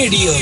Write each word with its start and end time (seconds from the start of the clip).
Radio 0.00 0.32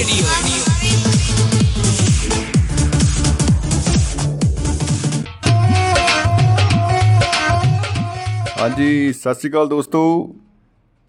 ਹਾਂਜੀ, 8.61 9.13
ਸਤਿ 9.13 9.35
ਸ਼੍ਰੀ 9.35 9.51
ਅਕਾਲ 9.51 9.69
ਦੋਸਤੋ। 9.69 10.35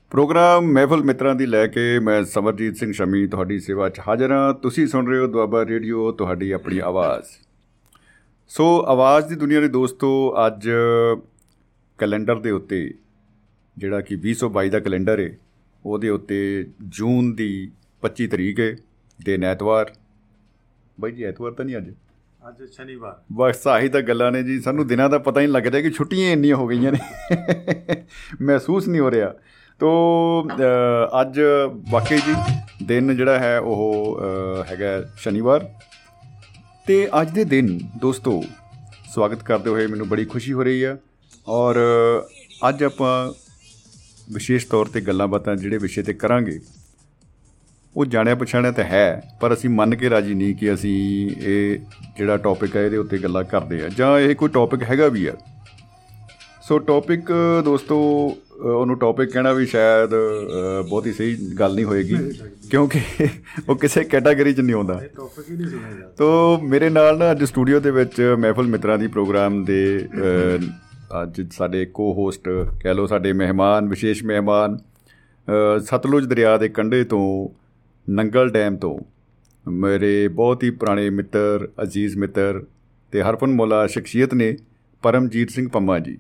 ਪ੍ਰੋਗਰਾਮ 0.10 0.66
ਮਹਿਫਲ 0.66 1.04
ਮਿੱਤਰਾਂ 1.04 1.36
ਦੀ 1.36 1.46
ਲੈ 1.46 1.68
ਕੇ 1.68 2.00
ਮੈਂ 2.00 2.24
ਸਮਰਜੀਤ 2.26 2.78
ਸਿੰਘ 2.78 2.92
ਸ਼ਮੀ 2.92 3.28
ਤੁਹਾਡੀ 3.28 3.60
ਸੇਵਾ 3.60 3.90
'ਚ 3.90 4.02
ਹਾਜ਼ਰ 4.08 4.32
ਹਾਂ। 4.32 4.54
ਤੁਸੀਂ 4.54 4.88
ਸੁਣ 4.88 5.08
ਰਹੇ 5.08 5.20
ਹੋ 5.20 5.28
ਦੁਆਬਾ 5.28 5.66
ਰੇਡੀਓ, 5.66 6.12
ਤੁਹਾਡੀ 6.12 6.52
ਆਪਣੀ 6.52 6.80
ਆਵਾਜ਼। 6.80 7.26
ਸੋ, 8.50 8.86
ਆਵਾਜ਼ 8.88 9.28
ਦੀ 9.28 9.36
ਦੁਨੀਆ 9.36 9.60
ਦੇ 9.60 9.68
ਦੋਸਤੋ, 9.68 10.36
ਅੱਜ 10.48 10.70
ਕੈਲੰਡਰ 11.98 12.40
ਦੇ 12.40 12.52
ਉੱਤੇ, 12.52 12.94
ਜਿਹੜਾ 13.78 14.02
ਕਿ 14.02 14.16
2022 14.16 14.70
ਦਾ 14.70 14.80
ਕੈਲੰਡਰ 14.80 15.20
ਹੈ 15.20 15.38
ਉਹਦੇ 15.86 16.10
ਉੱਤੇ 16.10 16.68
ਜੂਨ 16.88 17.36
ਦੀ 17.36 17.72
25 18.04 18.28
ਤਰੀਕ 18.28 18.60
ਹੈ 18.60 18.76
ਦਿਨ 19.20 19.44
ਐਤਵਾਰ। 19.44 19.92
ਬਾਈ 21.00 21.12
ਜੀ 21.12 21.24
ਐਤਵਾਰ 21.24 21.52
ਤਾਂ 21.52 21.66
ਨਹੀਂ 21.66 21.78
ਅੱਜ? 21.78 21.90
ਅੱਜ 22.48 22.64
ਸ਼ਨੀਵਾਰ। 22.72 23.22
ਬਸ 23.34 23.68
ਆਹੀ 23.68 23.90
ਤਾਂ 23.90 24.02
ਗੱਲਾਂ 24.02 24.32
ਨੇ 24.32 24.44
ਜੀ 24.44 24.60
ਸਾਨੂੰ 24.62 24.86
ਦਿਨਾਂ 24.88 25.10
ਦਾ 25.10 25.18
ਪਤਾ 25.20 25.42
ਹੀ 25.42 25.46
ਨਹੀਂ 25.46 25.54
ਲੱਗ 25.54 25.68
ਰਿਹਾ 25.68 25.82
ਕਿ 25.82 25.92
ਛੁੱਟੀਆਂ 25.92 26.32
ਇੰਨੀਆਂ 26.32 26.56
ਹੋ 26.56 26.68
ਗਈਆਂ 26.68 26.92
ਨੇ। 26.92 27.00
ਮਹਿਸੂਸ 28.42 28.88
ਨਹੀਂ 28.88 29.02
ਹੋ 29.02 29.12
ਰਿਹਾ। 29.12 29.34
ਤੋ 29.80 29.90
ਅੱਜ 31.22 31.40
ਵਾਕਈ 31.92 32.18
ਜੀ 32.18 32.34
ਦਿਨ 32.86 33.16
ਜਿਹੜਾ 33.16 33.38
ਹੈ 33.40 33.60
ਉਹ 33.60 34.22
ਹੈਗਾ 34.70 35.02
ਸ਼ਨੀਵਾਰ। 35.18 35.70
ਤੇ 36.88 37.08
ਅੱਜ 37.22 37.30
ਦੇ 37.32 37.44
ਦਿਨ 37.46 37.78
ਦੋਸਤੋ 38.02 38.42
ਸਵਾਗਤ 39.14 39.44
ਕਰਦੇ 39.44 39.70
ਹੋਏ 39.70 39.88
ਮੈਨੂੰ 39.88 40.08
ਬੜੀ 40.10 40.26
ਖੁਸ਼ੀ 40.26 40.54
ਹੋ 40.54 40.64
ਰਹੀ 40.64 40.84
ਹੈ 40.86 40.98
ਔਰ 41.48 41.76
ਅੱਜ 42.70 42.84
ਆਪਾਂ 42.84 43.14
ਵਿਸ਼ੇਸ਼ 44.34 44.68
ਤੌਰ 44.68 44.86
ਤੇ 44.86 45.02
ਗੱਲਾਂ 45.02 45.28
ਬਾਤਾਂ 45.28 45.56
ਜਿਹੜੇ 45.56 45.78
ਵਿਸ਼ੇ 45.78 46.04
ਤੇ 46.04 46.14
ਕਰਾਂਗੇ 46.14 46.60
ਉਹ 47.96 48.06
ਜਾਣਿਆ 48.06 48.36
ਪਛਾਣਿਆ 48.36 48.72
ਤਾਂ 48.72 48.84
ਹੈ 48.84 49.38
ਪਰ 49.42 49.54
ਅਸੀਂ 49.54 49.70
ਮੰਨ 49.70 49.96
ਕੇ 49.96 50.10
ਰਾਜੀ 50.10 50.34
ਨਹੀਂ 50.34 50.56
ਕਿ 50.56 50.74
ਅਸੀਂ 50.74 50.96
ਇਹ 51.42 51.80
ਜਿਹੜਾ 52.18 52.38
ਟੌਪਿਕ 52.38 52.76
ਹੈ 52.76 52.86
ਇਹਦੇ 52.86 52.98
ਉੱਤੇ 52.98 53.18
ਗੱਲਾਂ 53.18 53.44
ਕਰਦੇ 53.44 53.84
ਆ 53.84 53.90
ਜਾਂ 53.98 54.20
ਇਹ 54.20 54.36
ਕੋਈ 54.36 54.50
ਟੌਪਿਕ 54.50 54.84
ਹੈਗਾ 54.84 55.08
ਵੀ 55.08 55.28
ਆ 55.28 55.34
ਸੋ 56.62 56.80
ਟੌਪਿਕ 56.80 57.32
ਦੋਸਤੋ 57.66 57.98
ਉਹਨੂੰ 58.52 58.98
ਟੌਪਿਕ 58.98 59.32
ਕਹਿਣਾ 59.32 59.52
ਵੀ 59.52 59.66
ਸ਼ਾਇਦ 59.66 60.10
ਬਹੁਤੀ 60.90 61.14
ਸਹੀ 61.14 61.36
ਗੱਲ 61.60 61.76
ਨਹੀਂ 61.76 61.86
ਹੋਏਗੀ 61.86 62.16
ਕਿਉਂਕਿ 62.72 63.02
ਉਹ 63.70 63.76
ਕਿਸੇ 63.76 64.04
ਕੈਟਾਗਰੀ 64.04 64.54
'ਚ 64.54 64.60
ਨਹੀਂ 64.60 64.76
ਆਉਂਦਾ। 64.76 65.02
ਟੌਪਿਕ 65.16 65.52
ਹੀ 65.52 65.56
ਨਹੀਂ 65.56 65.68
ਸੁਣਿਆ 65.68 65.90
ਜਾਂਦਾ। 65.90 66.08
ਤੋ 66.18 66.58
ਮੇਰੇ 66.64 66.90
ਨਾਲ 66.90 67.18
ਨਾ 67.18 67.32
ਅੱਜ 67.32 67.44
ਸਟੂਡੀਓ 67.44 67.80
ਦੇ 67.80 67.92
ਵਿੱਚ 67.92 68.36
ਮਹਿਫਲ 68.40 68.64
ਮਿੱਤਰਾਂ 68.64 68.98
ਦੀ 68.98 69.08
ਪ੍ਰੋਗਰਾਮ 69.08 69.66
ਦੇ 69.66 70.08
ਅੱਜ 71.24 71.42
ਸਾਡੇ 71.52 71.86
ਕੋ-ਹੋਸਟ 71.86 72.50
ਕਹਿ 72.80 72.94
ਲਓ 72.94 73.06
ਸਾਡੇ 73.06 73.34
ਮਹਿਮਾਨ 73.34 73.90
ਵਿਸ਼ੇਸ਼ 73.90 74.24
ਮਹਿਮਾਨ 74.24 74.78
ਸਤਲੁਜ 75.80 76.26
ਦਰਿਆ 76.26 76.58
ਦੇ 76.58 76.70
ਕੰਢੇ 76.70 77.04
ਤੋਂ 77.04 77.60
ਨੰਗਲ 78.10 78.50
ਡੈਮ 78.50 78.78
ਤੋਂ। 78.78 79.00
ਮੇਰੇ 79.70 80.28
ਬਹੁਤ 80.28 80.64
ਹੀ 80.64 80.70
ਪੁਰਾਣੇ 80.70 81.10
ਮਿੱਤਰ 81.10 81.70
ਅਜ਼ੀਜ਼ 81.84 82.18
ਮਿੱਤਰ 82.18 82.64
ਤੇ 83.12 83.22
ਹਰਪਨ 83.22 83.48
ਮੌਲਾ 83.48 83.88
ਸ਼ਖਸੀਅਤ 83.88 84.34
ਨੇ 84.34 84.58
ਪਰਮਜੀਤ 85.04 85.50
ਸਿੰਘ 85.50 85.70
ਪੰਮਾ 85.70 86.00
ਜੀ। 86.00 86.18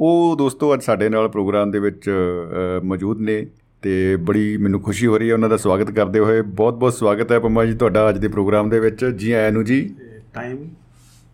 ਉਹ 0.00 0.36
ਦੋਸਤੋ 0.36 0.74
ਅੱਜ 0.74 0.82
ਸਾਡੇ 0.82 1.08
ਨਾਲ 1.08 1.28
ਪ੍ਰੋਗਰਾਮ 1.28 1.70
ਦੇ 1.70 1.78
ਵਿੱਚ 1.78 2.10
ਅ, 2.10 2.84
ਮੌਜੂਦ 2.84 3.20
ਨੇ 3.20 3.46
ਤੇ 3.82 4.16
ਬੜੀ 4.16 4.56
ਮੈਨੂੰ 4.56 4.80
ਖੁਸ਼ੀ 4.80 5.06
ਹੋ 5.06 5.18
ਰਹੀ 5.18 5.28
ਹੈ। 5.28 5.34
ਉਹਨਾਂ 5.34 5.48
ਦਾ 5.48 5.56
ਸਵਾਗਤ 5.56 5.90
ਕਰਦੇ 5.90 6.18
ਹੋਏ 6.18 6.42
ਬਹੁਤ 6.42 6.74
ਬਹੁਤ 6.74 6.94
ਸਵਾਗਤ 6.94 7.32
ਹੈ 7.32 7.38
ਪੰਮਾ 7.38 7.64
ਜੀ 7.64 7.74
ਤੁਹਾਡਾ 7.74 8.08
ਅੱਜ 8.08 8.18
ਦੇ 8.18 8.28
ਪ੍ਰੋਗਰਾਮ 8.28 8.68
ਦੇ 8.68 8.80
ਵਿੱਚ। 8.80 9.04
ਜੀ 9.04 9.32
ਆਇਆਂ 9.32 9.52
ਨੂੰ 9.52 9.64
ਜੀ। 9.64 9.88
ਤੇ 9.88 10.20
ਟਾਈਮ 10.34 10.68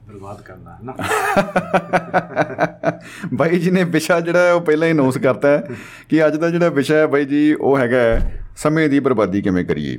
ਬਰਬਾਦ 0.09 0.43
ਕਰਨਾ, 0.43 0.71
ਹੈ 0.71 0.79
ਨਾ? 0.83 0.95
ਬਾਈ 3.35 3.59
ਜੀ 3.59 3.71
ਨੇ 3.71 3.85
ਵਿਸ਼ਾ 3.85 4.21
ਜਿਹੜਾ 4.21 4.39
ਹੈ 4.39 4.53
ਉਹ 4.53 4.61
ਪਹਿਲਾਂ 4.61 4.89
ਹੀ 4.89 4.93
ਅਨਾਉਂਸ 4.93 5.19
ਕਰਤਾ 5.19 5.49
ਹੈ 5.49 5.69
ਕਿ 6.09 6.27
ਅੱਜ 6.27 6.37
ਦਾ 6.37 6.51
ਜਿਹੜਾ 6.51 6.69
ਵਿਸ਼ਾ 6.69 6.97
ਹੈ 6.97 7.07
ਬਾਈ 7.07 7.25
ਜੀ, 7.25 7.55
ਉਹ 7.55 7.79
ਹੈਗਾ 7.79 7.99
ਹੈ 7.99 8.45
ਸਮੇਂ 8.57 8.89
ਦੀ 8.89 9.01
ਬਰਬਾਦੀ 9.01 9.43
ਕਿਵੇਂ 9.43 9.65
ਕਰੀਏ। 9.65 9.99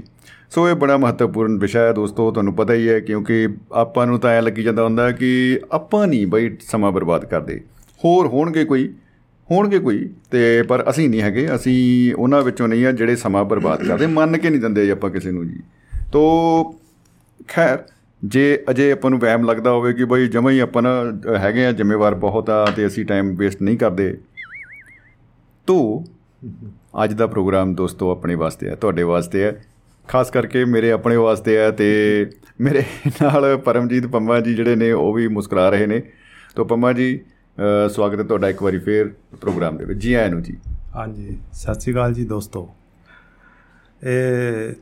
ਸੋ 0.50 0.69
ਇਹ 0.69 0.75
ਬੜਾ 0.75 0.97
ਮਹੱਤਵਪੂਰਨ 0.97 1.57
ਵਿਸ਼ਾ 1.57 1.80
ਹੈ 1.80 1.94
ਦੋਸਤੋ, 1.94 2.31
ਤੁਹਾਨੂੰ 2.31 2.53
ਪਤਾ 2.53 2.74
ਹੀ 2.74 2.90
ਹੈ 2.90 3.00
ਕਿਉਂਕਿ 3.00 3.47
ਆਪਾਂ 3.72 4.07
ਨੂੰ 4.07 4.19
ਤਾਂ 4.19 4.30
ਐ 4.31 4.41
ਲੱਗੀ 4.41 4.63
ਜਾਂਦਾ 4.63 4.84
ਹੁੰਦਾ 4.84 5.12
ਕਿ 5.12 5.59
ਆਪਾਂ 5.72 6.07
ਨਹੀਂ 6.07 6.28
ਬਾਈ 6.28 6.57
ਸਮਾਂ 6.62 6.91
ਬਰਬਾਦ 6.91 7.25
ਕਰਦੇ। 7.25 7.62
ਹੋਰ 8.06 8.28
ਹੋਣਗੇ 8.28 8.66
ਕੋਈ? 8.66 8.94
ਹੋਣਗੇ 9.51 9.80
ਕੋਈ? 9.80 10.13
ਤੇ 10.31 10.62
ਪਰ 10.63 10.85
ਅਸੀਂ 10.90 11.09
ਨਹੀਂ 11.09 11.22
ਹੈਗੇ, 11.22 11.56
ਅਸੀਂ 11.56 12.13
ਉਹਨਾਂ 12.16 12.41
ਵਿੱਚੋਂ 12.41 12.68
ਨਹੀਂ 12.68 12.85
ਆ 12.85 12.91
ਜਿਹੜੇ 12.91 13.16
ਸਮਾਂ 13.16 13.46
ਬਰਬਾਦ 13.46 13.88
ਕਰਦੇ। 13.88 14.07
ਮੰਨ 14.07 14.38
ਕੇ 14.38 14.50
ਨਹੀਂ 14.50 14.62
ਦਿੰਦੇ 14.62 14.85
ਜੀ 14.85 14.91
ਆਪਾਂ 14.91 15.09
ਕਿਸੇ 15.09 15.31
ਨੂੰ 15.31 15.47
ਜੀ। 15.47 15.59
ਤੋ 16.12 16.63
ਖੈਰ 17.47 17.84
ਜੇ 18.25 18.63
ਅਜੇ 18.69 18.91
ਆਪਾਂ 18.91 19.09
ਨੂੰ 19.09 19.19
ਵਹਿਮ 19.19 19.44
ਲੱਗਦਾ 19.46 19.72
ਹੋਵੇ 19.72 19.94
ਕਿ 19.94 20.06
ਬਈ 20.06 20.28
ਜਮਾਂ 20.28 20.52
ਹੀ 20.52 20.59
ਆਪਾਂ 20.59 20.81
ਨਾ 20.81 20.90
ਅ, 21.03 21.38
ਹੈਗੇ 21.38 21.66
ਆ 21.66 21.72
ਜ਼ਿੰਮੇਵਾਰ 21.72 22.16
ਬਹੁਤ 22.16 22.50
ਆ 22.50 22.66
ਤੇ 22.75 22.88
ਅਸੀਂ 22.88 23.06
ਟਾਈਮ 23.06 23.36
ਵੇਸਟ 23.36 23.62
ਨਹੀਂ 23.62 23.78
ਕਰਦੇ 23.78 24.18
ਤੋ 25.68 26.03
ਅੱਜ 27.03 27.13
ਦਾ 27.13 27.28
ਪ੍ਰੋਗਰਾਮ 27.28 27.75
ਦੋਸਤੋ 27.75 28.12
ਆਪਣੇ 28.12 28.36
ਵਾਸਤੇ 28.36 28.69
ਹੈ 28.69 28.75
ਤੁਹਾਡੇ 28.75 29.03
ਵਾਸਤੇ 29.03 29.44
ਹੈ। 29.44 29.62
ਖਾਸ 30.08 30.31
ਕਰਕੇ 30.31 30.66
ਮੇਰੇ 30.66 30.91
ਆਪਣੇ 30.91 31.16
ਵਾਸਤੇ 31.16 31.58
ਹੈ 31.58 31.72
ਤੇ 31.72 31.88
ਮੇਰੇ 32.62 32.84
ਨਾਲ 33.22 33.58
ਪਰਮਜੀਤ 33.58 34.08
ਪੰਮਾ 34.08 34.40
ਜੀ 34.40 34.53
ਜਿਹੜੇ 34.56 34.75
ਨੇ 34.75 34.92
ਉਹ 34.92 35.13
ਵੀ 35.13 35.28
ਮੁਸਕਰਾ 35.28 35.69
ਰਹੇ 35.69 35.86
ਨੇ। 35.88 36.02
ਤੋ 36.56 36.63
ਪੰਮਾ 36.66 36.94
ਜੀ 36.94 37.19
ਅ, 37.57 37.88
ਸਵਾਗਤ 37.90 38.19
ਹੈ 38.19 38.24
ਤੁਹਾਡਾ 38.24 38.50
ਇੱਕ 38.50 38.63
ਵਾਰੀ 38.63 38.80
ਫੇਰ 38.80 39.12
ਪ੍ਰੋਗਰਾਮ 39.42 39.78
ਦੇ 39.78 39.86
ਵਿੱਚ। 39.86 40.00
ਜੀ 40.00 40.13
ਆਇਆਂ 40.13 40.30
ਨੂੰ 40.30 40.42
ਜੀ। 40.44 40.57
ਹਾਂਜੀ 40.96 41.38
ਸਤਿ 41.53 41.80
ਸ਼੍ਰੀ 41.80 41.94
ਅਕਾਲ 41.94 42.13
ਜੀ 42.13 42.25
ਦੋਸਤੋ। 42.25 42.69
ਇਹ 44.03 44.74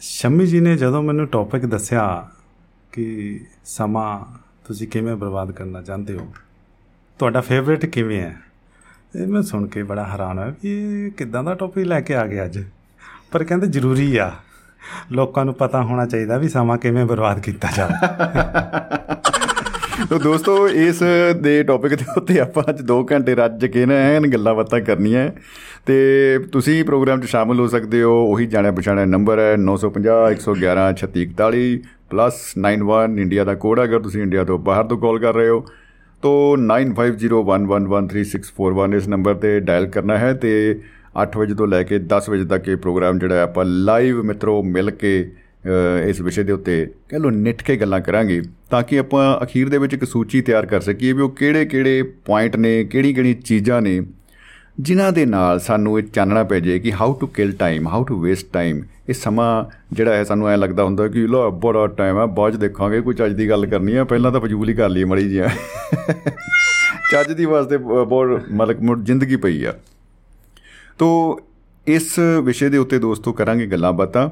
ਸ਼ਮੀ 0.00 0.46
ਜੀ 0.46 0.60
ਨੇ 0.60 0.76
ਜਦੋਂ 0.76 1.02
ਮੈਨੂੰ 1.02 1.26
ਟੌਪਿਕ 1.26 1.66
ਦੱਸਿਆ 1.66 2.28
ਕਿ 2.92 3.40
ਸਮਾਂ 3.64 4.38
ਤੁਸੀਂ 4.68 4.88
ਕਿਵੇਂ 4.88 5.16
ਬਰਬਾਦ 5.16 5.52
ਕਰਨਾ 5.52 5.82
ਚਾਹੁੰਦੇ 5.82 6.14
ਹੋ? 6.14 6.32
ਤੁਹਾਡਾ 7.18 7.40
ਫੇਵਰੇਟ 7.40 7.86
ਕਿਵੇਂ 7.86 8.20
ਹੈ? 8.20 8.36
ਇਹ 9.16 9.26
ਮੈਂ 9.26 9.42
ਸੁਣ 9.42 9.66
ਕੇ 9.66 9.82
ਬੜਾ 9.82 10.04
ਹੈਰਾਨ 10.04 10.38
ਹੋਇਆ 10.38 10.54
ਵੀ 10.62 10.68
ਇਹ 10.70 11.10
ਕਿੱਦਾਂ 11.10 11.44
ਦਾ 11.44 11.54
ਟੌਪਿਕ 11.54 11.86
ਲੈ 11.86 12.00
ਕੇ 12.00 12.14
ਆ 12.14 12.26
ਗਿਆ 12.26 12.44
ਅੱਜ। 12.44 12.64
ਪਰ 13.32 13.44
ਕਹਿੰਦੇ 13.44 13.66
ਜ਼ਰੂਰੀ 13.66 14.16
ਆ। 14.16 14.32
ਲੋਕਾਂ 15.12 15.44
ਨੂੰ 15.44 15.54
ਪਤਾ 15.54 15.82
ਹੋਣਾ 15.82 16.06
ਚਾਹੀਦਾ 16.06 16.38
ਵੀ 16.38 16.48
ਸਮਾਂ 16.48 16.78
ਕਿਵੇਂ 16.78 17.04
ਬਰਬਾਦ 17.04 17.40
ਕੀਤਾ 17.40 17.68
ਜਾਵੇ। 17.76 17.94
ਤੋ 20.10 20.18
ਦੋਸਤੋ, 20.18 20.68
ਇਸ 20.68 21.02
ਦੇ 21.40 21.62
ਟੌਪਿਕ 21.62 21.94
ਦੇ 21.94 22.04
ਉੱਤੇ 22.16 22.40
ਆਪਾਂ 22.40 22.64
ਅੱਜ 22.68 22.82
2 22.82 23.06
ਘੰਟੇ 23.12 23.34
ਰੱਜ 23.34 23.66
ਕੇ 23.66 23.86
ਨਾ, 23.86 23.94
ਐਨ 23.94 24.32
ਗੱਲਾਂ 24.32 24.54
ਬਾਤਾਂ 24.54 24.80
ਕਰਨੀਆਂ। 24.80 25.20
ਹੈ। 25.20 25.34
ਤੇ 25.86 26.38
ਤੁਸੀਂ 26.52 26.84
ਪ੍ਰੋਗਰਾਮ 26.84 27.20
'ਚ 27.20 27.24
ਸ਼ਾਮਲ 27.24 27.60
ਹੋ 27.60 27.68
ਸਕਦੇ 27.68 28.02
ਹੋ। 28.02 28.26
ਉਹੀ 28.26 28.46
ਜਾਣਿਆ 28.46 28.72
ਪਛਾਣਿਆ 28.72 29.04
ਨੰਬਰ 29.04 29.38
ਹੈ 29.38 29.56
950 29.56 30.30
111 30.30 30.92
3641 30.92 31.76
ਪਲੱਸ 31.76 31.99
91 32.14 33.18
ਇੰਡੀਆ 33.18 33.44
ਦਾ 33.44 33.54
ਕੋਡ 33.54 33.78
ਹੈ 33.78 33.84
ਅਗਰ 33.84 34.00
ਤੁਸੀਂ 34.00 34.22
ਇੰਡੀਆ 34.22 34.44
ਤੋਂ 34.44 34.58
ਬਾਹਰ 34.58 34.84
ਤੋਂ 34.84 34.98
ਕਾਲ 34.98 35.18
ਕਰ 35.18 35.34
ਰਹੇ 35.34 35.48
ਹੋ 35.48 35.64
ਤੋ 36.22 36.56
9501113641 36.60 38.94
ਇਸ 38.94 39.08
ਨੰਬਰ 39.08 39.34
ਤੇ 39.34 39.60
ਡਾਇਲ 39.60 39.86
ਕਰਨਾ 39.86 40.18
ਹੈ 40.18 40.34
ਤੇ 40.34 40.80
8 41.22 41.26
ਵਜੇ 41.36 41.54
ਤੋਂ 41.54 41.66
ਲੈ 41.66 41.82
ਕੇ 41.82 42.00
10 42.12 42.20
ਵਜੇ 42.30 42.44
ਤੱਕ 42.44 42.68
ਇਹ 42.68 42.76
ਪ੍ਰੋਗਰਾਮ 42.76 43.18
ਜਿਹੜਾ 43.18 43.34
ਹੈ 43.34 43.42
ਆਪਾਂ 43.42 43.64
ਲਾਈਵ 43.64 44.22
ਮਿੱਤਰੋ 44.22 44.62
ਮਿਲ 44.62 44.90
ਕੇ 44.90 45.22
ਅ, 45.22 45.28
ਇਸ 46.08 46.20
ਵਿਸ਼ੇ 46.20 46.42
ਦੇ 46.42 46.52
ਉੱਤੇ 46.52 46.86
ਕਹਿ 47.08 47.18
ਲਓ 47.18 47.30
ਨਿੱਠ 47.30 47.62
ਕੇ 47.62 47.76
ਗੱਲਾਂ 47.76 48.00
ਕਰਾਂਗੇ 48.00 48.42
ਤਾਂ 48.70 48.82
ਕਿ 48.82 48.98
ਆਪਾਂ 48.98 49.42
ਅਖੀਰ 49.42 49.68
ਦੇ 49.68 49.78
ਵਿੱਚ 49.78 49.94
ਇੱਕ 49.94 50.04
ਸੂਚੀ 50.04 50.40
ਤਿਆਰ 50.40 50.66
ਕਰ 50.66 50.80
ਸਕੀਏ 50.80 51.12
ਵੀ 51.12 51.22
ਉਹ 51.22 51.30
ਕਿਹੜੇ-ਕਿਹੜੇ 51.30 52.02
ਪੁਆਇੰਟ 52.02 52.56
ਨੇ 52.56 52.84
ਕਿਹੜੀ-ਕਿਹੜੀ 52.84 53.34
ਚੀਜ਼ਾਂ 53.34 53.82
ਨੇ 53.82 54.02
ਜਿਨ੍ਹਾਂ 54.80 55.12
ਦੇ 55.12 55.26
ਨਾਲ 55.26 55.60
ਸਾਨੂੰ 55.60 55.98
ਇਹ 55.98 56.04
ਚਾਨਣਾ 56.04 56.44
ਪੈ 56.44 56.60
ਜਾਏ 56.60 56.78
ਕਿ 56.78 56.92
how 56.92 57.14
to 57.14 57.26
kill 57.26 57.52
time 57.52 57.88
how 57.88 58.04
to 58.04 58.20
waste 58.20 58.46
time 58.52 58.82
ਇਹ 59.10 59.14
ਸਮਾਂ 59.14 59.64
ਜਿਹੜਾ 59.92 60.12
ਹੈ 60.14 60.24
ਸਾਨੂੰ 60.24 60.48
ਐ 60.48 60.56
ਲੱਗਦਾ 60.56 60.84
ਹੁੰਦਾ 60.84 61.08
ਕਿ 61.08 61.26
ਲੋ 61.26 61.50
ਬੜਾ 61.50 61.86
ਟਾਈਮ 61.86 62.18
ਹੈ 62.18 62.26
ਬਾਅਦ 62.26 62.52
'ਚ 62.52 62.56
ਦੇਖਾਂਗੇ 62.56 63.00
ਕੋਈ 63.00 63.14
ਚੱਜ 63.14 63.32
ਦੀ 63.32 63.48
ਗੱਲ 63.48 63.66
ਕਰਨੀ 63.66 63.94
ਹੈ 63.96 64.04
ਪਹਿਲਾਂ 64.04 64.32
ਤਾਂ 64.32 64.40
ਫਜ਼ੂਲ 64.40 64.68
ਹੀ 64.68 64.74
ਕਰ 64.74 64.88
ਲਈ 64.88 65.04
ਮੜੀ 65.04 65.28
ਜੀ 65.28 65.40
ਚੱਜ 67.12 67.32
ਦੀ 67.32 67.44
ਵਾਸਤੇ 67.44 67.76
ਬ- 67.76 68.04
ਬਹੁਤ 68.04 68.42
ਮਤਲਬ 68.52 68.82
ਮੁੜ 68.82 68.98
ਜ਼ਿੰਦਗੀ 69.00 69.36
ਪਈ 69.36 69.64
ਆ। 69.64 69.74
ਤੋ 70.98 71.40
ਇਸ 71.86 72.18
ਵਿਸ਼ੇ 72.18 72.68
ਦੇ 72.68 72.78
ਉੱਤੇ 72.78 72.98
ਦੋਸਤੋ 72.98 73.32
ਕਰਾਂਗੇ 73.32 73.66
ਗੱਲਾਂ 73.66 73.92
ਬਾਤਾਂ। 73.92 74.30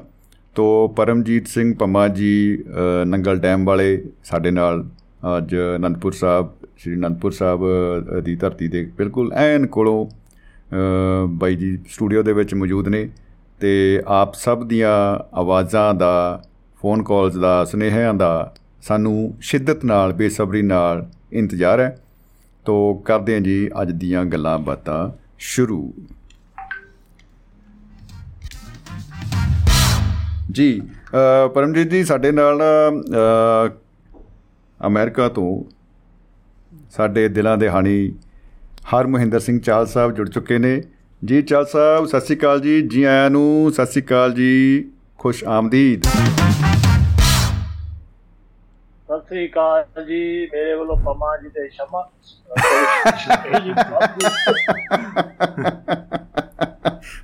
ਤੋ 0.55 0.87
ਪਰਮਜੀਤ 0.87 1.47
ਸਿੰਘ 1.47 1.75
ਪੰਮਾ 1.75 2.07
ਜੀ 2.07 2.63
ਅ, 3.01 3.05
ਨੰਗਲ 3.05 3.37
ਡੈਮ 3.39 3.65
ਵਾਲੇ 3.65 4.03
ਸਾਡੇ 4.23 4.51
ਨਾਲ 4.51 4.85
ਅੱਜ 5.37 5.55
ਅਨੰਦਪੁਰ 5.75 6.11
ਸਾਹਿਬ 6.11 6.49
ਸ਼੍ਰੀ 6.77 6.95
ਅਨੰਦਪੁਰ 6.95 7.31
ਸਾਹਿਬ 7.31 7.59
ਅ, 7.63 8.19
ਦੀ 8.21 8.35
ਧਰਤੀ 8.35 8.67
ਦੇ 8.67 8.91
ਬਿਲਕੁਲ 8.97 9.33
ਐਨ 9.33 9.67
ਕੋਲੋਂ 9.67 10.05
ਅ, 10.05 11.25
ਬਾਈ 11.27 11.55
ਜੀ 11.55 11.77
ਸਟੂਡੀਓ 11.89 12.23
ਦੇ 12.23 12.33
ਵਿੱਚ 12.33 12.53
ਮੌਜੂਦ 12.53 12.87
ਨੇ। 12.87 13.09
ਤੇ 13.59 14.01
ਆਪ 14.07 14.33
ਸਭ 14.33 14.63
ਦੀਆਂ 14.63 15.19
ਆਵਾਜ਼ਾਂ 15.35 15.93
ਦਾ 15.93 16.43
ਫੋਨ 16.81 17.03
ਕਾਲਸ 17.03 17.35
ਦਾ 17.35 17.65
ਸੁਨੇਹਿਆਂ 17.65 18.13
ਦਾ 18.13 18.53
ਸਾਨੂੰ 18.81 19.37
ਸ਼ਿੱਦਤ 19.41 19.85
ਨਾਲ 19.85 20.13
ਬੇਸਬਰੀ 20.13 20.61
ਨਾਲ 20.61 21.09
ਇੰਤਜ਼ਾਰ 21.31 21.79
ਹੈ। 21.79 21.97
ਤੋ 22.65 22.93
ਕਰਦੇ 22.93 23.33
ਹਾਂ 23.33 23.41
ਜੀ 23.41 23.69
ਅੱਜ 23.81 23.91
ਦੀਆਂ 23.91 24.25
ਗੱਲਾਂ 24.25 24.59
ਬਾਤਾਂ 24.59 25.09
ਸ਼ੁਰੂ। 25.39 25.93
ਜੀ 30.51 30.81
ਅ, 31.45 31.47
ਪਰਮਜੀਤ 31.47 31.89
ਜੀ 31.89 32.03
ਸਾਡੇ 32.03 32.31
ਨਾਲ 32.31 32.57
ਨਾ, 32.57 33.01
ਅ, 33.67 34.87
ਅਮਰੀਕਾ 34.87 35.29
ਤੋਂ 35.29 35.63
ਸਾਡੇ 36.91 37.29
ਦਿਲਾਂ 37.29 37.57
ਦੇ 37.57 37.69
ਹਾਣੀ 37.69 38.15
ਹਰ 38.85 39.07
ਮਹਿੰਦਰ 39.07 39.39
ਸਿੰਘ 39.39 39.59
ਚਾਲ 39.59 39.87
ਸਾਹਿਬ 39.87 40.11
ਜੁੜ 40.11 40.29
ਚੁੱਕੇ 40.29 40.57
ਨੇ। 40.57 40.83
ਜੀ 41.21 41.41
ਚਾਲ 41.41 41.65
ਸਾਹਿਬ 41.65 42.05
ਸਤਿ 42.05 42.19
ਸ਼੍ਰੀ 42.19 42.37
ਅਕਾਲ 42.37 42.61
ਜੀ। 42.61 42.81
ਜੀ 42.81 43.03
ਆਇਆਂ 43.03 43.29
ਨੂੰ 43.29 43.71
ਸਤਿ 43.71 43.85
ਸ਼੍ਰੀ 43.85 44.01
ਅਕਾਲ 44.01 44.33
ਜੀ। 44.33 44.91
ਖੁਸ਼ 45.17 45.43
ਆਮਦੀਦ। 45.43 46.03
ਸਤਿ 46.03 46.21
ਸ੍ਰੀ 49.27 49.47
ਅਕਾਲ 49.47 50.05
ਜੀ। 50.05 50.49
ਮੇਰੇ 50.53 50.73
ਵੱਲੋਂ 50.73 50.97
ਪਮਾ 50.97 51.37
ਜੀ 51.37 51.49
ਤੇ 51.49 51.69
ਸ਼ਮਾ। 51.69 52.09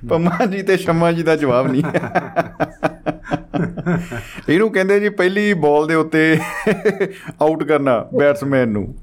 ਪੰਮਾ 0.08 0.46
ਜੀ 0.46 0.62
ਤੇ 0.62 0.76
ਸ਼ਮਾ 0.76 1.12
ਜੀ 1.12 1.22
ਦਾ 1.22 1.36
ਜਵਾਬ 1.36 1.66
ਨਹੀਂ 1.66 1.82
ਇਹਨੂੰ 4.48 4.72
ਕਹਿੰਦੇ 4.72 5.00
ਜੀ 5.00 5.08
ਪਹਿਲੀ 5.08 5.54
ਬਾਲ 5.54 5.86
ਦੇ 5.86 5.94
ਉੱਤੇ 5.94 6.38
ਆਊਟ 7.42 7.64
ਕਰਨਾ 7.64 8.08
ਬੈਟਸਮੈਨ 8.14 8.68
ਨੂੰ। 8.68 8.94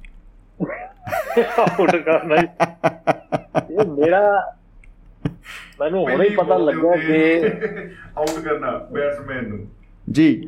ਆਊਟ 1.60 1.96
ਕਰਨਾ 1.96 2.36
ਇਹ 2.36 3.88
ਮੇਰਾ 3.88 4.54
ਮੈਨੂੰ 5.80 6.10
ਹੁਣੇ 6.10 6.30
ਹੀ 6.30 6.36
ਪਤਾ 6.36 6.58
ਲੱਗਿਆ 6.58 6.96
ਕਿ 6.96 7.42
ਆਊਟ 8.18 8.44
ਕਰਨਾ 8.44 8.88
ਬੈਟਸਮੈਨ 8.92 9.50
ਨੂੰ। 9.50 9.68
ਜੀ। 10.12 10.48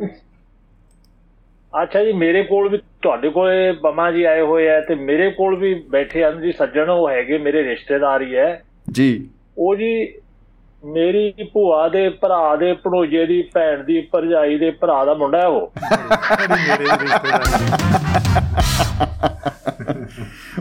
ਅੱਛਾ 1.84 2.04
ਜੀ 2.04 2.14
ਮੇਰੇ 2.14 2.44
ਕੋਲ 2.44 2.70
ਵੀ 2.70 2.80
ਤੁਹਾਡੇ 3.02 3.30
ਕੋਲੇ 3.30 3.72
ਬਮਾ 3.72 4.12
ਜੀ 4.12 4.24
ਆਏ 4.24 4.42
ਹੋਏ 4.42 4.70
ਆ 4.70 4.82
ਤੇ 4.82 4.96
ਮੇਰੇ 4.96 5.32
ਕੋਲ 5.32 5.56
ਵੀ 5.56 5.74
ਬੈਠੇ 5.74 6.24
ਹਨ 6.24 6.42
ਜੀ 6.42 6.52
ਸੱਜਣ 6.52 6.90
ਉਹ 6.90 7.10
ਹੈਗੇ 7.10 7.38
ਮੇਰੇ 7.38 7.64
ਰਿਸ਼ਤੇਦਾਰ 7.64 8.22
ਹੀ 8.22 8.36
ਹੈ। 8.36 8.64
ਜੀ। 8.92 9.30
ਉਹ 9.58 9.76
ਜੀ 9.76 10.14
ਮੇਰੀ 10.86 11.34
ਭੂਆ 11.54 11.90
ਦੇ 11.90 12.10
ਭਰਾ 12.10 12.56
ਦੇ 12.56 12.74
ਭਣੋਜੇ 12.74 13.26
ਦੀ 13.26 13.50
ਭੈਣ 13.54 13.84
ਦੀ 13.84 14.02
ਭਰਜਾਈ 14.02 14.58
ਦੇ 14.58 14.72
ਭਰਾ 14.72 15.06
ਦਾ 15.06 15.14
ਮੁੰਡਾ 15.14 15.42
ਹੈ 15.42 15.48
ਉਹ। 15.48 15.72
ਮੇਰੇ 16.50 16.84
ਰਿਸ਼ਤੇਦਾਰੀ। 16.84 17.66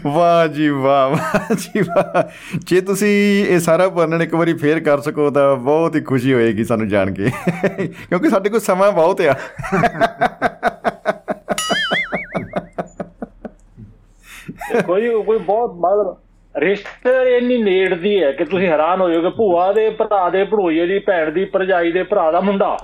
ਵਾਹ 0.06 0.46
ਜੀ 0.46 0.68
ਵਾਹ 0.68 1.10
ਵਾਹ 1.10 1.54
ਜੀ 1.54 1.80
ਵਾਹ। 1.80 2.22
ਜੇ 2.58 2.80
ਤੁਸੀਂ 2.80 3.44
ਇਹ 3.46 3.60
ਸਾਰਾ 3.60 3.88
ਵਰਣਨ 3.88 4.22
ਇੱਕ 4.22 4.34
ਵਾਰੀ 4.34 4.54
ਫੇਰ 4.54 4.80
ਕਰ 4.80 5.00
ਸਕੋ 5.00 5.30
ਤਾਂ 5.30 5.56
ਬਹੁਤ 5.56 5.96
ਹੀ 5.96 6.00
ਖੁਸ਼ੀ 6.00 6.34
ਹੋਏਗੀ 6.34 6.64
ਸਾਨੂੰ 6.64 6.88
ਜਾਣ 6.88 7.14
ਕੇ। 7.14 7.30
ਕਿਉਂਕਿ 7.86 8.30
ਸਾਡੇ 8.30 8.50
ਕੋਲ 8.50 8.60
ਸਮਾਂ 8.60 8.92
ਬਹੁਤ 8.92 9.20
ਆ। 9.20 9.34
ਕੋਈ 14.86 15.22
ਕੋਈ 15.22 15.38
ਬਹੁਤ 15.38 15.74
ਮਤਲਬ 15.74 16.16
ਰਿਸ਼ਤੇਦਾਰੀ 16.56 17.34
ਇੰਨੀ 17.34 17.62
ਨੇੜ 17.62 17.94
ਦੀ 17.94 18.22
ਹੈ 18.22 18.32
ਕਿ 18.32 18.44
ਤੁਸੀਂ 18.44 18.68
ਹੈਰਾਨ 18.68 19.00
ਹੋ 19.00 19.10
ਜਾਓਗੇ, 19.10 19.28
ਭੂਆ 19.28 19.72
ਦੇ, 19.72 19.90
ਭਰਾ 19.90 20.30
ਦੇ, 20.30 20.44
ਭਣੋਈਏ 20.44 20.86
ਦੀ, 20.86 20.98
ਭੈਣ 20.98 21.32
ਦੀ, 21.32 21.44
ਭਰਜਾਈ 21.44 21.92
ਦੇ, 21.92 22.02
ਭਰਾ 22.02 22.30
ਦਾ 22.30 22.40
ਮੁੰਡਾ। 22.40 22.78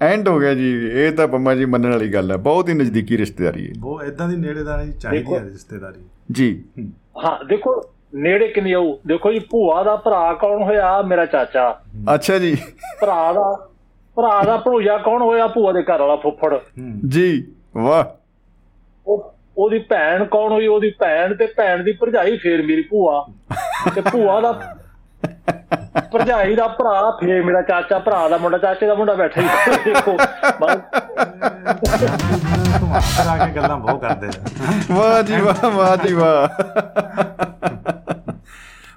ਐਂਡ 0.00 0.28
ਹੋ 0.28 0.38
ਗਿਆ 0.38 0.54
ਜੀ 0.54 0.88
ਇਹ 0.92 1.12
ਤਾਂ 1.12 1.28
ਪੰਮਾ 1.28 1.54
ਜੀ 1.54 1.64
ਮੰਨਣ 1.64 1.90
ਵਾਲੀ 1.90 2.08
ਗੱਲ 2.08 2.30
ਹੈ। 2.32 2.36
ਬਹੁਤ 2.36 2.68
ਹੀ 2.68 2.74
ਨਜ਼ਦੀਕੀ 2.74 3.18
ਰਿਸ਼ਤੇਦਾਰੀ 3.18 3.68
ਹੈ। 3.68 3.72
ਉਹ 3.84 4.02
ਇਦਾਂ 4.02 4.28
ਦੀ 4.28 4.36
ਨੇੜੇਦਾਰੀ 4.36 4.92
ਚਾਹੀਦੀ 4.92 5.34
ਹੈ। 5.34 5.40
ਰਿਸ਼ਤੇਦਾਰੀ। 5.40 6.04
ਜੀ। 6.32 6.64
ਹਾਂ। 7.24 7.44
ਦੇਖੋ 7.44 7.90
ਨੇੜੇ 8.14 8.48
ਕਿੰਨੀ 8.48 8.72
ਆਊ? 8.72 8.96
ਦੇਖੋ 9.06 9.32
ਜੀ 9.32 9.38
ਭੂਆ 9.38 9.82
ਦਾ 9.82 9.96
ਭਰਾ 9.96 10.34
ਕੌਣ 10.34 10.62
ਹੋਇਆ? 10.62 11.02
ਮੇਰਾ 11.02 11.26
ਚਾਚਾ। 11.26 11.80
ਅੱਛਾ 12.14 12.38
ਜੀ। 12.38 12.56
ਭਰਾ 13.00 13.32
ਦਾ 13.32 13.68
ਭਰਾ 14.16 14.42
ਦਾ 14.42 14.56
ਭਣੋਈਆ 14.56 14.98
ਕੌਣ 14.98 15.22
ਹੋਇਆ? 15.22 15.46
ਭੂਆ 15.46 15.72
ਦੇ 15.72 15.82
ਘਰ 15.82 16.00
ਵਾਲਾ 16.00 16.16
ਫੁੱਫੜ। 16.16 16.58
ਜੀ 17.08 17.46
ਵਾਹ। 17.76 18.04
ਉਹ 19.06 19.34
ਉਹਦੀ 19.58 19.78
ਭੈਣ 19.78 20.24
ਕੌਣ 20.24 20.52
ਹੋਈ? 20.52 20.66
ਉਹਦੀ 20.66 20.90
ਭੈਣ 20.90 21.34
ਤੇ 21.34 21.46
ਭੈਣ 21.46 21.84
ਦੀ 21.84 21.92
ਭਰਜਾਈ 21.92 22.36
ਫੇਰ 22.36 22.62
ਮੇਰੀ 22.62 22.82
ਭੂਆ। 22.82 23.28
ਤੇ 23.94 24.00
ਭੂਆ 24.00 24.40
ਦਾ 24.40 24.76
ਭਰਜਾਈ 26.12 26.54
ਦਾ 26.54 26.66
ਭਰਾ 26.68 27.10
ਫੇਰ 27.20 27.42
ਮੇਰਾ 27.44 27.62
ਚਾਚਾ 27.62 27.98
ਭਰਾ 27.98 28.28
ਦਾ 28.28 28.36
ਮੁੰਡਾ 28.38 28.58
ਚਾਚੇ 28.58 28.86
ਦਾ 28.86 28.94
ਮੁੰਡਾ 28.94 29.14
ਬੈਠਾ 29.14 29.40
ਹੀ 29.40 29.46
ਦੇਖੋ। 29.84 30.16
ਬਸ। 30.60 30.76
ਫਿਰਾ 33.16 33.46
ਕੇ 33.46 33.52
ਗੱਲਾਂ 33.56 33.76
ਬਹੁਤ 33.78 34.00
ਕਰਦੇ 34.00 34.26
ਆ 34.26 34.30
ਵਾਹ 34.90 35.22
ਜੀ 35.22 35.40
ਵਾਹ 35.40 35.70
ਵਾਹ 35.70 35.96
ਜੀ 35.96 36.14
ਵਾਹ। 36.14 36.62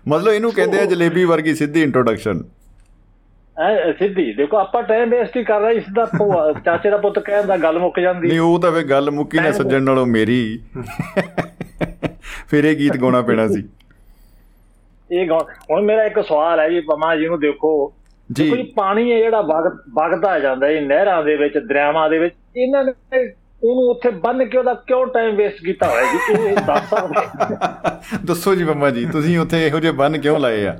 ਮਤਲਬ 0.07 0.34
ਇਹਨੂੰ 0.34 0.51
ਕਹਿੰਦੇ 0.51 0.80
ਆ 0.80 0.86
ਜਲੇਬੀ 0.86 1.24
ਵਰਗੀ 1.25 1.56
ਸਿੱਧੀ 1.56 1.84
ਇੰਟਰੋਡਕਸ਼ਨ 1.84 2.44
ਐ 3.57 3.92
ਸਿੱਧੀ। 3.92 4.31
ਦੇਖੋ 4.34 4.57
ਆਪਾਂ 4.57 4.84
ਟਾਈਮ 4.84 5.10
ਵੇਸਟ 5.10 5.38
ਹੀ 5.38 5.44
ਕਰ 5.44 5.60
ਰਹੇ 5.62 5.74
ਇਸ 5.74 5.84
ਦਾ 5.95 6.06
ਚਾਚੇ 6.66 6.90
ਦਾ 6.90 6.98
ਪੁੱਤ 6.98 7.19
ਕਹਿਣ 7.19 7.45
ਦਾ 7.45 7.57
ਗੱਲ 7.57 7.80
ਮੁੱਕ 7.80 8.00
ਜਾਂਦੀ। 8.00 8.28
ਨਹੀਂ 8.28 8.40
ਉਹ 8.40 8.60
ਤਾਂ 8.60 8.72
ਫੇ 8.72 8.84
ਗੱਲ 8.84 9.12
ਮੁੱਕੀ 9.12 9.40
ਨਾ 9.40 9.51
ਸੱਜਣ 9.51 9.84
ਨਾਲੋਂ 9.84 10.06
ਮੇਰੀ। 10.06 10.60
ਫਿਰ 12.48 12.63
ਇਹ 12.63 12.75
ਗੀਤ 12.78 12.98
ਗਾਉਣਾ 12.98 13.22
ਪੈਣਾ 13.22 13.48
ਸੀ। 13.48 13.63
ਇਹ 15.13 15.30
ਹੁਣ 15.71 15.81
ਮੇਰਾ 15.81 16.04
ਇੱਕ 16.04 16.19
ਸਵਾਲ 16.19 16.60
ਹੈ 16.60 16.69
ਜੀ 16.69 16.80
ਪਮਾ 16.80 17.15
ਜੀ 17.15 17.25
ਨੂੰ 17.27 17.39
ਦੇਖੋ। 17.39 17.94
ਜੀ। 18.31 18.50
ਜੀ 18.51 18.63
ਪਾਣੀ 18.63 19.12
ਹੈ 19.12 19.18
ਜਿਹੜਾ 19.18 19.42
ਵਗ- 19.42 19.80
ਵਗਦਾ 19.94 20.39
ਜਾਂਦਾ 20.39 20.68
ਇਹ 20.68 20.81
ਨਹਿਰਾਂ 20.81 21.24
ਦੇ 21.24 21.36
ਵਿੱਚ 21.36 21.57
ਦਰਿਆਵਾਂ 21.57 22.10
ਦੇ 22.10 22.19
ਵਿੱਚ 22.19 22.36
ਇਹਨਾਂ 22.57 22.83
ਨੇ 22.83 22.92
ਉਹਨੂੰ 23.63 23.83
ਉੱਥੇ 23.89 24.10
ਬੰਨ 24.10 24.45
ਕੇ 24.45 24.57
ਉਹਦਾ 24.57 24.74
ਕਿਉਂ 24.74 25.06
ਟਾਈਮ 25.07 25.36
ਵੇਸਟ 25.36 25.63
ਕੀਤਾ 25.65 25.88
ਹੋਇਆ 25.88 26.04
ਜੀ? 26.04 26.48
ਇਹ 26.48 26.56
ਦੱਸ 26.56 26.89
ਸਕਦੇ 26.89 27.21
ਦੱਸੋ 28.25 28.56
ਜੀ 28.56 28.63
ਮੰਮਾ 28.63 28.89
ਜੀ 28.89 29.06
ਤੁਸੀਂ 29.06 29.39
ਉੱਥੇ 29.39 29.68
ਇਹੋ 29.68 29.80
ਜਿਹੇ 29.80 29.92
ਬੰਨ 29.92 30.18
ਕਿਉਂ 30.18 30.39
ਲਾਏ 30.39 30.65
ਆ। 30.68 30.75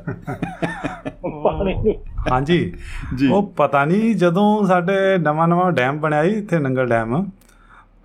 ਹਾਂਜੀ। 2.32 2.74
ਜੀ। 3.16 3.28
ਉਹ 3.28 3.54
ਪਤਾ 3.58 3.86
ਨਹੀਂ 3.86 4.16
ਜਦੋਂ 4.16 4.66
ਸਾਡੇ 4.66 5.18
ਨਵਾਂ 5.18 5.48
ਨਵਾਂ 5.48 5.72
ਡੈਮ 5.72 6.00
ਬਣਿਆ 6.00 6.24
ਸੀ 6.24 6.30
ਇੱਥੇ 6.30 6.60
ਨੰਗਲ 6.60 6.88
ਡੈਮ 6.88 7.26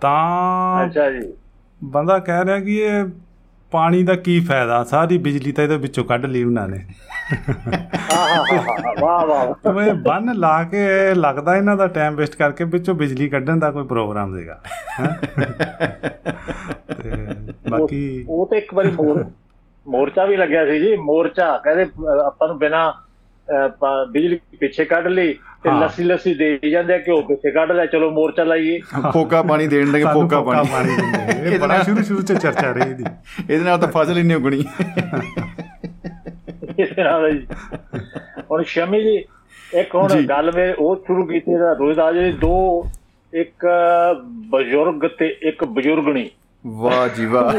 ਤਾਂ 0.00 0.86
ਅੱਛਾ 0.86 1.10
ਜੀ। 1.10 1.32
ਬੰਦਾ 1.84 2.19
ਕਹਿ 2.19 2.44
ਰਿਹਾ 2.44 2.60
ਕਿ 2.60 2.76
ਇਹ 2.76 3.04
ਪਾਣੀ 3.70 4.03
ਦਾ 4.03 4.15
ਕੀ 4.17 4.38
ਫਾਇਦਾ? 4.41 4.82
ਸਾਰੀ 4.85 5.17
ਬਿਜਲੀ 5.19 5.53
ਤਾਂ 5.53 5.65
ਇਹਦੇ 5.65 5.76
ਵਿੱਚੋਂ 5.76 6.05
ਕੱਢ 6.05 6.25
ਲਈ 6.26 6.43
ਉਹਨਾਂ 6.44 6.67
ਨੇ। 6.69 6.85
ਵਾਹ 9.00 9.26
ਵਾਹ 9.26 9.70
ਉਹ 9.70 9.81
ਇਹ 9.82 9.93
ਬੰਨ 10.05 10.35
ਲਾ 10.37 10.62
ਕੇ 10.65 10.85
ਲੱਗਦਾ 11.15 11.56
ਇਹਨਾਂ 11.56 11.76
ਦਾ 11.76 11.87
ਟਾਈਮ 11.97 12.15
ਵੇਸਟ 12.17 12.37
ਕਰਕੇ 12.37 12.65
ਵਿੱਚੋਂ 12.65 12.94
ਬਿਜਲੀ 12.94 13.29
ਕੱਢਣ 13.29 13.59
ਦਾ 13.59 13.70
ਕੋਈ 13.70 13.85
ਪ੍ਰੋਗਰਾਮ 13.87 14.35
ਦੇਗਾ 14.37 14.61
ਤੇ 16.94 17.11
ਬਾਕੀ 17.70 18.25
ਉਹ 18.29 18.47
ਤੇ 18.47 18.59
ਇੱਕ 18.59 18.73
ਵਾਰੀ 18.75 18.91
ਮੋਰ 18.91 19.25
ਮੋਰਚਾ 19.87 20.25
ਵੀ 20.25 20.37
ਲੱਗਿਆ 20.37 20.65
ਸੀ 20.67 20.79
ਜੀ 20.81 20.97
ਮੋਰਚਾ। 20.97 21.56
ਕਹਿੰਦੇ 21.65 21.87
ਆਪਾਂ 22.26 22.49
ਨੂੰ 22.49 22.59
ਬਿਨਾ 22.59 22.93
ਬਿਜਲੀ 24.12 24.38
ਪਿੱਛੇ 24.61 24.85
ਕੱਢ 24.85 25.06
ਲਈ 25.06 25.35
ਤੇ। 25.64 25.70
ਲੱਸੀ 25.81 26.05
ਲੱਸੀ 26.05 26.34
ਦੇ 26.34 26.58
ਜਾਂਦੇ 26.70 26.94
ਆ, 26.94 26.99
ਘਿਓ 26.99 27.20
ਪਿੱਛੇ 27.22 27.50
ਕੱਢ 27.50 27.72
ਲਿਆ 27.72 27.87
ਚਲੋ 27.87 28.10
ਮੋਰਚਾ 28.10 28.44
ਲਾਈਏ। 28.44 28.78
ਫੋਕਾ 29.12 29.43
ਪਾਣੀ 29.43 29.66
ਦੇਣ 29.66 29.87
ਫੋਕਾ 29.87 30.40
ਫੋਕਾ 30.40 30.62
ਪਾਣੀ। 30.62 30.96
ਦਿੰਦੇ 30.96 31.55
ਇਹ 31.55 31.58
ਬੜਾ 31.58 31.82
ਸ਼ੁਰੂ 31.82 32.02
ਸ਼ੁਰੂ 32.02 32.22
ਚ 32.22 32.32
ਚਰਚਾ 32.32 32.70
ਰਹੀ 32.72 32.94
ਦੀ 32.94 33.05
ਇਹਦੇ 33.50 33.64
ਨਾਲ 33.64 33.78
ਤਾਂ 33.78 33.88
ਫਸਲ 33.88 34.19
ਹੀ 34.19 34.22
ਨਹੀਂ 34.22 34.37
ਉਗਣੀ। 34.37 34.64
ਇਸ 36.78 36.99
ਨਾਲ 36.99 37.31
ਜੀ 37.32 37.46
ਹੁਣ 38.50 38.62
ਸ਼ਮੀ 38.62 39.02
ਜੀ 39.02 39.16
ਇੱਕ 39.75 39.94
ਹੁਣ। 39.94 40.22
ਗੱਲ 40.22 40.50
ਵੇ 40.50 40.72
ਉਹ 40.72 40.96
ਸ਼ੁਰੂ 40.96 41.26
ਕੀਤੀ 41.26 41.58
ਦਾ 41.58 41.72
ਰੋਜ਼ਾ 41.72 42.10
ਜੀ 42.12 42.31
ਦੋ 42.32 42.55
ਇੱਕ 43.32 43.66
ਬਜ਼ੁਰਗ 44.50 45.06
ਤੇ 45.19 45.26
ਇੱਕ 45.43 45.64
ਬਜ਼ੁਰਗਣੀ। 45.64 46.28
ਵਾਹ 46.66 47.08
ਜੀ 47.08 47.26
ਵਾਹ। 47.26 47.56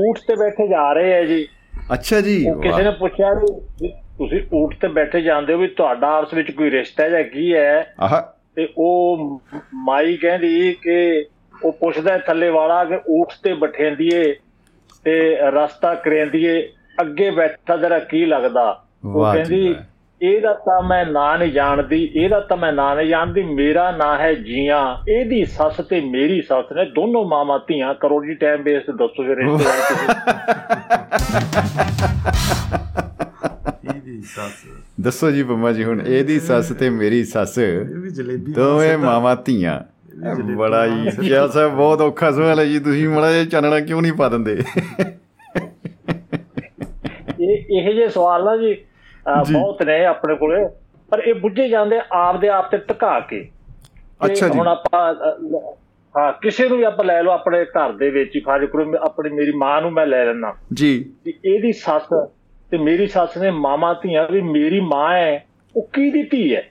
ਊਠ 0.00 0.18
ਤੇ 0.18 0.36
ਬੈਠੇ 0.36 0.68
ਜਾ 0.68 0.92
ਰਹੇ 0.92 1.12
ਹੈ 1.12 1.24
ਜੀ। 1.24 1.46
ਅੱਛਾ 1.92 2.20
ਜੀ 2.20 2.36
ਕਿਸੇ 2.62 2.82
ਨੇ 2.82 2.90
ਪੁੱਛਿਆ 2.90 3.32
ਵੀ 3.34 3.92
ਤੁਸੀਂ 4.18 4.40
ਊਠ 4.54 4.74
ਤੇ 4.80 4.88
ਬੈਠੇ 4.88 5.20
ਜਾਂਦੇ 5.20 5.52
ਹੋ 5.52 5.58
ਵੀ 5.58 5.66
ਤੁਹਾਡਾ 5.68 6.08
ਆਪਸ 6.16 6.34
ਵਿੱਚ 6.34 6.50
ਕੋਈ 6.50 6.70
ਰਿਸ਼ਤਾ 6.70 7.08
ਜਾਂ 7.08 7.22
ਕੀ 7.22 7.54
ਹੈ? 7.54 7.94
ਆਹ। 8.00 8.20
ਤੇ 8.56 8.68
ਉਹ 8.76 9.40
ਮਾਈ 9.74 10.16
ਕਹਿੰਦੀ 10.16 10.72
ਕਿ 10.82 11.24
ਉਹ 11.64 11.72
ਪੁੱਛਦਾ 11.72 12.18
ਥੱਲੇ 12.18 12.48
ਵਾਲਾ 12.48 12.84
ਕਿ 12.84 12.98
ਊਠ 13.10 13.32
ਤੇ 13.42 13.52
ਬਠੇਂਦੀਏ 13.54 14.34
ਤੇ 15.04 15.36
ਰਸਤਾ 15.50 15.94
ਕਰੇਂਦੀਏ 15.94 16.68
ਅੱਗੇ 17.00 17.30
ਬੈਠਾ 17.30 17.76
ਤੇਰਾ 17.76 17.98
ਕੀ 17.98 18.24
ਲੱਗਦਾ? 18.26 18.84
ਉਹ 19.04 19.32
ਕਹਿੰਦੀ। 19.32 19.74
ਇਹਦਾ 20.20 20.52
ਤਾਂ 20.52 20.82
ਮੈਂ 20.82 21.04
ਨਾਂ 21.06 21.38
ਨਹੀਂ 21.38 21.52
ਜਾਣਦੀ 21.52 22.02
ਇਹਦਾ 22.14 22.40
ਤਾਂ 22.40 22.56
ਮੈਂ 22.56 22.72
ਨਾਂ 22.72 22.94
ਨਹੀਂ 22.96 23.08
ਜਾਣਦੀ 23.08 23.42
ਮੇਰਾ 23.42 23.90
ਨਾਂ 23.90 24.18
ਹੈ 24.18 24.32
ਜੀਆਂ। 24.34 24.80
ਇਹਦੀ 25.08 25.44
ਸੱਸ 25.44 25.76
ਤੇ 25.80 26.00
ਮੇਰੀ 26.00 26.40
ਸੱਸ 26.42 26.72
ਨੇ 26.72 26.84
ਦੋਨੋਂ 26.84 27.24
ਮਾਮਾ 27.24 27.58
ਧੀਆਂ 27.58 27.94
ਕਰੋ 27.94 28.24
ਜੀ 28.24 28.34
ਟਾਈਮ 28.34 28.62
ਬੇਸ 28.62 28.82
ਤੇ 28.82 28.92
ਦੱਸੋ 28.92 29.22
ਫਿਰ 29.22 29.36
ਰਿਸ਼ਤੇਦਾਰ 29.36 29.80
ਤੁਸੀਂ 29.88 30.08
ਇਹਦੀ 34.18 34.26
ਸੱਸ। 34.26 34.64
ਦੱਸੋ 35.00 35.30
ਜੀ 35.30 35.42
ਪੰਮਾ 35.42 35.70
ਜੀ 35.72 35.84
ਹੁਣ 35.84 36.00
ਇਹਦੀ 36.00 36.38
ਸੱਸ 36.40 36.68
ਤੇ 36.78 36.88
ਮੇਰੀ 36.90 37.22
ਸੱਸ। 37.24 37.58
ਇਹ 37.58 37.84
ਵੀ 37.94 38.10
ਜਲੇਬੀ 38.10 38.52
ਦੋਵੇਂ 38.52 38.96
ਮਾਵਾਂ 38.98 39.34
ਧੀਆਂ। 39.44 39.80
ਬੜਾ 40.56 40.84
ਹੀ 40.86 41.10
ਕਿਆ 41.18 41.46
ਸਾਹਿਬ 41.46 41.74
ਬਹੁਤ 41.74 42.00
ਔਖਾ 42.00 42.30
ਸਵਾਲ 42.30 42.60
ਹੈ 42.60 42.64
ਜੀ 42.64 42.78
ਤੁਸੀਂ 42.78 43.08
ਮੜਾ 43.08 43.30
ਜਿਹਾ 43.32 43.44
ਚਾਨਣਾ 43.44 43.80
ਕਿਉਂ 43.80 44.00
ਨਹੀਂ 44.02 44.12
ਪਾ 44.12 44.28
ਦਿੰਦੇ? 44.28 44.56
ਇਹ 47.40 47.78
ਇਹ 47.78 47.92
ਜੇ 47.94 48.08
ਸਵਾਲ 48.08 48.44
ਨਾ 48.44 48.56
ਜੀ 48.56 48.74
ਜੀ। 48.74 49.52
ਬਹੁਤ 49.52 49.82
ਨੇ 49.82 50.04
ਆਪਣੇ 50.04 50.34
ਕੋਲੇ 50.36 50.64
ਪਰ 51.10 51.18
ਇਹ 51.18 51.34
ਬੁੱਝੇ 51.34 51.68
ਜਾਂਦੇ 51.68 52.00
ਆਪ 52.12 52.40
ਦੇ 52.40 52.48
ਆਪ 52.48 52.70
ਤੇ 52.70 52.78
ਟਿਕਾ 52.78 53.18
ਕੇ। 53.20 53.40
ਅੱਛਾ 54.24 54.48
ਜੀ। 54.48 54.58
ਹੁਣ 54.58 54.68
ਆਪਾਂ 54.68 55.14
ਹਾਂ 56.14 56.32
ਕਿਸੇ 56.42 56.68
ਨੂੰ 56.68 56.78
ਵੀ 56.78 56.84
ਆਪਾਂ 56.84 57.04
ਲੈ 57.04 57.22
ਲਓ 57.22 57.30
ਆਪਣੇ 57.30 57.64
ਘਰ 57.66 57.92
ਦੇ 57.92 58.10
ਵਿੱਚ 58.10 58.36
ਹੀ 58.36 58.40
ਫਰਜ਼ 58.40 58.64
ਕਰੋ 58.64 58.84
ਮੈਂ 58.84 59.00
ਆਪਣੀ 59.00 59.30
ਮੇਰੀ 59.30 59.52
ਮਾਂ 59.56 59.80
ਨੂੰ 59.82 59.92
ਮੈਂ 59.92 60.06
ਲੈ 60.06 60.24
ਲੈਣਾ 60.24 60.54
ਜੀ। 60.74 60.90
ਇਹਦੀ 61.26 61.72
ਸੱਸ 61.72 62.12
ਤੇ 62.70 62.78
ਮੇਰੀ 62.78 63.06
ਸੱਸ 63.06 63.36
ਨੇ 63.38 63.50
ਮਾਮਾ 63.50 63.92
ਧੀਆਂ 63.94 64.26
ਵੀ 64.28 64.40
ਮੇਰੀ 64.40 64.80
ਮਾਂ 64.80 65.12
ਹੈ 65.14 65.44
ਉਹ 65.76 65.88
ਕਿਹਦੀ 65.92 66.22
ਧੀ 66.22 66.54
ਹੈ? 66.54 66.62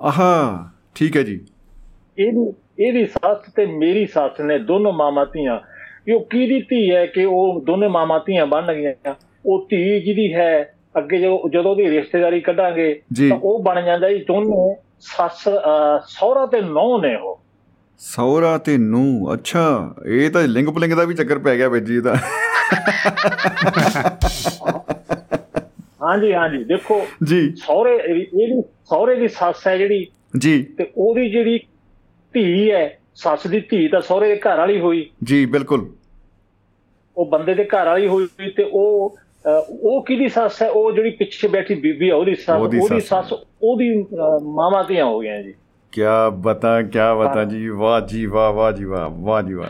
ਆਹਾ 0.00 0.70
ਠੀਕ 0.94 1.16
ਹੈ 1.16 1.22
ਜੀ। 1.22 1.40
ਇਹਦੀ 2.18 2.52
ਇਹਦੀ 2.78 3.04
ਸੱਸ 3.06 3.52
ਤੇ 3.56 3.66
ਮੇਰੀ 3.66 4.06
ਸੱਸ 4.06 4.40
ਨੇ 4.40 4.58
ਦੋਨੋਂ 4.58 4.92
ਮਾਮਾ 4.92 5.24
ਧੀਆਂ। 5.24 5.58
ਉਹ 6.14 6.24
ਕਿਹਦੀ 6.30 6.60
ਧੀ 6.60 6.90
ਹੈ 6.90 7.04
ਕਿ 7.06 7.24
ਉਹ 7.24 7.60
ਦੋਨੇ 7.66 7.88
ਮਾਮਾ 7.88 8.18
ਧੀਆਂ 8.18 8.46
ਬਣ 8.46 8.72
ਗਈਆਂ? 8.74 9.14
ਉਹ 9.46 9.66
ਧੀ 9.70 10.00
ਜਿਹਦੀ 10.00 10.32
ਹੈ 10.34 10.74
ਅੱਗੇ 10.98 11.18
ਜਦੋਂ 11.18 11.48
ਜਦੋਂ 11.50 11.70
ਉਹਦੀ 11.70 11.88
ਰਿਸ਼ਤੇਦਾਰੀ 11.90 12.40
ਕੱਢਾਂਗੇ। 12.40 12.92
ਤਾਂ 13.18 13.38
ਉਹ 13.42 13.62
ਬਣ 13.62 13.82
ਜਾਂਦਾ 13.84 14.08
ਜੀ 14.08 14.24
ਦੋਨੋਂ 14.28 14.74
ਸੱਸ 15.00 15.48
ਸਹੁਰਾ 16.08 16.46
ਤੇ 16.46 16.60
ਨੌਂ 16.60 16.98
ਨੇ 16.98 17.14
ਉਹ। 17.16 17.40
ਸੌਰਾ 18.00 18.56
ਤੇ 18.58 18.76
ਨੂੰ 18.78 19.32
ਅੱਛਾ 19.34 19.94
ਇਹ 20.06 20.30
ਤਾਂ 20.30 20.42
ਲਿੰਗ 20.42 20.68
ਪਲਿੰਗ 20.68 20.92
ਦਾ 20.92 21.04
ਵੀ 21.04 21.14
ਚੱਕਰ 21.14 21.38
ਪੈ 21.38 21.56
ਗਿਆ 21.56 21.68
ਵਿੱਚ 21.68 21.86
ਜੀ 21.86 22.00
ਦਾ 22.00 22.14
ਹਾਂਜੀ 26.08 26.32
ਹਾਂਜੀ। 26.32 26.64
ਦੇਖੋ 26.64 27.06
ਜੀ। 27.24 27.54
ਸਹੁਰੇ 27.56 27.96
ਇਹਦੀ 27.96 28.62
ਸਹੁਰੇ 28.84 29.16
ਦੀ 29.16 29.28
ਸੱਸ 29.28 29.66
ਹੈ 29.66 29.76
ਜਿਹੜੀ। 29.78 30.06
ਜੀ। 30.38 30.62
ਤੇ 30.62 30.92
ਉਹਦੀ 30.96 31.30
ਜਿਹੜੀ 31.30 31.58
ਧੀ 32.34 32.70
ਹੈ 32.70 32.98
ਸੱਸ 33.14 33.46
ਦੀ 33.46 33.60
ਧੀ 33.60 33.88
ਤਾਂ 33.88 34.00
ਸਹੁਰੇ 34.00 34.28
ਦੇ 34.28 34.40
ਘਰ 34.40 34.58
ਵਾਲੀ 34.58 34.80
ਹੋਈ। 34.80 35.10
ਜੀ 35.24 35.46
ਬਿਲਕੁਲ। 35.46 35.92
ਉਹ 37.16 37.26
ਬੰਦੇ 37.26 37.54
ਦੇ 37.54 37.64
ਘਰ 37.64 37.86
ਵਾਲੀ 37.86 38.08
ਹੋਈ 38.08 38.26
ਤੇ 38.56 38.64
ਉਹ 38.72 39.16
ਉਹ 39.82 40.04
ਕਿਹਦੀ 40.04 40.28
ਸੱਸ 40.28 40.62
ਹੈ? 40.62 40.68
ਉਹ 40.70 40.92
ਜਿਹੜੀ 40.92 41.10
ਪਿੱਛੇ 41.10 41.48
ਬੈਠੀ 41.48 41.74
ਬੀਬੀ 41.74 42.08
ਆ 42.08 42.16
ਉਹਦੀ 42.16 42.34
ਸੱਸ। 42.34 42.60
ਉਹਦੀ 42.60 43.00
ਸੱਸ। 43.00 43.32
ਉਹਦੀ 43.62 44.06
ਮਾਵਾਂ 44.42 44.84
ਧੀਆਂ 44.84 45.04
ਹੋ 45.04 45.20
ਗਈਆਂ 45.20 45.42
ਜੀ। 45.42 45.54
ਕਿਆ 45.92 46.30
ਬਤਾ 46.30 46.82
ਕਿਆ 46.82 47.14
ਬਤਾ 47.14 47.44
ਜੀ। 47.44 47.68
ਵਾਹ 47.68 48.00
ਜੀ 48.00 48.26
ਵਾਹ 48.26 48.52
ਵਾਹ 48.52 48.72
ਜੀ 48.72 48.84
ਵਾਹ। 48.84 49.08
ਵਾਹ 49.10 49.42
ਜੀ 49.42 49.54
ਵਾਹ। 49.54 49.68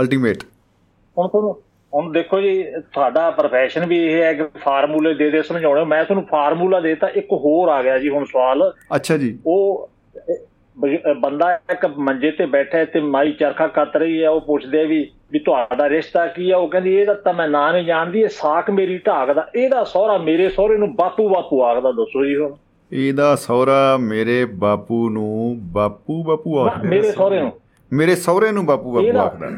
ਅਲਟੀਮੇਟ 0.00 0.42
ਹੁਣ 1.18 1.28
ਤੁਹਾਨੂੰ 1.28 1.62
ਹੁਣ 1.94 2.12
ਦੇਖੋ 2.12 2.40
ਜੀ 2.40 2.62
ਤੁਹਾਡਾ 2.92 3.30
ਪ੍ਰੋਫੈਸ਼ਨ 3.30 3.86
ਵੀ 3.86 3.98
ਇਹ 4.04 4.22
ਹੈ 4.22 4.32
ਕਿ 4.34 4.44
ਫਾਰਮੂਲੇ 4.58 5.14
ਦੇ 5.14 5.30
ਦੇ 5.30 5.42
ਸਮਝਾਉਣੇ। 5.42 5.84
ਮੈਂ 5.84 6.04
ਤੁਹਾਨੂੰ 6.04 6.24
ਫਾਰਮੂਲਾ 6.30 6.80
ਦੇਤਾ 6.80 7.08
ਇੱਕ 7.14 7.32
ਹੋਰ 7.44 7.68
ਆ 7.68 7.82
ਗਿਆ 7.82 7.98
ਜੀ 7.98 8.08
ਹੁਣ 8.08 8.24
ਸਵਾਲ। 8.24 8.72
ਅੱਛਾ 8.96 9.16
ਜੀ। 9.16 9.38
ਉਹ 9.46 9.88
ਇਹ 10.84 11.14
ਬੰਦਾ 11.14 11.52
ਇੱਕ 11.72 11.86
ਮੰਜੇ 11.98 12.30
ਤੇ 12.30 12.46
ਬੈਠਾ 12.46 12.84
ਤੇ 12.84 13.00
ਮਾਈ 13.00 13.32
ਚਰਖਾ 13.32 13.66
ਕੱਤ 13.66 13.96
ਰਹੀ 13.96 14.22
ਹੈ 14.22 14.28
ਉਹ 14.28 14.40
ਪੁੱਛਦੇ 14.40 14.84
ਵੀ 14.86 15.06
ਵੀ 15.32 15.38
ਤੁਹਾਡਾ 15.38 15.88
ਰਿਸ਼ਤਾ 15.88 16.26
ਕੀ 16.26 16.50
ਹੈ? 16.50 16.56
ਉਹ 16.56 16.68
ਕਹਿੰਦੀ 16.68 16.94
ਇਹਦਾ 16.94 17.14
ਤਾਂ 17.14 17.32
ਮੈਂ 17.34 17.48
ਨਾਂ 17.48 17.72
ਨਹੀਂ 17.72 17.84
ਜਾਣਦੀ 17.84 18.20
ਇਹ 18.20 18.28
ਸਾਕ 18.28 18.70
ਮੇਰੀ 18.70 18.98
ਢਾਕ 18.98 19.32
ਦਾ 19.32 19.46
ਇਹਦਾ 19.56 19.84
ਸਹੁਰਾ 19.84 20.16
ਮੇਰੇ 20.18 20.48
ਸਹੁਰੇ 20.48 20.76
ਨੂੰ 20.78 20.94
ਬਾਪੂ 20.96 21.28
ਬਾਪੂ 21.28 21.62
ਆਖਦਾ 21.62 21.92
ਦੱਸੋ 21.92 22.24
ਜੀ 22.24 22.36
ਹੁਣ। 22.36 22.54
ਇਹਦਾ 22.92 23.34
ਸਹੁਰਾ 23.36 23.96
ਮੇਰੇ 23.96 24.44
ਬਾਪੂ 24.44 25.08
ਨੂੰ 25.10 25.58
ਬਾਪੂ 25.72 26.22
ਬਾਪੂ 26.24 26.58
ਆਖਦਾ 26.58 26.88
ਮੇਰੇ 26.88 27.12
ਸਹੁਰੇ 27.12 27.40
ਨੂੰ। 27.40 27.52
ਮੇਰੇ 27.92 28.14
ਸਹੁਰੇ 28.16 28.50
ਨੂੰ 28.52 28.66
ਬਾਪੂ 28.66 28.92
ਬਾਪੂ 28.92 29.18
ਆਖਦਾ 29.18 29.50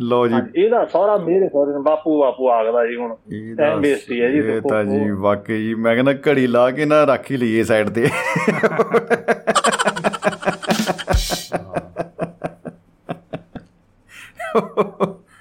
ਲਓ 0.00 0.26
ਜੀ। 0.28 0.34
ਇਹਦਾ 0.56 0.84
ਸਹੁਰਾ 0.84 1.16
ਮੇਰੇ 1.16 1.48
ਸਹੁਰੇ 1.48 1.72
ਨੂੰ 1.72 1.82
ਬਾਪੂ 1.84 2.20
ਬਾਪੂ 2.20 2.50
ਆਖਦਾ 2.50 2.86
ਜੀ 2.86 2.96
ਹੁਣ। 2.96 3.14
ਟਾਈਮ 3.56 3.80
ਬੇਇੱਜ਼ਤੀ 3.80 4.20
ਹੈ 4.22 4.28
ਜੀ 4.28 4.38
ਇਹ 4.38 4.60
ਤਾਂ 4.60 4.84
ਜੀ 4.84 5.10
ਵਾਕਈ 5.10 5.62
ਜੀ 5.64 5.74
ਮੈਂ 5.74 5.94
ਕਹਿੰਦਾ 5.94 6.14
ਘੜੀ 6.28 6.46
ਲਾ 6.46 6.70
ਕੇ 6.70 6.84
ਨਾ 6.84 7.04
ਰੱਖ 7.04 7.30
ਹੀ 7.30 7.36
ਲਈਏ 7.36 7.62
ਸਾਈਡ 7.62 7.88
ਤੇ। 7.88 8.08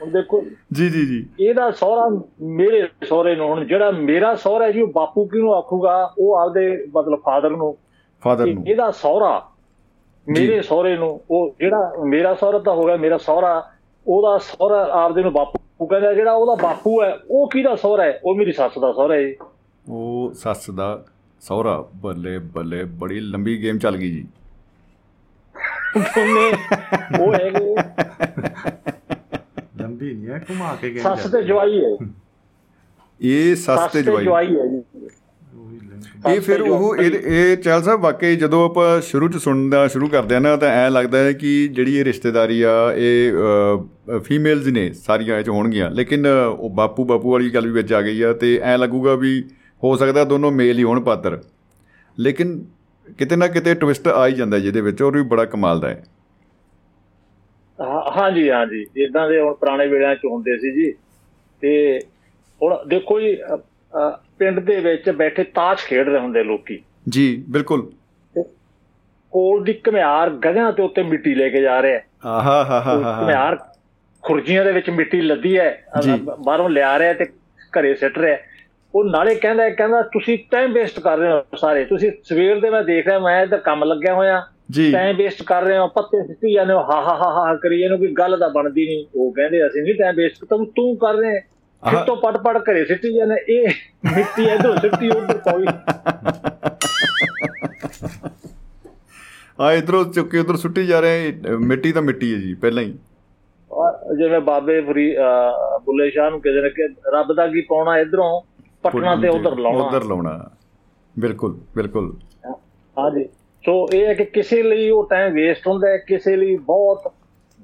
ਹੁਣ 0.02 0.12
ਦੇਖੋ 0.12 0.44
ਜੀ 0.74 0.90
ਜੀ 0.90 1.06
ਜੀ। 1.06 1.26
ਇਹਦਾ 1.40 1.72
ਸਹੁਰਾ 1.72 2.22
ਮੇਰੇ 2.42 2.88
ਸਹੁਰੇ 3.10 3.36
ਨੂੰ 3.36 3.48
ਹੁਣ 3.48 3.66
ਜਿਹੜਾ 3.66 3.92
ਮੇਰਾ 3.92 4.36
ਸਹੁਰਾ 4.36 4.72
ਜੀ 4.72 4.82
ਉਹ 4.82 4.88
ਬਾਪੂ 4.88 5.26
ਕਿਹਨੂੰ 5.26 5.56
ਆਖੂਗਾ? 5.56 6.14
ਉਹ 6.20 6.36
ਆਪਦੇ 6.36 6.88
ਮਤਲਬ 6.96 7.20
ਫਾਦਰ 7.26 7.50
ਨੂੰ। 7.50 7.78
ਫਾਦਰ 8.24 8.54
ਨੂੰ। 8.54 8.68
ਇਹਦਾ 8.68 8.92
ਸਹੁਰਾ 8.92 9.50
ਮੇਰੇ 10.28 10.62
ਸਹੁਰੇ 10.62 10.98
ਨੂੰ 10.98 11.22
ਉਹ 11.32 11.56
ਜਿਹੜਾ 11.60 11.94
ਮੇਰਾ 12.06 12.34
ਸਹੁਰਾ 12.34 12.60
ਤਾਂ 12.60 12.74
ਹੋ 12.74 12.84
ਗਿਆ 12.84 12.98
ਮੇਰਾ 12.98 13.18
ਸਹੁਰਾ 13.18 13.70
ਉਹਦਾ 14.08 14.38
ਸਹੁਰਾ 14.38 14.82
ਆਪਦੇ 14.94 15.22
ਨੂੰ 15.22 15.32
ਬਾਪੂ 15.34 15.86
ਕਹਿੰਦਾ 15.86 16.14
ਜਿਹੜਾ 16.14 16.32
ਉਹਦਾ 16.34 16.56
ਬਾਪੂ 16.64 17.02
ਹੈ 17.04 17.14
ਉਹ 17.30 17.50
ਕਿਹਦਾ 17.50 17.76
ਸਹੁਰਾ 17.76 18.04
ਹੈ? 18.04 18.20
ਉਹ 18.24 18.36
ਮੇਰੀ 18.36 18.52
ਸੱਸ 18.52 18.78
ਦਾ 18.80 18.92
ਸਹੁਰਾ 18.92 19.16
ਹੈ 19.16 19.34
ਉਹ 19.90 20.34
ਸੱਸ 20.34 20.70
ਦਾ 20.70 21.06
ਸਹੁਰਾ? 21.42 21.84
ਬੱਲੇ 21.96 22.38
ਬੱਲੇ 22.40 22.84
ਬੜੀ 22.84 23.20
ਲੰਬੀ 23.20 23.62
ਗੇਮ 23.62 23.78
ਚੱਲ 23.78 23.98
ਗਈ 23.98 24.12
ਜੀ। 24.12 24.26
ਉਹਨੇ 25.98 26.52
ਉਹ 27.20 27.34
ਹੈਗੇ 27.34 27.76
ਲੰਬੀ 29.82 30.14
ਨਹੀਂ 30.14 30.28
ਹੈ 30.28 30.46
ਘੁਮਾ 30.50 30.76
ਕੇ 30.76 30.90
ਗਏ 30.90 31.00
ਸੱਸ 31.00 31.32
ਤੇ 31.32 31.44
ਜਵਾਈ 31.44 31.84
ਹੈ। 31.86 31.90
ਇਹ 33.22 33.56
ਸੱਸ 33.56 33.92
ਤੇ 33.94 34.02
ਜਵਾਈ 34.04 34.56
ਹੈ 34.56 34.66
ਜੀ। 34.68 34.82
ਇਹ 36.34 36.42
ਫਿਰ 36.42 36.62
ਉਹ 36.62 36.96
ਇਹ 36.98 37.12
ਇਹ 37.12 37.58
ਚੱਲ 37.58 37.84
ਸਾਹਿਬ 37.84 38.02
ਵਾਕਈ 38.02 38.36
ਜਦੋਂ 38.36 38.66
ਆਪਾਂ 38.66 39.02
ਸ਼ੁਰੂ 39.02 39.28
ਚ 39.28 39.38
ਸੁਣਨਾ 39.38 39.88
ਸ਼ੁਰੂ 39.88 40.08
ਕਰਦੇ 40.08 40.36
ਆ 40.36 40.40
ਨਾ 40.40 40.58
ਤਾਂ 40.58 40.70
ਐ 40.70 40.90
ਲੱਗਦਾ 40.90 41.18
ਹੈ 41.18 41.32
ਕਿ 41.34 41.68
ਜਿਹੜੀ 41.68 41.98
ਇਹ 41.98 42.06
ਰਿਸ਼ਤੇਦਾਰੀ 42.06 42.62
ਆ 42.62 42.72
ਇਹ 42.96 43.34
ਫੀਮੇਲਸ 44.20 44.68
ਨੇ 44.68 44.94
ਸਾਰੀਆਂ 44.94 45.40
ਇਹ 45.40 45.44
ਚ 45.44 45.50
ਹੋਣਗੀਆਂ। 45.50 45.92
ਲੇਕਿਨ 45.92 46.28
ਉਹ 46.60 46.70
ਬਾਪੂ 46.70 47.04
ਬਾਪੂ 47.06 47.32
ਵਾਲੀ 47.32 47.50
ਗੱਲ 47.50 47.66
ਵੀ 47.66 47.72
ਵਿੱਚ 47.72 47.94
ਆ 47.94 48.02
ਗਈ 48.02 48.22
ਆ 48.22 48.34
ਤੇ 48.34 48.60
ਐ 48.64 48.78
ਲੱਗੂਗਾ 48.78 49.16
ਵੀ 49.16 49.44
ਹੋ 49.84 49.96
ਸਕਦਾ 49.96 50.24
ਦੋਨੋਂ 50.24 50.52
ਮੇਲ 50.52 50.78
ਹੀ 50.78 50.84
ਹੋਣ 50.84 51.00
ਪਾਤਰ। 51.02 51.42
ਲੇਕਿਨ 52.20 52.66
ਕਿਤੇ 53.18 53.36
ਨਾ 53.36 53.48
ਕਿਤੇ 53.48 53.74
ਟਵਿਸਟ 53.76 54.08
ਆ 54.08 54.28
ਹੀ 54.28 54.34
ਜਾਂਦਾ 54.34 54.60
ਜਿਹਦੇ 54.60 54.82
ਵਿੱਚ 54.82 55.02
ਔਰ 55.02 55.12
ਵੀ 55.18 55.22
ਬੜਾ 55.22 55.46
ਕਮਾਲ 55.46 55.80
ਦਾ 55.80 55.90
ਹੈ। 55.90 56.04
ਹਾਂ- 57.82 58.12
ਹਾਂਜੀ 58.18 58.50
ਹਾਂਜੀ। 58.50 58.86
ਇਦਾਂ 58.98 59.30
ਦੇ 59.30 59.42
ਹੁਣ 59.42 59.54
ਪੁਰਾਣੇ 59.54 59.88
ਵੇਲਿਆਂ 59.88 60.16
ਚ 60.16 60.20
ਹੁੰਦੇ 60.32 60.58
ਸੀ 60.58 60.72
ਜੀ। 60.72 60.94
ਤੇ 61.62 62.00
ਹੁਣ 62.64 62.78
ਦੇਖੋ 62.88 63.22
ਜੀ 63.22 63.38
ਪਿੰਡ 64.40 64.60
ਦੇ 64.60 64.80
ਵਿੱਚ 64.82 65.10
ਬੈਠੇ 65.10 65.44
ਤਾਸ਼ 65.56 65.86
ਖੇਡ 65.88 66.10
ਰਹੇ 66.10 66.20
ਹੁੰਦੇ 66.20 66.44
ਲੋਕੀ। 66.44 66.82
ਜੀ 67.10 67.44
ਬਿਲਕੁਲ। 67.50 67.90
ਕੋਲ 69.34 69.64
ਦੀ 69.64 69.74
ਘਮਿਆਰ 69.90 70.30
ਗਧਿਆਂ 70.46 70.72
ਤੇ 70.72 70.84
ਉੱਤੇ 70.84 71.04
ਮਿੱਟੀ 71.04 71.34
ਲੈ 71.36 71.48
ਕੇ 71.50 71.62
ਜਾ 71.62 71.82
ਰਿਹਾ 71.82 72.00
ਆਹਾ 72.30 72.64
ਹਾ 72.64 72.80
ਹਾ 72.82 72.98
ਹਾ 73.04 73.22
ਘਮਿਆਰ 73.24 73.58
ਖੁਰਜੀਆਂ 74.24 74.64
ਦੇ 74.66 74.72
ਵਿੱਚ 74.72 74.90
ਮਿੱਟੀ 74.90 75.22
ਲੱਦੀ 75.22 75.58
ਹੈ। 75.58 75.70
ਬਾਹਰੋਂ 76.40 76.70
ਲਿਆ 76.70 76.98
ਰਿਹਾ 77.00 77.14
ਤੇ 77.14 77.26
ਘਰੇ 77.74 77.94
ਸਿੱਟ 77.96 78.18
ਰਿਹਾ 78.20 78.38
ਉਹ 78.94 79.06
ਨਾਲੇ 79.06 79.34
ਕਹਿੰਦਾ 79.36 79.70
ਕਹਿੰਦਾ 79.70 80.02
ਤੁਸੀਂ 80.14 80.38
ਟਾਈਮ 80.52 80.74
ਵੇਸਟ 80.74 81.00
ਕਰ 81.00 81.18
ਰਹੇ 81.18 81.32
ਹੋ 81.32 81.58
ਸਾਰੇ। 81.62 81.84
ਤੁਸੀਂ 81.86 82.12
ਸਵੇਰ 82.26 82.60
ਦੇ 82.60 82.70
ਮੈਂ 82.70 82.84
ਦੇਖ 82.84 83.08
ਰਿਹਾ 83.08 83.20
ਮੈਂ 83.20 83.42
ਇੱਧਰ 83.44 83.58
ਕੰਮ 83.66 83.84
ਲੱਗਿਆ 83.84 84.14
ਹੋਇਆ। 84.14 84.40
ਟਾਈਮ 84.92 85.16
ਵੇਸਟ 85.18 85.42
ਕਰ 85.44 85.64
ਰਹੇ 85.64 85.78
ਹੋ 85.78 85.88
ਪੱਤੇ 85.96 86.22
ਸਿੱਟੀ 86.28 86.54
ਜਾਂਦੇ 86.54 86.74
ਹੋ 86.74 86.80
ਹਾ 86.92 87.02
ਹਾ 87.02 87.16
ਹਾ 87.18 87.32
ਹਾ 87.34 87.56
ਕਰੀ 87.64 87.82
ਇਹਨੂੰ 87.82 87.98
ਕੋਈ 88.00 88.14
ਗੱਲ 88.18 88.38
ਤਾਂ 88.40 88.50
ਬਣਦੀ 88.50 88.86
ਨਹੀਂ। 88.86 89.06
ਉਹ 89.16 89.32
ਕਹਿੰਦੇ 89.34 89.66
ਅਸੀਂ 89.68 89.82
ਨਹੀਂ 89.82 89.96
ਟਾਈਮ 89.96 90.16
ਵੇਸਟ 90.16 90.46
ਤੂੰ 90.46 90.66
ਤੂੰ 90.76 90.96
ਕਰ 90.98 91.14
ਰਹੇ 91.16 91.40
ਆਹ। 91.84 91.92
ਫਿਰ 91.92 92.04
ਤੋਂ 92.04 92.16
ਪਟ 92.16 92.38
ਪਟ 92.38 92.58
ਘਰੇ 92.70 92.86
ਸਿੱਟੀ 92.86 93.14
ਜਾਂਦੇ 93.14 93.36
ਇਹ 93.50 93.68
ਮਿੱਟੀ 94.16 94.44
ਇਧਰ 94.46 94.78
ਸਿੱਟੀ 94.80 95.10
ਉਧਰ 95.10 95.38
ਪਾਈ 95.38 95.66
ਆ 99.60 99.72
ਇਧਰੋਂ 99.74 100.04
ਚੁੱਕ 100.06 100.36
ਉਧਰ 100.36 100.56
ਸੁੱਟੀ 100.56 100.86
ਜਾ 100.88 101.00
ਰਹੇ 101.00 101.34
ਮਿੱਟੀ 101.60 101.92
ਤਾਂ 101.92 102.02
ਮਿੱਟੀ 102.02 102.34
ਹੈ 102.34 102.40
ਜੀ 102.40 102.54
ਪਹਿਲਾਂ 102.54 102.84
ਹੀ। 102.84 102.98
ਜਿਵੇਂ 104.16 104.40
ਬਾਬੇ 104.40 104.82
ਫਰੀ 104.82 105.16
ਬੁੱਲੇ 105.86 106.10
ਸ਼ਾਹ 106.12 106.30
ਨੂੰ 106.32 106.42
ਕਹਿੰਦੇ 106.42 106.62
ਨੇ 106.62 106.70
ਕਿ 106.70 106.88
ਰੱਬ 107.14 107.34
ਦਾ 107.34 107.48
ਕੀ 107.48 107.62
ਪਾਉਣਾ 107.62 107.98
ਇਧਰੋਂ? 107.98 108.42
ਪਟਣਾ 108.84 109.16
ਤੇ 109.16 109.28
ਉਧਰ 109.28 109.56
ਲਾਉਣਾ। 109.58 109.84
ਉਧਰ 109.86 110.04
ਲਾਉਣਾ। 110.04 110.50
ਬਿਲਕੁਲ 111.16 111.58
ਬਿਲਕੁਲ। 111.76 112.14
ਹਾਂਜੀ 112.98 113.24
ਸੋ 113.64 113.88
ਇਹ 113.94 114.06
ਹੈ 114.06 114.14
ਕਿ 114.14 114.26
ਕਿਸੇ 114.26 114.62
ਲਈ 114.64 114.90
ਉਹ 114.90 115.08
ਟਾਈਮ 115.10 115.34
ਵੇਸਟ 115.34 115.68
ਹੁੰਦਾ 115.68 115.90
ਹੈ 115.90 115.98
ਕਿਸੇ 115.98 116.36
ਲਈ 116.36 116.56
ਬਹੁਤ 116.58 117.12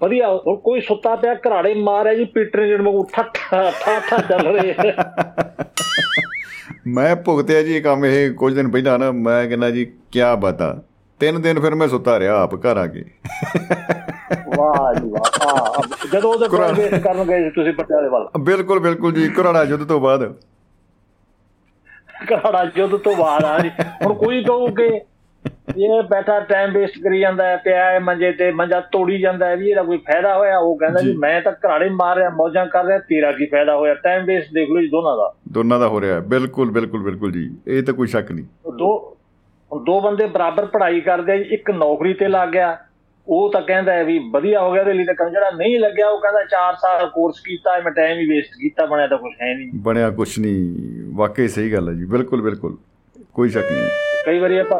ਵਧੀਆ 0.01 0.29
ਹੁਣ 0.47 0.55
ਕੋਈ 0.55 0.81
ਸੁੱਤਾ 0.81 1.15
ਪਿਆ 1.15 1.33
ਘਰਾੜੇ 1.33 1.73
ਮਾਰਿਆ 1.73 2.13
ਜੀ 2.13 2.23
ਪੀਟਰ 2.25 2.65
ਜਿਹਨ 2.67 2.81
ਵਾਂਗੂ 2.81 3.09
ਠੱਠਾ 3.13 3.71
ਠਾਠਾ 3.81 4.17
ਚੱਲ 4.17 4.47
ਰਹੇ 4.47 4.93
ਮੈਂ 6.87 7.15
ਭੁਗਤਿਆ 7.15 7.63
ਜੀ 7.63 7.75
ਇਹ 7.75 7.81
ਕੰਮ 7.81 8.05
ਇਹ 8.05 8.33
ਕੁਝ 8.33 8.55
ਦਿਨ 8.55 8.71
ਪਹਿਲਾਂ 8.71 8.99
ਨਾ 8.99 9.11
ਮੈਂ 9.11 9.47
ਕਹਿੰਦਾ 9.47 9.69
ਜੀ 9.69 9.85
ਕੀ 9.85 10.19
ਬਤਾ। 10.39 10.83
ਤਿੰਨ 11.19 11.41
ਦਿਨ 11.41 11.59
ਫਿਰ 11.59 11.75
ਮੈਂ 11.75 11.87
ਸੁੱਤਾ 11.87 12.19
ਰਿਹਾ 12.19 12.41
ਆਪ 12.43 12.55
ਘਰ 12.55 12.77
ਆ 12.77 12.87
ਕੇ। 12.87 13.03
ਵਾਹ 14.57 14.93
ਜੀ 14.93 15.09
ਵਾਹ 15.09 15.81
ਜਦੋਂ 16.13 16.33
ਉਹਦੇ 16.33 16.57
ਟਾਈਮ 16.57 16.75
ਵੇਸਟ 16.75 16.95
ਕਰਨ 16.95 17.23
ਗਏ 17.23 17.49
ਤੁਸੀਂ 17.49 17.73
ਪਟਿਆਲੇ 17.73 18.09
ਵੱਲ। 18.09 18.27
ਬਿਲਕੁਲ 18.39 18.79
ਬਿਲਕੁਲ 18.79 19.13
ਜੀ 19.13 19.29
ਘਰਾੜਾ 19.29 19.63
ਯੁੱਧ 19.63 19.83
ਤੋਂ 19.83 19.99
ਬਾਅਦ। 19.99 20.35
ਘਰਾੜਾ 22.23 22.65
ਜੁੱਧ 22.65 22.95
ਤੋਂ 22.95 23.15
ਬਾਅਦ 23.15 23.45
ਆ 23.45 23.59
ਜੀ। 23.59 23.69
ਹੁਣ 24.05 24.13
ਕੋਈ 24.13 24.43
ਕਹੂ 24.43 24.67
ਕਿ 24.67 25.01
ਇਹ 25.77 26.03
ਬੈਠਾ 26.03 26.39
ਟਾਈਮ 26.39 26.71
ਵੇਸਟ 26.73 26.93
ਕਰੀ 27.03 27.19
ਜਾਂਦਾ 27.19 27.45
ਹੈ 27.45 27.57
ਪਿਆ 27.57 27.85
ਹੈ 27.85 27.99
ਮੰਜੇ 27.99 28.31
ਤੇ 28.31 28.51
ਮੰਜਾ 28.51 28.79
ਤੋੜੀ 28.81 29.19
ਜਾਂਦਾ 29.19 29.45
ਹੈ 29.45 29.55
ਵੀ 29.55 29.69
ਇਹਦਾ 29.69 29.83
ਕੋਈ 29.83 29.97
ਫਾਇਦਾ 29.97 30.37
ਹੋਇਆ? 30.37 30.57
ਉਹ 30.57 30.77
ਕਹਿੰਦਾ 30.77 31.01
ਜੀ। 31.01 31.13
ਮੈਂ 31.13 31.41
ਤਾਂ 31.41 31.51
ਘਰਾੜੇ 31.51 31.89
ਮਾਰ 31.89 32.17
ਰਿਹਾ 32.17 32.29
ਮੌਜਾਂ 32.29 32.65
ਕਰ 32.65 32.85
ਰਿਹਾ 32.85 32.97
ਤੇਰਾ 32.97 33.31
ਕੀ 33.31 33.45
ਫਾਇਦਾ 33.45 33.75
ਹੋਇਆ? 33.75 33.93
ਟਾਈਮ 33.93 34.25
ਵੇਸਟ 34.25 34.53
ਦੇਖ 34.53 34.69
ਲਓ 34.69 34.81
ਜੀ 34.81 34.87
ਦੋਨਾਂ 34.87 35.17
ਦਾ। 35.17 35.33
ਦੋਨਾਂ 35.51 35.79
ਦਾ 35.79 35.87
ਹੋ 35.87 36.01
ਰਿਹਾ 36.01 36.15
ਹੈ। 36.15 36.19
ਬਿਲਕੁਲ 36.19 36.71
ਬਿਲਕੁਲ 36.71 37.03
ਬਿਲਕੁਲ 37.03 37.31
ਜੀ। 37.31 37.49
ਇਹ 37.67 37.83
ਤਾਂ 37.83 37.93
ਕੋਈ 37.93 38.07
ਸ਼ੱਕ 38.07 38.31
ਨਹੀਂ। 38.31 38.45
ਦੋ 38.77 39.17
ਹੁਣ 39.71 39.83
ਦੋ 39.83 40.01
ਬੰਦੇ 40.01 40.25
ਬਰਾਬਰ 40.25 40.65
ਪੜ੍ਹਾਈ 40.65 41.01
ਕਰਦੇ 41.01 41.31
ਆ 41.31 41.35
ਇੱਕ 41.35 41.71
ਨੌਕਰੀ 41.71 42.13
ਤੇ 42.13 42.27
ਲੱਗ 42.27 42.49
ਗਿਆ। 42.49 42.77
ਉਹ 43.27 43.51
ਤਾਂ 43.51 43.61
ਕਹਿੰਦਾ 43.61 43.93
ਹੈ 43.93 44.03
ਵੀ 44.03 44.19
ਵਧੀਆ 44.31 44.61
ਹੋ 44.61 44.71
ਗਿਆ 44.71 44.81
ਇਹਦੇ 44.81 44.93
ਲਈ 44.93 45.05
ਤਾਂ 45.05 45.29
ਜਿਹੜਾ 45.29 45.51
ਨਹੀਂ 45.51 45.79
ਲੱਗਿਆ 45.79 46.07
ਉਹ 46.09 46.21
ਕਹਿੰਦਾ 46.21 46.43
4 46.43 46.73
ਸਾਲ 46.73 47.09
ਕੋਰਸ 47.09 47.39
ਕੀਤਾ 47.39 47.79
ਮੈਂ 47.79 47.91
ਟਾਈਮ 47.91 48.17
ਹੀ 48.19 48.29
ਵੇਸਟ 48.29 48.49
ਕੀਤਾ 48.61 48.85
ਬਣਿਆ 48.85 49.07
ਤਾਂ 49.07 49.17
ਕੁਝ 49.17 49.31
ਹੈ 49.41 49.55
ਨਹੀਂ। 49.55 49.71
ਬਣਿਆ 49.75 50.09
ਕੁਛ 50.09 50.39
ਨਹੀਂ। 50.39 50.75
ਵਾਕਈ 51.15 51.47
ਸਹੀ 51.47 51.73
ਗੱਲ 51.73 51.89
ਹੈ 51.89 51.93
ਜੀ। 51.93 52.05
ਬਿਲਕੁਲ 52.05 52.41
ਬਿਲਕੁਲ। 52.41 52.77
ਕੋਈ 53.33 53.49
ਸ਼ੱਕ 53.49 53.65
ਨਹੀਂ। 53.71 53.89
ਕਈ 54.25 54.39
ਵਾਰੀ 54.39 54.57
ਆਪਾਂ 54.57 54.79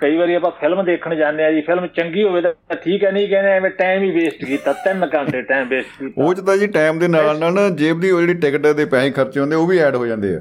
ਕਈ 0.00 0.16
ਵਾਰੀ 0.16 0.34
ਆਪਾਂ 0.34 0.50
ਫਿਲਮ 0.50 0.82
ਦੇਖਣ 0.84 1.14
ਜਾਂਦੇ 1.14 1.44
ਆ 1.44 1.50
ਜੀ 1.52 1.60
ਫਿਲਮ 1.60 1.86
ਚੰਗੀ 1.86 2.22
ਹੋਵੇ 2.24 2.40
ਤਾਂ 2.40 2.76
ਠੀਕ 2.76 3.04
ਹੈ 3.04 3.10
ਨਹੀਂ 3.10 3.28
ਕਹਿੰਦੇ 3.28 3.50
ਐਵੇਂ 3.50 3.70
ਟਾਈਮ 3.70 4.02
ਹੀ 4.02 4.10
ਵੇਸਟ 4.10 4.44
ਕੀਤਾ 4.44 4.74
3 4.86 5.06
ਘੰਟੇ 5.14 5.42
ਟਾਈਮ 5.42 5.68
ਵੇਸਟ 5.68 5.98
ਕੀਤਾ। 5.98 6.22
ਉਹ 6.24 6.34
ਚ 6.34 6.40
ਤਾਂ 6.40 6.56
ਜੀ 6.56 6.66
ਟਾਈਮ 6.66 6.98
ਦੇ 6.98 7.08
ਨਾਲ 7.08 7.38
ਨਾਲ 7.38 7.70
ਜੇਬ 7.70 8.00
ਦੀ 8.00 8.10
ਉਹ 8.10 8.20
ਜਿਹੜੀ 8.20 8.34
ਟਿਕਟ 8.34 8.66
ਦੇ 8.66 8.84
ਪੈਸੇ 8.84 9.10
ਖਰਚੇ 9.10 9.40
ਹੁੰਦੇ 9.40 9.56
ਉਹ 9.56 9.66
ਵੀ 9.66 9.78
ਐਡ 9.78 9.96
ਹੋ 9.96 10.06
ਜਾਂਦੇ 10.06 10.34
ਆ। 10.36 10.40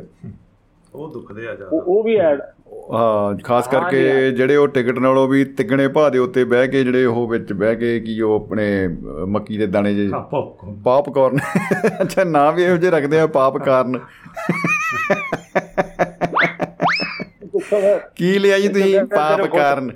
ਉਹ 0.93 1.13
ਦੁਖਦੇ 1.13 1.47
ਆ 1.47 1.55
ਜ਼ਿਆਦਾ। 1.55 1.77
ਉਹ 1.83 2.03
ਵੀ 2.03 2.15
ਐਡ 2.15 2.41
ਹਾਂ 2.93 3.37
ਖਾਸ 3.43 3.67
ਕਰਕੇ। 3.67 4.31
ਜਿਹੜੇ 4.31 4.55
ਉਹ 4.55 4.67
ਟਿਕਟ 4.67 4.99
ਨਾਲੋਂ 4.99 5.27
ਵੀ 5.27 5.43
ਤਿੱਗਣੇ 5.45 5.87
ਭਾਅ 5.87 6.09
ਦੇ 6.09 6.17
ਉੱਤੇ 6.17 6.43
ਬਹਿ 6.43 6.67
ਕੇ 6.67 6.83
ਜਿਹੜੇ 6.83 7.05
ਉਹ 7.05 7.27
ਵਿੱਚ 7.27 7.53
ਬਹਿ 7.53 7.75
ਕੇ 7.75 7.99
ਕੀ 7.99 8.19
ਉਹ 8.21 8.35
ਆਪਣੇ 8.35 8.87
ਮੱਕੀ 9.27 9.57
ਦੇ 9.57 9.67
ਦਾਣੇ 9.67 9.93
ਜੇ 9.93 10.09
ਪਾਪਕਾਰਨ 10.83 11.37
ਅੱਛਾ 12.01 12.23
ਨਾਂ 12.23 12.51
ਵੀ 12.53 12.63
ਇਹੋ 12.63 12.77
ਜਿਹੇ 12.77 12.91
ਰੱਖਦੇ 12.91 13.19
ਆ 13.19 13.27
ਪਾਪਕਾਰਨ 13.27 13.99
ਕੀ 18.15 18.39
ਲਿਆ 18.39 18.59
ਜੀ 18.59 18.67
ਤੁਸੀਂ? 18.67 18.99
ਪਾਪਕਾਰਨ 19.05 19.91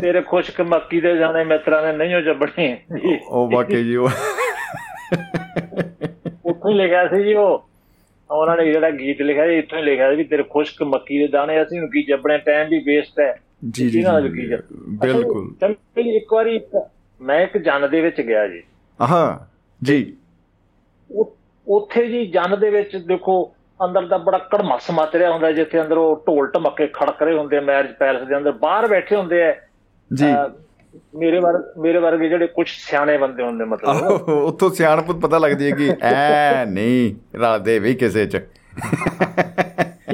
ਤੇਰੇ 0.00 0.22
ਖੁਸ਼ਕ 0.22 0.60
ਮੱਕੀ 0.60 1.00
ਦੇ 1.00 1.16
ਜਾਣੇ 1.16 1.44
ਮਿੱਤਰਾਂ 1.44 1.82
ਨੇ 1.82 1.92
ਨਹੀਂ 1.92 2.16
ਉਹ 2.16 2.20
ਜੱਬਣੇ। 2.20 2.78
ਉਹ 3.28 3.50
ਵਾਕਈ 3.50 3.84
ਜੀ 3.84 3.96
ਉਹ 3.96 4.08
ਉੱਥੋਂ 6.44 6.70
ਹੀ 6.70 6.74
ਲਿਖਿਆ 6.74 7.08
ਸੀ 7.08 7.22
ਜੀ 7.24 7.34
ਉਹ। 7.34 7.68
ਉਹਨਾਂ 8.30 8.56
ਨੇ 8.56 8.72
ਜਿਹੜਾ 8.72 8.90
ਗੀਤ 8.90 9.22
ਲਿਖਿਆ 9.22 9.46
ਸੀ 9.46 9.58
ਇੱਥੋਂ 9.58 9.78
ਹੀ 9.78 9.84
ਲਿਖਿਆ 9.84 10.10
ਸੀ 10.10 10.16
ਵੀ 10.16 10.24
ਤੇਰੇ 10.24 10.42
ਖੁਸ਼ਕ 10.42 10.82
ਮੱਕੀ 10.82 11.18
ਦੇ 11.18 11.28
ਦਾਣੇ 11.28 11.62
ਅਸੀਂ 11.62 11.80
ਨੂੰ 11.80 11.88
ਕੀ 11.88 12.02
ਜੱਬਣੇ 12.02 12.38
ਟਾਈਮ 12.38 12.68
ਵੀ 12.68 12.78
ਵੇਸਟ 12.78 13.20
ਹੈ। 13.20 13.40
ਜੀ 13.70 13.90
ਜੀ 13.90 14.02
ਬਿਲਕੁਲ। 15.00 15.54
ਚੱਲ 15.60 15.74
ਇੱਕ 15.98 16.32
ਵਾਰੀ 16.32 16.60
ਮੈਂ 17.20 17.40
ਇੱਕ 17.40 17.58
ਜਨ 17.58 17.90
ਦੇ 17.90 18.00
ਵਿੱਚ 18.00 18.20
ਗਿਆ 18.20 18.48
ਜੀ। 18.48 18.62
ਆਹਾਂ 19.00 19.38
ਜੀ। 19.84 20.16
ਉੱਥੇ 21.68 22.06
ਜੀ 22.06 22.26
ਜਨ 22.26 22.60
ਦੇ 22.60 22.70
ਵਿੱਚ 22.70 22.96
ਦੇਖੋ 22.96 23.54
ਅੰਦਰ 23.84 24.06
ਦਾ 24.06 24.18
ਬੜਾ 24.18 24.38
ਕੜਮਸ 24.38 24.90
ਮਚ 24.90 25.16
ਰਿਹਾ 25.16 25.32
ਹੁੰਦਾ 25.32 25.52
ਜਿੱਥੇ 25.52 25.80
ਅੰਦਰ 25.80 25.96
ਉਹ 25.96 26.24
ਢੋਲ 26.26 26.50
ਢਮੱਕੇ 26.50 26.86
ਖੜਕ 26.86 27.22
ਰਹੇ 27.22 27.38
ਹੁੰਦੇ 27.38 27.60
ਮੈਰਿਜ 27.60 27.92
ਪੈਲਸ 27.92 28.28
ਦੇ 28.28 28.36
ਅੰਦਰ 28.36 28.52
ਬਾਹਰ 28.52 28.86
ਬੈਠੇ 28.86 29.16
ਹੁੰਦੇ 29.16 29.44
ਆ। 29.44 29.54
ਜੀ। 30.14 30.26
ਮੇਰੇ 31.18 31.38
ਵਰ 31.40 31.72
ਮੇਰੇ 31.78 31.98
ਵਰਗੇ 31.98 32.28
ਜਿਹੜੇ 32.28 32.46
ਕੁਝ 32.46 32.68
ਸਿਆਣੇ 32.68 33.18
ਬੰਦੇ 33.18 33.42
ਹੁੰਦੇ 33.42 33.64
ਮਤਲਬ। 33.64 34.28
ਉੱਥੋਂ 34.28 34.70
ਸਿਆਣਪ 34.70 35.10
ਪਤਾ 35.12 35.38
ਲੱਗਦੀ 35.38 35.70
ਹੈ 35.72 35.76
ਕਿ 35.76 35.92
ਐ 36.02 36.64
ਨਹੀਂ 36.64 37.14
ਰਲਦੇ 37.36 37.78
ਵੀ 37.78 37.94
ਕਿਸੇ 37.94 38.26
ਚ। 38.26 38.34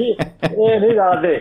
ਇਹ 0.01 0.79
ਨਹੀਂ 0.79 0.95
ਰਾਦੇ 0.95 1.39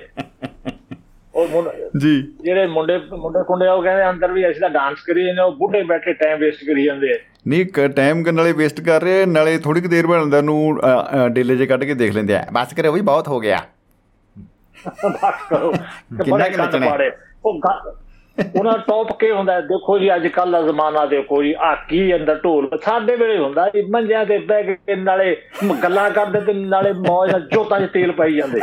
ਉਹ 1.36 1.64
ਜੀ। 1.98 2.12
ਜਿਹੜੇ 2.42 2.66
ਮੁੰਡੇ 2.66 2.96
ਮੁੰਡੇ 3.18 3.42
ਕੁੰਡੇ 3.44 3.66
ਆ 3.66 3.72
ਉਹ 3.72 3.82
ਕਹਿੰਦੇ 3.82 4.08
ਅੰਦਰ 4.10 4.32
ਵੀ 4.32 4.48
ਅਸੀਂ 4.50 4.60
ਤਾਂ 4.60 4.70
ਡਾਂਸ 4.70 5.00
ਕਰੀ 5.06 5.24
ਜਾਂਦੇ 5.26 5.42
ਉਹ 5.42 5.52
ਬੁੱਢੇ 5.52 5.82
ਬੈਠੇ 5.82 6.12
ਟਾਈਮ 6.12 6.38
ਵੇਸਟ 6.38 6.64
ਕਰੀ 6.64 6.84
ਜਾਂਦੇ 6.84 7.12
ਆ। 7.12 7.16
ਨਹੀਂ 7.48 7.88
ਟਾਈਮ 7.88 8.22
ਕਰਨ 8.22 8.36
ਵਾਲੇ 8.36 8.52
ਵੇਸਟ 8.52 8.80
ਕਰ 8.80 9.02
ਰਹੇ 9.02 9.26
ਨਾਲੇ 9.26 9.58
ਥੋੜੀ 9.58 9.80
ਕੁ 9.80 9.88
ਦੇਰ 9.88 10.06
ਬਾਅਦ 10.06 10.22
ਅੰਦਰ 10.22 10.42
ਨੂੰ 10.42 10.78
ਡੇਲੇ 11.32 11.56
ਜੇ 11.56 11.66
ਕੱਢ 11.66 11.84
ਕੇ 11.84 11.94
ਦੇਖ 11.94 12.14
ਲੈਂਦੇ 12.14 12.36
ਆ। 12.36 12.44
ਬਸ 12.52 12.74
ਕਰੇ 12.74 12.88
ਉਹ 12.88 12.94
ਵੀ 12.94 13.00
ਬਹੁਤ 13.00 13.28
ਹੋ 13.28 13.40
ਗਿਆ। 13.40 13.58
ਬਸ 15.06 15.42
ਕਰੋ। 15.50 15.72
ਕਿੰਨਾ 16.24 16.48
ਕੁ 16.48 16.56
ਨੱਚਣਾ। 16.56 16.90
ਉਹ 17.44 17.60
ਉਹਨਾਂ 18.58 18.78
ਟੌਪ 18.78 19.12
ਕੇ 19.18 19.32
ਹੁੰਦਾ 19.32 19.60
ਦੇਖੋ 19.60 19.98
ਜੀ 19.98 20.14
ਅੱਜ 20.14 20.26
ਕੱਲ 20.26 20.50
ਦਾ 20.50 20.62
ਜ਼ਮਾਨਾ 20.62 21.06
ਦੇਖੋ 21.06 21.42
ਜੀ 21.42 21.54
ਆ 21.58 21.74
ਕੀ 21.74 22.14
ਅੰਦਰ 22.16 22.40
ਢੋਲ 22.44 22.68
ਸਾਡੇ 22.84 23.16
ਵੇਲੇ 23.16 23.38
ਹੁੰਦਾ 23.38 23.68
ਜੀ 23.68 23.82
ਮੰਜਿਆਂ 23.82 24.24
ਤੇ 24.26 24.38
ਬਹਿ 24.38 24.62
ਕੇ 24.62 24.94
ਨਾਲੇ 24.94 25.36
ਗੱਲਾਂ 25.82 26.10
ਕਰਦੇ 26.10 26.40
ਤੇ 26.40 26.52
ਨਾਲੇ 26.52 26.92
ਮੌਜ 26.92 27.30
ਨਾਲ 27.30 27.40
ਜੋਤਾਂ 27.40 27.80
'ਚ 27.80 27.90
ਤੇਲ 27.92 28.12
ਪਾਈ 28.12 28.34
ਜਾਂਦੇ। 28.34 28.60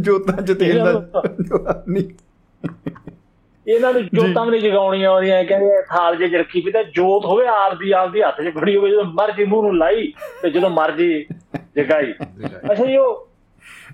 ਜੋਤਾਂ 0.00 0.42
ਚ 0.42 0.52
ਤੇਲ 0.52 0.84
ਦਾ 0.84 1.84
ਨਹੀਂ। 1.88 2.08
ਇਹਨਾਂ 3.66 3.92
ਨੂੰ 3.92 4.02
ਜੋਤਾਂ 4.02 4.46
ਵੀ 4.46 4.58
ਜਗਾਉਣੀਆਂ 4.60 5.10
ਆਉਂਦੀਆਂ 5.10 5.44
ਕਹਿੰਦੇ 5.44 5.82
ਥਾਲ 5.82 6.16
ਜੇ 6.16 6.38
ਰੱਖੀ 6.38 6.60
ਵੀ 6.60 6.70
ਤਾਂ 6.72 6.84
ਜੋਤ 6.84 7.24
ਹੋਵੇ 7.24 7.46
ਆਪਦੀ 7.46 7.90
ਆਪਦੀ 7.90 8.22
ਹੱਥ 8.22 8.40
'ਚ 8.42 8.54
ਖੜੀ 8.60 8.76
ਹੋਵੇ 8.76 8.90
ਜਦੋਂ 8.90 9.04
ਮਰਜ਼ੀ 9.04 9.44
ਮੂੰਹ 9.44 9.62
ਨੂੰ 9.62 9.76
ਲਾਈ 9.76 10.12
ਤੇ 10.42 10.50
ਜਦੋਂ 10.50 10.70
ਮਰਜ਼ੀ 10.70 11.26
ਜਗਾਈ। 11.76 12.12
ਅੱਛਾ 12.72 12.84
ਜੀ 12.84 12.96
ਉਹ 12.96 13.28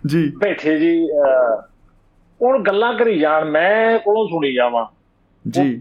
ਜੀ। 0.06 0.32
ਬੈਠੇ 0.36 0.78
ਜੀ 0.78 1.08
ਹੁਣ 2.42 2.62
ਗੱਲਾਂ 2.62 2.92
ਕਰੀ 2.94 3.18
ਜਾਣ 3.20 3.44
ਮੈਂ 3.44 3.98
ਕੋਲੋਂ 3.98 4.28
ਸੁਣੀ 4.28 4.54
ਜਾਵਾਂ। 4.54 4.86
ਜੀ। 5.48 5.80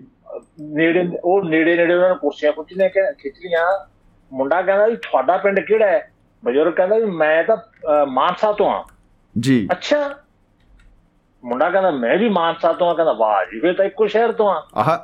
ਨੇੜੇ 0.62 1.10
ਉਹ 1.24 1.44
ਨੇੜੇ 1.44 1.76
ਨੇੜੇ 1.76 1.94
ਉਹਨਾਂ 1.94 2.10
ਨੂੰ 2.10 2.18
ਕੁਰਸੀਆਂ 2.18 2.52
ਕੁਰਸੀਆਂ 2.52 2.90
ਕਿ 2.90 3.14
ਖਿੱਚ 3.14 3.36
ਲੀਆਂ 3.38 3.88
ਮੁੰਡਾ 4.34 4.62
ਕਹਿੰਦਾ 4.62 4.86
ਵੀ 4.88 4.96
ਤੁਹਾਡਾ 4.96 5.38
ਪਿੰਡ 5.38 5.60
ਕਿਹੜਾ 5.60 5.88
ਹੈ? 5.88 6.12
ਬਜ਼ੁਰਗ 6.46 6.74
ਕਹਿੰਦਾ 6.74 6.96
ਵੀ 6.96 7.06
ਮੈਂ 7.06 7.44
ਤਾਂ 7.44 7.58
ਮਾਨਸਾ 8.06 8.52
ਤੋਂ 8.52 8.70
ਆ 8.72 8.86
ਜੀ। 9.40 9.68
ਅੱਛਾ। 9.72 10.16
ਮੁੰਡਾ 11.44 11.70
ਕਹਿੰਦਾ 11.70 11.92
ਮੈਂ 11.92 12.18
ਵੀ 12.18 12.30
ਮਾਨਸਾ 12.30 12.74
ਤੋਂ 12.74 12.92
ਆ 12.92 12.94
ਕਹਿੰਦਾ 12.94 13.14
ਵਾਹ 13.14 13.46
ਜੀ 13.46 13.60
ਫੇਰ 13.60 13.74
ਤਾਂ 13.74 13.86
ਇੱਕੋ 13.86 14.08
ਸ਼ਹਿਰ 14.08 14.32
ਤੋਂ 14.32 14.50
ਆ 14.50 14.68
ਆਹ। 14.76 14.98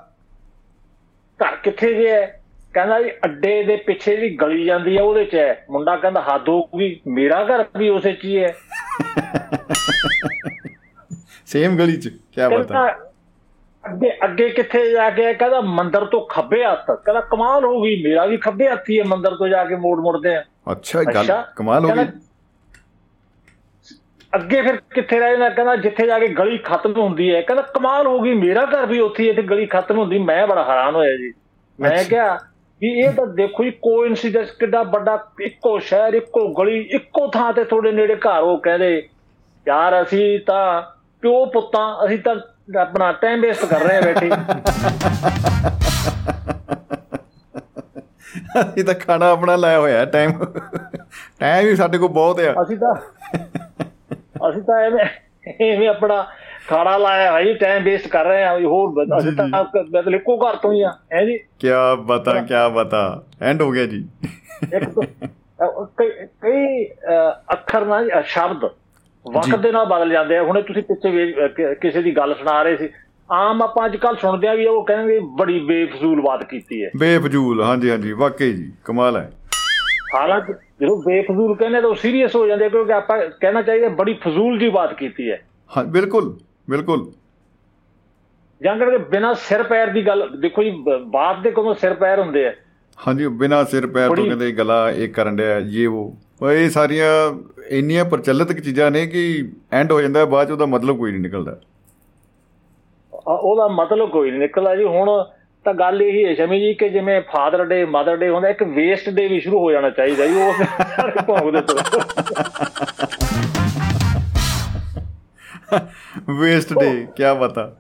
ਘਰ 1.40 1.56
ਕਿੱਥੇ 1.56 1.94
ਜੇ 1.94 2.12
ਹੈ? 2.12 2.42
ਕਹਿੰਦਾ 2.76 3.02
ਜੀ 3.02 3.10
ਅੱਡੇ 3.12 3.64
ਦੇ 3.64 3.76
ਪਿੱਛੇ 3.76 4.16
ਦੀ 4.16 4.36
ਗਲੀ 4.36 4.66
ਜਾਂਦੀ 4.66 4.98
ਹੈ 4.98 5.02
ਉਹਦੇ 5.02 5.26
ਚ। 5.26 5.36
ਹੈ 5.36 5.66
ਮੁੰਡਾ 5.70 5.96
ਕਹਿੰਦਾ 5.96 6.22
ਹੱਦ 6.22 6.50
ਹੋ 6.50 6.64
ਗਈ 6.64 7.00
ਮੇਰਾ 7.08 7.44
ਘਰ 7.44 7.66
ਵੀ 7.78 7.90
ਉਸੇ 7.90 8.14
ਚ 8.14 8.26
ਹੀ 8.26 8.44
ਹੈ। 8.44 8.56
ਸੇਮ 11.46 11.78
ਗਲੀ 11.78 11.98
ਚ 11.98 12.08
ਕੀ 12.08 12.56
ਬਤਾ 12.58 12.88
ਅੱਗੇ 13.86 14.12
ਅੱਗੇ 14.24 14.50
ਕਿੱਥੇ 14.50 14.92
ਜਾ 14.92 15.10
ਕੇ 15.10 15.34
ਕਹਿੰਦਾ 15.34 15.62
ਮੰਦਰ 15.62 16.06
ਤੋਂ 16.06 16.28
ਖੱਬੇ 16.28 16.66
ਹੱਥ। 16.66 16.86
ਕਹਿੰਦਾ 16.92 17.22
ਕਮਾਲ 17.22 17.66
ਹੋ 17.66 17.82
ਗਈ 17.82 18.04
ਮੇਰਾ 18.04 18.26
ਵੀ 18.26 18.38
ਖੱਬੇ 18.38 18.70
ਹੱਥੀ 18.70 19.00
ਹੈ 19.00 19.04
ਮੰਦਰ 19.04 19.36
ਤੋਂ 19.36 19.48
ਜਾ 19.48 19.66
ਕੇ 19.66 19.76
ਮੋੜ 19.76 20.00
ਮੁੜਦੇ 20.00 20.36
ਆ। 20.36 20.44
ਅੱਛਾ 20.72 21.04
ਗੱਲ। 21.04 21.44
ਕਮਾਲ 21.56 21.86
ਹੋ 21.86 21.90
ਗਈ। 21.96 22.06
ਅੱਗੇ 24.36 24.62
ਫਿਰ 24.62 24.76
ਕਿੱਥੇ 24.76 25.20
ਰਹਿ 25.20 25.32
ਜਾਂਦਾ? 25.32 25.50
ਕਹਿੰਦਾ 25.50 25.76
ਜਿੱਥੇ 25.76 26.08
ਜਾ 26.08 26.20
ਕੇ 26.20 26.28
ਗਲੀ 26.28 26.58
ਖਤਮ 26.58 26.92
ਹੁੰਦੀ 26.92 27.36
ਹੈ। 27.36 27.42
ਕਹਿੰਦਾ 27.42 27.62
ਕਮਾਲ 27.62 28.08
ਹੋ 28.08 28.20
ਗਈ 28.20 28.34
ਮੇਰਾ 28.34 28.66
ਘਰ 28.66 28.86
ਵੀ 28.86 29.00
ਉੱਥੇ 29.00 29.24
ਹੀ 29.24 29.30
ਹੈ 29.30 29.34
ਤੇ 29.34 29.42
ਗਲੀ 29.42 29.66
ਖਤਮ 29.66 29.98
ਹੁੰਦੀ। 29.98 30.20
ਮੈਂ 30.20 30.48
ਬੜਾ 30.48 30.64
ਹੈਰਾਨ 30.64 30.96
ਹੋਇਆ 30.96 31.16
ਜੀ। 31.18 31.34
ਮੈਂ। 31.80 32.04
ਕਿਹਾ 32.04 32.40
ਵੀ 32.82 32.90
ਇਹ 33.00 33.12
ਤਾਂ 33.14 33.26
ਦੇਖੋ 33.28 33.64
ਜੀ 33.64 33.72
ਕੋਇਨਸੀਡੈਂਸ 33.82 34.50
ਕਿੱਡਾ 34.52 34.82
ਵੱਡਾ 34.86 35.18
ਇੱਕੋ 35.42 35.78
ਸ਼ਹਿਰ 35.80 36.14
ਇੱਕੋ 36.14 36.48
ਗਲੀ 36.54 36.80
ਇੱਕੋ 36.96 37.28
ਥਾਂ 37.28 37.52
ਤੇ 37.54 37.64
ਤੁਹਾਡੇ 37.64 37.92
ਨੇੜੇ 37.92 38.16
ਘਰ 38.18 38.42
ਉਹ 38.42 38.58
ਕਹਿੰਦੇ 38.58 38.90
ਯਾਰ 39.66 40.02
ਅਸੀਂ 40.02 40.40
ਤਾਂ 40.40 40.82
ਪਿਓ 41.24 41.46
ਪੁੱਤਾਂ 41.46 41.86
ਅਸੀਂ 42.06 42.18
ਤਾਂ 42.20 42.36
ਆਪਣਾ 42.82 43.12
ਟਾਈਮ 43.12 43.42
ਵੇਸਟ 43.42 43.66
ਕਰ 43.66 43.82
ਰਹੇ 43.82 43.98
ਆ 43.98 44.02
ਬੈਠੇ 44.02 44.30
ਇਹ 48.78 48.84
ਤਾਂ 48.86 48.94
ਖਾਣਾ 48.96 49.30
ਆਪਣਾ 49.32 49.56
ਲਾਇਆ 49.56 49.80
ਹੋਇਆ 49.80 50.06
ਟਾਈਮ 50.06 50.32
ਟਾਈਮ 51.40 51.66
ਵੀ 51.66 51.76
ਸਾਡੇ 51.76 51.98
ਕੋਲ 51.98 52.10
ਬਹੁਤ 52.10 52.40
ਆ। 52.40 52.54
ਅਸੀਂ 52.62 52.78
ਤਾਂ 52.78 52.94
ਅਸੀਂ 54.50 54.62
ਤਾਂ 54.62 54.80
ਐਵੇਂ 54.82 55.06
ਐਵੇਂ 55.66 55.88
ਆਪਣਾ 55.88 56.26
ਖਾਣਾ 56.70 56.98
ਲਾਇਆ 56.98 57.32
ਭਾਈ 57.32 57.54
ਟਾਈਮ 57.54 57.84
ਵੇਸਟ 57.84 58.08
ਕਰ 58.08 58.26
ਰਹੇ 58.26 58.44
ਆ 58.44 58.60
ਹੋਰ 58.60 59.18
ਅਸੀਂ 59.18 59.32
ਤਾਂ 59.32 59.48
ਮਤਲਬ 59.48 60.14
ਇੱਕੋ 60.14 60.38
ਘਰ 60.38 60.56
ਤੋਂ 60.56 60.74
ਹੀ 60.74 60.82
ਆ 60.82 60.92
ਹੈ 61.14 61.26
ਜੀ? 61.26 61.38
ਕੀ 61.38 61.68
ਬਤਾ 62.00 62.42
ਕੀ 62.42 62.54
ਬਤਾ 62.76 63.24
ਐਂਡ 63.42 63.62
ਹੋ 63.62 63.72
ਗਿਆ 63.72 63.86
ਜੀ। 63.86 64.08
ਤੋਂ- 64.76 65.86
ਕਈ 66.42 66.86
ਅੱਖਰ 67.54 67.86
ਨਾ 67.86 68.22
ਸ਼ਬਦ 68.22 68.66
ਵਕਤ 69.26 69.56
ਦੇ 69.56 69.72
ਨਾਲ 69.72 69.86
ਬਦਲ 69.86 70.10
ਜਾਂਦੇ 70.10 70.38
ਆ। 70.38 70.44
ਹੁਣੇ 70.44 70.62
ਤੁਸੀਂ 70.62 70.84
ਪਿੱਛੇ 70.84 71.34
ਕਿਸੇ 71.82 72.02
ਦੀ 72.02 72.18
ਗੱਲ 72.18 72.34
ਸੁਣਾ 72.34 72.64
ਰਹੇ 72.64 72.78
ਸੀ। 72.78 72.90
ਆਮ 73.32 73.62
ਆਪਾਂ 73.64 73.86
ਅੱਜ 73.86 73.96
ਕੱਲ 73.96 74.16
ਸੁਣਦੇ 74.16 74.48
ਆ 74.48 74.54
ਵੀ 74.54 74.66
ਉਹ 74.66 74.86
ਕਹਿੰਦੇ 74.86 75.20
ਬੜੀ 75.20 75.60
ਬੇਫਜ਼ੂਲ 75.60 76.22
ਬਾਤ 76.22 76.44
ਕੀਤੀ 76.44 76.84
ਹੈ। 76.86 76.90
ਬੇਫਜ਼ੂਲ 76.98 77.62
ਹਾਂਜੀ 77.62 77.90
ਹਾਂਜੀ 77.90 78.12
ਵਾਕਈ 78.12 78.54
ਜੀ 78.54 78.72
ਕਮਾਲ 78.86 79.18
ਹੈ। 79.18 79.32
ਹਾਲਾਂਕਿ 80.16 80.54
ਜਦੋਂ 80.82 80.98
ਬੇਫਜ਼ੂਲ 80.98 81.56
ਕਹਿੰਦੇ 81.56 81.82
ਤਾਂ 81.82 81.90
ਉਹ 81.90 81.96
ਸੀਰੀਅਸ 81.96 82.36
ਹੋ 82.36 82.48
ਜਾਂਦੇ 82.48 82.70
ਕਿਉਂਕਿ 82.70 82.94
ਆਪਾਂ 82.94 83.18
ਕਹਿਣਾ 83.42 83.62
ਚਾਹੀਦਾ 83.62 83.90
ਬੜੀ 83.90 84.14
ਫਜ਼ੂਲ 84.14 84.60
ਜੀ 84.60 84.70
ਬਾਤ 84.70 84.94
ਕੀਤੀ 84.94 85.32
ਹੈ। 85.32 85.42
ਹਾਂ 85.78 85.84
ਬਿਲਕੁਲ। 85.84 86.38
ਬਿਲਕੁਲ। 86.70 87.12
ਜਾਂ 88.62 88.76
ਕਰਕੇ 88.78 88.98
ਬਿਨਾਂ 88.98 89.34
ਸਿਰ 89.34 89.64
ਪੈਰ 89.64 89.88
ਦੀ 89.88 90.06
ਗੱਲ 90.08 90.30
ਦੇਖੋ 90.40 90.64
ਜੀ 90.64 90.72
ਬਾਤ 91.06 91.40
ਦੇ 91.40 91.52
ਕੋਲੋਂ 91.52 91.74
ਸਿਰ 91.76 91.94
ਪੈਰ 91.94 92.20
ਹੁੰਦੇ 92.20 92.46
ਆ। 92.48 92.54
ਹਾਂਜੀ 92.98 93.28
ਬਿਨਾ 93.28 93.64
ਸਿਰ 93.64 93.88
ਪੈਰ 93.88 94.16
ਤੋਂ 94.16 94.26
ਕਹਿੰਦੇ 94.26 94.52
ਗਲਾ 94.52 94.90
ਇਹ 94.92 95.10
ਕਰਨ 95.10 95.36
ਡਿਆ 95.36 95.58
ਇਹ 95.58 95.88
ਉਹ। 95.88 96.52
ਇਹ 96.52 96.70
ਸਾਰੀਆਂ 96.70 97.10
ਇੰਨੀਆਂ 97.70 98.06
ਪ੍ਰਚਲਿਤ 98.06 98.52
ਚੀਜ਼ਾਂ 98.60 98.92
ਨੇ 98.92 99.06
ਕਿ 99.08 99.52
ਐਂਡ 99.72 99.92
ਹੋ 99.92 100.02
ਜਾਂਦਾ 100.02 100.26
ਬਾਅਦ 100.26 100.48
ਚ 100.48 100.52
ਉਹਦਾ 100.52 100.66
ਮਤਲਬ 100.66 100.98
ਕੋਈ 100.98 101.12
ਨਹੀਂ 101.12 101.22
ਨਿਕਲਦਾ। 101.22 101.60
ਉਹਦਾ 103.28 103.68
ਮਤਲਬ 103.68 104.10
ਕੋਈ 104.10 104.30
ਨਹੀਂ 104.32 104.40
ਨਿਕਲਦਾ 104.40 104.76
ਜੀ। 104.76 104.84
ਹੁਣ 104.84 105.10
ਤਾਂ 105.66 105.74
ਗੱਲ 105.74 106.02
ਇਹੀ 106.02 106.26
ਹੈ 106.26 106.34
ਸ਼ਮੀ 106.36 106.60
ਜੀ 106.60 106.74
ਕਿ 106.74 106.90
ਜਿਵੇਂ 106.90 107.22
ਫਾਦਰ 107.22 107.66
ਡੇ 107.66 107.86
ਮਦਰ 107.86 108.18
ਡੇ 108.18 108.30
ਹੁੰਦਾ 108.30 108.50
ਇੱਕ 108.50 108.64
ਵੇਸਟ 108.64 109.10
ਡੇ 109.10 109.28
ਵੀ 109.28 109.40
ਸ਼ੁਰੂ 109.40 109.60
ਹੋ 109.60 109.72
ਜਾਣਾ 109.72 109.90
ਚਾਹੀਦਾ 109.90 110.28
ਜੀ 110.28 110.42
ਉਹ 110.42 110.54
ਸਾਰੇ 110.54 111.12
ਭੌਂਕਦੇ 111.28 111.62
ਤੋਂ 111.62 111.78
ਵੇਸਟ 116.40 116.74
ਡੇ 116.74 116.90
ਕੀ 117.18 117.24
ਬਤਾ 117.40 117.72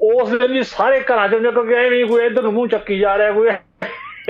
ਉਸ 0.00 0.28
ਦਿਨ 0.30 0.52
ਵੀ 0.52 0.62
ਸਾਰੇ 0.62 1.00
ਘਰਾਂ 1.00 1.28
ਚ 1.28 1.34
ਹੁੰਦੇ 1.34 1.50
ਕਿਉਂਕਿ 1.50 1.74
ਐਵੇਂ 1.74 2.04
ਕੋਈ 2.06 2.24
ਇੱਧਰ 2.26 2.42
ਨੂੰ 2.42 2.52
ਮੂੰਹ 2.52 2.68
ਚੱਕੀ 2.68 2.98
ਜਾ 2.98 3.16
ਰਿਹਾ 3.18 3.30
ਕੋਈ 3.32 3.48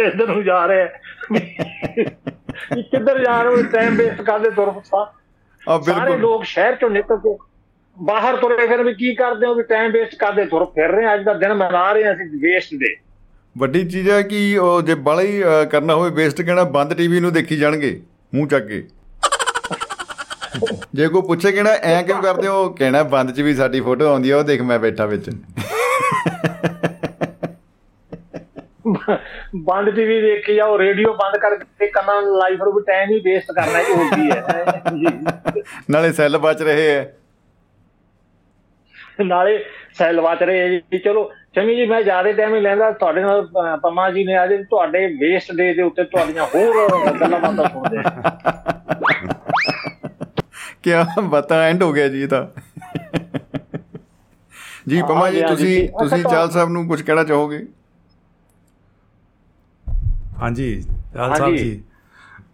ਇੱਧਰ 0.05 0.27
ਨੂੰ 0.29 0.43
ਜਾ 0.45 0.67
ਰਿਹਾ। 0.69 0.87
ਵੀ 1.33 2.83
ਕਿੱਧਰ 2.83 3.19
ਜਾ 3.25 3.43
ਰਹੇ 3.43 3.63
ਟਾਈਮ 3.73 3.97
ਵੇਸਟ 3.97 4.23
ਕਰਦੇ 4.23 4.51
ਤੁਰ 4.51 4.71
ਪਾ 4.91 5.01
ਆ 5.63 5.79
ਸਾਰੇ 5.81 6.01
ਬਿਲਕੁਲ। 6.01 6.21
ਲੋਕ 6.21 6.45
ਸ਼ਹਿਰ 6.45 6.75
ਚੋਂ 6.75 6.91
ਨਿਕਲ 6.91 7.17
ਕੇ 7.17 7.37
ਬਾਹਰ 7.97 8.37
ਤੁਰੇ 8.37 8.67
ਫਿਰ 8.67 8.83
ਵੀ 8.83 8.95
ਕੀ 8.95 9.15
ਕਰਦੇ 9.15 9.47
ਹੋ 9.47 9.55
ਵੀ 9.55 9.63
ਟਾਈਮ 9.63 9.91
ਵੇਸਟ 9.93 10.15
ਕਰਦੇ 10.15 10.45
ਤੁਰ 10.45 10.65
ਫਿਰ 10.65 10.91
ਰਹੇ। 10.91 11.15
ਅੱਜ 11.15 11.25
ਦਾ 11.25 11.35
ਦਿਨ 11.35 11.55
ਮਨਾ 11.55 11.93
ਰਹੇ 11.93 12.13
ਅਸੀਂ 12.13 12.27
ਵੇਸਟ 12.43 12.75
ਡੇ 12.75 12.95
ਵੱਡੀ 13.57 13.85
ਚੀਜ਼ 13.89 14.09
ਹੈ 14.11 14.21
ਕਿ 14.23 14.57
ਉਹ 14.59 14.81
ਜੇ 14.83 14.95
ਬਾਲਾ 15.07 15.23
ਹੀ 15.23 15.43
ਕਰਨਾ 15.71 15.95
ਹੋਵੇ 15.95 16.11
ਵੇਸਟ 16.15 16.43
ਕਹਿਣਾ 16.43 16.65
ਬੰਦ 16.77 16.95
ਟੀਵੀ 16.95 17.21
ਨੂੰ 17.21 17.33
ਦੇਖੀ 17.33 17.57
ਜਾਣਗੇ 17.57 18.01
ਮੂੰਹ 18.35 18.49
ਚੱਕ 18.49 18.67
ਕੇ। 18.67 18.83
ਜੇ 20.95 21.09
ਕੋਈ 21.09 21.23
ਪੁੱਛੇ 21.23 21.53
ਕਿਹੜਾ 21.53 21.71
ਐ 21.71 22.03
ਕਿਉਂ 22.03 22.23
ਕਰਦੇ 22.23 22.49
ਹੋ 22.49 22.69
ਕਹਿਣਾ 22.79 23.03
ਬੰਦ 23.15 23.31
'ਚ 23.33 23.41
ਵੀ 23.41 23.55
ਸਾਡੀ 23.55 23.81
ਫੋਟੋ 23.81 24.09
ਆਉਂਦੀ 24.09 24.31
ਆ 24.31 24.37
ਉਹ 24.37 24.45
ਦੇਖ 24.45 24.63
ਮੈਂ 24.63 24.79
ਬੈਠਾ 24.79 25.07
ਵਿੱਚ। 25.07 25.31
ਬੰਦ 29.65 29.91
ਟੀਵੀ 29.97 30.21
ਦੇਖੀ 30.21 30.55
ਜਾਓ 30.55 30.79
ਰੇਡੀਓ 30.79 31.13
ਬੰਦ 31.15 31.37
ਕਰਕੇ 31.41 31.87
ਕੰਨਾਂ 31.91 32.21
ਨੂੰ 32.23 32.39
ਲਾਈਵ 32.39 32.57
ਫਿਰ 32.59 32.69
ਵੀ 32.75 32.83
ਟਾਈਮ 32.87 33.11
ਹੀ 33.11 33.19
ਵੇਸਟ 33.25 33.53
ਕਰਨਾ 33.53 33.79
ਹੀ 33.79 33.95
ਹੁੰਦੀ 33.95 34.31
ਹੈ। 34.31 35.63
ਨਾਲੇ 35.91 36.13
ਸੈੱਲ 36.13 36.39
ਬਚ 36.39 36.63
ਰਹੇ 36.63 36.89
ਐ 36.97 37.05
ਨਾਲੇ 39.25 39.59
ਸੈੱਲ 39.99 40.21
ਵਾਚ 40.21 40.43
ਰਹੇ 40.43 40.69
ਜੀ। 40.71 40.99
ਚਲੋ 40.99 41.31
ਚੰਗੀ 41.55 41.75
ਜੀ 41.77 41.85
ਮੈਂ 41.87 42.01
ਜ਼ਿਆਦਾ 42.03 42.33
ਟਾਈਮ 42.33 42.55
ਹੀ 42.55 42.61
ਲੈਂਦਾ। 42.61 42.91
ਤੁਹਾਡੇ 42.93 43.21
ਨਾਲ 43.21 43.47
ਪੰਮਾ 43.83 44.11
ਜੀ 44.11 44.25
ਨੇ 44.25 44.43
ਅੱਜ 44.45 44.53
ਤੁਹਾਡੇ 44.71 45.07
ਵੇਸਟ 45.21 45.53
ਡੇ 45.57 45.73
ਦੇ 45.75 45.83
ਉੱਤੇ 45.83 46.05
ਤੁਹਾਡੀਆਂ 46.05 46.45
ਹੋਰ 46.55 46.91
ਗੱਲਾਂ 47.21 47.41
ਬਾਤਾਂ 47.41 47.69
ਸੁਣਦੇ। 47.69 47.99
ਕੀ 50.93 51.27
ਬਤਾ 51.29 51.63
ਐਂਡ 51.63 51.83
ਹੋ 51.83 51.93
ਗਿਆ 51.93 52.09
ਜੀ 52.09 52.27
ਤਾਂ। 52.27 52.47
ਜੀ 54.89 55.03
ਪਮਾ 55.03 55.31
ਜੀ 55.31 55.43
ਤੁਸੀਂ। 55.43 55.89
ਤੁਸੀਂ 55.89 56.25
ਚਾਲ 56.25 56.51
ਸਾਹਿਬ 56.51 56.69
ਨੂੰ 56.69 56.89
ਕੁਝ 56.89 57.03
ਕਹਿਣਾ 57.03 57.25
ਚਾਹੋਗੇ? 57.25 57.67
ਹਾਂਜੀ 60.43 60.83
ਚਾਲ 61.15 61.35
ਸਾਹਿਬ। 61.35 61.57
ਜੀ। 61.57 61.83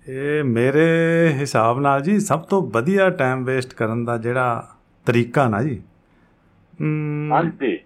ਇਹ 0.08 0.44
ਮੇਰੇ 0.44 0.86
ਹਿਸਾਬ 1.34 1.80
ਨਾਲ 1.80 2.02
ਜੀ 2.02 2.20
ਸਭ 2.20 2.40
ਤੋਂ 2.40 2.62
ਵਧੀਆ 2.62 3.10
ਟਾਈਮ 3.10 3.44
ਵੇਸਟ 3.44 3.74
ਕਰਨ 3.74 4.04
ਦਾ 4.04 4.18
ਜਿਹੜਾ 4.18 4.74
ਤਰੀਕਾ 5.06 5.48
ਨਾ 5.48 5.62
ਜੀ 5.62 5.82
ਹਾਂਜੀ। 7.30 7.78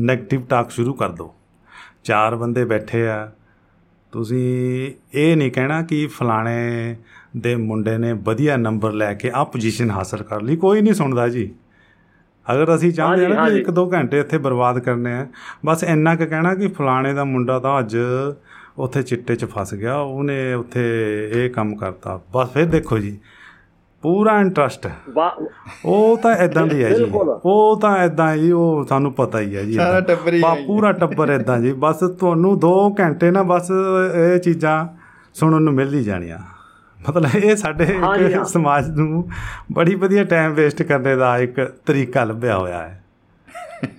ਨੈਗੇਟਿਵ 0.00 0.46
ਟਾਕ 0.46 0.70
ਸ਼ੁਰੂ 0.70 0.94
ਕਰ 0.94 1.08
ਦਿਓ। 1.08 1.34
ਚਾਰ 2.04 2.36
ਬੰਦੇ 2.36 2.64
ਬੈਠੇ 2.64 3.08
ਆ। 3.08 3.32
ਤੁਸੀਂ 4.12 4.92
ਇਹ 5.14 5.36
ਨਹੀਂ 5.36 5.52
ਕਹਿਣਾ 5.52 5.82
ਕਿ 5.82 6.06
ਫਲਾਣੇ 6.06 6.96
ਦੇ 7.34 7.54
ਮੁੰਡੇ 7.56 7.96
ਨੇ 7.98 8.12
ਵਧੀਆ 8.24 8.56
ਨੰਬਰ 8.56 8.92
ਲੈ 8.92 9.12
ਕੇ 9.14 9.30
ਆ 9.30 9.42
ਪੋਜੀਸ਼ਨ 9.44 9.90
ਹਾਸਲ 9.90 10.22
ਕਰ 10.22 10.40
ਲਈ 10.42 10.56
ਕੋਈ 10.56 10.80
ਨਹੀਂ 10.80 10.94
ਸੁਣਦਾ 10.94 11.28
ਜੀ 11.28 11.50
ਅਗਰ 12.46 12.74
ਅਸੀਂ 12.74 12.92
ਚਾਹੁੰਦੇ 12.92 13.24
ਹਾਂ 13.24 13.30
ਕਿ 13.30 13.36
ਹਾਂਜੀ। 13.36 13.58
ਇੱਕ 13.60 13.70
ਦੋ 13.70 13.86
ਘੰਟੇ 13.92 14.18
ਇੱਥੇ 14.20 14.38
ਬਰਬਾਦ 14.38 14.78
ਕਰਨੇ 14.78 15.12
ਆ 15.12 15.26
ਬਸ 15.66 15.82
ਇੰਨਾ 15.84 16.14
ਕੁ 16.16 16.26
ਕਹਿਣਾ 16.26 16.54
ਕਿ 16.54 16.66
ਫਲਾਣੇ 16.68 17.12
ਦਾ 17.12 17.24
ਮੁੰਡਾ 17.24 17.58
ਤਾਂ 17.58 17.78
ਅੱਜ 17.80 17.96
ਉੱਥੇ 18.78 19.02
ਚਿੱਟੇ 19.02 19.36
'ਚ 19.36 19.44
ਫਸ 19.44 19.74
ਗਿਆ 19.74 19.96
ਉਹਨੇ 19.96 20.52
ਉੱਥੇ 20.54 20.82
ਇਹ 21.34 21.48
ਕੰਮ 21.50 21.74
ਕਰਤਾ 21.76 22.18
ਬਸ 22.32 22.48
ਫਿਰ 22.50 22.64
ਦੇਖੋ 22.66 22.98
ਜੀ 22.98 23.18
ਪੂਰਾ 24.04 24.38
ਇੰਟਰਸਟ 24.40 24.86
ਉਹ 25.84 26.16
ਤਾਂ 26.16 26.34
ਇਦਾਂ 26.36 26.66
ਦੀ 26.66 26.82
ਹੈ 26.84 26.90
ਜੀ। 26.90 27.04
ਉਹ 27.44 27.78
ਤਾਂ 27.80 27.96
ਇਦਾਂ 28.04 28.36
ਜੀ 28.36 28.50
ਉਹ 28.52 28.84
ਸਾਨੂੰ 28.84 29.12
ਪਤਾ 29.12 29.40
ਹੀ 29.40 29.56
ਹੈ 29.56 29.62
ਜੀ 29.62 29.72
ਸਾਰਾ। 29.72 30.00
ਟੱਬਰ 30.00 30.32
ਹੀ। 30.32 30.42
ਪੂਰਾ 30.66 30.92
ਟੱਬਰ 30.94 31.30
ਇਦਾਂ 31.30 31.58
ਜੀ 31.60 31.72
ਬਸ 31.78 32.02
ਤੁਹਾਨੂੰ 32.18 32.58
2 32.60 32.72
ਘੰਟੇ 33.00 33.30
ਨਾ 33.30 33.42
ਬਸ 33.42 33.70
ਇਹ 33.70 34.38
ਚੀਜ਼ਾਂ 34.38 34.86
ਸੁਣਨ 35.36 35.62
ਨੂੰ 35.62 35.72
ਮਿਲ 35.74 35.94
ਹੀ 35.94 36.02
ਜਾਣੀਆਂ 36.04 36.38
ਮਤਲਬ 37.08 37.34
ਇਹ 37.36 37.54
ਸਾਡੇ 37.56 37.84
ਇੱਕ। 37.84 38.44
ਸਮਾਜ 38.44 38.88
ਨੂੰ 38.90 39.28
ਬੜੀ 39.72 39.94
ਵਧੀਆ 39.94 40.24
ਟਾਈਮ 40.24 40.52
ਵੇਸਟ 40.54 40.82
ਕਰਨ 40.82 41.18
ਦਾ 41.18 41.36
ਇੱਕ 41.38 41.60
ਤਰੀਕਾ 41.86 42.24
ਲੱਭਿਆ 42.24 42.56
ਹੋਇਆ 42.58 42.82
ਹੈ 42.82 43.02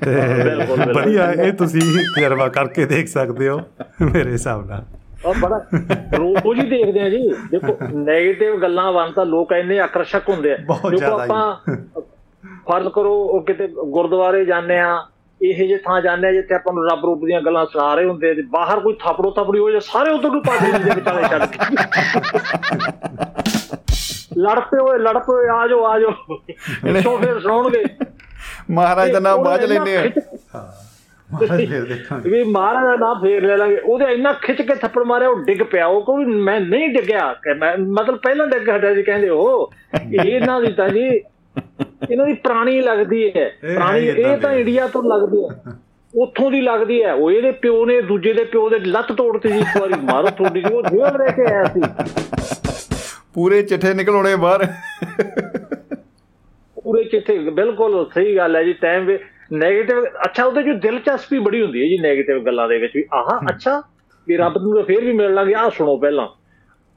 ਤੇ 0.04 0.14
ਬਿਲਕੁਲ, 0.44 0.78
ਬਿਲਕੁਲ। 0.78 0.94
ਬੜੀਆ 0.94 1.32
ਇਹ 1.32 1.52
ਤੁਸੀਂ 1.54 1.82
ਤਜਰਬਾ 2.16 2.48
ਕਰਕੇ 2.48 2.86
ਦੇਖ 2.86 3.08
ਸਕਦੇ 3.08 3.50
ਹੋ 3.50 3.60
ਮੇਰੇ 4.02 4.32
ਹਿਸਾਬ 4.32 4.66
ਨਾਲ 4.66 4.84
ਉਹ 5.26 5.34
ਬੜਾ 5.42 5.60
ਰੋਜ਼ 6.18 6.60
ਹੀ 6.60 6.66
ਦੇਖਦੇ 6.70 7.00
ਆ 7.00 7.10
ਜੀ 7.10 7.28
ਦੇਖੋ 7.52 7.78
네ਗੇਟਿਵ 7.84 8.62
ਗੱਲਾਂ 8.62 8.92
ਵੱਲ 8.92 9.12
ਤਾਂ 9.12 9.26
ਲੋਕ 9.26 9.52
ਇੰਨੇ 9.52 9.80
ਆਕਰਸ਼ਕ 9.80 10.30
ਹੁੰਦੇ 10.30 10.52
ਆ 10.54 10.58
ਦੇਖੋ। 10.90 11.20
ਆਪਾਂ 11.20 11.56
ਫਰਜ਼ 12.68 12.88
ਕਰੋ 12.88 13.14
ਉਹ 13.24 13.44
ਕਿਤੇ 13.44 13.68
ਗੁਰਦੁਆਰੇ 13.68 14.46
ਜਾਂਦੇ 14.46 14.80
ਆ 14.80 14.96
ਇਹ 15.50 15.68
ਜੇ 15.68 15.78
ਥਾਂ 15.78 16.02
ਜਾਂਦੇ 16.02 16.28
ਆ 16.28 16.32
ਜਿੱਥੇ 16.32 16.56
ਆਪਾਂ 16.56 16.74
ਨੂੰ 16.74 16.86
ਰੱਬ 16.92 17.06
ਰੂਪ 17.06 17.26
ਦੀਆਂ 17.26 17.42
ਗੱਲਾਂ 17.42 17.66
ਸੁਣਾ 17.66 17.96
ਰਹੇ 17.96 18.06
ਹੁੰਦੇ 18.06 18.34
ਤੇ 18.34 18.42
ਬਾਹਰ 18.42 18.80
ਕੋਈ 18.80 18.96
ਥਾਪੜੋ 19.00 19.32
ਥਾਪੜੀ 19.32 19.60
ਹੋ 19.60 19.70
ਜਾ 19.72 19.80
ਸਾਰੇ 19.80 20.12
ਉਧਰ 20.12 20.30
ਨੂੰ 20.30 20.42
ਭੱਜ 20.42 20.72
ਜਾਂਦੇ 20.72 20.92
ਵਿਚਾਲੇ 20.96 21.24
ਛੱਡ 21.24 21.46
ਕੇ। 21.46 21.58
ਲੜ 24.38 24.60
ਪਏ 24.60 24.80
ਓਏ 24.80 24.98
ਲੜ 24.98 25.18
ਪਏ 25.18 25.34
ਓਏ, 25.36 25.48
ਆ 25.48 25.68
ਜਾਓ 25.68 25.86
ਆ 25.86 26.00
ਜਾਓ। 26.00 26.12
ਪਿੱਛੋਂ 26.84 27.18
ਫਿਰ 27.18 27.40
ਸੁਣਾਉਣਗੇ। 27.40 27.84
ਮਹਾਰਾਜ 28.72 29.12
ਦਾ 29.12 29.20
ਨਾਮ 29.20 29.44
ਬਾਅਦ 29.44 29.64
ਲੈਂਦੇ 29.64 29.98
ਆ। 29.98 30.04
ਵੀ 32.24 32.44
ਮਹਾਰਾਜ 32.44 32.84
ਦਾ 32.84 32.96
ਨਾਮ 32.96 33.22
ਫੇਰ 33.22 33.44
ਲੈ 33.48 33.58
ਲਾਂਗੇ। 33.58 33.78
ਉਹਦੇ 33.78 34.06
ਇੰਨਾ 34.06 34.34
ਖਿੱਚ 34.34 34.62
ਕੇ 34.62 34.76
ਥੱਪੜ 34.76 35.04
ਮਾਰਿਆ 35.04 35.30
ਉਹ 35.30 35.40
ਡਿੱਗ 35.40 35.62
ਪਿਆ। 35.72 35.86
ਉਹ 35.86 36.02
ਕੋਈ 36.02 36.26
ਮੈਂ 36.26 36.60
ਨਹੀਂ 36.60 36.90
ਡਿੱਗਿਆ 36.90 37.36
ਮੈਂ 37.58 37.78
ਮਤਲਬ 37.78 38.18
ਪਹਿਲਾਂ 38.18 38.48
ਡਿੱਗ 38.48 38.70
ਹਟਿਆ 38.70 38.94
ਜੀ 38.94 39.04
ਕਹਿੰਦੇ 39.04 39.30
ਉਹ 39.30 39.74
ਇਹ 40.14 40.22
ਇਹਨਾਂ 40.22 40.62
ਦੀ 40.62 40.72
ਤਾਂ 40.72 40.90
ਜੀ। 40.90 41.22
ਇਹਨਾਂ 42.12 42.26
ਦੀ 42.26 42.34
ਪੁਰਾਣੀ 42.34 42.82
ਲੱਗਦੀ 42.82 43.32
ਹੈ। 43.36 43.50
ਪੁਰਾਣੀ 43.62 44.08
ਇਹ 44.08 44.38
ਤਾਂ। 44.38 44.54
ਇੰਡੀਆ 44.54 44.88
ਤੋਂ 44.88 45.04
ਲੱਗਦੀ 45.04 45.44
ਹੈ। 45.44 45.74
ਉੱਥੋਂ 46.14 46.52
ਦੀ 46.52 46.62
ਲੱਗਦੀ 46.62 47.04
ਹੈ। 47.04 47.14
ਉਹ 47.14 47.32
ਇਹਦੇ 47.32 47.52
ਪਿਓ 47.52 47.86
ਨੇ 47.86 48.02
ਦੂਜੇ 48.02 48.34
ਦੇ 48.34 48.44
ਪਿਓ 48.44 48.70
ਦੇ 48.70 48.80
ਲੱਤ 48.80 49.12
ਤੋੜਤੀ 49.12 49.50
ਸੀ 49.50 49.58
ਇੱਕ 49.60 49.82
ਵਾਰੀ। 49.82 49.94
ਮਾਰੋ 50.04 50.28
ਥੋੜੀ 50.28 50.62
ਸੀ 50.62 50.74
ਉਹ 50.74 50.82
ਜੇਲ੍ਹ 50.82 51.18
ਰਹਿ 51.18 51.32
ਕੇ 51.32 51.46
ਆਇਆ 51.46 51.64
ਸੀ। 51.64 51.82
ਪੂਰੇ 53.34 53.62
ਚਿੱਠੇ 53.62 53.94
ਨਿਕਲ 53.94 54.16
ਆਉਣੇ 54.16 54.36
ਬਾਹਰ। 54.36 54.68
ਪੂਰੇ 56.84 57.04
ਚਿੱਠੇ 57.04 57.38
ਬਿਲਕੁਲ 57.40 58.10
ਸਹੀ 58.16 58.38
ਗੱਲ 58.38 58.56
ਹੈ 58.56 58.64
ਜੀ 58.64 58.74
ਟਾਈਮ 58.74 59.06
ਵੇ 59.06 59.20
네ਗੇਟਿਵ 59.54 60.06
ਅੱਛਾ 60.06 60.44
ਉਹਦੇ 60.44 60.64
ਜੋ 60.64 60.74
ਦਿਲਚਸਪੀ 60.74 61.40
ਬੜੀ 61.40 61.62
ਹੁੰਦੀ 61.62 61.82
ਹੈ 61.82 61.86
ਜੀ 61.86 61.98
네ਗੇਟਿਵ 61.98 62.46
ਗੱਲਾਂ 62.46 62.68
ਦੇ 62.70 62.78
ਵਿੱਚ 62.78 62.94
ਵੀ। 62.96 63.06
ਆਹਾ 63.14 63.40
ਅੱਛਾ 63.50 63.84
ਵੀ 64.28 64.38
ਰੱਬ 64.38 64.58
ਨੂੰ 64.58 64.84
ਫੇਰ 64.84 65.06
ਵੀ 65.06 65.14
ਮਿਲ 65.14 65.34
ਲਾਂਗੇ 65.34 65.54
ਆਹ 65.54 65.70
ਸੁਣੋ 65.70 65.98
ਪਹਿਲਾਂ। 65.98 66.28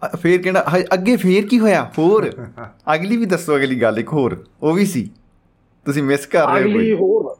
ਫੇਰ 0.02 0.56
ਹਾਏ, 0.68 0.84
ਅੱਗੇ 0.94 1.16
ਫੇਰ 1.16 1.46
ਕੀ 1.46 1.58
ਹੋਇਆ? 1.58 1.90
ਹੋਰ। 1.98 2.30
ਅਗਲੀ 2.94 3.16
ਵੀ 3.16 3.26
ਦੱਸੋ 3.26 3.56
ਅਗਲੀ 3.56 3.82
ਗੱਲ 3.82 3.98
ਇੱਕ 3.98 4.12
ਹੋਰ। 4.12 4.44
ਉਹ 4.62 4.74
ਵੀ 4.74 4.86
ਸੀ। 4.86 5.10
ਤੁਸੀਂ 5.86 6.02
ਮਿਸ 6.02 6.26
ਕਰ 6.26 6.46
ਰਹੇ 6.46 6.62
ਹੋ 6.62 6.68
ਅਗਲੀ 6.68 6.92
ਹੋਰ। 6.92 7.36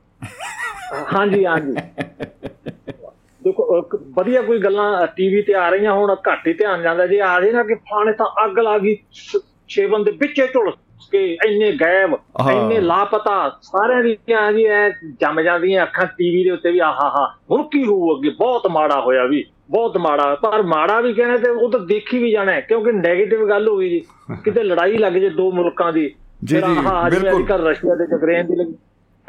ਹਾਂਜੀ 1.14 1.44
ਹਾਂਜੀ। 1.46 1.74
ਦੇਖੋ 3.44 3.88
ਵਧੀਆ 4.04 4.42
ਕੋਈ 4.42 4.58
ਗੱਲਾਂ 4.58 5.06
ਟੀਵੀ 5.06 5.42
ਤੇ 5.42 5.54
ਆ 5.54 5.68
ਰਹੀਆਂ 5.70 5.92
ਹੁਣ 5.92 6.16
ਘੱਟ 6.28 6.46
ਹੀ 6.46 6.52
ਧਿਆਨ 6.52 6.82
ਜਾਂਦਾ। 6.82 7.06
ਜੇ 7.06 7.20
ਆ 7.20 7.40
ਜੇ 7.40 7.52
ਨਾ 7.52 7.62
ਕਿ 7.62 7.74
ਫਾਣੇ 7.74 8.12
ਤਾਂ 8.12 8.26
ਅੱਗ 8.44 8.58
ਲਾ 8.58 8.78
ਗਈ 8.78 8.96
ਛੇ 9.68 9.86
ਬੰਦੇ 9.86 10.10
ਵਿੱਚੇ 10.10 10.46
ਝੁਲਸ 10.46 10.74
ਕੇ 11.10 11.36
ਇੰਨੇ 11.46 11.72
ਗਾਇਬ। 11.72 12.14
ਇੰਨੇ 12.52 12.80
ਲਾਪਤਾ 12.80 13.58
ਸਾਰਿਆਂ 13.62 14.04
ਦੀਆਂ 14.04 14.52
ਜੀ 14.52 14.64
ਐ 14.64 14.88
ਜੰਮ 14.90 15.40
ਜਾਂਦੀਆਂ 15.40 15.82
ਅੱਖਾਂ 15.82 16.06
ਟੀਵੀ 16.06 16.44
ਦੇ 16.44 16.50
ਉੱਤੇ 16.50 16.70
ਵੀ 16.70 16.78
ਆਹਾ 16.78 17.08
ਹਾ 17.08 17.34
ਹੁਣ 17.50 17.62
ਕੀ 17.62 17.84
ਹੋਊ 17.84 18.16
ਅੱਗੇ? 18.16 18.30
ਬਹੁਤ 18.30 18.66
ਮਾੜਾ 18.66 19.00
ਹੋਇਆ 19.00 19.24
ਵੀ 19.24 19.44
ਬਹੁਤ 19.70 19.96
ਮਾੜਾ। 19.98 20.34
ਪਰ 20.34 20.62
ਮਾੜਾ 20.62 21.00
ਵੀ 21.00 21.12
ਕਹਿਣਾ 21.12 21.36
ਤੇ 21.36 21.50
ਉਹ 21.50 21.70
ਤਾਂ 21.70 21.80
ਦੇਖੀ 21.80 22.18
ਵੀ 22.18 22.30
ਜਾਣਾ 22.30 22.60
ਕਿਉਂਕਿ 22.60 22.90
네ਗੇਟਿਵ 22.90 23.48
ਗੱਲ 23.48 23.68
ਹੋ 23.68 23.76
ਗਈ 23.76 23.88
ਜੀ। 23.90 24.00
ਕਿਤੇ 24.44 24.62
ਲੜਾਈ 24.62 24.96
ਲੱਗ 24.98 25.12
ਜੇ 25.12 25.30
ਦੋ 25.30 25.52
ਮੁਲਕਾਂ 25.52 25.92
ਦੀ 25.92 26.14
ਜੀ, 26.44 26.56
ਜੀ, 26.56 26.62
ਬਿਲਕੁਲ। 27.20 27.68
ਰਸ਼ੀਆ 27.68 27.94
ਦੇ 27.94 28.06
ਜਗਰੇਨ 28.06 28.46
ਦੀ 28.46 28.56
ਲੱਗੀ। 28.56 28.74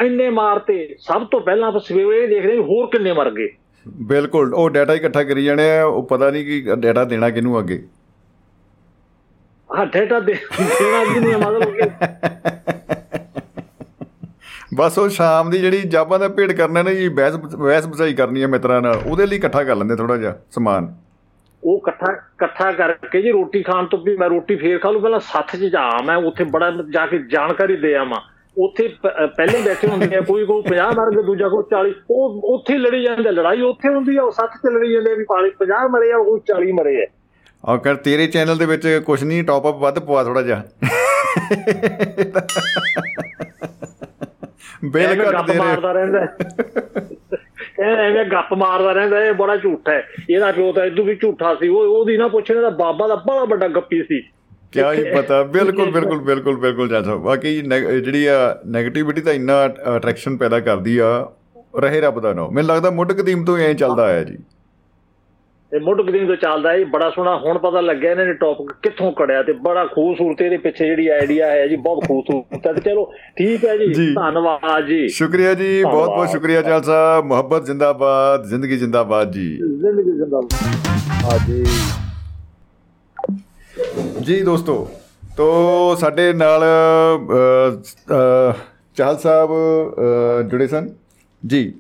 ਇੰਨੇ 0.05 0.29
ਮਾਰਤੇ 0.29 0.95
ਸਭ 0.99 1.25
ਤੋਂ 1.25 1.41
ਪਹਿਲਾਂ 1.41 1.67
ਆਪਾਂ 1.67 1.79
ਸਵੇਰੇ 1.79 2.27
ਦੇਖਦੇ 2.27 2.57
ਹੋਰ 2.57 2.87
ਕਿੰਨੇ 2.87 3.13
ਮਰ 3.13 3.31
ਗਏ। 3.31 3.47
ਬਿਲਕੁਲ 3.87 4.53
ਉਹ 4.53 4.69
ਡਾਟਾ 4.69 4.93
ਇਕੱਠਾ 4.93 5.23
ਕਰੀ 5.23 5.45
ਜਾਣੇ 5.45 5.77
ਆ 5.77 5.85
ਉਹ 5.85 6.03
ਪਤਾ 6.03 6.31
ਨਹੀਂ 6.31 6.45
ਕਿ 6.45 6.75
ਡਾਟਾ 6.75 7.03
ਦੇਣਾ 7.03 7.29
ਕਿਹਨੂੰ 7.29 7.59
ਅੱਗੇ। 7.59 7.83
ਦੇ 9.85 10.05
ਦੇਣਾ 10.05 10.19
ਵੀ 10.19 11.19
ਨਹੀਂ 11.19 11.35
ਮਤਲਬ 11.35 11.63
ਕਿ 11.71 11.89
ਬਸ 14.75 14.97
ਉਹ 14.99 15.09
ਸ਼ਾਮ 15.09 15.49
ਦੀ 15.49 15.57
ਜਿਹੜੀ 15.57 15.81
ਜਾਬਾਂ 15.81 16.19
ਦਾ 16.19 16.27
ਭੇਡ 16.27 16.51
ਕਰਨਾ 16.51 16.81
ਨਾ 16.83 16.93
ਜੀ 16.93 17.09
ਬਹਿਸ 17.09 17.35
ਬਹਿਸ 17.35 17.87
ਬਸਾਈ 17.87 18.13
ਕਰਨੀ 18.13 18.41
ਹੈ 18.41 18.47
ਮਿੱਤਰਾਂ 18.47 18.81
ਨਾਲ 18.81 19.01
ਉਹਦੇ 19.05 19.25
ਲਈ 19.25 19.35
ਇਕੱਠਾ 19.35 19.63
ਕਰ 19.63 19.75
ਲੈਂਦੇ 19.75 19.95
ਥੋੜਾ 19.95 20.17
ਜਿਹਾ 20.17 20.35
ਸਮਾਨ। 20.51 20.93
ਉਹ 21.63 21.77
ਇਕੱਠਾ 21.77 22.11
ਇਕੱਠਾ 22.13 22.71
ਕਰਕੇ 22.71 23.21
ਜੀ 23.21 23.31
ਰੋਟੀ 23.31 23.61
ਖਾਣ 23.63 23.85
ਤੋਂ 23.85 23.99
ਵੀ 23.99 24.17
ਮੈਂ 24.17 24.29
ਰੋਟੀ 24.29 24.55
ਫੇਰ 24.55 24.79
ਖਾ 24.79 24.91
ਲੂ 24.91 24.99
ਪਹਿਲਾਂ 24.99 25.19
ਸੱਥ 25.19 25.55
'ਚ 25.55 25.59
ਜਾ 25.59 26.01
ਮੈਂ 26.05 26.15
ਉੱਥੇ 26.15 26.43
ਬੜਾ 26.43 26.71
ਜਾ 26.71 27.05
ਕੇ 27.05 27.17
ਜਾਣਕਾਰੀ 27.31 27.75
ਦੇ 27.75 27.95
ਆਵਾਂ। 27.95 28.19
ਉੱਥੇ 28.57 28.87
ਪਹਿਲੇ 29.05 29.61
ਬੈਠੇ 29.61 29.87
ਹੁੰਦੇ 29.87 30.15
ਆ 30.15 30.21
ਕੋਈ 30.21 30.45
ਕੋਈ 30.45 30.61
50 30.61 30.93
ਮਰ 30.97 31.09
ਗਏ 31.15 31.23
ਦੂਜਾ 31.23 31.47
ਕੋਈ 31.49 31.63
40 31.73 31.93
ਉਹ 32.09 32.41
ਉੱਥੇ 32.53 32.77
ਲੜੀ 32.77 33.03
ਜਾਂਦੇ 33.03 33.31
ਲੜਾਈ 33.31 33.61
ਉੱਥੇ 33.61 33.89
ਹੁੰਦੀ 33.89 34.17
ਆ 34.17 34.23
ਉਹ 34.23 34.31
ਸੱਥ 34.31 34.55
'ਚ 34.57 34.71
ਲੜੀ 34.73 34.93
ਜਾਂਦੇ 34.93 35.15
ਵੀ 35.15 35.25
50 35.29 35.87
ਮਰੇ 35.89 36.11
ਆ 36.11 36.17
ਕੋਈ 36.17 36.39
40 36.51 36.71
ਮਰੇ 36.71 37.03
ਆ। 37.03 37.05
ਕਰ 37.63 37.95
ਤੇਰੇ 37.95 38.27
ਚੈਨਲ 38.27 38.57
ਦੇ 38.57 38.65
ਵਿੱਚ 38.65 39.01
ਕੁਝ 39.05 39.23
ਨਹੀਂ 39.23 39.43
ਟੌਪ 39.43 39.67
ਅਪ 39.69 39.77
ਵੱਧ 39.77 39.99
ਪਵਾ 39.99 40.23
ਥੋੜਾ 40.23 40.41
ਜਿਹਾ। 40.41 40.63
ਬਿਲ 44.85 45.05
ਐਵੇਂ 45.05 45.25
ਘੱਟ 45.25 45.33
ਗੱਪ 45.33 45.47
ਦੇ 45.47 45.53
ਰਹੇ 45.53 45.59
ਮਾਰਦਾ 45.59 45.91
ਰਹਿੰਦਾ। 45.91 46.21
ਇਹ 47.79 47.97
ਐਵੇਂ 47.97 48.25
ਗੱਪ 48.25 48.53
ਮਾਰਦਾ 48.53 48.91
ਰਹਿੰਦਾ 48.91 49.23
ਇਹ 49.25 49.33
ਬੜਾ 49.33 49.55
ਝੂਠਾ 49.57 49.91
ਹੈ। 49.91 50.03
ਇਹਦਾ 50.29 50.51
ਪਿਓ 50.51 50.71
ਤਾਂ 50.73 50.85
ਇਦੋਂ 50.85 51.05
ਵੀ 51.05 51.15
ਝੂਠਾ 51.15 51.53
ਸੀ। 51.55 51.67
ਉਹ 51.67 51.99
ਉਹਦੀ 51.99 52.17
ਨਾ 52.17 52.27
ਪੁੱਛਣ 52.27 52.61
ਦਾ 52.61 52.69
ਬਾਬਾ 52.69 53.07
ਦਾ 53.07 53.15
ਬੜਾ 53.15 53.43
ਵੱਡਾ 53.45 53.67
ਗੱਪੀ 53.67 54.01
ਸੀ। 54.03 54.21
ਕਿਆ 54.71 54.93
ਹੀ 54.93 55.03
ਪਤਾ 55.15 55.41
ਬਿਲਕੁਲ 55.43 55.91
ਬਿਲਕੁਲ 55.91 56.19
ਬਿਲਕੁਲ 56.19 56.57
ਬਿਲਕੁਲ 56.57 56.89
ਜੱਜ 56.89 57.05
ਸਾਹਿਬ। 57.05 57.21
ਬਾਕੀ 57.21 57.61
ਜਿਹੜੀ 57.61 58.25
ਆ 58.25 58.37
네ਗੇਟਿਵਿਟੀ 58.75 59.21
ਤਾਂ 59.21 59.33
ਇੰਨਾ 59.33 59.65
ਅਟਰੈਕਸ਼ਨ 59.95 60.37
ਪੈਦਾ 60.37 60.59
ਕਰਦੀ 60.59 60.97
ਆ 60.97 61.29
ਰਹੇ 61.79 62.01
ਰੱਬ 62.01 62.19
ਦਾ 62.19 62.33
ਨਾਮ 62.33 62.53
ਮੈਨੂੰ 62.53 62.69
ਲੱਗਦਾ 62.69 62.89
ਮੁੱਢ 62.91 63.11
ਕਦੀਮ 63.11 63.45
ਤੋਂ 63.45 63.57
ਐਂ 63.57 63.73
ਚੱਲਦਾ 63.73 64.03
ਆਇਆ 64.03 64.23
ਜੀ। 64.23 64.37
ਇਹ 65.71 65.79
ਮੁੱਢ 65.79 66.01
ਗਰੀਨ 66.01 66.25
ਤੋਂ 66.27 66.35
ਚੱਲਦਾ 66.35 66.71
ਇਹ 66.73 66.85
ਬੜਾ 66.85 67.09
ਸੋਹਣਾ 67.09 67.35
ਹੁਣ 67.37 67.57
ਪਤਾ 67.57 67.81
ਲੱਗਿਆ 67.81 68.11
ਇਹਨਾਂ 68.11 68.25
ਨੇ 68.25 68.33
ਟੌਪਿਕ 68.33 68.71
ਕਿੱਥੋਂ 68.83 69.11
ਕੜਿਆ 69.11 69.41
ਤੇ 69.43 69.53
ਬੜਾ 69.65 69.83
ਖੂਬਸੂਰਤ 69.85 70.41
ਇਹਦੇ 70.41 70.57
ਪਿੱਛੇ 70.57 70.85
ਜਿਹੜੀ 70.85 71.07
ਆਈਡੀਆ 71.07 71.47
ਹੈ 71.47 71.67
ਜੀ 71.67 71.75
ਬਹੁਤ 71.75 72.05
ਖੂਬਸੂਰਤ 72.07 72.65
ਹੈ 72.67 72.73
ਤੇ 72.73 72.81
ਚਲੋ 72.81 73.03
ਠੀਕ 73.37 73.65
ਹੈ 73.65 73.75
ਜੀ। 73.77 74.13
ਧੰਨਵਾਦ 74.13 74.85
ਜੀ। 74.85 75.07
ਸ਼ੁਕਰੀਆ 75.07 75.53
ਜੀ 75.53 75.83
ਬਹੁਤ 75.83 76.09
ਬਹੁਤ। 76.09 76.29
ਸ਼ੁਕਰੀਆ 76.29 76.61
ਚਾਲ 76.61 76.83
ਸਾਹਿਬ 76.83 77.25
ਮੁਹੱਬਤ 77.25 77.65
ਜ਼ਿੰਦਾਬਾਦ 77.65 78.47
ਜ਼ਿੰਦਗੀ 78.49 78.77
ਜ਼ਿੰਦਾਬਾਦ 78.77 79.31
ਜੀ। 79.31 79.47
ਜ਼ਿੰਦਗੀ 79.57 80.11
ਜ਼ਿੰਦਾਬਾਦ। 80.11 81.23
ਹਾਂ 81.23 81.39
ਜੀ। 81.47 81.63
ਜੀ 84.25 84.41
ਦੋਸਤੋ 84.43 84.87
ਤੋ 85.37 85.95
ਸਾਡੇ 85.99 86.31
ਨਾਲ 86.33 86.63
ਚਾਹਲ 88.97 89.17
ਸਾਹਿਬ 89.17 89.49
ਜੁੜੇ 90.51 90.67
ਸਨ। 90.67 90.89
ਜੀ 91.43 91.71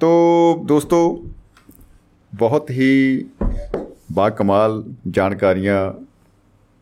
ਤੋ 0.00 0.10
ਦੋਸਤੋ 0.68 0.98
ਬਹੁਤ 2.34 2.70
ਹੀ 2.70 3.24
ਬਾ 4.12 4.30
ਕਮਾਲ 4.30 4.84
ਜਾਣਕਾਰੀਆਂ 5.10 6.06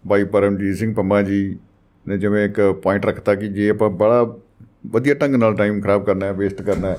ਬਾਈ 0.07 0.25
ਪਰਮਜੀਤ 0.25 0.77
ਸਿੰਘ 0.77 0.95
ਪੰਮਾ 0.95 1.23
ਜੀ 1.23 1.57
ਨੇ 2.09 2.19
ਜਿਵੇਂ 2.19 2.45
ਇੱਕ 2.45 2.81
ਪੁਆਇੰਟ 2.83 3.07
ਰੱਖਤਾ 3.07 3.35
ਕਿ 3.35 3.49
ਜੇ 3.49 3.71
ਆਪਾਂ 3.71 3.91
ਬੜਾ 3.91 4.37
ਵਧੀਆ 4.87 5.15
ਢੰਗ 5.15 5.35
ਨਾਲ 5.35 5.55
ਟਾਈਮ 5.55 5.81
ਖਰਾਬ 5.81 6.05
ਕਰਨਾ 6.05 6.27
ਹੈ 6.27 6.33
ਵੇਸਟ 6.33 6.63
ਕਰਨਾ 6.63 6.89
ਹੈ 6.89 6.97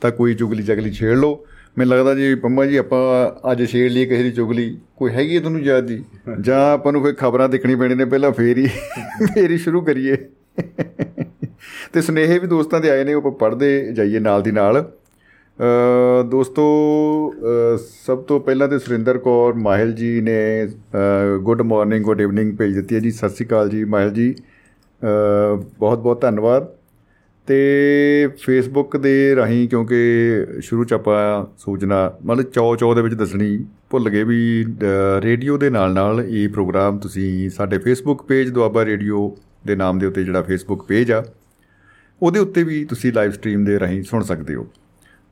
ਤਾਂ 0.00 0.10
ਕੋਈ 0.10 0.34
ਚੁਗਲੀ 0.34 0.62
ਚਗਲੀ 0.62 0.92
ਛੇੜ 0.92 1.18
ਲਓ। 1.18 1.46
ਮੈਨੂੰ 1.78 1.96
ਲੱਗਦਾ 1.96 2.14
ਜੀ 2.14 2.34
ਪੰਮਾ 2.34 2.66
ਜੀ 2.66 2.76
ਆਪਾਂ 2.76 3.30
ਅੱਜ 3.52 3.64
ਛੇੜ 3.64 3.92
ਲਈ 3.92 4.06
ਕਿਸੇ 4.06 4.22
ਦੀ 4.22 4.32
ਚੁਗਲੀ 4.32 4.78
ਕੋਈ 4.96 5.10
ਹੈਗੀ 5.10 5.34
ਹੈ 5.34 5.40
ਤੁਹਾਨੂੰ 5.40 5.60
ਯਾਦ 5.60 5.86
ਜੀ 5.86 6.04
ਜਾਂ 6.40 6.72
ਆਪਾਂ 6.72 6.92
ਨੂੰ 6.92 7.02
ਕੋਈ 7.02 7.12
ਖਬਰਾਂ 7.12 7.48
ਦੇਖਣੀ 7.48 7.74
ਪੈਣੀ 7.74 7.94
ਨੇ 7.94 8.04
ਪਹਿਲਾਂ 8.04 8.32
ਫੇਰ 8.32 8.58
ਹੀ 8.58 8.66
ਫੇਰ 9.34 9.50
ਹੀ 9.50 9.58
ਸ਼ੁਰੂ 9.58 9.80
ਕਰੀਏ। 9.80 10.16
ਤੇ 11.92 12.02
ਸੁਨੇਹੇ 12.02 12.38
ਵੀ 12.38 12.46
ਦੋਸਤਾਂ 12.46 12.80
ਦੇ 12.80 12.90
ਆਏ 12.90 13.04
ਨੇ 13.04 13.14
ਉਹ 13.14 13.20
ਆਪਾਂ 13.20 13.32
ਪੜ੍ਹਦੇ 13.32 13.92
ਜਾਈਏ 13.92 14.18
ਨਾਲ 14.18 14.42
ਦੀ 14.42 14.50
ਨਾਲ। 14.50 14.82
ਅ, 14.82 14.99
ਦੋਸਤੋ 16.30 16.64
ਅ, 17.32 17.76
ਸਭ 18.06 18.22
ਤੋਂ 18.22 18.38
ਪਹਿਲਾਂ 18.40 18.68
ਤੇ 18.68 18.78
ਸੁਰਿੰਦਰ 18.78 19.18
ਕੌਰ 19.18 19.54
ਮਾਹਿਲ 19.54 19.92
ਜੀ 19.92 20.20
ਨੇ 20.20 20.36
ਗੁੱਡ 21.42 21.62
ਮਾਰਨਿੰਗ 21.62 22.04
ਗੁੱਡ 22.04 22.20
ਇਵਨਿੰਗ 22.20 22.56
ਭੇਜ 22.56 22.74
ਦਿੱਤੀ 22.74 22.94
ਹੈ 22.94 23.00
ਜੀ। 23.00 23.10
ਸਤਿ 23.10 23.28
ਸ਼੍ਰੀ 23.28 23.46
ਅਕਾਲ 23.46 23.68
ਜੀ 23.68 23.84
ਮਾਹਿਲ 23.84 24.10
ਜੀ। 24.10 24.34
ਬਹੁਤ 25.78 25.98
ਬਹੁਤ 25.98 26.20
ਧੰਨਵਾਦ। 26.20 26.68
ਤੇ 27.48 28.28
ਫੇਸਬੁੱਕ 28.40 28.96
ਦੇ 28.96 29.34
ਰਾਹੀਂ 29.36 29.68
ਕਿਉਂਕਿ 29.68 29.96
ਸ਼ੁਰੂ 30.60 30.84
ਚ 30.84 30.92
ਆਪਾਂ 30.92 31.20
ਸੂਚਨਾ 31.58 32.00
ਮਤਲਬ 32.26 32.50
ਚੌ 32.50 32.74
ਚੌ 32.76 32.94
ਦੇ 32.94 33.02
ਵਿੱਚ 33.02 33.14
ਦੱਸਣੀ 33.14 33.64
ਭੁੱਲ 33.90 34.08
ਗਏ 34.10 34.22
ਵੀ 34.24 34.64
ਅ, 34.64 35.20
ਰੇਡੀਓ 35.20 35.56
ਦੇ 35.58 35.70
ਨਾਲ 35.70 35.92
ਨਾਲ 35.94 36.20
ਇਹ 36.28 36.48
ਪ੍ਰੋਗਰਾਮ 36.48 36.98
ਤੁਸੀਂ 36.98 37.50
ਸਾਡੇ 37.50 37.78
ਫੇਸਬੁੱਕ 37.78 38.22
ਪੇਜ 38.22 38.50
ਦੁਆਬਾ 38.50 38.84
ਰੇਡੀਓ 38.84 39.36
ਦੇ 39.66 39.76
ਨਾਮ 39.76 39.98
ਦੇ 39.98 40.06
ਉੱਤੇ 40.06 40.24
ਜਿਹੜਾ 40.24 40.42
ਫੇਸਬੁੱਕ 40.42 40.82
ਪੇਜ 40.82 41.12
ਆ 41.12 41.24
ਉਹਦੇ 42.22 42.40
ਉੱਤੇ 42.40 42.62
ਵੀ 42.62 42.84
ਤੁਸੀਂ 42.84 43.12
ਲਾਈਵ 43.12 43.30
ਸਟ੍ਰੀਮ 43.30 43.64
ਦੇ 43.64 43.78
ਰਾਹੀਂ 43.80 44.02
ਸੁਣ 44.02 44.22
ਸਕਦੇ 44.22 44.54
ਹੋ। 44.54 44.66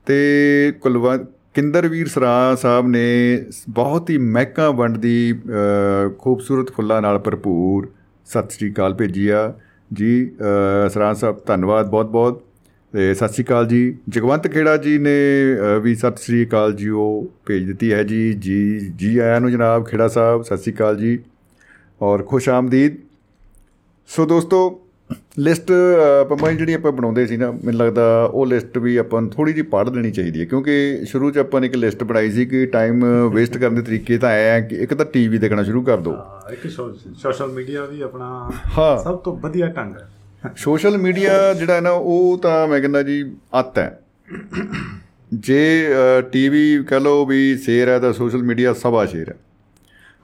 ਤੇ 0.09 0.73
ਕੁਲਵਾ 0.81 1.16
ਕਿੰਦਰਵੀਰ 1.55 2.09
ਸਰਾ 2.09 2.55
ਸਾਹਿਬ 2.55 2.88
ਨੇ 2.88 3.44
ਬਹੁਤ 3.68 4.11
ਹੀ 4.11 4.18
ਮਹਿਕਾਂ 4.18 4.73
ਵੰਡ 4.73 4.97
ਦੀ 4.97 5.33
ਅ, 5.33 6.11
ਖੂਬਸੂਰਤ 6.18 6.71
ਫੁੱਲਾਂ 6.73 7.03
ਨਾਲ 7.03 7.18
ਭਰਪੂਰ 7.18 7.88
ਸਤਿ 8.27 8.51
ਸ੍ਰੀ 8.51 8.73
ਅਕਾਲ 8.73 8.94
ਭੇਜੀ 8.94 9.29
ਆ। 9.29 9.55
ਜੀ 9.92 10.31
ਅ, 10.87 10.88
ਸਰਾ 10.88 11.14
ਸਾਹਿਬ 11.14 11.38
ਧੰਨਵਾਦ 11.47 11.90
ਬਹੁਤ 11.90 12.07
ਬਹੁਤ। 12.07 12.42
ਤੇ 12.92 13.14
ਸਤਿ 13.14 13.29
ਸ੍ਰੀ 13.29 13.44
ਅਕਾਲ 13.44 13.66
ਜੀ। 13.66 13.97
ਜਗਵੰਤ 14.09 14.49
ਖੇੜਾ 14.49 14.77
ਜੀ 14.77 14.99
ਨੇ 14.99 15.16
ਅ, 15.77 15.81
ਵੀ 15.81 15.94
ਸਤਿ 15.94 16.23
ਸ੍ਰੀ 16.23 16.47
ਅਕਾਲ 16.47 16.73
ਜੀ 16.73 16.88
ਉਹ 16.88 17.33
ਭੇਜ 17.47 17.66
ਦਿੱਤੀ 17.66 17.92
ਹੈ 17.92 18.03
ਜੀ। 18.03 18.33
ਜੀ 18.33 18.79
ਜੀ 18.97 19.18
ਆਇਆਂ 19.18 19.40
ਨੂੰ 19.40 19.51
ਜਨਾਬ 19.51 19.87
ਖੇੜਾ 19.87 20.09
ਸਾਹਿਬ 20.09 20.42
ਸਤਿ 20.42 20.57
ਸ੍ਰੀ 20.57 20.73
ਅਕਾਲ 20.73 20.97
ਜੀ। 20.97 21.18
ਔਰ 22.03 22.23
ਖੁਸ਼ 22.23 22.49
ਆਮਦੀਦ। 22.49 22.97
ਸੋ 24.07 24.27
ਦੋਸਤੋ 24.27 24.81
ਲਿਸਟ 25.38 25.73
ਪੰਮਾ 26.29 26.53
ਜਿਹੜੀ 26.53 26.73
ਆਪਾਂ 26.73 26.92
ਬਣਾਉਂਦੇ 26.92 27.27
ਸੀ 27.27 27.37
ਨਾ 27.37 27.51
ਮੈਨੂੰ 27.51 27.75
ਲੱਗਦਾ 27.75 28.25
ਉਹ 28.25 28.47
ਲਿਸਟ 28.47 28.79
ਵੀ 28.79 28.97
ਆਪਾਂ 28.97 29.23
ਨੂੰ 29.23 29.31
ਥੋੜੀ 29.31 29.53
ਜਿਹੀ 29.53 29.66
ਪੜ੍ਹ 29.66 29.90
ਲੈਣੀ 29.90 30.11
ਚਾਹੀਦੀ 30.11 30.40
ਹੈ 30.40 30.44
ਕਿਉਂਕਿ 30.44 31.01
ਸ਼ੁਰੂ 31.05 31.31
'ਚ 31.31 31.38
ਆਪਾਂ 31.38 31.61
ਨੇ 31.61 31.66
ਇੱਕ 31.66 31.77
ਲਿਸਟ 31.77 32.05
ਬਣਾਈ 32.05 32.31
ਸੀ 32.31 32.47
ਕਿ 32.47 32.66
ਟਾਈਮ 32.66 33.05
ਵੇਸਟ 33.29 33.59
ਕਰਨ 33.59 33.75
ਦੇ 33.75 33.83
ਤਰੀਕੇ 33.83 34.18
ਤਾਂ 34.18 34.31
ਐ 34.31 34.61
ਕਿ 34.61 34.77
ਇੱਕ 34.77 34.94
ਤਾਂ 34.94 35.07
ਟੀਵੀ 35.07 35.38
ਦੇਖਣਾ 35.38 35.62
ਸ਼ੁਰੂ 35.62 35.83
ਕਰ 35.83 35.99
ਦਿਓ। 35.99 36.12
ਹਾਂ, 36.12 36.53
ਇੱਕ 36.53 36.71
ਸੋਸ਼ਲ 37.16 37.47
ਮੀਡੀਆ 37.47 37.85
ਵੀ 37.85 38.01
ਆਪਣਾ 38.01 38.51
ਹਾਂ। 38.79 39.05
ਸਭ 39.05 39.16
ਤੋਂ 39.16 39.37
ਵਧੀਆ 39.37 39.66
ਢੰਗ 39.66 39.97
ਹੈ। 39.97 40.09
ਸੋਸ਼ਲ 40.57 40.99
ਮੀਡੀਆ 40.99 41.55
ਜਿਹੜਾ 41.55 41.75
ਹੈ 41.75 41.81
ਨਾ 41.81 41.90
ਉਹ 41.90 42.38
ਤਾਂ 42.42 42.68
ਮੈਂ 42.68 42.81
ਕਹਿੰਦਾ 42.81 43.03
ਜੀ 43.03 43.37
ਅੱਤ 43.59 43.79
ਹੈ। 43.79 44.01
ਜੇ 45.35 45.87
ਟੀਵੀ 46.33 46.85
ਕਹ 46.85 46.94
ਲਓ 46.94 47.27
ਵੀ 47.27 47.57
ਸ਼ੇਰ 47.57 47.88
ਹੈ 47.88 47.99
ਤਾਂ 47.99 48.12
ਸੋਸ਼ਲ 48.12 48.42
ਮੀਡੀਆ 48.42 48.73
ਸਵਾ 48.73 49.07
ਸ਼ੇਰ 49.07 49.29
ਹੈ। 49.29 49.35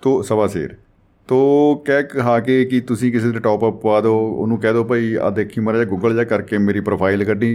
ਤੋ 0.03 0.23
ਸਵਾ 0.23 0.47
ਸ਼ੇਰ। 0.47 0.77
ਤੋ 1.29 1.75
ਕਹਿ 1.87 2.03
ਕਹਾ 2.03 2.39
ਕੇ 2.41 2.65
ਕਿ 2.65 2.81
ਤੁਸੀਂ 2.89 3.13
ਕਿਸੇ 3.13 3.31
ਦੇ 3.33 3.41
ਟੌਪ 3.41 3.65
ਅਪ 3.69 3.81
ਪਵਾ 3.83 4.01
ਦਿਓ 4.01 4.17
ਉਹਨੂੰ 4.17 4.59
ਕਹਿ 4.61 4.73
ਦਿਓ 4.73 4.85
ਭਾਈ 4.85 5.15
ਆ 5.15 5.31
ਦੇਖੀ 5.31 5.61
ਮਾੜਾ 5.61 5.79
ਜਿਹਾ 5.79 5.89
ਗੂਗਲ 5.91 6.15
ਜਾ 6.17 6.25
ਕਰਕੇ 6.25 6.59
ਮੇਰੀ 6.59 6.81
ਪ੍ਰੋਫਾਈਲ 6.89 7.25
ਕੱਢੀ। 7.25 7.55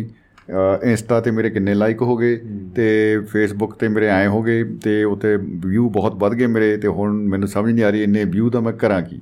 ਇੰਸਟਾ 0.84 1.20
ਤੇ 1.22 1.32
ਮੇਰੇ 1.32 1.50
ਕਿੰਨੇ 1.50 1.74
ਲਾਈਕ 1.74 2.02
ਹੋ 2.02 2.16
ਗਏ 2.18 2.36
ਤੇ 2.76 2.86
ਫੇਸਬੁੱਕ 3.32 3.74
ਤੇ 3.80 3.88
ਮੇਰੇ 3.88 4.10
ਆਏ 4.10 4.28
ਹੋ 4.28 4.42
ਗਏ 4.44 4.64
ਤੇ 4.84 5.04
ਉਤੇ 5.04 5.36
ਵਿਊ 5.66 5.90
ਬਹੁਤ 5.90 6.16
ਵੱਧ 6.22 6.34
ਗਏ 6.34 6.48
ਮੇਰੇ 6.48 6.76
ਤੇ 6.78 6.88
ਹੁਣ 6.88 7.20
ਮੈਨੂੰ 7.30 7.48
ਸਮਝ 7.48 7.72
ਨਹੀਂ 7.74 7.84
ਆ 7.86 7.90
ਰਹੀ 7.90 8.04
ਇੰਨੇ 8.04 8.24
ਵਿਊ 8.26 8.50
ਤਾਂ 8.50 8.62
ਮੈਂ 8.62 8.74
ਕਰਾਂ 8.74 9.02
ਕੀ। 9.02 9.20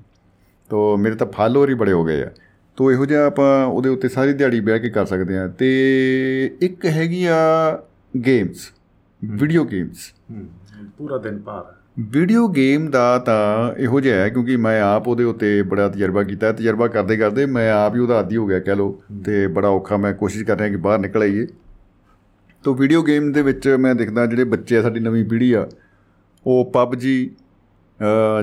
ਤੋ 0.69 0.95
ਮੇਰੇ 0.97 1.15
ਤਾਂ 1.15 1.27
ਫਾਲੋਅਰ 1.33 1.69
ਹੀ 1.69 1.73
ਬੜੇ 1.73 1.91
ਹੋ 1.91 2.03
ਗਏ 2.05 2.21
ਆ। 2.23 2.29
ਤੋ 2.77 2.91
ਇਹੋ 2.91 3.05
ਜਿਹਾ 3.05 3.25
ਆਪਾਂ 3.25 3.65
ਉਹਦੇ 3.65 3.89
ਉੱਤੇ 3.89 4.09
ਸਾਰੀ 4.09 4.33
ਦਿਹਾੜੀ 4.33 4.59
ਬਹਿ 4.59 4.79
ਕੇ 4.79 4.89
ਕਰ 4.89 5.05
ਸਕਦੇ 5.05 5.37
ਆ। 5.37 5.47
ਤੇ 5.59 5.69
ਇੱਕ 6.61 6.85
ਹੈਗੀ 6.85 7.23
ਆ 7.25 7.37
ਗੇਮਸ 8.25 8.69
ਵੀਡੀਓ 9.21 9.63
ਗੇਮਸ 9.65 10.11
ਪੂਰਾ 10.97 11.17
ਦਿਨ 11.17 11.39
ਪਾਰ 11.39 11.63
ਹੈ 11.65 11.76
ਵੀਡੀਓ 11.97 12.47
ਗੇਮ 12.47 12.89
ਦਾ 12.91 13.17
ਤਾਂ 13.19 13.73
ਇਹੋ 13.77 13.99
ਜਿਹਾ 13.99 14.15
ਹੈ 14.17 14.29
ਕਿਉਂਕਿ 14.29 14.55
ਮੈਂ 14.57 14.81
ਆਪ 14.81 15.07
ਉਹਦੇ 15.07 15.23
ਉੱਤੇ 15.23 15.61
ਬੜਾ 15.61 15.87
ਤਜਰਬਾ 15.89 16.23
ਕੀਤਾ 16.23 16.51
ਤਜਰਬਾ 16.51 16.87
ਕਰਦੇ 16.87 17.17
ਕਰਦੇ 17.17 17.45
ਮੈਂ 17.45 17.71
ਆਪ 17.71 17.95
ਹੀ 17.95 17.99
ਉਹਦਾ 17.99 18.19
ਆਦੀ 18.19 18.37
ਹੋ 18.37 18.45
ਗਿਆ 18.47 18.59
ਕਹਿ 18.59 18.75
ਲਓ 18.75 19.01
ਤੇ 19.25 19.47
ਬੜਾ 19.47 19.67
ਔਖਾ 19.67 19.97
ਮੈਂ 19.97 20.13
ਕੋਸ਼ਿਸ਼ 20.13 20.43
ਕਰ 20.43 20.57
ਰਿਹਾ 20.57 20.69
ਕਿ 20.69 20.75
ਬਾਹਰ 20.75 20.99
ਨਿਕਲ 20.99 21.21
ਆਈਏ। 21.21 21.47
ਤੋ 22.63 22.73
ਵੀਡੀਓ 22.73 23.01
ਗੇਮ 23.03 23.31
ਦੇ 23.31 23.41
ਵਿੱਚ 23.41 23.67
ਮੈਂ 23.67 23.95
ਦੇਖਦਾ 23.95 24.25
ਜਿਹੜੇ 24.25 24.43
ਬੱਚੇ 24.43 24.77
ਆ 24.77 24.81
ਸਾਡੀ 24.81 24.99
ਨਵੀਂ 24.99 25.25
ਪੀੜ੍ਹੀ 25.25 25.51
ਆ 25.53 25.67
ਉਹ 26.45 26.71
ਪਬਜੀ 26.73 27.29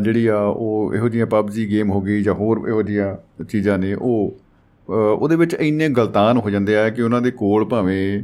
ਜਿਹੜੀ 0.03 0.27
ਆ 0.27 0.39
ਉਹ 0.39 0.95
ਇਹੋ 0.95 1.09
ਜਿਹੀਆਂ 1.09 1.27
ਪਬਜੀ 1.27 1.71
ਗੇਮ 1.71 1.91
ਹੋ 1.91 2.01
ਗਈ 2.01 2.23
ਜਾਂ 2.23 2.35
ਹੋਰ 2.35 2.69
ਇਹੋ 2.69 2.83
ਜਿਹੀਆਂ 2.83 3.45
ਚੀਜ਼ਾਂ 3.45 3.79
ਨੇ 3.79 3.95
ਉਹ 3.95 4.37
ਅ, 4.89 4.93
ਉਹਦੇ 4.93 5.37
ਵਿੱਚ 5.37 5.55
ਇੰਨੇ 5.55 5.89
ਗਲਤਾਨ 5.89 6.37
ਹੋ 6.39 6.51
ਜਾਂਦੇ 6.51 6.77
ਆ 6.77 6.89
ਕਿ 6.89 7.03
ਉਹਨਾਂ 7.03 7.23
ਦੇ 7.23 7.31
ਕੋਲ 7.31 7.65
ਭਾਵੇਂ 7.65 8.23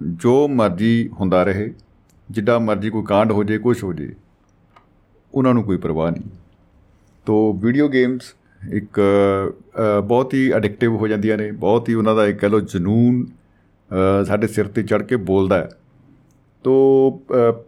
ਜੋ 0.00 0.48
ਮਰਜ਼ੀ 0.48 1.08
ਹੁੰਦਾ 1.20 1.42
ਰਹੇ 1.44 1.70
ਜਿੱਡਾ 2.30 2.58
ਮਰਜ਼ੀ 2.58 2.90
ਕੋਈ 2.90 3.02
ਕਾਂਡ 3.08 3.32
ਹੋ 3.32 3.44
ਜੇ 3.44 3.58
ਕੁਝ 3.58 3.82
ਹੋ 3.84 3.92
ਜੇ 3.92 4.12
ਉਹਨਾਂ 5.34 5.54
ਨੂੰ 5.54 5.62
ਕੋਈ 5.64 5.76
ਪਰਵਾਹ 5.76 6.10
ਨਹੀਂ। 6.10 6.22
ਤੋ 7.26 7.52
ਵੀਡੀਓ 7.62 7.88
ਗੇਮਸ 7.88 8.34
ਇੱਕ 8.72 9.00
ਬਹੁਤ 10.06 10.34
ਹੀ 10.34 10.50
ਐਡਿਕਟਿਵ 10.52 10.96
ਹੋ 10.96 11.08
ਜਾਂਦੀਆਂ 11.08 11.36
ਨੇ 11.38 11.50
ਬਹੁਤ 11.52 11.88
ਹੀ 11.88 11.94
ਉਹਨਾਂ 11.94 12.14
ਦਾ 12.16 12.26
ਇੱਕ 12.26 12.38
ਕਹ 12.38 12.46
ਲਓ 12.46 12.60
ਜਨੂਨ 12.62 13.24
ਸਾਡੇ 14.26 14.46
ਸਿਰ 14.46 14.66
ਤੇ 14.66 14.82
ਚੜ 14.82 15.02
ਕੇ 15.02 15.16
ਬੋਲਦਾ 15.22 15.58
ਹੈ। 15.58 15.68
ਤੋ 16.64 16.74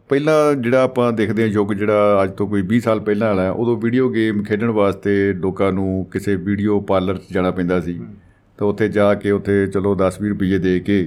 ਪਹਿਲਾਂ 0.08 0.54
ਜਿਹੜਾ 0.54 0.82
ਆਪਾਂ 0.82 1.12
ਦੇਖਦੇ 1.12 1.42
ਹਾਂ 1.42 1.48
ਯੁੱਗ 1.48 1.72
ਜਿਹੜਾ 1.72 2.22
ਅੱਜ 2.22 2.30
ਤੋਂ 2.32 2.46
ਕੋਈ 2.48 2.62
20 2.64 2.78
ਸਾਲ 2.80 3.00
ਪਹਿਲਾਂ 3.00 3.28
ਵਾਲਾ 3.28 3.50
ਉਦੋਂ 3.52 3.76
ਵੀਡੀਓ 3.76 4.08
ਗੇਮ 4.10 4.42
ਖੇਡਣ 4.42 4.70
ਵਾਸਤੇ 4.72 5.32
ਲੋਕਾਂ 5.32 5.72
ਨੂੰ 5.72 6.06
ਕਿਸੇ 6.12 6.36
ਵੀਡੀਓ 6.38 6.78
ਪਾਰਲਰ 6.80 7.16
'ਚ 7.16 7.32
ਜਾਣਾ 7.32 7.50
ਪੈਂਦਾ 7.50 7.80
ਸੀ। 7.80 7.98
ਤਾਂ 8.58 8.66
ਉੱਥੇ 8.66 8.88
ਜਾ 8.88 9.12
ਕੇ 9.14 9.30
ਉੱਥੇ 9.30 9.66
ਚਲੋ 9.66 9.94
10-20 9.96 10.28
ਰੁਪਏ 10.28 10.58
ਦੇ 10.58 10.78
ਕੇ 10.80 10.98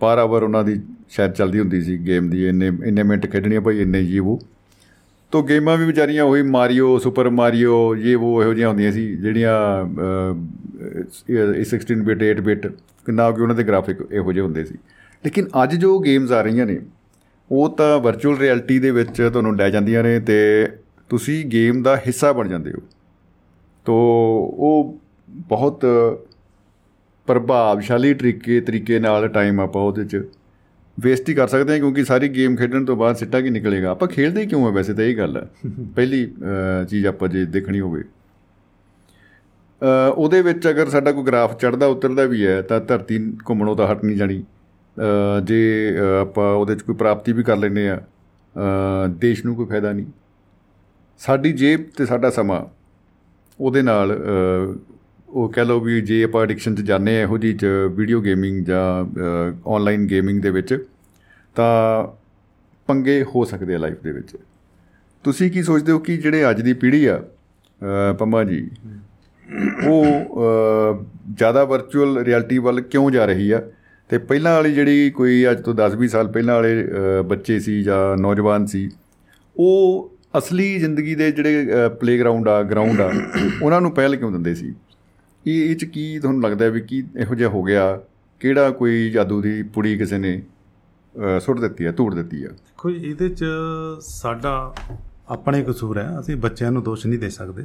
ਪਰ 0.00 0.18
ਆਵਰ 0.18 0.42
ਉਹਨਾਂ 0.42 0.62
ਦੀ 0.64 0.80
ਸ਼ਾਇਦ 1.10 1.32
ਚੱਲਦੀ 1.32 1.58
ਹੁੰਦੀ 1.58 1.80
ਸੀ 1.82 1.96
ਗੇਮ 2.06 2.28
ਦੀ 2.30 2.46
ਇੰਨੇ 2.48 2.66
ਇੰਨੇ 2.86 3.02
ਮਿੰਟ 3.02 3.26
ਖੇਡਣੀ 3.26 3.56
ਆ 3.56 3.60
ਭਾਈ 3.60 3.80
ਇੰਨੇ 3.82 4.04
ਜੀ 4.04 4.18
ਉਹ। 4.18 4.38
ਤੋ 5.30 5.42
ਗੇਮਾਂ 5.42 5.76
ਵੀ 5.76 5.84
ਵਿਚਾਰੀਆਂ 5.84 6.24
ਉਹੀ 6.24 6.42
ਮਾਰੀਓ 6.42 6.98
ਸੁਪਰ 6.98 7.30
ਮਾਰੀਓ 7.30 7.96
ਇਹ 7.96 8.16
ਉਹ 8.16 8.42
ਇਹੋ 8.42 8.54
ਜਿਹੀਆਂ 8.54 8.68
ਹੁੰਦੀਆਂ 8.68 8.92
ਸੀ 8.92 9.16
ਜਿਹੜੀਆਂ 9.16 9.54
ਅ, 9.84 10.34
ਇਹ 11.30 11.64
16 11.64 12.02
ਬਿਟ 12.04 12.22
8 12.30 12.40
ਬਿਟ 12.42 12.66
ਕਿੰਨਾ 13.06 13.30
ਕਿ 13.30 13.42
ਉਹਨਾਂ 13.42 13.54
ਦੇ 13.54 13.64
ਗ੍ਰਾਫਿਕ 13.64 14.00
ਇਹੋ 14.12 14.32
ਜਿਹੇ 14.32 14.44
ਹੁੰਦੇ 14.44 14.64
ਸੀ। 14.64 14.74
ਲੇਕਿਨ 15.24 15.48
ਅੱਜ 15.62 15.74
ਜੋ 15.76 15.98
ਗੇਮਸ 15.98 16.32
ਆ 16.32 16.40
ਰਹੀਆਂ 16.42 16.66
ਨੇ 16.66 16.78
ਉਹ 17.50 17.68
ਤਾਂ 17.76 17.98
ਵਰਚੁਅਲ 17.98 18.36
ਰਿਐਲਿਟੀ 18.38 18.78
ਦੇ 18.78 18.90
ਵਿੱਚ 18.90 19.22
ਤੁਹਾਨੂੰ 19.22 19.56
ਲੈ 19.56 19.70
ਜਾਂਦੀਆਂ 19.70 20.02
ਨੇ 20.02 20.20
ਤੇ 20.20 20.38
ਤੁਸੀਂ 21.08 21.44
ਗੇਮ 21.46 21.82
ਦਾ 21.82 21.96
ਹਿੱਸਾ 21.96 22.32
ਬਣ 22.32 22.48
ਜਾਂਦੇ 22.48 22.72
ਹੋ। 22.72 22.78
ਤੋ 23.84 23.94
ਉਹ 24.58 24.98
ਬਹੁਤ 25.30 25.86
ਪ੍ਰਭਾਵਸ਼ਾਲੀ 27.26 28.14
ਤਰੀਕੇ 28.14 28.60
ਤਰੀਕੇ 28.60 28.98
ਨਾਲ 28.98 29.28
ਟਾਈਮ 29.28 29.60
ਆਪਾਂ 29.60 29.82
ਉਹਦੇ 29.82 30.04
'ਚ 30.04 30.22
ਵੇਸਟ 30.98 31.28
ਹੀ 31.28 31.34
ਕਰ 31.34 31.48
ਸਕਦੇ 31.48 31.72
ਹਾਂ 31.72 31.78
ਕਿਉਂਕਿ 31.80 32.04
ਸਾਰੀ 32.04 32.28
ਗੇਮ 32.28 32.56
ਖੇਡਣ 32.56 32.84
ਤੋਂ 32.84 32.96
ਬਾਅਦ 32.96 33.16
ਸਿੱਟਾ 33.16 33.40
ਕੀ 33.40 33.50
ਨਿਕਲੇਗਾ? 33.50 33.90
ਆਪਾਂ 33.90 34.08
ਖੇਡਦੇ 34.08 34.44
ਕਿਉਂ 34.46 34.66
ਆ 34.66 34.70
ਵੈਸੇ 34.70 34.94
ਤਾਂ 34.94 35.04
ਇਹ 35.04 35.16
ਗੱਲ 35.16 35.36
ਹੈ 35.36 35.46
ਪਹਿਲੀ 35.96 36.24
ਚੀਜ਼ 36.90 37.06
ਆਪਾਂ 37.06 37.28
ਜੇ 37.28 37.44
ਦੇਖਣੀ 37.56 37.80
ਹੋਵੇ। 37.80 38.02
ਉਹਦੇ 40.14 40.40
ਵਿੱਚ 40.42 40.68
ਅਗਰ 40.68 40.88
ਸਾਡਾ 40.90 41.12
ਕੋਈ 41.12 41.24
ਗ੍ਰਾਫ 41.26 41.56
ਚੜਦਾ 41.60 41.86
ਉਤਰਦਾ 41.86 42.24
ਵੀ 42.32 42.46
ਹੈ 42.46 42.60
ਤਾਂ 42.62 42.80
ਧਰਤੀ 42.80 43.18
ਘੁੰਮਣੋਂ 43.48 43.76
ਤਾਂ 43.76 43.86
ਹਟ 43.92 44.04
ਨਹੀਂ 44.04 44.16
ਜਾਣੀ। 44.16 44.42
ਜੇ 45.44 45.60
ਆਪਾਂ 46.20 46.52
ਉਹਦੇ 46.54 46.74
'ਚ 46.76 46.82
ਕੋਈ 46.82 46.94
ਪ੍ਰਾਪਤੀ 46.96 47.32
ਵੀ 47.32 47.42
ਕਰ 47.42 47.56
ਲੈਂਦੇ 47.56 47.88
ਆ 47.90 48.00
ਦੇਸ਼ 49.20 49.44
ਨੂੰ 49.46 49.54
ਕੋਈ 49.56 49.66
ਫਾਇਦਾ 49.66 49.92
ਨਹੀਂ। 49.92 50.06
ਸਾਡੀ 51.20 51.52
ਜੇਬ 51.52 51.84
ਤੇ 51.96 52.06
ਸਾਡਾ 52.06 52.30
ਸਮਾਂ 52.30 52.62
ਉਹਦੇ 53.58 53.82
ਨਾਲ 53.82 54.16
ਉਹ 55.30 55.48
ਕਹਿ 55.48 55.64
ਲਓ 55.64 55.80
ਵੀ 55.80 56.00
ਜੇ 56.00 56.22
ਆਪਾਂ 56.24 56.42
ਐਡਿਕਸ਼ਨ 56.42 56.74
'ਚ 56.74 56.80
ਜਾਂਦੇ 56.80 57.16
ਆ 57.18 57.22
ਇਹੋ 57.22 57.38
ਜਿਹੀ 57.38 57.52
'ਚ 57.54 57.66
ਵੀਡੀਓ 57.96 58.20
ਗੇਮਿੰਗ 58.20 58.64
ਜਾਂ 58.64 58.82
ਆਨਲਾਈਨ 59.68 60.06
ਗੇਮਿੰਗ 60.06 60.40
ਦੇ 60.42 60.50
ਵਿੱਚ 60.50 60.74
ਤਾਂ 61.56 62.06
ਪੰਗੇ 62.88 63.22
ਹੋ 63.34 63.44
ਸਕਦੇ 63.44 63.74
ਆ 63.74 63.78
ਲਾਈਫ 63.78 64.02
ਦੇ 64.04 64.12
ਵਿੱਚ। 64.12 64.36
ਤੁਸੀਂ 65.24 65.50
ਕੀ 65.50 65.62
ਸੋਚਦੇ 65.62 65.92
ਹੋ 65.92 65.98
ਕਿ 65.98 66.16
ਜਿਹੜੇ 66.16 66.48
ਅੱਜ 66.50 66.60
ਦੀ 66.62 66.72
ਪੀੜ੍ਹੀ 66.74 67.04
ਆ 67.06 67.16
ਅ, 67.16 68.12
ਪੰਮਾ 68.12 68.42
ਜੀ 68.44 68.68
ਉਹ 69.88 70.04
ਅ, 70.04 71.04
ਜ਼ਿਆਦਾ 71.36 71.64
ਵਰਚੁਅਲ 71.64 72.18
ਰਿਐਲਿਟੀ 72.18 72.58
ਵੱਲ 72.58 72.80
ਕਿਉਂ 72.80 73.10
ਜਾ 73.10 73.24
ਰਹੀ 73.24 73.50
ਆ? 73.50 73.60
ਤੇ 74.10 74.18
ਪਹਿਲਾਂ 74.18 74.54
ਵਾਲੀ 74.54 74.72
ਜਿਹੜੀ 74.74 75.10
ਕੋਈ 75.10 75.44
ਅੱਜ 75.50 75.60
ਤੋਂ 75.60 75.74
10-20 75.74 76.06
ਸਾਲ 76.08 76.28
ਪਹਿਲਾਂ 76.28 76.54
ਵਾਲੇ 76.54 76.82
ਅ, 76.84 77.22
ਬੱਚੇ 77.22 77.58
ਸੀ 77.60 77.82
ਜਾਂ 77.82 78.16
ਨੌਜਵਾਨ 78.16 78.66
ਸੀ 78.66 78.88
ਉਹ 79.56 80.10
ਅਸਲੀ 80.38 80.78
ਜ਼ਿੰਦਗੀ 80.78 81.14
ਦੇ 81.14 81.30
ਜਿਹੜੇ 81.32 81.88
ਪਲੇਗਰਾਉਂਡ 82.00 82.48
ਆ 82.48 82.62
ਗਰਾਊਂਡ 82.62 83.00
ਆ 83.00 83.10
ਉਹਨਾਂ 83.62 83.80
ਨੂੰ 83.80 83.90
ਪਹਿਲ 83.92 84.16
ਕਿਉਂ 84.16 84.30
ਦਿੰਦੇ 84.32 84.54
ਸੀ? 84.54 84.74
ਇਹ 85.46 85.70
ਇਹ 85.70 85.76
ਚ 85.76 85.84
ਕੀ 85.84 86.18
ਤੁਹਾਨੂੰ 86.18 86.42
ਲੱਗਦਾ 86.42 86.64
ਹੈ 86.64 86.70
ਵੀ 86.70 86.80
ਕੀ 86.80 87.04
ਇਹੋ 87.16 87.34
ਜਿਹਾ 87.34 87.48
ਹੋ 87.48 87.62
ਗਿਆ? 87.62 88.00
ਕਿਹੜਾ 88.40 88.70
ਕੋਈ 88.70 89.10
ਜਾਦੂ 89.10 89.40
ਦੀ 89.42 89.62
ਪੁੜੀ 89.62 89.96
ਕਿਸੇ 89.98 90.18
ਨੇ 90.18 90.42
ਸੁੱਟ 91.40 91.60
ਦਿੱਤੀ 91.60 91.84
ਆ 91.84 91.92
ਧੂੜ 91.92 92.14
ਦਿੱਤੀ 92.14 92.42
ਦੇਖੋ 92.42 92.90
ਜੀ, 92.90 93.10
ਇਹਦੇ 93.10 93.28
ਚ 93.28 93.44
ਸਾਡਾ 94.00 94.74
ਆਪਣਾ 95.28 95.58
ਹੀ 95.58 95.64
ਕਸੂਰ 95.64 95.98
ਹੈ। 95.98 96.20
ਅਸੀਂ 96.20 96.36
ਬੱਚਿਆਂ 96.36 96.72
ਨੂੰ 96.72 96.82
ਦੋਸ਼ 96.82 97.06
ਨਹੀਂ 97.06 97.18
ਦੇ 97.18 97.30
ਸਕਦੇ। 97.30 97.62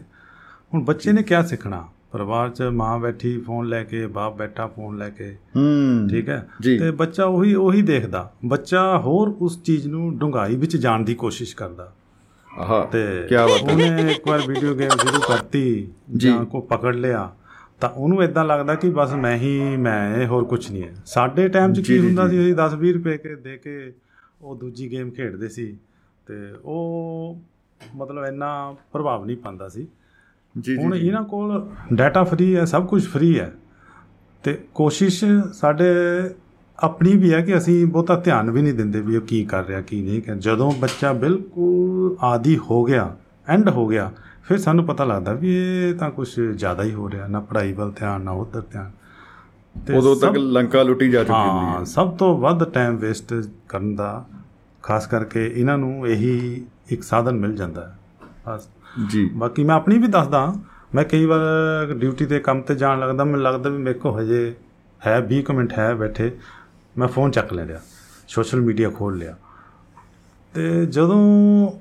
ਹੁਣ 0.73 0.83
ਬੱਚੇ 0.83 1.11
ਨੇ 1.11 1.23
ਕੀ 1.23 1.47
ਸਿੱਖਣਾ? 1.47 1.88
ਪਰਿਵਾਰ 2.11 2.49
'ਚ 2.49 2.61
ਮਾਂ 2.61 2.99
ਬੈਠੀ 2.99 3.38
ਫੋਨ 3.38 3.67
ਲੈ 3.67 3.83
ਕੇ 3.83 4.07
ਬਾਪ 4.07 4.38
ਬੈਠਾ 4.38 4.67
ਫੋਨ 4.67 4.97
ਲੈ 4.97 5.09
ਕੇ। 5.09 5.38
ਹੂੰ। 5.55 6.07
ਠੀਕ 6.09 6.29
ਹੈ। 6.29 6.47
ਤੇ 6.63 6.91
ਬੱਚਾ 6.91 7.25
ਉਹੀ 7.25 7.53
ਉਹੀ 7.53 7.81
ਦੇਖਦਾ। 7.81 8.33
ਬੱਚਾ 8.45 8.97
ਹੋਰ 8.99 9.29
ਉਸ 9.29 9.63
ਚੀਜ਼ 9.63 9.88
ਨੂੰ 9.88 10.17
ਡੂੰਘਾਈ 10.17 10.55
ਵਿੱਚ 10.55 10.77
ਜਾਣ 10.77 11.03
ਦੀ 11.03 11.15
ਕੋਸ਼ਿਸ਼ 11.15 11.55
ਕਰਦਾ। 11.55 11.93
ਆਹਾ 12.57 12.85
ਤੇ 12.85 13.25
ਕੀ 13.29 13.35
ਬਾਤ 13.35 13.49
ਹੈ। 13.49 13.73
ਉਹਨੇ 13.73 14.11
ਇੱਕ 14.11 14.27
ਵਾਰ 14.27 14.41
ਵੀਡੀਓ 14.47 14.75
ਗੇਮ 14.75 14.89
ਸ਼ੁਰੂ 14.89 15.19
ਕਰਤੀ 15.27 15.88
ਜਾਂ। 16.17 16.45
ਕੋ 16.45 16.61
ਪਕੜ 16.61 16.95
ਲਿਆ। 16.95 17.35
ਤਾਂ 17.81 17.89
ਉਹਨੂੰ 17.89 18.23
ਇਦਾਂ 18.23 18.45
ਲੱਗਦਾ 18.45 18.75
ਕਿ 18.75 18.89
ਬਸ 18.89 19.13
ਮੈਂ 19.13 19.38
ਹੀ 19.38 19.77
ਮੈਂ 19.77 20.17
ਇਹ 20.17 20.27
ਹੋਰ 20.27 20.45
ਕੁਝ 20.45 20.71
ਨਹੀਂ 20.71 20.83
ਹੈ। 20.83 20.93
ਸਾਡੇ 21.05 21.47
ਟਾਈਮ 21.47 21.73
'ਚ 21.73 21.79
ਕੀ 21.79 21.99
ਹੁੰਦਾ। 21.99 22.27
ਸੀ 22.27 22.41
ਅਸੀਂ 22.41 22.55
10 22.55 22.89
20 22.89 22.93
ਰੁਪਏ 22.93 23.17
ਕੇ 23.17 23.35
ਦੇ 23.35 23.57
ਕੇ 23.57 23.93
ਉਹ 24.41 24.55
ਦੂਜੀ 24.55 24.91
ਗੇਮ 24.91 25.11
ਖੇਡਦੇ 25.11 25.49
ਸੀ 25.49 25.77
ਤੇ 26.27 26.33
ਉਹ 26.65 27.41
ਮਤਲਬ 27.95 28.25
ਇੰਨਾ 28.25 28.75
ਪ੍ਰਭਾਵ 28.93 29.25
ਨਹੀਂ 29.25 29.38
ਪਾਉਂਦਾ 29.38 29.69
ਸੀ। 29.69 29.88
ਜੀ 30.59 30.77
ਹੁਣ 30.77 30.95
ਜੀ। 30.95 31.07
ਇਹਨਾਂ 31.07 31.23
ਕੋਲ 31.23 31.69
ਡਾਟਾ 31.93 32.23
ਫ੍ਰੀ 32.23 32.55
ਹੈ 32.55 32.65
ਸਭ 32.65 32.85
ਕੁਝ 32.85 33.07
ਫ੍ਰੀ 33.07 33.39
ਹੈ। 33.39 33.53
ਤੇ 34.43 34.59
ਕੋਸ਼ਿਸ਼ 34.73 35.23
ਸਾਡੇ 35.53 35.85
ਆਪਣੀ 36.79 37.17
ਵੀ 37.17 37.33
ਹੈ 37.33 37.41
ਕਿ 37.41 37.57
ਅਸੀਂ 37.57 37.88
ਬਹੁਤਾ 37.88 38.15
ਧਿਆਨ 38.15 38.51
ਵੀ 38.51 38.61
ਨਹੀਂ 38.61 38.73
ਦਿੰਦੇ 38.73 39.01
ਵੀ 39.01 39.15
ਉਹ 39.15 39.21
ਕੀ 39.21 39.45
ਕਰ 39.45 39.65
ਰਿਹਾ 39.65 39.81
ਕੀ 39.81 40.01
ਨਹੀਂ 40.01 40.21
ਕਰ 40.21 40.35
ਜਦੋਂ 40.35 40.71
ਬੱਚਾ 40.79 41.13
ਬਿਲਕੁਲ 41.13 42.15
ਆਦੀ 42.19 42.57
ਹੋ 42.57 42.83
ਗਿਆ 42.83 43.15
ਐਂਡ 43.47 43.69
ਹੋ 43.69 43.88
ਗਿਆ 43.88 44.11
ਫਿਰ 44.47 44.58
ਸਾਨੂੰ 44.58 44.86
ਪਤਾ 44.86 45.03
ਲੱਗਦਾ 45.03 45.34
ਵੀ 45.34 45.55
ਇਹ 45.55 45.95
ਤਾਂ 45.95 46.12
ਕੁਝ 46.12 46.39
ਜ਼ਿਆਦਾ 46.39 46.84
ਹੀ 46.84 46.93
ਹੋ 46.93 47.10
ਰਿਹਾ 47.10 47.27
ਨਾ 47.27 47.39
ਪੜ੍ਹਾਈ 47.39 47.73
ਵੱਲ 47.73 47.91
ਧਿਆਨ 47.91 48.21
ਨਾ 48.21 48.31
ਉੱਧਰ 48.31 48.62
ਧਿਆਨ। 48.62 48.91
ਉਦੋਂ 49.95 50.15
ਤੱਕ 50.15 50.38
ਲੰਕਾ 50.38 50.84
ਲੁੱਟੀ 50.84 51.10
ਜਾ 51.10 51.23
ਚੁੱਕੀ 51.23 51.49
ਹੁੰਦੀ 51.49 51.65
ਹਾਂ। 51.65 51.86
ਸਭ 51.86 52.17
ਤੋਂ 52.17 52.38
ਵੱਧ 52.38 52.63
ਟਾਈਮ 52.63 52.97
ਵੇਸਟ 52.97 53.34
ਕਰਨ 53.69 53.95
ਦਾ 53.95 54.25
ਖਾਸ 54.84 55.08
ਕਰਕੇ 55.08 55.53
ਇਹਨਾਂ 55.55 55.77
ਨੂੰ 55.77 56.08
ਇਹੀ 56.08 56.65
ਇੱਕ 56.89 57.03
ਸਾਧਨ 57.03 57.36
ਮਿਲ 57.36 57.55
ਜਾਂਦਾ 57.55 57.88
ਹੈ। 57.88 57.97
ਬਸ। 58.47 58.69
ਜੀ। 59.10 59.29
ਬਾਕੀ 59.34 59.63
ਮੈਂ 59.63 59.75
ਆਪਣੀ 59.75 59.97
ਵੀ 59.97 60.08
ਦੱਸਦਾ 60.08 60.53
ਮੈਂ 60.95 61.03
ਕਈ 61.03 61.25
ਵਾਰ 61.25 61.39
ਡਿਊਟੀ 61.93 62.25
ਤੇ 62.25 62.39
ਕੰਮ 62.39 62.62
ਤੇ 62.62 62.75
ਜਾਣ 62.75 62.99
ਲੱਗਦਾ 62.99 63.23
ਮੈਨੂੰ 63.23 63.41
ਲੱਗਦਾ 63.41 63.69
ਵੀ 63.69 63.77
ਮੇਰੇ 63.77 63.99
ਕੋਲ 63.99 64.21
ਹਜੇ 64.21 64.55
ਹੈ 65.08 65.27
20 65.34 65.41
ਕੁ 65.41 65.53
ਮਿੰਟ 65.53 65.73
ਹੈ 65.79 65.93
ਬੈਠੇ 65.93 66.38
ਮੈਂ 66.97 67.08
ਫੋਨ 67.08 67.31
ਚੱਕ 67.31 67.53
ਲੈ 67.53 67.65
ਲਿਆ 67.65 67.79
ਸੋਸ਼ਲ 68.27 68.62
ਮੀਡੀਆ 68.62 68.89
ਖੋਲ 68.89 69.17
ਲਿਆ। 69.17 69.36
ਤੇ 70.53 70.86
ਜਦੋਂ 70.86 71.71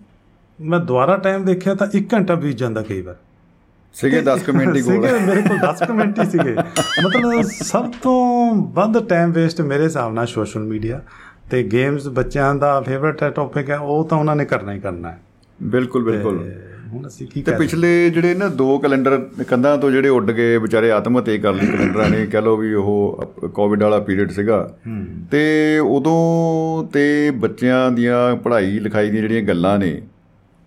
ਮੈਂ 0.61 0.81
ਦੁਬਾਰਾ 0.81 1.17
ਟਾਈਮ 1.17 1.45
ਦੇਖਿਆ 1.45 1.75
ਤਾਂ 1.75 1.87
1 1.97 2.03
ਘੰਟਾ 2.13 2.35
ਬੀਤ 2.35 2.57
ਜਾਂਦਾ 2.57 2.83
ਕਈ 2.83 3.01
ਵਾਰ। 3.01 3.17
ਸੀਗੇ 3.93 4.21
10 4.21 4.51
ਮਿੰਟ 4.55 4.77
ਹੀ 4.77 4.83
ਕੋਲ 4.83 4.95
ਸੀਗੇ, 4.95 5.27
ਮੇਰੇ 5.27 5.43
ਕੋਲ 5.43 5.59
10 5.59 5.87
ਕੁ 5.87 5.95
ਮਿੰਟ 5.95 6.21
ਹੀ 6.21 6.31
ਸੀਗੇ। 6.31 6.55
ਮਤਲਬ 7.05 7.43
ਸਭ 7.43 7.91
ਤੋਂ 8.03 8.55
ਵੱਧ 8.55 9.09
ਟਾਈਮ 9.09 9.33
ਵੇਸਟ 9.33 9.61
ਮੇਰੇ 9.61 9.85
ਹਿਸਾਬ 9.85 10.15
ਨਾਲ 10.15 10.27
ਸੋਸ਼ਲ 10.27 10.61
ਮੀਡੀਆ 10.61 11.01
ਤੇ 11.51 11.63
ਗੇਮਸ 11.63 12.09
ਬੱਚਿਆਂ 12.09 12.55
ਦਾ 12.55 12.81
ਫੇਵਰਟ 12.81 13.25
ਟੌਪਿਕ 13.25 13.71
ਹੈ 13.71 13.79
ਉਹ 13.79 14.09
ਤਾਂ 14.09 14.19
ਉਹਨਾਂ 14.19 14.37
ਨੇ 14.37 14.45
ਕਰਨਾ 14.45 14.73
ਹੀ 14.73 14.81
ਕਰਨਾ 14.81 15.11
ਹੈ। 15.11 15.21
ਬਿਲਕੁਲ 15.63 16.05
ਬਿਲਕੁਲ। 16.05 16.53
ਹੁਣ 16.93 17.07
ਅਸੀਂ 17.07 17.27
ਕੀ 17.27 17.43
ਤੇ 17.43 17.53
ਕਰ 17.53 17.59
ਪਿਛਲੇ 17.59 18.11
ਜਿਹੜੇ 18.11 18.35
ਨਾ 18.35 18.49
ਦੋ 18.49 18.79
ਕੈਲੰਡਰ 18.79 19.29
ਕੰਧਾਂ 19.49 19.79
ਤੋਂ 19.79 19.91
ਜਿਹੜੇ 19.91 20.09
ਉੱਡ 20.09 20.31
ਗਏ 20.31 20.57
ਵਿਚਾਰੇ 20.57 20.91
ਆਤਮ 20.91 21.19
ਹੱਤਿਆ 21.19 21.39
ਕਰ 21.39 21.53
ਲਈ 21.53 21.67
ਕੈਲੰਡਰਾਂ 21.67 22.11
ਨੇ 22.11 22.27
ਕਹ 22.27 22.39
ਲਓ 22.39 22.57
ਵੀ 22.57 22.75
ਉਹ 22.75 23.25
ਕੋਵਿਡ 23.55 23.83
ਵਾਲਾ 23.83 23.99
ਪੀਰੀਅਡ 23.99 24.31
ਸੀਗਾ। 24.31 24.75
ਤੇ 25.31 25.79
ਉਦੋਂ 25.79 26.93
ਤੇ 26.93 27.31
ਬੱਚਿਆਂ 27.31 27.91
ਦੀਆਂ 27.91 28.37
ਪੜ੍ਹਾਈ 28.37 28.79
ਲਿਖਾਈ 28.79 29.11
ਦੀਆਂ 29.11 29.23
ਜਿਹੜੀਆਂ 29.23 29.43
ਗੱਲਾਂ 29.43 29.79
ਨੇ 29.79 30.03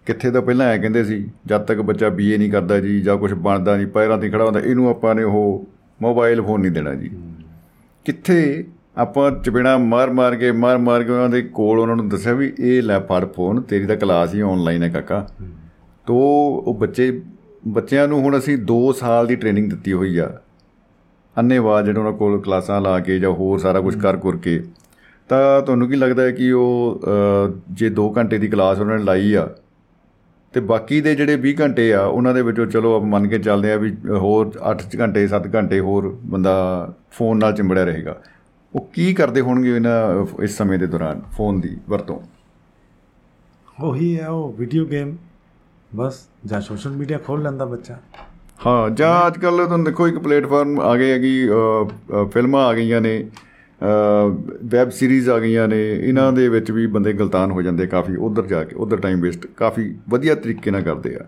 ਕਿੱਥੇ 0.08 0.32
ਤਾਂ 0.32 0.42
ਪਹਿਲਾਂ 0.42 0.68
ਐ 0.68 0.78
ਕਹਿੰਦੇ 0.78 1.04
ਸੀ 1.04 1.30
ਜਦ 1.46 1.62
ਤੱਕ 1.62 1.82
ਬੱਚਾ 1.82 2.10
ਬੀਏ 2.10 2.38
ਨਹੀਂ 2.38 2.52
ਕਰਦਾ 2.52 2.80
ਜੀ 2.80 3.02
ਜਾਂ 3.02 3.18
ਕੁਝ 3.18 3.34
ਬਣਦਾ 3.34 3.76
ਨਹੀਂ 3.78 3.88
ਪੈਰਾਂ 3.88 4.18
ਤੇ 4.18 4.30
ਖੜਾ 4.30 4.46
ਹੁੰਦਾ 4.46 4.60
ਇਹਨੂੰ 4.60 4.90
ਆਪਾਂ 4.90 5.16
ਨੇ 5.16 5.24
ਉਹ 5.24 5.68
ਮੋਬਾਈਲ 6.02 6.42
ਫੋਨ 6.42 6.62
ਨਹੀਂ 6.62 6.72
ਦੇਣਾ 6.72 6.94
ਜੀ। 6.94 7.10
ਕਿੱਥੇ 8.06 8.66
ਆਪਾਂ 8.98 9.32
ਚਪੇੜਾ 9.32 9.78
ਮਾਰ 9.78 10.10
ਮਾਰ 10.10 10.36
ਕੇ 10.36 10.52
ਮਾਰ 10.52 10.78
ਮਾਰ 10.78 11.04
ਕੇ 11.04 11.12
ਉਹਨਾਂ 11.12 11.30
ਦੇ 11.30 11.42
ਕੋਲ 11.42 11.80
ਉਹਨਾਂ 11.80 11.96
ਨੂੰ 11.96 12.10
ਦੱਸਿਆ 12.10 12.34
ਵੀ 12.34 12.54
ਇਹ 12.60 12.82
ਲੈ 12.84 13.00
ਫੜ 13.00 13.26
ਫੋਨ 13.26 13.62
ਤੇਰੀ 13.62 13.86
ਤਾਂ 13.86 13.96
ਕਲਾਸ 13.96 14.34
ਹੀ 14.36 14.40
ਆਨਲਾਈਨ 14.40 14.84
ਹੈ 14.84 14.90
ਕਾਕਾ। 14.90 15.28
ਤੋ 16.06 16.18
ਉਹ 16.68 16.74
ਬੱਚੇ 16.74 17.22
ਬੱਚਿਆਂ 17.68 18.08
ਨੂੰ 18.08 18.20
ਹੁਣ 18.22 18.38
ਅਸੀਂ 18.38 18.58
2 18.58 18.92
ਸਾਲ 19.00 19.28
ਦੀ 19.28 19.36
ਟ੍ਰੇਨਿੰਗ 19.36 19.70
ਦਿੱਤੀ 19.70 19.94
ਹੋਈ 19.94 20.18
ਆ। 20.18 20.42
ਅੰਨੇਵਾਹ 21.40 21.82
ਜਿਹੜੇ 21.84 22.00
ਉਹਨਾਂ 22.00 22.12
ਕੋਲ 22.12 22.42
ਕਲਾਸਾਂ 22.42 22.82
ਲਾ 22.82 23.00
ਕੇ 23.00 23.20
ਜਾਂ 23.20 23.32
ਹੋਰ 23.32 23.60
ਸਾਰਾ 23.60 23.82
ਕੁਝ 23.82 23.96
ਕਰ 23.96 24.18
ਕਰ 24.18 24.38
ਕੇ। 24.38 24.64
ਤਾਂ 25.30 25.62
ਤੁਹਾਨੂੰ 25.62 25.90
ਕੀ 25.90 25.96
ਲੱਗਦਾ 25.96 26.24
ਹੈ 26.24 26.32
ਕਿ 26.32 26.52
ਉਹ 26.52 27.02
ਅ, 27.04 27.60
ਜੇ 27.72 27.90
2 27.90 28.14
ਘੰਟੇ 28.18 28.38
ਦੀ 28.38 28.48
ਕਲਾਸ 28.48 28.80
ਉਹਨਾਂ 28.80 28.98
ਨੇ 28.98 29.04
ਲਾਈ 29.04 29.34
ਆ 29.34 29.50
ਤੇ 30.58 30.62
ਬਾਕੀ 30.62 31.02
ਦੇ 31.02 31.16
ਜਿਹੜੇ 31.16 31.38
20 31.38 31.54
ਘੰਟੇ 31.60 31.94
ਆ 31.94 32.02
ਉਹਨਾਂ 32.02 32.34
ਦੇ 32.34 32.42
ਵਿੱਚੋਂ 32.42 32.66
ਚਲੋ 32.66 32.96
ਆਪਾਂ 32.96 33.08
ਮੰਨ 33.08 33.28
ਕੇ 33.28 33.40
ਚੱਲਦੇ 33.40 33.74
ਆ 33.74 33.76
ਵੀ 33.78 33.96
ਹੋਰ 34.10 34.52
8 34.72 35.00
ਘੰਟੇ 35.00 35.28
7 35.28 35.50
ਘੰਟੇ 35.56 35.80
ਹੋਰ 35.80 36.18
ਬੰਦਾ 36.24 36.54
ਫੋਨ 37.12 37.38
ਨਾਲ 37.38 37.54
ਚਿੰਬੜਿਆ 37.54 37.84
ਰਹੇਗਾ। 37.84 38.16
ਉਹ 38.76 38.90
ਕੀ 38.94 39.14
ਕਰਦੇ 39.14 39.42
ਹੋਣਗੇ 39.42 39.76
ਇਹਨਾਂ 39.76 40.26
ਇਸ 40.44 40.58
ਸਮੇਂ 40.58 40.80
ਦੇ 40.80 40.88
ਦੌਰਾਨ 40.88 41.22
ਫੋਨ 41.38 41.62
ਦੀ 41.62 41.78
ਵਰਤੋਂ? 41.90 42.20
ਉਹੀ 43.82 44.20
ਹੈ 44.20 44.28
ਉਹ 44.30 44.54
ਵੀਡੀਓ 44.54 44.86
ਗੇਮ 44.86 45.16
ਬਸ 45.96 46.28
ਜਾਂ 46.46 46.62
ਸੋਸ਼ਲ 46.62 46.92
ਮੀਡੀਆ 46.92 47.18
ਖੋਲ 47.18 47.44
ਲੈਂਦਾ 47.44 47.66
ਬੱਚਾ। 47.66 47.98
ਹਾਂ 48.66 48.90
ਜਾਂ 48.90 49.28
ਅੱਜ 49.28 49.38
ਕੱਲ 49.38 49.66
ਤੁਹਾਨੂੰ 49.66 49.86
ਦੇਖੋ 49.86 50.08
ਇੱਕ 50.08 50.18
ਪਲੇਟਫਾਰਮ 50.20 50.80
ਆ 50.80 50.98
ਗਏ 50.98 51.48
ਅ, 51.48 51.52
ਅ, 52.22 52.26
ਫਿਲਮਾਂ 52.34 52.66
ਆ 52.66 52.74
ਗਈਆਂ 52.74 53.02
ਨੇ 53.02 53.28
ਵੈਬ 54.66 54.90
ਸੀਰੀਜ਼ 54.90 55.30
ਆ 55.30 55.40
ਗਈਆਂ 55.40 55.68
ਨੇ। 55.68 56.00
ਇਹਨਾਂ 56.08 56.34
ਦੇ 56.34 56.50
ਵਿੱਚ 56.50 56.72
ਵੀ 56.72 56.88
ਬੰਦੇ 56.88 57.14
ਗਲਤਾਨ 57.14 57.52
ਹੋ 57.52 57.62
ਜਾਂਦੇ 57.62 57.88
ਕਾਫੀ। 57.88 58.16
ਉਧਰ 58.16 58.46
ਜਾ 58.46 58.64
ਕੇ, 58.64 58.76
ਉਧਰ 58.76 58.98
ਟਾਈਮ 58.98 59.22
ਵੇਸਟ 59.22 59.48
ਕਾਫੀ 59.48 59.96
ਵਧੀਆ 60.10 60.36
ਤਰੀਕੇ 60.36 60.72
ਨਾਲ 60.72 60.82
ਕਰਦੇ 60.82 61.16
ਆ। 61.16 61.26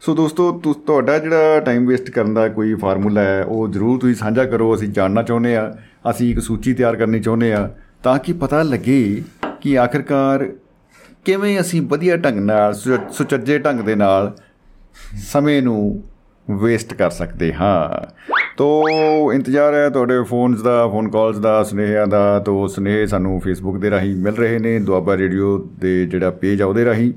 ਸੋ 0.00 0.14
ਦੋਸਤੋ 0.14 0.58
ਤੁ- 0.58 0.74
ਤੁਹਾਡਾ 0.74 1.18
ਜਿਹੜਾ 1.18 1.60
ਟਾਈਮ 1.60 1.86
ਵੇਸਟ 1.86 2.10
ਕਰਨ 2.10 2.34
ਦਾ 2.34 2.48
ਕੋਈ 2.48 2.74
ਫਾਰਮੂਲਾ 2.74 3.20
ਹੈ, 3.20 3.44
ਉਹ 3.44 3.68
ਜ਼ਰੂਰ 3.68 3.98
ਤੁਸੀਂ 3.98 4.14
ਸਾਂਝਾ 4.14 4.44
ਕਰੋ। 4.44 4.74
ਅਸੀਂ 4.74 4.88
ਜਾਣਨਾ 4.88 5.22
ਚਾਹੁੰਦੇ 5.22 5.56
ਆ, 5.56 5.74
ਅਸੀਂ 6.10 6.30
ਇੱਕ 6.30 6.40
ਸੂਚੀ 6.40 6.74
ਤਿਆਰ 6.74 6.96
ਕਰਨੀ 6.96 7.20
ਚਾਹੁੰਦੇ 7.20 7.52
ਆ, 7.52 7.74
ਤਾਂ 8.02 8.18
ਕਿ 8.18 8.32
ਪਤਾ 8.32 8.62
ਲੱਗੇ 8.62 9.22
ਕਿ 9.60 9.78
ਆਖਿਰਕਾਰ 9.78 10.52
ਕਿਵੇਂ 11.24 11.60
ਅਸੀਂ 11.60 11.82
ਵਧੀਆ 11.82 12.16
ਢੰਗ 12.16 12.40
ਨਾਲ, 12.40 12.74
ਸੁ- 12.74 13.12
ਸੁਚੱਜੇ 13.12 13.58
ਢੰਗ 13.58 13.80
ਦੇ 13.80 13.94
ਨਾਲ 13.94 14.36
ਸਮੇਂ 15.16 15.62
ਨੂੰ 15.62 16.04
ਵੇਸਟ 16.50 16.94
ਕਰ 16.94 17.10
ਸਕਦੇ 17.10 17.54
ਹਾਂ। 17.54 18.06
ਤੋ 18.58 18.84
ਇੰਤਜ਼ਾਰ 19.32 19.74
ਹੈ 19.74 19.90
ਤੁਹਾਡੇ 19.90 20.22
ਫੋਨਸ 20.22 20.62
ਦਾ, 20.62 20.88
ਫੋਨ 20.88 21.08
ਕਾਲਸ 21.10 21.38
ਦਾ, 21.38 21.62
ਸੁਨੇਹਿਆਂ 21.62 22.06
ਦਾ, 22.06 22.38
ਤੋ 22.38 22.66
ਸੁਨੇਹੇ 22.66 23.06
ਸਾਨੂੰ 23.06 23.40
ਫੇਸਬੁੱਕ 23.40 23.78
ਦੇ 23.78 23.90
ਰਾਹੀਂ 23.90 24.16
ਮਿਲ 24.16 24.34
ਰਹੇ 24.34 24.58
ਨੇ, 24.58 24.78
ਦੁਆਬਾ 24.78 25.16
ਰੇਡੀਓ 25.16 25.68
ਦੇ 25.80 26.06
ਜਿਹੜਾ 26.06 26.30
ਪੇਜ 26.30 26.62
ਆ 26.62 26.66
ਉਹਦੇ 26.66 26.84
ਰਾਹੀਂ। 26.84 27.12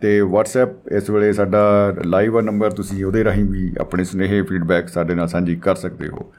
ਤੇ 0.00 0.20
WhatsApp 0.22 0.96
ਇਸ 0.96 1.10
ਵੇਲੇ 1.10 1.32
ਸਾਡਾ 1.32 1.94
ਲਾਈਵ 2.04 2.38
ਆ 2.38 2.40
ਨੰਬਰ 2.40 2.70
ਤੁਸੀਂ 2.70 3.04
ਉਹਦੇ 3.04 3.24
ਰਾਹੀਂ 3.24 3.44
ਵੀ 3.44 3.72
ਆਪਣੇ 3.80 4.04
ਸੁਨੇਹੇ 4.04 4.42
ਫੀਡਬੈਕ 4.42 4.88
ਸਾਡੇ 4.88 5.14
ਨਾਲ 5.14 5.28
ਸਾਂਝੀ 5.28 5.56
ਕਰ 5.56 5.74
ਸਕਦੇ 5.74 6.08
ਹੋ। 6.08 6.32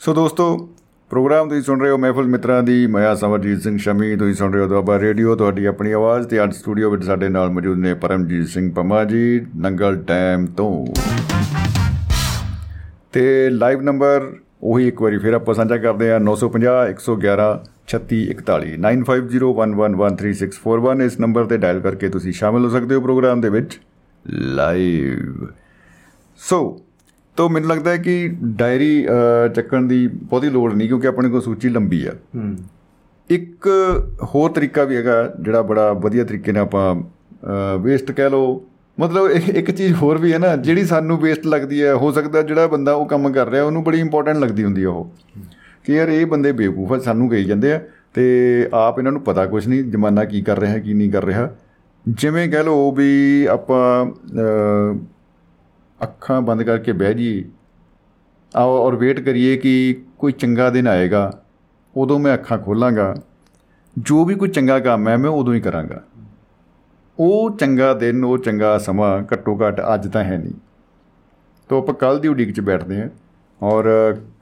ਸੋ 0.00 0.14
ਦੋਸਤੋ, 0.14 0.68
ਪ੍ਰੋਗਰਾਮ 1.10 1.48
ਤੁਸੀਂ 1.48 1.62
ਸੁਣ 1.62 1.80
ਰਹੇ 1.80 1.90
ਹੋ 1.90 1.98
ਮਹਿਫਲ 1.98 2.26
ਮਿੱਤਰਾਂ 2.26 2.62
ਦੀ, 2.62 2.86
ਮੈਂ 2.86 3.14
ਸਮਰਜੀਤ 3.14 3.60
ਸਿੰਘ 3.60 3.78
ਸ਼ਮੀ, 3.78 4.16
ਤੁਸੀਂ 4.16 4.34
ਸੁਣ 4.34 4.52
ਰਹੇ 4.52 4.62
ਹੋ 4.62 4.68
ਦੁਆਬਾ 4.68 4.98
ਰੇਡੀਓ, 4.98 5.36
ਤੁਹਾਡੀ 5.36 5.64
ਆਪਣੀ 5.64 5.92
ਆਵਾਜ਼ 5.92 6.28
ਤੇ 6.28 6.44
ਅੱਜ 6.44 6.52
ਸਟੂਡੀਓ 6.52 6.90
ਵਿੱਚ 6.90 7.04
ਸਾਡੇ 7.04 7.28
ਨਾਲ 7.28 7.50
ਮੌਜੂਦ 7.50 7.78
ਨੇ 7.78 7.94
ਪਰਮਜੀਤ 7.94 8.46
ਸਿੰਘ 8.46 8.72
ਪੰਮਾ 8.72 9.04
ਜੀ, 9.04 9.46
ਨੰਗਲ 9.56 9.96
ਡੈਮ 9.96 10.46
ਤੋਂ। 10.46 10.86
ਤੇ 13.12 13.50
ਲਾਈਵ 13.52 13.82
ਨੰਬਰ 13.82 14.32
ਉਹੀ 14.64 14.88
ਇੱਕ 14.88 15.02
ਵਾਰੀ 15.02 15.18
ਫਿਰ 15.18 15.34
ਆਪਾਂ 15.34 15.54
ਸਾਂਝਾ 15.54 15.78
ਕਰਦੇ 15.78 16.12
ਆ 16.12 16.18
950 16.20 16.90
111 16.90 17.58
3641 17.86 18.76
9501113641 18.82 21.04
ਇਸ 21.04 21.20
ਨੰਬਰ 21.20 21.44
ਤੇ 21.46 21.58
ਡਾਇਲ 21.58 21.80
ਕਰਕੇ 21.80 22.08
ਤੁਸੀਂ 22.08 22.32
ਸ਼ਾਮਿਲ 22.32 22.64
ਹੋ 22.64 22.70
ਸਕਦੇ 22.70 22.94
ਹੋ 22.94 23.00
ਪ੍ਰੋਗਰਾਮ 23.00 23.40
ਦੇ 23.40 23.50
ਵਿੱਚ 23.50 23.80
ਲਾਈਵ 24.54 25.46
ਸੋ 26.40 26.80
ਤੋ 27.36 27.48
ਮੈਨੂੰ 27.48 27.70
ਲੱਗਦਾ 27.70 27.90
ਹੈ 27.90 27.98
ਕਿ 27.98 28.28
ਡਾਇਰੀ 28.56 29.06
ਅ, 29.06 29.48
ਚੱਕਣ 29.48 29.82
ਦੀ 29.86 30.08
ਬਹੁਤੀ 30.08 30.50
ਲੋੜ 30.50 30.72
ਨਹੀਂ 30.72 30.88
ਕਿਉਂਕਿ 30.88 31.06
ਆਪਣੇ 31.06 31.28
ਕੋਲ 31.28 31.42
ਸੂਚੀ 31.42 31.68
ਲੰਬੀ 31.68 32.06
ਆ 32.06 32.12
ਹੂੰ 32.36 32.56
ਇੱਕ 33.30 33.68
ਹੋਰ 34.34 34.50
ਤਰੀਕਾ 34.50 34.84
ਵੀ 34.84 34.96
ਹੈਗਾ 34.96 35.34
ਜਿਹੜਾ 35.40 35.64
ਬੜਾ 35.64 35.92
ਵਧੀਆ 36.00 36.24
ਤਰੀਕੇ 36.24 36.52
ਨਾਲ 36.52 36.62
ਆਪਾਂ 36.62 37.78
ਵੇਸਟ 37.78 38.12
ਕਹਿ 38.12 38.30
ਲਓ 38.30 38.64
ਮਤਲਬ 39.00 39.30
ਇੱਕ 39.30 39.48
ਇੱਕ 39.48 39.70
ਚੀਜ਼ 39.70 39.92
ਹੋਰ 39.92 40.18
ਵੀ 40.18 40.32
ਹੈ 40.32 40.38
ਨਾ 40.38 40.56
ਜਿਹੜੀ 40.56 40.84
ਸਾਨੂੰ 40.84 41.18
ਵੇਸਟ 41.18 41.46
ਲੱਗਦੀ 41.46 41.82
ਹੈ 41.82 41.94
ਹੋ 41.94 42.12
ਸਕਦਾ 42.12 42.42
ਜਿਹੜਾ 42.42 42.66
ਬੰਦਾ 42.66 42.92
ਉਹ 42.94 43.06
ਕੰਮ 43.06 43.32
ਕਰ 43.32 43.48
ਰਿਹਾ 43.48 43.64
ਉਹਨੂੰ 43.64 43.84
ਬੜੀ 43.84 44.00
ਇੰਪੋਰਟੈਂਟ 44.00 44.36
ਲੱਗਦੀ 44.36 44.64
ਹੁੰਦੀ 44.64 44.82
ਹੈ 44.82 44.88
ਉਹ। 44.88 45.12
ਕਿ 45.84 45.94
ਯਾਰ 45.94 46.08
ਇਹ 46.08 46.26
ਬੰਦੇ 46.26 46.52
ਬੇਵਕੂਫ 46.52 46.92
ਆ 46.92 46.98
ਸਾਨੂੰ 46.98 47.28
ਕਹੀ 47.28 47.44
ਜਾਂਦੇ 47.44 47.72
ਆ 47.72 47.80
ਤੇ 48.14 48.24
ਆਪ 48.74 48.98
ਇਹਨਾਂ 48.98 49.12
ਨੂੰ 49.12 49.20
ਪਤਾ 49.20 49.46
ਕੁਝ 49.46 49.68
ਨਹੀਂ 49.68 49.84
ਜ਼ਮਾਨਾ 49.84 50.24
ਕੀ 50.24 50.42
ਕਰ 50.42 50.58
ਰਿਹਾ 50.60 50.78
ਕੀ 50.78 50.94
ਨਹੀਂ 50.94 51.10
ਕਰ 51.12 51.24
ਰਿਹਾ। 51.24 51.50
ਜਿਵੇਂ 52.08 52.48
ਕਹਿ 52.48 52.62
ਲਓ 52.64 52.92
ਵੀ 52.92 53.44
ਆਪਾਂ 53.46 54.06
ਅ, 54.06 54.98
ਅੱਖਾਂ 56.02 56.42
ਬੰਦ 56.42 56.62
ਕਰਕੇ 56.62 56.92
ਬਹਿ 56.92 57.14
ਜਾਈਏ 57.14 57.44
ਆਓ 58.54 58.76
ਔਰ 58.78 58.96
ਵੇਟ 58.96 59.20
ਕਰੀਏ 59.20 59.56
ਕਿ 59.56 60.02
ਕੋਈ 60.18 60.32
ਚੰਗਾ 60.32 60.70
ਦਿਨ 60.70 60.88
ਆਏਗਾ 60.88 61.40
ਉਦੋਂ 61.96 62.18
ਮੈਂ 62.18 62.34
ਅੱਖਾਂ 62.34 62.58
ਖੋਲਾਂਗਾ। 62.58 63.14
ਜੋ 63.98 64.24
ਵੀ 64.24 64.34
ਕੋਈ 64.34 64.48
ਚੰਗਾ 64.48 64.78
ਕੰਮ 64.78 65.08
ਹੈ 65.08 65.16
ਮੈਂ 65.16 65.30
ਉਦੋਂ 65.30 65.54
ਹੀ 65.54 65.60
ਕਰਾਂਗਾ। 65.60 66.02
ਉਹ 67.18 67.56
ਚੰਗਾ 67.56 67.94
ਦਿਨ 67.94 68.24
ਉਹ 68.24 68.38
ਚੰਗਾ 68.38 68.78
ਸਮਾਂ 68.78 69.22
ਘੱਟੋ 69.32 69.58
ਘੱਟ 69.58 69.80
ਅੱਜ 69.94 70.08
ਤਾਂ 70.08 70.24
ਹੈ 70.24 70.38
ਨਹੀਂ। 70.38 70.52
ਤੋਂ 71.68 71.82
ਆਪਾਂ 71.82 71.94
ਕੱਲ 71.94 72.18
ਦੀ 72.20 72.28
ਉਡੀਕ 72.28 72.52
'ਚ 72.52 72.60
ਬੈਠਦੇ 72.60 73.00
ਹਾਂ 73.00 73.08
ਔਰ 73.62 73.84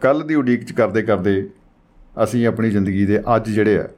ਕੱਲ 0.01 0.23
ਦੀ 0.23 0.35
ਉਡੀਕ 0.35 0.65
'ਚ 0.65 0.73
ਕਰਦੇ 0.73 1.03
ਕਰਦੇ 1.03 1.49
ਅਸੀਂ 2.25 2.47
ਆਪਣੀ 2.47 2.71
ਜ਼ਿੰਦਗੀ 2.71 3.07
ਦੇ 3.07 3.21
ਅੱਜ 3.37 3.51
ਜਿਹੜੇ 3.51 3.79
ਆ 3.79 3.89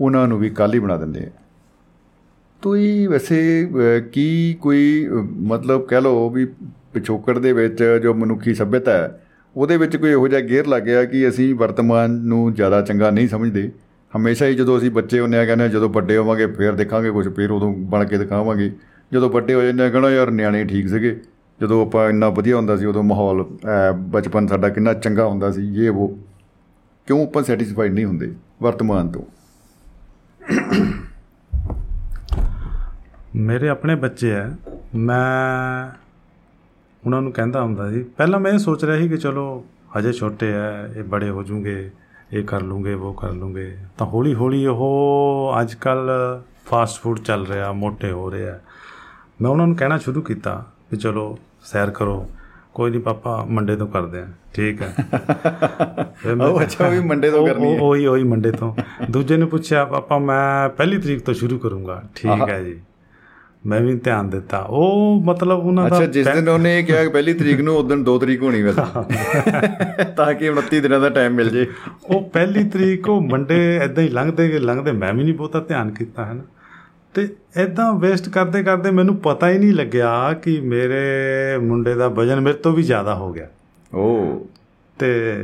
ਉਹਨਾਂ 0.00 0.28
ਨੂੰ 0.28 0.38
ਵੀ 0.38 0.50
ਕੱਲ 0.50 0.74
ਹੀ 0.74 0.78
ਬਣਾ 0.78 0.96
ਦਿੰਦੇ 0.96 1.20
ਹਾਂ। 1.20 1.30
ਤੋ 2.62 2.76
ਇਹ 2.76 3.08
ਵੈਸੇ 3.08 3.64
ਅ, 3.64 4.00
ਕੀ 4.12 4.56
ਕੋਈ 4.60 5.06
ਅ, 5.06 5.10
ਮਤਲਬ 5.42 5.86
ਕਹਿ 5.86 6.00
ਲਓ 6.00 6.28
ਵੀ 6.30 6.44
ਪਿਛੋਕੜ 6.92 7.38
ਦੇ 7.38 7.52
ਵਿੱਚ 7.52 7.82
ਜੋ 8.02 8.14
ਮਨੁੱਖੀ 8.14 8.54
ਸਭਿਅਤਾ 8.54 8.92
ਹੈ 8.92 9.22
ਉਹਦੇ 9.56 9.76
ਵਿੱਚ 9.76 9.96
ਕੋਈ 9.96 10.10
ਇਹੋ 10.10 10.28
ਜਿਹਾ 10.28 10.40
ਗੇਅਰ 10.40 10.66
ਲੱਗ 10.66 10.82
ਗਿਆ 10.82 11.04
ਕਿ 11.04 11.28
ਅਸੀਂ 11.28 11.54
ਵਰਤਮਾਨ 11.54 12.10
ਨੂੰ 12.10 12.54
ਜ਼ਿਆਦਾ 12.54 12.80
ਚੰਗਾ 12.80 13.10
ਨਹੀਂ 13.10 13.28
ਸਮਝਦੇ? 13.28 13.70
ਹਮੇਸ਼ਾ 14.16 14.46
ਹੀ 14.46 14.54
ਜਦੋਂ 14.54 14.78
ਅਸੀਂ 14.78 14.90
ਬੱਚੇ 14.90 15.20
ਹੁੰਦੇ 15.20 15.38
ਆ 15.38 15.44
ਕਹਿੰਦੇ 15.44 15.64
ਆ, 15.64 15.68
ਜਦੋਂ 15.68 15.88
ਵੱਡੇ 15.90 16.16
ਹੋਵਾਂਗੇ 16.16 16.46
ਫੇਰ 16.46 16.72
ਦੇਖਾਂਗੇ 16.72 17.10
ਕੁਝ 17.10 17.28
ਫੇਰ 17.28 17.50
ਉਦੋਂ 17.50 17.72
ਬਣ 17.76 18.04
ਕੇ 18.04 18.18
ਦਿਖਾਵਾਂਗੇ। 18.18 18.70
ਜਦੋਂ 19.12 19.30
ਵੱਡੇ 19.30 19.54
ਹੋ 19.54 19.62
ਜਾਂਦੇ 19.62 19.84
ਆ 19.84 19.90
ਕਹਿੰਦਾ 19.90 20.10
ਯਾਰ 20.10 20.30
ਨਿਆਣੇ 20.30 20.64
ਠੀਕ 20.64 20.88
ਸੀਗੇ। 20.88 21.20
ਜਦੋਂ 21.60 21.86
ਆਪਾਂ 21.86 22.08
ਇੰਨਾ 22.10 22.28
ਵਧੀਆ 22.28 22.56
ਹੁੰਦਾ 22.56 22.76
ਸੀ 22.76 22.86
ਉਦੋਂ 22.86 23.02
ਮਾਹੌਲ 23.02 23.44
ਅ, 23.44 23.92
ਬਚਪਨ 23.92 24.46
ਸਾਡਾ 24.46 24.68
ਕਿੰਨਾ 24.68 24.94
ਚੰਗਾ 24.94 25.26
ਹੁੰਦਾ 25.26 25.50
ਸੀ 25.52 25.84
ਇਹ 25.84 25.90
ਉਹ 25.90 26.18
ਕਿਉਂ 27.06 27.26
ਆਪਾਂ 27.26 27.42
ਸੈਟੀਸਫਾਈਡ 27.42 27.92
ਨਹੀਂ 27.92 28.04
ਹੁੰਦੇ 28.04 28.32
ਵਰਤਮਾਨ 28.62 29.08
ਤੋਂ? 29.08 29.22
ਮੇਰੇ 33.36 33.68
ਆਪਣੇ 33.68 33.94
ਬੱਚੇ 33.94 34.34
ਆ 34.34 34.56
ਮੈਂ 34.94 35.90
ਉਹਨਾਂ 37.06 37.22
ਨੂੰ 37.22 37.32
ਕਹਿੰਦਾ 37.32 37.62
ਹੁੰਦਾ 37.62 37.90
ਸੀ। 37.90 38.02
ਪਹਿਲਾਂ 38.16 38.40
ਮੈਂ 38.40 38.52
ਇਹ 38.52 38.58
ਸੋਚ 38.58 38.84
ਰਿਹਾ 38.84 38.96
ਸੀ 38.96 39.08
ਕਿ 39.08 39.16
ਚਲੋ 39.16 39.64
ਹਜੇ 39.98 40.12
ਛੋਟੇ 40.12 40.52
ਆ 40.54 40.86
ਇਹ 40.96 41.04
ਬੜੇ 41.04 41.30
ਹੋ 41.30 41.42
ਜੂਗੇ। 41.42 41.90
ਇਹ 42.32 42.44
ਕਰ 42.44 42.60
ਲੂੰਗੇ 42.62 42.94
ਉਹ 42.94 43.14
ਕਰ 43.14 43.30
ਲੂੰਗੇ। 43.30 43.76
ਤਾਂ 43.98 44.06
ਹੌਲੀ 44.06 44.34
ਹੌਲੀ 44.34 44.66
ਉਹ 44.66 45.52
ਅੱਜ 45.60 45.74
ਕੱਲ 45.74 46.10
ਫਾਸਟ 46.66 47.02
ਫੂਡ 47.02 47.18
ਚੱਲ 47.18 47.46
ਰਿਹਾ 47.46 47.72
ਮੋਟੇ 47.72 48.12
ਹੋ 48.12 48.30
ਰਹੇ। 48.30 48.46
ਮੈਂ 49.42 49.50
ਉਹਨਾਂ 49.50 49.66
ਨੂੰ 49.66 49.76
ਕਹਿਣਾ 49.76 49.98
ਸ਼ੁਰੂ 49.98 50.22
ਕੀਤਾ 50.22 50.66
ਕਿ 50.90 50.96
ਚਲੋ 50.96 51.38
ਸੈਰ 51.62 51.90
ਕਰੋ। 51.90 52.30
ਕੋਈ 52.74 52.90
ਨਹੀਂ 52.90 53.00
ਪਾਪਾ 53.00 53.46
ਮੰਡੇ 53.50 53.76
ਤੋਂ 53.76 53.86
ਕਰਦੇ 53.86 54.18
ਆ। 54.20 54.26
ਠੀਕ 54.54 54.82
ਹੈ। 54.82 54.94
ਉਹ 56.50 56.62
ਅੱਛਾ, 56.62 56.88
ਵੀ 56.88 56.98
Monday 56.98 57.30
ਤੋਂ 57.30 57.46
ਕਰਨੀ 57.46 57.72
ਹੈ। 57.72 57.76
ਉਹ- 57.76 57.82
ਉਹੀ 57.82 58.06
ਉਹੀ 58.06 58.22
ਮੰਡੇ 58.22 58.50
ਤੋਂ। 58.50 58.74
ਦੂਜੇ 59.10 59.36
ਨੇ 59.36 59.46
ਪੁੱਛਿਆ 59.46 59.84
ਪਾਪਾ 59.84 60.18
ਮੈਂ 60.18 60.68
ਪਹਿਲੀ 60.68 60.98
ਤਰੀਕ 60.98 61.22
ਤੋਂ 61.22 61.34
ਸ਼ੁਰੂ 61.34 61.58
ਕਰੂੰਗਾ। 61.58 62.02
ਠੀਕ 62.14 62.48
ਹੈ 62.48 62.62
ਜੀ। 62.62 62.80
ਮੈਂ 63.66 63.80
ਵੀ 63.80 63.94
ਧਿਆਨ 63.94 64.30
ਦਿੱਤਾ। 64.30 64.58
ਉਹ 64.58 65.22
ਮਤਲਬ 65.24 65.58
ਉਹਨਾਂ 65.58 65.90
ਦਾ 65.90 65.96
ਅੱਛਾ 65.96 66.06
ਜਿਸ 66.06 66.26
ਦਿਨ 66.26 66.48
ਉਹਨੇ 66.48 66.80
ਇਹ 66.80 66.84
ਕਿਹਾ 66.84 67.02
ਕਿ 67.02 67.08
ਪਹਿਲੀ 67.08 67.34
ਤਰੀਕ 67.34 67.60
ਨੂੰ 67.60 67.76
ਉਸ 67.76 67.84
ਦਿਨ 67.84 68.04
2 68.04 68.18
ਤਰੀਕ 68.18 68.42
ਹੋਣੀ 68.42 68.62
ਵੈਸੇ। 68.62 69.04
ਤਾਂ 70.16 70.34
ਕਿ 70.34 70.50
29 70.50 70.80
ਦਿਨਾਂ 70.80 71.00
ਦਾ 71.00 71.08
ਟਾਈਮ 71.08 71.34
ਮਿਲ 71.34 71.48
ਜੇ। 71.48 71.66
ਉਹ 72.06 72.30
ਪਹਿਲੀ 72.30 72.64
ਤਰੀਕ 72.64 73.08
ਉਹ 73.08 73.20
ਮੰਡੇ 73.20 73.76
ਐਦਾਂ 73.76 74.04
ਹੀ 74.04 74.08
ਲੰਘਦੇ 74.08 74.48
ਗਏ 74.48 74.58
ਲੰਘਦੇ। 74.58 74.92
ਮੈਂ 74.92 75.14
ਵੀ 75.14 75.24
ਨਹੀਂ 75.24 75.34
ਬਹੁਤਾ 75.34 75.60
ਧਿਆਨ 75.60 75.90
ਕੀਤਾ 75.90 76.24
ਹੈ 76.24 76.32
ਨਾ 76.32 76.42
ਤੇ 77.14 77.28
ਐਦਾਂ 77.56 77.94
ਵੇਸਟ 77.94 78.28
ਕਰਦੇ 78.28 78.62
ਕਰਦੇ 78.62 78.90
ਮੈਨੂੰ 78.90 79.16
ਪਤਾ 79.16 79.50
ਹੀ 79.50 79.58
ਨਹੀਂ 79.58 79.72
ਲੱਗਿਆ 79.72 80.32
ਕਿ 80.32 80.60
ਮੇਰੇ 80.60 81.12
ਮੁੰਡੇ 81.58 81.94
ਦਾ 81.94 82.08
ਵਜਨ 82.08 82.40
ਮੇਰੇ 82.40 82.58
ਤੋਂ 82.58 82.72
ਵੀ 82.72 82.82
ਜ਼ਿਆਦਾ 82.82 83.14
ਹੋ 83.14 83.32
ਗਿਆ। 83.32 83.48
ਓ। 83.94 84.40
ਤੇ 84.98 85.36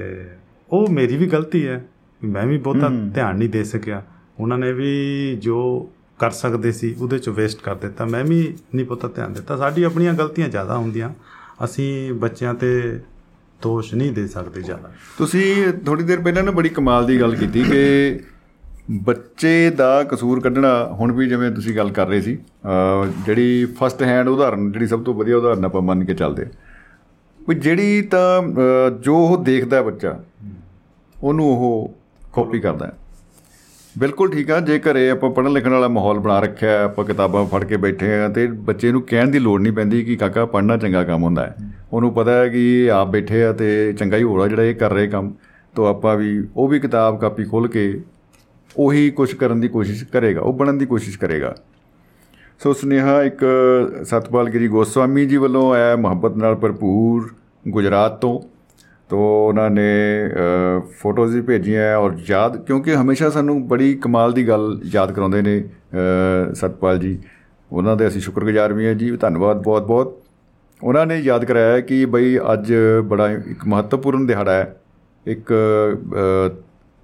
ਉਹ 0.71 0.89
ਮੇਰੀ 0.89 1.17
ਵੀ 1.17 1.27
ਗਲਤੀ 1.27 1.69
ਹੈ। 1.69 1.85
ਮੈਂ 2.25 2.47
ਵੀ 2.47 2.59
ਬਹੁਤਾ 2.59 2.89
ਧਿਆਨ 3.15 3.37
ਨਹੀਂ 3.37 3.49
ਦੇ 3.49 3.65
ਸਕਿਆ। 3.65 4.03
ਉਹਨਾਂ 4.41 4.59
ਨੇ 4.59 4.73
ਵੀ 4.73 5.37
ਜੋ 5.41 5.89
ਕਰ 6.19 6.31
ਸਕਦੇ 6.31 6.73
ਸੀ, 6.73 6.95
ਉਹਦੇ 7.01 7.19
ਚ 7.19 7.29
ਵੇਸਟ 7.29 7.61
ਕਰ 7.63 7.75
ਦਿੱਤਾ। 7.77 8.05
ਮੈਂ 8.07 8.25
ਵੀ 8.25 8.41
ਨਹੀਂ 8.75 8.87
ਬਹੁਤਾ 8.87 9.09
ਧਿਆਨ 9.09 9.33
ਦਿੱਤਾ। 9.33 9.57
ਸਾਡੀ 9.57 9.83
ਆਪਣੀਆਂ 9.83 10.15
ਗਲਤੀਆਂ 10.15 10.49
ਜ਼ਿਆਦਾ 10.49 10.77
ਹੁੰਦੀਆਂ। 10.77 11.11
ਅਸੀਂ 11.65 12.13
ਬੱਚਿਆਂ 12.15 12.55
ਤੇ 12.55 12.71
ਦੋਸ਼ 13.63 13.95
ਨਹੀਂ 13.95 14.13
ਦੇ 14.13 14.27
ਸਕਦੇ 14.27 14.61
ਜ਼ਿਆਦਾ। 14.63 14.91
ਤੁਸੀਂ 15.19 15.73
ਥੋੜੀ 15.87 16.03
ਦੇਰ 16.03 16.21
ਪਹਿਲਾਂ 16.21 16.43
ਨਾ 16.43 16.51
ਬੜੀ 16.51 16.69
ਕਮਾਲ 16.69 17.07
ਦੀ 17.07 17.21
ਗੱਲ 17.21 17.35
ਕੀਤੀ 17.37 17.63
ਕਿ 17.65 18.21
ਬੱਚੇ 19.05 19.71
ਦਾ 19.71 20.03
ਕਸੂਰ 20.05 20.41
ਕੱਢਣਾ 20.41 20.71
ਹੁਣ 20.93 21.13
ਵੀ 21.13 21.29
ਜਿਵੇਂ 21.29 21.51
ਤੁਸੀਂ 21.51 21.77
ਗੱਲ 21.77 21.91
ਕਰ 21.91 22.07
ਰਹੇ 22.07 22.21
ਸੀ 22.21 22.37
ਜਿਹੜੀ 23.27 23.65
ਫਸਟ 23.81 24.03
ਹੈਂਡ 24.03 24.29
ਉਦਾਹਰਨ, 24.29 24.71
ਜਿਹੜੀ 24.73 24.87
ਸਭ 24.87 25.03
ਤੋਂ 25.05 25.15
ਵਧੀਆ 25.15 25.37
ਉਦਾਹਰਨ 25.37 25.65
ਆਪਾਂ 25.65 25.83
ਮੰਨ 25.83 26.05
ਕੇ 26.05 26.15
ਚੱਲਦੇ 26.15 26.47
ਵੀ 27.41 27.55
ਜਿਹੜੀ 27.57 28.01
ਤਾਂ 28.03 28.91
ਜੋ 29.01 29.17
ਉਹ 29.17 29.45
ਦੇਖਦਾ 29.45 29.83
ਬੱਚਾ, 29.83 30.19
ਉਹਨੂੰ 31.23 31.47
ਉਹ 31.47 31.95
ਕਾਪੀ 32.33 32.61
ਕਰਦਾ 32.61 32.87
ਹੈ। 32.87 32.93
ਬਿਲਕੁਲ 33.99 34.31
ਠੀਕ 34.31 34.51
ਆ 34.51 34.59
ਜੇ 34.61 34.79
ਘਰੇ 34.79 35.09
ਆਪਾਂ 35.11 35.31
ਪੜ੍ਹਨ 35.31 35.53
ਲਿਖਣ 35.53 35.71
ਵਾਲਾ 35.71 35.89
ਮਾਹੌਲ 35.89 36.19
ਬਣਾ 36.19 36.39
ਰੱਖਿਆ 36.41 36.71
ਹੈ 36.71 36.83
ਆਪਾਂ 36.85 37.05
ਕਿਤਾਬਾਂ 37.05 37.45
ਫੜ 37.47 37.63
ਕੇ 37.65 37.77
ਬੈਠੇ 37.77 38.13
ਆ, 38.15 38.29
ਤੇ 38.29 38.47
ਬੱਚੇ 38.47 38.91
ਨੂੰ 38.93 39.03
ਕਹਿਣ 39.03 39.31
ਦੀ 39.31 39.39
ਲੋੜ 39.39 39.61
ਨਹੀਂ 39.61 39.73
ਪੈਂਦੀ 39.73 40.03
ਕਿ 40.05 40.17
ਕਾਕਾ 40.17 40.45
ਪੜ੍ਹਨਾ 40.47 40.77
ਚੰਗਾ 40.77 41.03
ਕੰਮ 41.05 41.23
ਹੁੰਦਾ 41.23 41.47
ਹੈ। 41.47 41.55
ਉਹਨੂੰ 41.93 42.13
ਪਤਾ 42.15 42.33
ਹੈ 42.33 42.49
ਕਿ 42.49 42.91
ਆਪ 42.91 43.09
ਬੈਠੇ 43.09 43.43
ਆ 43.45 43.53
ਤੇ 43.53 43.93
ਚੰਗਾ 43.93 44.17
ਹੀ 44.17 44.23
ਹੋਣਾ 44.23 44.47
ਜਿਹੜਾ 44.49 44.63
ਇਹ 44.63 44.75
ਕਰ 44.75 44.93
ਰਹੇ 44.93 45.07
ਕੰਮ, 45.07 45.33
ਤੋਂ 45.75 45.87
ਆਪਾਂ 45.89 46.17
ਵੀ 46.17 46.47
ਉਹ 46.57 46.69
ਵੀ 46.69 46.81
ਕਿਤਾਬ 46.81 47.19
ਕਾਪੀ 47.21 47.45
ਖੋਲ 47.45 47.69
ਕੇ 47.69 48.01
ਉਹੀ 48.77 49.11
ਕੁਝ 49.11 49.33
ਕਰਨ 49.35 49.61
ਦੀ 49.61 49.69
ਕੋਸ਼ਿਸ਼ 49.69 50.05
ਕਰੇਗਾ, 50.05 50.41
ਉਹ 50.41 50.53
ਬਣਨ 50.53 50.79
ਦੀ 50.79 50.87
ਕੋਸ਼ਿਸ਼ 50.87 51.19
ਕਰੇਗਾ। 51.19 51.55
ਸੋ 52.61 52.73
ਸੁਨੇਹਾ 52.73 53.23
ਇੱਕ 53.23 53.45
ਸਤਪਾਲ 54.05 54.51
ਗਿਰੀ 54.51 54.69
ਗੋਸਵਾਮੀ 54.69 55.27
ਜੀ 55.27 55.37
ਵੱਲੋਂ 55.37 55.73
ਆਇਆ, 55.73 55.97
ਮੁਹੱਬਤ 55.97 56.37
ਨਾਲ 56.37 56.55
ਭਰਪੂਰ 56.55 57.29
ਗੁਜਰਾਤ 57.69 58.21
ਤੋਂ। 58.21 58.41
ਤੋ 59.11 59.19
ਉਹਨਾਂ 59.49 59.71
ਨੇ 59.71 59.91
ਫੋਟੋਜ਼ 61.01 61.35
ਵੀ 61.37 61.41
ਭੇਜੀਆਂ 61.43 61.97
ਔਰ 61.97 62.17
ਯਾਦ, 62.29 62.57
ਕਿਉਂਕਿ 62.57 62.95
ਹਮੇਸ਼ਾ 62.97 63.31
ਸਾਨੂੰ 63.31 63.67
ਬੜੀ 63.69 63.95
ਕਮਾਲ 63.95 64.33
ਦੀ 64.33 64.47
ਗੱਲ 64.49 64.81
ਯਾਦ 64.95 65.13
ਕਰਾਉਂਦੇ 65.13 65.43
ਨੇ 65.43 65.63
ਸਤਪਾਲ 66.55 66.99
ਜੀ। 66.99 67.19
ਉਹਨਾਂ 67.71 67.97
ਦੇ 67.97 68.07
ਅਸੀਂ 68.09 68.21
ਸ਼ੁਕਰਗੁਜ਼ਾਰ 68.21 68.73
ਵੀ 68.73 68.87
ਹਾਂ 68.87 68.95
ਜੀ, 68.95 69.11
ਧੰਨਵਾਦ 69.17 69.63
ਬਹੁਤ 69.63 69.87
ਬਹੁਤ। 69.87 70.17
ਉਹਨਾਂ 70.83 71.07
ਨੇ 71.07 71.17
ਯਾਦ 71.19 71.45
ਕਰਾਇਆ 71.45 71.81
ਕਿ 71.81 72.05
ਬਈ 72.07 72.39
ਅੱਜ 72.53 72.73
ਬੜਾ 73.05 73.31
ਇੱਕ 73.31 73.67
ਮਹੱਤਵਪੂਰਨ 73.67 74.27
ਦਿਹਾੜਾ 74.27 74.53
ਹੈ। 74.53 74.77
ਇੱਕ 75.27 75.53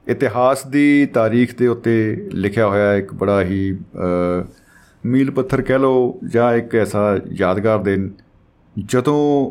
ਇਤਿਹਾਸ 0.06 0.66
ਦੀ 0.66 1.06
ਤਾਰੀਖ 1.06 1.56
ਦੇ 1.58 1.66
ਉੱਤੇ 1.66 1.94
ਲਿਖਿਆ 2.32 2.66
ਹੋਇਆ 2.66 2.94
ਇੱਕ 2.94 3.14
ਬੜਾ 3.14 3.42
ਹੀ 3.42 3.76
ਮੀਲ 5.04 5.30
ਪੱਥਰ 5.30 5.62
ਕਹਿ 5.62 5.78
ਲਓ 5.78 6.18
ਜਾਂ 6.32 6.52
ਇੱਕ 6.54 6.74
ਐਸਾ 6.74 7.00
ਯਾਦਗਾਰ 7.32 7.78
ਦਿਨ। 7.82 8.10
ਜਦੋਂ 8.76 9.50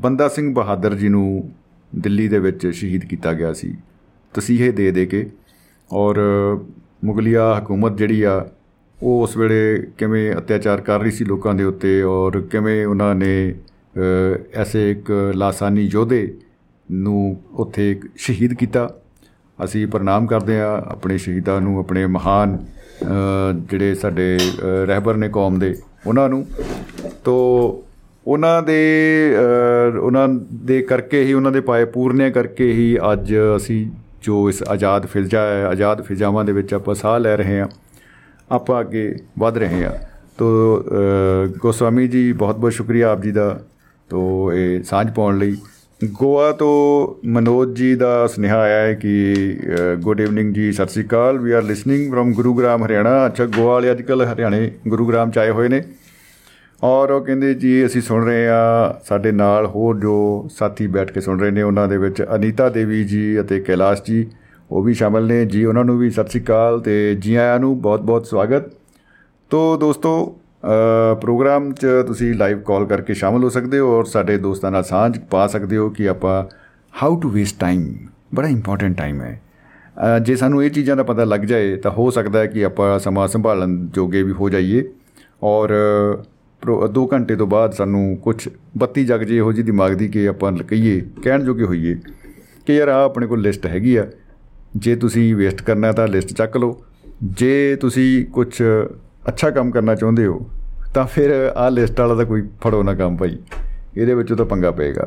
ਬੰਦਾ 0.00 0.26
ਸਿੰਘ 0.28 0.52
ਬਹਾਦਰ 0.54 0.94
ਜੀ 0.94 1.08
ਨੂੰ 1.08 1.50
ਦਿੱਲੀ 1.92 2.28
ਦੇ 2.28 2.38
ਵਿੱਚ 2.38 2.66
ਸ਼ਹੀਦ 2.66 3.04
ਕੀਤਾ 3.04 3.32
ਗਿਆ 3.32 3.52
ਸੀ। 3.52 3.74
ਤਸੀਹੇ 4.34 4.70
ਦੇ 4.72 4.90
ਦੇ 4.90 5.04
ਕੇ। 5.06 5.30
ਔਰ 5.92 6.18
ਮੁਗਲਿਆ 7.04 7.58
ਹਕੂਮਤ 7.58 7.96
ਜਿਹੜੀ 7.98 8.22
ਆ, 8.22 8.46
ਉਹ 9.02 9.22
ਉਸ 9.22 9.36
ਵੇਲੇ 9.36 9.86
ਕਿਵੇਂ 9.98 10.32
ਅਤਿਆਚਾਰ 10.36 10.80
ਕਰ 10.80 11.00
ਰਹੀ 11.00 11.10
ਸੀ 11.10 11.24
ਲੋਕਾਂ 11.24 11.54
ਦੇ 11.54 11.64
ਉੱਤੇ 11.64 12.02
ਔਰ 12.02 12.40
ਕਿਵੇਂ 12.40 12.84
ਉਹਨਾਂ 12.86 13.14
ਨੇ 13.14 13.54
ਐਸੇ 14.54 14.90
ਇੱਕ 14.90 15.10
ਲਾਸਾਨੀ 15.34 15.84
ਯੋਧੇ 15.92 16.22
ਨੂੰ 16.90 17.40
ਉੱਥੇ 17.54 18.00
ਸ਼ਹੀਦ 18.16 18.54
ਕੀਤਾ। 18.54 18.88
ਅਸੀਂ 19.64 19.86
ਪ੍ਰਣਾਮ 19.86 20.26
ਕਰਦੇ 20.26 20.60
ਆ 20.60 20.72
ਆਪਣੇ 20.86 21.18
ਸ਼ਹੀਦਾਂ 21.18 21.60
ਨੂੰ, 21.60 21.78
ਆਪਣੇ 21.78 22.06
ਮਹਾਨ 22.06 22.58
ਜਿਹੜੇ 23.70 23.94
ਸਾਡੇ 23.94 24.38
ਰਹਿਬਰ 24.86 25.16
ਨੇ 25.16 25.28
ਕੌਮ 25.28 25.58
ਦੇ, 25.58 25.74
ਉਹਨਾਂ 26.06 26.28
ਨੂੰ। 26.28 26.46
ਤੋਂ 27.24 27.89
ਉਹਨਾਂ 28.26 28.62
ਦੇ 28.62 28.80
ਉਹਨਾਂ 30.00 30.28
ਦੇ 30.64 30.80
ਕਰਕੇ 30.82 31.22
ਹੀ 31.24 31.32
ਉਹਨਾਂ 31.32 31.52
ਦੇ 31.52 31.60
ਪਾਏ 31.62 31.84
ਪੂਰਨਿਆ 31.84 32.30
ਕਰਕੇ 32.30 32.70
ਹੀ 32.72 32.96
ਅੱਜ 33.12 33.34
ਅਸੀਂ 33.56 33.86
ਜੋ 34.22 34.48
ਇਸ 34.48 34.62
ਆਜ਼ਾਦ 34.62 35.06
ਫਿਜ਼ਾ 35.06 35.42
ਹੈ 35.42 35.64
ਆਜ਼ਾਦ 35.66 36.02
ਫਿਜ਼ਾਵਾਂ 36.02 36.44
ਦੇ 36.44 36.52
ਵਿੱਚ 36.52 36.74
ਆਪਾਂ 36.74 36.94
ਸਾਹ 36.94 37.18
ਲੈ 37.18 37.36
ਰਹੇ 37.36 37.58
ਹਾਂ, 37.60 37.68
ਆਪਾਂ 38.50 38.80
ਅੱਗੇ 38.80 39.14
ਵਧ 39.38 39.58
ਰਹੇ 39.58 39.84
ਹਾਂ। 39.84 39.92
ਤੋ 40.38 40.48
ਗੋਸਵਾਮੀ 41.60 42.06
ਜੀ, 42.08 42.32
ਬਹੁਤ 42.32 42.56
ਬਹੁਤ 42.56 42.72
ਸ਼ੁਕਰੀਆ 42.72 43.10
ਆਪ 43.10 43.22
ਜੀ 43.22 43.32
ਦਾ, 43.32 43.60
ਤੋ, 44.10 44.52
ਇਹ 44.52 44.82
ਸਾਂਝ 44.82 45.10
ਪਾਉਣ 45.16 45.38
ਲਈ। 45.38 45.56
ਗੋਆ 46.00 46.50
ਤੋਂ 46.52 47.28
ਮਨੋਜ 47.28 47.76
ਜੀ 47.76 47.94
ਦਾ 47.94 48.26
ਸੁਨੇਹਾ 48.26 48.58
ਆਇਆ 48.58 48.78
ਹੈ 48.78 48.92
ਕਿ 48.94 49.56
ਗੁੱਡ 50.02 50.20
ਈਵਨਿੰਗ 50.20 50.52
ਜੀ, 50.54 50.70
ਸਤਿ 50.72 50.92
ਸ੍ਰੀ 50.92 51.04
ਅਕਾਲ। 51.04 51.38
We 51.38 51.52
are 51.52 51.62
listening 51.62 52.10
from 52.12 52.32
Gurugram 52.32 52.84
Haryana. 52.84 53.26
ਅੱਛਾ, 53.26 53.46
ਗੋਆ 53.46 53.72
ਵਾਲੇ 53.72 53.90
ਅੱਜਕੱਲ 53.90 54.22
ਹਰਿਆਣੇ 54.24 54.70
ਗੁਰੂਗ੍ਰਾਮ 54.88 55.30
ਚ 55.30 55.38
ਆਏ 55.38 55.50
ਹੋਏ 55.50 55.68
ਨੇ। 55.68 55.82
ਔਰ 56.82 57.10
ਉਹ 57.10 57.20
ਕਹਿੰਦੇ 57.24 57.52
ਜੀ, 57.54 57.84
ਅਸੀਂ 57.86 58.00
ਸੁਣ 58.02 58.24
ਰਹੇ 58.24 58.46
ਆ 58.48 59.00
ਸਾਡੇ 59.04 59.30
ਨਾਲ 59.32 59.66
ਹੋਰ 59.66 59.98
ਜੋ 60.00 60.48
ਸਾਥੀ 60.50 60.86
ਬੈਠ 60.86 61.10
ਕੇ 61.12 61.20
ਸੁਣ 61.20 61.40
ਰਹੇ 61.40 61.50
ਨੇ, 61.50 61.62
ਉਹਨਾਂ 61.62 61.86
ਦੇ 61.88 61.96
ਵਿੱਚ 61.98 62.22
ਅਨੀਤਾ 62.34 62.68
ਦੇਵੀ 62.68 63.02
ਜੀ 63.04 63.40
ਅਤੇ 63.40 63.60
ਕੈਲਾਸ਼ 63.60 64.02
ਜੀ, 64.04 64.26
ਉਹ 64.70 64.82
ਵੀ 64.82 64.94
ਸ਼ਾਮਲ 64.94 65.26
ਨੇ। 65.26 65.44
ਜੀ, 65.44 65.64
ਉਹਨਾਂ 65.64 65.84
ਨੂੰ 65.84 65.98
ਵੀ 65.98 66.10
ਸਤਿ 66.10 66.28
ਸ੍ਰੀ 66.28 66.40
ਅਕਾਲ 66.42 66.80
ਤੇ 66.80 67.14
ਜੀ 67.20 67.34
ਆਇਆਂ 67.34 67.58
ਨੂੰ 67.60 67.80
ਬਹੁਤ-ਬਹੁਤ 67.82 68.26
ਸਵਾਗਤ। 68.26 68.70
ਤੋਂ 69.50 69.78
ਦੋਸਤੋ 69.78 70.12
ਪ੍ਰੋਗਰਾਮ 71.20 71.70
'ਚ 71.72 71.86
ਤੁਸੀਂ 72.06 72.34
ਲਾਈਵ 72.34 72.60
ਕਾਲ 72.62 72.86
ਕਰਕੇ 72.86 73.14
ਸ਼ਾਮਲ 73.14 73.44
ਹੋ 73.44 73.48
ਸਕਦੇ 73.48 73.78
ਹੋ 73.78 73.98
ਔਰ 73.98 74.04
ਸਾਡੇ 74.04 74.36
ਦੋਸਤਾਂ 74.38 74.70
ਨਾਲ 74.70 74.84
ਸਾਂਝ 74.84 75.18
ਪਾ 75.30 75.46
ਸਕਦੇ 75.46 75.76
ਹੋ 75.76 75.88
ਕਿ 75.90 76.08
ਆਪਾਂ 76.08 76.42
ਹਾਊ 76.94 77.20
ਟੂ 77.20 77.28
ਵੇਸਟ 77.28 77.60
ਟਾਈਮ 77.60 77.84
ਬੜਾ 78.34 78.48
ਇੰਪੋਰਟੈਂਟ 78.48 78.96
ਟਾਈਮ 78.98 79.20
ਹੈ। 79.20 79.40
ਜੇ 80.22 80.36
ਸਾਨੂੰ 80.36 80.64
ਇਹ 80.64 80.70
ਚੀਜ਼ਾਂ 80.70 80.96
ਦਾ 80.96 81.02
ਪਤਾ 81.02 81.24
ਲੱਗ 81.24 81.40
ਜਾਏ 81.40 81.76
ਤਾਂ 81.76 81.90
ਹੋ 81.90 82.10
ਸਕਦਾ 82.10 82.38
ਹੈ 82.38 82.46
ਕਿ 82.46 82.64
ਆਪਾਂ 82.64 82.98
ਸਮਾਂ 82.98 83.28
ਸੰਭਾਲਣ 83.28 83.76
ਜੋਗੇ 83.86 84.22
ਵੀ 84.22 84.32
ਹੋ 84.32 84.48
ਜਾਈਏ। 84.48 84.84
ਔਰ 85.42 85.72
2 86.94 87.06
ਘੰਟੇ 87.12 87.36
ਤੋਂ 87.36 87.46
ਬਾਅਦ 87.46 87.72
ਸਾਨੂੰ 87.72 88.16
ਕੁਝ 88.16 88.48
ਬੱਤੀ 88.78 89.04
ਜਗ 89.04 89.22
ਜੇ 89.22 89.36
ਇਹੋ 89.36 89.52
ਜੀ 89.52 89.62
ਦਿਮਾਗ 89.62 89.92
ਦੀ 89.92 90.08
ਕਿ 90.08 90.26
ਆਪਾਂ 90.28 90.52
ਕਹੀਏ, 90.52 91.00
ਕਹਿਣ 91.22 91.44
ਜੋਗੇ 91.44 91.64
ਹੋਈਏ 91.64 91.94
ਕਿ 92.66 92.76
ਯਾਰ 92.76 92.88
ਆ 92.88 93.04
ਆਪਣੇ 93.04 93.26
ਕੋਲ 93.26 93.40
ਲਿਸਟ 93.40 93.66
ਹੈਗੀ 93.66 93.96
ਆ। 93.96 94.06
ਜੇ 94.76 94.94
ਤੁਸੀਂ 94.96 95.34
ਵੇਸਟ 95.36 95.62
ਕਰਨਾ 95.62 95.92
ਤਾਂ 95.92 96.06
ਲਿਸਟ 96.08 96.32
ਚੱਕ 96.32 96.56
ਲਓ। 96.56 96.80
ਜੇ 97.24 97.76
ਤੁਸੀਂ 97.80 98.24
ਕੁਝ 98.26 98.62
ਅੱਛਾ 99.28 99.50
ਕੰਮ 99.50 99.70
ਕਰਨਾ 99.70 99.94
ਚਾਹੁੰਦੇ 99.94 100.26
ਹੋ, 100.26 100.40
ਤਾਂ 100.94 101.06
ਫਿਰ 101.06 101.30
ਆ 101.56 101.68
ਲਿਸਟ 101.68 102.00
ਵਾਲਾ 102.00 102.14
ਤਾਂ 102.14 102.24
ਕੋਈ 102.24 102.42
ਫੜੋ 102.62 102.82
ਨਾ 102.82 102.94
ਕੰਮ 102.94 103.16
ਭਾਈ। 103.16 103.38
ਇਹਦੇ 103.96 104.14
ਵਿੱਚੋਂ 104.14 104.36
ਤਾਂ 104.36 104.46
ਪੰਗਾ 104.46 104.70
ਪਏਗਾ। 104.70 105.06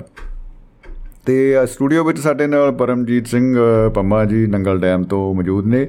ਤੇ 1.25 1.65
ਸਟੂਡੀਓ 1.65 2.03
ਵਿੱਚ 2.03 2.19
ਸਾਡੇ 2.19 2.47
ਨਾਲ 2.47 2.71
ਪਰਮਜੀਤ 2.71 3.27
ਸਿੰਘ, 3.27 3.55
ਪੰਮਾ 3.95 4.23
ਜੀ, 4.25 4.45
ਨੰਗਲ 4.47 4.79
ਡੈਮ 4.79 5.03
ਤੋਂ 5.03 5.33
ਮੌਜੂਦ 5.35 5.67
ਨੇ। 5.67 5.87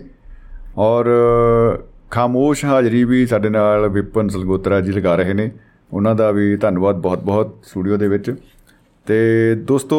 ਔਰ 0.79 1.07
ਖਾਮੋਸ਼ 2.15 2.65
ਹਾਜ਼ਰੀ 2.65 3.03
ਵੀ 3.05 3.27
ਸਾਡੇ 3.27 3.49
ਨਾਲ 3.49 3.89
ਵਿਪਨ 3.89 4.29
ਸਲਗੋਤਰਾ 4.29 4.81
ਜੀ 4.81 4.93
ਲਗਾ 4.93 5.15
ਰਹੇ 5.17 5.33
ਨੇ। 5.35 5.51
ਉਹਨਾਂ 5.93 6.15
ਦਾ 6.15 6.31
ਵੀ 6.31 6.57
ਧੰਨਵਾਦ 6.57 7.01
ਬਹੁਤ-ਬਹੁਤ 7.03 7.57
ਸਟੂਡੀਓ 7.65 7.97
ਦੇ 7.97 8.09
ਵਿੱਚ। 8.09 8.35
ਤੇ 9.07 9.17
ਦੋਸਤੋ 9.69 9.99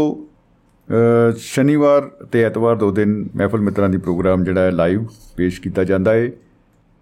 ਸ਼ਨੀਵਾਰ 1.37 2.01
ਤੇ 2.31 2.43
ਐਤਵਾਰ 2.43 2.75
ਦੋ 2.75 2.91
ਦਿਨ 2.91 3.27
ਮਹਿਫਲ 3.35 3.61
ਮਿੱਤਰਾਂ 3.61 3.89
ਦੀ 3.89 3.97
ਪ੍ਰੋਗਰਾਮ 3.97 4.43
ਜਿਹੜਾ 4.43 4.61
ਹੈ 4.61 4.71
ਲਾਈਵ 4.71 5.05
ਪੇਸ਼ 5.37 5.59
ਕੀਤਾ 5.61 5.83
ਜਾਂਦਾ 5.83 6.13
ਹੈ 6.13 6.31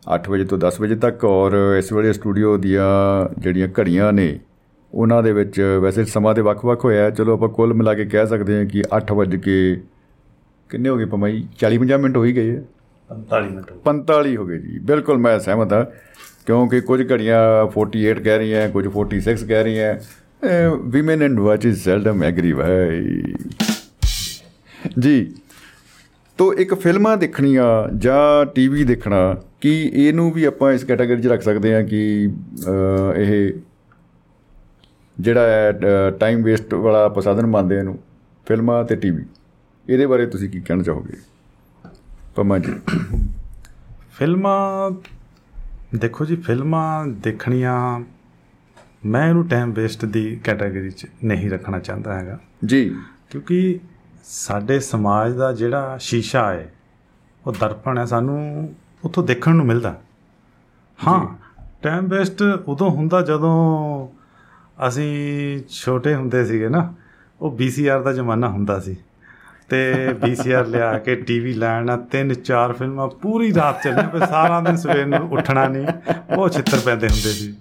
8 0.04 0.30
ਵਜੇ 0.30 0.46
ਤੋਂ 0.46 0.58
10 0.58 0.82
ਵਜੇ 0.82 0.96
ਤੱਕ 0.96 1.26
ਔਰ 1.26 1.54
ਇਸ 1.78 1.94
ਵੇਲੇ 1.94 2.14
ਸਟੂਡੀਓ 2.14 2.58
ਦੀਆਂ 2.58 2.90
ਜਿਹੜੀਆਂ 3.40 3.68
ਘੜੀਆਂ 3.80 4.12
ਨੇ, 4.14 4.40
ਉਹਨਾਂ 4.94 5.24
ਦੇ 5.24 5.34
ਵਿੱਚ 5.34 5.62
ਵੈਸੇ 5.82 6.06
ਸਮਾਂ 6.06 6.36
ਦੇ 6.36 6.42
ਵੱਖ-ਵੱਖ 6.42 6.86
ਹੋਇਆ। 6.86 7.10
ਚਲੋ 7.10 7.34
ਆਪਾਂ 7.34 7.50
ਕੁੱਲ 7.50 7.74
ਮਿਲਾ 7.74 7.94
ਕੇ 7.94 8.06
ਕਹਿ 8.06 8.28
ਸਕਦੇ 8.28 8.58
ਹਾਂ 8.58 8.66
ਕਿ 8.66 8.84
8 8.98 9.16
ਵਜੇ 9.16 9.38
ਕੇ 9.38 9.82
ਕਿੰਨੇ 10.70 10.90
ਹੋ 10.90 10.98
ਗਏ 10.98 11.06
ਪਮਾਈ 11.06 11.44
40-50 11.60 12.02
ਮਿੰਟ 12.02 12.18
ਹੋ 12.18 12.24
ਹੀ 12.26 12.36
ਗਏ 12.36 12.62
45 13.10 13.52
ਮਿੰਟ 13.52 13.72
45 13.86 14.36
ਹੋ 14.38 14.46
ਗਏ 14.46 14.58
ਜੀ। 14.60 14.80
ਬਿਲਕੁਲ 14.86 15.18
ਮੈਂ 15.18 15.38
ਸਹਿਮਤ 15.40 15.74
ਹਾਂ, 15.74 15.86
ਕਿਉਂਕਿ 16.46 16.82
ਕੁਝ 16.82 17.02
ਘੜੀਆਂ 17.12 17.40
48 17.68 18.24
ਕਹਿ 18.24 18.38
ਰਹੀਆਂ, 18.38 18.68
ਕੁਝ 18.70 18.86
46 18.88 19.46
ਕਹਿ 19.48 19.64
ਰਹੀਆਂ। 19.64 19.96
Women 20.92 21.22
and 21.24 21.40
watches 21.40 21.84
seldom 21.84 22.24
agree 22.24 22.54
ਭਾਈ 22.54 23.34
ਜੀ, 25.00 25.34
ਤੋ 26.40 26.54
ਇੱਕ 26.56 26.74
ਫਿਲਮਾਂ 26.76 27.16
ਦੇਖਣੀਆਂ 27.18 27.68
ਜਾਂ 27.98 28.46
ਟੀਵੀ 28.56 28.84
ਦੇਖਣਾ, 28.84 29.20
ਕੀ 29.62 29.74
ਇਹਨੂੰ 29.84 30.32
ਵੀ 30.34 30.44
ਆਪਾਂ 30.46 30.72
ਇਸ 30.74 30.84
ਕੈਟਾਗਰੀ 30.86 31.22
'ਚ 31.22 31.28
ਰੱਖ 31.28 31.42
ਸਕਦੇ 31.42 31.74
ਹਾਂ 31.74 31.84
ਕਿ 31.84 32.02
ਇਹ 33.18 33.54
ਜਿਹੜਾ 35.18 35.48
ਹੈ 35.48 36.10
ਟਾਈਮ 36.20 36.44
ਵੇਸਟ 36.44 36.74
ਵਾਲਾ 36.76 37.04
ਆਪਾਂ 37.06 37.22
ਸਾਧਨ 37.24 37.46
ਮੰਨਦੇ 37.48 37.78
ਇਹਨੂੰ, 37.78 37.98
ਫਿਲਮਾਂ 38.48 38.84
ਤੇ 38.84 38.96
ਟੀਵੀ 38.96 39.24
ਇਹਦੇ 39.88 40.06
ਬਾਰੇ 40.06 40.26
ਤੁਸੀਂ 40.26 40.50
ਕੀ 40.50 40.60
ਕਹਿਣਾ 40.62 40.84
ਚਾਹੋਗੇ? 40.84 41.18
ਪਮਾ 42.36 42.60
ਜੀ। 42.60 42.74
ਫਿਲਮਾਂ 44.12 44.92
ਦੇਖੋ 45.98 46.26
ਜੀ 46.26 46.36
ਫਿਲਮਾਂ 46.36 47.08
ਦੇਖਣੀਆਂ 47.08 48.00
ਮੈਂ 49.06 49.30
ਇਹਨੂੰ 49.30 49.48
ਟਾਈਮ 49.48 49.74
ਵੇਸਟ 49.74 50.06
ਦੀ 50.06 50.36
ਕੈਟਾਗਰੀ 50.44 50.92
'ਚ 50.92 51.08
ਨਹੀਂ 51.24 51.50
ਰੱਖਣਾ 51.50 51.80
ਚਾਹੁੰਦਾ 51.80 52.20
ਹੈਗਾ। 52.20 52.40
ਜੀ। 52.66 52.96
ਕਿਉਂਕਿ 53.30 53.80
ਸਾਡੇ 54.24 54.80
ਸਮਾਜ 54.80 55.34
ਦਾ 55.34 55.54
ਜਿਹੜਾ 55.54 55.98
ਸ਼ੀਸ਼ਾ 55.98 56.52
ਹੈ 56.52 56.74
ਉਹ 57.48 57.54
ਦਰਪਣ 57.60 57.98
ਹੈ 57.98 58.06
ਸਾਨੂੰ 58.06 58.74
ਉੱਥੋਂ 59.04 59.24
ਦੇਖਣ 59.24 59.56
ਨੂੰ 59.56 59.66
ਮਿਲਦਾ। 59.66 60.02
ਹਾਂ 61.08 61.36
ਟਾਈਮ 61.82 62.08
ਵੇਸਟ 62.08 62.42
ਉਦੋਂ 62.68 62.92
ਹੁੰਦਾ 62.92 63.22
ਜਦੋਂ 63.22 64.08
ਅਸੀਂ 64.88 65.60
ਛੋਟੇ 65.70 66.16
ਹੁੰਦੇ 66.16 66.46
ਸੀਗੇ 66.46 66.70
ਨਾ 66.70 66.94
ਉਹ 67.42 67.58
VCR 67.58 68.04
ਦਾ 68.04 68.14
ਜ਼ਮਾਨਾ 68.14 68.50
ਹੁੰਦਾ 68.50 68.80
ਸੀ। 68.80 68.98
ਤੇ 69.70 70.14
ਵੀਸੀਆਰ 70.24 70.66
ਲਿਆ 70.66 70.98
ਕੇ 70.98 71.16
ਟੀਵੀ 71.16 71.54
ਲੈਣਾ 71.54 71.98
ਤਿੰਨ 71.98 72.34
ਚਾਰ 72.34 72.74
ਫਿਲਮਾਂ 72.74 73.08
ਪੂਰੀ 73.08 73.54
ਰਾਤ 73.54 73.84
ਚੱਲਣੀ 73.84 74.08
ਫਿਰ 74.12 74.28
ਸਾਰਾ 74.28 74.62
ਦਿਨ 74.62 74.76
ਸਵੇਰ 74.76 75.06
ਨੂੰ 75.06 75.30
ਉੱਠਣਾ 75.32 75.68
ਨਹੀਂ 75.68 75.88
ਉਹ 76.38 76.50
ਛਿੱਤਰ 76.50 76.78
ਪੈਂਦੇ 76.86 77.08
ਹੁੰਦੇ 77.08 77.30
ਸੀ। 77.30 77.54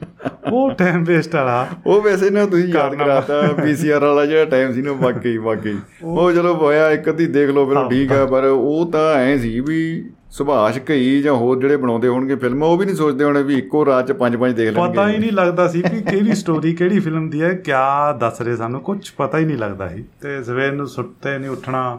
ਉਹ 0.52 0.70
ਟਾਈਮ 0.70 1.04
ਵੇਸਟ 1.04 1.34
ਵਾਲਾ। 1.34 1.66
ਉਹ 1.86 2.02
ਵੈਸੇ 2.02 2.30
ਨਾ 2.30 2.46
ਤੁਸੀਂ 2.46 2.68
ਯਾਦ 2.68 2.94
ਕਰਾਤਾ 2.94 3.40
ਵੀਸੀਆਰ 3.64 4.04
ਵਾਲਾ 4.04 4.26
ਜਿਹੜਾ 4.26 4.44
ਟਾਈਮ 4.44 4.72
ਸੀ 4.72 4.82
ਨਾ 4.82 4.92
ਵਾਕਈ 4.92 5.36
ਵਾਕਈ। 5.36 5.76
ਉਹ 6.02 6.32
ਚਲੋ 6.32 6.54
ਹੋਇਆ 6.54 6.90
ਇੱਕ 6.90 7.08
ਅੱਧੀ 7.08 7.26
ਦੇਖ 7.26 7.50
ਲਓ 7.50 7.66
ਫਿਰ 7.66 7.88
ਠੀਕ 7.88 8.12
ਆ 8.12 8.26
ਪਰ 8.26 8.44
ਉਹ 8.44 8.90
ਤਾਂ 8.92 9.14
ਐ 9.14 9.36
ਸੀ 9.38 9.60
ਵੀ 9.60 10.10
ਸੁਭਾਸ਼ 10.32 10.78
ਕਈ 10.78 11.20
ਜਾਂ 11.22 11.32
ਹੋਰ 11.34 11.58
ਜਿਹੜੇ 11.60 11.76
ਬਣਾਉਂਦੇ 11.76 12.08
ਹੋਣਗੇ 12.08 12.34
ਫਿਲਮਾਂ 12.34 12.68
ਉਹ 12.68 12.76
ਵੀ 12.78 12.84
ਨਹੀਂ 12.86 12.96
ਸੋਚਦੇ 12.96 13.24
ਹੋਣੇ 13.24 13.42
ਵੀ 13.42 13.54
ਇੱਕੋ 13.54 13.84
ਰਾਤ 13.86 14.06
'ਚ 14.08 14.12
ਪੰਜ 14.12 14.36
ਪੰਜ 14.36 14.54
ਦੇਖ 14.56 14.68
ਲੈਣਗੇ। 14.68 14.92
ਪਤਾ 14.92 15.08
ਹੀ 15.08 15.18
ਨਹੀਂ 15.18 15.32
ਲੱਗਦਾ 15.32 15.66
ਸੀ 15.68 15.82
ਕਿ 15.82 16.00
ਕਿਹੜੀ 16.02 16.34
ਸਟੋਰੀ 16.34 16.72
ਕਿਹੜੀ 16.74 17.00
ਫਿਲਮ 17.00 17.28
ਦੀ 17.30 17.42
ਹੈ 17.42 17.52
ਕਿਆ 17.64 18.12
ਦੱਸ 18.20 18.40
ਰਹੇ 18.40 18.56
ਸਾਨੂੰ 18.56 18.80
ਕੁਝ 18.80 18.98
ਪਤਾ 19.16 19.38
ਹੀ 19.38 19.44
ਨਹੀਂ 19.44 19.56
ਲੱਗਦਾ 19.58 19.88
ਸੀ। 19.88 20.04
ਤੇ 20.20 20.42
ਸਵੇਰ 20.42 20.72
ਨੂੰ 20.72 20.86
ਸੁੱਤੇ 20.88 21.36
ਨਹੀਂ 21.38 21.50
ਉੱਠਣਾ 21.50 21.98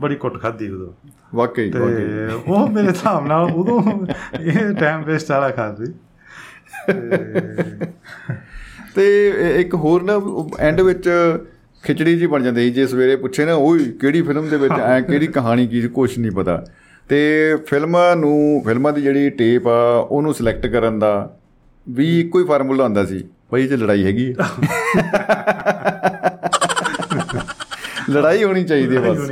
ਬੜੀ 0.00 0.16
ਕੁੱਟ 0.16 0.40
ਖਾਦੀ 0.42 0.68
ਉਦੋਂ। 0.70 0.92
ਵਾਕਈ 1.34 1.70
ਵਾਕਈ। 1.70 2.04
ਉਹ 2.46 2.68
ਮੇਰੇ 2.68 2.88
ਹਿਸਾਬ 2.88 3.26
ਨਾਲ 3.26 3.50
ਉਦੋਂ 3.54 3.80
ਇਹ 4.40 4.74
ਟਾਈਮ 4.74 5.02
ਵੇਸਟ 5.04 5.30
ਵਾਲਾ 5.30 5.48
ਖਾ 5.48 5.74
ਸੀ। 5.74 5.92
ਤੇ 8.94 9.06
ਇੱਕ 9.60 9.74
ਹੋਰ 9.74 10.02
ਨਾ 10.02 10.20
ਐਂਡ 10.58 10.80
ਵਿੱਚ 10.80 11.08
ਖਿਚੜੀ 11.84 12.16
ਜੀ 12.18 12.26
ਬਣ 12.26 12.42
ਜਾਂਦੀ 12.42 12.70
ਜੇ 12.70 12.86
ਸਵੇਰੇ 12.86 13.16
ਪੁੱਛੇ 13.16 13.44
ਨਾ 13.44 13.54
ਓਏ 13.54 13.84
ਕਿਹੜੀ 14.00 14.22
ਫਿਲਮ 14.22 14.48
ਦੇ 14.48 14.56
ਵਿੱਚ 14.56 14.74
ਐ 14.74 15.00
ਕਿਹੜੀ 15.00 15.26
ਕਹਾਣੀ 15.26 15.66
ਕੀ 15.66 15.86
ਕੁਝ 15.88 16.18
ਨਹੀਂ 16.18 16.30
ਪਤਾ। 16.30 16.64
ਤੇ 17.08 17.56
ਫਿਲਮਾਂ 17.66 18.16
ਨੂੰ 18.16 18.62
ਫਿਲਮਾਂ 18.66 18.92
ਦੀ 18.92 19.02
ਜਿਹੜੀ 19.02 19.30
ਟੇਪ 19.30 19.68
ਆ 19.68 20.06
ਉਹਨੂੰ 20.10 20.34
ਸਿਲੈਕਟ 20.34 20.66
ਕਰਨ 20.66 20.98
ਦਾ 20.98 21.36
ਵੀ 21.88 22.20
ਇੱਕੋ 22.20 22.38
ਹੀ 22.40 22.44
ਫਾਰਮੂਲਾ 22.44 22.84
ਹੁੰਦਾ 22.84 23.04
ਸੀ 23.04 23.24
ਬਈ 23.52 23.68
ਜੇ 23.68 23.76
ਲੜਾਈ 23.76 24.04
ਹੈਗੀ 24.04 24.34
ਲੜਾਈ 28.10 28.44
ਹੋਣੀ 28.44 28.64
ਚਾਹੀਦੀ 28.64 28.96
ਹੈ 28.96 29.00
ਬਸ। 29.00 29.30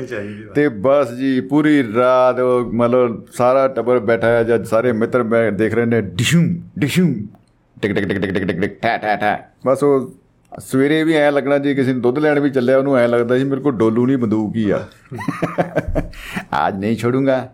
ਤੇ 0.55 0.69
ਬਸ 0.69 1.13
ਜੀ 1.13 1.41
ਪੂਰੀ 1.41 1.95
ਰਾਤ 1.95 2.41
ਮਤਲਬ 2.73 3.27
ਸਾਰਾ 3.33 3.69
ਟੱਬਰ 3.69 3.99
ਬੈਠਾ 3.99 4.27
ਹੈ 4.27 4.43
ਜਾਂ 4.43 4.65
ਸਾਰੇ 4.65 4.93
ਮਿੱਤਰ 4.93 5.23
ਮੈਂ 5.23 5.53
ਦੇਖ 5.53 5.75
ਰਹੇ 5.75 5.85
ਨੇ 5.87 6.01
ਡਿਸ਼ੂ 6.01 6.41
ਡਿਸ਼ੂ 6.79 7.15
ਟਿਕ 7.83 7.95
ਟਿਕ 7.95 8.09
ਟਿਕ 8.09 8.21
ਟਿਕ 8.21 8.47
ਟਿਕ 8.47 8.61
ਟਿਕ 8.61 8.79
ਟਾ 8.83 8.97
ਟਾ 8.97 9.17
ਟਾ 9.17 9.39
ਬਸ 9.67 9.83
ਉਹ 9.85 10.15
ਸਵੇਰੇ 10.59 11.05
ਵੀ 11.05 11.15
ਐ 11.15 11.31
ਲੱਗਣਾ 11.31 11.59
ਜੇ 11.59 11.75
ਕਿਸੇ 11.75 11.93
ਨੇ 11.93 12.01
ਦੁੱਧ 12.01 12.19
ਲੈਣ 12.19 12.41
ਵੀ 12.41 12.51
ਚੱਲਿਆ 12.51 12.79
ਉਹਨੂੰ 12.79 12.97
ਐ 12.97 13.07
ਲੱਗਦਾ 13.07 13.39
ਸੀ 13.39 13.45
ਮੇਰੇ 13.45 13.61
ਕੋਲ 13.61 13.73
ਡੋਲੂ 13.73 14.07
ਨਹੀਂ 14.07 14.19
ਬੰਦੂਕ 14.19 14.57
ਹੀ 14.57 14.71
ਆ। 14.71 14.87
ਅੱਜ 16.69 16.77
ਨਹੀਂ 16.77 16.97
ਛੋੜੂੰਗਾ। 16.97 17.49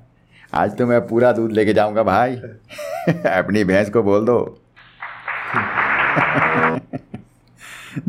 आज 0.54 0.74
तो 0.74 0.86
मैं 0.88 1.00
पूरा 1.08 1.32
दूध 1.34 1.52
लेके 1.54 1.74
जाऊंगा 1.74 2.04
भाई 2.06 2.34
अपनी 3.34 3.64
भैंस 3.66 3.92
को 3.92 4.02
बोल 4.04 4.26
दो 4.26 4.40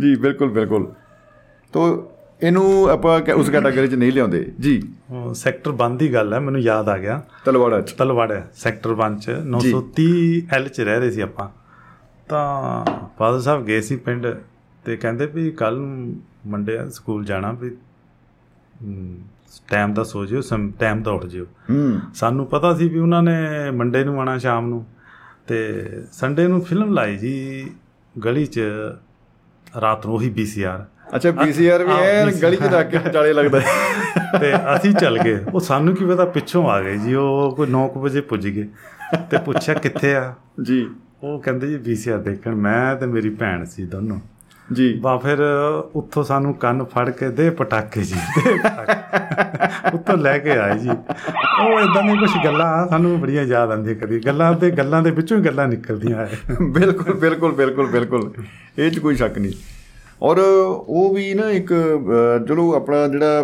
ਜੀ 0.00 0.14
ਬਿਲਕੁਲ 0.16 0.50
ਬਿਲਕੁਲ 0.50 0.86
ਤੋ 1.72 1.84
ਇਹਨੂੰ 2.42 2.64
ਆਪਾਂ 2.90 3.18
ਕ- 3.20 3.34
ਉਸ 3.36 3.48
ਕੈਟਾਗਰੀ 3.50 3.88
'ਚ 3.88 3.94
ਨਹੀਂ 3.94 4.12
ਲਿਆਉਂਦੇ 4.12 4.44
ਜੀ 4.60 4.72
ਉਹ 5.10 5.32
ਸੈਕਟਰ 5.34 5.72
1 5.80 5.96
ਦੀ 5.96 6.12
ਗੱਲ 6.14 6.32
ਹੈ 6.34 6.38
ਮੈਨੂੰ 6.40 6.60
ਯਾਦ 6.60 6.88
ਆ 6.88 6.96
ਗਿਆ 6.98 7.20
ਤਲਵਾੜਾ 7.44 7.80
'ਚ 7.80 7.92
ਤਲਵਾੜਾ 7.92 8.42
ਸੈਕਟਰ 8.56 8.94
1 9.00 9.18
ਚ 9.18 9.36
930 9.50 10.06
ਐਲ 10.56 10.68
ਚ 10.68 10.80
ਰਹਿ 10.80 11.00
ਰਹੇ 11.00 11.10
ਸੀ 11.10 11.20
ਆਪਾਂ 11.20 11.48
ਤਾਂ 12.28 12.84
ਫਾਦਰ 13.18 13.40
ਸਾਹਿਬ 13.40 13.64
ਗਏ 13.64 13.80
ਸੀ 13.80 13.96
ਪਿੰਡ 14.02 14.26
ਤੇ 14.84 14.96
ਕਹਿੰਦੇ 14.96 15.26
ਵੀ 15.26 15.50
ਕੱਲ 15.56 15.78
ਨੂੰ 15.78 16.14
ਮੰਡੇ 16.46 16.78
ਆ 16.78 16.88
ਸਕੂਲ 16.90 17.24
ਜਾਣਾ 17.24 17.52
ਵੀ 17.52 17.70
ਟਾਈਮ 19.69 19.93
ਦਾ 19.93 20.03
ਸੋ 20.03 20.25
ਜਿਓ 20.25 20.41
ਟਾਈਮ 20.79 21.03
ਦਾ 21.03 21.11
ਉੱਠ 21.11 21.25
ਜਿਓ। 21.25 21.45
ਸਾਨੂੰ 22.13 22.45
ਪਤਾ 22.45 22.73
ਸੀ 22.75 22.87
ਵੀ 22.89 22.99
ਉਹਨਾਂ 22.99 23.23
ਨੇ 23.23 23.71
ਮੰਡੇ 23.71 24.03
ਨੂੰ 24.03 24.21
ਆਣਾ 24.21 24.37
ਸ਼ਾਮ 24.37 24.67
ਨੂੰ। 24.69 24.85
ਤੇ 25.47 25.83
ਸੰਡੇ 26.11 26.47
ਨੂੰ 26.47 26.61
ਫਿਲਮ 26.61 26.93
ਲਾਈ 26.93 27.17
ਜੀ 27.17 27.69
ਗਲੀ 28.15 28.45
'ਚ 28.45 28.59
ਰਾਤ 29.81 30.05
ਨੂੰ 30.05 30.15
ਉਹੀ 30.15 30.29
ਵੀਸੀਆਰ 30.29 30.85
ਅੱਛਾ 31.15 31.31
ਪੀਸੀਆਰ 31.31 31.83
ਵੀ 31.83 31.91
ਹਾਂ, 31.91 31.97
ਐ 31.97 32.31
ਗਲੀ 32.31 32.55
'ਚ 32.57 32.63
ਰੱਖ 32.63 32.89
ਕੇ 32.89 32.97
ਵਿਚਾਲੇ 32.97 33.33
ਲੱਗਦਾ। 33.33 33.59
ਤੇ 34.39 34.53
ਅਸੀਂ 34.75 34.93
ਚੱਲ 34.93 35.17
ਗਏ। 35.19 35.39
ਉਹ 35.53 35.59
ਸਾਨੂੰ 35.59 35.95
ਕੀ 35.95 36.05
ਪਤਾ 36.05 36.25
ਪਿੱਛੋਂ 36.25 36.69
ਆ 36.69 36.81
ਗਏ 36.81 36.97
ਜੀ 36.97 37.13
ਉਹ 37.13 37.55
ਕੋਈ 37.55 37.67
9 37.67 37.87
ਵਜੇ 37.97 38.21
ਪੁੱਜ 38.21 38.47
ਗਏ। 38.47 38.67
ਤੇ 39.31 39.37
ਪੁੱਛਿਆ 39.37 39.75
ਕਿੱਥੇ 39.75 40.15
ਆ? 40.15 40.33
ਜੀ। 40.63 40.89
ਉਹ 41.23 41.39
ਕਹਿੰਦੇ 41.39 41.67
ਜੀ 41.67 41.77
ਵੀਸੀਆਰ 41.77 42.19
ਦੇਖਣ। 42.19 42.55
ਮੈਂ 42.55 42.95
ਤੇ 42.95 43.05
ਮੇਰੀ 43.05 43.29
ਭੈਣ 43.29 43.63
ਸੀ 43.65 43.85
ਦੋਨੋਂ। 43.85 44.19
ਜੀ। 44.73 44.93
ਬਾ 44.93 45.17
ਫਿਰ 45.17 45.37
ਉੱਥੋਂ 45.95 46.23
ਸਾਨੂੰ 46.23 46.53
ਕੰਨ 46.53 46.83
ਫੜ 46.83 47.09
ਕੇ 47.09 47.29
ਦੇ 47.29 47.49
ਪਟਾਕੇ 47.49 48.01
ਜੀ। 48.01 48.15
ਉੱਥੋਂ 49.93 50.17
ਲੈ 50.17 50.37
ਕੇ 50.37 50.51
ਆਏ 50.51 50.77
ਜੀ। 50.79 50.89
ਉਹ 50.89 51.79
ਇਦਾਂ 51.79 52.03
ਦੀਆਂ 52.03 52.15
ਕੁਝ 52.15 52.29
ਗੱਲਾਂ 52.45 52.87
ਸਾਨੂੰ 52.87 53.19
ਬੜੀਆਂ 53.21 53.43
ਯਾਦ 53.43 53.71
ਆਉਂਦੀਆਂ 53.71 53.95
ਕਦੀ। 53.95 54.19
ਗੱਲਾਂ 54.19 54.53
ਤੇ 54.53 54.71
ਗੱਲਾਂ 54.71 55.01
ਦੇ 55.01 55.11
ਵਿੱਚੋਂ 55.11 55.37
ਹੀ 55.37 55.43
ਗੱਲਾਂ 55.45 55.67
ਨਿਕਲਦੀਆਂ। 55.67 56.17
ਐ 56.17 56.27
ਬਿਲਕੁਲ 56.61 57.13
ਬਿਲਕੁਲ 57.13 57.51
ਬਿਲਕੁਲ 57.51 57.87
ਬਿਲਕੁਲ। 57.87 58.31
ਇਹ 58.79 58.91
'ਚ 58.91 58.99
ਕੋਈ 58.99 59.15
ਸ਼ੱਕ 59.15 59.37
ਨਹੀਂ। 59.37 59.53
ਔਰ 60.21 60.37
ਉਹ 60.37 61.13
ਵੀ 61.15 61.33
ਨਾ 61.33 61.49
ਇੱਕ 61.49 61.73
ਚਲੋ 62.47 62.73
ਆਪਣਾ 62.75 63.07
ਜਿਹੜਾ 63.07 63.43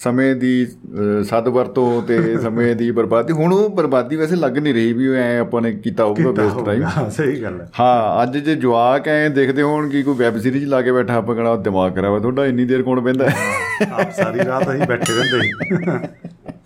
ਸਮੇਂ 0.00 0.34
ਦੀ 0.36 0.50
ਅ, 0.64 1.22
ਸਦਵਰਤੋਂ 1.22 2.02
ਤੇ 2.02 2.16
ਸਮੇਂ 2.42 2.74
ਦੀ 2.76 2.90
ਬਰਬਾਦੀ 2.90 3.32
ਹੁਣ 3.32 3.52
ਉਹ 3.52 3.68
ਬਰਬਾਦੀ 3.70 4.16
ਵੈਸੇ 4.16 4.36
ਲੱਗ 4.36 4.58
ਨਹੀਂ 4.58 4.74
ਰਹੀ 4.74 4.92
ਵੀ 4.92 5.08
ਐ 5.14 5.38
ਆਪਾਂ 5.38 5.60
ਨੇ 5.62 5.72
ਕੀਤਾ 5.74 6.04
ਹੋਊਗਾ 6.04 6.30
ਵੇਸਟ 6.42 6.64
ਟਾਈਮ 6.66 6.82
ਹਾਂ 6.86 7.08
ਸਹੀ 7.10 7.42
ਗੱਲ 7.42 7.60
ਹੈ। 7.60 7.68
ਹਾਂ 7.80 8.22
ਅੱਜ 8.22 8.36
ਜੇ 8.38 8.54
ਜਵਾਕ 8.56 9.08
ਐ 9.08 9.28
ਦੇਖਦੇ 9.30 9.62
ਹੋਣ 9.62 9.88
ਕਿ 9.88 10.02
ਕੋਈ 10.02 10.14
ਵੈਬ 10.14 10.38
ਸੀਰੀਜ਼ 10.38 10.64
ਲਾ 10.64 10.80
ਕੇ 10.82 10.92
ਬੈਠਾ 10.92 11.14
ਆਪਾਂ 11.14 11.34
ਕਹਣਾ 11.34 11.54
ਦਿਮਾਗ 11.62 11.94
ਖਰਾਬ 11.94 12.14
ਹੈ 12.14 12.18
ਤੁਹਾਡਾ 12.20 12.46
ਇੰਨੀ 12.46 12.64
ਦੇਰ 12.64 12.82
ਕੌਣ 12.82 13.00
ਬਹਿੰਦਾ? 13.00 13.28
ਹੈ? 13.30 13.88
ਆਪ 13.92 14.12
ਸਾਰੀ 14.12 14.44
ਰਾਤ 14.44 14.68
ਅਸੀਂ 14.70 14.86
ਬੈਠੇ 14.86 15.12
ਰਹਿੰਦੇ 15.12 15.40
ਸੀ। 15.42 15.50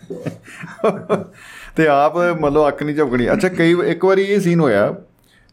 ਤੇ 1.76 1.86
ਆਪ 1.88 2.16
ਮਤਲਬ 2.40 2.66
ਅੱਖ 2.68 2.82
ਨਹੀਂ 2.82 2.96
ਝਪਕਣੀ। 2.96 3.32
ਅੱਛਾ 3.32 3.48
ਕਈ 3.48 3.74
ਇੱਕ 3.86 4.04
ਵਾਰੀ 4.04 4.22
ਇਹ 4.24 4.40
ਸੀਨ 4.40 4.60
ਹੋਇਆ 4.60 4.94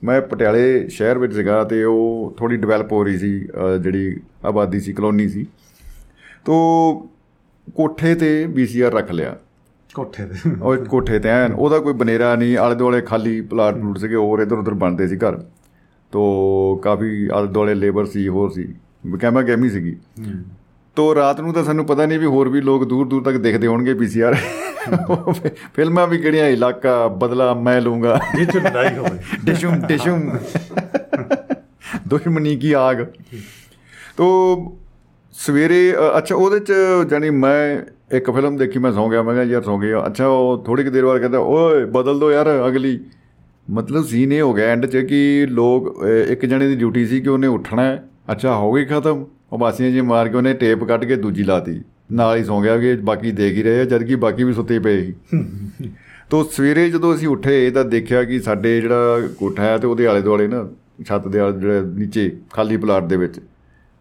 ਮੈਂ 0.02 0.20
ਪਟਿਆਲੇ 0.22 0.88
ਸ਼ਹਿਰ 0.90 1.18
ਵਿੱਚ 1.18 1.34
ਸੀਗਾ 1.34 1.64
ਤੇ 1.64 1.84
ਉਹ 1.84 2.34
ਥੋੜੀ 2.40 2.58
ਡਿਵੈਲਪ 2.58 2.92
ਹੋ 2.92 3.04
ਰਹੀ 3.04 3.18
ਸੀ 3.18 3.30
ਜਿਹੜੀ 3.82 4.16
ਆਬਾਦੀ 4.46 4.80
ਸੀ 4.80 4.94
ਕਲੋਨੀ 4.94 5.28
ਸੀ। 5.30 5.46
ਤੋ 6.46 6.58
ਕੋਠੇ 7.76 8.14
ਤੇ 8.16 8.46
ਵੀਸੀਆਰ 8.46 8.94
ਰੱਖ 8.94 9.12
ਲਿਆ। 9.12 9.36
ਕੋਠੇ 9.96 10.26
ਤੇ। 10.26 10.50
ਉਹ 10.62 10.76
ਕੋਠੇ 10.86 11.20
ਤੇ 11.20 11.30
ਐਨ 11.30 11.54
ਉਹਦਾ 11.54 11.80
ਕੋਈ 11.80 11.94
ਬਨੇਰਾ 11.94 12.36
ਨਹੀਂ 12.36 12.58
ਆਲੇ 12.58 12.76
ਦੁਆਲੇ 12.76 13.02
ਖਾਲੀ 13.02 13.40
ਪਲਾਟ 13.42 13.76
ਪਲੂਟ 13.76 13.98
ਸੀਗੇ 13.98 14.16
ਹੋਰ 14.16 14.40
ਇਧਰ 14.40 14.58
ਉਧਰ 14.58 14.74
ਬਣਦੇ 14.74 15.08
ਸੀ 15.08 15.18
ਘਰ। 15.18 15.38
ਤੋ 16.12 16.76
ਕਾਫੀ 16.84 17.28
ਆਲੇ 17.34 17.48
ਦੁਆਲੇ 17.48 17.74
ਲੇਬਰ 17.76 18.06
ਸੀ 18.06 18.28
ਹੋਰ 18.28 18.52
ਸੀ 18.52 18.68
ਕੈਮਾ 19.22 19.42
ਗੈਮੀ 19.42 19.70
ਸੀਗੀ। 19.70 19.96
ਤੋ 20.96 21.14
ਰਾਤ 21.16 21.42
ਨੂੰ 21.42 21.54
ਤਾਂ 21.54 21.64
ਸਾਨੂੰ 21.64 21.86
ਪਤਾ 21.86 22.06
ਨਹੀਂ 22.06 22.20
ਵੀ 22.20 22.26
ਹੋਰ 22.26 22.50
ਵੀ 22.50 22.62
ਲੋਕ 22.62 22.84
ਦੂਰ 22.86 23.08
ਦੂਰ 23.08 23.24
ਤੱਕ 23.24 23.38
ਦੇਖਦੇ 23.38 23.68
ਹੋਣਗੇ 23.68 23.94
ਪੀਸੀਆਰ 23.94 24.36
ਫਿਲਮਾਂ 25.76 26.08
ਵੀ 26.08 26.18
ਕਿਹੜੀਆਂ 26.18 26.48
ਇਲਾਕਾ 26.48 27.08
ਬਦਲਾ 27.08 27.54
ਮੈਂ 27.54 27.80
ਲੂੰਗਾ। 27.82 28.20
ਇਹ 28.40 28.46
ਚ 28.46 28.58
ਲੜਾਈ 28.58 28.98
ਹੋਵੇ। 28.98 29.20
ਡਿਸ਼ੂਮ 29.46 29.76
ਡਿਸ਼ੂਮ। 29.88 30.38
ਦੁਸ਼ਮਣੀ 32.08 32.56
ਕੀ 32.56 32.72
ਆਗ। 32.72 33.06
ਤੋ 34.18 34.26
ਸਵੇਰੇ 35.38 35.94
ਅੱਛਾ 36.18 36.36
ਉਹਦੇ 36.36 36.60
ਚ 36.60 36.74
ਜਾਨੀ 37.10 37.30
ਮੈਂ 37.30 37.82
ਇੱਕ 38.18 38.30
ਫਿਲਮ 38.32 38.58
ਦੇਖੀ 38.58 38.80
ਮੈਂ 38.80 38.92
ਸੌਂ 38.92 39.10
ਗਿਆ 39.10 39.22
ਮੈਂ 39.24 39.34
ਕਿਹਾ 39.34 39.44
ਯਾਰ 39.46 39.62
ਸੌਂ 39.64 39.78
ਗਿਆ 39.80 40.06
ਅੱਛਾ 40.06 40.28
ਉਹ 40.28 40.64
ਥੋੜੀ 40.66 40.84
ਕੁ 40.84 40.90
ਦੇਰ 40.90 41.06
ਬਾਅਦ 41.06 41.20
ਕਹਿੰਦਾ 41.20 41.40
ਓਏ 41.40 41.84
ਬਦਲ 41.96 42.20
ਦੋ 42.20 42.32
ਯਾਰ 42.32 42.48
ਅਗਲੀ। 42.68 43.00
ਮਤਲਬ 43.68 44.06
ਸੀਨ 44.06 44.32
ਇਹ 44.34 44.42
ਹੋ 44.42 44.54
ਗਿਆ 44.54 44.68
ਐਂਡ 44.72 44.86
'ਚ 44.86 44.98
ਕਿ 45.08 45.48
ਲੋਕ 45.50 46.04
ਇੱਕ 46.30 46.46
ਜਣੇ 46.46 46.68
ਦੀ 46.68 46.76
ਡਿਊਟੀ 46.76 47.06
ਸੀ 47.06 47.20
ਕਿ 47.22 47.30
ਉਹਨੇ 47.30 47.48
ਉੱਠਣਾ 47.48 47.84
ਅੱਛਾ 48.32 48.56
ਹੋ 48.56 48.72
ਗਈ 48.74 48.86
ਖਤਮ। 48.86 49.26
ਉਹ 49.52 49.58
ਬਾਸੀਆਂ 49.60 49.92
ਜੀ 49.92 50.02
ਮਾਰ 50.02 50.30
ਕੇ 50.30 50.38
ਉਹਨੇ 50.38 50.54
ਟੇਪ 50.54 50.84
ਕੱਢ 50.84 51.06
ਕੇ 51.06 51.16
ਦੂਜੀ 51.16 51.44
ਲਾਤੀ 51.44 51.80
ਨਾਲ 52.12 52.38
ਹੀ 52.38 52.44
ਸੌਂ 52.44 52.62
ਗਿਆ 52.62 52.78
ਕਿ 52.78 52.96
ਬਾਕੀ 53.10 53.32
ਦੇਖ 53.32 53.54
ਹੀ 53.58 53.64
ਰਹੇ 53.64 53.80
ਆ 53.82 53.84
ਜਦ 53.86 54.04
ਕਿ 54.04 54.16
ਬਾਕੀ 54.16 54.44
ਵੀ 54.44 54.54
ਸੁੱਤੇ 54.54 54.80
ਪਏ 54.80 55.02
ਸੀ। 55.02 55.14
ਤੋ 56.30 56.44
ਸਵੇਰੇ 56.52 56.90
ਜਦੋਂ 56.90 57.14
ਅਸੀਂ 57.16 57.28
ਉੱਠੇ 57.28 57.70
ਤਾਂ 57.72 57.84
ਦੇਖਿਆ 57.86 58.24
ਕਿ 58.24 58.40
ਸਾਡੇ 58.40 58.80
ਜਿਹੜਾ 58.82 59.28
ਕੋਠਾ 59.40 59.64
ਹੈ 59.64 59.78
ਤੇ 59.78 59.88
ਉਹਦੇ 59.88 60.08
ਆਲੇ 60.08 60.22
ਦੁਆਲੇ 60.22 60.48
ਨਾ 60.48 60.68
ਛੱਤ 61.08 61.28
ਦੇ 61.28 61.40
ਆਲੇ 61.40 61.60
ਜਿਹੜੇ 61.60 61.82
ਨੀਚੇ 62.00 62.32
ਖਾਲੀ 62.54 62.78
ਪਲਾਟ 62.78 63.04
ਦੇ 63.04 63.18
ਵਿੱਚ। 63.18 63.40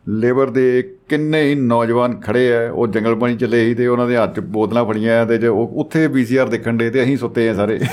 ਲੇਬਰ 0.09 0.51
ਦੇ 0.51 0.83
ਕਿੰਨੇ 1.09 1.43
ਹੀ 1.43 1.55
ਨੌਜਵਾਨ 1.55 2.21
ਖੜੇ 2.21 2.57
ਆ 2.57 2.71
ਉਹ 2.71 2.87
ਜੰਗਲ 2.87 3.15
ਪਾਣੀ 3.15 3.37
ਚੱਲੇ 3.37 3.65
ਸੀ 3.65 3.75
ਤੇ 3.75 3.87
ਉਹਨਾਂ 3.87 4.07
ਦੇ 4.07 4.17
ਹੱਥ 4.17 4.35
'ਚ 4.35 4.41
ਬੋਤਲਾਂ 4.41 4.85
ਫੜੀਆਂ 4.85 5.27
ਤੇ 5.27 5.39
ਜੇ 5.39 5.47
ਉਹ 5.47 5.73
ਉੱਥੇ 5.77 6.07
ਵੀਸੀਆਰ 6.07 6.49
ਦੇਖਣ 6.49 6.77
ਦੇ 6.77 6.91
ਤੇ 6.91 7.03
ਅਸੀਂ 7.03 7.17
ਸੁੱਤੇ 7.17 7.49
ਆ 7.49 7.55
ਸਾਰੇ। 7.55 7.81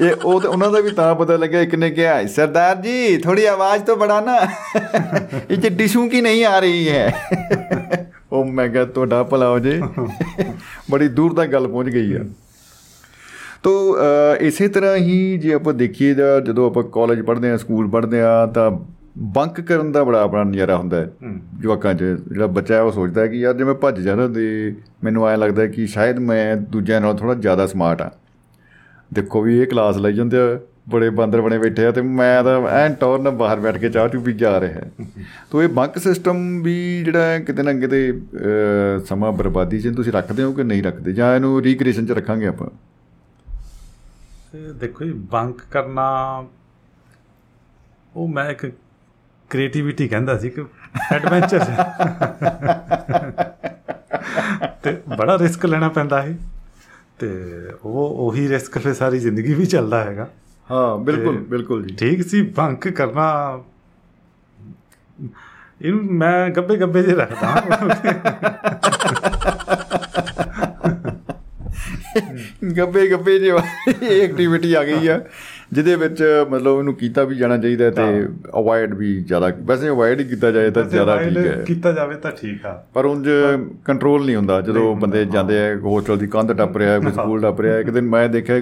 ਇਹ 0.00 0.12
ਉਹ 0.24 0.42
ਉਹਨਾਂ 0.42 0.70
ਦਾ 0.70 0.80
ਵੀ 0.80 0.90
ਤਾਂ 0.90 1.14
ਪਤਾ 1.14 1.36
ਲੱਗਿਆ 1.36 1.60
ਇੱਕ 1.60 1.74
ਨੇ 1.74 1.90
ਕਿਹਾ 1.90 2.26
ਸਰਦਾਰ 2.26 2.76
ਜੀ 2.76 3.16
ਥੋੜੀ 3.16 3.44
ਆਵਾਜ਼ 3.44 3.82
ਤੋਂ 3.82 3.96
ਬੜਾ 3.96 4.20
ਨਾ। 4.20 4.36
ਇਹ 5.50 5.56
ਚ 5.56 5.68
ਡਿਸ਼ੂ 5.68 6.08
ਕੀ 6.08 6.20
ਨਹੀਂ 6.20 6.44
ਆ 6.44 6.58
ਰਹੀ 6.58 6.88
ਹੈ? 6.88 7.12
ਉਹ 8.32 8.44
ਮੈਂ 8.44 8.68
ਕਿਹਾ 8.68 8.84
ਤੁਹਾਡਾ 8.84 9.22
ਭਲਾ 9.22 9.48
ਹੋ 9.48 9.58
ਜੇ। 9.58 9.80
ਬੜੀ 10.90 11.08
ਦੂਰ 11.08 11.34
ਤੱਕ 11.34 11.50
ਗੱਲ 11.50 11.68
ਪਹੁੰਚ 11.68 11.88
ਗਈ 11.88 12.12
ਆ। 12.12 12.18
ਤੋ 13.62 13.72
ਇਸੇ 14.40 14.68
ਤਰ੍ਹਾਂ 14.68 14.96
ਹੀ 14.96 15.38
ਜੇ 15.38 15.52
ਆਪਾਂ 15.52 15.74
ਦੇਖੀਏ 15.74 16.14
ਤਾਂ 16.14 16.40
ਜਦੋਂ 16.40 16.66
ਆਪਾਂ 16.66 16.82
ਕਾਲਜ 16.82 17.20
ਪੜ੍ਹਦੇ 17.20 17.50
ਆ 17.50 17.56
ਸਕੂਲ 17.56 17.88
ਪੜ੍ਹਦੇ 17.88 18.20
ਆ 18.22 18.46
ਤਾਂ 18.46 18.70
ਬੰਕ 19.34 19.60
ਕਰਨ 19.60 19.92
ਦਾ 19.92 20.04
ਬੜਾ 20.04 20.22
ਆਪਣਾ 20.22 20.42
ਨਜ਼ਾਰਾ 20.44 20.76
ਹੁੰਦਾ 20.76 20.96
ਹੈ 20.96 21.10
ਜਵਾਕਾਂ 21.60 21.94
'ਚ। 21.94 22.02
ਜਿਹੜਾ 22.02 22.46
ਬੱਚਾ 22.46 22.74
ਹੈ 22.74 22.80
ਉਹ 22.80 22.92
ਸੋਚਦਾ 22.92 23.20
ਹੈ 23.20 23.26
ਕਿ 23.26 23.36
ਯਾਰ 23.36 23.54
ਜੇ 23.54 23.64
ਮੈਂ 23.64 23.74
ਭੱਜ 23.74 24.00
ਜਾਣਾ 24.00 24.26
ਤੇ 24.28 24.74
ਮੈਨੂੰ 25.04 25.28
ਐਂ 25.28 25.36
ਲੱਗਦਾ 25.38 25.66
ਕਿ 25.66 25.86
ਸ਼ਾਇਦ 25.86 26.18
ਮੈਂ 26.18 26.56
ਦੂਜਿਆਂ 26.56 27.00
ਨਾਲੋਂ 27.00 27.14
ਥੋੜਾ 27.14 27.34
ਜ਼ਿਆਦਾ 27.34 27.66
ਸਮਾਰਟ 27.66 28.02
ਆ 28.02 28.10
ਦੇਖੋ 29.14 29.42
ਵੀ 29.42 29.58
ਇਹ 29.60 29.66
ਕਲਾਸ 29.66 29.96
ਲਈ 29.96 30.12
ਜਾਂਦੇ 30.12 30.38
ਆ 30.38 30.58
ਬੜੇ 30.88 31.10
ਬਾਂਦਰ 31.10 31.40
ਬਣੇ 31.40 31.58
ਬੈਠੇ 31.58 31.84
ਆ 31.84 31.90
ਤੇ 31.90 32.02
ਮੈਂ 32.02 32.42
ਤਾਂ 32.44 32.60
ਐਨ 32.68 32.94
ਟੌਰ 32.94 33.18
ਨਾਲ 33.20 33.32
ਬਾਹਰ 33.32 33.60
ਬੈਠ 33.60 33.76
ਕੇ 33.78 33.88
ਚਾਹ 33.88 34.08
ਚੂ 34.08 34.20
ਪੀ 34.20 34.32
ਜਾ 34.32 34.60
ਰਿਹਾ 34.60 34.72
ਹੈ। 34.72 34.90
ਤੋ 35.50 35.62
ਇਹ 35.62 35.68
ਬੰਕ 35.68 35.98
ਸਿਸਟਮ 35.98 36.62
ਵੀ 36.62 37.02
ਜਿਹੜਾ 37.04 37.38
ਕਿਤੇ 37.38 37.62
ਨਾ 37.62 37.72
ਕਿਤੇ 37.72 38.12
ਸਮਾਂ 39.06 39.32
ਬਰਬਾਦੀ 39.32 39.80
'ਚ 39.80 39.88
ਤੁਸੀਂ 39.88 40.12
ਰੱਖਦੇ 40.12 40.42
ਹੋ 40.42 40.52
ਕਿ 40.52 40.62
ਨਹੀਂ 40.62 40.82
ਰੱਖਦੇ? 40.82 41.12
ਜਾਂ 41.12 41.34
ਇਹਨੂੰ 41.34 41.60
ਰੀਕ੍ਰੀਏਸ਼ਨ 41.62 42.06
'ਚ 42.06 42.10
ਰੱਖਾਂਗੇ 42.10 42.46
ਆਪਾਂ? 42.46 42.68
ਦੇਖੋ 44.54 45.04
ਜੀ 45.04 45.12
ਬੰਕ 45.12 45.60
ਕਰਨਾ 45.70 46.06
ਉਹ 48.16 48.28
ਮੈਂ 48.28 48.50
ਇੱਕ 48.50 48.72
ਕ੍ਰੀਏਟੀਵਿਟੀ 49.50 50.08
ਕਹਿੰਦਾ 50.08 50.38
ਸੀ 50.38 50.50
ਕਿ 50.50 50.64
ਐਡਵੈਂਚਰ 51.12 51.64
ਤੇ 54.82 55.02
ਬੜਾ 55.18 55.38
ਰਿਸਕ 55.38 55.66
ਲੈਣਾ 55.66 55.88
ਪੈਂਦਾ 55.88 56.22
ਹੈ 56.22 56.38
ਤੇ 57.18 57.28
ਉਹ 57.84 58.26
ਉਹੀ 58.26 58.48
ਰਿਸਕ 58.48 58.78
ਫਿਰ 58.78 58.94
ਸਾਰੀ 58.94 59.18
ਜ਼ਿੰਦਗੀ 59.18 59.54
ਵੀ 59.54 59.66
ਚੱਲਦਾ 59.66 60.04
ਹੈਗਾ। 60.04 60.28
ਹਾਂ 60.70 60.98
ਬਿਲਕੁਲ 60.98 61.38
ਬਿਲਕੁਲ 61.38 61.86
ਜੀ। 61.86 61.94
ਠੀਕ 61.96 62.22
ਸੀ 62.28 62.42
ਬੰਕ 62.42 62.88
ਕਰਨਾ 62.88 63.58
ਇਹਨੂੰ 65.82 66.04
ਮੈਂ 66.04 66.50
ਗੱਬੇ 66.50 66.76
ਗੱਬੇ 66.76 67.02
ਜੇ 67.02 67.14
ਰੱਖਦਾ। 67.14 67.62
ਗੱਬੇ 72.76 73.06
ਗੱਬੇ 73.10 73.38
ਜੇ 73.38 73.50
ਇਹ 74.02 74.22
ਐਕਟੀਵਿਟੀ 74.22 74.72
ਆ 74.74 74.82
ਗਈ 74.84 75.06
ਆ। 75.08 75.20
ਜਿਹਦੇ 75.72 75.94
ਵਿੱਚ 75.96 76.22
ਮਤਲਬ 76.50 76.66
ਉਹਨੂੰ 76.66 76.94
ਕੀਤਾ 76.94 77.24
ਵੀ 77.24 77.34
ਜਾਣਾ 77.36 77.56
ਚਾਹੀਦਾ 77.56 77.90
ਤੇ 77.90 78.02
ਅਵੋਇਡ 78.58 78.94
ਵੀ 78.94 79.14
ਜ਼ਿਆਦਾ। 79.22 79.50
ਵੈਸੇ 79.62 79.88
ਅਵੋਇਡ 79.88 80.20
ਹੀ 80.20 80.24
ਕੀਤਾ 80.24 80.50
ਜਾਏ 80.50 80.70
ਤਾਂ 80.70 80.82
ਜ਼ਿਆਦਾ 80.84 81.16
ਠੀਕ 81.22 81.36
ਹੈ। 81.38 81.62
ਕੀਤਾ 81.66 81.92
ਜਾਵੇ 81.92 82.14
ਤਾਂ 82.14 82.30
ਠੀਕ 82.40 82.66
ਆ। 82.66 82.72
ਪਰ 82.94 83.04
ਉਂਝ 83.04 83.28
ਕੰਟਰੋਲ 83.84 84.24
ਨਹੀਂ 84.26 84.36
ਹੁੰਦਾ। 84.36 84.60
ਜਦੋਂ 84.60 84.94
ਬੰਦੇ 84.96 85.24
ਜਾਂਦੇ 85.24 85.58
ਆ 85.60 85.74
ਹੋਸਟਲ 85.76 86.18
ਦੀ 86.18 86.26
ਕੰਧ 86.26 86.52
ਟੱਪ 86.52 86.76
ਰਿਹਾ 86.76 86.98
ਕੋਈ 86.98 87.12
ਸਕੂਲ 87.12 87.40
ਟੱਪ 87.40 87.60
ਰਿਹਾ 87.60 87.78
ਇੱਕ 87.78 87.90
ਦਿਨ 87.90 88.04
ਮੈਂ 88.04 88.28
ਦੇਖਿਆ 88.28 88.60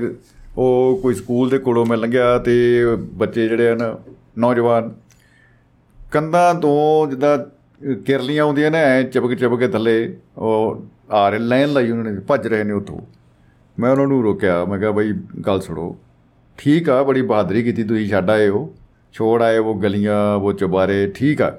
ਉਹ 0.56 0.98
ਕੋਈ 1.02 1.14
ਸਕੂਲ 1.14 1.50
ਦੇ 1.50 1.58
ਕੋਲੋਂ 1.58 1.86
ਮੈਂ 1.86 1.96
ਲੰਘਿਆ 1.96 2.38
ਤੇ 2.38 2.84
ਬੱਚੇ 3.14 3.48
ਜਿਹੜੇ 3.48 3.72
ਹਨ 3.72 3.96
ਨੌਜਵਾਨ 4.38 4.90
ਕੰਧਾਂ 6.12 6.54
ਤੋਂ 6.54 7.06
ਜਿੱਦਾਂ 7.06 7.38
ਕਿਰਲੀਆਂ 8.06 8.44
ਆਉਂਦੀਆਂ 8.44 8.70
ਨੇ 8.70 8.78
ਐ 8.78 9.02
ਚਪਕ 9.02 9.34
ਚਪਕ 9.34 9.58
ਕੇ 9.58 9.68
ਥੱਲੇ 9.68 10.16
ਉਹ 10.36 10.84
ਆ 11.10 11.28
ਰਹੇ 11.28 11.38
ਲਾਈਨ 11.38 11.72
ਲਾਈ 11.72 11.90
ਉਹਨਾਂ 11.90 12.04
ਨੇ 12.04 12.20
ਭੱਜ 12.20 12.46
ਰਹੇ 12.46 12.64
ਨੇ 12.64 12.72
ਉੱਥੋਂ। 12.72 12.98
ਮੈਂ 13.78 13.90
ਉਹਨਾਂ 13.90 14.06
ਨੂੰ 14.06 14.22
ਰੋਕਿਆ, 14.22 14.64
ਮੈਂ 14.64 14.78
ਕਿਹਾ 14.78 14.90
ਬਈ 14.90 15.12
ਗੱਲ 15.46 15.60
ਸੁਣੋ। 15.60 15.96
ਠੀਕ 16.58 16.88
ਆ, 16.90 17.02
ਬੜੀ 17.02 17.22
ਬਹਾਦਰੀ 17.22 17.62
ਕੀਤੀ 17.62 17.84
ਤੁਸੀਂ 17.84 18.08
ਛੱਡ 18.08 18.30
ਆਏ 18.30 18.48
ਹੋ। 18.48 18.74
ਛੋੜ 19.14 19.42
ਆਏ 19.42 19.58
ਉਹ 19.58 19.80
ਗਲੀਆਂ 19.82 20.34
ਉਹ 20.36 20.52
ਚੁਬਾਰੇ 20.52 21.06
ਠੀਕ 21.14 21.42
ਆ। 21.42 21.50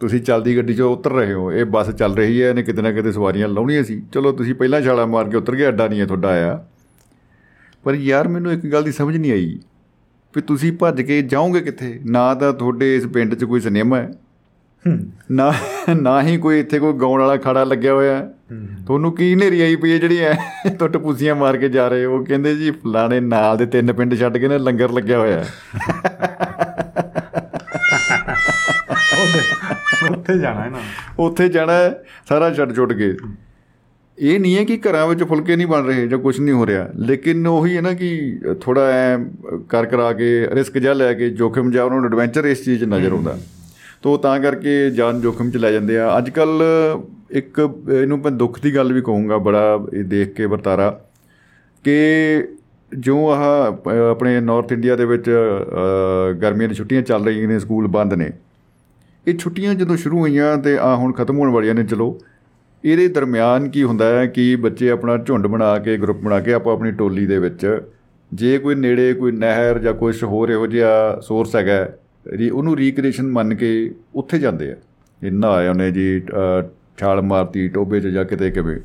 ਤੁਸੀਂ 0.00 0.20
ਚੱਲਦੀ 0.20 0.56
ਗੱਡੀ 0.56 0.72
'ਚੋਂ 0.74 0.90
ਉਤਰ 0.92 1.12
ਰਹੇ 1.12 1.32
ਹੋ। 1.32 1.50
ਇਹ 1.52 1.64
ਬੱਸ 1.64 1.90
ਚੱਲ 1.90 2.14
ਰਹੀ 2.16 2.42
ਹੈ, 2.42 2.48
ਇਹਨੇ 2.48 2.62
ਕਿਤੇ 2.62 2.82
ਨਾ 2.82 2.92
ਕਿਤੇ 2.92 3.12
ਸਵਾਰੀਆਂ 3.12 3.48
ਲਾਉਣੀਆਂ 3.48 3.82
ਸੀ। 3.84 4.00
ਚਲੋ 4.12 4.32
ਤੁਸੀਂ 4.32 4.54
ਪਹਿਲਾਂ 4.54 4.80
ਛਾਲਾ 4.82 5.06
ਮਾਰ 5.06 5.28
ਕੇ 5.30 5.36
ਉਤਰ 5.36 5.56
ਗਏ, 5.56 5.68
ਅੱਡਾ 5.68 5.88
ਨਹੀਂ 5.88 6.00
ਹੈ 6.00 6.06
ਤੁਹਾਡਾ 6.06 6.28
ਆਇਆ। 6.28 6.64
ਪਰ 7.84 7.94
ਯਾਰ 7.94 8.28
ਮੈਨੂੰ 8.28 8.52
ਇੱਕ 8.52 8.66
ਗੱਲ 8.66 8.82
ਦੀ 8.82 8.92
ਸਮਝ 8.92 9.16
ਨਹੀਂ 9.16 9.32
ਆਈ, 9.32 9.58
ਵੀ 10.34 10.42
ਤੁਸੀਂ 10.42 10.72
ਭੱਜ 10.72 11.02
ਕੇ 11.02 11.20
ਜਾਓਗੇ 11.22 11.60
ਕਿੱਥੇ? 11.60 11.98
ਨਾ 12.06 12.34
ਤਾਂ 12.34 12.52
ਤੁਹਾਡੇ 12.52 12.94
ਇਸ 12.96 13.06
ਪਿੰਡ 13.06 13.34
'ਚ 13.34 13.44
ਕੋਈ 13.44 13.60
ਸਿਨੇਮਾ 13.60 13.96
ਹੈ। 13.96 14.10
ਨਾ 15.32 15.52
ਨਾ 15.94 16.22
ਹੀ 16.22 16.36
ਕੋਈ 16.36 16.58
ਇੱਥੇ 16.60 16.78
ਕੋਈ 16.78 16.92
ਗਾਉਣ 16.92 17.20
ਵਾਲਾ 17.20 17.36
ਖੜਾ 17.36 17.64
ਲੱਗਿਆ 17.64 17.92
ਹੋਇਆ। 17.94 18.20
ਤੁਹਾਨੂੰ 18.86 19.12
ਕੀ 19.12 19.34
ਨੇਰੀ 19.34 19.60
ਆਈ 19.60 19.76
ਪਈ 19.76 19.92
ਹੈ 19.92 19.98
ਜਿਹੜੀ 19.98 20.18
ਐ 20.18 20.34
ਟੁੱਟ 20.78 20.96
ਪੂਸੀਆਂ 20.96 21.34
ਮਾਰ 21.34 21.56
ਕੇ 21.56 21.68
ਜਾ 21.68 21.86
ਰਹੇ 21.88 22.04
ਹੋ? 22.04 22.24
ਕਹਿੰਦੇ 22.24 22.54
ਜੀ 22.56 22.70
ਫਲਾਣੇ 22.70 23.20
ਨਾਲ 23.20 23.56
ਦੇ 23.56 23.66
ਤਿੰਨ 23.66 23.92
ਪਿੰਡ 23.92 24.14
ਛੱਡ 24.14 24.38
ਕੇ 24.38 24.48
ਨਾ 24.48 24.56
ਲੰਗਰ 24.56 24.92
ਲੱਗਿਆ 24.92 25.18
ਹੋਇਆ 25.18 25.44
ਉੱਥੇ 30.12 30.38
ਜਾਣਾ 30.38 30.62
ਹੈ 30.64 30.70
ਨਾ। 30.70 30.78
ਉੱਥੇ 31.18 31.48
ਜਾਣਾ 31.48 31.72
ਹੈ, 31.72 32.02
ਸਾਰਾ 32.28 32.52
ਛੱਡ 32.54 32.74
ਛੁੱਟ 32.76 32.92
ਕੇ। 32.92 33.14
ਇਹ 34.18 34.40
ਨਹੀਂ 34.40 34.56
ਹੈ 34.56 34.64
ਕਿ 34.64 34.78
ਘਰਾਂ 34.78 35.06
ਵਿੱਚ 35.06 35.22
ਫੁਲਕੇ 35.22 35.56
ਨਹੀਂ 35.56 35.66
ਬਣ 35.66 35.84
ਰਹੇ 35.84 36.06
ਜਾਂ 36.08 36.18
ਕੁਝ 36.18 36.38
ਨਹੀਂ 36.40 36.54
ਹੋ 36.54 36.66
ਰਿਹਾ। 36.66 36.88
ਲੇਕਿਨ 36.96 37.46
ਉਹੀ 37.46 37.76
ਹੈ 37.76 37.80
ਨਾ 37.80 37.92
ਕਿ 37.92 38.10
ਥੋੜਾ 38.60 38.86
ਐ 38.90 39.16
ਕਰ 39.68 39.86
ਕਰਾ 39.86 40.12
ਕੇ 40.12 40.48
ਰਿਸਕ 40.52 40.78
ਜਿਹਾ 40.78 40.92
ਲੈ 40.92 41.12
ਕੇ 41.14 41.30
ਜੋਖਮ 41.30 41.70
ਜਿਹਾ 41.70 41.84
ਉਹਨਾਂ 41.84 41.98
ਨੂੰ 41.98 42.08
ਐਡਵੈਂਚਰ 42.10 42.44
ਇਸ 42.44 42.64
ਚੀਜ਼ 42.64 42.84
ਨਜ਼ਰ 42.84 43.12
ਆਉਂਦਾ। 43.12 43.38
ਤੋ 44.04 44.16
ਤਾਂ 44.16 44.40
ਕਰਕੇ 44.40 44.90
ਜਾਨ 44.90 45.20
ਜੋਖਮ 45.20 45.50
'ਚ 45.50 45.56
ਲੈ 45.56 45.72
ਜਾਂਦੇ 45.72 45.98
ਆ। 45.98 46.18
ਅੱਜ 46.18 46.30
ਕੱਲ 46.30 46.62
ਇੱਕ 47.30 47.70
ਇਹਨੂੰ 47.92 48.18
ਮੈਂ 48.18 48.30
ਦੁੱਖ 48.30 48.60
ਦੀ 48.60 48.74
ਗੱਲ 48.74 48.92
ਵੀ 48.92 49.00
ਕਹੂੰਗਾ 49.00 49.38
ਬੜਾ 49.38 49.86
ਇਹ 49.92 50.04
ਦੇਖ 50.04 50.34
ਕੇ 50.34 50.46
ਵਰਤਾਰਾ 50.46 51.00
ਕਿ 51.84 52.44
ਜੋ 52.92 53.30
ਆਹ 53.30 53.42
ਅ, 53.72 54.10
ਆਪਣੇ 54.10 54.40
ਨਾਰਥ 54.40 54.72
ਇੰਡੀਆ 54.72 54.96
ਦੇ 54.96 55.04
ਵਿੱਚ 55.04 55.30
ਅ, 55.30 56.32
ਗਰਮੀਆਂ 56.32 56.68
ਦੀਆਂ 56.68 56.74
ਛੁੱਟੀਆਂ 56.74 57.02
ਚੱਲ 57.02 57.24
ਰਹੀਆਂ 57.24 57.48
ਨੇ 57.48 57.58
ਸਕੂਲ 57.58 57.86
ਬੰਦ 57.86 58.14
ਨੇ। 58.14 58.30
ਇਹ 59.26 59.34
ਛੁੱਟੀਆਂ 59.38 59.74
ਜਦੋਂ 59.74 59.96
ਸ਼ੁਰੂ 59.96 60.18
ਹੋਈਆਂ 60.18 60.56
ਤੇ 60.58 60.78
ਆ 60.78 60.94
ਹੁਣ 60.96 61.12
ਖਤਮ 61.12 61.38
ਹੋਣ 61.38 61.50
ਵਾਲੀਆਂ 61.50 61.74
ਨੇ 61.74 61.84
ਚਲੋ। 61.84 62.18
ਇਹਦੇ 62.84 63.08
ਦਰਮਿਆਨ 63.08 63.68
ਕੀ 63.68 63.82
ਹੁੰਦਾ 63.82 64.04
ਹੈ 64.06 64.26
ਕਿ 64.26 64.56
ਬੱਚੇ 64.56 64.90
ਆਪਣਾ 64.90 65.16
ਝੁੰਡ 65.16 65.46
ਬਣਾ 65.46 65.78
ਕੇ 65.78 65.96
ਗਰੁੱਪ 65.96 66.18
ਬਣਾ 66.18 66.40
ਕੇ 66.40 66.52
ਆਪੋ 66.52 66.70
ਆਪਣੀ 66.70 66.90
ਟੋਲੀ 66.92 67.26
ਦੇ 67.26 67.38
ਵਿੱਚ 67.38 67.80
ਜੇ 68.32 68.58
ਕੋਈ 68.58 68.74
ਨੇੜੇ 68.74 69.12
ਕੋਈ 69.14 69.32
ਨਹਿਰ 69.32 69.78
ਜਾਂ 69.78 69.94
ਕੁਝ 69.94 70.24
ਹੋਰ 70.24 70.48
ਇਹੋ 70.50 70.66
ਜਿਹਾ 70.66 71.20
ਸੋਰਸ 71.20 71.56
ਹੈਗਾ 71.56 71.88
ਰੀ 72.32 72.50
ਉਹਨੂੰ 72.50 72.76
ਰੀਕ੍ਰੀਏਸ਼ਨ 72.76 73.26
ਮੰਨ 73.26 73.54
ਕੇ 73.54 73.94
ਉੱਥੇ 74.14 74.38
ਜਾਂਦੇ 74.38 74.72
ਆ। 74.72 74.76
ਇਹ 75.22 75.32
ਨਹਾਏ 75.32 75.68
ਉਹਨੇ 75.68 75.90
ਜੀ 75.90 76.20
ਅ, 76.20 76.68
ਛਾਲ 76.98 77.22
ਮਾਰਤੀ 77.22 77.68
ਟੋਬੇ 77.68 78.00
'ਚ 78.00 78.06
ਜਾਂ 78.06 78.24
ਕਿਤੇ 78.24 78.50
ਕਿਵੇਂ। 78.50 78.76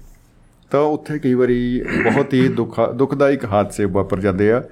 ਤਾਂ 0.71 0.81
ਉੱਥੇ 0.81 1.19
ਕਈ 1.19 1.33
ਵਾਰੀ 1.33 1.81
ਬਹੁਤ 2.03 2.33
ਹੀ 2.33 2.47
ਦੁੱਖ 2.47 2.93
ਦੁਖਦਾਇਕ 2.93 3.45
ਹਾਦਸੇ 3.45 3.85
ਵਾਪਰ 3.85 4.19
ਜਾਂਦੇ 4.19 4.51
ਆ। 4.51 4.63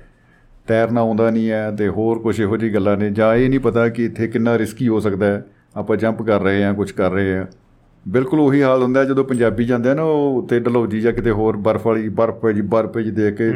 ਤੈਰਨਾ 0.67 1.01
ਆਉਂਦਾ 1.01 1.29
ਨਹੀਂ 1.31 1.49
ਹੈ 1.49 1.71
ਤੇ 1.71 1.87
ਹੋਰ 1.87 2.19
ਕੁਝ 2.19 2.41
ਇਹੋ 2.41 2.57
ਜਿਹੀ 2.57 2.73
ਗੱਲਾਂ 2.73 2.97
ਨੇ। 2.97 3.09
ਜਾਂ 3.09 3.35
ਇਹ 3.35 3.49
ਨਹੀਂ 3.49 3.59
ਪਤਾ 3.59 3.89
ਕਿ 3.89 4.05
ਇੱਥੇ 4.05 4.27
ਕਿੰਨਾ 4.27 4.57
ਰਿਸਕੀ 4.57 4.87
ਹੋ 4.87 4.99
ਸਕਦਾ 4.99 5.25
ਹੈ। 5.25 5.45
ਆਪਾਂ 5.75 5.97
ਜੰਪ 5.97 6.21
ਕਰ 6.21 6.41
ਰਹੇ 6.41 6.63
ਹਾਂ 6.63 6.73
ਕੁਝ 6.73 6.91
ਕਰ 6.91 7.11
ਰਹੇ 7.11 7.37
ਹਾਂ। 7.37 7.45
ਬਿਲਕੁਲ 8.07 8.39
ਉਹੀ 8.39 8.61
ਹਾਲ 8.61 8.83
ਹੁੰਦਾ 8.83 9.03
ਜਦੋਂ 9.05 9.23
ਪੰਜਾਬੀ 9.23 9.65
ਜਾਂਦੇ 9.65 9.89
ਆ 9.89 9.93
ਨਾ 9.93 10.03
ਉਹ 10.03 10.37
ਉੱਤੇ 10.37 10.59
ਡਲਹੌਜੀ 10.59 11.01
ਜਾਂ 11.01 11.13
ਕਿਤੇ 11.13 11.31
ਹੋਰ 11.31 11.57
ਬਰਫ਼ 11.57 11.87
ਵਾਲੀ 11.87 12.09
ਬਰਫ਼ 12.09 12.45
ਜੀ 12.47 12.61
ਬਰਫ਼ 12.61 12.97
ਜੀ 12.97 13.11
ਦੇਖ 13.11 13.35
ਕੇ 13.35 13.51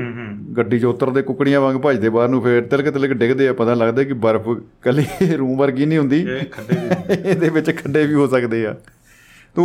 ਗੱਡੀ 0.57 0.79
'ਚ 0.79 0.85
ਉਤਰਦੇ 0.85 1.21
ਕੁੱਕੜੀਆਂ 1.21 1.61
ਵਾਂਗ 1.61 1.75
ਭੱਜਦੇ 1.75 2.09
ਬਾਹਰ 2.09 2.29
ਨੂੰ 2.29 2.41
ਫੇਰ 2.41 2.61
ਤਿਲਕ 2.61 2.89
ਤਿਲਕ 2.89 3.13
ਡਿੱਗਦੇ 3.13 3.47
ਆ 3.47 3.53
ਪਤਾ 3.53 3.73
ਲੱਗਦਾ 3.73 4.03
ਕਿ 4.03 4.13
ਬਰਫ਼ 4.13 4.49
ਕੱਲੀ 4.81 5.05
ਰੂਮ 5.37 5.57
ਵਰਗੀ 5.57 5.85
ਨਹੀਂ 5.85 5.99
ਹੁੰਦੀ। 5.99 6.27
ਇਹਦੇ 7.25 7.49
ਵਿੱਚ 7.49 7.71
ਖੱਡੇ 7.71 8.05
ਵੀ 8.07 8.13
ਹੋ 8.13 8.27
ਸਕਦੇ 8.27 8.65
ਆ। 8.65 8.75
ਤੋ 9.55 9.63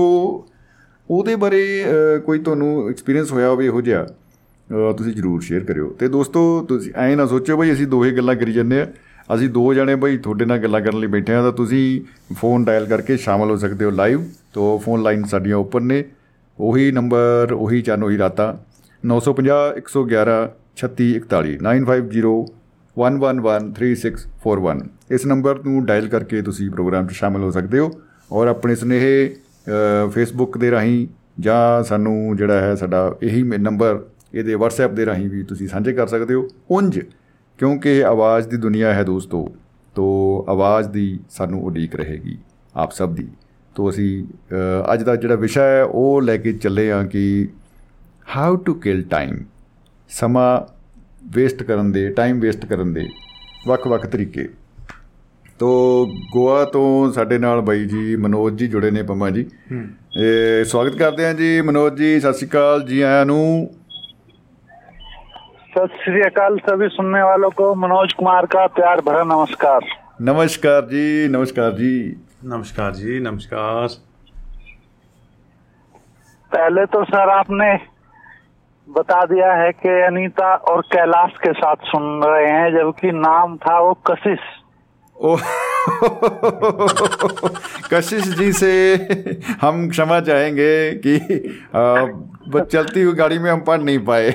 ਉਹਦੇ 1.11 1.37
ਬਾਰੇ 1.37 1.85
ਕੋਈ 2.25 2.39
ਤੁਹਾਨੂੰ 2.39 2.91
ਐਕਸਪੀਰੀਅੰਸ 2.91 3.33
ਹੋਇਆ 3.33 3.49
ਹੋਵੇ 3.49 3.67
ਇਹੋ 3.67 3.81
ਜਿਹਾ 3.81 4.07
ਤੁਸੀਂ 4.99 5.13
ਜਰੂਰ 5.13 5.41
ਸ਼ੇਅਰ 5.41 5.65
ਕਰਿਓ। 5.65 5.89
ਤੇ 5.99 6.09
ਦੋਸਤੋ 6.09 6.67
ਤੁਸੀਂ 6.69 6.93
ਐਂ 6.97 7.17
ਨਾ 7.17 7.27
ਸੋਚਿਓ 7.27 7.57
ਬਈ 7.57 7.73
ਅਸੀਂ 7.73 7.87
ਦੋਹੇ 7.87 8.11
ਗੱਲਾਂ 8.11 8.35
ਕਰੀ 8.35 8.53
ਜੰਨੇ 8.53 8.81
ਆ। 8.81 8.87
ਅਸੀਂ 9.29 9.49
ਦੋ 9.49 9.73
ਜਣੇ 9.75 9.95
ਬਈ 9.97 10.17
ਤੁਹਾਡੇ 10.17 10.45
ਨਾਲ 10.45 10.59
ਗੱਲਾਂ 10.59 10.81
ਕਰਨ 10.81 10.99
ਲਈ 11.01 11.07
ਬੈਠੇ 11.07 11.35
ਆ 11.35 11.43
ਤਾਂ 11.43 11.53
ਤੁਸੀਂ 11.53 12.01
ਫੋਨ 12.35 12.65
ਡਾਇਲ 12.65 12.87
ਕਰਕੇ 12.87 13.17
ਸ਼ਾਮਲ 13.17 13.51
ਹੋ 13.51 13.57
ਸਕਦੇ 13.57 13.85
ਹੋ 13.85 13.91
ਲਾਈਵ 13.93 14.25
ਤੋਂ 14.53 14.79
ਫੋਨ 14.79 15.03
ਲਾਈਨ 15.03 15.25
ਸਾਡੀਆਂ 15.25 15.57
ਓਪਨ 15.57 15.83
ਨੇ 15.83 16.05
ਉਹੀ 16.59 16.91
ਨੰਬਰ 16.93 17.53
ਉਹੀ 17.53 17.81
ਚੰਨ 17.83 18.03
ਉਹੀ 18.03 18.19
ਰਾਤਾਂ 18.19 18.53
950 19.03 19.81
111 19.81 20.39
3641 20.79 21.57
950 21.65 22.37
1113641 22.97 24.87
ਇਸ 25.11 25.27
ਨੰਬਰ 25.27 25.61
ਨੂੰ 25.65 25.85
ਡਾਇਲ 25.87 26.09
ਕਰਕੇ 26.09 26.43
ਤੁਸੀਂ 26.43 26.71
ਪ੍ਰੋਗਰਾਮ 26.71 27.07
'ਚ 27.07 27.13
ਸ਼ਾਮਲ 27.15 27.43
ਹੋ 27.43 27.51
ਸਕਦੇ 27.51 27.79
ਹੋ 27.79 27.91
ਔਰ 28.31 28.49
ਆਪਣੇ 28.49 28.75
ਸੁਨੇਹੇ 28.77 29.13
ਫੇਸਬੁੱਕ 30.11 30.59
ਦੇ 30.59 30.71
ਰਾਹੀਂ 30.71 31.07
ਜਾਂ 31.41 31.61
ਸਾਨੂੰ 31.85 32.37
ਜਿਹੜਾ 32.37 32.61
ਹੈ 32.61 32.75
ਸਾਡਾ 32.77 33.03
ਇਹੀ 33.23 33.43
ਨੰਬਰ 33.43 34.01
ਇਹਦੇ 34.35 34.55
WhatsApp 34.55 34.95
ਦੇ 34.95 35.07
ਰਾਹੀਂ 35.07 35.29
ਵੀ 35.31 35.43
ਤੁਸੀਂ 35.43 35.69
ਸਾਂਝੇ 35.69 35.93
ਕਰ 35.93 36.07
ਸਕਦੇ 36.07 36.35
ਹੋ 36.35 36.49
ਉਂਝ 36.71 36.99
ਕਿਉਂਕਿ 37.59 37.97
ਇਹ 37.99 38.05
ਆਵਾਜ਼ 38.05 38.49
ਦੀ 38.49 38.57
ਦੁਨੀਆ 38.57 38.93
ਹੈ 38.95 39.03
ਦੋਸਤੋ 39.03 39.47
ਤੋ 39.97 40.05
ਆਵਾਜ਼ 40.49 40.89
ਦੀ 40.89 41.19
ਸਾਨੂੰ 41.31 41.65
ਉਡੀਕ 41.65 41.95
ਰਹੇਗੀ 41.97 42.37
ਆਪ 42.77 42.93
ਸਭ 42.93 43.15
ਦੀ। 43.15 43.27
ਤੋ 43.75 43.89
ਅਸੀਂ 43.91 44.25
ਅੱਜ 44.93 45.03
ਦਾ 45.03 45.17
ਜਿਹੜਾ 45.17 45.35
ਵਿਸ਼ਾ 45.35 45.63
ਹੈ 45.63 45.83
ਉਹ 45.85 46.23
ਲੈ 46.23 46.37
ਕੇ 46.37 46.53
ਚੱਲੇ 46.53 46.91
ਹਾਂ 46.93 47.05
ਕਿ 47.07 47.49
ਹਾਊ 48.37 48.57
ਟੂ 48.57 48.75
ਕਿਲ 48.75 49.03
ਟਾਈਮ 49.03 49.39
ਸਮਾਂ 50.11 50.61
ਵੇਸਟ 51.35 51.63
ਕਰਨ 51.63 51.93
ਦੇ 51.93 52.09
ਟਾਈਮ 52.11 52.41
ਵੇਸਟ 52.41 52.67
ਕਰਨ 52.67 52.93
ਦੇ 52.95 53.09
ਵੱਖ-ਵੱਖ 53.67 54.07
ਤਰੀਕੇ। 54.07 54.49
ਤੋ 55.59 55.71
ਗੋਆ 56.33 56.65
ਤੋਂ 56.65 57.13
ਸਾਡੇ 57.13 57.39
ਨਾਲ 57.39 57.61
ਬਾਈ 57.61 57.85
ਜੀ 57.85 58.17
ਮਨੋਜ 58.17 58.59
ਜੀ 58.59 58.67
ਜੁੜੇ 58.67 58.91
ਨੇ 58.91 59.03
ਪੰਮਾ 59.03 59.31
ਜੀ। 59.31 59.47
ਇਹ 60.17 60.65
ਸਵਾਗਤ 60.65 60.97
ਕਰਦੇ 60.97 61.27
ਹਾਂ 61.27 61.35
ਜੀ। 61.35 61.61
ਮਨੋਜ 61.61 61.97
ਜੀ 61.99 62.21
ਸਤਿ 62.21 62.33
ਸ਼੍ਰੀ 62.33 62.49
ਅਕਾਲ 62.49 62.83
ਜੀ 62.83 63.01
ਆਇਆਂ 63.01 63.27
ਨੂੰ। 63.27 63.69
सत 65.77 65.97
श्री 66.05 66.21
अकाल 66.21 66.57
सभी 66.59 66.89
सुनने 66.89 67.23
वालों 67.23 67.51
को 67.51 67.75
मनोज 67.75 68.13
कुमार 68.13 68.47
का 68.47 68.67
प्यार 68.67 69.01
भरा 69.01 69.23
नमस्कार। 69.25 69.81
नमस्कार 70.21 70.81
जी 70.83 71.29
नमस्कार 71.29 71.71
जी। 71.71 72.17
नमस्कार 72.45 72.93
जी 72.93 73.19
नमस्कार। 73.21 73.89
पहले 76.53 76.85
तो 76.87 77.05
सर 77.05 77.29
आपने 77.29 77.69
बता 78.89 79.25
दिया 79.25 79.53
है 79.53 79.71
कि 79.73 79.89
अनीता 79.89 80.55
और 80.55 80.81
कैलाश 80.81 81.33
के 81.43 81.53
साथ 81.53 81.85
सुन 81.85 82.23
रहे 82.25 82.51
हैं 82.51 82.73
जबकि 82.73 83.13
नाम 83.13 83.57
था 83.57 83.79
वो 83.81 83.93
कशिश। 84.07 84.39
कशिश 87.93 88.25
जी 88.39 88.53
से 88.53 88.71
हम 89.61 89.89
क्षमा 89.91 90.21
चाहेंगे 90.21 90.71
कि 91.07 91.17
आ, 91.75 92.61
चलती 92.65 93.03
हुई 93.03 93.15
गाड़ी 93.15 93.39
में 93.39 93.51
हम 93.51 93.61
पढ़ 93.61 93.81
नहीं 93.81 93.99
पाए। 93.99 94.31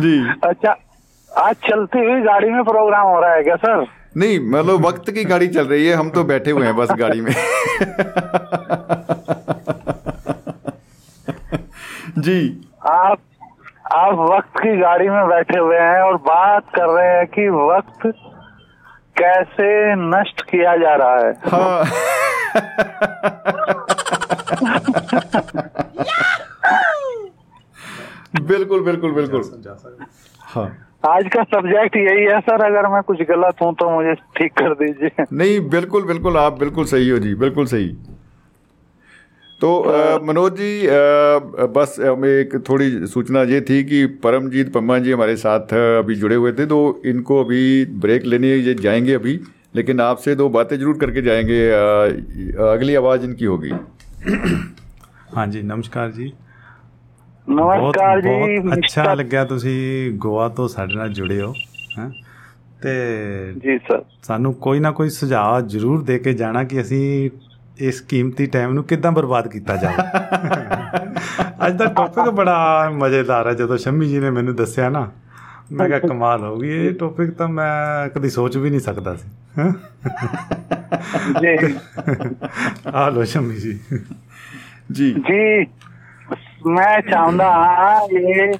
जी। 0.00 0.14
अच्छा 0.44 0.76
आज 1.32 1.54
चलती 1.68 1.98
हुई 1.98 2.20
गाड़ी 2.22 2.50
में 2.50 2.62
प्रोग्राम 2.64 3.06
हो 3.06 3.20
रहा 3.20 3.32
है 3.34 3.42
क्या 3.42 3.56
सर 3.56 3.86
नहीं 4.16 4.38
मतलब 4.50 4.86
वक्त 4.86 5.10
की 5.10 5.24
गाड़ी 5.24 5.48
चल 5.48 5.66
रही 5.66 5.86
है 5.86 5.94
हम 5.94 6.10
तो 6.10 6.24
बैठे 6.24 6.50
हुए 6.50 6.66
हैं 6.66 6.76
बस 6.76 6.88
गाड़ी 6.98 7.20
में। 7.20 7.32
जी। 12.18 12.38
आप 12.86 13.18
आप 13.92 14.14
वक्त 14.30 14.58
की 14.60 14.76
गाड़ी 14.76 15.08
में 15.08 15.26
बैठे 15.28 15.58
हुए 15.58 15.76
हैं 15.78 16.00
और 16.02 16.16
बात 16.24 16.64
कर 16.74 16.88
रहे 16.88 17.16
हैं 17.16 17.26
कि 17.26 17.48
वक्त 17.50 18.06
कैसे 19.16 19.68
नष्ट 20.00 20.42
किया 20.50 20.76
जा 20.76 20.94
रहा 20.94 21.16
है। 21.18 21.32
हाँ। 21.52 21.84
बिल्कुल 28.42 28.82
बिल्कुल 28.84 29.12
बिल्कुल। 29.12 29.42
हाँ। 30.40 30.68
आज 31.08 31.28
का 31.34 31.42
सब्जेक्ट 31.42 31.96
यही 31.96 32.24
है 32.24 32.38
सर 32.40 32.64
अगर 32.64 32.88
मैं 32.92 33.02
कुछ 33.02 33.22
गलत 33.22 33.62
हूँ 33.62 33.72
तो 33.74 33.90
मुझे 33.90 34.14
ठीक 34.36 34.52
कर 34.58 34.74
दीजिए। 34.74 35.24
नहीं 35.32 35.58
बिल्कुल 35.70 36.06
बिल्कुल 36.06 36.36
आप 36.36 36.58
बिल्कुल 36.58 36.84
सही 36.84 37.08
हो 37.08 37.18
जी 37.18 37.34
बिल्कुल 37.34 37.66
सही। 37.66 37.88
तो 39.61 39.69
अ, 39.79 40.19
मनोज 40.23 40.55
जी 40.55 40.71
अ, 40.87 41.65
बस 41.75 41.95
हमें 42.01 42.29
एक 42.29 42.55
थोड़ी 42.69 42.89
सूचना 43.07 43.43
ये 43.49 43.59
थी 43.61 43.83
कि 43.83 44.05
परमजीत 44.23 44.71
पम्मा 44.73 44.97
जी 44.99 45.11
हमारे 45.11 45.35
साथ 45.37 45.73
अभी 45.75 46.15
जुड़े 46.15 46.35
हुए 46.37 46.51
थे 46.53 46.65
तो 46.67 46.79
इनको 47.05 47.39
अभी 47.43 47.63
ब्रेक 48.01 48.25
लेने 48.25 48.53
ये 48.55 48.73
जाएंगे 48.81 49.13
अभी 49.13 49.39
लेकिन 49.75 50.01
आपसे 50.01 50.35
दो 50.35 50.47
बातें 50.49 50.77
जरूर 50.79 50.97
करके 50.97 51.21
जाएंगे 51.21 51.59
अ, 51.71 52.67
अगली 52.67 52.95
आवाज़ 52.95 53.23
इनकी 53.23 53.45
होगी 53.45 53.71
हाँ 55.35 55.47
जी 55.47 55.61
नमस्कार 55.65 56.11
जी 56.13 56.31
ਨਮਸਕਾਰ 57.47 58.19
ਜੀ 58.21 58.29
ਬਹੁਤ 58.29 58.67
ਅੱਛਾ 58.67 58.75
ਮਿਸਟਰ- 58.75 59.15
ਲੱਗਿਆ 59.17 59.43
ਤੁਸੀਂ 59.45 60.11
ਗੋਆ 60.17 60.47
ਤੋਂ 60.49 60.67
ਸਾਡੇ 60.67 60.95
ਨਾਲ 60.95 61.09
ਜੁੜੇ 61.13 61.39
ਹੋ 61.41 61.51
ਹੈ 61.97 62.07
ਤੇ 62.81 62.93
ਜੀ 63.63 63.77
ਸਰ 63.77 64.01
ਸਾਨੂੰ 64.23 64.53
ਕੋਈ 64.61 64.79
ਨਾ 64.79 64.91
ਕੋਈ 64.91 65.09
ਸੁਝਾਅ 65.09 65.61
ਜ਼ਰੂਰ 65.67 66.03
ਦੇ 66.03 66.17
ਕੇ 66.19 66.33
ਜਾਣਾ 66.33 66.63
ਕਿ 66.63 66.79
ਅਸੀਂ 66.81 67.03
ਇਸ 67.78 68.00
ਕੀਮਤੀ 68.00 68.46
ਟਾਈਮ 68.46 68.72
ਨੂੰ 68.72 68.84
ਕਿੱਦਾਂ 68.84 69.12
ਬਰਬਾਦ 69.12 69.48
ਕੀਤਾ 69.48 69.76
ਜਾਵੇ? 69.76 69.96
ਅੱਜ 71.66 71.76
ਦਾ 71.76 71.86
ਟੌਪਿਕ 71.86 72.30
ਬੜਾ 72.30 72.90
ਮਜ਼ੇਦਾਰ 72.92 73.48
ਹੈ। 73.48 73.52
ਜਦੋਂ 73.54 73.78
ਸ਼ੰਮੀ 73.78 74.08
ਜੀ 74.08 74.18
ਨੇ 74.18 74.30
ਮੈਨੂੰ 74.30 74.56
ਦੱਸਿਆ 74.56 74.88
ਨਾ 74.88 75.10
ਮੈਂ 75.72 75.88
ਕਿਹਾ 75.88 75.98
ਕਮਾਲ 75.98 76.44
ਹੋ 76.44 76.56
ਗਈ। 76.56 76.86
ਇਹ 76.86 76.94
ਟੌਪਿਕ 76.94 77.30
ਤਾਂ 77.30 77.48
ਮੈਂ 77.48 78.08
ਕਦੀ 78.08 78.30
ਸੋਚ 78.30 78.56
ਵੀ 78.56 78.70
ਨਹੀਂ 78.70 78.80
ਸਕਦਾ 78.80 79.14
ਸੀ। 79.14 79.28
ਹੈਂ? 79.58 79.72
ਜੀ। 81.40 81.74
ਆ 82.94 83.08
ਲੋ 83.08 83.24
ਸ਼ੰਮੀ 83.24 83.54
ਜੀ। 83.54 83.80
ਜੀ। 84.92 85.12
ਜੀ 85.12 85.66
ਮੈਂ 86.66 87.00
ਚਾਹੁੰਦਾ 87.00 87.52
ਹਾਂ 87.52 88.18
ਇਹ 88.18 88.54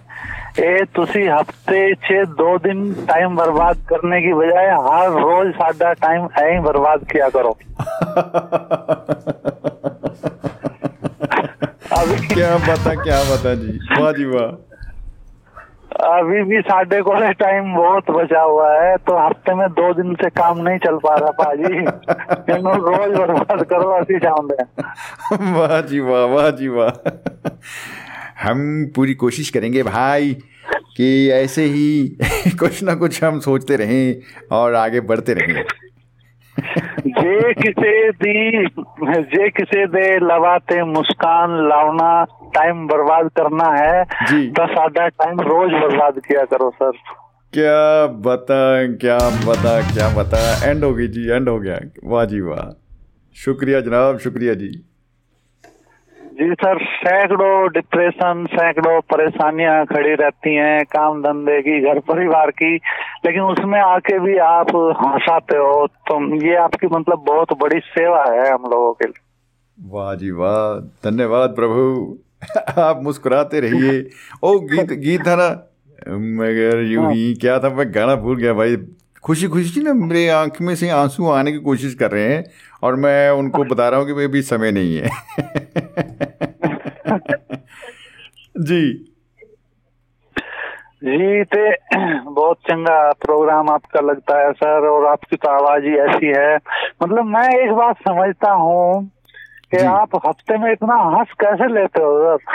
ਇਹ 0.60 0.86
ਤੁਸੀਂ 0.94 1.30
ਹਫਤੇ 1.30 1.94
'ਚ 1.94 2.24
ਦੋ 2.38 2.58
ਦਿਨ 2.64 2.94
ਟਾਈਮ 3.08 3.36
ਬਰਬਾਦ 3.36 3.78
ਕਰਨੇ 3.88 4.20
की 4.24 4.34
बजाय 4.34 4.68
हर 4.84 5.16
रोज 5.16 5.48
साडा 5.54 5.94
टाइम 6.02 6.28
ऐ 6.39 6.44
ही 6.48 6.60
बर्बाद 6.66 7.02
किया 7.10 7.30
करो 7.30 7.54
अभी 11.96 12.20
ਕੀ 12.28 12.41
ਬਤਾ 12.68 12.94
ਕੀ 12.96 13.10
ਬਤਾ 13.32 13.56
ਜੀ 13.56 13.80
ਵਾਹ 14.00 14.14
ਜੀ 14.14 14.26
ਵਾਹ 14.28 14.52
अभी 16.04 16.39
भी 16.44 16.60
साडे 16.62 17.00
को 17.02 17.12
टाइम 17.39 17.68
बहुत 17.74 18.10
बचा 18.12 18.39
हुआ 18.44 18.70
है 18.74 18.96
तो 19.08 19.18
हफ्ते 19.18 19.54
में 19.56 19.68
दो 19.74 19.91
दिन 19.94 20.16
से 20.22 20.30
काम 20.32 20.58
नहीं 20.60 20.80
चल 20.86 20.98
पा 21.04 21.14
रहा 21.16 21.32
पाजी 21.38 21.74
इन्हों 22.56 22.74
रोज 22.80 23.14
बर्बाद 23.18 23.62
करो 23.66 23.91
असि 23.98 24.20
चाहते 24.20 24.58
हैं 24.62 25.54
वाह 25.54 25.76
जी 25.91 26.00
वाह 26.08 26.26
वाह 26.34 26.50
जी 26.58 26.68
वाह 26.70 26.91
हम 28.43 28.86
पूरी 28.97 29.14
कोशिश 29.14 29.51
करेंगे 29.51 29.82
भाई 29.82 30.36
कि 30.97 31.30
ऐसे 31.30 31.64
ही 31.64 32.16
कुछ 32.61 32.82
ना 32.82 32.95
कुछ 32.95 33.24
हम 33.24 33.41
सोचते 33.41 33.76
रहें 33.76 34.16
और 34.53 34.74
आगे 34.74 35.01
बढ़ते 35.01 35.34
रहें। 35.34 35.64
जे 37.09 37.53
किसे 37.53 38.11
दी 38.11 38.66
जे 39.22 39.49
किसे 39.49 39.86
दे 39.86 40.16
लवाते 40.18 40.84
मुस्कान 40.84 41.68
लावना 41.68 42.24
टाइम 42.55 42.86
बर्बाद 42.86 43.28
करना 43.28 43.84
है 43.84 44.03
बस 44.51 44.78
आधा 44.78 45.09
टाइम 45.09 45.41
रोज 45.41 45.70
बर्बाद 45.72 46.18
किया 46.18 46.45
करो 46.45 46.70
सर। 46.70 46.93
क्या 47.53 48.07
बता 48.07 48.86
क्या 48.97 49.18
बता 49.18 49.80
क्या 49.95 50.09
बता। 50.16 50.70
एंड 50.70 50.84
होगी 50.84 51.09
जी 51.09 51.28
एंड 51.28 51.49
हो 51.49 51.59
गया। 51.59 51.80
वाह 52.05 52.24
जी 52.24 52.41
वाह। 52.41 52.84
शुक्रिया 53.36 53.80
जनाब 53.80 54.18
शुक्रिया 54.18 54.55
जी। 54.55 54.84
जी 56.39 56.47
सर, 56.55 56.78
सैकड़ों 56.86 57.68
डिप्रेशन 57.72 58.45
सैकड़ों 58.47 59.01
परेशानियाँ 59.11 59.84
खड़ी 59.86 60.14
रहती 60.14 60.55
हैं, 60.55 60.84
काम 60.86 61.22
धंधे 61.22 61.61
की, 61.62 61.80
घर 61.82 61.99
परिवार 62.01 62.51
की, 62.53 62.74
लेकिन 63.26 63.41
उसमें 63.43 63.78
आके 63.80 64.18
भी 64.18 64.36
आप 64.45 64.68
हंसाते 65.01 65.57
हो 65.57 65.86
तो 65.86 66.18
ये 66.45 66.55
आपकी 66.57 66.86
मतलब 66.86 67.24
बहुत 67.26 67.53
बड़ी 67.61 67.78
सेवा 67.80 68.22
है 68.24 68.53
हम 68.53 68.70
लोगों 68.70 68.93
के 68.93 69.07
लिए। 69.07 69.22
वाह 69.78 70.14
जी 70.14 70.30
वाह, 70.32 70.78
धन्यवाद 71.05 71.55
प्रभु, 71.57 71.82
आप 72.80 73.01
मुस्कुराते 73.03 73.61
रहिए। 73.61 73.99
ओ, 74.45 74.59
गीत 74.61 74.93
गीत 75.01 75.26
था 75.26 75.34
ना? 75.36 75.49
मगर 76.39 76.84
यूँ 76.84 77.11
ही, 77.12 77.34
क्या 77.34 77.59
था, 77.59 77.70
मैं 77.70 77.86
गाना 77.95 78.14
भूल 78.16 78.36
गया 78.36 78.53
भाई। 78.53 78.76
खुशी 79.24 79.47
खुशी 79.49 79.80
ना, 79.80 79.93
मेरे 79.95 80.28
आँख 80.30 80.61
में 80.61 80.74
से 80.76 80.89
आँसू 80.91 81.28
आने 81.30 81.53
की 81.53 81.59
कोशिश 81.61 81.95
कर 81.95 82.11
रहे 82.11 82.32
हैं, 82.34 82.45
और 82.82 82.97
मैं 82.97 83.30
उनको 83.30 83.64
बता 83.64 83.89
रहा 83.89 83.99
हूँ 84.01 84.07
कि 84.07 84.12
भाई 84.12 84.24
अभी 84.24 84.43
समय 84.43 84.72
नहीं 84.72 84.97
है। 84.97 86.08
जी। 88.59 89.05
जी 91.05 91.45
ते 91.45 91.73
बहुत 92.29 92.57
चंगा 92.57 93.13
प्रोग्राम 93.13 93.71
आपका 93.71 94.01
लगता 94.01 94.39
है 94.39 94.53
सर 94.53 94.89
और 94.89 95.07
आपकी 95.07 95.37
तो 95.37 95.49
आवाज़ 95.49 95.85
ही 95.85 95.97
ऐसी 95.97 96.27
है। 96.27 96.57
मतलब 97.03 97.25
मैं 97.25 97.65
एक 97.65 97.73
बात 97.73 97.97
समझता 97.97 98.53
हूँ 98.53 99.11
कि 99.71 99.85
आप 99.85 100.27
हफ़्ते 100.27 100.59
में 100.59 100.73
इतना 100.73 100.95
हंस 100.95 101.29
कैसे 101.41 101.75
लेते 101.75 102.03
हो 102.03 102.37
सर? 102.37 102.49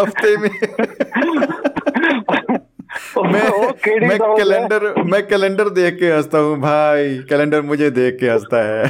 हफ़्ते 0.00 0.36
में। 0.36 0.50
मैं 3.25 3.47
वो 3.49 3.71
केड़ी 3.83 4.07
मैं 4.07 4.17
डोज 4.17 4.29
है? 4.29 4.35
कैलेंडर 4.37 4.93
मैं 5.05 5.21
कैलेंडर 5.27 5.69
देख 5.69 5.99
के 5.99 6.11
हंसता 6.11 6.37
हूँ 6.37 6.59
भाई 6.59 7.17
कैलेंडर 7.29 7.61
मुझे 7.61 7.89
देख 7.91 8.17
के 8.19 8.29
हंसता 8.29 8.63
है 8.63 8.83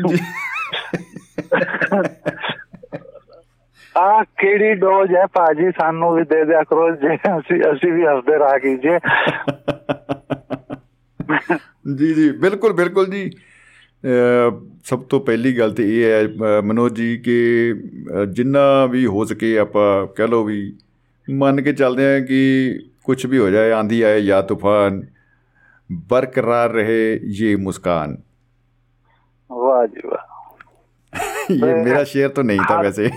जी 0.00 0.18
ਆ 3.94 4.22
ਕਿਹੜੀ 4.38 4.74
ਡੋਜ਼ 4.74 5.14
ਹੈ 5.14 5.24
ਭਾਜੀ 5.26 5.70
ਸਾਨੂੰ 5.70 6.12
ਵੀ 6.14 6.22
ਦੇ 6.24 6.44
ਦਿਆ 6.44 6.62
ਕਰੋ 6.62 6.90
ਜੇ 6.96 7.14
ਅਸੀਂ 7.38 7.60
ਅਸੀਂ 7.72 7.92
ਵੀ 7.92 8.04
ਹੱਸਦੇ 8.06 8.36
ਰਹਾ 8.38 8.58
ਕੀਜੇ 8.58 8.98
ਜੀ 11.94 12.12
ਜੀ 12.14 12.30
ਬਿਲਕੁਲ 12.38 12.72
ਬਿਲਕੁਲ 12.72 13.06
ਜੀ 13.06 13.28
ਅ, 13.28 13.53
ਸਭ 14.83 15.03
ਤੋਂ 15.09 15.19
ਪਹਿਲੀ 15.19 15.57
ਗੱਲ 15.57 15.71
ਤੇ 15.73 15.83
ਇਹ 15.97 16.03
ਹੈ 16.05 16.61
ਮਨੋਜ 16.61 16.93
ਜੀ 16.93 17.17
ਕਿ 17.17 17.73
ਜਿੰਨਾ 18.29 18.85
ਵੀ 18.85 19.05
ਹੋ 19.05 19.25
ਸਕੇ 19.25 19.57
ਆਪਾਂ 19.57 20.07
ਕਹਿ 20.07 20.27
ਲਓ 20.27 20.43
ਵੀ 20.43 20.73
ਮੰਨ 21.29 21.61
ਕੇ 21.61 21.73
ਚੱਲਦੇ 21.73 22.03
हैं 22.03 22.25
ਕਿ 22.25 22.79
कुछ 23.05 23.25
भी 23.25 23.37
हो 23.37 23.49
जाए 23.49 23.71
आंधी 23.71 24.01
आए 24.03 24.19
या 24.19 24.41
तूफ़ान 24.41 24.95
बरकरार 26.09 26.71
रहे 26.71 27.01
ये 27.39 27.55
मुस्कान 27.55 28.15
वाह 29.49 29.85
जी 29.85 30.07
वाह 30.07 30.23
ये 31.51 31.73
मेरा 31.83 32.03
शेर 32.03 32.29
तो 32.29 32.41
नहीं 32.41 32.59
था 32.59 32.79
वैसे 32.81 33.09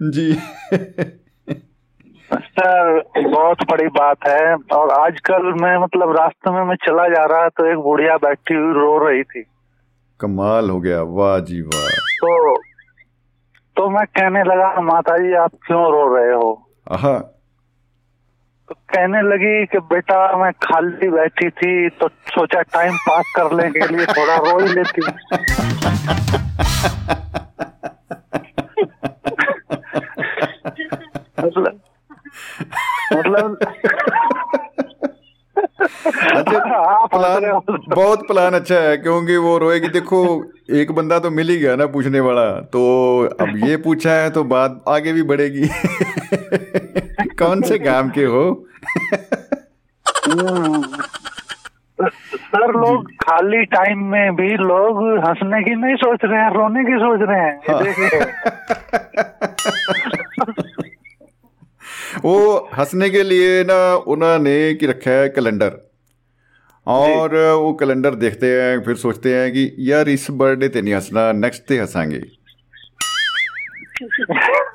जी 0.00 0.26
सर 2.34 3.02
बहुत 3.28 3.70
बड़ी 3.70 3.86
बात 3.86 4.16
है। 4.28 4.54
और 4.54 4.90
आजकल 4.90 5.42
मैं 5.42 5.82
मतलब 5.82 6.16
रास्ते 6.16 6.50
में 6.50 6.64
मैं 6.64 6.76
चला 6.76 7.08
जा 7.08 7.24
रहा 7.24 7.48
तो 7.48 7.72
एक 7.72 7.78
बुढ़िया 7.78 8.16
बैठी 8.16 8.54
हुई 8.54 8.72
रो 8.72 9.08
रही 9.08 9.22
थी। 9.22 9.44
कमाल 10.20 10.70
हो 10.70 10.80
गया। 10.80 11.02
वाह 11.02 11.38
जी 11.38 11.60
वाह। 11.60 11.88
तो 11.88 12.56
तो 13.76 13.90
मैं 13.90 14.06
कहने 14.06 14.42
लगा 14.42 14.80
माता 14.80 15.18
जी 15.18 15.34
आप 15.34 15.50
क्यों 15.66 15.82
रो 15.82 16.16
रहे 16.16 16.34
हो? 16.34 16.68
आहा। 16.90 17.18
तो 18.68 18.74
कहने 18.74 19.22
लगी 19.22 19.66
कि 19.66 19.78
बेटा 19.78 20.36
मैं 20.36 20.52
खाली 20.52 21.08
बैठी 21.08 21.50
थी 21.50 21.88
तो 21.88 22.08
सोचा 22.08 22.62
टाइम 22.62 22.96
पास 22.96 23.32
करने 23.36 23.70
के 23.70 23.96
लिए 23.96 24.06
थोड़ा 24.06 24.36
रो 24.36 24.58
ही 24.58 24.68
लेती 24.68 25.02
मतलब 31.40 31.81
मतलब 33.12 33.58
अच्छा 36.36 37.06
प्लान 37.06 37.60
बहुत 37.88 38.26
प्लान 38.26 38.52
अच्छा 38.52 38.74
है 38.74 38.96
क्योंकि 38.96 39.36
वो 39.36 39.58
रोएगी 39.58 39.88
देखो 39.88 40.44
एक 40.70 40.92
बंदा 40.92 41.18
तो 41.18 41.30
मिल 41.30 41.48
ही 41.48 41.58
गया 41.58 41.76
ना 41.76 41.86
पूछने 41.86 42.20
वाला 42.20 42.50
तो 42.50 42.82
अब 43.40 43.68
ये 43.68 43.76
पूछा 43.76 44.10
है 44.10 44.30
तो 44.30 44.44
बात 44.44 44.84
आगे 44.88 45.12
भी 45.12 45.22
बढ़ेगी। 45.22 45.68
कौन 47.38 47.62
से 47.62 47.78
काम 47.78 48.10
के 48.10 48.24
हो। 48.24 48.66
सर 52.34 52.72
लोग 52.72 53.10
खाली 53.12 53.64
टाइम 53.64 54.04
में 54.04 54.36
भी 54.36 54.48
लोग 54.48 55.18
हंसने 55.28 55.62
की 55.62 55.74
नहीं 55.74 55.94
सोच 55.96 56.18
रहे 56.24 56.40
हैं 56.40 56.50
रोने 56.50 56.84
की 56.84 56.96
सोच 56.96 57.20
रहे 57.22 57.40
हैं। 57.40 57.60
हाँ। 57.70 57.82
वो 62.18 62.56
हंसने 62.78 63.08
के 63.10 63.22
लिए 63.22 63.62
ना 63.64 63.94
उन्होंने 63.96 64.74
की 64.74 64.86
रखा 64.86 65.10
है 65.12 65.28
कैलेंडर। 65.28 65.80
और 66.86 67.34
वो 67.34 67.72
कैलेंडर 67.80 68.14
देखते 68.16 68.46
हैं 68.52 68.82
फिर 68.84 68.96
सोचते 68.96 69.34
हैं 69.34 69.50
कि 69.52 69.74
यार 69.90 70.08
इस 70.08 70.26
बर्थडे 70.32 70.68
ते 70.68 70.82
नहीं 70.82 70.94
हंसना 70.94 71.30
नेक्स्ट 71.32 71.62
ते 71.68 71.78
हंसांगे। 71.78 72.20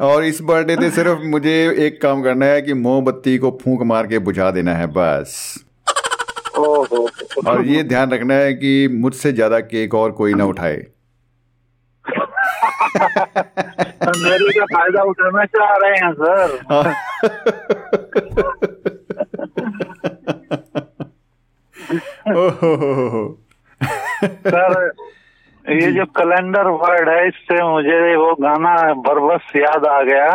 और 0.01 0.23
इस 0.23 0.41
बर्थडे 0.41 0.75
ते 0.75 0.89
सिर्फ़ 0.91 1.21
मुझे 1.27 1.55
एक 1.85 2.01
काम 2.01 2.23
करना 2.23 2.45
है 2.45 2.61
कि 2.61 2.73
मोमबत्ती 2.75 3.37
को 3.37 3.57
फूंक 3.63 3.81
मार 3.83 4.07
के 4.07 4.19
बुझा 4.19 4.51
देना 4.51 4.75
है 4.75 4.87
बस। 4.87 5.33
और 6.57 7.65
ये 7.65 7.83
ध्यान 7.83 8.11
रखना 8.11 8.33
है 8.33 8.53
कि 8.53 8.87
मुझसे 8.93 9.31
ज़्यादा 9.33 9.59
केक 9.61 9.95
और 9.95 10.11
कोई 10.11 10.33
ना 10.33 10.45
उठाए। 10.45 10.85
अंधेरे 14.08 14.52
का 14.58 14.64
फायदा 14.74 15.02
उठाना 15.10 15.44
चाह 15.56 15.76
रहे 15.82 15.96
हैं 16.04 16.12
सर 16.20 16.48
ओहो 22.42 23.22
सर 24.22 24.90
ये 25.69 25.91
जो। 25.91 26.03
कैलेंडर 26.17 26.67
वर्ड 26.81 27.09
है 27.09 27.27
इससे 27.27 27.63
मुझे 27.63 28.15
वो 28.15 28.33
गाना 28.41 28.75
बरबस 29.07 29.51
याद 29.55 29.85
आ 29.85 30.01
गया। 30.01 30.27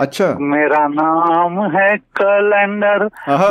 अच्छा। 0.00 0.26
मेरा 0.40 0.86
नाम 0.88 1.60
है 1.76 1.88
कैलेंडर 2.20 3.04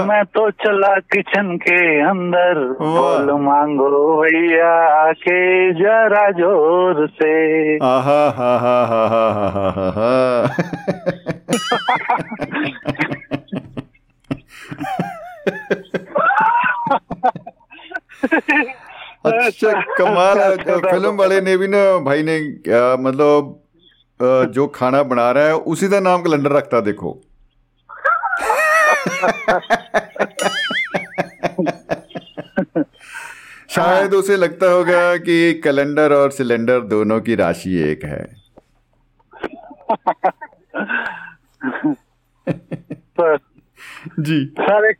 मैं 0.07 0.23
तो 0.25 0.49
चला 0.63 0.93
किचन 1.13 1.55
के 1.57 1.79
अंदर। 2.01 2.61
बोल 2.81 3.31
मांगो 3.41 3.89
भैया 4.21 4.73
आके 5.01 5.39
जरा 5.73 6.25
ज़ोर 6.39 7.07
से। 7.07 7.33
आहा, 7.77 8.21
आहा, 8.49 8.83
अच्छा 19.25 19.81
कमाल 19.97 20.55
तो 20.55 20.79
फ़िल्म 20.79 21.15
वाले 21.15 21.41
ने 21.41 21.57
भी 21.57 21.67
ना 21.67 21.97
भाई 21.97 22.23
ने 22.23 22.39
मतलब 22.95 23.61
जो 24.53 24.67
खाना 24.67 25.03
बना 25.03 25.31
रहा 25.31 25.45
है 25.45 25.55
उसी 25.55 25.89
का 25.89 25.99
नाम 25.99 26.21
कैलेंडर 26.21 26.51
रखता 26.51 26.81
देखो। 26.81 27.21
शायद 33.69 34.13
उसे 34.13 34.37
लगता 34.37 34.67
होगा 34.67 35.17
कि 35.17 35.53
कैलेंडर 35.53 36.13
और 36.13 36.31
सिलेंडर 36.31 36.79
दोनों 36.79 37.21
की 37.21 37.35
राशि 37.35 37.81
एक 37.81 38.05
है। 38.05 38.45
जी। 44.19 44.53
सर 44.59 44.89
एक 44.89 44.97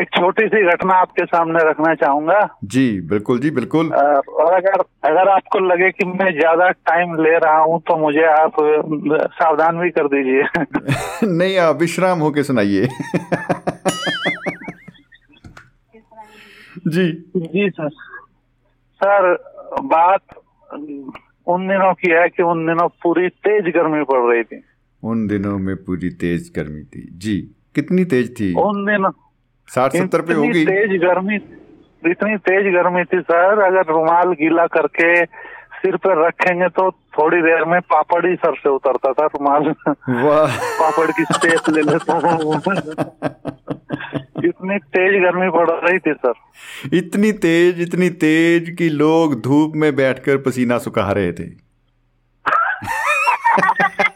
एक 0.00 0.08
छोटी 0.14 0.46
सी 0.48 0.62
घटना 0.72 0.94
आपके 0.94 1.24
सामने 1.24 1.58
रखना 1.70 1.94
चाहूँगा। 1.94 2.58
जी 2.64 3.00
बिल्कुल 3.00 3.38
जी 3.40 3.50
बिल्कुल। 3.50 3.92
और 3.92 4.52
अगर 4.52 4.80
अगर 5.04 5.28
आपको 5.28 5.58
लगे 5.58 5.90
कि 5.90 6.04
मैं 6.04 6.30
ज़्यादा 6.32 6.70
टाइम 6.70 7.14
ले 7.14 7.38
रहा 7.38 7.58
हूँ 7.58 7.80
तो 7.80 7.96
मुझे 7.96 8.24
आप 8.24 8.52
सावधान 9.32 9.78
भी 9.78 9.90
कर 9.90 10.08
दीजिए। 10.08 10.42
नहीं 11.28 11.58
आप 11.58 11.76
विश्राम 11.76 12.18
होके 12.18 12.42
सुनाइए। 12.42 12.88
जी। 16.88 17.12
जी 17.36 17.70
सर। 17.70 17.88
सर 19.00 19.34
बात 19.82 20.20
उन 21.46 21.68
दिनों 21.68 21.94
की 21.94 22.10
है 22.10 22.28
कि 22.28 22.42
उन 22.42 22.66
दिनों 22.66 22.88
पूरी 22.88 23.28
तेज 23.28 23.64
गर्मी 23.74 24.04
पड़ 24.04 24.32
रही 24.32 24.42
थी। 24.42 24.62
उन 25.02 25.26
दिनों 25.26 25.58
में 25.58 25.76
पूरी 25.76 26.10
तेज 26.10 26.52
गर्मी 26.56 26.82
थी। 26.82 27.08
जी 27.12 27.54
कितनी 27.74 28.04
तेज 28.04 28.40
थी? 28.40 28.54
उन 28.54 28.84
दिनों 28.86 29.10
साठ 29.68 29.96
सत्तर 29.96 30.22
पे 30.22 30.34
होगी। 30.34 30.64
तेज 30.66 31.00
गर्मी 31.02 31.36
इतनी 32.02 32.36
तेज 32.46 32.66
गर्मी 32.74 33.04
थी 33.04 33.20
सर। 33.22 33.60
अगर 33.62 33.92
रुमाल 33.92 34.32
गीला 34.34 34.66
करके 34.74 35.08
सिर 35.78 35.96
पर 35.96 36.14
रखेंगे 36.26 36.68
तो 36.68 36.90
थोड़ी 36.90 37.40
देर 37.42 37.64
में 37.64 37.80
पापड़ 37.90 38.24
ही 38.26 38.34
सर 38.36 38.54
से 38.54 38.68
उतरता 38.68 39.12
था 39.12 39.26
रुमाल। 39.26 39.72
पापड़ 39.82 41.10
की 41.10 41.24
स्पेस 41.24 41.68
ले 41.68 41.82
लेता 41.82 42.18
था 42.20 42.32
इतनी 44.44 44.78
तेज 44.96 45.12
गर्मी 45.22 45.48
पड़ 45.50 45.70
रही 45.70 45.98
थी 45.98 46.12
सर। 46.14 46.96
इतनी 46.96 47.32
तेज 47.44 47.80
इतनी 47.80 48.10
तेज 48.24 48.74
कि 48.78 48.88
लोग 48.90 49.40
धूप 49.42 49.72
में 49.76 49.94
बैठकर 49.96 50.36
पसीना 50.42 50.78
सुखा 50.78 51.10
रहे 51.12 51.32
थे। 51.32 51.46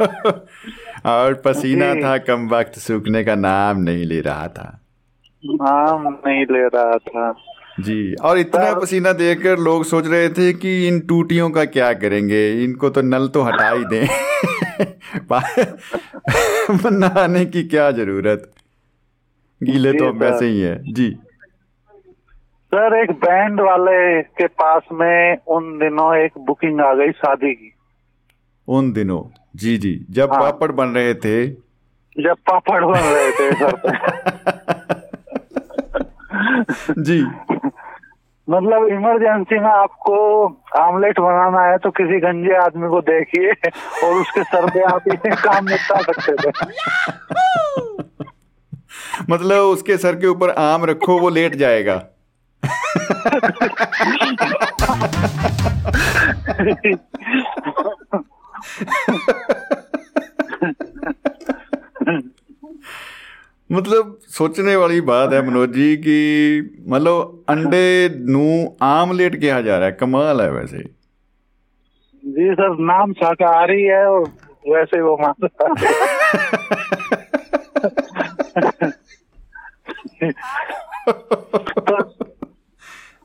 और 1.06 1.34
पसीना 1.34 1.94
था 1.94 2.18
कम 2.18 2.48
वक्त 2.48 2.78
सूखने 2.78 3.24
का 3.24 3.34
नाम 3.34 3.78
नहीं 3.78 4.04
ले 4.04 4.20
रहा 4.20 4.48
था। 4.48 4.80
नाम 5.44 6.16
नहीं 6.26 6.44
ले 6.44 6.66
रहा 6.66 6.92
था। 6.92 7.34
जी 7.80 8.14
और 8.14 8.38
इतना 8.38 8.74
पसीना 8.74 9.12
देखकर 9.12 9.58
लोग 9.58 9.84
सोच 9.84 10.06
रहे 10.06 10.28
थे 10.28 10.52
कि 10.52 10.88
इन 10.88 11.00
टूटियों 11.00 11.50
का 11.50 11.64
क्या 11.64 11.92
करेंगे? 11.92 12.64
इनको 12.64 12.90
तो 12.90 13.02
नल 13.02 13.28
तो 13.28 13.42
हटा 13.42 13.68
ही 13.68 13.84
दें। 13.84 14.06
नहाने 16.90 17.46
की 17.46 17.62
क्या 17.62 17.90
ज़रूरत? 17.90 18.50
गीले 19.62 19.92
तो 19.92 20.12
वैसे 20.12 20.46
ही 20.46 20.60
है। 20.60 20.92
जी। 20.92 21.16
सर 22.74 23.02
एक 23.02 23.10
बैंड 23.10 23.60
वाले 23.60 24.22
के 24.22 24.46
पास 24.46 24.82
में 24.92 25.36
उन 25.48 25.78
दिनों 25.78 26.16
एक 26.16 26.32
बुकिंग 26.38 26.80
आ 26.80 26.94
गई 26.94 27.10
शादी 27.10 27.54
की। 27.54 27.72
उन 28.68 28.92
दिनों? 28.92 29.45
जी 29.56 29.78
जी। 29.78 30.06
जब 30.10 30.32
हाँ। 30.32 30.40
पापड़ 30.40 30.72
बन 30.72 30.88
रहे 30.88 31.14
थे। 31.14 31.46
जब 32.16 32.36
पापड़ 32.50 32.84
बन 32.84 32.98
रहे 32.98 33.30
थे 33.30 33.52
सर। 33.54 33.76
जी। 36.98 37.22
मतलब 38.50 38.88
इमरजेंसी 38.88 39.58
में 39.58 39.70
आपको 39.70 40.46
आमलेट 40.76 41.20
बनाना 41.20 41.62
है 41.62 41.78
तो 41.78 41.90
किसी 41.90 42.20
गंजे 42.20 42.56
आदमी 42.56 42.88
को 42.88 43.00
देखिए 43.00 43.50
और 44.04 44.14
उसके 44.20 44.42
सर 44.42 44.70
पे 44.70 44.82
आप 44.82 45.02
ये 45.08 45.16
काम 45.16 45.64
निपटा 45.64 46.00
सकते 46.00 46.32
थे। 46.32 46.50
मतलब 49.30 49.56
उसके 49.56 49.96
सर 49.96 50.14
के 50.14 50.26
ऊपर 50.26 50.50
आम 50.50 50.84
रखो 50.84 51.18
वो 51.18 51.28
लेट 51.28 51.54
जाएगा। 51.54 52.02
ਮਤਲਬ 63.69 64.17
ਸੋਚਣੇ 64.27 64.75
ਵਾਲੀ 64.75 64.99
ਬਾਤ 65.01 65.33
ਹੈ 65.33 65.41
ਮਨੋਜ 65.41 65.69
ਜੀ 65.71 65.95
ਕਿ 65.97 66.15
ਮਤਲਬ 66.87 67.43
ਅੰਡੇ 67.49 68.09
ਨੂੰ 68.25 68.75
ਆਮਲੇਟ 68.81 69.35
ਕਿਹਾ 69.35 69.61
ਜਾ 69.61 69.77
ਰਿਹਾ 69.79 69.89
ਹੈ 69.89 69.91
ਕਮਾਲ 69.95 70.41
ਹੈ 70.41 70.49
ਵੈਸੇ 70.51 70.83
जी 72.23 72.43
सर 72.53 72.73
नाम 72.87 73.13
शाकाहारी 73.13 73.83
है 73.83 74.01
और 74.07 74.25
वैसे 74.65 74.99
वो 75.01 75.13
मानता 75.17 75.69
है 75.69 75.89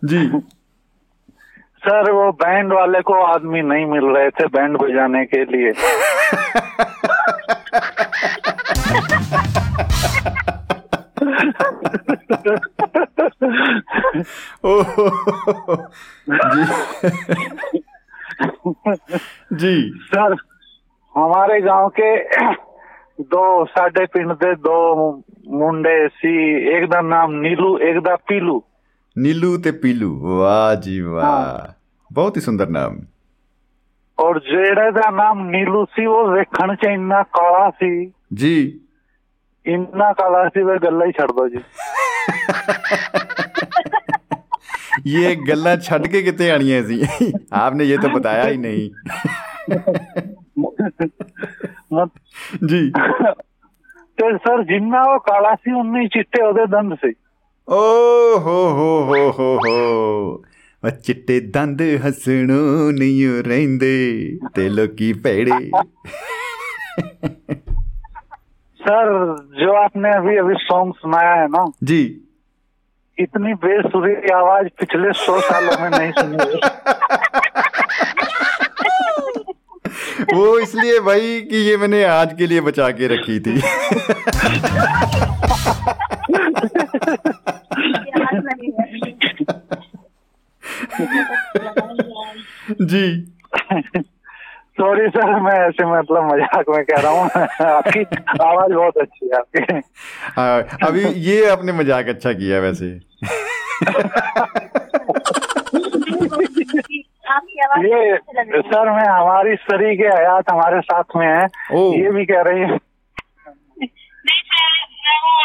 जी 0.02 0.22
सर 1.83 2.09
वो 2.11 2.31
बैंड 2.41 2.73
वाले 2.73 3.01
को 3.09 3.21
आदमी 3.23 3.61
नहीं 3.71 3.85
मिल 3.93 4.05
रहे 4.15 4.29
थे 4.39 4.47
बैंड 4.57 4.77
बजाने 4.81 5.25
के 5.33 5.43
लिए 5.55 5.71
जी 18.31 18.61
जी 19.61 19.75
सर 20.13 20.35
हमारे 21.15 21.59
गांव 21.61 21.87
के 21.99 22.11
दो 23.33 23.43
साढ़े 23.71 24.05
पिंड 24.13 24.31
दे 24.43 24.53
दो 24.67 24.77
मुंडे 25.59 25.97
सी 26.19 26.33
एक 26.77 26.87
दा 26.89 27.01
नाम 27.09 27.31
नीलू 27.41 27.77
एक 27.89 27.99
दा 28.03 28.15
पीलू 28.29 28.57
ਨੀਲੂ 29.16 29.56
ਤੇ 29.58 29.70
ਪੀਲੂ 29.82 30.14
ਵਾਹ 30.38 30.74
ਜੀ 30.76 31.00
ਵਾਹ 31.00 31.68
ਬਹੁਤ 32.10 32.36
ਹੀ 32.36 32.42
ਸੁੰਦਰ 32.42 32.68
ਨਾਮ 32.68 32.98
ਔਰ 34.18 34.38
ਜਿਹੜੇ 34.40 34.90
ਦਾ 34.90 35.10
ਨਾਮ 35.10 35.46
ਨੀਲੂ 35.50 35.84
ਸੀ 35.96 36.04
ਉਹ 36.06 36.28
ਵੇਖਣ 36.30 36.74
ਚ 36.74 36.84
ਇੰਨਾ 36.84 37.22
ਕਾਲਾ 37.32 37.68
ਸੀ 37.70 37.90
ਜੀ 38.34 38.56
ਇੰਨਾ 39.66 40.12
ਕਾਲਾ 40.12 40.48
ਸੀ 40.48 40.62
ਵੇ 40.62 40.78
ਗੱਲਾਂ 40.78 41.06
ਹੀ 41.06 41.12
ਛੱਡ 41.12 41.32
ਦੋ 41.32 41.48
ਜੀ 41.48 41.60
ये 45.06 45.30
गल्ला 45.48 45.72
छट 45.78 46.04
के 46.06 46.20
कितने 46.22 46.46
आनियां 46.50 46.78
सी 46.84 46.96
आपने 47.56 47.84
ये 47.84 47.96
तो 47.98 48.08
बताया 48.10 48.44
ही 48.44 48.56
नहीं 48.58 48.84
ਮਤ- 51.92 52.20
जी 52.64 52.80
ਤੇ 54.18 54.30
ਸਰ 54.38 54.62
ਜਿੰਨਾ 54.64 55.02
ਉਹ 55.04 55.18
ਕਾਲਾ 55.20 55.54
ਸੀ 55.56 55.72
ਉਨੇ 55.72 56.00
ਹੀ 56.00 56.08
ਚਿੱਟੇ 56.08 56.42
ਉਹਦੇ 56.42 56.64
ਦੰਦ 56.68 56.94
ਸੀ 56.94 57.12
ਓ 57.70 57.78
ਹੋ 58.38 58.58
ਹੋ 58.76 58.90
ਹੋ 59.08 59.20
ਹੋ 59.38 59.48
ਹੋ 59.66 59.76
ਉਹ 60.82 60.90
ਚਿੱਟੇ 60.90 61.38
ਦੰਦ 61.54 61.82
ਹਸਣੋਂ 62.06 62.92
ਨਹੀਂ 62.92 63.26
ਓ 63.28 63.30
ਰਹਿੰਦੇ 63.42 63.94
ਤੇ 64.54 64.68
ਲੋਕੀ 64.68 65.12
ਭੇੜੇ 65.24 65.58
सर 68.80 69.08
जो 69.60 69.70
आपने 69.78 70.10
अभी 70.16 70.34
अभी 70.40 70.56
सॉन्ग 70.64 70.92
सुनाया 70.98 71.30
है 71.38 71.46
ना 71.54 71.62
जी 71.90 71.96
इतनी 73.18 73.54
बेसुरी 73.64 74.12
आवाज 74.34 74.68
पिछले 74.82 75.14
सौ 75.20 75.34
सालों 75.46 75.74
में 75.80 75.88
नहीं 75.94 76.12
सुनी 76.18 76.38
है। 76.42 76.58
वो 80.36 80.44
इसलिए 80.66 81.00
भाई 81.08 81.32
कि 81.50 81.64
ये 81.68 81.74
मैंने 81.84 82.02
आज 82.12 82.36
के 82.38 82.48
लिए 82.52 82.64
बचा 82.68 82.88
के 83.00 83.10
रखी 83.14 83.38
थी 83.48 83.56
जी। 92.81 93.05
सॉरी 94.81 95.07
सर 95.07 95.39
मैं 95.39 95.53
ऐसे 95.67 95.85
मतलब 95.85 96.23
मज़ाक 96.33 96.65
में 96.69 96.83
कह 96.85 97.01
रहा 97.01 97.11
हूँ। 97.11 97.29
आपकी 97.65 98.03
आवाज़ 98.43 98.73
बहुत 98.73 98.97
अच्छी 98.97 99.25
है 99.25 99.37
आपकी। 99.37 99.81
हाँ, 100.35 100.61
अभी 100.87 101.03
ये 101.05 101.49
आपने 101.49 101.71
मज़ाक 101.71 102.07
अच्छा 102.07 102.33
किया 102.33 102.59
वैसे। 102.59 102.85
ये। 107.81 108.17
सर 108.61 108.89
मैं 108.91 109.09
हमारी 109.09 109.55
सरी 109.55 109.97
के 109.97 110.07
हयात 110.07 110.51
हमारे 110.51 110.81
साथ 110.81 111.03
में 111.15 111.27
है। 111.27 111.45
ये 112.01 112.11
भी 112.11 112.25
कह 112.25 112.41
रही 112.41 112.61
है। 112.61 112.77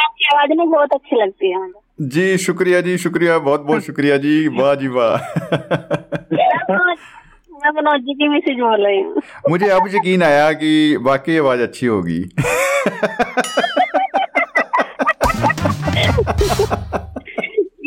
आपकी 0.02 0.24
आवाज़ 0.34 0.52
में 0.59 0.68
बहुत 0.70 0.92
अच्छी 0.92 1.16
लगती 1.22 1.50
है 1.50 1.59
मुझे 1.59 2.09
जी 2.09 2.36
शुक्रिया 2.38 2.80
जी 2.80 2.96
शुक्रिया 2.98 3.38
बहुत 3.38 3.61
बहुत 3.61 3.82
शुक्रिया 3.82 4.16
जी 4.16 4.32
वाह 4.59 4.74
जी 4.74 4.88
वाह। 4.88 5.16
मैं 7.52 7.70
मनोज 7.70 8.00
जी 8.00 8.14
की 8.14 8.28
मिसेज 8.28 8.59
बोल 8.61 8.86
रही 8.86 9.00
हूँ। 9.00 9.22
मुझे 9.50 9.68
अब 9.68 9.86
यकीन 9.94 10.22
आया 10.22 10.52
कि 10.52 10.96
वाकई 11.02 11.36
आवाज़ 11.38 11.61
अच्छी 11.62 11.86
होगी। 11.86 12.18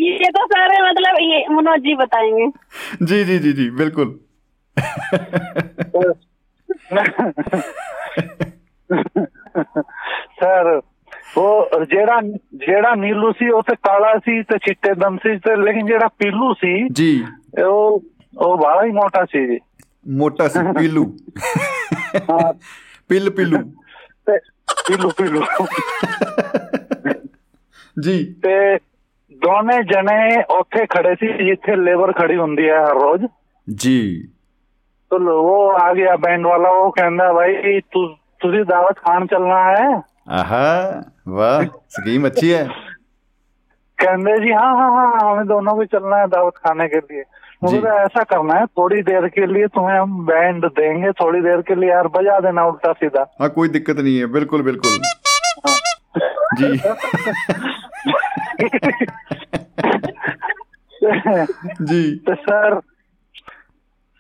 ये 0.04 0.30
तो 0.30 0.46
सारे 0.46 0.82
मतलब 0.90 1.18
ये 1.22 1.46
मनोज 1.50 1.80
जी 1.80 1.96
बताएँगे। 1.96 2.48
जी 3.06 3.24
जी 3.24 3.40
जी 3.40 3.54
जी 3.54 3.70
बिल्कुल। 3.70 4.20
ਸਰ 10.40 10.80
ਉਹ 11.38 11.86
ਜਿਹੜਾ 11.86 12.22
ਜਿਹੜਾ 12.56 12.96
ਨੀਲੂ 12.96 13.32
ਸੀ 13.32 13.50
ਉਹ 13.50 13.62
ਤੇ 13.62 13.76
ਕਾਲਾ 13.76 14.14
ਸੀ 14.18 14.44
ਤੇ 14.44 14.58
ਚਿੱਟੇ 14.58 14.94
ਦਮ 14.94 15.18
ਸੀ 15.18 15.38
ਤੇ 15.38 15.56
ਲੇਕਿਨ 15.56 15.86
ਜਿਹੜਾ 15.86 16.08
ਪੀਲੂ 16.08 16.54
ਸੀ 16.54 16.90
ਜੀ। 16.90 17.26
ਉਹ 17.66 18.04
ਉਹ 18.38 18.58
ਬਾਲਾ 18.58 18.84
ਹੀ 18.84 18.92
ਮੋਟਾ 18.92 19.26
ਸੀ 19.26 19.48
ਜੀ। 19.48 19.60
ਮੋਟਾ 20.08 20.48
ਸੀ 20.48 20.60
ਪੀਲੂ। 20.80 21.18
ਹਾਂ। 22.16 22.54
ਪਿਲ 23.10 23.30
ਪੀਲੂ। 23.30 23.58
ਪੀਲੂ 24.88 25.10
ਪੀਲੂ। 25.10 25.42
ਜੀ। 28.00 28.34
ਤੇ 28.34 28.78
ਦੋਨੇ 29.34 29.84
ਜਣੇ 29.84 30.44
ਉੱਥੇ 30.60 30.86
ਖੜੇ 30.86 31.16
ਸੀ 31.16 31.46
ਜਿੱਥੇ 31.46 31.76
ਲੇਬਰ 31.76 32.14
ਖੜੀ 32.14 32.38
ਹੁੰਦੀ 32.38 32.70
ਹੈ 32.70 32.84
ਹਰ 32.84 32.94
ਰੋਜ਼। 32.94 33.26
ਜੀ। 33.76 34.28
ਤੋ 35.10 35.42
ਉਹ 35.42 35.74
ਆ 35.74 35.94
ਗਿਆ 35.94 36.16
ਬੈਂਡ 36.16 36.46
ਵਾਲਾ 36.48 36.70
ਉਹ 36.70 36.92
ਕਹਿੰਦਾ 36.92 37.34
ਭਾਈ 37.34 37.80
ਤੂੰ 37.80 38.16
ਤੁਸੀਂ 38.40 38.66
ਦਾਵਤ 38.66 38.96
ਖਾਣ 38.96 39.26
ਚੱਲਣਾ 39.26 39.72
ਹੈ? 39.72 40.02
ਆਹਾ। 40.30 41.02
वाह 41.30 41.64
स्कीम 41.64 42.26
अच्छी 42.26 42.50
है। 42.50 42.64
कहते 43.98 44.40
जी 44.40 44.52
हाँ 44.52 44.74
हाँ 44.76 44.90
हाँ 44.92 45.32
हमें 45.32 45.48
दोनों 45.48 45.76
को 45.76 45.86
चलना 45.86 46.18
है 46.18 46.28
दावत 46.28 46.54
खाने 46.58 46.88
के 46.88 46.98
लिए। 46.98 47.24
मुझे 47.64 47.80
तो 47.82 47.88
ऐसा 47.88 48.24
करना 48.24 48.54
है 48.54 48.66
थोड़ी 48.66 49.02
देर 49.02 49.28
के 49.28 49.46
लिए 49.46 49.68
तुम्हें 49.68 50.00
हम 50.00 50.26
बैंड 50.26 50.66
देंगे 50.66 51.12
थोड़ी 51.12 51.42
देर 51.42 51.62
के 51.62 51.76
लिए 51.76 51.90
यार 51.90 52.08
बजा 52.08 52.40
देना 52.40 52.66
उल्टा 52.66 52.92
सीधा। 52.94 53.36
हाँ 53.42 53.50
कोई 53.50 53.70
दिक्कत 53.70 53.98
नहीं 53.98 54.18
है 54.20 54.26
बिल्कुल 54.26 54.62
बिल्कुल। 54.62 54.92
हाँ। 55.68 55.78
जी 56.60 56.78
जी। 61.82 62.16
तो 62.16 62.36
सर 62.36 62.80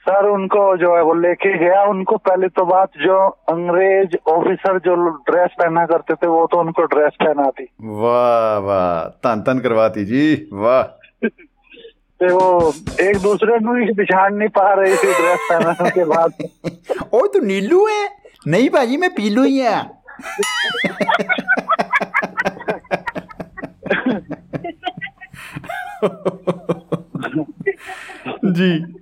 सर 0.09 0.25
उनको 0.25 0.77
जो 0.77 0.95
है 0.95 1.03
वो 1.03 1.13
लेके 1.13 1.57
गया। 1.57 1.83
उनको 1.83 2.17
पहले 2.17 2.47
तो 2.47 2.65
बात 2.65 2.89
जो 2.97 3.27
अंग्रेज़ 3.27 4.29
ऑफिसर 4.29 4.79
जो 4.79 5.09
ड्रेस 5.09 5.49
पहना 5.59 5.85
करते 5.85 6.13
थे 6.13 6.27
वो 6.27 6.49
तो 6.51 6.59
उनको 6.59 6.83
ड्रेस 6.83 7.11
पहना 7.23 7.49
थी 7.49 7.67
वाह 7.81 8.57
वाह। 8.57 9.03
तन 9.03 9.41
तन 9.41 9.59
करवाती 9.59 10.05
जी। 10.05 10.49
वाह। 10.53 11.27
तो 12.21 12.35
वो 12.35 12.73
एक 13.01 13.17
दूसरे 13.17 13.59
को 13.59 13.75
ही 13.75 14.37
नहीं 14.37 14.49
पा 14.49 14.73
रही 14.73 14.93
थी 14.93 14.97
ड्रेस 14.97 15.39
पहनने 15.51 15.89
के 15.89 16.03
बाद। 16.03 16.33
ओ 17.13 17.27
तो 17.27 17.39
नीलू 17.39 17.87
है? 17.87 18.09
नहीं 18.47 18.69
भाजी 18.69 18.97
मैं 18.97 19.09
पीलू 19.09 19.43
ही 19.43 19.57
है। 19.57 19.83
जी। 28.45 28.95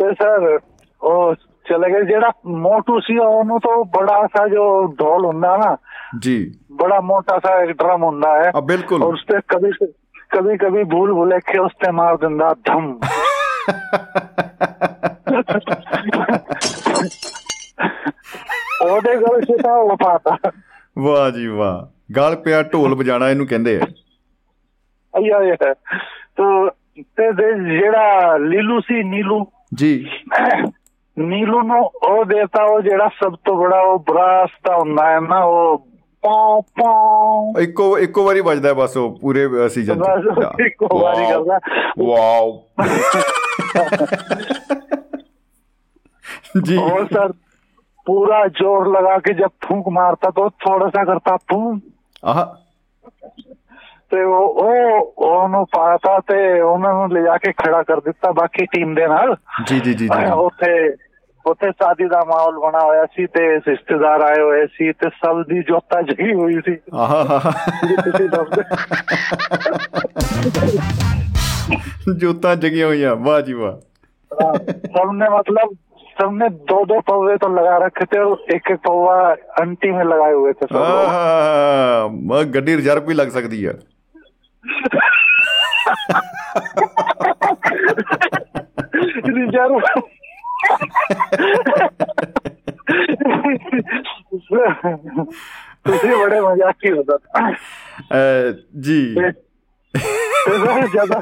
ਤੇ 0.00 0.14
ਸਰ 0.14 0.58
ਉਹ 1.02 1.34
ਚਲੇ 1.68 1.92
ਗਏ। 1.92 2.06
ਜਿਹੜਾ 2.06 2.32
ਮੋਟੂ 2.46 3.00
ਸੀ 3.00 3.18
ਉਹਨੂੰ 3.18 3.60
ਤੋਂ 3.60 3.84
ਬੜਾ 3.84 4.26
ਸਾ 4.26 4.48
ਜੋ 4.48 4.86
ਢੋਲ 4.86 5.24
ਹੁੰਦਾ 5.24 5.56
ਨਾ 5.56 5.76
ਜੀ। 6.18 6.54
ਬੜਾ 6.72 7.00
ਮੋਟਾ 7.00 7.38
ਸਾ 7.38 7.62
ਇੱਕ 7.62 7.72
ਡਰਮ 7.72 8.02
ਹੁੰਦਾ 8.02 8.44
ਹੈ। 8.44 8.52
ਆ 8.56 8.60
ਬਿਲਕੁਲ। 8.60 9.02
ਔਰ 9.02 9.12
ਉਸਤੇ 9.12 9.38
ਕਦੇ 9.48 9.86
ਕਦੇ 10.30 10.56
ਕਦੇ 10.56 10.84
ਭੂਲ 10.84 11.14
ਭੁਲੇ 11.14 11.38
ਕੇ 11.38 11.58
ਉਸਤੇ 11.58 11.90
ਮਾਰ 11.90 12.16
ਦਿੰਦਾ 12.16 12.54
ਧਮ। 12.64 13.00
ਉਹਦੇ 18.90 19.16
ਗਲ 19.16 19.40
ਸਿੱਧਾ 19.40 19.72
ਉਹ 19.72 19.96
ਪਾਤਾ। 19.96 20.50
ਵਾਹ 20.98 21.30
ਜੀ 21.30 21.46
ਵਾਹ। 21.46 22.12
ਗਲ 22.12 22.36
ਪਿਆ 22.36 22.62
ਢੋਲ 22.62 22.94
ਵਜਾਣਾ 22.94 23.30
ਇਹਨੂੰ 23.30 23.46
ਕਹਿੰਦੇ 23.46 23.76
ਆ। 23.76 23.84
ਆਇਆ 25.16 25.36
ਆਇਆ 25.36 25.74
ਤਾਂ 26.36 26.70
ਤੇ 27.00 27.32
ਜਿਹੜਾ 27.78 28.36
ਲੀਲੂ 28.36 28.80
ਸੀ 28.80 29.02
ਨੀਲੂ 29.02 29.46
ਜੀ 29.73 29.93
ਨੀਲੂ 31.17 31.61
ਨੂੰ 31.61 31.83
ਉਹ 32.03 32.23
ਦੇਤਾ 32.25 32.63
ਉਹ 32.63 32.81
ਜਿਹੜਾ 32.81 33.07
ਸਭ 33.19 33.35
ਤੋਂ 33.45 33.55
ਬੜਾ 33.57 33.81
ਉਹ 33.81 33.99
ਬਰਾਸ 34.07 34.49
ਦਾ 34.65 34.75
ਹੁੰਦਾ 34.77 35.09
ਹੈ 35.09 35.19
ਨਾ 35.19 35.43
ਉਹ 35.43 35.77
ਪੌ 36.23 36.61
ਪੌ 36.79 37.61
ਇੱਕੋ 37.61 37.97
ਇੱਕੋ 37.99 38.23
ਵਾਰੀ 38.23 38.41
ਵੱਜਦਾ 38.41 38.73
ਬਸ 38.73 38.97
ਉਹ 38.97 39.17
ਪੂਰੇ 39.21 39.47
ਸੀਜ਼ਨ 39.69 39.99
ਬਸ 39.99 40.59
ਇੱਕੋ 40.65 40.99
ਵਾਰੀ 40.99 41.25
ਕਰਦਾ 41.25 41.59
ਵਾਓ 41.99 42.51
जी 46.57 46.75
और 46.77 47.05
सर 47.07 47.31
पूरा 48.07 48.37
जोर 48.59 48.87
लगा 48.89 49.15
के 49.17 49.33
जब 49.33 49.51
फूंक 49.65 49.87
मारता 49.89 50.29
तो 50.31 50.43
थोड़ा 50.65 50.87
सा 50.89 51.03
करता 51.03 51.35
फूंक 51.51 51.81
ਆਹ 52.23 52.43
ਤੇ 54.09 54.23
ਉਹ 54.23 54.39
ਉਹ 54.39 55.13
ਉਹਨੂੰ 55.17 55.65
ਪਾਤਾ 55.65 56.19
ਤੇ 56.19 56.61
ਉਹਨਾਂ 56.61 56.93
ਨੂੰ 56.93 57.11
ਲਿਜਾ 57.11 57.37
ਕੇ 57.37 57.51
ਖੜਾ 57.51 57.83
ਕਰ 57.83 57.99
ਦਿੱਤਾ 57.99 58.31
ਬਾਕੀ 58.31 58.65
ਟੀਮ 58.65 58.95
ਦੇ 58.95 59.07
ਨਾਲ 59.07 59.35
ਜੀ 59.67 59.79
ਜੀ 59.79 59.93
ਜੀ 59.93 60.07
ਜੀ 60.07 60.31
ਉੱਥੇ 60.31 60.93
ਉੱਥੇ 61.45 61.71
ਸ਼ਾਦੀ 61.71 62.05
ਦਾ 62.05 62.23
ਮਾਹੌਲ 62.27 62.59
ਬਣਾ 62.59 62.79
ਹੋਇਆ 62.79 63.05
ਸੀ 63.05 63.25
ਤੇ 63.25 63.57
ਰਿਸ਼ਤੇਦਾਰ 63.57 64.21
ਆਏ 64.21 64.41
ਹੋਏ 64.41 64.67
ਸੀ 64.67 64.91
ਤੇ 64.91 65.09
ਸਭ 65.09 65.43
ਦੀ 65.47 65.63
ਜੋਤਾ 65.63 66.01
ਜਗੀ 66.01 66.33
ਹੋਈ 66.33 66.53
ਸੀ 66.53 66.77
ਆਹ 66.93 67.51
ਜੀ 67.87 67.95
ਤੁਸੀਂ 67.95 68.29
ਦੱਸਦੇ 68.29 68.63
ਜੋਤਾਂ 72.17 72.55
ਜਗੀਆਂ 72.55 72.87
ਹੋਈਆਂ 72.87 73.15
ਵਾਹ 73.15 73.41
ਜੀ 73.41 73.53
ਵਾਹ 73.53 73.73
हाँ, 74.41 74.55
सबने 74.97 75.27
मतलब 75.39 75.75
सबने 76.17 76.49
दो 76.49 76.77
दो 76.85 76.99
पौवे 76.99 77.35
तो 77.37 77.49
लगा 77.55 77.77
रखे 77.77 78.05
थे 78.05 78.19
और 78.19 78.55
एक 78.55 78.71
एक 78.71 78.79
पौवा 78.83 79.15
अंटी 79.61 79.91
में 79.91 80.03
लगाए 80.05 80.33
हुए 80.33 80.53
थे 80.53 80.65
सब 80.65 80.75
लोग। 80.75 80.81
ਆਹ 80.81 82.09
ਮ 82.09 82.43
ਗੱਡੀ 82.43 82.77
ਰਿਜ਼ਰਵ 82.77 83.05
ਵੀ 83.05 83.13
Ricardo. 89.26 89.80
ਤੁਸੀਂ 95.84 96.16
ਬੜੇ 96.16 96.40
ਮਜ਼ਾਕੀ 96.40 96.90
ਹੋ 96.92 97.02
ਤਾਂ 97.02 97.52
ਜੀ 98.80 99.14
ਬਹੁਤ 99.14 100.90
ਜ਼ਿਆਦਾ 100.90 101.20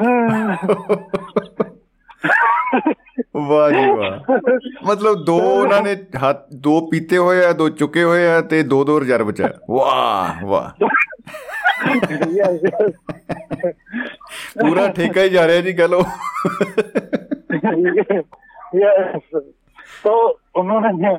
ਹਾਂ 0.00 0.56
ਵਾਹ 3.35 3.71
ਜੀ 3.71 3.89
ਵਾਹ 3.91 4.31
ਮਤਲਬ 4.85 5.23
ਦੋ 5.23 5.37
ਉਹਨਾਂ 5.39 5.81
ਨੇ 5.81 5.95
ਹੱਥ 6.23 6.45
ਦੋ 6.55 6.79
ਪੀਤੇ 6.91 7.17
ਹੋਏ 7.17 7.45
ਆ 7.45 7.51
ਦੋ 7.53 7.69
ਚੁੱਕੇ 7.69 8.03
ਹੋਏ 8.03 8.27
ਆ 8.27 8.41
ਤੇ 8.41 8.63
ਦੋ 8.63 8.83
ਦੋ 8.83 8.99
ਰਿਜ਼ਰਵ 8.99 9.31
ਚ 9.31 9.41
ਆ 9.41 9.49
ਵਾਹ 9.71 10.45
ਵਾਹ 10.45 10.85
ਪੂਰਾ 14.61 14.87
ਠੇਕਾ 14.87 15.21
ਹੀ 15.21 15.29
ਜਾ 15.29 15.47
ਰਿਹਾ 15.47 15.61
ਜੀ 15.61 15.73
ਕਹ 15.73 15.87
ਲੋ 15.87 16.03
यस 18.75 19.35
तो 20.05 20.13
उन्होंने 20.55 21.11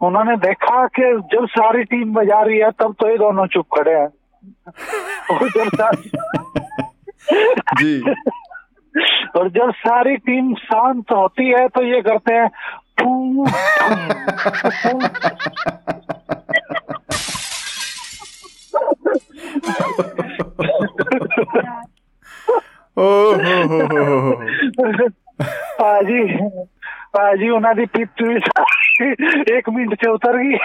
उन्होंने 0.00 0.34
देखा 0.36 0.76
कि 0.88 1.08
जब 1.32 1.46
सारी 1.48 1.82
टीम 1.84 2.12
बजा 2.14 2.40
रही 2.42 2.58
है 2.58 2.70
तब 2.82 2.94
तो 3.00 3.08
ये 3.08 3.16
दोनों 3.18 3.46
चुप 3.46 3.66
खड़े 3.74 3.94
हैं 3.94 4.06
और 5.30 5.48
जब 5.48 5.68
सारी 5.74 6.10
जी 7.80 7.92
और 9.36 9.48
जब 9.48 9.70
सारी 9.70 10.16
टीम 10.16 10.54
शांत 10.54 11.12
होती 11.12 11.48
है 11.48 11.68
तो 11.68 11.82
ये 11.82 12.00
करते 12.02 12.34
हैं 12.34 12.48
फू, 13.00 13.46
फू, 13.48 13.94
फू। 14.70 15.00
ਓ 22.96 23.34
ਹੋ 23.34 23.62
ਹੋ 23.62 23.78
ਹੋ 23.80 23.96
ਹੋ 23.98 24.20
ਹੋ 24.20 25.08
पाजी 25.78 26.20
पाजी 27.16 27.48
ਉਹਨਾਂ 27.50 27.74
ਦੀ 27.74 27.84
ਪਿੱਤ 27.86 28.22
ਵੀ 28.22 28.38
ਸਾਰੀ 28.38 29.10
ਇੱਕ 29.56 29.70
ਮਿੰਟ 29.70 29.94
ਚ 29.94 30.08
ਉਤਰ 30.08 30.38
ਗਈ 30.38 30.56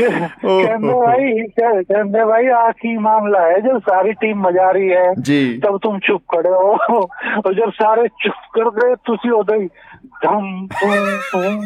कहने 0.00 0.92
भाई 0.92 1.32
कहने 1.58 2.24
भाई 2.24 2.46
आखिरी 2.46 2.98
मामला 2.98 3.40
है 3.40 3.60
जब 3.60 3.78
सारी 3.78 4.12
टीम 4.12 4.40
मज़ा 4.46 4.70
रही 4.70 4.88
है 4.88 5.14
जी। 5.14 5.58
तब 5.58 5.78
तुम 5.82 5.98
चुप 5.98 6.22
खड़े 6.34 6.50
हो। 6.50 7.00
और 7.46 7.54
जब 7.54 7.72
सारे 7.72 8.08
चुप 8.08 8.34
कर 8.58 8.70
गए 8.70 8.94
तुसी 8.94 9.28
हो 9.28 9.42
गई 9.42 9.66
धम 10.24 10.66
धम 10.66 11.16
तुम 11.32 11.60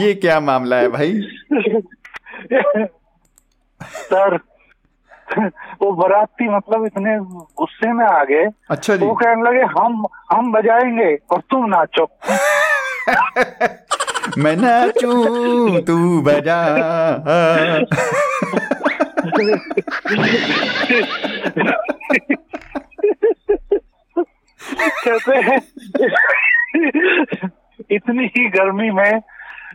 ये 0.00 0.14
क्या 0.14 0.40
मामला 0.40 0.76
है 0.76 0.88
भाई? 0.88 1.20
सर 3.82 4.38
वो 5.82 5.92
बाराती 5.92 6.48
मतलब 6.48 6.86
इतने 6.86 7.18
गुस्से 7.56 7.92
में 7.92 8.04
आ 8.04 8.24
गए। 8.24 8.48
अच्छा 8.70 8.96
जी। 8.96 9.06
वो 9.06 9.14
कहने 9.14 9.42
लगे 9.42 9.58
हम 9.58 10.06
हम 10.32 10.52
बजाएँगे 10.52 11.18
और 11.30 11.40
तुम 11.40 11.66
नाचो। 11.66 12.04
मैं 14.38 14.56
नाचूं 14.56 15.80
तू 15.80 16.22
बजा। 16.22 16.62
कहते 25.04 25.36
हैं 25.36 25.60
इतनी 27.90 28.24
ही 28.24 28.48
गर्मी 28.48 28.90
में 28.90 29.20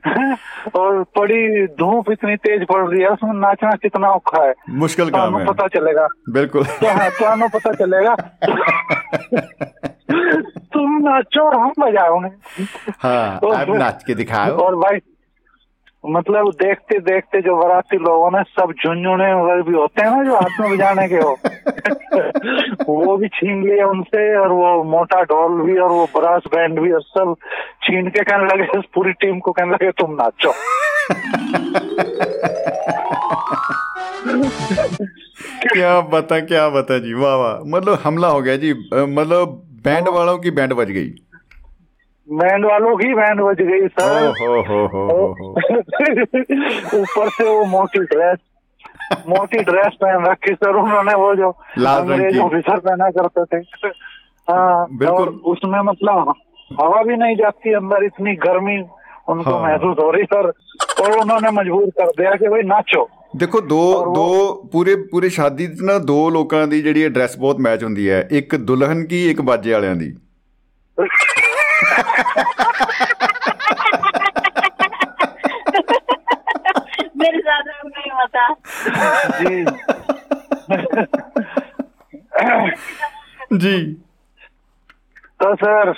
और 0.75 1.01
बड़ी 1.01 1.67
धूप 1.67 2.11
इतनी 2.11 2.35
तेज 2.35 2.67
पड़ 2.67 2.89
रही 2.89 3.01
है 3.01 3.09
उसमें 3.09 3.33
नाचना 3.33 3.71
कितना 3.71 4.09
औखा 4.09 4.43
है। 4.43 4.53
मुश्किल 4.69 5.09
काम 5.09 5.39
है। 5.39 5.45
पता 5.45 5.67
चलेगा। 5.67 6.07
बिल्कुल। 6.29 6.63
हाँ, 6.83 7.09
क्या 7.09 7.47
पता 7.47 7.73
चलेगा। 7.73 8.15
तुम 10.73 11.09
नाचो 11.09 11.41
और 11.41 11.55
हम 11.55 11.71
बजाओ 11.79 12.19
हाँ, 12.99 13.39
नाच 13.77 14.03
के 14.03 14.15
दिखाओ। 14.15 14.51
और 14.51 14.75
भाई 14.75 14.97
मतलब 16.09 16.49
देखते 16.49 16.99
देखते 16.99 17.41
जो 17.41 17.55
बाराती 17.57 17.97
लोगों 17.97 18.31
ने 18.31 18.43
सब 18.43 18.71
झुंझुने 18.71 19.33
वगैरह 19.33 19.61
भी 19.61 19.73
होते 19.73 20.01
हैं 20.01 20.17
ना 20.17 20.23
जो 20.23 20.35
हाथ 20.35 20.61
में 20.61 20.71
बजाने 20.71 21.07
के 21.07 21.15
हो 21.15 21.37
वो 23.05 23.17
भी 23.17 23.27
छीन 23.27 23.63
लिए 23.63 23.83
उनसे 23.83 24.37
और 24.37 24.47
वो 24.47 24.83
मोटा 24.83 25.23
ढोल 25.23 25.61
भी 25.61 25.77
और 25.77 25.89
वो 25.89 26.05
ब्रास 26.05 26.41
बैंड 26.47 26.79
भी 26.79 26.91
और 26.91 27.01
सब 27.01 27.35
छीन 27.83 28.09
के 28.09 28.23
कहने 28.23 28.45
लगे 28.45 28.81
पूरी 28.95 29.11
टीम 29.11 29.39
को 29.39 29.51
कहने 29.51 29.71
लगे 29.71 29.91
तुम 29.91 30.11
नाचो। 30.11 30.53
क्या 35.73 36.01
बता 36.01 36.39
क्या 36.39 36.69
बता 36.69 36.97
जी 36.99 37.13
वाह 37.13 37.35
वाह। 37.35 37.69
मतलब 37.69 37.99
हमला 38.03 38.27
हो 38.27 38.41
गया 38.41 38.57
जी। 38.57 38.73
मतलब 38.93 39.63
बैंड 39.85 40.07
वालों 40.07 40.37
की 40.37 40.51
बैंड 40.51 40.73
बज 40.73 40.91
गई। 40.91 41.09
बैंड 42.28 42.64
वालों 42.64 42.96
की 42.96 43.12
बैंड 43.14 43.40
बज 43.40 43.60
गई 43.62 43.84
ओ 43.84 43.88
सर 43.90 44.26
हो 44.40 44.60
हो 44.62 44.86
हो 44.86 45.06
हो 45.08 45.26
हो 45.32 45.48
ऊपर 47.00 47.28
से 47.28 47.44
वो 47.44 47.64
मोटी 47.66 48.00
ड्रेस 48.06 48.38
मोटी 49.28 49.62
ड्रेस 49.62 49.96
पहन 50.00 50.26
रखी 50.26 50.54
सर 50.54 50.76
उन्होंने 50.76 51.14
वो 51.14 51.34
जो 51.34 51.50
लाल 51.78 52.00
रंग 52.00 52.10
अंग्रेज 52.10 52.32
की। 52.34 52.38
ऑफिसर 52.40 52.78
पहना 52.80 53.08
करते 53.10 53.44
थे 53.46 53.88
हाँ 54.48 54.86
बिल्कुल। 54.92 55.16
और 55.18 55.28
उसमें 55.52 55.80
मतलब 55.80 56.32
हवा 56.70 57.02
भी 57.02 57.16
नहीं 57.16 57.36
जाती 57.36 57.72
अंदर 57.74 58.04
इतनी 58.04 58.34
गर्मी 58.36 58.78
उनको 59.28 59.50
हाँ। 59.50 59.62
महसूस 59.62 59.96
हो 60.00 60.10
रही 60.10 60.24
सर 60.24 60.52
और 61.02 61.18
उन्होंने 61.18 61.50
मजबूर 61.50 61.86
कर 61.98 62.10
दिया 62.18 62.34
कि 62.34 62.48
भाई 62.48 62.68
नाचो 62.68 63.08
ਦੇਖੋ 63.36 63.60
ਦੋ 63.60 63.76
ਔਰ 63.92 64.06
ਉਹ- 64.06 64.14
ਦੋ 64.14 64.24
ਪੂਰੇ 64.72 64.94
ਪੂਰੇ 65.10 65.28
ਸ਼ਾਦੀ 65.28 65.66
'ਚ 65.66 65.82
ਨਾ 65.82 65.98
ਦੋ 65.98 66.16
ਲੋਕਾਂ 66.30 66.66
ਦੀ 66.66 66.80
ਜਿਹੜੀ 66.82 67.04
ਐਡਰੈਸ 67.04 67.38
ਬਹੁਤ 67.38 67.60
ਮੈਚ 67.60 67.84
ਹੁੰਦੀ 67.84 68.08
ਹੈ 68.10 68.18
ਇੱਕ 68.30 68.56
ਦੁਲਹਨ 68.62 69.04
ਕੀ 69.04 69.20
ਇੱਕ 69.30 69.40
ਬਾਜੇ 69.42 69.72
ਵਾਲਿਆਂ 69.72 69.94
ਦੀ 69.96 70.12
मेरे 77.17 77.39
साथ 77.39 77.63
नहीं 77.85 78.11
होता। 78.11 78.43
जी। 79.39 79.57
ਜੀ 83.57 83.77
तो 85.41 85.55
सर 85.55 85.89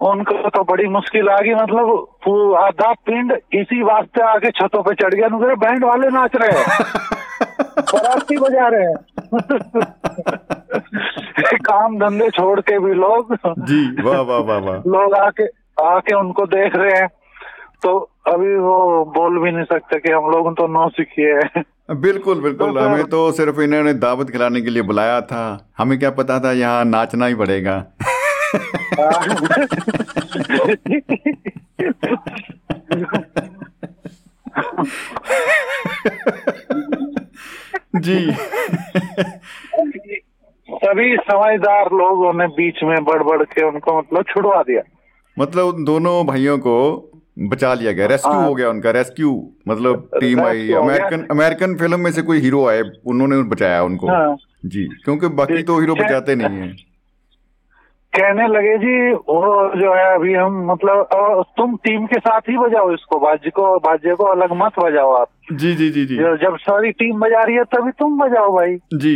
उनको 0.00 0.34
तो 0.48 0.62
बड़ी 0.64 0.86
मुश्किल 0.88 1.28
आ 1.28 1.38
गई 1.38 1.54
मतलब 1.54 2.54
आधा 2.56 2.92
पिंड 3.06 3.32
इसी 3.52 3.82
वास्ते 3.82 4.22
आके 4.22 4.50
छतों 4.50 4.82
पे 4.82 4.94
चढ़ 4.94 5.14
गया 5.14 5.54
बैंड 5.54 5.84
वाले 5.84 6.08
नाच 6.08 6.36
रहे 6.36 6.58
हैं। 6.58 6.66
बराती 7.78 8.36
बजा 8.36 8.68
रहे 8.68 8.82
हैं। 8.82 8.96
काम 11.56 11.98
धंधे 11.98 12.30
छोड़ 12.30 12.60
के 12.60 12.78
भी 12.78 12.94
लोग 12.94 13.36
जी 13.46 14.02
वाह 14.02 14.20
वाह 14.20 14.38
वाह 14.38 14.58
वाह। 14.58 14.76
लोग 14.76 15.14
आके 15.14 15.44
आके 15.84 16.14
उनको 16.14 16.46
देख 16.46 16.76
रहे 16.76 16.92
हैं। 16.92 17.08
तो 17.82 18.10
अभी 18.26 18.56
वो 18.56 19.04
बोल 19.04 19.38
भी 19.38 19.50
नहीं 19.50 19.64
सकते 19.64 19.98
कि 19.98 20.12
हम 20.12 20.30
लोग 20.30 20.56
तो 20.56 20.66
नौ 20.66 20.88
सीखिए 20.88 21.32
हैं। 21.32 21.64
बिल्कुल 21.90 22.40
बिल्कुल। 22.40 22.72
तो 22.72 22.78
हमें 22.78 23.04
तो 23.04 23.32
सिर्फ़ 23.32 23.60
इन्होंने 23.60 23.94
दावत 23.94 24.30
खिलाने 24.30 24.60
के 24.60 24.70
लिए 24.70 24.82
बुलाया 24.82 25.20
था। 25.20 25.70
हमें 25.78 25.98
क्या 25.98 26.10
पता 26.10 26.40
था 26.40 26.52
यहाँ 26.52 26.84
नाचना 26.84 27.26
ही 27.26 27.34
पड़ेगा। 27.34 27.86
जी। 37.96 38.32
सभी 40.68 41.16
समझदार 41.16 41.86
लोगों 41.92 42.32
ने 42.34 42.46
बीच 42.46 42.82
में 42.84 43.04
बढ़ 43.04 43.22
बढ़ 43.22 43.42
के 43.42 43.64
उनको 43.64 43.98
मतलब 43.98 44.24
छुड़वा 44.28 44.62
दिया। 44.62 44.82
मतलब 45.38 45.66
उन 45.66 45.84
दोनों 45.84 46.26
भाइयों 46.26 46.58
को 46.58 46.76
बचा 47.38 47.74
लिया 47.74 47.92
गया। 47.92 48.06
रेस्क्यू 48.06 48.32
हाँ। 48.32 48.46
हो 48.48 48.54
गया 48.54 48.68
उनका 48.70 48.90
रेस्क्यू 48.90 49.50
मतलब 49.68 50.08
टीम 50.14 50.40
आई। 50.40 50.72
अमेरिकन 50.72 51.26
अमेरिकन 51.30 51.76
फ़िल्म 51.76 52.00
में 52.00 52.10
से 52.12 52.22
कोई 52.22 52.40
हीरो 52.40 52.66
आए 52.66 52.82
उन्होंने 53.06 53.42
बचाया 53.42 53.82
उनको। 53.82 54.08
हाँ। 54.08 54.36
जी 54.66 54.84
क्योंकि 55.04 55.28
बाकी 55.28 55.62
तो 55.62 55.78
हीरो 55.80 55.94
बचाते 55.94 56.34
नहीं 56.34 56.58
है। 56.58 56.91
कहने 58.12 58.46
लगे 58.48 58.76
जी 58.78 59.12
वो 59.12 59.40
जो 59.76 59.92
है 59.94 60.14
अभी 60.14 60.34
हम 60.34 60.56
मतलब 60.66 61.44
तुम 61.56 61.76
टीम 61.84 62.06
के 62.06 62.18
साथ 62.20 62.48
ही 62.48 62.56
बजाओ 62.58 62.90
इसको 62.92 63.18
बाजी 63.18 63.50
को 63.50 63.76
बाजे 63.80 64.14
को 64.14 64.24
अलग 64.26 64.52
मत 64.54 64.78
बजाओ 64.78 65.12
आप। 65.12 65.28
जी 65.52 65.74
जी 65.74 65.88
जी 65.90 66.04
जी। 66.06 66.16
जब 66.42 66.56
सारी 66.60 66.90
टीम 66.92 67.20
बजा 67.20 67.42
रही 67.42 67.56
है 67.56 67.64
तभी 67.66 67.90
तुम 67.98 68.18
बजाओ 68.18 68.50
भाई। 68.56 68.76
जी। 68.96 69.14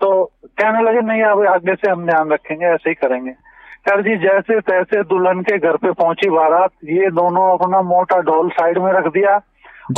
तो 0.00 0.12
कहने 0.58 0.82
लगे 0.82 1.00
नहीं 1.02 1.22
अब 1.22 1.44
आगे 1.46 1.74
से 1.74 1.90
हम 1.90 2.06
ध्यान 2.06 2.32
रखेंगे 2.32 2.66
ऐसे 2.66 2.90
ही 2.90 2.94
करेंगे। 2.94 3.32
सर 3.88 4.02
जी 4.02 4.16
जैसे 4.18 4.60
तैसे 4.62 5.02
दुल्हन 5.02 5.40
के 5.42 5.58
घर 5.58 5.76
पे 5.76 5.92
पहुँची 5.92 6.30
बारात 6.30 6.70
ये 6.90 7.10
दोनों 7.10 7.46
अपना 7.58 7.82
मोटा 7.82 8.20
ढोल 8.22 8.48
साइड 8.50 8.78
में 8.78 8.92
रख 8.92 9.12
दिया। 9.12 9.36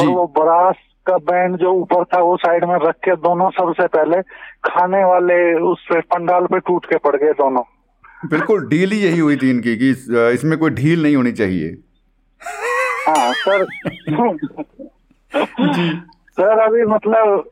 और 0.01 0.07
वो 0.07 0.27
बरास 0.39 0.77
का 1.07 1.17
बैंड 1.25 1.57
जो 1.57 1.73
ऊपर 1.73 2.05
था 2.05 2.21
वो 2.21 2.37
साइड 2.37 2.65
में 2.65 2.77
रख 2.79 2.97
के 3.05 3.17
दोनों 3.23 3.51
सबसे 3.53 3.87
पहले 3.89 4.21
खाने 4.67 5.05
वाले 5.05 5.39
उस 5.63 5.87
पे 5.91 6.01
पंडाल 6.13 6.47
पे 6.47 6.59
टूट 6.61 6.87
के 6.87 6.97
पड़ 6.99 7.17
गए 7.17 7.33
दोनों। 7.35 7.63
बिल्कुल 8.25 8.67
डील 8.69 8.91
ही 8.91 8.99
यही 8.99 9.19
हुई 9.19 9.37
थी 9.37 9.51
इनकी 9.51 9.77
कि 9.77 9.91
इसमें 10.35 10.59
कोई 10.59 10.71
ढील 10.71 11.03
नहीं 11.03 11.17
होनी 11.17 11.33
चाहिए। 11.33 11.77
हाँ 13.09 13.33
सर। 13.33 13.65
जी। 15.33 15.91
सर 16.39 16.59
अभी 16.59 16.85
मतलब 16.85 17.51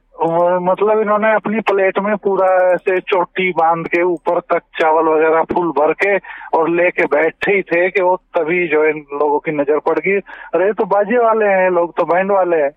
मतलब 0.63 1.01
इन्होंने 1.01 1.33
अपनी 1.35 1.61
प्लेट 1.61 1.99
में 1.99 2.17
पूरा 2.17 2.47
ऐसे 2.73 2.99
चोटी 3.01 3.51
बाँध 3.51 3.87
के 3.87 4.03
ऊपर 4.03 4.39
तक 4.41 4.63
चावल 4.81 5.09
वगैरह 5.09 5.43
फुल 5.55 5.69
भर 5.69 5.93
के 5.93 6.17
और 6.59 6.69
लेके 6.71 7.07
बैठे 7.07 7.53
ही 7.53 7.63
थे 7.63 7.89
कि 7.91 8.03
वो 8.03 8.17
तभी 8.39 8.67
जो 8.69 8.85
इन 8.85 9.05
लोगों 9.13 9.39
की 9.39 9.53
नज़र 9.53 9.79
पड़ 9.79 9.99
गई। 9.99 10.19
अरे 10.55 10.73
तो 10.73 10.85
बाजे 10.85 11.19
वाले 11.19 11.47
हैं 11.47 11.71
लोग 11.71 11.97
तो 11.97 12.05
बैंड 12.05 12.33
वाले 12.33 12.57
हैं। 12.57 12.71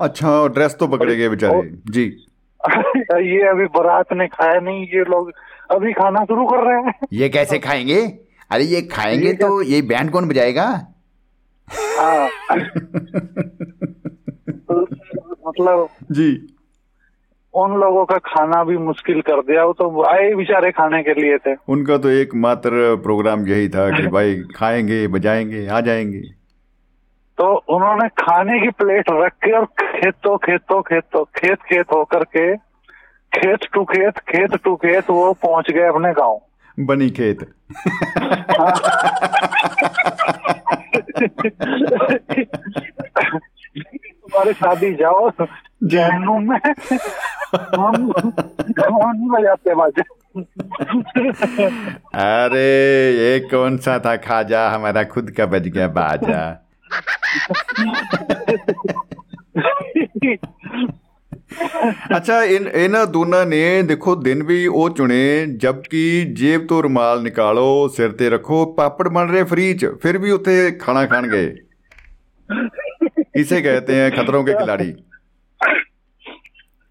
अच्छा 0.00 0.30
और 0.30 0.52
ड्रेस 0.52 0.76
तो 0.80 0.86
पकड़े 0.86 1.16
गए 1.16 1.28
बेचारे। 1.28 1.70
जी। 1.90 2.04
ये 3.34 3.48
अभी 3.48 3.64
बारात 3.64 4.12
ने 4.12 4.26
खाया 4.28 4.60
नहीं 4.60 4.82
ये 4.84 5.00
लोग 5.00 5.32
अभी 5.74 5.92
खाना 5.92 6.24
शुरू 6.24 6.46
कर 6.46 6.56
रहे 6.56 6.82
हैं। 6.82 6.94
ये 7.12 7.28
कैसे 7.28 7.58
खाएँगे? 7.58 8.18
अरे 8.50 8.64
ये 8.64 8.82
खाएँगे 8.82 9.26
ये 9.26 9.32
तो 9.32 9.62
ये 9.62 9.82
बैंड 9.82 10.10
कौन 10.10 10.28
बजाएगा? 10.28 10.86
हाँ। 11.98 12.28
तो 14.48 14.82
मतलब 15.48 15.88
जी। 16.12 16.46
उन 17.54 17.70
लोगों 17.70 18.04
का 18.04 18.18
खाना 18.18 18.64
भी 18.64 18.76
मुश्किल 18.76 19.20
कर 19.20 19.40
दिया। 19.40 19.64
वो 19.64 19.72
तो 19.72 20.04
आए 20.04 20.34
बेचारे 20.34 20.70
खाने 20.70 21.02
के 21.02 21.14
लिए 21.14 21.38
थे। 21.38 21.54
उनका 21.68 21.98
तो 21.98 22.08
एकमात्र 22.08 22.96
प्रोग्राम 22.96 23.46
यही 23.46 23.68
था 23.68 24.00
कि 24.00 24.06
भाई 24.06 24.42
खाएँगे 24.56 25.08
बजाएँगे 25.08 25.66
आ 25.66 25.80
जाएँगे। 25.80 26.20
तो 27.38 27.56
उन्होंने 27.76 28.08
खाने 28.08 28.60
की 28.60 28.70
प्लेट 28.70 29.04
रख 29.10 29.32
के 29.32 29.52
और 29.52 29.64
खेतों 29.64 30.36
खेतों 30.36 30.82
खेतों 30.82 31.24
खेत 31.24 31.58
खेत 31.58 31.86
होकर 31.94 32.24
के 32.24 32.71
खेत 33.34 33.58
टू 33.72 33.84
खेत 33.84 34.18
खेत 34.18 34.54
टू 34.64 34.74
खेत 34.76 35.10
वो 35.10 35.32
पहुँच 35.32 35.70
गए 35.70 35.86
अपने 35.88 36.12
गाँव। 36.12 36.40
बनी 36.80 37.10
खेत। 37.10 37.40
तुम्हारी 44.22 44.52
शादी 44.52 44.94
जाओ 44.94 45.30
जहनुम 45.84 46.50
में। 46.50 46.58
हम 47.54 47.94
हम 48.80 49.16
नहीं 49.16 49.28
बजाते 49.28 49.74
बाजे 49.74 50.02
अरे 52.24 52.68
ये 53.18 53.40
कौन 53.40 53.76
सा 53.76 53.98
था 53.98 54.16
खाजा? 54.16 54.68
हमारा 54.70 55.02
खुद 55.04 55.30
का 55.30 55.46
बज 55.46 55.68
गया 55.68 55.88
बाजा। 55.88 56.42
ਅੱਛਾ 62.17 62.43
ਇਨ 62.45 62.67
ਇਹਨਾਂ 62.67 63.05
ਦੋਨਾਂ 63.07 63.45
ਨੇ 63.45 63.81
ਦੇਖੋ 63.83 64.15
ਦਿਨ 64.15 64.43
ਵੀ 64.43 64.65
ਉਹ 64.67 64.89
ਚੁਣੇ 64.89 65.45
ਜਦਕਿ 65.57 66.03
ਜੇਬ 66.33 66.65
ਤੋਂ 66.67 66.81
ਰੁਮਾਲ 66.83 67.21
ਨਿਕਾਲੋ 67.23 67.87
ਸਿਰ 67.87 68.11
ਤੇ 68.11 68.29
ਰੱਖੋ 68.29 68.65
ਪਾਪੜ 68.73 69.07
ਬਣ 69.09 69.31
ਰਹੇ 69.31 69.43
ਫ੍ਰੀ 69.43 69.73
ਚ 69.73 69.93
ਫਿਰ 70.01 70.17
ਵੀ 70.17 70.31
ਉੱਥੇ 70.31 70.71
ਖਾਣਾ 70.81 71.05
ਖਾਣ 71.05 71.27
ਗਏ 71.27 71.55
इसे 73.39 73.57
कहते 73.61 73.95
हैं 73.95 74.05
खतरों 74.11 74.39
के 74.43 74.53
खिलाड़ी 74.55 74.85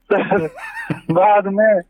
बाद 1.13 1.47
में 1.51 1.81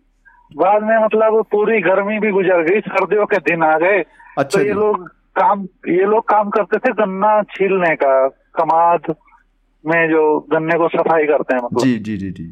बाद 0.52 0.82
में 0.82 0.96
मतलब 0.96 1.34
पूरी 1.50 1.80
गर्मी 1.82 2.18
भी 2.18 2.30
गुजर 2.32 2.62
गई 2.62 2.80
सर्दियों 2.82 3.26
के 3.26 3.38
दिन 3.48 3.62
आ 3.64 3.72
गए 3.78 3.98
अच्छा 4.38 4.48
तो 4.50 4.60
ये 4.60 4.68
जी। 4.68 4.74
लोग 4.74 5.02
काम 5.36 5.64
ये 5.90 6.06
लोग 6.06 6.24
काम 6.28 6.50
करते 6.50 6.78
थे 6.78 6.92
गन्ना 6.94 7.32
छीलने 7.50 7.94
का 7.96 8.12
कमाद 8.56 9.14
में 9.84 10.00
जो 10.10 10.22
गन्ने 10.52 10.78
को 10.78 10.88
सफाई 10.90 11.26
करते 11.26 11.54
हैं 11.54 11.62
मतलब 11.62 11.82
जी 11.82 11.92
जी 12.00 12.16
जी 12.18 12.30
जी 12.32 12.46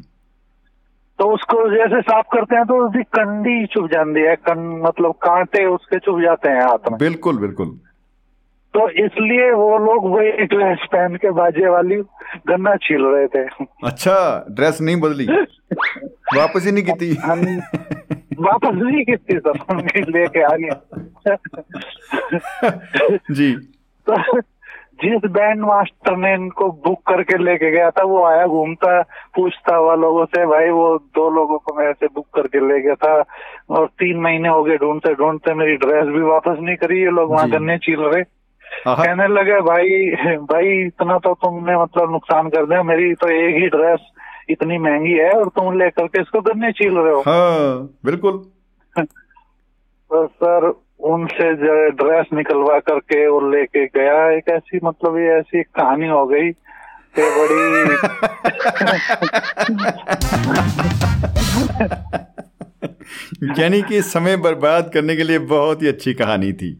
तो 1.20 1.26
उसको 1.26 1.70
जैसे 1.70 2.00
साफ़ 2.00 2.26
करते 2.32 2.56
हैं 2.56 2.64
तो 2.64 2.86
उसकी 2.86 3.02
कंडी 3.02 3.66
चुभ 3.66 3.86
जाती 3.86 4.20
है 4.20 4.36
कन 4.36 4.82
मतलब 4.86 5.10
कांटे 5.10 5.66
उसके 5.66 5.98
चुभ 5.98 6.22
जाते 6.22 6.48
हैं 6.48 6.62
हाथ 6.62 6.90
में। 6.90 6.98
बिल्कुल 6.98 7.38
बिल्कुल। 7.38 7.66
तो 8.74 8.90
इसलिए 8.90 9.52
वो 9.52 9.78
लोग 9.78 10.10
वही 10.10 10.30
ड्रेस 10.30 10.78
पहन 10.92 11.16
के 11.16 11.30
बाजे 11.30 11.68
वाली 11.68 11.96
गन्ना 12.48 12.76
छील 12.76 13.04
रहे 13.04 13.26
थे। 13.26 13.64
अच्छा 13.84 14.46
ड्रेस 14.50 14.80
नहीं 14.80 15.00
बदली? 15.00 15.26
वापस 16.36 16.66
ही 16.66 16.72
नहीं 16.72 16.84
की 16.84 17.12
वापस 18.40 18.70
नहीं 18.72 19.04
कितनी 19.04 19.38
सर 19.38 19.84
लेके 20.10 20.42
आ 20.42 20.56
गया 20.56 21.36
जी। 23.30 23.54
तो 24.10 24.40
जिस 25.04 25.30
बैंड 25.30 25.60
मास्टर 25.60 26.16
ने 26.16 26.34
इनको 26.34 26.68
बुक 26.70 26.98
करके 27.06 27.38
लेके 27.44 27.70
गया 27.70 27.90
था 27.90 28.04
वो 28.04 28.24
आया 28.24 28.46
घूमता 28.46 29.02
पूछता 29.36 29.76
हुआ 29.76 29.94
लोगों 29.94 30.24
से 30.24 30.46
भाई 30.46 30.68
वो 30.70 30.98
दो 30.98 31.30
लोगों 31.30 31.58
को 31.58 31.74
मैं 31.74 31.86
ऐसे 31.88 32.06
बुक 32.06 32.26
करके 32.34 32.60
ले 32.68 32.80
गया 32.80 32.94
था 32.94 33.24
और 33.70 33.86
तीन 33.86 34.20
महीने 34.20 34.48
हो 34.48 34.64
गए 34.64 34.76
ढूंढते 34.76 35.14
ढूंढते 35.14 35.54
मेरी 35.54 35.76
ड्रेस 35.76 36.06
भी 36.06 36.22
वापस 36.22 36.56
नहीं 36.60 36.76
करी 36.76 37.00
ये 37.00 37.10
लोग 37.10 37.30
वहाँ। 37.30 37.50
गन्ने 37.50 37.78
छील 37.78 38.00
रहे। 38.00 38.22
कहने 38.86 39.28
लगे 39.28 39.60
भाई 39.60 39.88
भाई 40.36 40.86
इतना 40.86 41.18
तो 41.18 41.34
तुमने 41.34 41.76
मतलब 41.76 42.10
नुकसान 42.10 42.48
कर 42.48 42.66
दिया 42.66 42.82
मेरी 42.82 43.14
तो 43.14 43.28
एक 43.28 43.54
ही 43.54 43.68
ड्रेस 43.68 44.00
इतनी 44.50 44.78
महँगी 44.78 45.12
है 45.12 45.32
और 45.32 45.48
तुम 45.48 45.78
लेकर 45.78 46.06
के 46.06 46.20
इसको 46.20 46.40
गन्ने 46.40 46.72
चील 46.72 46.98
रहे 46.98 47.14
हो। 47.14 47.20
हाँ 47.20 47.88
बिल्कुल। 48.04 48.38
तो 50.10 50.26
सर 50.26 50.72
उनसे 51.02 51.54
जो 51.54 51.74
ड्रेस 51.90 52.26
निकलवा 52.32 52.78
करके 52.78 53.26
और 53.26 53.50
लेके 53.50 53.84
गया। 53.86 54.30
एक 54.30 54.48
ऐसी 54.48 54.80
मतलब 54.84 55.16
ये 55.18 55.38
ऐसी 55.38 55.62
कहानी 55.62 56.08
हो 56.08 56.26
गई 56.26 56.50
कि 57.18 57.22
बड़ी 57.36 57.60
यानी 63.60 63.82
कि 63.82 64.02
समय 64.02 64.36
बर्बाद 64.36 64.90
करने 64.94 65.16
के 65.16 65.22
लिए 65.22 65.38
बहुत 65.38 65.82
ही 65.82 65.88
अच्छी 65.88 66.14
कहानी 66.14 66.52
थी। 66.52 66.72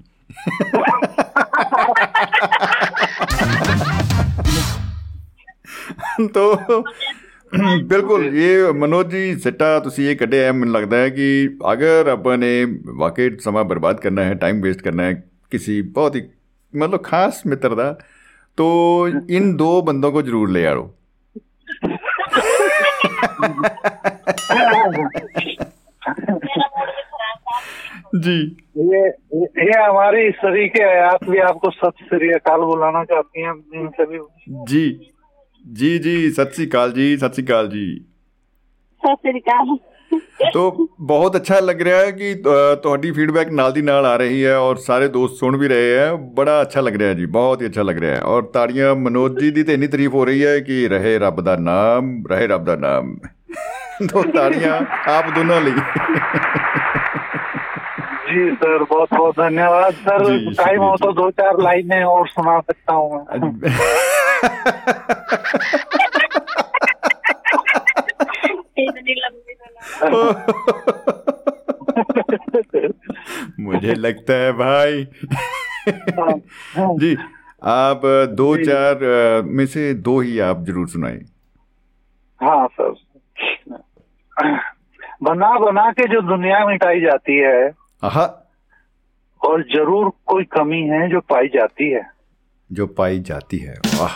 तो 6.27 6.83
ਬਿਲਕੁਲ 7.88 8.26
ਇਹ 8.36 8.74
ਮਨੋਜ 8.74 9.12
ਜੀ 9.12 9.36
ਸਿੱਟਾ 9.36 9.80
ਤੁਸੀਂ 9.80 10.08
ਇਹ 10.10 10.16
ਕੱਢਿਆ 10.18 10.46
ਹੈ, 10.46 10.52
ਮੈਨੂੰ 10.52 10.74
ਲੱਗਦਾ 10.74 10.98
ਹੈ 10.98 11.10
ਕਿ 11.10 11.28
ਅਗਰ 11.74 12.08
ਆਪਾਂ 12.08 12.38
ਨੇ 12.38 12.50
ਵਾਕਈ 12.98 13.30
ਸਮਾਂ 13.40 13.64
ਬਰਬਾਦ 13.66 14.00
ਕਰਨਾ 14.00 14.24
ਹੈ 14.24 14.34
ਟਾਈਮ 14.42 14.62
ਵੇਸਟ 14.62 14.82
करना 14.88 15.06
है 15.06 15.16
किसी 15.52 15.76
बहुत 15.96 16.16
ही 16.16 16.22
मतलब 16.74 17.04
खास 17.04 17.42
मित्र 17.48 17.76
ਦਾ 17.76 17.90
तो 18.58 18.66
इन 19.38 19.48
दो 19.58 19.70
बंदों 19.84 20.10
को 20.12 20.22
जरूर 20.24 20.52
ले 20.52 20.62
आओ 20.68 20.84
जी 28.18 28.36
ये 28.84 29.02
ये 29.62 29.80
हमारी 29.80 30.30
सरीके 30.34 30.84
है 30.84 31.02
आप 31.04 31.24
भी 31.30 31.38
आपको 31.42 31.70
सत 31.72 32.04
श्री 32.04 32.32
अकाल 32.34 32.62
बुलाना 32.64 33.04
चाहती 33.06 33.42
हैं 33.42 33.54
इन 33.74 33.90
सभी 33.98 34.20
जी 34.70 34.84
जी 35.70 35.92
जी 36.00 36.12
सत 36.32 36.52
श्री 36.54 36.66
अकाल 36.66 36.92
जी 36.94 37.06
सत 37.18 37.34
श्री 37.36 37.44
अकाल 37.44 37.70
जी 37.72 37.86
ਸਤਿ 39.04 39.16
ਸ੍ਰੀ 39.24 39.40
ਅਕਾਲ 39.40 39.78
तो 40.54 40.62
बहुत 41.10 41.36
अच्छा 41.38 41.56
लग 41.62 41.80
रहा 41.84 41.98
है 42.00 42.12
कि 42.14 42.28
अ, 42.50 42.76
ਤੁਹਾਡੀ 42.84 43.12
ਫੀਡਬੈਕ 43.12 43.50
ਨਾਲ 43.54 43.72
ਦੀ 43.72 43.82
ਨਾਲ 43.84 44.06
ਆ 44.06 44.16
ਰਹੀ 44.18 44.44
ਹੈ 44.46 44.54
ਔਰ 44.58 44.76
ਸਾਰੇ 44.82 45.08
ਦੋਸਤ 45.10 45.36
ਸੁਣ 45.38 45.58
ਵੀ 45.58 45.68
ਰਹੇ 45.68 45.90
ਹੈ 45.92 46.06
ਬੜਾ 46.36 46.62
ਅੱਛਾ 46.62 46.82
ਲੱਗ 46.82 46.96
ਰਿਹਾ 46.96 47.10
ਹੈ 47.10 47.14
ਜੀ 47.14 47.26
ਬਹੁਤ 47.34 47.62
ਹੀ 47.62 47.68
ਅੱਛਾ 47.68 47.82
ਲੱਗ 47.84 47.98
ਰਿਹਾ 47.98 48.16
ਹੈ 48.16 48.22
ਔਰ 48.28 48.44
ਤਾੜੀਆਂ 48.54 48.94
ਮਨੋਜ 48.98 49.40
ਜੀ 49.40 49.50
ਦੀ 49.52 49.64
ਤੇ 49.64 49.74
ਇੰਨੀ 49.74 49.88
ਤਾਰੀਫ 49.88 50.14
ਹੋ 50.14 50.24
ਰਹੀ 50.26 50.46
ਹੈ 50.46 50.60
ਕਿ 50.62 50.88
ਰਹੇ 50.90 51.18
ਰੱਬ 51.20 51.42
ਦਾ 51.42 51.56
ਨਾਮ 51.62 52.14
ਰਹੇ 52.30 52.48
ਰੱਬ 52.48 52.66
ਦਾ 52.66 52.76
ਨਾਮ 52.78 53.16
तो 54.06 54.24
ਤਾੜੀਆਂ 54.32 54.80
ਆਪ 55.10 55.34
ਦੋਨਾਂ 55.36 55.60
ਲਈ 55.62 55.74
जी 58.31 58.55
सर 58.55 58.83
बहुत 58.83 59.15
बहुत 59.15 59.35
धन्यवाद। 59.35 59.95
सर 59.95 60.53
टाइम 60.53 60.83
हो 60.83 60.97
तो 60.97 61.13
दो 61.13 61.31
चार 61.31 61.63
लाइनें 61.63 62.05
और 62.05 62.29
सुना 62.29 62.61
सकता 62.61 62.93
हूँ 62.93 63.27
मुझे 73.61 73.95
लगता 73.95 74.33
है 74.33 74.53
भाई। 74.53 75.07
हाँ, 75.89 76.41
हाँ। 76.77 76.99
जी 76.99 77.17
आप 77.63 78.01
दो 78.37 78.57
चार 78.57 78.99
में 79.45 79.67
से 79.67 79.95
दो 79.95 80.21
ही 80.21 80.39
आप 80.39 80.65
ज़रूर 80.65 80.89
सुनाए। 80.89 81.21
हाँ 82.41 82.69
सर। 82.81 82.95
बना 85.23 85.59
बना 85.59 85.93
के 85.93 86.09
जो 86.09 86.21
दुनिया 86.21 86.67
मिटाई 86.67 87.01
जाती 87.01 87.37
है 87.37 87.80
और 89.41 89.63
ज़रूर 89.63 90.11
कोई 90.27 90.45
कमी 90.45 90.81
है 90.83 91.09
जो 91.11 91.21
पाई 91.21 91.49
जाती 91.49 91.91
है। 91.91 92.03
जो 92.73 92.87
पाई 92.87 93.21
जाती 93.21 93.59
है। 93.59 93.75
वाह। 94.01 94.15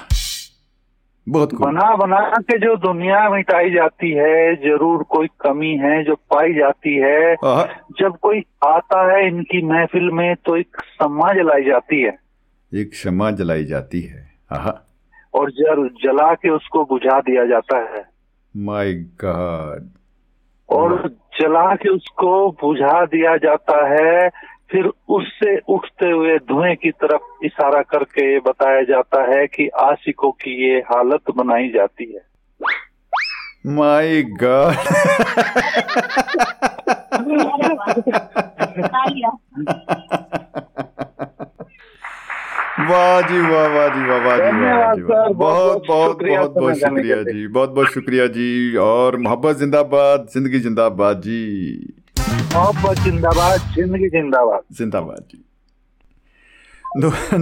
बहुत 1.26 1.54
बना 1.54 1.94
बना 1.96 2.18
के 2.40 2.58
जो 2.58 2.74
दुनिया 2.76 3.28
मिटाई 3.30 3.70
जाती 3.70 4.10
है 4.10 4.54
ज़रूर 4.56 5.02
कोई 5.02 5.26
कमी 5.40 5.70
है 5.76 6.02
जो 6.04 6.14
पाई 6.14 6.54
जाती 6.54 6.94
है। 6.94 7.34
जब 8.00 8.16
कोई 8.22 8.40
आता 8.64 9.00
है 9.12 9.26
इनकी 9.26 9.62
महफिल 9.62 10.10
में 10.10 10.34
तो 10.36 10.56
एक 10.56 10.76
सम्मा 10.84 11.32
जलाई 11.32 11.64
जाती 11.64 12.02
है। 12.02 12.18
एक 12.72 12.90
क्षमा 12.90 13.30
जलाई 13.30 13.64
जाती 13.64 14.00
है। 14.00 14.30
आहा 14.52 14.74
और 15.34 15.50
जल 15.50 15.88
जला 16.02 16.32
के 16.34 16.50
उसको 16.50 16.84
बुझा 16.84 17.20
दिया 17.20 17.44
जाता 17.46 17.78
है। 17.94 18.04
माय 18.56 18.92
गॉड 19.24 19.88
और 20.74 21.08
जला 21.08 21.74
के 21.74 21.88
उसको 21.88 22.50
बुझा 22.50 23.04
दिया 23.04 23.36
जाता 23.36 23.76
है 23.88 24.28
फिर 24.70 24.90
उससे 25.08 25.58
उठते 25.58 26.10
हुए 26.10 26.38
धुएँ 26.38 26.74
की 26.74 26.90
तरफ़ 26.90 27.22
इशारा 27.44 27.82
करके 27.82 28.32
ये 28.32 28.38
बताया 28.38 28.82
जाता 28.82 29.22
है 29.34 29.46
कि 29.46 29.68
आशिकों 29.68 30.30
की 30.30 30.70
ये 30.70 30.78
हालत 30.78 31.20
बनाई 31.36 31.68
जाती 31.68 32.12
है। 32.12 32.22
माय 33.66 34.22
गॉड 34.22 34.74
ਵਾਹ 42.80 43.22
ਜੀ 43.28 43.38
ਵਾਹ 43.38 43.68
ਵਾਹ 43.70 43.88
ਜੀ 43.88 44.08
ਵਾਹ 44.08 44.20
ਵਾਹ 44.20 44.36
ਜੀ 44.36 44.58
ਵਾਹ 44.60 44.94
ਜੀ 44.94 45.02
ਬਹੁਤ 45.02 45.86
ਬਹੁਤ 45.86 46.22
ਬਹੁਤ 46.22 46.50
ਬਹੁਤ 46.50 46.76
ਸ਼ੁਕਰੀਆ 46.76 47.22
ਜੀ 47.22 47.46
ਬਹੁਤ 47.46 47.70
ਬਹੁਤ 47.70 47.88
ਸ਼ੁਕਰੀਆ 47.88 48.26
ਜੀ। 48.26 48.76
ਔਰ 48.76 49.16
ਮੁਹੱਬਤ 49.16 49.56
ਜ਼ਿੰਦਾਬਾਦ 49.56 50.28
ਜ਼ਿੰਦਗੀ 50.28 50.58
ਜ਼ਿੰਦਾਬਾਦ 50.58 51.22
ਜੀ। 51.22 51.78
ਮੁਹੱਬਤ 52.20 52.96
ਜ਼ਿੰਦਾਬਾਦ 52.96 53.60
ਜ਼ਿੰਦਗੀ 53.74 54.08
ਜ਼ਿੰਦਾਬਾਦ। 54.08 54.62
ਜ਼ਿੰਦਾਬਾਦ 54.72 55.24
ਜੀ। 55.28 55.44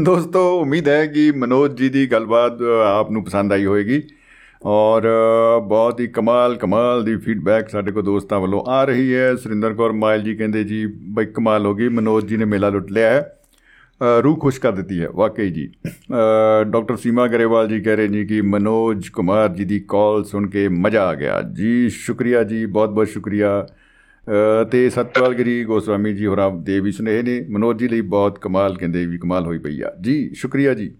ਦੋਸਤੋ 0.02 0.60
ਉਮੀਦ 0.60 0.88
ਹੈ 0.88 1.06
ਕਿ 1.06 1.32
ਮਨੋਜ 1.32 1.78
ਜੀ 1.78 1.88
ਦੀ 1.88 2.06
ਗੱਲਬਾਤ 2.06 2.52
ਆਪ 2.86 3.10
ਨੂੰ 3.10 3.24
ਪਸੰਦ 3.24 3.52
ਆਈ 3.52 3.64
ਹੋਵੇਗੀ 3.64 4.02
ਔਰ 4.64 5.02
ਬਹੁਤ 5.62 6.00
ਹੀ 6.00 6.06
ਕਮਾਲ 6.06 6.56
ਕਮਾਲ 6.56 7.04
ਦੀ 7.04 7.16
ਫੀਡਬੈਕ 7.16 7.68
ਸਾਡੇ 7.68 7.92
ਕੋਲ 7.92 8.02
ਦੋਸਤਾਂ 8.02 8.40
ਵੱਲੋਂ 8.40 8.64
ਆ 8.68 8.84
ਰਹੀ 8.84 9.14
ਹੈ। 9.14 9.36
ਸੁਰਿੰਦਰ 9.36 9.74
ਕੌਰ 9.74 9.92
ਮਾਇਲ 9.92 10.22
ਜੀ 10.22 10.36
ਕਹਿੰਦੇ 10.36 10.64
ਜੀ 10.64 10.86
ਬਈ 10.86 11.26
ਕਮਾਲ 11.26 11.66
ਹੋ 11.66 11.74
ਗਈ 11.74 11.88
ਮਨੋਜ 11.88 12.26
ਜੀ 12.26 12.36
ਨੇ 12.36 12.44
ਮੇਲਾ 12.44 12.68
ਲੁੱਟ 12.68 12.90
ਲਿਆ 12.90 13.10
ਹੈ। 13.10 13.32
ਅ, 14.02 14.20
ਰੂਹ 14.20 14.36
ਖੁਸ਼ 14.36 14.60
ਕਰ 14.60 14.72
ਦਿੱਤੀ 14.72 15.02
ਹੈ 15.02 15.08
ਵਾਕਈ 15.08 15.50
ਜੀ। 15.50 15.70
ਅ, 15.88 16.64
ਡਾਕਟਰ 16.64 16.96
ਸੀਮਾ 16.96 17.26
ਗਰੇਵਾਲ 17.26 17.68
ਜੀ 17.68 17.80
ਕਹਿ 17.80 17.96
ਰਹੇ 17.96 18.08
ਜੀ 18.08 18.24
ਕਿ 18.26 18.40
ਮਨੋਜ 18.40 19.08
ਕੁਮਾਰ 19.08 19.48
ਜੀ 19.48 19.64
ਦੀ 19.64 19.84
ਕਾਲ 19.88 20.24
ਸੁਣ 20.24 20.48
ਕੇ 20.48 20.68
ਮਜ਼ਾ 20.68 21.04
ਆ 21.04 21.14
ਗਿਆ। 21.14 21.42
ਜੀ 21.52 21.88
ਸ਼ੁਕਰੀਆ 21.88 22.42
ਜੀ 22.42 22.66
ਬਹੁਤ 22.66 22.88
ਬਹੁਤ 22.88 23.08
ਸ਼ੁਕਰੀਆ। 23.08 23.66
ਅ, 24.28 24.64
ਤੇ 24.64 24.90
ਸਤਪਾਲ 24.90 25.34
ਗਿਰੀ 25.34 25.64
ਗੋਸਵਾਮੀ 25.64 26.12
ਜੀ 26.12 26.26
ਹੋਰਾਂ 26.26 26.50
ਦੇ 26.50 26.80
ਵੀ 26.80 26.92
ਸੁਨੇਹੇ 26.92 27.22
ਨੇ। 27.22 27.46
ਮਨੋਜ 27.50 27.78
ਜੀ 27.78 27.88
ਲਈ 27.88 28.00
ਬਹੁਤ 28.00 28.38
ਕਮਾਲ 28.38 28.76
ਕਹਿੰਦੇ 28.76 29.06
ਵੀ 29.06 29.18
ਕਮਾਲ 29.18 29.46
ਹੋਈ 29.46 29.58
ਪਈ 29.58 29.80
ਆ। 29.80 29.92
ਜੀ 30.00 30.30
ਸ਼ੁਕਰੀਆ 30.34 30.74
ਜੀ। 30.74 30.94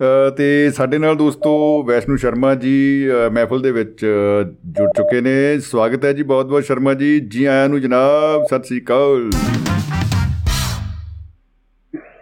ਅ, 0.00 0.30
ਤੇ 0.30 0.70
ਸਾਡੇ 0.70 0.98
ਨਾਲ 0.98 1.16
ਦੋਸਤੋ 1.16 1.82
ਵੈਸ਼ਨੂ 1.82 2.16
ਸ਼ਰਮਾ 2.16 2.54
ਜੀ 2.54 3.06
ਅ, 3.26 3.30
ਮਹਿਫਲ 3.30 3.62
ਦੇ 3.62 3.72
ਵਿੱਚ 3.72 4.06
ਅ, 4.06 4.42
ਜੁੜ 4.66 4.88
ਚੁੱਕੇ 4.96 5.20
ਨੇ। 5.20 5.60
ਸਵਾਗਤ 5.60 6.04
ਹੈ 6.04 6.12
ਜੀ 6.12 6.22
ਬਹੁਤ 6.22 6.46
ਬਹੁਤ 6.46 6.64
ਸ਼ਰਮਾ 6.64 6.94
ਜੀ। 6.94 7.20
ਜੀ 7.20 7.44
ਆਇਆਂ 7.44 7.68
ਨੂੰ 7.68 7.80
ਜਨਾਬ 7.80 8.44
ਸਤਿ 8.44 8.66
ਸ੍ਰੀ 8.66 8.80
ਅਕਾਲ। 8.80 9.30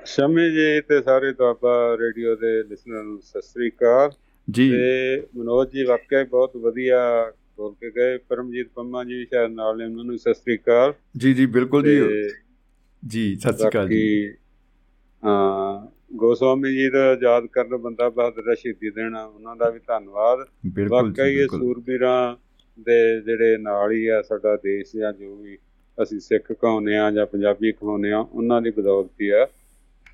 ਸ਼ਮੀ 0.08 0.50
ਜੀ 0.50 0.80
ਤੇ 0.80 1.02
ਸਾਰੇ 1.02 1.32
ਦੁਆਬਾ 1.32 1.96
ਰੇਡੀਓ 2.00 2.36
ਦੇ 2.36 2.62
ਲਿਸਨਰ 2.62 3.02
ਨੂੰ 3.02 3.20
ਸਤਿ 3.22 3.42
ਸ੍ਰੀ 3.42 3.70
ਅਕਾਲ। 3.70 4.10
ਜੀ। 4.50 4.72
ਤੇ 4.72 5.22
ਮਨੋਜ 5.36 5.72
ਜੀ 5.72 5.84
ਵਾਕਿਆ 5.84 6.24
ਬਹੁਤ 6.24 6.56
ਵਧੀਆ 6.56 7.32
ਬੋਲ 7.56 7.74
ਕੇ 7.74 7.90
ਗਏ। 7.90 8.18
ਪਰਮਜੀਤ 8.18 8.68
ਪੰਮਾ 8.74 9.04
ਜੀ 9.04 9.14
ਵੀ 9.14 9.24
ਸ਼ਾਇਦ 9.24 9.50
ਨਾਲ 9.50 9.78
ਨੇ 9.78 9.84
ਉਹਨਾਂ 9.84 10.04
ਨੂੰ 10.04 10.18
ਸਤਿ 10.18 10.34
ਸ੍ਰੀ 10.34 10.56
ਅਕਾਲ। 10.56 10.94
ਜੀ 11.16 11.34
ਜੀ 11.34 11.46
ਬਿਲਕੁਲ 11.46 11.82
ਜੀ। 11.82 12.30
ਜੀ 13.06 13.36
ਸਤਿ 13.36 13.52
ਸ਼੍ਰੀ 13.52 13.68
ਅਕਾਲ 13.68 13.88
ਜੀ। 13.88 14.34
ਹਾਂ 15.24 15.86
ਗੋਸਵਾਮੀ 16.16 16.72
ਜੀ 16.72 16.90
ਦਾ 16.90 17.18
ਯਾਦ 17.22 17.46
ਕਰਨ 17.46 17.76
ਬੰਦਾ 17.76 18.08
ਬਹਾਦਰ 18.08 18.54
ਸ਼ਹੀਦੀ 18.54 18.90
ਦੇਣਾ 18.90 19.24
ਉਹਨਾਂ 19.24 19.56
ਦਾ 19.56 19.70
ਵੀ 19.70 19.78
ਧੰਨਵਾਦ। 19.78 20.38
ਵਾਕਿਆ 20.88 21.26
ਇਹ 21.26 21.46
ਸੂਰਬੀਰਾਂ 21.46 22.36
ਦੇ 22.80 23.20
ਜਿਹੜੇ 23.20 23.56
ਨਾਲ 23.58 23.92
ਹੀ 23.92 24.06
ਆ 24.06 24.22
ਸਾਡਾ 24.22 24.56
ਦੇਸ਼ 24.56 24.96
ਜਾਂ 24.96 25.12
ਜੋ 25.12 25.36
ਵੀ 25.36 25.58
ਅਸੀਂ 26.02 26.20
ਸਿੱਖ 26.20 26.52
ਕਹਾਉਂਦੇ 26.52 26.96
ਆ 26.96 27.10
ਜਾਂ 27.10 27.26
ਪੰਜਾਬੀ 27.26 27.72
ਕਹਾਉਂਦੇ 27.72 28.12
ਆ 28.12 28.18
ਉਹਨਾਂ 28.18 28.62
ਦੀ 28.62 28.70
ਬਦੌਲਤ 28.70 29.10
ਆ। 29.22 29.48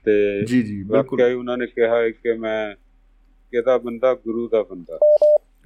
ਤੇ 0.04 0.44
ਜੀ 0.46 0.62
ਜੀ 0.62 0.82
ਬਿਲਕੁਲ। 0.82 1.28
ਹੀ 1.28 1.32
ਉਹਨਾਂ 1.34 1.58
ਨੇ 1.58 1.66
ਕਿਹਾ 1.66 1.96
ਹੈ 1.96 2.10
ਕਿ 2.10 2.32
ਮੈਂ 2.32 2.74
ਕਿਹਦਾ 3.50 3.78
ਬੰਦਾ 3.78 4.14
ਗੁਰੂ 4.14 4.48
ਦਾ 4.48 4.62
ਬੰਦਾ। 4.62 4.98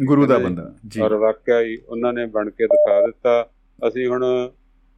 ਗੁਰੂ 0.05 0.27
ਦਾ। 0.27 0.39
ਬੰਦਾ 0.39 0.75
ਜੀ। 0.89 1.01
ਔਰ 1.01 1.15
ਵਾਕਿਆ 1.15 1.61
ਹੀ 1.61 1.79
ਉਹਨਾਂ 1.89 2.13
ਨੇ 2.13 2.27
ਬਣ 2.27 2.51
ਕੇ 2.51 2.65
ਦਿਖਾ 2.65 3.07
ਦਿੱਤਾ। 3.07 3.51
ਅਸੀਂ 3.89 4.07
ਹੁਣ 4.07 4.51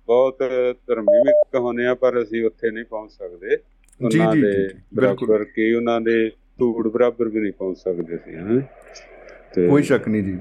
ਬਹੁਤ 0.07 0.39
ਧਰਮੀ 0.87 1.19
ਵੀ 1.19 1.33
ਕਹਾਉਂਦੇ 1.53 1.87
ਆ 1.87 1.95
ਪਰ 1.95 2.23
ਅਸੀਂ 2.23 2.45
ਉੱਥੇ 2.45 2.71
ਨਹੀਂ 2.71 2.85
ਪਹੁੰਚ 2.85 3.13
ਸਕਦੇ। 3.13 3.57
ਜੀ, 4.11 4.19
ਜੀ, 4.19 4.69
ਬਿਲਕੁਲ। 4.95 5.45
ਕੀ 5.45 5.73
ਉਹਨਾਂ 5.73 6.01
ਦੇ 6.01 6.31
ਧੂੜ 6.59 6.89
ਬਰਾਬਰ 6.89 7.29
ਵੀ 7.29 7.41
ਨਹੀਂ 7.41 7.53
ਪਹੁੰਚ 7.53 7.79
ਸਕਦੇ 7.79 8.17
ਸੀ 8.17 8.35
ਹੈਂ। 8.35 8.61
ਤੇ 9.55 9.69
ਕੋਈ 9.69 9.83
ਸ਼ੱਕ 9.83 10.09
ਨਹੀਂ 10.09 10.23
ਜੀ। 10.23 10.39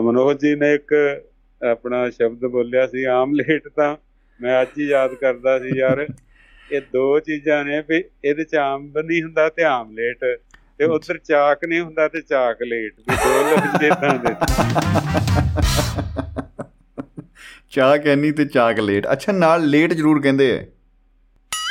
ਮਨੋਜ 0.00 0.40
ਜੀ 0.40 0.54
ਨੇ 0.54 0.74
ਇੱਕ 0.74 1.22
ਆਪਣਾ 1.70 2.10
ਸ਼ਬਦ 2.10 2.46
ਬੋਲਿਆ 2.46 2.86
ਸੀ 2.86 3.04
ਆਮਲੇਟ 3.04 3.68
ਤਾਂ 3.68 3.96
ਮੈਂ 4.40 4.62
ਅੱਜ 4.62 4.68
ਹੀ 4.78 4.84
ਯਾਦ 4.84 5.14
ਕਰਦਾ 5.14 5.58
ਸੀ 5.58 5.78
ਯਾਰ। 5.78 6.06
ਇਹ 6.70 6.80
ਦੋ 6.92 7.18
ਚੀਜ਼ਾਂ 7.20 7.64
ਨੇ 7.64 7.80
ਵੀ 7.88 8.02
ਇਹਦੇ 8.24 8.44
ਚ 8.44 8.54
ਆਮ 8.56 8.86
ਨਹੀਂ 8.98 9.22
ਹੁੰਦਾ 9.22 9.48
ਤੇ 9.48 9.62
ਆਮਲੇਟ 9.62 10.24
ਤੇ 10.78 10.84
ਉਧਰ 10.84 11.18
ਚਾਕ 11.18 11.64
ਨਹੀਂ 11.64 11.80
ਹੁੰਦਾ 11.80 12.06
ਤੇ 12.08 12.20
ਚਾਕਲੇਟ 12.20 12.94
ਵੀ 13.00 13.16
ਦੋ 13.16 13.42
ਲਫ਼ਜ਼ 13.50 13.84
ਇਦਾਂ 13.84 14.14
ਦੇ 14.18 14.34
ਚਾਹ 17.70 17.96
ਕਹਿਨੀ 17.98 18.30
ਤੇ 18.32 18.44
ਚਾਕਲੇਟ 18.44 19.06
ਅੱਛਾ 19.12 19.32
ਨਾਲ 19.32 19.64
ਲੇਟ 19.66 19.92
ਜ਼ਰੂਰ 19.92 20.20
ਕਹਿੰਦੇ 20.22 20.50
ਆ। 20.52 20.62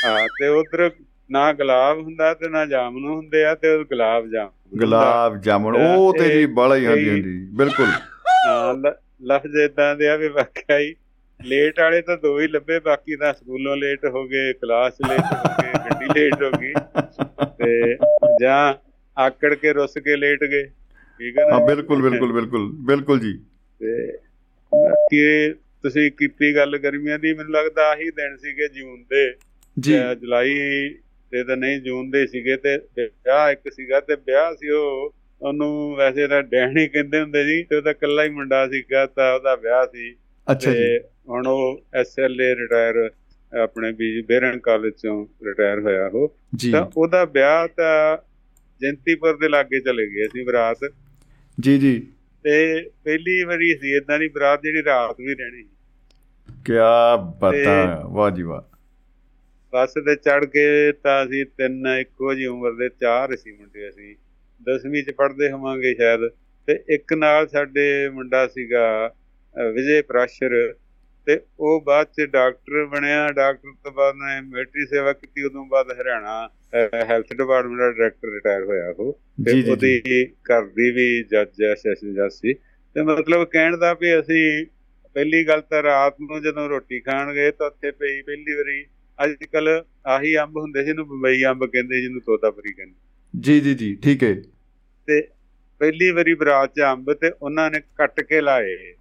ਹਾਂ 0.06 0.28
ਤੇ 0.40 0.48
ਉਧਰ 0.50 0.90
ਨਾ 1.30 1.52
ਗੁਲਾਬ 1.54 2.00
ਹੁੰਦਾ 2.00 2.34
ਤੇ 2.34 2.50
ਨਾ 2.50 2.66
ਜਾਮਨ 2.66 3.06
ਹੁੰਦੇ 3.06 3.44
ਆ 3.46 3.54
ਤੇ 3.56 3.70
ਉਹ 3.70 3.84
ਗੁਲਾਬ 3.86 4.28
ਜਾਮਨ 4.28 4.50
ਹੁੰਦਾ। 4.50 4.78
ਗੁਲਾਬ 4.80 5.38
ਜਾਮਣ 5.42 5.76
ਉਹ 5.78 6.14
ਤੇ 6.14 6.30
ਜੀ 6.30 6.46
ਬੜਾ 6.54 6.76
ਹੀ 6.76 6.84
ਇਹ- 6.84 6.90
ਹਾਂਜੀ 6.90 7.22
ਬਿਲਕੁਲ। 7.54 7.88
ਲਫ਼ਜ਼ 9.24 9.56
ਇਦਾਂ 9.58 9.96
ਦੇ 9.96 10.08
ਆ 10.10 10.16
ਵੀ 10.18 10.28
ਵਾਕਿਆ 10.28 10.78
ਹੀ 10.80 10.94
ਲੇਟ 11.46 11.80
ਵਾਲੇ 11.80 12.02
ਤਾਂ 12.02 12.18
ਦੋ 12.18 12.40
ਹੀ 12.40 12.48
ਲੱਭੇ 12.48 12.80
ਬਾਕੀ 12.80 13.16
ਤਾਂ 13.16 13.34
ਸਕੂਲੋਂ 13.34 13.78
ਲੇਟ 13.78 14.06
ਹੋ 14.06 14.28
ਗਏ 14.28 14.54
ਕਲਾਸ 14.54 14.94
ਲੇਟ 15.10 15.20
ਹੋ 15.20 15.64
ਗਏ 15.64 15.72
ਗੱਡੀ 15.74 16.20
ਲੇਟ 16.20 16.44
ਹੋ 16.44 16.52
ਗਈ। 16.62 16.74
ਤੇ 17.44 17.98
ਜਾਂ 18.42 18.74
ਆਕੜ 19.22 19.54
ਕੇ 19.54 19.74
ਰੁੱਸ 19.74 19.94
ਕੇ 19.98 20.16
ਲੇਟ 20.16 20.44
ਗਏ। 20.44 20.64
ਠੀਕ 21.20 21.38
ਹੈ 21.38 21.50
ਨਾ? 21.50 21.60
ਹਾਂ 21.60 21.68
ਬਿਲਕੁਲ 21.68 22.02
ਬਿਲਕੁਲ 22.02 22.34
ਬਿਲਕੁਲ 22.34 22.72
ਬਿਲਕੁਲ 22.86 23.20
ਜੀ। 23.20 23.40
ਤੇ 23.80 24.18
ਇਹ 25.14 25.54
ਤੁਸੀਂ 25.54 26.12
ਕੀਤੀ 26.12 26.56
ਗੱਲ 26.56 26.78
ਗਰਮੀਆਂ 26.78 27.20
ਦੀ 27.20 27.34
ਮੈਨੂੰ 27.34 27.54
ਲੱਗਦਾ 27.54 27.92
ਆਹੀ 27.92 28.10
ਦਿਨ 28.10 28.38
ਸੀਗੇ 28.38 28.68
ਜੂਨ 28.68 29.04
ਦੇ। 29.04 29.34
ਜੀ। 29.80 29.94
ਜੁਲਾਈ 30.22 30.54
ਤੇ 31.32 31.44
ਤਾਂ 31.44 31.58
ਨਹੀਂ 31.58 31.82
ਜੂਨ 31.82 32.10
ਦੇ 32.10 32.28
ਸੀਗੇ 32.28 32.58
ਤੇ 32.58 32.78
ਵਿਆਹ 32.98 33.52
ਇੱਕ 33.52 33.72
ਸੀਗਾ 33.72 34.00
ਤੇ 34.00 34.16
ਵਿਆਹ 34.16 34.54
ਸੀ 34.54 34.70
ਉਹ। 34.70 35.16
ਉਹਨੂੰ 35.42 35.96
ਵੈਸੇ 35.96 36.28
ਤਾਂ 36.28 36.44
ਡੈਣੀ 36.44 36.88
ਕਹਿੰਦੇ 36.88 37.22
ਹੁੰਦੇ 37.22 37.44
ਸੀ 37.44 37.64
ਤੇ 37.64 37.76
ਉਹਦਾ 37.76 37.92
ਇਕੱਲਾ 37.92 38.24
ਹੀ 38.24 38.30
ਮੁੰਡਾ 38.30 38.68
ਸੀਗਾ 38.68 39.06
ਤਾਂ 39.06 39.34
ਉਹਦਾ 39.36 39.56
ਵਿਆਹ 39.56 39.86
ਸੀ। 39.86 40.16
ਅੱਛਾ 40.52 40.72
ਜੀ। 40.72 41.00
ਹੁਣ 41.30 41.48
ਉਹ 41.48 41.86
ਐਸਐਲਏ 41.94 42.56
ਰਿਟਾਇਰ 42.56 43.12
ਆਪਣੇ 43.64 43.92
ਵੀ 43.92 44.22
ਬੇਰਨ 44.22 44.60
ਕਾਲਜ 44.60 44.94
ਚੋਂ 44.94 45.28
ਰਿਟਾਇਰ 45.46 45.80
ਹੋਇਆ 45.80 46.08
ਉਹ। 46.08 46.36
ਤਾਂ 46.72 46.88
ਉਹਦਾ 46.98 47.26
ਵਿਆਹ 47.26 47.68
ਤਾਂ 47.68 48.18
ਜੰਤੀਪੁਰ 48.82 49.38
ਦੇ 49.38 49.50
ਲਾਗੇ 49.50 49.80
ਚਲੇ 49.80 50.08
ਗਏ 50.08 50.28
ਸੀ 50.28 50.44
ਬਰਾਤ। 50.44 50.78
ਜੀ 51.60 51.78
ਜੀ। 51.80 52.08
ਤੇ 52.44 52.84
ਪਹਿਲੀ 53.04 53.44
ਵਾਰੀ 53.44 53.78
ਸੀ 53.78 53.96
ਇਦਾਂ 53.98 54.20
ਦੀ 54.20 54.28
ਬਰਾਤ 54.28 54.62
ਜਿਹੜੀ 54.64 54.84
ਰਾਤ 54.84 55.16
ਵੀ 55.20 55.36
ਰਹਿਣੀ 55.36 55.64
ਕੀ 56.66 56.74
ਬਤਾ 57.40 58.02
ਵਾਹ 58.06 58.32
ਜੀ 58.32 58.44
ਵਾਹ। 58.44 58.62
ਬੱਸ 59.74 59.94
ਤੇ 59.94 60.16
ਚੜ 60.16 60.46
ਕੇ 60.46 60.92
ਤਾਂ 60.92 61.26
ਅਸੀਂ 61.26 61.46
ਤਿੰਨ 61.46 61.88
ਇੱਕੋ 61.88 62.34
ਜੀ 62.34 62.46
ਉਮਰ 62.46 62.72
ਦੇ 62.72 62.90
ਚਾਰ 62.90 63.36
ਸੀ 63.36 63.52
ਮੁੰਡੇ 63.52 63.90
ਅਸੀਂ। 63.90 64.16
10ਵੀਂ 64.64 65.04
ਚ 65.04 65.12
ਪੜ੍ਹਦੇ 65.12 65.52
ਹੋਵਾਂਗੇ 65.52 65.94
ਸ਼ਾਇਦ। 65.94 66.20
ਤੇ 66.68 66.94
ਇੱਕ 66.94 67.14
ਨਾਲ 67.14 67.48
ਸਾਡੇ 67.48 68.10
ਮੁੰਡਾ 68.10 68.48
ਸੀਗਾ 68.48 69.16
ਵਿਜੇ 69.74 70.02
ਪ੍ਰਾਸ਼ਰ। 70.02 70.76
ਤੇ 71.26 71.40
ਉਹ 71.60 71.82
ਬਾਅਦ 71.82 72.08
ਚ 72.08 72.26
ਡਾਕਟਰ 72.26 72.86
ਬਣਿਆ 72.86 73.32
ਡਾਕਟਰ 73.32 73.72
ਤੋਂ 73.84 73.92
ਬਾਅਦ 73.92 74.16
ਨੇ 74.16 74.42
ਮਿਲਟਰੀ 74.42 74.86
ਸੇਵਾ 74.86 75.14
ਕੀਤੀ 75.14 75.44
ਉਦੋਂ 75.44 75.66
ਬਾਅਦ 75.66 75.92
ਹਰਿਆਣਾ 76.02 76.50
ਹੈਲਥ 77.06 77.34
ਡਿਪਾਰਟਮੈਂਟ 77.34 77.80
ਦਾ 77.80 77.92
ਡਾਇਰੈਕਟਰ 77.92 78.28
ਰਿਟਾਇਰ 78.34 78.64
ਹੋਇਆ 78.64 78.90
ਉਹ। 78.90 79.22
ਤੇ 79.46 79.72
ਉਹਦੀ 79.72 80.02
ਘਰ 80.26 80.66
ਦੀ 80.66 80.92
ਵੀ 80.92 81.24
ਜੱਜ 81.24 81.64
ਹੈ 81.64 81.76
ਸੈਸ਼ਨ 81.76 82.14
ਜੱਜ 82.14 82.32
ਸੀ। 82.32 82.54
ਤੇ 82.54 83.02
ਮਤਲਬ 83.02 83.44
ਕਹਿਣ 83.44 83.78
ਦਾ 83.78 83.94
ਵੀ 83.94 84.20
ਅਸੀਂ 84.20 84.66
ਪਹਿਲੀ 85.14 85.48
ਗੱਲ 85.48 85.62
ਤਾਂ 85.62 85.84
ਰਾਤ 85.84 86.16
ਨੂੰ 86.22 86.42
ਜਦੋਂ 86.42 86.70
ਰੋਟੀ 86.70 87.00
ਖਾਣ 87.00 87.34
ਗਏ 87.34 87.52
ਤਾਂ 87.52 87.68
ਉੱਥੇ 87.68 87.92
ਪਈ 87.92 88.22
ਪਹਿਲੀ 88.22 88.54
ਵਾਰੀ 88.54 88.86
ਅੱਜ 89.24 89.46
ਕੱਲ 89.46 89.86
ਆਹੀ 90.08 90.36
ਅੰਬ 90.38 90.58
ਹੁੰਦੇ 90.58 90.84
ਸੀ 90.84 90.90
ਇਹਨੂੰ 90.90 91.08
ਬੰਬਈ 91.08 91.44
ਅੰਬ 91.44 91.66
ਕਹਿੰਦੇ 91.66 92.02
ਜਿਹਨੂੰ 92.02 92.22
ਤੋਤਾਪਰੀ 92.22 92.74
ਕਹਿੰਦੇ। 92.74 92.96
ਜੀ 93.40 93.60
ਜੀ 93.60 93.74
ਜੀ 93.74 93.96
ਠੀਕ 93.96 94.24
ਹੈ। 94.24 94.36
ਤੇ 95.08 95.22
ਪਹਿਲੀ 95.80 96.12
ਵਾਰੀ 96.12 96.34
ਬਰਾਤ 96.34 96.76
ਚ 96.76 96.82
ਅੰਬ 96.82 97.14
ਤੇ 97.14 97.32
ਉਹਨਾਂ 97.42 97.72
ਨੇ 97.72 97.80
ਕੱਟ 97.98 98.22
ਕੇ 98.22 98.42
ਲਾਏ। 98.42 98.96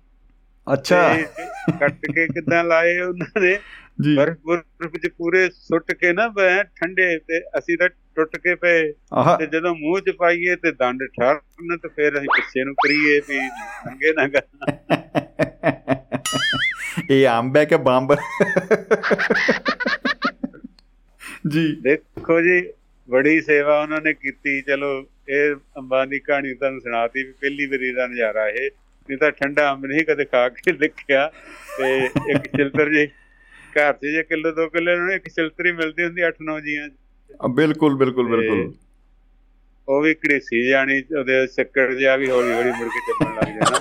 ਅੱਛਾ। 0.73 1.19
ਕੱਟ 1.81 2.07
ਕੇ 2.15 2.27
ਕਿਦਾਂ 2.27 2.65
ਲਾਏ 2.65 3.01
ਉਹਨਾਂ 3.01 3.41
ਨੇ? 3.41 3.59
ਜੀ। 4.01 4.17
ਬਰਫ 4.17 4.37
ਬਰਫ 4.47 4.97
ਚ 4.97 5.09
ਪੂਰੇ 5.19 5.51
ਸੁੱਟ 5.51 5.93
ਕੇ 5.93 6.13
ਨਾ 6.13 6.29
ਬੈ 6.29 6.63
ਠੰਡੇ 6.63 7.19
ਤੇ 7.19 7.41
ਅਸੀਂ 7.59 7.79
ਤਾਂ 7.79 7.89
ਟੁੱਟ 7.89 8.37
ਕੇ 8.37 8.55
ਪਏ। 8.55 8.93
ਤੇ 9.39 9.47
ਜਦੋਂ 9.47 9.75
ਮੂੰਹ 9.75 10.01
ਚ 10.01 10.11
ਪਾਈਏ 10.11 10.57
ਤੇ 10.57 10.73
ਦੰਦ 10.73 11.01
ਠਰਨ 11.21 11.77
ਤੇ 11.77 11.89
ਫਿਰ 11.89 12.19
ਅਸੀਂ 12.19 12.29
ਪਿੱਛੇ 12.37 12.65
ਨੂੰ 12.65 12.75
ਕਰੀਏ 12.75 13.21
ਵੀ 13.29 13.39
ਨੰਗੇ 13.87 14.13
ਨਾ 14.13 14.29
ਕਰ। 14.29 14.43
ਇਹ 17.11 17.27
ਹੈ 17.57 17.65
ਕਿ 17.65 17.77
ਬੰਬ। 17.77 18.15
ਜੀ। 21.49 21.77
ਦੇਖੋ 21.83 22.41
ਜੀ 22.41 22.73
ਬੜੀ 23.11 23.41
ਸੇਵਾ 23.41 23.83
ਉਹਨਾਂ 23.83 24.01
ਨੇ 24.01 24.13
ਕੀਤੀ। 24.13 24.63
ਚਲੋ 24.63 25.07
ਇਹ 25.29 25.55
ਅੰਬਾਂ 25.55 26.07
ਦੀ 26.07 26.19
ਕਹਾਣੀ 26.19 26.55
ਤੁਹਾਨੂੰ 26.55 26.81
ਸੁਣਾਤੀ 26.81 27.25
ਵੀ 27.25 27.33
ਪਹਿਲੀ 27.33 27.67
ਵਾਰੀ 27.67 27.93
ਦਾ 27.93 28.07
ਨਜ਼ਾਰਾ 28.07 28.49
ਇਹ। 28.49 28.71
ਨਹੀਂ 29.09 29.19
ਤਾਂ 29.19 29.31
ਠੰਡਾ 29.31 29.73
ਅੰਬ 29.73 29.87
ਨਹੀਂ 29.87 30.05
ਕਦੇ 30.05 30.25
ਖਾ 30.25 30.49
ਕੇ 30.49 30.73
ਦੇਖਿਆ। 30.73 31.33
ਤੇ 31.79 32.05
ਇੱਕ 32.07 32.47
ਚਿਲਤਰ 32.57 32.91
ਜੀ 32.93 33.07
ਘਰ 33.79 33.93
'ਚ 33.93 34.07
ਜੇ 34.07 34.23
ਕਿਲੋ 34.23 34.51
ਦੋ 34.53 34.69
ਕਿਲੋ 34.69 34.97
ਨੂੰ 34.97 35.13
ਇੱਕ 35.13 35.29
ਚਿਲਤਰ 35.29 35.73
ਮਿਲਦੀ 35.73 36.05
ਹੁੰਦੀ 36.05 36.23
8-9 36.23 36.61
ਜੀਆਂ 36.61 36.89
ਬਿਲਕੁਲ 37.49 37.97
ਬਿਲਕੁਲ 37.97 38.29
ਬਿਲਕੁਲ। 38.29 38.73
ਉਹ 39.89 40.03
ਵੀ 40.03 40.15
ਘੜੀਸੀ 40.15 40.69
ਜਾਣੀ 40.69 41.03
ਉਹਦੇ 41.19 41.47
ਚੱਕਰ 41.47 41.95
ਜਿਹਾ 41.95 42.17
ਵੀ 42.17 42.31
ਹੌਲੀ 42.31 42.53
ਹੌਲੀ 42.53 42.71
ਮੁੜ 42.71 42.89
ਕੇ 42.89 43.01
ਚੱਲਣ 43.01 43.35
ਲੱਗ 43.37 43.49
ਜਾਣਾ। 43.55 43.79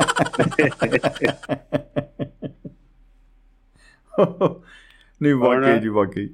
ਨਹੀਂ 5.21 5.33
ਵਾਕਈ 5.33 5.79
ਜੀ 5.79 5.87
ਵਾਕਈ। 5.87 6.29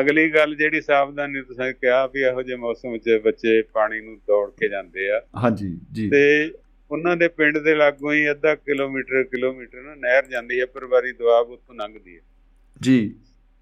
ਅਗਲੀ 0.00 0.30
ਗੱਲ 0.30 0.54
ਜਿਹੜੀ 0.54 0.80
ਸਾਵਧਾਨੀ 0.80 1.42
ਤੁਸੀਂ 1.42 1.72
ਕਿਹਾ 1.74 2.06
ਵੀ 2.06 2.20
ਇਹੋ 2.20 2.42
ਜਿਹੇ 2.42 2.56
ਮੌਸਮ 2.56 2.98
'ਚ 2.98 3.20
ਬੱਚੇ 3.24 3.62
ਪਾਣੀ 3.62 4.00
ਨੂੰ 4.00 4.16
ਦੌੜ 4.16 4.50
ਕੇ 4.50 4.68
ਜਾਂਦੇ 4.68 5.10
ਆ। 5.10 5.20
ਹਾਂਜੀ 5.42 5.80
ਜੀ। 5.92 6.10
ਤੇ 6.10 6.52
ਉਹਨਾਂ 6.90 7.16
ਦੇ 7.16 7.28
ਪਿੰਡ 7.28 7.58
ਦੇ 7.58 7.74
ਲਾਗੋਂ 7.74 8.12
ਹੀ 8.12 8.30
ਅੱਧਾ 8.30 8.54
ਕਿਲੋਮੀਟਰ 8.54 9.22
ਕਿਲੋਮੀਟਰ 9.22 9.82
ਨਾ 9.82 9.94
ਨਹਿਰ 9.94 10.26
ਜਾਂਦੀ 10.26 10.60
ਹੈ 10.60 10.66
ਪਰਵਾਰੀ 10.66 11.12
ਦੁਆਬ 11.12 11.50
ਉੱਥੋਂ 11.50 11.74
ਲੰਘਦੀ 11.74 12.16
ਹੈ। 12.16 12.22
ਜੀ। 12.82 13.14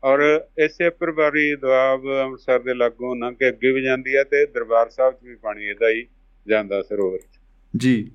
ਔਰ 0.04 0.46
ਇਸੇ 0.58 0.90
ਪਰਵਾਰੀ 0.90 1.56
ਦੁਆਬ 1.56 2.00
ਅੰਮ੍ਰਿਤਸਰ 2.00 2.58
ਦੇ 2.58 2.74
ਲਾਗੋਂ 2.74 3.16
ਲੰਘ 3.16 3.34
ਕੇ 3.34 3.48
ਅੱਗੇ 3.48 3.72
ਵੀ 3.72 3.82
ਜਾਂਦੀ 3.82 4.16
ਹੈ 4.16 4.24
ਤੇ 4.24 4.46
ਦਰਬਾਰ 4.46 4.88
ਸਾਹਿਬ 4.88 5.14
'ਚ 5.14 5.24
ਵੀ 5.24 5.34
ਪਾਣੀ 5.34 5.66
ਇਹਦਾ 5.66 5.88
ਹੀ 5.88 6.06
ਜਾਂਦਾ 6.46 6.82
ਸਰੋਵਰ 6.82 7.18
'ਚ। 7.18 7.38
ਜੀ। 7.76 8.10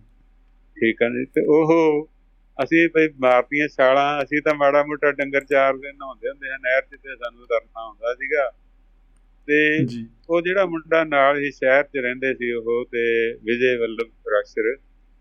ਠੀਕ 0.78 1.02
ਹੈ 1.02 1.10
ਜੀ 1.10 1.26
ਤੇ 1.26 1.46
ਉਹ 1.48 2.10
ਅਸੀਂ 2.64 2.90
ਭਈ 2.90 3.08
ਮਾਰਤੀਆਂ 3.20 3.68
ਛਾਲਾਂ 3.68 4.24
ਅਸੀਂ 4.24 4.42
ਤਾਂ 4.42 4.56
ਮਾੜਾ 4.56 4.84
ਮੋਟਾ 4.84 5.12
ਡੰਗਰ 5.12 5.44
ਚਾਰ 5.44 5.78
ਦਿਨ 5.78 5.96
ਨਹਾਉਂਦੇ 5.96 6.30
ਹੁੰਦੇ 6.30 6.50
ਆ 6.50 6.58
ਨਹਿਰ 6.58 6.82
'ਚ 6.82 7.00
ਤੇ 7.04 7.16
ਸਾਨੂੰ 7.16 7.48
ਤਰਨਾ 7.48 7.88
ਹੁੰਦਾ 7.90 8.14
ਸੀਗਾ। 8.14 8.52
ਤੇ 9.48 9.86
ਉਹ 10.30 10.42
ਜਿਹੜਾ 10.42 10.66
ਮੁੰਡਾ 10.66 11.04
ਨਾਲ 11.04 11.40
ਹੀ 11.40 11.52
ਸ਼ਹਿਰ 11.52 11.84
'ਚ 11.84 11.98
ਰਹਿੰਦੇ 11.98 12.34
ਸੀ 12.34 12.52
ਉਹ 12.52 12.86
ਤੇ 12.92 13.34
ਵਿਜੇ 13.34 13.78
ਵੱਲਭ 13.78 14.08
ਪ੍ਰਸ਼ਰ 14.08 14.78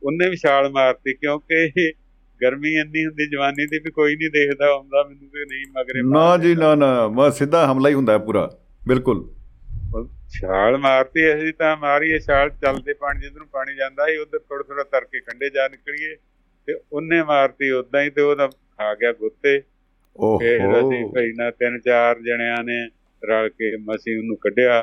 ਉਹਨੇ 0.06 0.28
ਵੀ 0.28 0.36
ਛਾਲ 0.36 0.70
ਮਾਰਤੀ 0.70 1.14
ਕਿਉਂਕਿ 1.14 1.92
ਗਰਮੀ 2.40 2.74
ਇੰਨੀ 2.74 3.04
ਹੁੰਦੀ 3.06 3.26
ਜਵਾਨੀ 3.26 3.66
ਦੀ 3.66 3.78
ਵੀ 3.78 3.90
ਕੋਈ 3.90 4.16
ਨਹੀਂ 4.16 4.30
ਦੇਖਦਾ 4.30 4.74
ਹੁੰਦਾ 4.76 5.02
ਮੈਨੂੰ 5.08 5.28
ਕਿ 5.30 5.44
ਨਹੀਂ 5.44 5.64
ਮਗਰੇ 5.78 6.02
ਨਾ 6.08 6.36
ਜੀ 6.36 6.54
ਨਾ 6.54 6.74
ਨਾ 6.74 7.08
ਮੈਂ 7.08 7.30
ਸਿੱਧਾ 7.30 7.72
ਹਮਲਾ 7.72 7.88
ਹੀ 7.88 7.94
ਹੁੰਦਾ 7.94 8.18
ਪੂਰਾ 8.18 8.50
ਬਿਲਕੁਲ। 8.88 9.28
ਛਾਲ 10.28 10.76
ਮਾਰਤੀ 10.78 11.34
ਅਸੀਂ 11.34 11.52
ਤਾਂ 11.52 11.76
ਮਾਰੀਏ 11.76 12.18
ਛਾਲ 12.18 12.50
ਚੱਲਦੇ 12.50 12.92
ਪਾਣੀ 12.94 13.20
ਜਿੱਧਰ 13.20 13.38
ਨੂੰ 13.38 13.48
ਪਾਣੀ 13.48 13.74
ਜਾਂਦਾ 13.74 14.06
ਸੀ 14.06 14.16
ਉਧਰ 14.16 14.38
ਥੋੜਾ 14.38 14.62
ਥੋੜਾ 14.62 14.84
ਤਰ 14.84 15.04
ਕੇ 15.04 15.20
ਕੰਢੇ 15.20 15.50
ਜਾ 15.50 15.68
ਨਿਕਲੀਏ 15.68 16.16
ਤੇ 16.68 16.74
ਉਹਨੇ 16.92 17.22
ਮਾਰਤੀ 17.22 17.70
ਉਦਾਂ 17.70 18.02
ਹੀ 18.02 18.10
ਤੇ 18.10 18.22
ਉਹਦਾ 18.22 18.46
ਖਾ 18.46 18.94
ਗਿਆ 18.94 19.12
ਗੁੱਤੇ। 19.12 19.58
ਫਿਰ 20.38 20.60
ਅਸੀਂ 20.80 21.04
ਓਹੋ 21.04 21.12
ਭਈ 21.12 21.32
ਨਾ 21.32 21.50
ਤਿੰਨ 21.50 21.78
ਚਾਰ 21.80 22.20
ਜਣਿਆਂ 22.20 22.62
ਨੇ 22.64 22.78
ਰਲ 23.22 23.48
ਕੇ 23.48 23.76
ਮਸੀਂ 23.76 24.18
ਉਹਨੂੰ 24.18 24.36
ਕੱਢਿਆ 24.36 24.82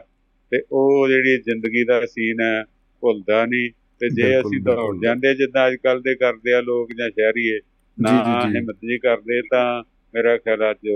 ਤੇ 0.52 0.62
ਉਹ 0.72 1.08
ਜਿਹੜੀ 1.08 1.38
ਜ਼ਿੰਦਗੀ 1.38 1.84
ਦਾ 1.84 2.06
ਸੀਨ 2.06 2.42
ਹੈ 2.42 2.64
ਭੁੱਲਦਾ 3.04 3.46
ਨਹੀਂ। 3.46 3.72
ਤੇ 4.04 4.10
ਜੇ 4.12 4.40
ਅਸੀਂ 4.40 4.60
ਦੌੜ। 4.62 4.96
ਜਾਂਦੇ 5.04 5.34
ਜਿੱਦਾਂ 5.36 5.68
ਅੱਜ 5.68 5.76
ਕੱਲ 5.84 6.02
ਦੇ 6.02 6.16
ਕਰਦੇ 6.16 6.54
ਆ 6.54 6.62
ਲੋਕ 6.62 6.92
ਜਾਂ 6.98 7.10
ਸ਼ਹਿਰੀਏ 7.10 7.60
ਨਾ। 7.98 8.12
ਹਿੰਮਤ 8.56 8.76
ਜੀ 8.76 8.98
ਕਰਦੇ 8.98 9.42
ਤਾਂ 9.52 9.84
ਮੇਰਾ 10.14 10.38
ਖਿਆਲ 10.38 10.70
ਅੱਜ 10.72 10.90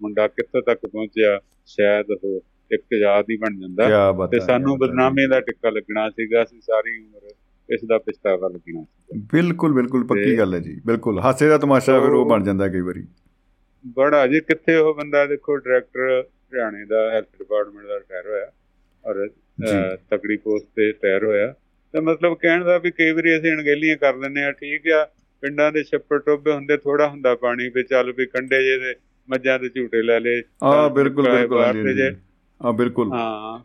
ਮੁੰਡਾ 0.00 0.26
ਕਿੱਥੋਂ 0.28 0.62
ਤੱਕ 0.62 0.86
ਪਹੁੰਚਿਆ 0.86 1.38
ਸ਼ਾਇਦ 1.66 2.10
ਉਹ 2.24 2.40
ਇੱਕ 2.70 2.92
ਯਾਦ 2.92 3.24
ਹੀ 3.30 3.36
ਬਣ 3.36 3.58
ਜਾਂਦਾ 3.60 4.26
ਤੇ 4.26 4.40
ਸਾਨੂੰ। 4.40 4.78
ਬਦਨਾਮੀ 4.78 5.26
ਦਾ 5.26 5.40
ਟਿੱਕਾ 5.40 5.70
ਲੱਗਣਾ 5.70 6.08
ਸੀਗਾ 6.10 6.42
ਅਸੀਂ 6.42 6.60
ਸਾਰੀ 6.60 6.98
ਉਮਰ 6.98 7.30
ਇਸ 7.68 7.84
ਦਾ 7.84 7.98
ਪਛਤਾਵਾ 7.98 8.48
ਲੱਗਣਾ 8.48 8.82
ਸੀ 8.84 9.20
ਬਿਲਕੁਲ 9.32 9.72
ਬਿਲਕੁਲ 9.72 10.04
ਪੱਕੀ 10.06 10.38
ਗੱਲ 10.38 10.54
ਹੈ 10.54 10.58
ਜੀ 10.60 10.80
ਬਿਲਕੁਲ 10.86 11.18
ਹਾਸੇ 11.18 11.48
ਦਾ 11.48 11.58
ਤਮਾਸ਼ਾ 11.58 12.00
ਫਿਰ 12.00 12.10
ਉਹ 12.10 12.26
ਬਣ 12.30 12.44
ਜਾਂਦਾ 12.44 12.68
ਕਈ 12.68 12.80
ਵਾਰੀ 12.80 13.06
ਬੜਾ 13.96 14.26
ਜੀ 14.26 14.40
ਕਿੱਥੇ 14.40 14.76
ਉਹ 14.76 14.94
ਬੰਦਾ 14.94 15.26
ਦੇਖੋ 15.26 15.56
ਡਾਇਰੈਕਟਰ 15.56 16.20
ਹਰਿਆਣੇ 16.22 16.84
ਦਾ 16.84 17.10
ਹੈਲਥ 17.10 17.38
ਡਿਪਾਰਟਮੈਂਟ 17.38 17.86
ਦਾ 17.86 17.98
ਰਿਟਾਇਰ 17.98 18.26
ਹੋਇਆ 18.26 18.50
ਔਰ। 19.04 19.28
ਤਕੜੀ 20.10 20.36
ਪੋਸਟ 20.36 20.66
ਤੇ 20.76 20.86
ਰਿਟਾਇਰ 20.86 21.24
ਹੋਇਆ 21.24 21.54
ਤਾਂ 21.94 22.02
ਮਤਲਬ 22.02 22.34
ਕਹਿਣ 22.34 22.64
ਦਾ 22.64 22.78
ਵੀ 22.78 22.90
ਕਈ 22.90 23.10
ਵਾਰੀ 23.12 23.36
ਅਸੀਂ 23.38 23.52
ਅਣਗਹਿਲੀਆਂ 23.52 23.96
ਕਰ 23.96 24.16
ਦਿੰਦੇ 24.16 24.44
ਆ 24.44 24.52
ਠੀਕ 24.52 24.88
ਆ 24.88 25.08
ਪਿੰਡਾਂ 25.40 25.72
ਦੇ 25.72 25.82
ਛੱਪੜ 25.82 26.20
ਟੋਬੇ 26.20 26.52
ਹੁੰਦੇ 26.52 26.76
ਥੋੜਾ 26.76 27.08
ਹੁੰਦਾ 27.08 27.34
ਪਾਣੀ 27.34 27.68
ਵੀ 27.68 27.82
ਚੱਲ 27.82 28.12
ਵੀ 28.12 28.26
ਕੰਡੇ 28.26 28.62
ਜੇ 28.62 28.78
ਦੇ 28.78 28.94
ਮੱਝਾਂ 29.28 29.58
ਦੇ 29.58 29.68
ਝੂਟੇ 29.68 30.02
ਲੈ 30.02 30.20
ਲੇ 30.20 30.42
ਆ 30.62 30.88
ਬਿਲਕੁਲ 30.88 31.30
ਬਿਲਕੁਲ। 31.30 31.62
ਹਾਂ 32.60 32.72
ਬਿਲਕੁਲ। 32.72 33.12
ਹਾਂ। 33.12 33.60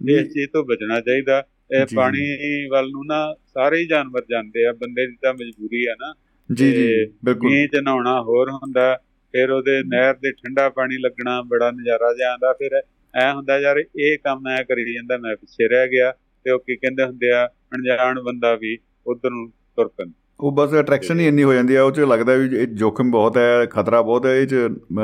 ਇਸ 0.00 0.32
ਚੀਜ਼ 0.32 0.50
ਤੋਂ 0.52 0.64
ਬਚਣਾ 0.64 1.00
ਚਾਹੀਦਾ। 1.00 1.46
ਇਹ 1.72 1.86
ਪਾਣੀ 1.96 2.20
ਵੱਲ 2.66 2.90
ਨੂੰ 2.90 3.06
ਨਾ 3.06 3.34
ਸਾਰੇ 3.54 3.78
ਹੀ 3.78 3.86
ਜਾਨਵਰ 3.86 4.22
ਜਾਂਦੇ 4.30 4.66
ਆ 4.66 4.72
ਬੰਦੇ 4.72 5.06
ਦੀ 5.06 5.16
ਤਾਂ 5.22 5.34
ਮਜਬੂਰੀ 5.34 5.86
ਆ 5.86 5.94
ਨਾ। 6.00 6.14
ਜੀ 6.54 6.72
ਜੀ 6.72 7.06
ਬਿਲਕੁਲ। 7.24 7.50
ਮੀਂਹ 7.50 7.68
ਚ 7.68 7.76
ਨਹਾਉਣਾ 7.76 8.20
ਹੋਰ 8.22 8.50
ਹੁੰਦਾ 8.50 9.00
ਫਿਰ 9.32 9.50
ਉਹਦੇ 9.50 9.82
ਨਹਿਰ 9.86 10.14
ਦੇ 10.14 10.32
ਠੰਡਾ 10.32 10.68
ਪਾਣੀ 10.68 10.98
ਲੱਗਣਾ 10.98 11.42
ਬੜਾ 11.42 11.70
ਨਜ਼ਾਰਾ 11.70 12.12
ਜਿਹਾ 12.12 12.30
ਆਉਂਦਾ 12.30 12.52
ਫਿਰ 12.52 12.82
ਐ 13.14 13.32
ਹੁੰਦਾ 13.32 13.58
ਯਾਰ 13.58 13.78
ਇਹ 13.78 14.18
ਕੰਮ 14.18 14.48
ਐ 14.48 14.62
ਕਰੀ 14.62 14.94
ਜਾਂਦਾ 14.94 15.16
ਮੈਂ 15.16 15.36
ਪਿੱਛੇ 15.36 15.68
ਰਹਿ 15.68 15.88
ਗਿਆ। 15.88 16.12
ਤੇ 16.44 16.50
ਉਹ 16.50 16.58
ਕੀ 16.58 16.76
ਕਹਿੰਦੇ 16.76 17.04
ਹੁੰਦੇ 17.04 17.30
ਆ 17.30 17.46
ਅਣਜਾਣ 17.46 18.20
ਬੰਦਾ 18.20 18.54
ਵੀ 18.54 18.78
ਉਧਰ 19.06 19.30
ਨੂੰ 19.30 19.48
ਤੁਰ 19.76 19.88
ਪੈਂਦਾ। 19.88 20.12
ਉਹ 20.40 20.52
ਬਸ 20.52 20.74
ਅਟਰੈਕਸ਼ਨ 20.80 21.20
ਹੀ 21.20 21.26
ਇੰਨੀ 21.26 21.42
ਹੋ 21.42 21.54
ਜਾਂਦੀ 21.54 21.74
ਆ 21.74 21.82
ਉਹ 21.82 21.92
ਚ 21.92 22.00
ਲੱਗਦਾ 22.00 22.34
ਵੀ 22.34 22.56
ਇਹ 22.56 22.66
ਜੋਖਮ 22.66 23.10
ਬਹੁਤ 23.10 23.36
ਹੈ 23.36 23.66
ਖਤਰਾ 23.66 24.02
ਬਹੁਤ 24.02 24.26
ਹੈ 24.26 24.36
ਇਹ 24.36 24.46
ਚ 24.46 24.54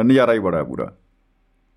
ਨਜ਼ਾਰਾ 0.04 0.32
ਹੀ 0.32 0.38
ਬੜਾ 0.38 0.58
ਹੈ 0.58 0.62
ਪੂਰਾ। 0.62 0.96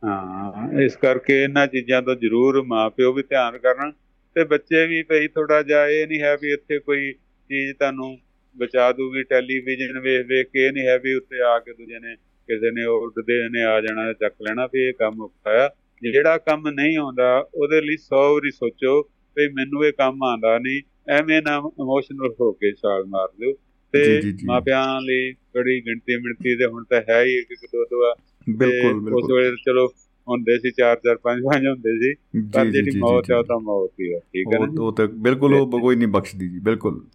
ਹਾਂ 0.03 0.81
ਇਸ 0.81 0.95
ਕਰਕੇ 0.95 1.43
ਇਹਨਾਂ 1.43 1.67
ਚੀਜ਼ਾਂ 1.67 2.01
ਤੋਂ 2.01 2.15
ਜ਼ਰੂਰ 2.15 2.61
ਮਾਪਿਓ 2.61 3.13
ਵੀ 3.13 3.23
ਧਿਆਨ 3.23 3.57
ਕਰਨ 3.57 3.91
ਤੇ 4.35 4.43
ਬੱਚੇ 4.43 4.85
ਵੀ 4.87 5.03
ਭਈ 5.03 5.27
ਥੋੜਾ 5.27 5.61
ਜਿਹਾ 5.61 5.87
ਇਹ 5.87 6.07
ਨਹੀਂ 6.07 6.19
ਹੈ 6.21 6.35
ਵੀ 6.35 6.51
ਇੱਥੇ 6.51 6.79
ਕੋਈ 6.79 7.11
ਚੀਜ਼ 7.13 7.75
ਤੁਹਾਨੂੰ 7.75 8.17
ਬਚਾ 8.57 8.91
ਦੂਗੀ 8.91 9.23
ਟੈਲੀਵਿਜ਼ਨ 9.23 9.99
ਵੇਖ 9.99 10.25
ਵੇਖ 10.25 10.47
ਕੇ 10.47 10.71
ਨਹੀਂ 10.71 10.87
ਹੈ 10.87 10.97
ਵੀ 10.97 11.13
ਉੱਤੇ 11.13 11.41
ਆ 11.41 11.59
ਕੇ 11.59 11.73
ਦੂਜੇ 11.73 11.99
ਨੇ 11.99 12.15
ਕਿਸੇ 12.15 12.71
ਨੇ 12.71 12.85
ਉੱਡਦੇ 12.85 13.49
ਨੇ 13.49 13.63
ਆ 13.63 13.81
ਜਾਣਾ 13.81 14.13
ਚੱਕ 14.13 14.33
ਲੈਣਾ 14.41 14.65
ਵੀ 14.65 14.87
ਇਹ 14.87 14.93
ਕੰਮ 14.93 15.21
ਔਖਾ 15.21 15.65
ਆ। 15.65 15.69
ਜਿਹੜਾ 16.01 16.37
ਕੰਮ 16.37 16.67
ਨਹੀਂ 16.69 16.97
ਆਉਂਦਾ 16.97 17.47
ਉਹਦੇ 17.53 17.81
ਲਈ 17.81 17.95
100 17.95 18.21
ਵਾਰੀ 18.33 18.51
ਸੋਚੋ 18.51 19.01
ਵੀ 19.39 19.53
ਮੈਨੂੰ 19.53 19.85
ਇਹ 19.85 19.93
ਕੰਮ 19.93 20.23
ਆਉਂਦਾ 20.23 20.57
ਨਹੀਂ 20.59 20.81
ਐਵੇਂ 21.09 21.41
ਨਾ 21.41 21.55
ਇਮੋਸ਼ਨਲ 21.57 22.33
ਹੋ 22.41 22.51
ਕੇ 22.51 22.71
ਛਾਲ 22.71 23.05
ਮਾਰ 23.05 23.27
ਦਿਓ। 23.39 23.53
ਤੇ। 23.93 24.21
ਮਾਪਿਆਂ 24.45 25.01
ਲਈ 25.01 25.31
ਬੜੀ 25.31 25.81
ਗਿਣਤੀ 25.81 26.15
ਮਿਣਤੀ 26.17 26.55
ਦੇ 26.55 26.65
ਹੁਣ 26.65 26.83
ਤਾਂ 26.89 27.01
ਹੈ 27.09 27.23
ਹੀ 27.23 27.37
ਇੱਕ 27.37 27.51
ਇੱਕ 27.51 27.65
ਦੋ 27.65 27.85
ਦੋ 27.85 28.11
ਆ। 28.11 28.13
ਤੇ 28.13 28.53
ਬਿਲਕੁਲ 28.53 28.97
ਉਸ 28.97 29.03
ਬਿਲਕੁਲ। 29.03 29.37
ਵੇਲੇ 29.37 29.55
ਚਲੋ 29.65 29.87
ਹੁੰਦੇ 30.27 30.57
ਸੀ 30.57 30.71
4 30.81 30.95
4 30.95 31.17
5 31.23 31.39
5 31.45 31.67
ਹੁੰਦੇ 31.67 31.97
ਸੀ। 31.99 32.13
ਪਰ 32.53 32.65
ਜਿਹੜੀ 32.65 32.99
ਮੌਤ 32.99 33.31
ਹੈ 33.31 33.41
ਤਾਂ 33.41 33.59
ਮੌਤ 33.59 33.91
ਹੀ 33.99 34.13
ਹੈ 34.13 34.19
ਠੀਕ 34.19 34.53
ਹੈ 34.53 34.59
ਉਹ 34.79 34.93
ਤਾਂ 34.93 35.07
ਬਿਲਕੁਲ 35.07 35.53
ਉਹ 35.53 35.81
ਕੋਈ 35.81 35.95
ਨਹੀਂ 35.95 36.07
ਬਖਸ਼ਦੀ 36.07 36.49
ਜੀ 36.49 36.59
ਬਿਲਕੁਲ। 36.59 37.05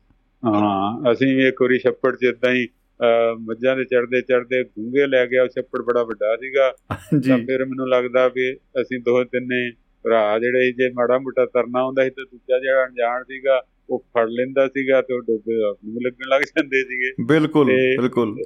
ਹਾਂ 0.44 1.12
ਅਸੀਂ 1.12 1.46
ਇੱਕ 1.48 1.62
ਵਾਰੀ 1.62 1.78
ਛੱਪੜ 1.78 2.16
'ਚ 2.16 2.24
ਇਦਾਂ 2.24 2.52
ਹੀ 2.55 2.68
ਮੱਝਾਂ 3.40 3.76
ਦੇ 3.76 3.84
ਚੜਦੇ 3.84 4.20
ਚੜਦੇ 4.20 4.64
ਗੂੰਗੇ 4.64 5.06
ਲੈ 5.06 5.26
ਗਿਆ 5.26 5.46
ਛੱਪੜ 5.46 5.82
ਬੜਾ 5.82 6.02
ਵੱਡਾ 6.02 6.36
ਸੀਗਾ। 6.36 6.70
ਤਾਂ 7.28 7.38
ਫਿਰ 7.38 7.64
ਮੈਨੂੰ 7.64 7.88
ਲੱਗਦਾ 7.88 8.28
ਵੀ 8.28 8.55
ਅਸੀਂ 8.55 9.01
ਦੋ 9.01 9.24
ਤਿੰਨੇ 9.24 9.72
ਭਰਾ 10.05 10.39
ਜਿਹੜੇ 10.39 10.72
ਜੇ 10.72 10.90
ਮਾੜਾ 10.90 11.18
ਮੋਟਾ 11.18 11.47
ਤਰਨਾ 11.47 11.85
ਹੁੰਦਾ 11.85 12.05
ਸੀ 12.05 12.10
ਤੇ 12.10 12.24
ਦੂਜਾ 12.24 12.59
ਜਿਹੜਾ 12.59 12.85
ਅਣਜਾਣ 12.85 13.22
ਸੀਗਾ 13.22 13.62
ਉਹ 13.90 13.98
ਫੜ 13.98 14.28
ਲੈਂਦਾ 14.28 14.68
ਸੀਗਾ 14.68 15.02
ਤੇ 15.02 15.14
ਉਹ 15.14 15.20
ਡੁੱਬੇ 15.20 15.55
ਨੂੰ 15.56 16.02
ਲੱਗਣ 16.02 16.28
ਲੱਗ 16.28 16.43
ਜਾਂਦੇ 16.43 16.82
ਸੀਗੇ। 16.82 17.24
ਬਿਲਕੁਲ 17.24 17.66
ਬਿਲਕੁਲ। 17.66 18.36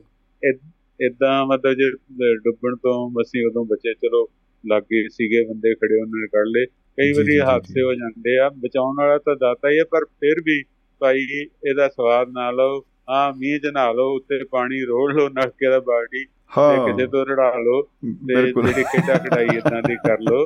ਇਦਾਂ 1.00 1.46
ਮਤਲਬ 1.46 1.72
ਜੇ 1.72 1.90
ਡੁੱਬਣ 2.36 2.76
ਤੋਂ 2.76 3.10
ਅਸੀਂ 3.22 3.46
ਉਦੋਂ 3.46 3.64
ਬਚੇ 3.64 3.94
ਚਲੋ 3.94 4.28
ਲਾਗੇ 4.66 5.08
ਸੀਗੇ 5.08 5.44
ਬੰਦੇ 5.44 5.74
ਖੜੇ 5.74 6.00
ਉਹਨਾਂ 6.00 6.20
ਨੇ 6.20 6.26
ਕੱਢ 6.26 6.46
ਲਏ। 6.46 6.66
ਕਈ 6.66 7.12
ਵਾਰੀ 7.12 7.40
ਹਾਦਸੇ। 7.40 7.82
ਹੋ 7.82 7.94
ਜਾਂਦੇ 7.94 8.38
ਆ 8.38 8.48
ਬਚਾਉਣ 8.48 8.96
ਵਾਲਾ 8.96 9.18
ਤਾਂ 9.18 9.36
ਦਾਤਾ 9.36 9.68
ਹੀ 9.68 9.78
ਹੈ 9.78 9.84
ਪਰ 9.84 10.04
ਫਿਰ 10.04 10.40
ਵੀ 10.44 10.64
ਭਾਈ 11.00 11.20
ਇਹਦਾ 11.42 11.88
ਸਵਾਦ 11.88 12.28
ਨਾ 12.28 12.50
ਲਓ 12.50 12.80
ਹਾਂ 13.10 13.32
ਮੀਂਹ 13.38 13.60
ਨਹਾ 13.72 13.92
ਲਓ 13.92 14.16
ਉੱਤੇ 14.16 14.44
ਪਾਣੀ 14.44 14.80
ਰੋੜ 14.80 15.12
ਲਓ 15.12 15.28
ਨਲਕੇ 15.28 15.70
ਦਾ 15.70 15.80
ਬਾਲਟੀ 15.80 16.26
ਤੇ 16.50 16.60
ਹਾਂ 16.60 16.86
ਕਿਤੇ 16.86 17.06
ਤੋਂ 17.06 17.24
ਰੜਾ 17.26 17.52
ਲਓ 17.58 17.82
ਤੇ 17.82 18.34
ਜਿਹੜੀ 18.34 18.82
ਖੇਡਾ 18.84 19.14
ਕਢਾਈ 19.18 19.56
ਇਦਾਂ 19.56 19.82
ਦੀ 19.82 19.96
ਕਰ 19.96 20.20
ਲਓ 20.20 20.44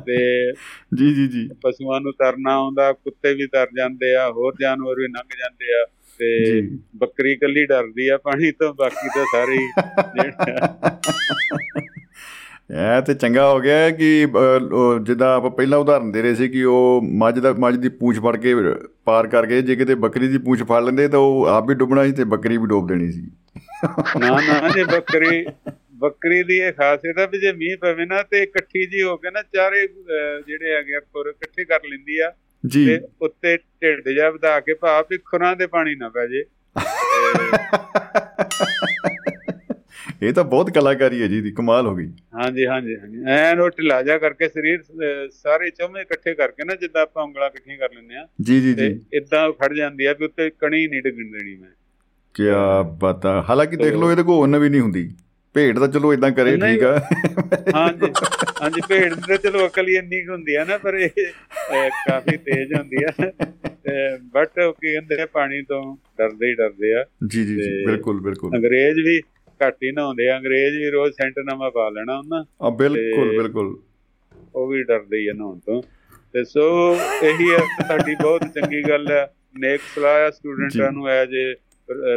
ਤੇ 0.00 0.18
ਜੀ 0.96 1.14
ਜੀ 1.14 1.26
ਜੀ। 1.28 1.48
ਪਸ਼ੂਆਂ 1.64 2.00
ਨੂੰ 2.00 2.12
ਤਰਨਾ 2.12 2.54
ਆਉਂਦਾ 2.54 2.92
ਕੁੱਤੇ 2.92 3.34
ਵੀ 3.34 3.46
ਤਰ 3.46 3.66
ਜਾਂਦੇ 3.76 4.14
ਆ 4.14 4.28
ਹੋਰ 4.30 4.54
ਜਾਨਵਰ 4.60 4.94
ਵੀ 4.96 5.08
ਲੰਘ 5.08 5.36
ਜਾਂਦੇ 5.38 5.72
ਆ 5.80 5.84
ਤੇ 6.20 6.60
ਬੱਕਰੀ 6.96 7.36
ਕੱਲੀ 7.36 7.64
ਡਰਦੀ 7.66 8.08
ਆ 8.08 8.16
ਪਾਣੀ 8.16 8.50
ਤੋਂ 8.52 8.74
ਬਾਕੀ 8.74 9.08
ਤਾਂ 9.14 9.24
ਸਾਰੇ 9.32 9.56
ਜਿਹੜਾ 10.16 10.88
ਇਹ 12.72 13.00
ਤੇ 13.02 13.14
ਚੰਗਾ 13.14 13.48
ਹੋ 13.50 13.60
ਗਿਆ 13.60 13.90
ਕਿ 13.90 14.26
ਜਿੱਦਾਂ 15.04 15.28
ਆਪਾਂ 15.36 15.50
ਪਹਿਲਾਂ 15.50 15.78
ਉਦਾਹਰਨ 15.78 16.12
ਦੇ 16.12 16.22
ਰਹੇ 16.22 16.34
ਸੀ 16.34 16.48
ਕਿ 16.48 16.62
ਉਹ 16.64 17.02
ਮੱਝ 17.18 17.38
ਦਾ 17.38 17.52
ਮੱਝ 17.52 17.74
ਦੀ 17.76 17.88
ਪੂੰਛ 17.88 18.18
ਫੜ 18.18 18.36
ਕੇ 18.36 18.54
ਪਾਰ 19.04 19.26
ਕਰ 19.26 19.46
ਗਏ 19.46 19.62
ਜੇ 19.62 19.76
ਕਿਤੇ 19.76 19.94
ਬੱਕਰੀ 19.94 20.28
ਦੀ 20.28 20.38
ਪੂੰਛ 20.38 20.62
ਫੜ 20.62 20.82
ਲੈਂਦੇ 20.82 21.08
ਤਾਂ 21.08 21.18
ਉਹ 21.18 21.46
ਆਪ 21.46 21.68
ਵੀ 21.68 21.74
ਡੁੱਬਣਾ 21.74 22.04
ਸੀ 22.04 22.12
ਤੇ 22.12 22.24
ਬੱਕਰੀ 22.24 22.56
ਵੀ 22.56 22.66
ਡੋਬ 22.66 22.88
ਦੇਣੀ 22.88 23.10
ਸੀ। 23.12 23.30
ਨਾ 24.20 24.28
ਨਾ। 24.40 24.68
ਜੇ 24.68 24.84
ਬੱਕਰੀ 24.84 25.44
ਬੱਕਰੀ 25.94 26.42
ਦੀ 26.42 26.56
ਇਹ 26.58 26.72
ਖਾਸੀਅਤ 26.72 27.18
ਆ 27.18 27.26
ਵੀ 27.26 27.38
ਜੇ 27.40 27.52
ਮੀਂਹ 27.52 27.76
ਪਵੇ 27.76 28.04
ਨਾ 28.06 28.22
ਤੇ 28.22 28.42
ਇਕੱਠੀ 28.42 28.86
ਜੀ 28.86 29.02
ਹੋ 29.02 29.16
ਕੇ 29.16 29.30
ਨਾ 29.30 29.42
ਚਾਰੇ 29.54 29.86
ਜਿਹੜੇ 29.86 30.74
ਹੈਗੇ 30.76 30.94
ਆ 30.96 31.00
ਖੁਰ 31.00 31.28
ਇਕੱਠੇ 31.28 31.64
ਕਰ 31.64 31.80
ਲੈਂਦੀ 31.90 32.18
ਆ 32.18 32.32
ਜੀ। 32.64 32.86
ਤੇ 32.86 33.00
ਉੱਤੇ 33.20 33.56
ਢਿੱਡ 33.56 34.08
ਜਿਹਾ 34.08 34.30
ਵਧਾ 34.30 34.58
ਕੇ 34.60 34.74
ਭਾਵ 34.74 35.04
ਵੀ 35.10 35.18
ਖੁਰਾਂ 35.24 35.54
ਦੇ 35.56 35.66
ਪਾਣੀ 35.66 35.94
ਨਾ 35.94 36.08
ਪੈ 36.08 36.26
ਜੇ। 36.26 36.44
ਇਹ 40.22 40.32
ਤਾਂ 40.32 40.42
ਬਹੁਤ 40.44 40.70
ਕਲਾਕਾਰੀ 40.70 41.22
ਹੈ 41.22 41.26
ਜੀ 41.26 41.40
ਦੀ 41.40 41.50
ਕਮਾਲ 41.50 41.86
ਹੋ 41.86 41.94
ਗਈ। 41.96 42.06
ਹਾਂਜੀ 42.34 42.66
ਹਾਂਜੀ 42.66 42.96
ਹਾਂਜੀ। 42.96 43.22
ਐਨ 43.32 43.60
ਉਹ 43.60 43.70
ਢਿੱਲਾ 43.70 44.02
ਜਿਹਾ 44.02 44.18
ਕਰਕੇ 44.18 44.48
ਸਰੀਰ 44.48 44.82
ਸਾਰੇ 45.32 45.70
ਚੌਵੇਂ 45.70 46.02
ਇਕੱਠੇ 46.02 46.34
ਕਰਕੇ 46.34 46.64
ਨਾ 46.64 46.74
ਜਿੱਦਾਂ 46.74 47.02
ਆਪਾਂ 47.02 47.22
ਉਂਗਲਾਂ 47.24 47.48
ਇਕੱਠੀਆਂ 47.48 47.76
ਕਰ 47.78 47.94
ਲੈਂਦੇ 47.94 48.16
ਆ 48.16 48.26
ਜੀ 48.42 48.60
ਜੀ 48.60 48.74
ਜੀ। 48.74 48.88
ਇਦਾਂ 49.12 49.50
ਖੜ 49.52 49.72
ਜਾਂਦੀ 49.74 50.04
ਆ 50.04 50.12
ਵੀ 50.12 50.24
ਉੱਤੇ 50.24 50.50
ਕਣੀ 50.50 50.86
ਨਹੀਂ 50.86 51.02
ਡਿੱਗਣ 51.02 51.30
ਦੇਣੀ 51.30 51.56
ਮੈਂ। 51.56 51.70
ਕੀ 52.34 52.44
ਬਤਾ 53.00 53.40
ਹਾਲਾਂਕਿ 53.48 53.76
ਦੇਖ 53.76 53.94
ਲਓ 53.94 54.10
ਇਹਦੇ 54.10 54.22
ਕੋਲ 54.22 54.42
ਉਹਨਾਂ 54.42 54.60
ਵੀ 54.60 54.68
ਨਹੀਂ 54.68 54.80
ਹੁੰਦੀ। 54.80 55.10
ਭੇਡ 55.54 55.78
ਤਾਂ 55.78 55.88
ਚਲੋ 55.88 56.12
ਇਦਾਂ 56.12 56.30
ਕਰੇ। 56.30 56.56
ਠੀਕ 56.56 56.82
ਆ। 56.84 56.98
ਹਾਂਜੀ 57.74 58.10
ਹਾਂਜੀ 58.62 58.80
ਭੇਡ 58.88 59.14
ਦੀ 59.14 59.20
ਤਾਂ 59.28 59.36
ਚਲੋ 59.36 59.66
ਅਕਲ 59.66 59.88
ਹੀ 59.88 59.94
ਇੰਨੀ 59.94 60.26
ਹੁੰਦੀ 60.26 60.54
ਆ 60.54 60.64
ਨਾ 60.64 60.76
ਪਰ 60.78 60.94
ਇਹ 60.94 61.08
ਕਾਫੀ 62.08 62.36
ਤੇਜ਼ 62.36 62.74
ਹੁੰਦੀ 62.74 63.04
ਆ। 63.04 63.12
ਤੇ 63.84 64.16
ਬਟ 64.34 64.58
ਉਹ 64.58 64.72
ਕੀ 64.72 64.92
ਕਹਿੰਦੇ 64.92 65.20
ਆ 65.22 65.26
ਪਾਣੀ 65.26 65.62
ਤੋਂ 65.62 65.96
ਡਰਦੇ 66.18 66.48
ਹੀ 66.48 66.54
ਡਰਦੇ 66.54 66.92
ਆ। 66.94 67.04
ਜੀ 67.26 67.44
ਜੀ 67.44 67.56
ਬਿਲਕੁਲ 67.86 68.20
ਬਿਲਕੁਲ। 68.20 68.56
ਅੰਗਰੇਜ਼ 68.56 69.00
ਵੀ 69.06 69.20
ਘੱਟ 69.60 69.76
ਹੀ 69.84 69.90
ਨਹਾਉਂਦੇ 69.92 70.28
ਆ। 70.28 70.36
ਅੰਗਰੇਜ਼ 70.38 70.76
ਵੀ 70.76 70.90
ਰੋਜ਼ 70.90 71.14
ਸੈਂਟ 71.14 71.38
ਨਵਾਂ 71.52 71.70
ਪਾ 71.70 71.88
ਲੈਣਾ 71.88 72.18
ਉਹਨਾਂ। 72.18 72.44
ਆ 72.62 72.70
ਬਿਲਕੁਲ 72.70 73.28
ਬਿਲਕੁਲ। 73.36 73.76
ਉਹ 74.54 74.68
ਵੀ 74.68 74.82
ਡਰਦੇ 74.82 75.18
ਹੀ 75.18 75.26
ਆ 75.28 75.32
ਨਹਾਉਣ 75.32 75.58
ਤੋਂ। 75.58 75.82
ਤੇ 76.32 76.44
ਸੋ 76.44 76.62
ਇਹੀ 77.22 77.50
ਹੈ 77.50 77.58
ਤੁਹਾਡੀ 77.58 78.14
ਬਹੁਤ 78.14 78.44
ਚੰਗੀ 78.54 78.82
ਗੱਲ 78.88 79.10
ਹੈ 79.10 79.26
ਨੇਕ 79.58 79.80
ਸਲਾਹ 79.94 80.26
ਆ 80.26 80.30
ਸਟੂਡੈਂਟਾਂ। 80.30 80.92
ਨੂੰ 80.92 81.08
ਐਜ 81.08 81.30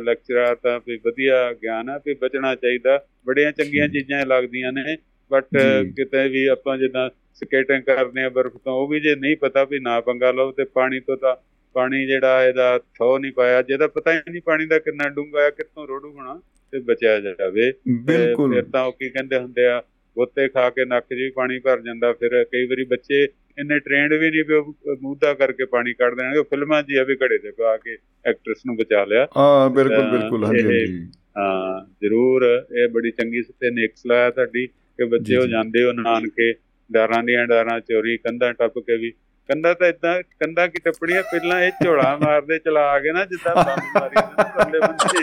ਲੈਕਚਰਰ 0.03 0.55
ਤਾਂ 0.55 0.79
ਵੀ 0.87 0.99
ਵਧੀਆ 1.05 1.53
ਗਿਆਨ 1.53 1.89
ਆ 1.89 1.97
ਵੀ 2.05 2.13
ਬਚਣਾ 2.13 2.55
ਚਾਹੀਦਾ। 2.55 3.05
ਬੜੀਆਂ 3.25 3.51
ਚੰਗੀਆਂ 3.51 3.87
ਚੀਜ਼ਾਂ 3.87 4.25
ਲੱਗਦੀਆਂ 4.25 4.71
ਨੇ 4.73 4.97
ਬਟ। 5.31 5.47
ਕਿਤੇ 5.95 6.27
ਵੀ 6.29 6.45
ਆਪਾਂ 6.45 6.77
ਜਿੱਦਾਂ 6.77 7.09
ਸਕੇਟਿੰਗ 7.33 7.83
ਕਰਦੇ 7.83 8.23
ਆ 8.23 8.29
ਬਰਫ਼ 8.29 8.57
ਤੋਂ 8.57 8.73
ਉਹ 8.73 8.87
ਵੀ 8.87 8.99
ਜੇ 8.99 9.15
ਨਹੀਂ 9.15 9.37
ਪਤਾ 9.37 9.63
ਵੀ 9.63 9.79
ਨਾ 9.79 10.01
ਪੰਗਾ 10.01 10.31
ਲਓ 10.31 10.51
ਤੇ 10.51 10.63
ਪਾਣੀ 10.63 10.99
ਤੋਂ 10.99 11.17
ਤਾਂ 11.17 11.35
ਪਾਣੀ 11.75 12.05
ਜਿਹੜਾ 12.07 12.45
ਇਹਦਾ 12.45 12.77
ਥੋ 12.77 13.17
ਨਹੀਂ 13.19 13.31
ਪਾਇਆ। 13.31 13.61
ਜਿਹਦਾ 13.61 13.87
ਪਤਾ 13.87 14.13
ਹੀ 14.13 14.17
ਨਹੀਂ 14.31 14.41
ਪਾਣੀ 14.45 14.65
ਦਾ 14.65 14.79
ਕਿੰਨਾ 14.79 15.09
ਡੂੰਘਾ 15.09 15.41
ਹੈ 15.41 15.49
ਕਿੱਥੋਂ 15.49 15.87
ਰੋੜੂ 15.87 16.11
ਹੋਣਾ 16.11 16.41
ਤੇ 16.71 16.79
ਬਚਿਆ 16.79 17.19
ਜਾਵੇ। 17.19 17.73
ਬਿਲਕੁਲ। 18.05 18.53
ਫਿਰ 18.53 18.63
ਤਾਂ 18.63 18.83
ਉਹ 18.83 18.91
ਕੀ 18.91 19.09
ਕਹਿੰਦੇ 19.09 19.37
ਹੁੰਦੇ 19.37 19.65
ਆ 19.65 19.81
ਗੋਤੇ 20.17 20.47
ਖਾ 20.47 20.69
ਕੇ 20.69 20.85
ਨੱਕ 20.85 21.05
'ਚ 21.05 21.13
ਵੀ 21.13 21.29
ਪਾਣੀ 21.29 21.59
ਭਰ 21.59 21.81
ਜਾਂਦਾ। 21.81 22.13
ਫਿਰ 22.13 22.43
ਕਈ 22.43 22.65
ਵਾਰੀ 22.65 22.83
ਬੱਚੇ 22.83 23.27
ਇੰਨੇ 23.57 23.79
ਟ੍ਰੇਨਡ 23.79 24.13
ਵੀ 24.13 24.29
ਨਹੀਂ 24.31 24.55
ਉਹ 24.57 24.73
ਮੂਧਾ 25.01 25.33
ਕਰਕੇ 25.33 25.65
ਪਾਣੀ 25.65 25.93
ਕੱਢ 25.93 26.15
ਦੇਣਗੇ। 26.15 26.39
ਉਹ 26.39 26.43
ਫਿਲਮਾਂ 26.43 26.81
'ਚ 26.83 26.97
ਆ 26.99 27.03
ਵੀ 27.03 27.15
ਘੜੇ 27.15 27.37
ਤੇ 27.37 27.51
ਪਾ 27.51 27.75
ਕੇ 27.77 27.97
ਐਕਟਰਸ 28.25 28.65
ਨੂੰ 28.65 28.75
ਬਚਾ 28.77 29.03
ਲਿਆ। 29.05 29.27
ਹਾਂ 29.37 29.69
ਬਿਲਕੁਲ 29.69 30.09
ਬਿਲਕੁਲ 30.11 30.45
ਹਾਂਜੀ 30.45 30.63
ਹਾਂਜੀ। 30.63 31.07
ਹਾਂ 31.37 31.81
ਜ਼ਰੂਰ 32.01 32.43
ਇਹ 32.71 32.87
ਬੜੀ 32.87 33.11
ਚੰਗੀ 33.11 33.41
ਤੇ 33.41 33.69
ਨੇਕ 33.71 33.91
ਸਲਾਹ 33.95 34.29
ਤੁਹਾਡੀ 34.31 34.65
ਕਿ 34.67 35.03
ਬੱਚੇ 35.05 35.37
ਹੋ। 35.37 35.45
ਜਾਂਦੇ 35.47 35.83
ਹੋ 35.83 35.91
ਨਾਨਕੇ 35.91 36.53
ਡਾਰਾਂ 36.89 37.23
ਦੀਆਂ 37.23 37.45
ਡਾਰਾਂ 37.47 37.79
ਚੋਰੀ 37.79 38.17
ਕੰਧਾਂ 38.17 38.53
ਟੱਪ 38.53 38.79
ਕੇ 38.79 38.97
ਵੀ। 38.97 39.11
ਕੰਧਾਂ 39.49 39.73
ਤਾਂ 39.75 39.87
ਇਦਾਂ 39.87 40.21
ਕੰਧਾਂ 40.39 40.67
ਕੀ 40.67 40.79
ਟੱਪੜੀਆਂ 40.83 41.23
ਪਹਿਲਾਂ 41.23 41.61
ਇਹ 41.61 41.71
ਝੋਲਾ 41.83 42.15
ਮਾਰਦੇ 42.17 42.59
ਚਲਾ 42.59 42.99
ਕੇ 42.99 43.11
ਨਾ 43.11 43.23
ਜਿੱਦਾਂ 43.25 43.55
ਬੰਦ 43.55 43.97
ਮਾਰੀ 43.97 44.15
ਨਾ 44.15 44.43
ਪਰਲੇ 44.43 44.79
ਬੰਦੇ। 44.79 45.21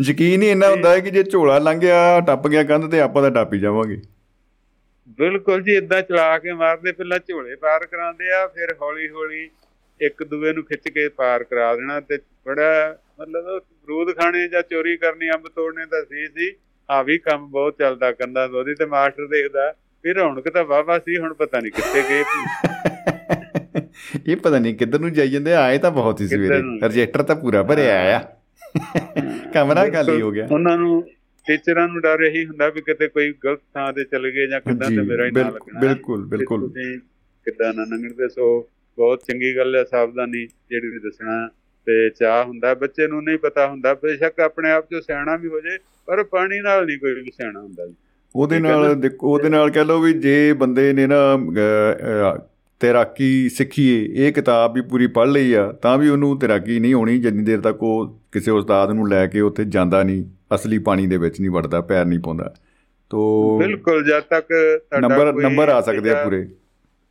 ਯਕੀਨ 0.00 0.42
ਹੀ 0.42 0.48
ਇੰਨਾ 0.50 0.68
ਹੁੰਦਾ 0.70 0.90
ਹੈ 0.90 1.00
ਕਿ 1.00 1.10
ਜੇ 1.10 1.22
ਝੋਲਾ 1.22 1.58
ਲੰਘ 1.58 1.80
ਗਿਆ 1.80 2.20
ਟੱਪ 2.20 2.46
ਗਿਆ 2.48 2.62
ਕੰਧ 2.64 2.90
ਤੇ 2.90 3.00
ਆਪਾਂ 3.00 3.22
ਤਾਂ 3.22 3.30
ਟੱਪ 3.30 3.52
ਹੀ 3.54 3.58
ਜਾਵਾਂਗੇ। 3.58 3.96
ਬਿਲਕੁਲ 5.18 5.62
ਜੀ 5.62 5.76
ਇਦਾਂ 5.76 6.02
ਚਲਾ 6.02 6.38
ਕੇ 6.38 6.52
ਮਾਰਦੇ 6.52 6.92
ਪਹਿਲਾਂ 6.92 7.18
ਝੋਲੇ 7.28 7.56
ਪਾਰ 7.56 7.86
ਕਰਾਉਂਦੇ 7.86 8.32
ਆ 8.32 8.46
ਫਿਰ 8.46 8.74
ਹੌਲੀ 8.82 9.08
ਹੌਲੀ 9.08 9.50
ਇੱਕ 10.00 10.22
ਦੂਏ 10.22 10.52
ਨੂੰ 10.52 10.64
ਖਿੱਚ 10.64 10.88
ਕੇ 10.88 11.08
ਪਾਰ 11.08 11.44
ਕਰਾ 11.44 11.74
ਦੇਣਾ 11.74 12.00
ਤੇ 12.00 12.18
ਬੜਾ 12.46 12.98
ਮਤਲਬ 13.20 13.58
ਅਮਰੂਦ 13.58 14.16
ਖਾਣੇ 14.16 14.48
ਜਾਂ 14.48 14.62
ਚੋਰੀ 14.62 14.96
ਕਰਨੀ 14.96 15.30
ਅੰਬ 15.30 15.48
ਤੋੜਨੇ 15.48 15.86
ਤਾਂ 15.86 16.02
ਸੀ 16.02 16.26
ਸੀ। 16.26 16.56
ਆ 16.88 17.02
ਵੀ 17.02 17.18
ਕੰਮ 17.18 17.50
ਬਹੁਤ 17.50 17.78
ਚੱਲਦਾ 17.78 18.12
ਕੰਦਾ 18.12 18.44
ਉਹਦੀ 18.44 18.74
ਤੇ 18.74 18.86
ਮਾਸਟਰ 18.86 19.26
ਦੇਖਦਾ 19.26 19.74
ਵੀ 20.04 20.12
ਰੌਣਕ 20.12 20.48
ਤਾਂ 20.48 20.64
ਵਾਵਾ 20.64 20.98
ਸੀ 20.98 21.18
ਹੁਣ 21.18 21.34
ਪਤਾ 21.34 21.60
ਨਹੀਂ 21.60 21.72
ਕਿੱਥੇ 21.72 22.02
ਗਏ 22.02 22.24
ਇਹ 24.26 24.36
ਪਤਾ 24.36 24.58
ਨਹੀਂ 24.58 24.74
ਕਿੱਧਰ 24.74 24.98
ਨੂੰ 24.98 25.12
ਜਾਈ 25.12 25.28
ਜਾਂਦੇ 25.28 25.54
ਆਏ 25.54 25.78
ਤਾਂ 25.78 25.90
ਬਹੁਤ 25.90 26.20
ਹੀ 26.20 26.28
ਸਵੇਰੇ? 26.28 26.62
ਰਜਿਸਟਰ 26.82 27.22
ਤਾਂ 27.22 27.36
ਪੂਰਾ 27.36 27.62
ਭਰਿਆ 27.62 28.16
ਆ। 28.16 28.20
ਕਮਰਾ 29.54 29.88
ਖਾਲੀ 29.88 30.22
ਹੋ 30.22 30.30
ਗਿਆ। 30.30 30.48
ਉਹਨਾਂ 30.50 30.78
ਨੂੰ 30.78 31.08
ਟੀਚਰਾਂ 31.46 31.88
ਨੂੰ 31.88 32.00
ਡਰ 32.00 32.22
ਇਹੀ 32.22 32.44
ਹੁੰਦਾ 32.46 32.68
ਵੀ 32.68 32.80
ਕਿਤੇ 32.80 33.08
ਕੋਈ 33.08 33.32
ਗਲਤ 33.44 33.60
ਥਾਂ 33.74 33.92
ਤੇ 33.92 34.04
ਚਲੇ 34.04 34.30
ਗਏ 34.30 34.46
ਜਾਂ 34.46 34.60
ਕਿੱਦਾਂ 34.60 34.90
ਤੇ 34.90 35.02
ਮੇਰਾ 35.02 35.26
ਹੀ 35.26 35.30
ਨਾਂ 35.30 35.44
ਲੱਗਣਾ। 35.44 35.80
ਬਿਲਕੁਲ 35.80 36.24
ਬਿਲਕੁਲ। 36.26 36.68
ਕਿੱਦਾਂ 37.46 37.74
ਨਾ 37.74 37.84
ਲੰਘਣਦੇ 37.84 38.28
ਸੋ 38.28 38.68
ਬਹੁਤ 38.98 39.22
ਚੰਗੀ 39.28 39.56
ਗੱਲ 39.56 39.76
ਹੈ 39.76 39.84
ਸਾਵਧਾਨੀ 39.84 40.46
ਜਿਹੜੀ 40.70 40.88
ਵੀ 40.88 40.98
ਦੱਸਣਾ 40.98 41.48
ਤੇ 41.86 42.10
ਚਾਹ 42.10 42.44
ਹੁੰਦਾ। 42.44 42.74
ਬੱਚੇ 42.74 43.06
ਨੂੰ 43.06 43.22
ਨਹੀਂ 43.24 43.38
ਪਤਾ 43.38 43.66
ਹੁੰਦਾ 43.68 43.94
ਬੇਸ਼ੱਕ 43.94 44.40
ਆਪਣੇ 44.40 44.70
ਆਪ 44.70 44.84
ਚ 44.84 45.02
ਸਿਆਣਾ 45.04 45.36
ਵੀ 45.36 45.48
ਹੋ 45.48 45.60
ਜੇ 45.60 45.78
ਪਰ 46.06 46.22
ਪਾਣੀ 46.24 46.60
ਨਾਲ 46.60 46.86
ਨਹੀਂ 46.86 46.98
ਕੋਈ 46.98 47.14
ਵੀ 47.14 47.30
ਸਿਆਣਾ 47.36 47.60
ਹੁੰਦਾ 47.60 47.88
ਉਹਦੇ 48.34 48.58
ਨਾਲ 48.58 49.02
ਉਹਦੇ 49.20 49.48
ਨਾਲ 49.48 49.70
ਕਹਿ 49.70 49.84
ਲਓ 49.84 50.00
ਵੀ 50.00 50.12
ਜੇ 50.12 50.52
ਬੰਦੇ 50.52 50.92
ਨੇ 50.92 51.06
ਨਾ 51.06 51.38
ਤੈਰਾਕੀ 52.80 53.48
ਸਿੱਖੀਏ 53.48 54.26
ਇਹ 54.26 54.32
ਕਿਤਾਬ 54.32 54.74
ਵੀ 54.74 54.80
ਪੂਰੀ 54.80 55.06
ਪੜ੍ਹ 55.06 55.30
ਲਈ 55.30 55.52
ਆ 55.52 55.72
ਤਾਂ 55.72 55.98
ਵੀ 55.98 56.08
ਉਹਨੂੰ 56.08 56.38
ਤੈਰਾਕੀ 56.38 56.78
ਨਹੀਂ 56.80 56.94
ਆਉਣੀ 56.94 57.18
ਜਿੰਨੀ 57.18 57.42
ਦੇਰ 57.42 57.60
ਤੱਕ 57.60 57.82
ਉਹ 57.82 58.20
ਕਿਸੇ 58.32 58.50
ਉਸਤਾਦ 58.50 58.90
ਨੂੰ 58.90 59.08
ਲੈ 59.08 59.26
ਕੇ 59.26 59.40
ਉੱਥੇ 59.40 59.64
ਜਾਂਦਾ 59.64 60.02
ਨਹੀਂ। 60.02 60.24
ਅਸਲੀ 60.50 60.78
ਪਾਣੀ 60.78 61.06
ਦੇ 61.06 61.16
ਵਿੱਚ 61.16 61.40
ਨਹੀਂ 61.40 61.50
ਵੜਦਾ 61.50 61.80
ਪੈਰ 61.82 62.04
ਨਹੀਂ 62.06 62.18
ਪਾਉਂਦਾ। 62.20 62.54
ਤੋ 63.10 63.58
ਬਿਲਕੁਲ 63.58 64.04
ਜਦ 64.04 64.22
ਤੱਕ 64.22 64.46
ਤੁਹਾਡਾ 64.46 65.08
ਨੰਬਰ 65.08 65.32
ਨੰਬਰ 65.42 65.68
ਆ 65.68 65.80
ਸਕਦੇ 65.80 66.10
ਆ 66.10 66.22
ਪੂਰੇ। 66.24 66.46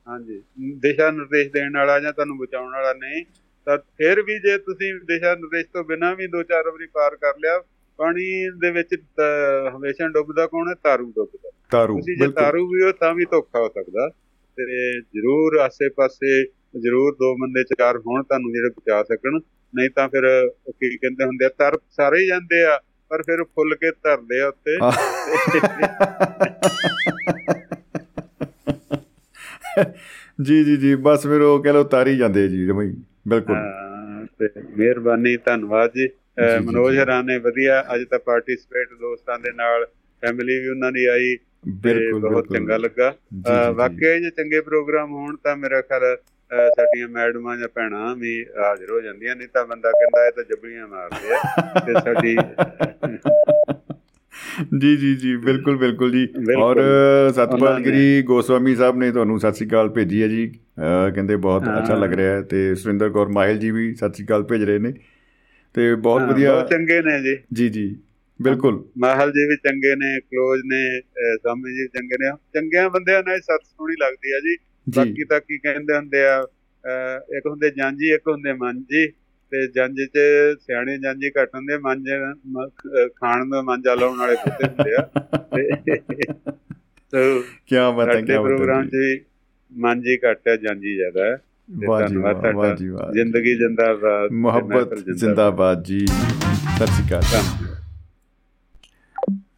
ਹਾਂਜੀ 0.08 0.42
ਦਿਸ਼ਾ 0.80 1.10
ਨਿਰਦੇਸ਼ 1.12 1.52
ਦੇਣ 1.52 1.78
ਵਾਲਾ 1.78 2.00
ਜਾਂ 2.00 2.12
ਤੁਹਾਨੂੰ 2.14 2.38
ਬਚਾਉਣ 2.38 2.72
ਵਾਲਾ 2.72 2.94
ਨਹੀਂ 2.94 3.24
ਤਾਂ 3.68 3.78
ਫਿਰ 3.98 4.22
ਵੀ 4.22 4.38
ਜੇ 4.40 4.58
ਤੁਸੀਂ 4.58 4.94
ਦਿਸ਼ਾ 5.06 5.34
ਨਿਰਦੇਸ਼ 5.36 5.68
ਤੋਂ 5.74 5.84
ਬਿਨਾਂ 5.84 6.16
ਵੀ 6.16 6.28
ਦੋ 6.28 6.44
ਚਾਰ 6.44 6.70
ਵਾਰੀ 6.70 6.88
ਪਾਰ 6.94 7.16
ਕਰ 7.16 7.38
ਲਿਆ 7.38 7.60
ਪਾਣੀ 8.00 8.26
ਦੇ 8.62 8.72
ਵਿੱਚ 8.72 8.96
ਹਮੇਸ਼ਾ 9.76 10.08
ਡੁੱਬਦਾ 10.08 10.46
ਕੌਣ 10.48 10.70
ਹੈ? 10.70 10.74
ਤਾਰੂ 10.84 11.12
ਡੁੱਬਦਾ। 11.16 11.50
ਤਾਰੂ 11.72 11.96
ਤੁਸੀਂ 11.96 12.18
ਜੇ 12.18 12.28
ਤਾਰੂ 12.32 12.66
ਵੀ 12.68 12.82
ਹੋ 12.82 12.92
ਤਾਂ 12.92 13.14
ਵੀ 13.14 13.26
ਧੋਖਾ 13.26 13.60
ਹੋ 13.60 13.68
ਸਕਦਾ। 13.70 14.08
ਤੇ 14.58 14.92
ਜ਼ਰੂਰ 15.00 15.56
ਆਸੇ-ਪਾਸੇ 15.60 16.42
ਜ਼ਰੂਰ 16.80 17.14
ਦੋ 17.14 17.34
ਬੰਦੇ 17.36 17.64
ਚਾਰ 17.64 17.98
ਹੋਣ 17.98 18.24
ਤੁਹਾਨੂੰ 18.24 18.52
ਜਿਹੜੇ 18.52 18.70
ਬਚਾ 18.70 19.02
ਸਕਣ। 19.04 19.40
ਨਹੀਂ 19.74 19.90
ਤਾਂ 19.96 20.08
ਫਿਰ 20.10 20.26
ਕੀ 20.72 20.98
ਕਹਿੰਦੇ 20.98 21.26
ਹੁੰਦੇ 21.26 21.46
ਆ 21.46 21.50
ਤਰ 21.50 21.78
ਸਾਰੇ 21.92 22.26
ਜਾਂਦੇ 22.28 22.64
ਆ। 22.66 22.80
ਪਰ 23.10 23.22
ਫਿਰ 23.22 23.44
ਫੁੱਲ 23.44 23.76
ਕੇ 23.76 23.92
ਧਰਦੇ 23.92 24.40
ਆ 24.42 24.48
ਉੱਤੇ। 24.48 24.78
ਜੀ 30.42 30.64
ਜੀ 30.64 30.78
ਜੀ 30.78 30.96
ਬਸ 30.96 31.24
ਫਿਰ 31.24 31.42
ਉਹ 31.42 31.64
ਕਹਿ 31.64 31.74
ਲਓ 31.74 31.84
ਤਾਰੀ 31.84 32.18
ਜਾਂਦੇ 32.18 32.48
ਜੀ 32.48 32.66
ਜਮਈ 32.68 32.94
ਬਿਲਕੁਲ। 33.28 33.56
ਤੇ 34.40 34.50
ਮਿਹਰਬਾਨੀ 34.78 35.38
ਧੰਨਵਾਦ 35.38 35.92
ਜੀ। 35.96 36.08
ਮਨੋਜ 36.66 36.94
ਜੀ। 36.94 37.00
ਹਰਾਂ 37.00 37.24
ਨੇ 37.24 37.38
ਵਧੀਆ 37.38 37.84
ਅੱਜ 37.96 38.04
ਤਾਂ 38.04 38.20
ਪਾਰਟਿਸਿਪੇਟ 38.20 38.88
ਦੋਸਤਾਂ 39.02 39.40
ਦੇ 39.40 39.52
ਨਾਲ 39.52 39.86
ਫੈਮਿਲੀ 40.24 40.60
ਵੀ 40.60 40.68
ਉਹਨਾਂ 40.68 40.92
ਦੀ 40.92 41.06
ਆਈ 41.06 41.38
ਬਿਲਕੁਲ 41.68 42.22
ਬਹੁਤ 42.22 42.48
ਚੰਗਾ 42.54 42.78
ਲੱਗਾ। 42.78 43.14
ਵਾਕਿਆ 43.72 44.20
ਜੇ 44.20 44.30
ਚੰਗੇ 44.30 44.62
ਪ੍ਰੋਗਰਾਮ 44.62 45.12
ਹੋਣ 45.12 45.36
ਤਾਂ 45.44 45.56
ਮੇਰਾ 45.58 45.82
ਖਿਆਲ 45.82 46.18
ਸਾਡੀਆਂ 46.70 47.08
ਮੈਡਮਾਂ 47.08 47.58
ਜਾਂ 47.58 47.68
ਭੈਣਾਂ 47.76 48.16
ਵੀ 48.16 48.46
ਹਾਜ਼ਰ 48.58 48.92
ਹੋ 48.92 49.02
ਜਾਂਦੀਆਂ 49.02 49.36
ਨਹੀਂ 49.36 49.48
ਤਾਂ 49.54 49.66
ਬੰਦਾ 49.66 49.92
ਕਹਿੰਦਾ 49.92 50.26
ਇਹ 50.28 50.32
ਤਾਂ 50.32 50.44
ਜੱਬੜੀਆਂ 50.44 50.88
ਮਾਰਦੇ 50.88 51.36
ਆ 51.36 51.80
ਤੇ 51.80 51.94
ਸਾਡੀ 51.94 52.38
ਜੀ 54.80 54.96
ਜੀ 54.98 55.16
ਜੀ 55.16 55.36
ਬਿਲਕੁਲ 55.36 55.78
ਬਿਲਕੁਲ 55.78 56.12
ਜੀ। 56.12 56.28
ਔਰ 56.58 56.82
ਸਤਪਾਲ 57.36 57.80
ਗਿਰੀ 57.80 58.22
ਗੋਸਵਾਮੀ 58.22 58.76
ਸਾਹਿਬ 58.76 58.98
ਨੇ 58.98 59.12
ਤੁਹਾਨੂੰ 59.12 59.40
ਸਤਿ 59.40 59.54
ਸ੍ਰੀ 59.54 59.68
ਅਕਾਲ 59.68 59.90
ਭੇਜੀ 59.90 60.22
ਹੈ 60.24 60.28
ਜੀ। 60.28 60.48
ਕਹਿੰਦੇ 61.16 61.36
ਬਹੁਤ। 61.36 61.64
ਅੱਛਾ 61.78 61.96
ਲੱਗ 61.96 62.14
ਰਿਹਾ 62.14 62.36
ਹੈ 62.36 62.42
ਤੇ 62.42 62.76
ਸੁਰਿੰਦਰ 62.76 63.10
ਕੌਰ 63.10 63.28
ਮਾਹਿਲ 63.28 63.58
ਜੀ 63.58 63.72
ਵੀ 63.72 63.94
ਸਤਿ 63.96 64.14
ਸ੍ਰੀ 64.14 64.26
ਅਕਾਲ 64.26 64.44
ਭੇਜ 64.44 64.64
ਰਹੇ 64.64 64.80
ਨੇ। 64.80 64.94
ਤੇ 65.76 65.94
ਬਹੁਤ 65.96 66.22
ਵਧੀਆ 66.22 66.54
ਬਹੁਤ 66.54 66.70
ਚੰਗੇ 66.70 67.02
ਨੇ 67.02 67.20
ਜੀ। 67.24 67.38
ਜੀ 67.54 67.70
ਜੀ 67.70 67.88
ਬਿਲਕੁਲ। 68.40 68.84
ਮਾਹਲ 68.98 69.32
ਜੀ 69.32 69.48
ਵੀ 69.48 69.56
ਚੰਗੇ 69.56 69.96
ਨੇ 69.96 70.20
ਕਲੋਜ 70.20 70.62
ਨੇ 70.66 70.84
ਸਾਮੀ 71.44 71.76
ਜੀ 71.78 71.88
ਚੰਗੇ 71.88 72.18
ਨੇ। 72.24 72.32
ਚੰਗਿਆਂ 72.54 72.90
ਬੰਦਿਆਂ 72.90 73.24
ਨਾਲ 73.28 73.40
ਸੱਤ 73.42 73.66
ਸੋਹਣੀ 73.66 73.96
ਲੱਗਦੀ 74.02 74.32
ਆ 74.32 74.40
ਜੀ। 74.40 74.56
ਬਾਕੀ 74.96 75.24
ਤਾਂ 75.24 75.40
ਕੀ 75.40 75.58
ਕਹਿੰਦੇ 75.58 75.96
ਹੁੰਦੇ 75.96 76.26
ਆ 76.26 76.46
ਇੱਕ 77.38 77.48
ਹੁੰਦੇ 77.48 77.70
ਜਾਂਜੀ 77.70 78.14
ਇੱਕ 78.14 78.28
ਹੁੰਦੇ 78.28 78.54
ਮਾਂਜੀ 78.54 79.08
ਤੇ 79.52 79.68
ਜੰਜ 79.68 79.98
ਚ 80.02 80.18
ਸਿਆਣੇ 80.60 80.98
ਜਾਂਜੀ 80.98 81.30
ਘੱਟ 81.30 81.50
ਹੁੰਦੇ 81.56 81.78
ਮੰਜ 81.78 82.10
ਖਾਣ 83.16 83.50
ਦਾ 83.50 83.62
ਮਾਂਜਾ 83.62 83.96
ਲਾਉਣ 83.96 84.18
ਵਾਲੇ 84.20 84.36
ਬਹੁਤੇ 84.36 84.68
ਹੁੰਦੇ 84.68 84.96
ਆ। 84.96 85.10
ਤੇ 87.12 87.42
ਕੀ 87.68 87.76
ਬਾਤ 87.96 88.16
ਹੈ 88.16 88.22
ਕੀ 88.22 88.34
ਪ੍ਰੋਗਰਾਮ 88.44 88.88
ਚ 88.88 89.24
ਮਾਂਜੀ 89.78 90.18
ਘੱਟ 90.18 90.48
ਹੈ 90.48 90.58
ਜਾਂਜੀ 90.58 90.96
ਜ਼ਿਆਦਾ 90.96 91.26
ਹੈ 91.26 91.38
ਵਾਹ 91.88 92.08
ਜੀ 92.08 92.16
ਵਾਹ 92.16 92.76
ਜੀ 92.76 92.88
ਵਾਹ। 92.88 93.14
ਜ਼ਿੰਦਗੀ 93.14 93.56
ਜਿੰਦਾਬਾਦ 93.56 94.32
ਮੁਹੱਬਤ 94.32 94.94
ਜ਼ਿੰਦਾਬਾਦ। 95.00 95.84
ਜੀ। 95.84 96.08
ਸਤਿ 96.08 96.88
ਸ੍ਰੀ 96.88 97.08
ਅਕਾਲ। 97.08 97.22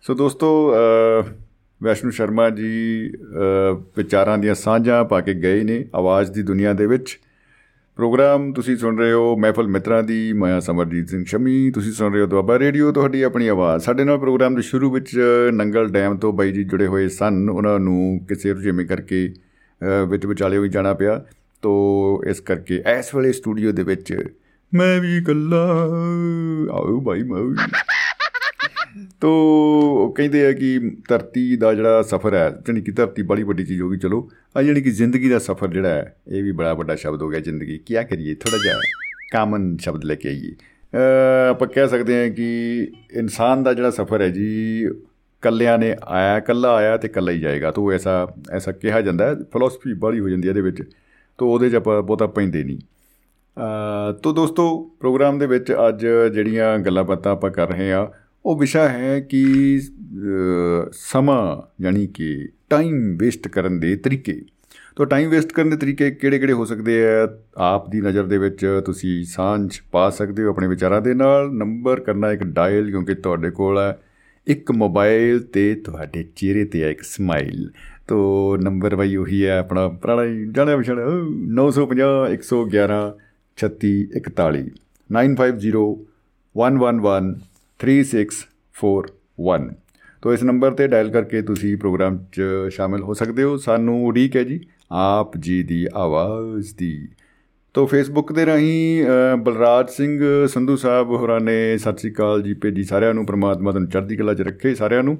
ਸੋ 0.02 0.14
ਦੋਸਤੋ 0.14 0.74
ਵੈਸ਼ਨੂ 1.84 2.12
ਸ਼ਰਮਾ 2.12 2.50
ਜੀ 2.50 3.12
ਅ, 3.14 3.74
ਵਿਚਾਰਾਂ 3.98 4.38
ਦੀਆਂ 4.38 4.56
ਸਾਂਝਾਂ 4.56 5.06
ਪਾ 5.06 5.22
ਕੇ 5.22 5.34
ਗਏ 5.34 5.64
ਨੇ 5.64 5.86
ਆਵਾਜ਼ 5.96 6.32
ਦੀ 6.32 6.44
ਦੁਨੀਆ 6.44 6.74
ਦੇ 6.74 6.88
ਵਿੱਚ। 6.88 7.20
ਪ੍ਰੋਗਰਾਮ 7.96 8.54
ਤੁਸੀਂ 8.54 8.78
ਸੁਣ 8.78 8.98
ਰਹੇ 8.98 9.12
ਹੋ 9.12 9.38
ਮਹਿਫਲ 9.38 9.68
ਮਿੱਤਰਾਂ 9.68 10.04
ਦੀ 10.04 10.34
ਮੈਂ 10.34 10.62
ਸਮਰਜੀਤ 10.62 11.10
ਸਿੰਘ 11.10 11.26
ਸ਼ਮੀ। 11.26 11.72
ਤੁਸੀਂ 11.72 11.92
ਸੁਣ 11.92 12.14
ਰਹੇ 12.14 12.22
ਹੋ 12.22 12.28
ਦੁਆਬਾ 12.28 12.60
ਰੇਡੀਓ 12.60 12.92
ਤੁਹਾਡੀ 12.92 13.22
ਆਪਣੀ 13.22 13.48
ਆਵਾਜ਼। 13.48 13.84
ਸਾਡੇ 13.84 14.04
ਨਾਲ 14.04 14.18
ਪ੍ਰੋਗਰਾਮ 14.18 14.56
ਦੇ 14.56 14.62
ਸ਼ੁਰੂ 14.62 14.92
ਵਿੱਚ 14.92 15.20
ਨੰਗਲ 15.54 15.88
ਡੈਮ 15.88 16.18
ਤੋਂ 16.18 16.34
ਬਾਈ 16.34 16.52
ਜੀ 16.52 16.64
ਜੁੜੇ 16.64 16.88
ਹੋਏ 16.88 17.08
ਸਨ। 17.08 17.50
ਉਹਨਾਂ 17.50 17.80
ਨੂੰ 17.80 18.26
ਕਿਸੇ 18.30 18.54
ਰੁਝੇਵੇਂ 18.54 18.86
ਕਰਕੇ 18.86 19.34
ਅ, 19.34 20.06
ਵਿੱਚ 20.08 20.26
ਵਿਚਾਲੇ 20.26 20.58
ਵੀ 20.60 20.70
ਜਾਣਾ 20.70 20.94
ਪਿਆ। 20.94 21.26
ਤੋ 21.62 22.24
ਇਸ 22.28 22.40
ਕਰਕੇ 22.40 22.84
ਇਸ 23.00 23.16
ਵੇਲੇ 23.16 23.32
ਸਟੂਡੀਓ 23.32 23.72
ਦੇ 23.72 23.84
ਵਿੱਚ 23.84 24.28
ਮੈਂ 24.74 25.02
ਵੀ 25.02 25.18
ਇਕੱਲਾ। 25.18 25.64
ਆਓ 26.72 27.00
ਬਾਈ 27.00 27.24
ਮੈਂ 27.24 27.42
ਵੀ 27.42 27.56
ਤੋ 29.22 29.32
ਉਹ 30.04 30.14
ਕਹਿੰਦੇ 30.14 30.46
ਆ 30.46 30.52
ਕਿ 30.52 30.98
ਧਰਤੀ 31.10 31.56
ਦਾ 31.56 31.74
ਜਿਹੜਾ 31.74 32.02
ਸਫ਼ਰ 32.02 32.34
ਹੈ 32.34 32.50
ਜਾਣੀ 32.68 32.82
ਕਿ 32.82 32.92
ਧਰਤੀ 32.92 33.22
ਬੜੀ 33.22 33.44
ਵੱਡੀ 33.44 33.66
ਚੀਜ਼ 33.66 33.82
ਹੋ 33.82 33.90
ਗਈ 33.90 33.98
ਚਲੋ। 33.98 34.30
ਆ 34.58 34.62
ਜਾਣੀ 34.64 34.82
ਕਿ 34.82 34.92
ਜ਼ਿੰਦਗੀ 34.92 35.30
ਦਾ 35.30 35.40
ਸਫ਼ਰ 35.40 35.68
ਜਿਹੜਾ 35.68 35.90
ਹੈ 35.90 36.16
ਇਹ 36.28 36.44
ਵੀ 36.44 36.52
ਬੜਾ 36.52 36.74
ਵੱਡਾ 36.74 36.96
ਸ਼ਬਦ 36.96 37.22
ਹੋ 37.22 37.30
ਗਿਆ 37.30 37.40
ਜ਼ਿੰਦਗੀ। 37.40 37.78
ਕੀ 37.78 37.94
ਕਰੀਏ? 37.94 38.36
ਥੋੜਾ 38.36 38.58
ਜਿਹਾ 38.58 38.76
ਕਾਮਨ 39.34 39.78
ਸ਼ਬਦ 39.78 40.04
ਲੈ 40.04 40.16
ਕੇ 40.16 40.30
ਆਈਏ। 40.30 40.52
ਅ, 40.52 41.50
ਆਪਾਂ 41.50 41.68
ਕਹਿ 41.68 41.88
ਸਕਦੇ 41.88 42.24
ਹਾਂ 42.24 42.30
ਕਿ 42.30 42.78
ਇਨਸਾਨ 43.14 43.64
ਦਾ 43.64 43.74
ਜਿਹੜਾ 43.74 43.92
ਸਫ਼ਰ 43.92 44.22
ਹੈ 44.22 44.30
ਜੀ 44.30 44.84
ਕੱਲਿਆਂ 45.42 45.78
ਨੇ 45.78 45.96
ਆਇਆ 46.06 46.40
ਕੱਲਾ 46.40 46.76
ਆਇਆ 46.76 46.98
ਤੇ 46.98 47.08
ਕੱਲਾ 47.08 47.32
ਹੀ 47.32 47.40
ਜਾਏਗਾ। 47.40 47.72
ਤੋ 47.72 47.92
ਐਸਾ 47.92 48.34
ਐਸਾ 48.52 48.72
ਕਿਹਾ 48.72 49.02
ਜਾਂਦਾ 49.02 49.28
ਹੈ। 49.28 49.36
ਫਿਲਾਸਫੀ 49.36 49.94
ਬੜੀ 49.94 50.20
ਹੋ 50.20 50.30
ਜਾਂਦੀ 50.30 50.48
ਹੈ 50.48 50.50
ਇਹਦੇ 50.50 50.62
ਵਿੱਚ। 50.62 50.84
ਤੋ 51.38 51.54
ਉਹਦੇ 51.54 51.70
'ਚ 51.70 51.76
ਆਪਾਂ 51.76 52.02
ਬਹੁਤਾ 52.02 52.28
ਪੈਂਦੇ 52.28 52.64
ਨਹੀਂ। 52.64 52.80
ਅ, 52.80 54.12
ਤੋ 54.12 54.34
ਦੋਸਤੋ 54.34 54.92
ਪ੍ਰੋਗਰਾਮ 55.00 55.40
ਦੇ 55.40 55.48
ਵਿੱਚ 55.48 55.74
ਅੱਜ 55.88 56.08
ਜਿਹੜੀਆਂ 56.34 56.80
ਗੱਲਾਂ 56.80 57.04
ਬਾਤਾਂ 57.04 57.32
ਆਪਾਂ 57.32 57.52
ਕਰ 57.52 57.70
ਰਹੇ 57.70 57.92
ਹਾਂ 57.92 58.27
ਉਹ 58.48 58.60
ਵਿਸ਼ਾ 58.60 58.90
ਹੈ 58.90 59.20
ਕਿ 59.20 59.80
ਅ, 59.82 60.90
ਸਮਾਂ 60.94 61.62
ਯਾਨੀ 61.84 62.08
ਕਿ 62.08 62.48
ਟਾਈਮ 62.70 63.18
ਵੇਸਟ 63.18 63.48
ਕਰਨ 63.48 63.80
ਦੇ 63.80 63.96
ਤਰੀਕੇ। 63.96 64.42
ਤੋ 64.96 65.06
ਟਾਈਮ 65.06 65.30
ਵੇਸਟ 65.30 65.52
ਕਰਨ 65.52 65.70
ਦੇ 65.70 65.78
ਤਰੀਕੇ 65.78 66.12
ਕਿਹੜੇ-ਕਿਹੜੇ 66.12 66.54
ਹੋ 66.54 66.66
ਸਕਦੇ 66.66 67.04
ਆ? 67.08 67.40
ਆਪ 67.58 67.90
ਦੀ 67.90 68.02
ਨਜ਼ਰ 68.02 68.24
ਦੇ 68.24 68.38
ਵਿੱਚ 68.38 68.82
ਤੁਸੀਂ 68.86 69.24
ਸਾਂਝ 69.24 69.80
ਪਾ 69.92 70.10
ਸਕਦੇ 70.10 70.44
ਹੋ 70.44 70.50
ਆਪਣੇ 70.50 70.68
ਵਿਚਾਰਾਂ 70.68 71.02
ਦੇ 71.02 71.14
ਨਾਲ। 71.14 71.52
ਨੰਬਰ 71.52 72.00
ਕਰਨਾ 72.00 72.32
ਇੱਕ 72.32 72.44
ਡਾਇਲ 72.44 72.90
ਕਿਉਂਕਿ 72.90 73.16
ਤੁਹਾਡੇ 73.16 73.50
ਕੋਲ 73.52 73.78
ਹੈ। 73.80 74.00
ਇੱਕ 74.48 74.72
ਮੋਬਾਈਲ 74.72 75.40
ਤੇ 75.40 75.76
ਤੁਹਾਡੇ 75.76 76.30
ਚਿਹਰੇ 76.36 76.66
ਤੇ 76.66 76.84
ਹੈ 76.84 76.90
ਇੱਕ 76.90 77.02
ਸਮਾਈਲ 77.02 77.72
ਤੋ 78.08 78.58
ਨੰਬਰ 78.58 78.96
ਬਈ 78.96 79.16
ਉਹੀ 79.16 79.46
ਹੈ 79.46 79.60
ਆਪਣਾ 79.60 79.88
ਪੁਰਾਣਾ 79.90 80.24
ਹੀ 80.24 80.46
ਜਾਣਿਆ 80.52 80.76
ਵਿਛੜਿਆ 80.76 81.06
950 81.56 82.34
111 82.34 83.02
36 83.58 83.92
41 84.20 84.66
950 85.10 85.86
111 86.56 87.57
3641 87.80 89.70
ਤੋ 90.22 90.34
ਇਸ 90.34 90.44
ਨੰਬਰ 90.44 90.72
ਤੇ 90.72 90.88
ਡਾਇਲ 90.88 91.10
ਕਰਕੇ 91.10 91.42
ਤੁਸੀਂ 91.42 91.78
ਪ੍ਰੋਗਰਾਮ 91.78 92.18
'ਚ 92.32 92.42
ਸ਼ਾਮਿਲ 92.70 93.02
ਹੋ 93.02 93.14
ਸਕਦੇ 93.14 93.44
ਹੋ। 93.44 93.58
ਸਾਨੂੰ 93.58 94.06
ਉਡੀਕ 94.06 94.36
ਹੈ 94.36 94.44
ਜੀ 94.44 94.60
ਆਪ 94.92 95.38
ਜੀ 95.38 95.64
ਦੀ 95.64 95.88
ਆਵਾਜ਼ 95.94 96.76
ਦੀ। 96.78 97.08
ਤੋ 97.74 97.86
ਫੇਸਬੁੱਕ 97.86 98.34
ਦੇ 98.34 98.46
ਰਾਹੀਂ 98.46 99.06
ਅ, 99.06 99.36
ਬਲਰਾਜ 99.36 99.90
ਸਿੰਘ 99.90 100.22
ਸੰਧੂ 100.48 100.76
ਸਾਹਿਬ 100.76 101.10
ਹੋਰਾਂ 101.10 101.40
ਨੇ 101.40 101.78
ਸਤਿ 101.78 101.98
ਸ੍ਰੀ 101.98 102.12
ਅਕਾਲ 102.12 102.42
ਜੀ 102.42 102.54
ਭੇਜੀ 102.54 102.84
ਸਾਰਿਆਂ 102.84 103.14
ਨੂੰ। 103.14 103.26
ਪ੍ਰਮਾਤਮਾ 103.26 103.72
ਤੁਹਾਨੂੰ 103.72 103.90
ਚੜ੍ਹਦੀ 103.90 104.16
ਕਲਾ 104.16 104.34
'ਚ 104.34 104.42
ਰੱਖੇ 104.42 104.76
ਸਾਰਿਆਂ 104.76 105.04
ਨੂੰ। 105.04 105.18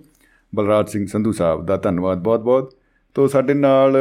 ਬਲਰਾਜ 0.56 0.90
ਸਿੰਘ 0.90 1.06
ਸੰਧੂ 1.08 1.32
ਸਾਹਿਬ 1.32 1.66
ਦਾ 1.66 1.78
ਧੰਨਵਾਦ 1.78 2.18
ਬਹੁਤ-ਬਹੁਤ। 2.18 2.74
ਤੋ 3.18 3.26
ਸਾਡੇ 3.28 3.54
ਨਾਲ 3.54 3.96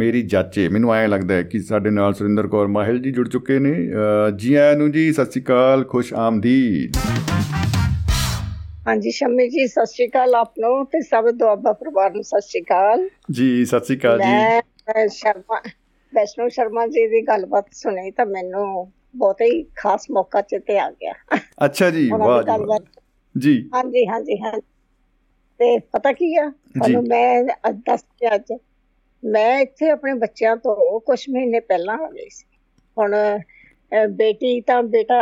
ਮੇਰੀ 0.00 0.20
ਜਾਚੇ 0.22 0.68
ਮੈਨੂੰ 0.68 0.94
ਐਂ 0.94 1.08
ਲੱਗਦਾ 1.08 1.34
ਹੈ 1.34 1.42
ਕਿ 1.42 1.58
ਸਾਡੇ 1.60 1.90
ਨਾਲ 1.90 2.14
ਸੁਰਿੰਦਰ 2.14 2.46
ਕੌਰ 2.48 2.66
ਮਾਹਿਲ 2.66 2.98
ਜੀ 2.98 3.10
ਜੁੜ 3.12 3.26
ਚੁੱਕੇ 3.28 3.58
ਨੇ। 3.58 3.72
ਜੀ 4.36 4.54
ਆਇਆਂ 4.54 4.76
ਨੂੰ 4.76 4.90
ਜੀ 4.92 5.12
ਸਤਿ 5.12 5.30
ਸ੍ਰੀ 5.30 5.42
ਅਕਾਲ 5.42 5.84
ਖੁਸ਼ 5.84 6.12
ਆਮਦੀਦ। 6.14 6.96
ਹਾਂਜੀ 8.86 9.10
ਸ਼ਮੀ 9.10 9.48
ਜੀ 9.48 9.66
ਸਤਿ 9.66 9.86
ਸ਼੍ਰੀ 9.92 10.06
ਅਕਾਲ 10.08 10.34
ਆਪ 10.34 10.52
ਨੂੰ 10.60 10.84
ਤੇ 10.86 11.00
ਸਭ 11.00 11.30
ਦੁਆਬਾ 11.30 11.72
ਪਰਿਵਾਰ 11.72 12.10
ਨੂੰ 12.14 12.24
ਸਤਿ 12.24 12.48
ਸ਼੍ਰੀ 12.48 12.62
ਅਕਾਲ। 12.62 13.08
ਜੀ 13.30 13.64
ਸਤਿ 13.64 13.84
ਸ੍ਰੀ 13.84 13.96
ਅਕਾਲ 13.98 14.18
ਜੀ। 14.18 14.32
ਮੈਂ 14.88 15.06
ਸ਼ਰਮਾ 15.12 15.60
ਵੈਸ਼ਨੂ 16.12 16.48
ਸ਼ਰਮਾ 16.48 16.86
ਜੀ 16.86 17.06
ਦੀ 17.08 17.22
ਗੱਲਬਾਤ 17.28 17.72
ਸੁਣੀ 17.74 18.10
ਤਾਂ 18.10 18.26
ਮੈਨੂੰ 18.26 18.92
ਬਹੁਤ 19.16 19.40
ਹੀ 19.42 19.62
ਖਾਸ 19.76 20.10
ਮੌਕਾ 20.10 20.40
ਚੇਤੇ 20.42 20.78
ਆ 20.78 20.90
ਗਿਆ। 20.90 21.12
ਅੱਛਾ 21.64 21.90
ਜੀ 21.90 22.10
ਵਾਹ 22.10 22.42
ਜੀ 22.42 22.84
ਜੀ। 23.34 23.58
ਹਾਂਜੀ 23.74 24.06
ਹਾਂਜੀ 24.08 24.42
ਹਾਂ 24.42 24.58
ਤੇ 25.64 25.78
ਪਤਾ 25.92 26.12
ਕੀ 26.12 26.34
ਆ? 26.36 26.48
ਤੁਹਾਨੂੰ 26.48 27.02
ਮੈਂ 27.04 27.72
ਦੱਸ 27.82 28.02
ਕੇ 28.12 28.34
ਅੱਜ। 28.34 28.52
ਮੈਂ 29.22 29.58
ਇੱਥੇ 29.60 29.88
ਆਪਣੇ 29.90 30.12
ਬੱਚਿਆਂ 30.16 30.56
ਤੋਂ 30.58 31.00
ਕੁਝ 31.00 31.18
ਮਹੀਨੇ 31.28 31.60
ਪਹਿਲਾਂ 31.62 31.96
ਆ 31.98 32.10
ਗਈ 32.10 32.28
ਸੀ। 32.30 32.44
ਹੁਣ 32.96 33.14
ਬੇਟੀ 34.12 34.60
ਤਾਂ 34.62 34.82
ਬੇਟਾ 34.84 35.18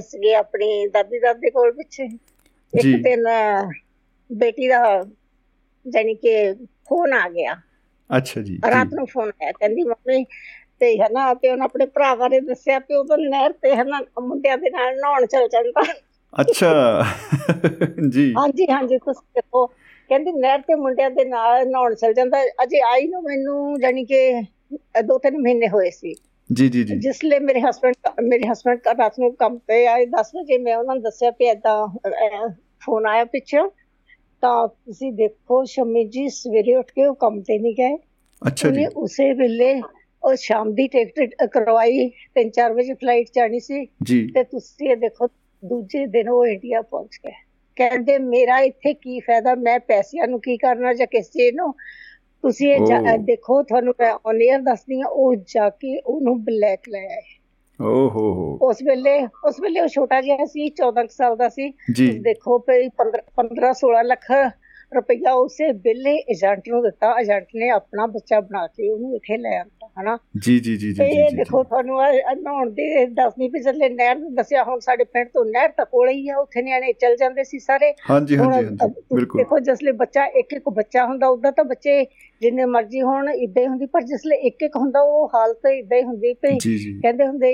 ਸੀਗੇ 0.00 0.34
ਆਪਣੀ 0.34 0.86
ਦਾਦੀ 0.88 1.18
ਦਾਦੇ 1.20 1.50
ਕੋਲ 1.50 1.72
ਪਿੱਛੇ। 1.72 2.08
ਇੱਕ 2.72 2.94
ਦਿਨ 2.98 3.24
ਬੇਟੀ 4.30 4.68
ਦਾ 4.68 4.82
ਜਾਨੀ 5.86 6.14
ਕਿ 6.16 6.52
ਫੋਨ 6.88 7.12
ਆ 7.14 7.28
ਗਿਆ। 7.30 7.54
ਅੱਛਾ 8.10 8.42
ਜੀ 8.42 8.60
ਰਾਤ। 8.66 8.94
ਨੂੰ 8.94 9.06
ਫੋਨ 9.06 9.28
ਆਇਆ। 9.32 9.52
ਕਹਿੰਦੀ 9.52 9.82
ਮੰਮੀ 9.84 10.24
ਤੇ 10.80 10.96
ਹਨਾ 10.98 11.32
ਤੇ 11.34 11.50
ਉਹਨੇ 11.50 11.64
ਆਪਣੇ 11.64 11.86
ਭਰਾ 11.88 12.14
ਬਾਰੇ 12.14 12.40
ਦੱਸਿਆ 12.42 12.78
ਕਿ 12.80 12.94
ਉਹ 12.94 13.04
ਤਾਂ 13.06 13.18
ਨਹਿਰ 13.20 13.52
ਤੇ 13.58 13.74
ਹਨਾ 13.76 14.00
ਮੁੰਡਿਆਂ 14.20 14.56
ਦੇ 14.58 14.70
ਨਾਲ 14.70 14.96
ਨਹਾਉਣ 14.96 15.26
ਚਲ 15.26 15.48
ਜਾਂਦਾ। 15.48 15.82
ਅੱਛਾ। 16.34 16.70
ਜੀ। 18.10 18.32
ਹਾਂਜੀ 18.38 18.66
ਹਾਂਜੀ 18.70 18.98
ਤੁਸੀਂ 18.98 19.26
ਦੇਖੋ 19.34 19.66
ਕਹਿੰਦੀ 19.66 20.32
ਨਹਿਰ 20.32 20.60
ਤੇ 20.60 20.74
ਮੁੰਡਿਆਂ 20.74 21.10
ਦੇ 21.10 21.24
ਨਾਲ 21.24 21.66
ਨਹਾਉਣ 21.68 21.94
ਚਲ 21.94 22.12
ਜਾਂਦਾ। 22.14 22.42
ਅਜੇ 22.62 22.80
ਆਈ 22.86 23.06
ਨੂੰ 23.08 23.22
ਮੈਨੂੰ 23.22 23.80
ਜਾਨੀ 23.80 24.04
ਕਿ 24.04 24.20
ਦੋ 25.04 25.18
ਤਿੰਨ 25.18 25.38
ਮਹੀਨੇ 25.38 25.68
ਹੋਏ 25.68 25.90
ਸੀ। 25.90 26.14
ਜੀ 26.50 26.68
ਜੀ 26.68 26.82
ਜੀ। 26.84 26.96
ਜਿਸ 26.98 27.24
ਲਈ 27.24 27.38
ਮੇਰੇ 27.38 27.60
ਹਸਬੰਡ 27.60 28.20
ਮੇਰੇ 28.22 28.48
ਹਸਬੰਡ 28.52 28.78
ਕਾ 28.78 28.92
ਰਾਤ 28.92 29.18
ਨੂੰ 29.20 29.32
ਕੰਮ 29.34 29.58
ਤੇ 29.58 29.86
ਆਏ। 29.86 30.06
10 30.06 30.30
ਵਜੇ 30.36 30.58
ਮੈਂ 30.58 30.76
ਉਹਨਾਂ 30.76 30.94
ਨੂੰ 30.94 31.02
ਦੱਸਿਆ 31.02 31.30
ਕਿ 31.30 31.44
ਏਦਾਂ 31.44 31.86
ਫੋਨ 32.84 33.06
ਆਇਆ 33.06 33.24
ਪਿੱਛੋਂ। 33.24 33.68
ਤਾਂ 34.42 34.66
ਤੁਸੀਂ 34.68 35.12
ਦੇਖੋ 35.12 35.64
ਸ਼ਮੀ 35.64 36.04
ਜੀ 36.04 36.28
ਸਵੇਰੇ 36.28 36.74
ਉੱਠ 36.74 36.90
ਕੇ 36.90 37.04
ਉਹ 37.06 37.14
ਕੰਮ 37.14 37.40
ਤੇ 37.42 37.58
ਨਹੀਂ 37.58 37.74
ਗਏ। 37.74 37.96
ਅੱਛਾ 38.42 38.70
ਜੀ। 38.70 38.84
ਉਸੇ 38.96 39.32
ਵੇਲੇ 39.32 39.80
ਉਹ 40.22 40.34
ਸ਼ਾਮ 40.34 40.72
ਦੀ 40.74 40.86
ਟਿਕਟ 40.88 41.44
ਕਰਵਾਈ। 41.44 42.08
3-4 42.34 42.72
ਵਜੇ 42.72 42.94
ਫਲਾਈਟ 42.94 43.28
ਜਾਣੀ 43.34 43.60
ਸੀ। 43.60 43.84
ਤੇ 44.34 44.42
ਤੁਸੀਂ 44.42 44.90
ਇਹ 44.90 44.96
ਦੇਖੋ 44.96 45.26
ਦੂਜੇ 45.64 46.06
ਦਿਨ 46.06 46.28
ਉਹ 46.28 46.46
ਇੰਡੀਆ 46.46 46.82
ਪਹੁੰਚ 46.82 47.18
ਗਏ। 47.26 47.32
ਕਹਿੰਦੇ 47.76 48.18
ਮੇਰਾ 48.18 48.58
ਇੱਥੇ 48.60 48.92
ਕੀ 48.94 49.20
ਫਾਇਦਾ? 49.20 49.54
ਮੈਂ 49.54 49.78
ਪੈਸਿਆਂ 49.80 50.26
ਨੂੰ 50.28 50.40
ਕੀ 50.40 50.56
ਕਰਨਾ 50.56 50.92
ਜਾਂ 50.94 51.06
ਕਿਸ 51.06 51.30
ਨੂੰ? 51.54 51.72
ਤੁਸੀਂ 52.44 52.72
ਇਹ 52.72 52.80
ਓਹ। 52.80 53.16
ਦੇਖੋ 53.24 53.62
ਤੁਹਾਨੂੰ 53.62 53.94
ਮੈਂ 54.00 54.12
ਔਨ 54.26 54.40
에ਅਰ 54.42 54.60
ਦੱਸਦੀ 54.62 55.00
ਹਾਂ 55.00 55.08
ਉਹ 55.08 55.34
ਜਾ 55.46 55.68
ਕੇ 55.70 55.98
ਉਹਨੂੰ 55.98 56.42
ਬਲੈਕ 56.44 56.88
ਲੈ 56.88 57.04
ਆਏ। 57.06 57.22
ਓ 57.80 58.08
ਹੋ 58.08 58.32
ਹੋ। 58.34 58.58
ਉਸ 58.62 58.82
ਵੇਲੇ 58.82 59.18
ਉਸ 59.48 59.60
ਵੇਲੇ 59.60 59.80
ਉਹ 59.80 59.88
ਛੋਟਾ 59.88 60.20
ਜਿਹਾ 60.20 60.44
ਸੀ 60.44 60.68
14 60.72 61.02
ਕੁ 61.02 61.12
ਸਾਲ 61.12 61.36
ਦਾ 61.36 61.48
ਸੀ। 61.48 61.72
ਦੇਖੋ 62.22 62.58
ਭਈ 62.58 62.88
15 62.98 63.22
15 63.36 63.72
16 63.74 64.02
ਲੱਖ 64.04 64.30
ਰੁਪਈਆ 64.92 65.32
ਉਸੇ 65.36 65.70
ਵੇਲੇ 65.84 66.14
ਏਜੰਟ 66.30 66.68
ਨੂੰ 66.68 66.82
ਦਿੱਤਾ। 66.82 67.14
ਏਜੰਟ 67.20 67.54
ਨੇ 67.54 67.68
ਆਪਣਾ 67.70 68.06
ਬੱਚਾ 68.08 68.40
ਬਣਾ 68.40 68.66
ਕੇ 68.66 68.88
ਉਹਨੂੰ 68.90 69.14
ਇੱਥੇ 69.16 69.36
ਲੈ 69.38 69.58
ਆਂਦਾ। 69.58 69.73
ਹਨਾ? 70.00 70.16
ਜੀ 70.38 70.58
ਜੀ 70.60 70.76
ਜੀ 70.76 70.92
ਤੇ 70.94 71.06
ਜੀ 71.06 71.18
ਇਹ 71.18 71.36
ਦੇਖੋ 71.36 71.62
ਤੁਹਾਨੂੰ 71.64 71.98
ਨਹਾਉਣ 72.36 72.70
ਦੀ 72.70 73.04
ਦੱਸਣੀ 73.14 73.48
ਵੀ 73.48 73.62
ਚੱਲੇ 73.62 73.88
ਨਹਿਰ 73.88 74.16
ਨੂੰ 74.18 74.34
ਦੱਸਿਆ 74.34 74.62
ਹੁਣ 74.64 74.78
ਸਾਡੇ 74.80 75.04
ਪਿੰਡ 75.04 75.28
ਤੋਂ 75.28 75.44
ਨਹਿਰ 75.44 75.68
ਤਾਂ 75.68 75.86
ਕੋਲ 75.86 76.08
ਹੀ 76.08 76.28
ਆ 76.28 76.36
ਉੱਥੇ 76.38 76.62
ਨਿਆਣੇ 76.62 76.92
ਚੱਲ 76.92 77.16
ਜਾਂਦੇ 77.16 77.44
ਸੀ 77.44 77.58
ਸਾਰੇ। 77.58 77.92
ਹਾਂਜੀ 78.10 78.36
ਹਾਂਜੀ 78.36 78.64
ਬਿਲਕੁਲ। 79.14 79.40
ਦੇਖੋ 79.40 79.58
ਜਿਸਲੇ 79.60 79.92
ਬੱਚਾ 79.94 80.24
ਇੱਕ 80.34 80.52
ਇੱਕ 80.52 80.68
ਬੱਚਾ 80.70 81.04
ਹੁੰਦਾ 81.06 81.28
ਉਦਾਂ 81.28 81.52
ਤਾਂ 81.52 81.64
ਬੱਚੇ 81.64 82.02
ਜਿੰਨੇ 82.42 82.64
ਮਰਜ਼ੀ 82.64 83.00
ਹੋਣ 83.02 83.28
ਇਦਾਂ 83.30 83.62
ਹੀ 83.62 83.66
ਹੁੰਦੀ 83.68 83.86
ਪਰ 83.86 84.02
ਜਿਸਲੇ 84.02 84.36
ਇੱਕ 84.46 84.62
ਇੱਕ 84.62 84.76
ਹੁੰਦਾ 84.76 85.00
ਉਹ 85.00 85.28
ਹਾਲਤ 85.34 85.66
ਇਦਾਂ 85.68 85.98
ਹੀ 85.98 86.02
ਹੁੰਦੀ 86.02 86.34
ਜੀ 86.58 86.92
ਕਹਿੰਦੇ 87.00 87.26
ਹੁੰਦੇ 87.26 87.50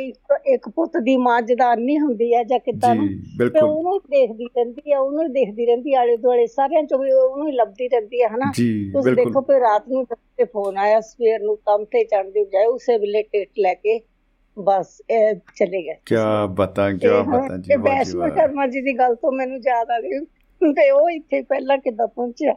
ਇੱਕ- 0.47 0.71
ਪੁੱਤ 0.71 0.97
ਦੀ 0.97 1.17
ਮਾਂ 1.17 1.41
ਜਦਾਨੀ 1.43 1.99
ਹੁੰਦੀ 1.99 2.33
ਆ 2.35 2.43
ਜਾਂ 2.43 2.59
ਕਿੱਦਾਂ 2.59 2.95
ਤੇ 2.95 3.61
ਉਹਨੂੰ 3.61 3.99
ਦੇਖਦੀ 4.11 4.47
ਰਹਿੰਦੀ 4.47 4.93
ਆ 4.93 4.99
ਉਹਨੂੰ 4.99 5.23
ਹੀ 5.23 5.29
ਦੇਖਦੀ 5.33 5.67
ਰਹਿੰਦੀ 5.67 5.95
ਆਲੇ 5.95 6.17
ਦੁਆਲੇ 6.17 6.47
ਸਾਰਿਆਂ 6.47 6.83
ਚੋਂ 6.83 6.99
ਵੀ 6.99 7.13
ਉਹਨੂੰ 7.13 7.47
ਹੀ 7.49 7.53
ਲੱਭਦੀ 7.53 7.89
ਰਹਿੰਦੀ 7.89 8.21
ਆ 8.23 8.29
ਹਨਾ? 8.29 8.51
ਤੁਸੀਂ 8.93 9.13
ਦੇਖੋ 9.15 9.41
ਫਿਰ 9.41 9.61
ਰਾਤ 9.61 9.89
ਨੂੰ 9.89 10.05
ਤੇ 10.37 10.45
ਫੋਨ 10.45 10.79
ਆਇਆ 10.79 11.01
ਸਵੇਰ 11.01 11.41
ਨੂੰ 11.41 11.57
ਕੰਮ 11.57 11.85
ਤੇ 11.85 12.03
ਚੜ੍ਹਨ 12.21 12.33
ਦੀ 12.33 12.43
ਬਜਾਏ 12.43 12.67
ਉਸੇ 12.67 12.99
ਵੇਲੇ 12.99 13.23
ਟਿਕਟ 13.23 13.59
ਲੈ 13.59 13.75
ਕੇ 13.75 14.01
ਬਸ 14.59 15.03
ਇਹ 15.11 15.35
ਚਲੇ 15.35 15.83
ਗਏ। 15.83 15.95
ਕੀ 16.07 16.17
ਬਤਾ 16.51 16.91
ਕੀ 16.91 17.09
ਬਤਾ 17.09 17.57
ਜੀ 17.57 17.77
ਵੈਸ਼ਨੋ 17.77 18.29
ਸ਼ਰਮਾ 18.29 18.67
ਜੀ 18.67 18.81
ਦੀ 18.81 18.99
ਗੱਲ 18.99 19.15
ਤੋਂ 19.15 19.33
ਮੈਨੂੰ 19.33 19.59
ਯਾਦ 19.67 19.91
ਆ 19.91 20.01
ਗਈ। 20.01 20.25
ਤੇ 20.61 20.91
ਉਹ 20.91 21.11
ਇੱਥੇ 21.11 21.41
ਪਹਿਲਾਂ 21.43 21.79
ਕਿੱਦਾਂ 21.79 22.07
ਪਹੁੰਚਿਆ? 22.07 22.55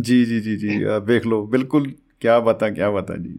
ਜੀ 0.00 0.24
ਜੀ 0.24 0.40
ਜੀ 0.40 0.56
ਜੀ 0.56 0.84
ਵੇਖ 1.04 1.26
ਲਓ 1.26 1.46
ਬਿਲਕੁਲ 1.46 1.90
ਕੀ 2.20 2.28
ਬਤਾ 2.44 2.68
ਕੀ 2.70 2.80
ਬਤਾ 2.94 3.16
ਜੀ। 3.16 3.36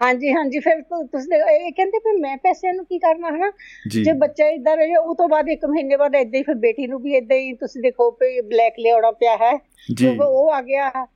ਹਾਂਜੀ 0.00 0.32
ਹਾਂਜੀ 0.32 0.58
ਫਿਰ 0.58 0.80
ਤੁਸੀਂ 0.82 1.36
ਇਹ 1.36 1.72
ਕਹਿੰਦੇ 1.72 1.98
ਫਿਰ 1.98 2.18
ਮੈਂ 2.20 2.36
ਪੈਸਿਆਂ 2.36 2.74
ਨੂੰ 2.74 2.84
ਕੀ 2.84 2.98
ਕਰਨਾ 2.98 3.28
ਹਨਾ? 3.28 3.50
ਜੀ। 3.88 4.04
ਜੇ 4.04 4.12
ਬੱਚਾ 4.12 4.48
ਇਦਾਂ 4.48 4.76
ਰਹੇ 4.76 4.96
ਉਹ 4.96 5.14
ਤੋਂ 5.14 5.28
ਬਾਅਦ 5.28 5.48
ਇੱਕ 5.48 5.64
ਮਹੀਨੇ 5.64 5.96
ਬਾਅਦ 5.96 6.14
ਇਦਾਂ 6.14 6.38
ਹੀ 6.38 6.42
ਫਿਰ 6.42 6.54
ਬੇਟੀ 6.54 6.86
ਨੂੰ 6.86 7.00
ਵੀ 7.02 7.14
ਇਦਾਂ 7.14 7.36
ਹੀ 7.36 7.52
ਤੁਸੀਂ 7.52 7.82
ਦੇਖੋ 7.82 8.10
ਵੀ 8.10 8.40
ਬਲੈਕ 8.40 8.74
ਲਿਆਉਣਾ 8.78 9.10
ਪਿਆ 9.10 9.36
ਹੈ। 9.36 9.56
ਕਿਉਂਕਿ 9.98 10.24
ਉਹ 10.24 10.50
ਆ 10.50 10.62
ਗਿਆ। 10.62 11.06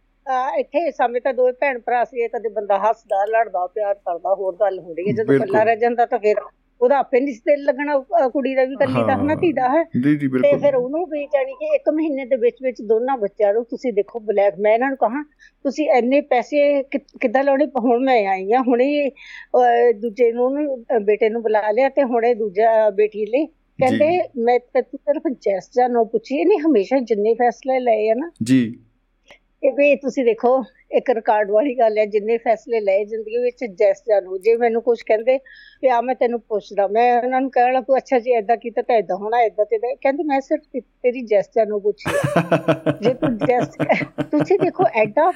ਇੱਥੇ 0.58 0.90
ਸਾਹਮਣੇ 0.90 1.20
ਤਾਂ 1.20 1.32
ਦੋਵੇਂ 1.34 1.52
ਭੈਣ 1.52 1.78
ਭਰਾ 1.78 2.02
ਸੀ 2.04 2.26
ਕਦੇ 2.28 2.48
ਬੰਦਾ 2.48 2.78
ਹੱਸਦਾ 2.78 3.24
ਲੜਦਾ 3.24 3.66
ਪਿਆਰ 3.66 3.94
ਕਰਦਾ 3.94 4.34
ਹੋਰ 4.34 4.56
ਗੱਲ 4.60 4.78
ਹੁੰਦੀ 4.78 5.02
ਹੈ। 5.08 5.12
ਜਦੋਂ। 5.14 5.34
ਇਕੱਲਾ 5.34 5.62
ਰਹਿ 5.62 5.76
ਜਾਂਦਾ 5.76 6.06
ਤਾਂ 6.06 6.18
ਫਿਰ 6.18 6.36
ਉਹਦਾ 6.80 6.98
ਆਪੇ 6.98 7.20
ਨਹੀਂ 7.20 7.34
ਦਿਲ 7.46 7.62
ਲੱਗਣਾ 7.64 7.98
ਕੁੜੀ 8.28 8.54
ਦਾ 8.54 8.64
ਵੀ 8.64 8.76
ਕੱਲੀ 8.76 9.02
ਦਾ 9.06 9.14
ਹਨਾ। 9.16 9.34
ਧੀ 9.34 9.52
ਦਾ 9.52 9.68
ਹੈ। 9.68 9.82
ਜੀ 9.96 10.14
ਜੀ 10.16 10.28
ਤੇ 10.42 10.52
ਫਿਰ 10.58 10.74
ਉਹਨੂੰ 10.74 11.04
ਵੀ 11.08 11.24
ਜਾਣੀ 11.26 11.52
ਕਿ 11.52 11.66
ਇੱਕ 11.74 11.88
ਮਹੀਨੇ 11.88 12.24
ਦੇ 12.26 12.36
ਵਿੱਚ 12.36 12.56
ਵਿੱਚ 12.62 12.80
ਦੋਨਾਂ 12.82 13.16
ਬੱਚਿਆਂ 13.18 13.52
ਨੂੰ 13.54 13.64
ਤੁਸੀਂ 13.64 13.92
ਦੇਖੋ 13.92 14.20
ਬਲੈਕ 14.20 14.54
ਮੈਂ 14.60 14.72
ਇਹਨਾਂ 14.74 14.88
ਨੂੰ 14.88 14.96
ਕਹਾ 14.96 15.22
ਤੁਸੀਂ 15.64 15.88
ਇੰਨੇ 15.90 16.20
ਪੈਸੇ 16.30 16.82
ਕਿੱਦਾਂ 16.92 17.44
ਲਾਉਣੇ? 17.44 17.66
ਹੁਣ 17.78 18.04
ਮੈਂ 18.04 18.26
ਆਈ 18.28 18.52
ਆ 18.52 18.62
ਹੁਣੇ 18.68 19.10
ਦੂਜੇ 19.92 20.30
ਨੂੰ 20.32 20.50
ਬੇਟੇ 21.04 21.28
ਨੂੰ 21.28 21.42
ਬੁਲਾ 21.42 21.70
ਲਿਆ 21.70 21.88
ਤੇ 21.88 22.02
ਹੁਣੇ 22.04 22.34
ਦੂਜਾ 22.34 22.88
ਬੇਟੀ 22.90 23.26
ਲਈ। 23.26 23.46
ਕਹਿੰਦੇ 23.78 24.06
ਮੈਂ 24.38 24.58
ਤਾਂ 24.74 24.82
ਤੂੰ 24.82 24.98
ਸਿਰਫ 24.98 25.22
ਜੈਸ 25.40 25.70
ਜਾਂ 25.76 25.88
ਨੋ 25.88 26.04
ਪੁੱਛੀ 26.04 26.44
ਨਹੀਂ 26.44 26.58
ਹਮੇਸ਼ਾ 26.60 26.98
ਜਿੰਨੇ 27.00 27.34
ਫੈਸਲੇ 27.34 27.78
ਲਏ 27.80 28.08
ਆ 28.10 28.14
ਨਾ। 28.14 28.30
ਜੀ। 28.42 28.60
ਇਹ 29.62 29.72
ਵੀ 29.72 29.94
ਤੁਸੀਂ 29.96 30.24
ਦੇਖੋ 30.24 30.48
ਇੱਕ 30.90 31.10
ਰਿਕਾਰਡ 31.10 31.50
ਵਾਲੀ 31.50 31.74
ਗੱਲ 31.74 31.98
ਹੈ 31.98 32.04
ਜਿੰਨੇ 32.06 32.36
ਫੈਸਲੇ 32.38 32.80
ਲਏ 32.80 33.04
ਜ਼ਿੰਦਗੀ 33.04 33.38
ਵਿੱਚ 33.38 33.64
ਜੈਸ 33.78 34.02
ਜਾਨੂ 34.08 34.38
ਜੇ 34.38 34.56
ਮੈਨੂੰ 34.56 34.82
ਕੁਝ 34.82 34.96
ਕਹਿੰਦੇ 35.02 35.36
ਵੀ 35.82 35.88
ਆ 35.88 36.00
ਮੈਂ 36.00 36.14
ਤੈਨੂੰ 36.14 36.40
ਪੁੱਛਦਾ 36.40 36.86
ਮੈਂ 36.86 37.04
ਉਹਨਾਂ 37.18 37.40
ਨੂੰ 37.40 37.50
ਕਹਿਣਾ 37.50 37.80
ਤੂੰ 37.80 37.96
ਅੱਛਾ 37.96 38.18
ਜੀ 38.18 38.32
ਐਦਾਂ 38.32 38.56
ਕੀਤਾ 38.56 38.82
ਤਾਂ 38.82 38.96
ਐਦਾਂ 38.96 39.16
ਹੋਣਾ 39.16 39.40
ਐਦਾਂ 39.42 39.64
ਤੇ। 39.66 39.78
ਕਹਿੰਦੇ 39.94 40.24
ਮੈਂ 40.24 40.40
ਸਿਰਫ 40.40 40.82
ਤੇਰੀ 41.02 41.22
ਜੈਸ 41.26 41.48
ਜਾਨੂ 41.56 41.78
ਪੁੱਛੀ 41.80 42.10
ਹੈ। 42.10 42.92
ਜੇ 43.02 43.14
ਤੂੰ 43.14 43.36
ਜੈਸ 43.38 43.68
ਤੁਸੀਂ 44.32 44.58
ਦੇਖੋ 44.58 44.84
ਐਡਾ 44.96 45.30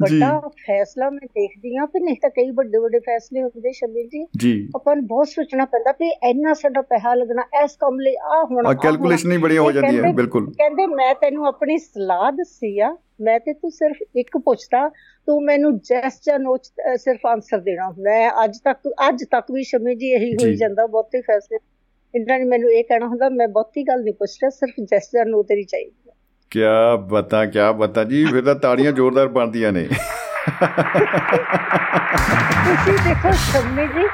ਵੱਡਾ 0.00 0.38
ਫੈਸਲਾ 0.58 1.10
ਮੈਂ 1.10 1.26
ਦੇਖਦੀ 1.34 1.76
ਹਾਂ 1.76 1.86
ਕਿ 1.86 2.00
ਨਹੀਂ 2.00 2.16
ਤਾਂ 2.22 2.30
ਕਈ 2.30 2.50
ਵੱਡੇ 2.50 2.78
ਵੱਡੇ 2.78 2.98
ਫੈਸਲੇ 3.00 3.42
ਹੁੰਦੇ 3.42 3.72
ਸ਼ਮੀਲ 3.72 4.08
ਜੀ। 4.08 4.24
ਜੀ। 4.38 4.52
ਆਪਾਂ 4.76 4.96
ਨੂੰ 4.96 5.06
ਬਹੁਤ 5.06 5.28
ਸੋਚਣਾ 5.28 5.64
ਪੈਂਦਾ 5.66 5.92
ਵੀ 6.00 6.10
ਇੰਨਾ 6.30 6.54
ਸਾਡਾ 6.56 6.82
ਪੈਸਾ 6.90 7.14
ਲੱਗਣਾ 7.14 7.42
ਇਸ 7.64 7.76
ਕੰਮ 7.76 8.00
ਲਈ 8.00 8.14
ਆ 8.32 8.42
ਹੋਣਾ 8.44 8.68
ਆ 8.70 8.74
ਕੈਲਕੂਲੇਸ਼ਨ 8.82 9.32
ਹੀ 9.32 9.36
ਬੜੀਆਂ 9.38 9.62
ਹੋ 9.62 9.72
ਜਾਂਦੀਆਂ 9.72 9.92
ਕਹਿੰਦੇ- 9.94 10.16
ਬਿਲਕੁਲ। 10.16 10.52
ਕਹਿੰਦੇ 10.52 10.86
ਮੈਂ 10.94 11.14
ਤੈਨੂੰ 11.14 11.46
ਆਪਣੀ 11.46 11.78
ਸਲਾਹ 11.78 12.30
ਦੱਸੀ 12.32 12.78
ਆ 12.80 12.94
ਮੈਂ 13.20 13.38
ਤੇ 13.40 13.52
ਤੂੰ 13.52 13.70
ਸਿਰਫ 13.70 13.96
ਇੱਕ 14.16 14.36
ਪੁੱਛਦਾ 14.36 14.88
ਤੂੰ 15.28 15.42
ਮੈਨੂੰ 15.44 15.78
ਜੈਸ 15.80 16.20
ਜਾਂ 16.26 16.38
ਨੋ 16.38 16.56
'ਚ, 16.56 16.70
ਅਹ, 16.82 16.96
ਸਿਰਫ 16.96 17.26
ਆਨਸਰ 17.26 17.58
ਦੇਣਾ 17.60 17.88
ਮੈਂ 17.98 18.30
ਅੱਜ 18.44 18.58
ਤੱਕ 18.64 18.88
ਅੱਜ 19.08 19.24
ਤੱਕ 19.24 19.50
ਵੀ 19.52 19.62
ਸ਼ਮੀ 19.62 19.94
ਜੀ 19.94 20.10
ਇਹੀ 20.12 20.32
ਹੋਈ। 20.34 20.54
ਜਾਂਦਾ 20.56 20.86
ਬਹੁਤੇ 20.86 21.20
ਫੈਸਲੇ 21.20 21.58
ਇਹਨਾਂ 22.14 22.38
ਨੇ 22.38 22.44
ਮੈਨੂੰ 22.44 22.70
ਇਹ 22.70 22.84
ਕਹਿਣਾ 22.84 23.06
ਹੁੰਦਾ 23.06 23.28
ਮੈਂ 23.28 23.48
ਬਹੁਤੀ 23.48 23.82
ਗੱਲ 23.82 24.02
ਨਹੀਂ 24.02 24.14
ਪੁੱਛ 24.14 24.36
ਰਿਹਾ 24.42 24.50
ਸਿਰਫ 24.50 24.74
ਜੈਸ 24.90 25.10
ਜਾਂ 25.14 25.24
ਨੋ 25.26 25.42
ਤੇਰੀ 25.42 25.62
ਚਾਹੀਦੀ 25.64 26.08
ਹੈ। 26.08 26.14
ਕੀ 26.50 26.60
ਬਤਾ 27.08 27.44
ਕੀ 27.46 27.58
ਬਤਾ 27.78 28.04
ਜੀ 28.04 28.24
ਫਿਰ 28.24 28.44
ਤਾਂ 28.44 28.54
ਤਾੜੀਆਂ 28.54 28.92
ਜ਼ੋਰਦਾਰ 28.92 29.28
ਬਣਦੀਆਂ 29.28 29.72
ਨੇ 29.72 29.86
ਤੁਸੀਂ 32.66 32.94
ਦੇਖੋ 33.04 33.32
ਸ਼ਮੀ 33.42 33.86
ਜੀ 33.86 34.06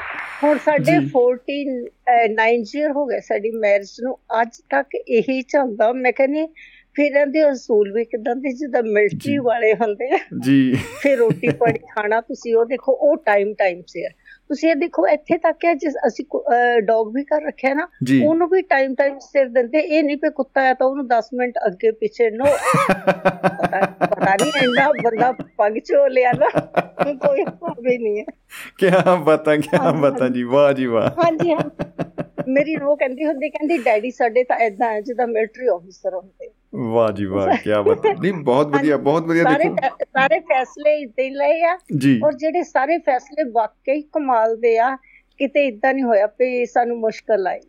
ਹੁਣ 0.43 0.57
ਸਾਡੇ 0.57 0.91
ਜੀ। 0.91 1.09
49 1.13 2.63
ਈਅਰ 2.75 2.91
ਹੋ 2.91 3.05
ਗਏ 3.05 3.19
ਸਾਡੀ 3.19 3.51
ਮੈਰਿਜ 3.51 3.91
ਨੂੰ 4.01 4.17
ਅੱਜ 4.41 4.57
ਤੱਕ 4.69 4.95
ਇਹੀ 4.95 5.41
ਚੱਲਦਾ 5.41 5.91
ਮੈਂ 5.93 6.11
ਕਹਿੰਦੀ 6.13 6.47
ਫਿਰ 6.95 7.15
ਇਹਦੇ 7.15 7.51
ਅਸੂਲ 7.51 7.91
ਵੀ 7.93 8.03
ਕਿਦਾਂ 8.05 8.35
ਦੇ 8.35 8.51
ਜਿੱਦਾਂ 8.51 8.81
ਮਿਲਟਰੀ। 8.83 9.37
ਵਾਲੇ 9.37 9.73
ਹੁੰਦੇ 9.73 10.09
ਆ। 10.15 10.17
ਜੀ। 10.39 10.73
ਫਿਰ 11.01 11.17
ਰੋਟੀ 11.17 11.49
ਪਾਣੀ 11.49 11.79
ਖਾਣਾ 11.95 12.19
ਤੁਸੀਂ 12.21 12.55
ਉਹ 12.55 12.65
ਦੇਖੋ 12.65 12.91
ਉਹ 12.93 13.15
ਟਾਈਮ 13.25 13.53
ਟਾਈਮ 13.53 13.81
ਸਿਰ 13.87 14.09
ਤੁਸੀਂ 14.49 14.69
ਇਹ 14.69 14.75
ਦੇਖੋ 14.75 15.05
ਇੱਥੇ 15.07 15.37
ਤੱਕ 15.37 15.65
ਹੈ 15.65 15.73
ਜਿਸ 15.73 15.93
ਅਸੀਂ 16.07 16.25
ਡੌਗ 16.81 17.13
ਵੀ 17.15 17.23
ਕਰ 17.23 17.41
ਰੱਖਿਆ 17.41 17.73
ਨਾ 17.73 17.87
ਉਹਨੂੰ 18.25 18.47
ਵੀ 18.49 18.61
ਟਾਈਮ 18.61 18.93
ਟਾਈਮ 18.95 19.17
ਸਿਰ 19.19 19.47
ਦਿੰਦੇ। 19.47 19.79
ਇਹ 19.79 20.03
ਨਹੀਂ 20.03 20.17
ਪੇ 20.17 20.29
ਕੁੱਤਾ 20.29 20.61
ਹੈ 20.61 20.73
ਤਾਂ 20.73 20.87
ਉਹਨੂੰ 20.87 21.05
10 21.07 21.29
ਮਿੰਟ 21.33 21.57
ਅੱਗੇ 21.67 21.91
ਪਿੱਛੇ 21.91 22.29
ਨੋ 22.29 22.45
ਪਤਾ 22.45 24.35
ਨਹੀਂ 24.35 24.51
ਇੰਨਾ 24.63 24.91
ਬੰਦਾ 25.03 25.31
ਪੱਗ 25.57 25.77
ਚੋ 25.77 26.07
ਲਿਆ 26.07 26.31
ਨਾ 26.31 26.49
ਕੋਈ 27.13 27.43
ਵੀ 27.81 27.97
ਨਹੀਂ 27.97 28.19
ਹੈ। 28.19 28.25
ਕੀ 28.77 28.89
ਬਤਾ 29.23 29.55
ਕੀ 29.55 29.77
ਬਤਾ 30.01 30.27
ਜੀ 30.27 30.43
ਵਾਹ 30.43 30.73
ਜੀ 30.73 30.85
ਵਾਹ। 30.85 31.09
ਹਾਂਜੀ 31.23 31.53
ਹਾਂ 31.53 31.69
ਮੇਰੀ 32.47 32.75
ਨੋ 32.75 32.95
ਕਹਿੰਦੀ 32.95 33.25
ਹੁੰਦੀ 33.25 33.49
ਕਹਿੰਦੀ 33.49 33.77
ਡੈਡੀ 33.77 34.11
ਸਾਡੇ 34.11 34.43
ਤਾਂ 34.43 34.57
ਐਦਾਂ 34.57 34.91
ਹੈ 34.91 35.01
ਜਿੱਦਾਂ 35.01 35.27
ਮਿਲਟਰੀ 35.27 35.67
ਆਫੀਸਰ 35.67 36.15
ਹੁੰਦੇ 36.15 36.49
ਵਾਹ 36.75 37.11
ਜੀ 37.11 37.25
ਵਾਹ 37.25 37.47
ਕੀ 37.63 37.69
ਬਤਾ 37.83 38.13
ਨਹੀਂ 38.21 38.33
ਬਹੁਤ 38.33 38.67
ਵਧੀਆ 38.67 38.97
ਬਹੁਤ 38.97 39.23
ਵਧੀਆ 39.23 39.43
ਸਾਰੇ 39.43 39.63
ਦੇਖੋ। 39.63 39.97
ਸਾਰੇ 40.03 40.39
ਫੈਸਲੇ 40.39 41.01
ਇਦਾਂ 41.01 41.23
ਹੀ 41.25 41.29
ਲਏ 41.29 41.61
ਆ। 41.61 41.77
ਜੀ। 41.97 42.19
ਔਰ 42.25 42.33
ਜਿਹੜੇ 42.33 42.63
ਸਾਰੇ 42.63 42.97
ਫੈਸਲੇ 42.97 43.49
ਵਾਕਈ 43.51 44.01
ਕਮਾਲ 44.01 44.57
ਦੇ 44.57 44.77
ਆ 44.77 44.95
ਕਿਤੇ 45.37 45.67
ਇਦਾਂ 45.67 45.93
ਨਹੀਂ 45.93 46.03
ਹੋਇਆ 46.03 46.25
ਵੀ 46.25 46.65
ਸਾਨੂੰ 46.65 46.99
ਮੁਸ਼ਕਲ 46.99 47.47
ਆਈ। 47.47 47.59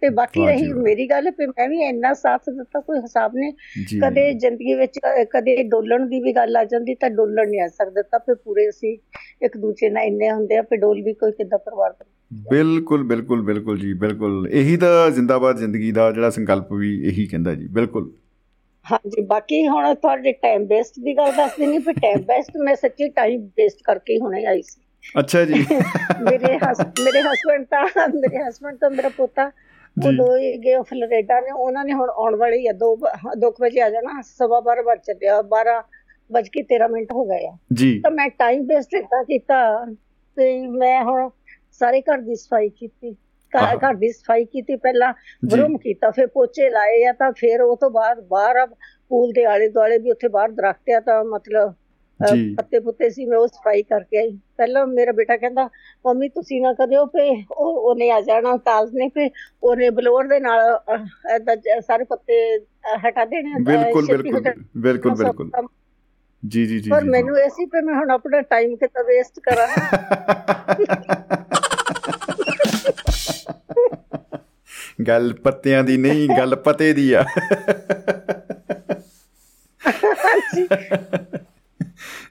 ਤੇ 0.00 0.08
ਬਾਕੀ 0.08 0.46
ਰਹੀ। 0.46 0.72
ਮੇਰੀ 0.72 1.06
ਗੱਲ 1.10 1.30
ਵੀ 1.30 1.46
ਮੈਂ 1.46 1.68
ਵੀ 1.68 1.82
ਇੰਨਾ 1.82 2.14
ਸਾਥ 2.14 2.40
ਦਿੱਤਾ 2.50 2.80
ਕੋਈ 2.80 2.98
ਹਿਸਾਬ 2.98 3.32
ਨਹੀਂ। 3.34 3.52
ਕਦੇ 4.00 4.32
ਜ਼ਿੰਦਗੀ 4.32 4.74
ਵਿੱਚ 4.74 4.98
ਕ- 4.98 5.24
ਕਦੇ 5.30 5.62
ਡੋਲਣ 5.62 6.06
ਦੀ 6.06 6.20
ਵੀ 6.20 6.32
ਗੱਲ 6.32 6.56
ਆ 6.56 6.64
ਜਾਂਦੀ 6.64 6.94
ਤਾਂ 6.94 7.10
ਡੋਲਣ 7.10 7.50
ਨਹੀਂ 7.50 7.60
ਆ 7.60 7.68
ਸਕਦਾ। 7.68 8.02
ਤਾਂ 8.02 8.18
ਫਿਰ 8.18 8.34
ਪੂਰੇ 8.34 8.68
ਅਸੀਂ 8.68 8.98
ਇੱਕ 9.42 9.56
ਦੂਜੇ 9.56 9.90
ਨਾਲ 9.90 10.04
ਇੰਨੇ 10.04 10.30
ਹੁੰਦੇ 10.30 10.56
ਆ 10.56 10.62
ਫਿਰ 10.62 10.78
ਡੋਲ 10.78 11.02
ਵੀ 11.02 11.12
ਕੋਈ 11.12 11.32
ਕਿੱਦਾਂ 11.32 11.58
ਪਰਿਵਾਰ 11.58 11.90
ਦਾ 11.90 12.04
ਬਿਲਕੁਲ 12.50 13.04
ਬਿਲਕੁਲ 13.04 13.42
ਬਿਲਕੁਲ 13.42 13.78
ਜੀ 13.78 13.92
ਬਿਲਕੁਲ। 13.92 14.48
ਇਹੀ 14.52 14.76
ਤਾਂ 14.76 15.10
ਜ਼ਿੰਦਾਬਾਦ 15.10 15.56
ਜ਼ਿੰਦਗੀ 15.56 15.92
ਦਾ 15.92 16.10
ਜਿਹੜਾ 16.12 16.30
ਸੰਕਲਪ 16.30 16.72
ਵੀ 16.72 17.08
ਇਹੀ 17.08 17.26
ਕਹਿੰਦਾ 17.26 17.54
ਜੀ 17.54 17.66
ਬਿਲਕੁਲ। 17.66 18.12
ਹਾਂਜੀ 18.84 19.22
ਬਾਕੀ 19.26 19.66
ਹੁਣ 19.68 19.94
ਤੁਹਾਡੇ 19.94 20.32
ਟਾਈਮ 20.32 20.64
ਵੇਸਟ 20.66 20.98
ਦੀ 21.00 21.16
ਗੱਲ 21.16 21.32
ਦੱਸਦੀ 21.32 21.66
ਨਹੀਂ 21.66 21.80
ਫਿਰ 21.80 21.94
ਟਾਈਮ 21.94 22.22
ਵੇਸਟ 22.28 22.56
ਮੈਂ 22.56 22.74
ਸੱਚੀ 22.76 23.08
ਟਾਈਮ 23.10 23.44
ਵੇਸਟ 23.56 23.82
ਕਰਕੇ 23.84 24.18
ਹੁਣੇ 24.18 24.44
ਆਈ 24.46 24.62
ਸੀ। 24.62 24.80
ਅੱਛਾ 25.18 25.44
ਜੀ। 25.44 25.54
ਮੇਰੇ 26.22 26.58
ਮੇਰੇ 27.04 27.22
ਹਸਬੰਡ 27.22 27.64
ਤਾਂ 27.70 28.08
ਮੇਰੇ 28.10 28.42
ਹਸਬੰਡ 28.48 28.78
ਤਾਂ 28.78 28.90
ਮੇਰਾ 28.90 29.08
ਪੋਤਾ 29.08 29.44
ਉਹ 29.96 30.02
ਜੀ। 30.02 30.16
ਦੋ 30.16 30.36
ਹੀ 30.36 30.52
ਗਏ 30.58 30.76
ਫਲੋਰੀਡਾ 30.82 31.40
ਨੇ 31.40 31.50
ਉਹਨਾਂ 31.50 31.84
ਨੇ 31.84 31.92
ਹੁਣ 31.92 32.10
ਆਉਣ 32.10 32.36
ਵਾਲੇ 32.36 32.58
ਹੀ 32.58 32.66
ਆ 32.66 32.72
ਦੋ 32.72 32.94
ਬ- 32.96 33.34
ਦੋ 33.38 33.50
ਕੁ 33.50 33.62
ਵਜੇ 33.64 33.80
ਆ 33.80 33.90
ਜਾਣਾ 33.90 34.20
ਸਵਾ 34.22 34.60
ਬਾਰਾਂ 34.60 34.82
ਵੱਜ 34.82 35.00
ਚੱਲਿਆ 35.06 35.40
12 35.50 35.80
ਵੱਜ 36.30 36.48
ਕੇ 36.48 36.62
13 36.64 36.88
ਮਿੰਟ 36.88 37.12
ਹੋ 37.12 37.24
ਗਏ 37.24 37.46
ਆ। 37.46 37.56
ਜੀ। 37.72 37.98
ਤਾਂ 38.00 38.10
ਮੈਂ 38.10 38.28
ਟਾਈਮ 38.38 38.62
ਵੇਸਟ 38.66 38.94
ਇਦਾਂ 38.94 39.22
ਕੀਤਾ 39.24 39.60
ਤੇ 40.36 40.46
ਮੈਂ 40.68 41.02
ਹੁਣ 41.04 41.28
ਸਾਰੇ 41.80 42.00
ਘਰ 42.02 42.20
ਦੀ 42.20 42.34
ਸਫ਼ਾਈ 42.34 42.68
ਕੀਤੀ 42.68 43.14
ਘਰ 43.78 43.94
ਦੀ 43.94 44.12
ਸਫ਼ਾਈ 44.12 44.44
ਕੀਤੀ 44.44 44.76
ਪਹਿਲਾਂ 44.76 45.14
ਬਰੂਮ 45.46 45.78
ਕੀਤਾ 45.78 46.10
ਫਿਰ 46.10 46.26
ਪੋਚੇ 46.26 46.70
ਲਾਏ 46.70 47.04
ਆ 47.04 47.12
ਤਾਂ 47.12 47.32
ਫਿਰ 47.32 47.62
ਉਹ 47.62 47.76
ਤੋਂ 47.76 47.90
ਬਾਅਦ 47.90 48.28
ਬਾਹਰ 48.28 48.66
ਪੂਲ 49.10 49.32
ਦੇ 49.32 49.44
ਆਲੇ 49.44 49.68
ਦੁਆਲੇ 49.68 49.98
ਵੀ 49.98 50.10
ਉੱਥੇ 50.10 50.28
ਬਾਹਰ 50.28 50.52
ਦਰਖਤ 50.52 50.90
ਆ 50.90 51.00
ਤਾਂ 51.00 51.24
ਮਤਲਬ। 51.24 51.74
ਪੱਤੇ 52.56 52.80
ਪੁੱਤੇ 52.80 53.10
ਸੀ 53.10 53.26
ਮੈਂ 53.26 53.38
ਉਹ 53.38 53.46
ਸਫ਼ਾਈ 53.46 53.82
ਕਰਕੇ 53.82 54.18
ਆਈ 54.18 54.38
ਪਹਿਲਾਂ 54.56 54.86
ਮੇਰਾ 54.86 55.12
ਬੇਟਾ 55.12 55.36
ਕਹਿੰਦਾ 55.36 55.70
ਮੰਮੀ 56.04 56.28
ਤੁਸੀਂ 56.28 56.62
ਨਾ 56.62 56.72
ਕਰਿਓ 56.72 57.06
ਪੇ 57.06 57.44
ਉਹ 57.50 57.80
ਉਹਨੇ 57.80 58.10
ਆ 58.10 58.20
ਜਾਣਾ 58.20 58.56
ਤਾਜ 58.56 58.94
ਨੇ 58.94 59.08
ਪੇ 59.08 59.30
ਉਹਨੇ 59.62 59.90
ਬਲੋਰ 59.90 60.26
ਦੇ 60.26 60.40
ਨਾਲ 60.40 60.78
ਜ- 61.56 61.80
ਸਾਰੇ 61.80 62.04
ਪੱਤੇ 62.04 62.58
ਹਟਾ 63.08 63.24
ਦੇਣੇ 63.24 63.62
ਬਿਲਕੁਲ 63.62 64.06
ਬਿਲਕੁਲ। 64.06 64.52
ਬਿਲਕੁਲ 64.78 65.14
ਬਿਲਕੁਲ। 65.14 65.50
ਜੀ 66.42 66.66
ਜੀ 66.66 66.80
ਜੀ 66.80 66.90
ਪਰ। 66.90 67.04
ਮੈਨੂੰ 67.04 67.38
ਇਹ 67.38 67.48
ਸੀ 67.48 67.66
ਕਿ 67.66 67.80
ਮੈਂ 67.80 67.94
ਹੁਣ 67.94 68.10
ਆਪਣਾ 68.10 68.40
ਟਾਈਮ 68.40 68.76
ਕਿੱਦਾਂ 68.76 69.04
ਵੇਸਟ 69.04 69.40
ਕਰਾਂ 69.40 69.66
ਗੱਲ 74.98 75.32
ਪੱਤਿਆਂ 75.34 75.82
ਦੀ 75.84 75.96
ਨਹੀਂ 75.96 76.28
ਗੱਲ 76.38 76.56
ਪਤੇ 76.56 76.92
ਦੀ 76.92 77.12
ਆ 77.12 77.24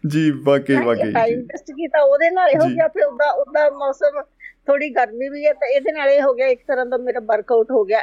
ਜੀ 0.08 0.30
ਵਾਕਈ 0.44 0.76
ਵਾਕਈ 0.76 1.12
ਟਾਈਮ 1.12 1.36
ਜੀ। 1.36 1.42
ਵੇਸਟ 1.44 1.72
ਕੀਤਾ 1.72 2.02
ਉਹਦੇ 2.02 2.30
ਨਾਲ 2.30 2.50
ਇਹ 2.50 2.60
ਹੋ 2.60 2.68
ਜੀ। 2.68 2.74
ਗਿਆ 2.76 2.88
ਫਿਰ 2.88 3.04
ਉਹਦਾ 3.06 3.30
ਉਹਦਾ 3.32 3.70
ਮੌਸਮ 3.70 4.22
ਥੋੜੀ 4.68 4.90
ਗਰਮੀ 4.90 5.28
ਵੀ 5.30 5.46
ਹੈ 5.46 5.54
ਤਾਂ 5.54 5.68
ਇਹਦੇ 5.68 5.92
ਨਾਲ 5.92 6.10
ਇਹ 6.10 6.22
ਹੋ 6.22 6.34
ਗਿਆ 6.34 6.48
ਇੱਕ 6.48 6.62
ਤਰ੍ਹਾਂ 6.68 6.86
ਦਾ 6.86 6.98
ਮੇਰਾ 6.98 7.20
ਵਰਕਆਊਟ 7.26 7.72
ਹੋ 7.72 7.84
ਗਿਆ। 7.86 8.02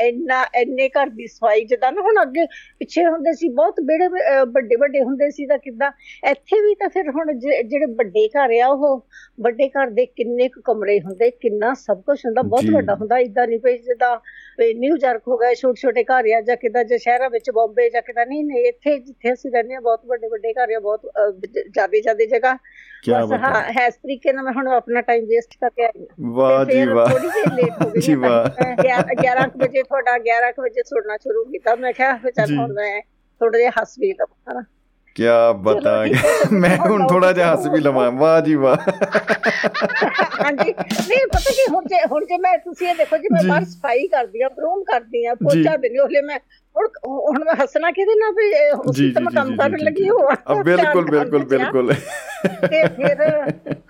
ਇੰਨਾ 0.00 0.42
ਇੰਨੇ 0.60 0.88
ਘਰ 0.88 1.08
ਦੀ 1.10 1.26
ਸਫ਼ਾਈ 1.26 1.64
ਜਿੱਦਾਂ 1.64 1.90
ਨਾ 1.92 2.02
ਹੁਣ 2.02 2.22
ਅੱਗੇ 2.22 2.46
ਪਿੱਛੇ 2.80 3.04
ਹੁੰਦੇ 3.06 3.32
ਸੀ 3.32 3.48
ਬਹੁਤ 3.54 3.80
ਬੜੇ 3.82 4.08
ਵੱਡੇ 4.52 4.76
ਵੱਡੇ 4.76 5.02
ਹੁੰਦੇ 5.02 5.30
ਸੀ 5.30 5.46
ਤਾਂ 5.46 5.58
ਕਿੱਦਾਂ 5.58 5.90
ਇੱਥੇ 6.30 6.60
ਵੀ 6.60 6.74
ਤਾਂ 6.74 6.88
ਫਿਰ 6.88 7.10
ਹੁਣ 7.10 7.32
ਜਿਹੜੇ 7.38 7.86
ਵੱਡੇ 7.94 8.26
ਘਰ 8.28 8.54
ਆ 8.62 8.68
ਉਹ 8.68 9.06
ਵੱਡੇ 9.40 9.68
ਘਰ 9.68 9.90
ਦੇ 9.90 10.06
ਕਿੰਨੇ 10.06 10.48
ਕੁ 10.48 10.60
ਕਮਰੇ 10.64 10.98
ਹੁੰਦੇ 11.00 11.30
ਕਿੰਨਾ 11.32 11.72
ਸਭ 11.78 12.00
ਕੁਝ 12.06 12.18
ਹੁੰਦਾ 12.26 12.42
ਬਹੁਤ। 12.44 12.70
ਵੱਡਾ 12.70 12.94
ਹੁੰਦਾ 12.94 13.18
ਇਦਾਂ 13.18 13.46
ਨਹੀਂ 13.46 13.58
ਪਈ 13.60 13.76
ਜਿੱਦਾਂ 13.80 14.16
ਨਿਊਯਾਰਕ 14.74 15.28
ਹੋ 15.28 15.36
ਗਿਆ 15.38 15.52
ਛੋਟੇ 15.54 15.80
ਛੋਟੇ 15.80 16.02
ਘਰ 16.04 16.26
ਆ 16.36 16.40
ਜਾਂ 16.40 16.56
ਕਿੱਦਾਂ 16.56 16.84
ਜੇ 16.84 16.98
ਸ਼ਹਿਰਾਂ 16.98 17.30
ਵਿੱਚ 17.30 17.50
ਬੰਬੇ 17.50 17.88
ਜਾਂ 17.90 18.02
ਕਿੱਦਾਂ 18.02 18.26
ਨਹੀਂ 18.26 18.44
ਨਹੀਂ 18.44 18.64
ਇੱਥੇ 18.68 18.98
ਜਿੱਥੇ 18.98 19.32
ਅਸੀਂ 19.32 19.50
ਰਹਿੰਦੇ 19.50 19.74
ਆ 19.74 19.80
ਬਹੁਤ 19.80 20.06
ਵੱਡੇ 20.06 20.28
ਵੱਡੇ 20.28 20.52
ਘਰ 20.52 20.74
ਆ 20.76 20.80
ਬਹੁਤ 20.80 21.06
ਜਿਆਦੇ 21.74 22.00
ਜਿਆਦੇ 22.00 22.26
ਜਗ੍ਹਾ। 22.26 22.56
ਬਸ 23.04 23.28
ਬਾਤ 23.30 23.40
ਹਾਂ। 23.42 23.86
ਇਸ 23.86 23.94
ਤਰੀਕੇ 23.94 24.32
ਨਾਲ 24.32 24.44
ਮੈਂ 24.44 24.52
ਹੁਣ 24.52 24.68
ਆਪਣਾ 24.68 25.00
ਟਾਈਮ 25.00 25.24
ਵੇਸਟ 25.26 25.56
ਕਰਕੇ 25.60 25.86
ਵਾਹ 26.20 26.64
ਜੀ 26.64 26.84
ਵਾਹ। 26.84 27.08
ਥੋੜੀ 27.08 27.28
ਜਿਹੀ 27.28 27.54
ਲੇਟ 27.56 27.82
ਹੋ 27.82 27.90
ਗਈ 27.90 28.00
ਜੀ 28.00 28.14
ਵਾਹ। 28.14 28.44
11 29.14 29.46
ਵਜੇ 29.58 29.82
ਤੁਹਾਡਾ 29.82 30.16
11 30.18 30.50
ਕੁ 30.52 30.62
ਵਜੇ 30.62 30.82
ਸੁਣਨਾ 30.82 31.16
ਸ਼ੁਰੂ 31.16 31.44
ਕੀਤਾ। 31.44 31.74
ਮੈਂ 31.76 31.92
ਕਿਹਾ 31.92 32.16
ਫਿਰ 32.16 32.30
ਚੱਲ। 32.30 32.56
ਹੁਣ 32.56 32.72
ਮੈਂ 32.72 33.00
ਥੋੜਾ 33.40 33.58
ਜਿਹਾ 33.58 33.70
ਹੱਸ 33.80 33.94
ਵੀ 34.00 34.12
ਲਵਾਂ 34.12 34.52
ਹਨਾ 34.52 34.62
ਕਿਆ 35.16 35.52
ਬਤਾ 35.52 36.04
ਮੈਂ 36.52 36.76
ਹੁਣ 36.76 37.06
ਥੋੜਾ 37.08 37.32
ਜਿਹਾ 37.32 37.52
ਹੱਸ 37.52 37.66
ਵੀ 37.66 37.80
ਲਵਾਂ। 37.80 38.10
ਵਾਹ 38.12 38.40
ਜੀ 38.40 38.54
ਵਾਹ। 38.54 38.76
ਹਾਂਜੀ। 40.44 40.72
ਨਹੀਂ 40.72 41.26
ਪਤਾ 41.26 41.50
ਕੀ 41.50 41.64
ਹੁਣ 41.74 41.84
ਜੇ 41.84 41.96
ਹੁਣ 42.12 42.24
ਜੇ 42.24 42.38
ਮੈਂ 42.38 42.56
ਤੁਸੀਂ 42.58 42.88
ਇਹ 42.88 42.94
ਦੇਖੋ 42.94 43.16
ਜੀ 43.16 43.28
ਮੈਂ। 43.32 43.42
ਬਾਹਰ 43.48 43.64
ਸਫ਼ਾਈ 43.64 44.06
ਕਰਦੀ 44.08 44.42
ਆ 44.42 44.48
ਬਰੂਮ 44.48 44.82
ਕਰਦੀ 44.82 45.24
ਆ 45.26 45.34
ਪੋਚਾ 45.34 45.76
ਦਿੰਦੀ 45.76 45.98
ਉਹਲੇ 45.98 46.22
ਮੈਂ 46.22 46.38
ਹੁਣ 46.76 47.44
ਮੈਂ 47.44 47.54
ਹੱਸਣਾ 47.62 47.90
ਕਿਹਦੇ 47.90 48.14
ਨਾਲ 48.14 48.32
ਵੀ 48.32 48.70
ਉਸੇ 48.88 49.10
ਤਾਂ 49.12 49.22
ਕੰਮ 49.34 49.56
ਕਰਨ 49.56 49.76
ਲੱਗੀ 49.84 50.08
ਅ, 50.10 50.62
ਬਿਲਕੁਲ 50.62 51.04
ਬਿਲਕੁਲ। 51.04 51.44
ਬਿਲਕੁਲ। 51.44 51.92
ਤੇ 52.68 52.82
ਫਿਰ 52.88 53.22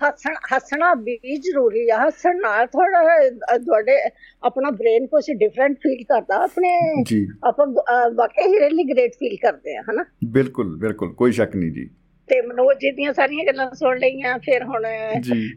ਹੱਸਣ 0.03 0.33
ਹੱਸਣਾ 0.55 0.93
ਵੀ 0.93 1.37
ਜ਼ਰੂਰੀ 1.37 1.89
ਆ। 1.89 1.97
ਹੱਸਣ 1.97 2.39
ਨਾਲ 2.39 2.65
ਥੋੜਾ 2.67 3.29
ਤੁਹਾਡੇ 3.57 3.97
ਆਪਣਾ 4.43 4.69
ਬ੍ਰੇਨ 4.69 5.07
ਕੁਝ 5.07 5.23
ਡਿਫਰੈਂਟ 5.31 5.77
ਫੀਲ 5.77 6.03
ਕਰਦਾ। 6.03 6.35
ਆਪਣੇ 6.43 6.69
ਜੀ। 7.03 7.27
ਆਪਾਂ 7.43 7.67
ਵਾਕਈ 8.15 8.47
ਹੀ 8.47 8.59
ਰੀਲੀ 8.59 8.83
ਗ੍ਰੇਟ 8.83 9.13
ਫੀਲ 9.13 9.35
ਕਰਦੇ 9.35 9.77
ਆ 9.77 9.81
ਹਨਾ? 9.91 10.05
ਬਿਲਕੁਲ 10.23 10.77
ਬਿਲਕੁਲ। 10.77 11.13
ਕੋਈ 11.13 11.31
ਸ਼ੱਕ 11.31 11.55
ਨਹੀਂ 11.55 11.71
ਜੀ। 11.71 11.89
ਤੇ 12.27 12.41
ਮਨੋਜ 12.41 12.77
ਜੀ 12.77 12.91
ਦੀਆਂ 12.91 13.13
ਸਾਰੀਆਂ 13.13 13.45
ਗੱਲਾਂ 13.45 13.69
ਸੁਣ 13.75 13.97
ਲਈਆਂ 13.99 14.37
ਫਿਰ 14.39 14.63
ਹੁਣ 14.63 14.83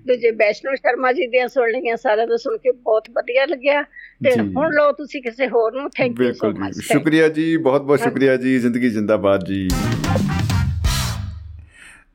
ਦੂਜੇ 0.06 0.30
ਵੈਸ਼ਨੂ 0.30 0.74
ਸ਼ਰਮਾ 0.74 1.12
ਜੀ 1.12 1.26
ਦੀਆਂ 1.26 1.48
ਸੁਣ 1.48 1.70
ਲਈਆਂ 1.70 1.96
ਸਾਰਿਆਂ 1.96 2.26
ਤੋਂ 2.26 2.36
ਸੁਣ 2.36 2.56
ਕੇ 2.56 2.70
ਬਹੁਤ 2.72 3.10
ਵਧੀਆ 3.10 3.44
ਲੱਗਿਆ। 3.46 3.82
ਤੇ। 3.82 4.40
ਹੁਣ 4.40 4.74
ਲੋ 4.74 4.92
ਤੁਸੀਂ 4.92 5.22
ਕਿਸੇ 5.22 5.48
ਹੋਰ 5.48 5.72
ਨੂੰ 5.72 5.90
ਥੈਂਕ 5.90 6.20
ਯੂ 6.20 6.32
ਸੋ 6.32 6.50
ਮਚ 6.50 6.74
ਸ਼ੁਕਰੀਆ 6.80 7.28
ਜੀ 7.28 7.56
ਬਹੁਤ 7.56 7.82
ਬਹੁਤ 7.82 8.00
ਸ਼ੁਕਰੀਆ 8.00 8.36
ਜੀ 8.36 8.58
ਜ਼ਿੰਦਗੀ 8.58 8.90
ਜਿੰਦਾਬਾਦ 8.90 9.44
ਜੀ। 9.44 9.68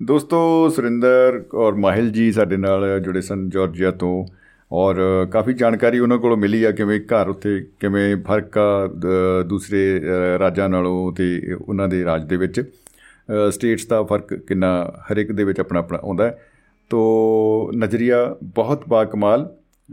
ਦੋਸਤੋ 0.03 0.69
ਸੁਰਿੰਦਰ 0.69 1.43
ਔਰ 1.53 1.73
ਮਾਹਿਲ 1.73 2.09
ਜੀ 2.09 2.31
ਸਾਡੇ 2.31 2.57
ਨਾਲ 2.57 2.99
ਜੁੜੇ 2.99 3.21
ਸਨ 3.21 3.49
ਜਾਰਜੀਆ 3.49 3.91
ਤੋਂ 3.91 4.25
ਔਰ 4.71 4.95
ਕਾਫੀ 5.31 5.53
ਜਾਣਕਾਰੀ 5.53 5.99
ਉਹਨਾਂ 5.99 6.17
ਕੋਲੋਂ 6.17 6.37
ਮਿਲੀ 6.37 6.63
ਆ 6.63 6.71
ਕਿਵੇਂ 6.71 6.99
ਘਰ 6.99 7.27
ਉੱਥੇ 7.27 7.65
ਕਿਵੇਂ 7.79 8.15
ਫ਼ਰਕ 8.17 8.57
ਆ 8.57 8.87
ਦ- 8.87 9.43
ਦੂਸਰੇ 9.47 10.01
ਰਾਜਾਂ 10.39 10.69
ਨਾਲੋਂ 10.69 11.13
ਤੇ 11.13 11.41
ਉਹਨਾਂ 11.67 11.87
ਦੇ 11.87 12.03
ਰਾਜ 12.03 12.23
ਦੇ 12.23 12.37
ਵਿੱਚ। 12.37 12.61
ਸਟੇਟਸ 13.51 13.85
ਦਾ 13.87 14.03
ਫ਼ਰਕ 14.03 14.33
ਕਿੰਨਾ 14.33 14.71
ਹਰ 15.11 15.17
ਇੱਕ 15.17 15.31
ਦੇ 15.31 15.43
ਵਿੱਚ 15.43 15.59
ਆਪਣਾ 15.59 15.79
ਆਪਣਾ 15.79 15.99
ਆਉਂਦਾ 16.03 16.37
ਤੋ 16.89 17.71
ਨਜ਼ਰੀਆ 17.75 18.35
ਬਹੁਤ 18.43 18.87
ਬਾ 18.89 19.03
ਕਮਾਲ 19.05 19.49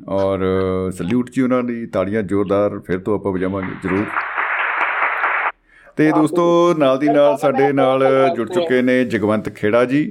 ਔਰ 0.08 0.44
ਸਲੂਟ 0.90 1.30
ਜੀ 1.30 1.42
ਉਹਨਾਂ 1.42 1.62
ਦੀ 1.62 1.86
ਤਾੜੀਆਂ 1.86 2.22
ਜ਼ੋਰਦਾਰ 2.22 2.78
ਫਿਰ 2.78 2.98
ਤੋਂ 2.98 3.14
ਆਪਾਂ 3.14 3.32
ਵਜਾਵਾਂਗੇ 3.32 3.74
ਜ਼ਰੂਰ। 3.82 4.04
ਤੇ 5.96 6.10
ਦੋਸਤੋ 6.10 6.74
ਨਾਲ 6.78 6.98
ਦੀ 6.98 7.08
ਨਾਲ 7.08 7.36
ਸਾਡੇ 7.36 7.72
ਨਾਲ 7.72 8.04
ਜੁੜ 8.36 8.48
ਚੁੱਕੇ 8.52 8.80
ਨੇ 8.82 9.04
ਜਗਵੰਤ 9.04 9.48
ਖੇੜਾ 9.48 9.84
ਜੀ 9.84 10.02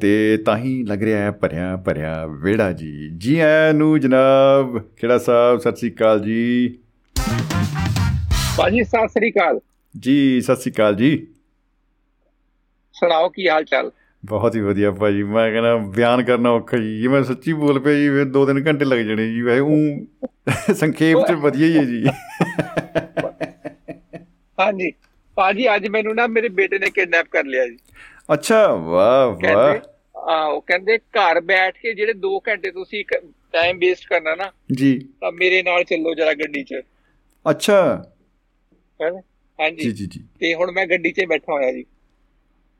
ਤੇ 0.00 0.36
ਤਾਂ 0.46 0.56
ਹੀ 0.56 0.82
ਲੱਗ 0.84 1.02
ਰਿਹਾ 1.02 1.18
ਹੈ 1.18 1.30
ਭਰਿਆ 1.30 1.76
ਭਰਿਆ 1.76 2.26
ਵਿਹੜਾ 2.26 2.72
ਜੀ। 2.72 3.08
ਜੀ 3.18 3.38
ਆਇਆਂ 3.38 3.72
ਨੂੰ 3.74 4.00
ਜਨਾਬ 4.00 4.78
ਖੇੜਾ 4.96 5.18
ਸਾਹਿਬ 5.18 5.58
ਸਤਿ 5.58 5.76
ਸ੍ਰੀ 5.76 5.90
ਅਕਾਲ 5.90 6.20
ਜੀ। 6.20 6.78
ਭਾਜੀ 8.58 8.84
ਸਤਿ 8.84 9.08
ਸ੍ਰੀ 9.08 9.30
ਅਕਾਲ। 9.30 9.60
ਜੀ 9.94 10.40
ਸਤਿ 10.40 10.56
ਸ੍ਰੀ 10.56 10.72
ਅਕਾਲ 10.72 10.94
ਜੀ। 10.94 11.26
ਸੁਣਾਓ 12.96 13.28
ਕੀ 13.28 13.48
ਹਾਲ 13.48 13.64
ਚਾਲ? 13.64 13.90
ਬਹੁਤ 14.22 14.54
ਹੀ 14.54 14.60
ਵਧੀਆ 14.60 14.90
ਭਾਜੀ 14.90 15.22
ਮੈਂ 15.22 15.52
ਕਹਿੰਦਾ 15.52 15.76
ਬਿਆਨ 15.76 16.24
ਕਰਨਾ 16.24 16.50
ਔਖਾ 16.50 16.76
ਜੀ 16.76 17.00
ਜੇ 17.00 17.08
ਮੈਂ 17.08 17.22
ਸੱਚੀ 17.22 17.52
ਬੋਲ 17.52 17.80
ਪਿਆ 17.80 17.94
ਜੀ 17.94 18.10
ਫਿਰ 18.10 18.24
2-3 18.38 18.66
ਘੰਟੇ 18.66 18.84
ਲੱਗ 18.84 18.98
ਜਾਣੇ 18.98 19.32
ਜੀ 19.32 19.42
ਵੈਸੇ 19.42 19.60
ਉਹ 19.60 20.46
ਸੰਖੇਪ 20.74 21.18
ਚ 21.28 21.32
ਵਧੀਆ 21.32 21.66
ਹੀ 21.66 21.78
ਹੈ 21.78 21.84
ਜੀ। 21.84 22.04
ਹਾਂਜੀ 24.60 24.92
ਭਾਜੀ 25.36 25.76
ਅੱਜ 25.76 25.88
ਮੈਨੂੰ 25.88 26.14
ਨਾ 26.14 26.26
ਮੇਰੇ 26.26 26.48
ਬੇਟੇ 26.48 26.78
ਨੇ 26.78 26.90
ਕਿਡਨੈਪ 26.90 27.26
ਕਰ 27.30 27.44
ਲਿਆ 27.44 27.66
ਜੀ। 27.66 27.78
ਅੱਛਾ 28.32 28.66
ਵਾਹ 28.66 29.36
ਵਾਹ। 29.44 29.78
ਆ 30.28 30.44
ਉਹ 30.44 30.60
ਕਹਿੰਦੇ 30.60 30.98
ਘਰ 30.98 31.40
ਬੈਠ 31.40 31.78
ਕੇ 31.82 31.94
ਜਿਹੜੇ 31.94 32.12
2 32.12 32.40
ਘੰਟੇ 32.48 32.70
ਤੁਸੀਂ 32.70 33.04
ਟਾਈਮ 33.52 33.78
ਵੇਸਟ 33.78 34.08
ਕਰਨਾ 34.08 34.34
ਨਾ 34.34 34.52
ਜੀ। 34.72 35.08
ਤਾਂ 35.20 35.32
ਮੇਰੇ 35.32 35.62
ਨਾਲ 35.62 35.84
ਚੱਲੋ 35.84 36.14
ਜਰਾ 36.14 36.34
ਗੱਡੀ 36.34 36.64
'ਚ। 36.64 36.74
ਅੱਛਾ। 37.46 38.04
ਹੈਂ? 39.00 39.10
ਜੀ 39.10 39.18
ਹਾਂਜੀ। 39.58 39.90
ਜੀ 39.90 40.06
ਜੀ 40.06 40.24
ਤੇ 40.40 40.54
ਹੁਣ 40.54 40.72
ਮੈਂ 40.72 40.86
ਗੱਡੀ 40.86 41.12
'ਚ 41.12 41.24
ਬੈਠਾ 41.24 41.52
ਹੋਇਆ 41.52 41.72
ਜੀ। 41.72 41.84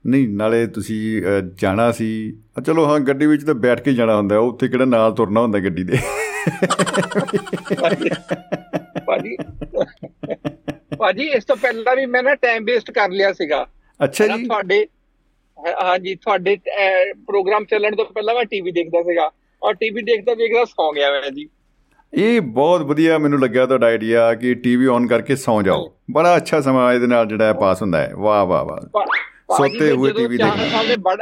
ਨਹੀਂ 0.07 0.29
ਨਾਲੇ 0.29 0.67
ਤੁਸੀਂ 0.67 1.23
ਜਾਣਾ 1.55 1.93
ਸੀ। 1.93 2.39
ਚਲੋ 2.67 2.87
ਹਾਂ 2.87 3.01
ਗੱਡੀ 3.01 3.27
ਵਿੱਚ 3.27 3.45
ਤਾਂ 3.45 3.55
ਬੈਠ 3.55 3.81
ਕੇ 3.81 3.93
ਜਾਣਾ 3.93 4.17
ਹੁੰਦਾ 4.17 4.39
ਉੱਥੇ 4.39 4.69
ਕਿਹੜਾ 4.69 4.85
ਨਾਲ 4.85 5.13
ਤੁਰਨਾ 5.13 5.41
ਹੁੰਦਾ 5.41 5.59
ਗੱਡੀ 5.59 5.85
ਦੇ। 5.85 5.99
ਭਾਜੀ 9.07 9.37
ਭਾਜੀ 10.99 11.23
ਇਸ 11.23 11.45
ਤੋਂ 11.45 11.57
ਪਹਿਲਾਂ 11.57 11.97
ਵੀ 11.97 12.07
ਮੈਂ 12.07 12.23
ਨਾ 12.23 12.35
ਟਾਈਮ 12.35 12.65
ਵੇਸਟ 12.65 12.91
ਕਰ 12.91 13.11
ਲਿਆ 13.11 13.33
ਸੀਗਾ। 13.33 13.67
ਅੱਛਾ 14.05 14.27
ਜੀ। 14.27 14.45
ਤੁਹਾਡੇ 14.45 14.87
ਹਾਂ- 15.59 15.85
ਹਾਂਜੀ 15.85 16.15
ਤੁਹਾਡੇ 16.15 16.57
ਪ੍ਰੋਗਰਾਮ 17.13 17.65
ਚੱਲਣ 17.65 17.97
ਤੋਂ 17.97 18.05
ਪਹਿਲਾਂ 18.05 18.35
ਮੈਂ 18.35 18.45
ਟੀਵੀ 18.45 18.71
ਦੇਖਦਾ 18.71 19.03
ਸੀਗਾ। 19.03 19.31
ਔਰ 19.63 19.75
ਟੀਵੀ 19.75 20.03
ਦੇਖਦਾ 20.03 20.35
ਦੇਖਦਾ 20.35 20.65
ਸੌਂ 20.65 20.95
ਗਿਆ 20.95 21.11
ਮੈਂ 21.11 21.31
ਜੀ। 21.31 21.49
ਇਹ 22.15 22.41
ਬਹੁਤ 22.41 22.81
ਵਧੀਆ 22.81 23.19
ਮੈਨੂੰ 23.19 23.41
ਲੱਗਿਆ 23.41 23.67
ਤੁਹਾਡਾ 23.67 23.87
ਆਈਡੀਆ 23.87 24.35
ਕਿ 24.35 24.55
ਟੀਵੀ 24.55 24.87
ਔਨ 24.87 25.07
ਕਰਕੇ 25.07 25.37
ਸੌਂ 25.37 25.63
ਜਾਓ। 25.63 25.97
ਬੜਾ 26.11 26.37
ਅੱਛਾ 26.37 26.61
ਸਮਾਂ 26.61 26.95
ਇਹਦੇ 26.95 27.07
ਨਾਲ 27.07 27.27
ਜਿਹੜਾ 27.27 27.45
ਹੈ 27.45 27.53
ਪਾਸ 27.53 27.83
ਹੁੰਦਾ 27.83 27.99
ਹੈ। 27.99 28.13
ਵਾਹ 28.15 28.47
ਵਾਹ 28.47 28.65
ਵਾਹ। 28.65 29.07
ਸੋਤੇ 29.49 29.91
ਹੋਏ 29.93 30.13
ਟੀਵੀ 30.13 30.37
ਦੇਖਦੇ 30.37 30.69
ਸਾਹਿਬ 30.71 30.89
ਨੇ 30.89 30.97
ਬੜ 30.97 31.21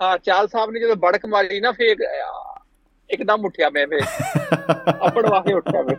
ਹਾਂ 0.00 0.18
ਚਾਲ 0.18 0.48
ਸਾਹਿਬ 0.48 0.70
ਨੇ 0.70 0.80
ਜਦੋਂ 0.80 0.96
ਬੜਕ 0.96 1.26
ਮਾਰੀ 1.26 1.60
ਨਾ 1.60 1.72
ਫੇਰ 1.72 1.96
ਇੱਕਦਮ 3.10 3.44
ਉੱਠਿਆ 3.44 3.70
ਮੈਂ 3.70 3.86
ਫੇਰ। 3.86 4.00
ਆਪੜਵਾ 5.02 5.40
ਕੇ 5.40 5.52
ਉੱਠਿਆ 5.52 5.82
ਮੈਂ। 5.82 5.96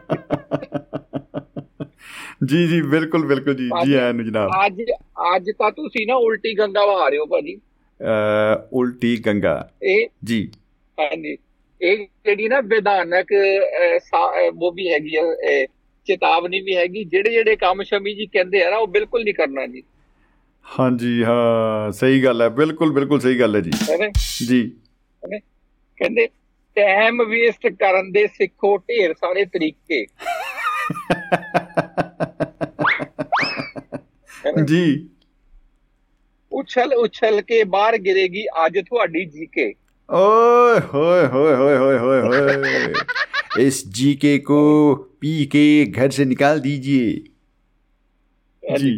ਜੀ 2.45 2.67
ਜੀ 2.67 2.81
ਬਿਲਕੁਲ 2.81 3.25
ਬਿਲਕੁਲ 3.25 3.55
ਜੀ 3.55 3.69
ਜੀ 3.85 3.93
ਆਇਆਂ 3.93 4.13
ਨੂੰ 4.13 4.25
ਜਨਾਬ। 4.25 4.49
ਅੱਜ 4.65 4.81
ਅੱਜ 5.35 5.51
ਤਾਂ 5.51 5.71
ਤੁਸੀਂ 5.71 6.07
ਨਾ 6.07 6.15
ਉਲਟੀ 6.15 6.53
ਗੰਗਾ 6.57 6.85
ਵਹਾ 6.85 7.09
ਰਹੇ 7.09 7.17
ਹੋ 7.17 7.25
ਭਾਜੀ। 7.25 7.55
ਅ, 7.55 8.67
ਉਲਟੀ 8.73 9.17
ਗੰਗਾ। 9.17 9.69
ਇਹ 9.83 10.07
ਜੀ। 10.23 10.51
ਹਾਂਜੀ। 10.99 11.37
ਇਹ 11.81 11.97
ਜਿਹੜੀ 12.25 12.47
ਨਾ 12.47 12.61
ਵਿਧਾਨਕ 12.61 13.33
ਉਹ 14.61 14.71
ਵੀ 14.71 14.89
ਹੈਗੀ 14.93 15.17
ਅਹ, 15.17 15.65
ਚੇਤਾਵਨੀ 16.07 16.61
ਵੀ 16.61 16.75
ਹੈਗੀ। 16.75 17.03
ਜਿਹੜੇ 17.03 17.31
ਜਿਹੜੇ 17.31 17.55
ਕੰਮ 17.55 17.83
ਸ਼ਮੀ 17.83 18.13
ਜੀ 18.13 18.25
ਕਹਿੰਦੇ 18.25 18.63
ਆ 18.63 18.69
ਨਾ 18.69 18.77
ਉਹ 18.77 18.87
ਬਿਲਕੁਲ 18.87 19.23
ਨਹੀਂ 19.23 19.33
ਕਰਨਾ 19.33 19.65
ਜੀ। 19.65 19.83
ਹਾਂਜੀ 20.66 21.22
ਹਾਂ 21.24 21.90
ਸਹੀ 21.92 22.22
ਗੱਲ 22.24 22.42
ਹੈ 22.42 22.48
ਬਿਲਕੁਲ 22.50 22.92
ਬਿਲਕੁਲ 22.92 23.20
ਸਹੀ 23.20 23.38
ਗੱਲ 23.40 23.56
ਹੈ 23.56 23.60
ਜੀ 23.60 23.70
ਹੈ 23.90 23.96
ਨਾ 23.98 24.08
ਜੀ 24.46 24.62
ਕਹਿੰਦੇ 25.22 26.26
ਟਾਈਮ 26.76 27.22
ਵੇਸਟ 27.28 27.66
ਕਰਨ 27.80 28.10
ਦੇ 28.12 28.26
ਸਿੱਖੋ 28.28 28.76
ਢੇਰ 28.78 29.14
ਸਾਰੇ 29.14 29.44
ਤਰੀਕੇ 29.46 30.04
ਹੈ 34.36 34.52
ਨਾ? 34.52 34.62
ਜੀ 34.64 35.08
ਉਛਲ 36.52 36.92
ਉਛਲ 36.94 37.40
ਕੇ 37.42 37.62
ਬਾਹਰ 37.66 37.96
ਗਿਰੇਗੀ 37.98 38.44
ਅੱਜ 38.66 38.78
ਤੁਹਾਡੀ 38.80 39.24
ਜੀਕੇ 39.28 39.72
ओए 40.08 40.78
होए 40.86 41.20
होए 41.32 41.52
होए 41.58 41.74
होए 41.74 41.92
होए 42.00 42.16
होए 42.22 43.60
इस 43.62 43.76
जीके 43.90 44.32
को 44.40 44.56
पी 45.22 45.30
के 45.46 45.62
घर 45.92 46.10
से 46.16 46.26
निकाल 46.26 46.60
दीजिए 46.60 47.06
ਜੀ 47.12 47.30
ਭਾਜੀ, 48.62 48.92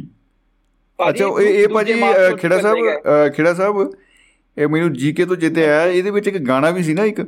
ਅੱਛਾ 1.00 1.26
ਇਹ 1.42 1.48
ਇਹ 1.48 1.68
ਭਾਜੀ 1.68 1.94
ਖੇੜਾ 2.38 2.62
ਸਾਹਿਬ 2.62 2.78
ਖੇੜਾ 3.34 3.54
ਸਾਹਿਬ 3.54 3.92
ਇਹ 4.58 4.68
ਮੈਨੂੰ 4.68 4.94
ਜੀਕੇ 4.94 5.26
ਤੋਂ 5.26 5.36
ਜਿੱਤੇ 5.36 5.66
ਆਇਆ 5.66 5.86
ਇਹਦੇ 5.86 6.10
ਵਿੱਚ 6.10 6.28
ਇੱਕ 6.28 6.38
ਗਾਣਾ 6.38 6.70
ਵੀ 6.72 6.84
ਸੀ 6.84 6.94
ਨਾ 6.94 7.04
ਇੱਕ। 7.06 7.26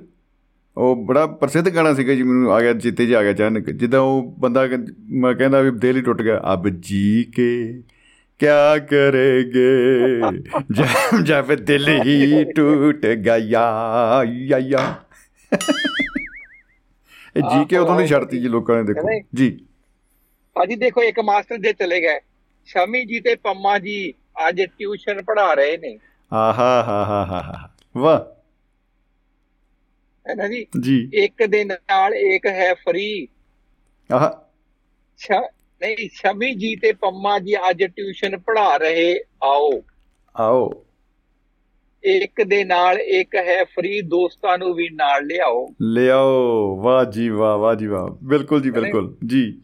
ਉਹ 0.77 0.95
ਬੜਾ 1.05 1.25
ਪ੍ਰਸਿੱਧ 1.27 1.69
ਗਾਣਾ 1.69 1.93
ਸੀਗਾ 1.93 2.13
ਜੀ 2.13 2.23
ਮੈਨੂੰ 2.23 2.53
ਆ 2.53 2.61
ਗਿਆ 2.61 2.73
ਜਿੱਤੇ 2.73 3.05
ਜੀ 3.05 3.13
ਆ 3.13 3.23
ਗਿਆ 3.23 3.31
ਅਚਾਨਕ। 3.31 3.69
ਜਿੱਦਾਂ 3.69 3.99
ਉਹ 3.99 4.35
ਬੰਦਾ 4.39 4.67
ਮੈਂ 5.09 5.33
ਕਹਿੰਦਾ 5.33 5.61
ਵੀ 5.61 5.71
ਦਿਲ 5.71 5.97
ਹੀ 5.97 6.01
ਟੁੱਟ 6.01 6.21
ਗਿਆ 6.21 6.41
ਅਬ 6.53 6.67
ਜੀ 6.69 7.23
ਕੇ 7.35 7.81
ਕਿਆ 8.39 8.77
ਕਰੇਗੇ? 8.77 10.19
ਜਬ 10.71 11.23
ਜਬ 11.23 11.53
ਦਿਲ 11.55 11.87
ਹੀ 12.03 12.43
ਟੁੱਟ 12.43 13.05
ਗਿਆ 13.05 13.37
ਯਾ 13.37 14.23
ਯਾ 14.59 14.95
ਇਹ 17.35 17.41
ਜੀ 17.41 17.65
ਕੇ 17.65 17.77
ਉਦੋਂ 17.77 17.95
ਨਹੀਂ 17.95 18.07
ਛੱਡਤੀ 18.07 18.39
ਜੀ 18.39 18.47
ਲੋਕਾਂ 18.47 18.75
ਨੇ 18.77 18.83
ਦੇਖੋ। 18.83 19.09
ਜੀ। 19.35 19.49
ਭਾਜੀ 20.55 20.75
ਦੇਖੋ 20.75 21.03
ਇੱਕ 21.03 21.19
ਮਾਸਟਰ 21.19 21.57
ਦੇ 21.57 21.73
ਚਲੇ 21.73 22.01
ਗਏ 22.01 22.19
ਸ਼ਮੀ 22.65 23.05
ਜੀ 23.05 23.19
ਤੇ 23.19 23.35
ਪੰਮਾ 23.35 23.79
ਜੀ 23.79 24.13
ਅੱਜ 24.47 24.61
ਟਿਊਸ਼ਨ 24.61 25.21
ਪੜ੍ਹਾ 25.21 25.53
ਰਹੇ 25.53 25.77
ਨੇ। 25.77 25.99
ਆਹਾ 26.33 26.83
ਹਾ 26.87 27.05
ਹਾ 27.05 27.25
ਹਾ 27.25 27.69
ਵਾਹ। 27.97 28.41
ਹੈ 30.29 30.35
ਨਾ 30.35 30.47
ਜੀ? 30.47 30.65
ਜੀ। 30.81 31.09
ਇੱਕ 31.13 31.45
ਦੇ 31.45 31.63
ਨਾਲ 31.63 32.13
ਇੱਕ 32.13 32.45
ਹੈ 32.45 32.73
ਫਰੀ। 32.73 33.27
ਆਹ। 34.13 34.51
ਨਹੀਂ 35.81 36.09
ਸ਼ਮੀ 36.13 36.53
ਜੀ 36.53 36.75
ਤੇ 36.75 36.93
ਪੰਮਾ 36.93 37.39
ਜੀ 37.39 37.55
ਅੱਜ 37.69 37.83
ਟਿਊਸ਼ਨ 37.83 38.37
ਪੜ੍ਹਾ 38.37 38.77
ਰਹੇ 38.77 39.19
ਆਓ। 39.43 39.83
ਆਓ। 40.37 40.85
ਇੱਕ 42.03 42.41
ਦੇ 42.43 42.63
ਨਾਲ 42.63 42.97
ਇੱਕ 42.97 43.35
ਹੈ 43.35 43.63
ਫਰੀ 43.63 44.01
ਦੋਸਤਾਂ 44.01 44.57
ਨੂੰ 44.57 44.73
ਵੀ 44.73 44.89
ਨਾਲ 44.89 45.25
ਲਿਆਓ। 45.25 45.67
ਲਿਆਓ। 45.81 46.75
ਵਾਹ 46.81 47.05
ਜੀ 47.05 47.29
ਵਾਹ 47.29 47.57
ਵਾਹ 47.57 47.75
ਜੀ 47.75 47.87
ਵਾਹ। 47.87 48.07
ਬਿਲਕੁਲ 48.23 48.61
ਜੀ? 48.61 48.71
ਬਿਲਕੁਲ। 48.71 49.17
ਜੀ। 49.27 49.61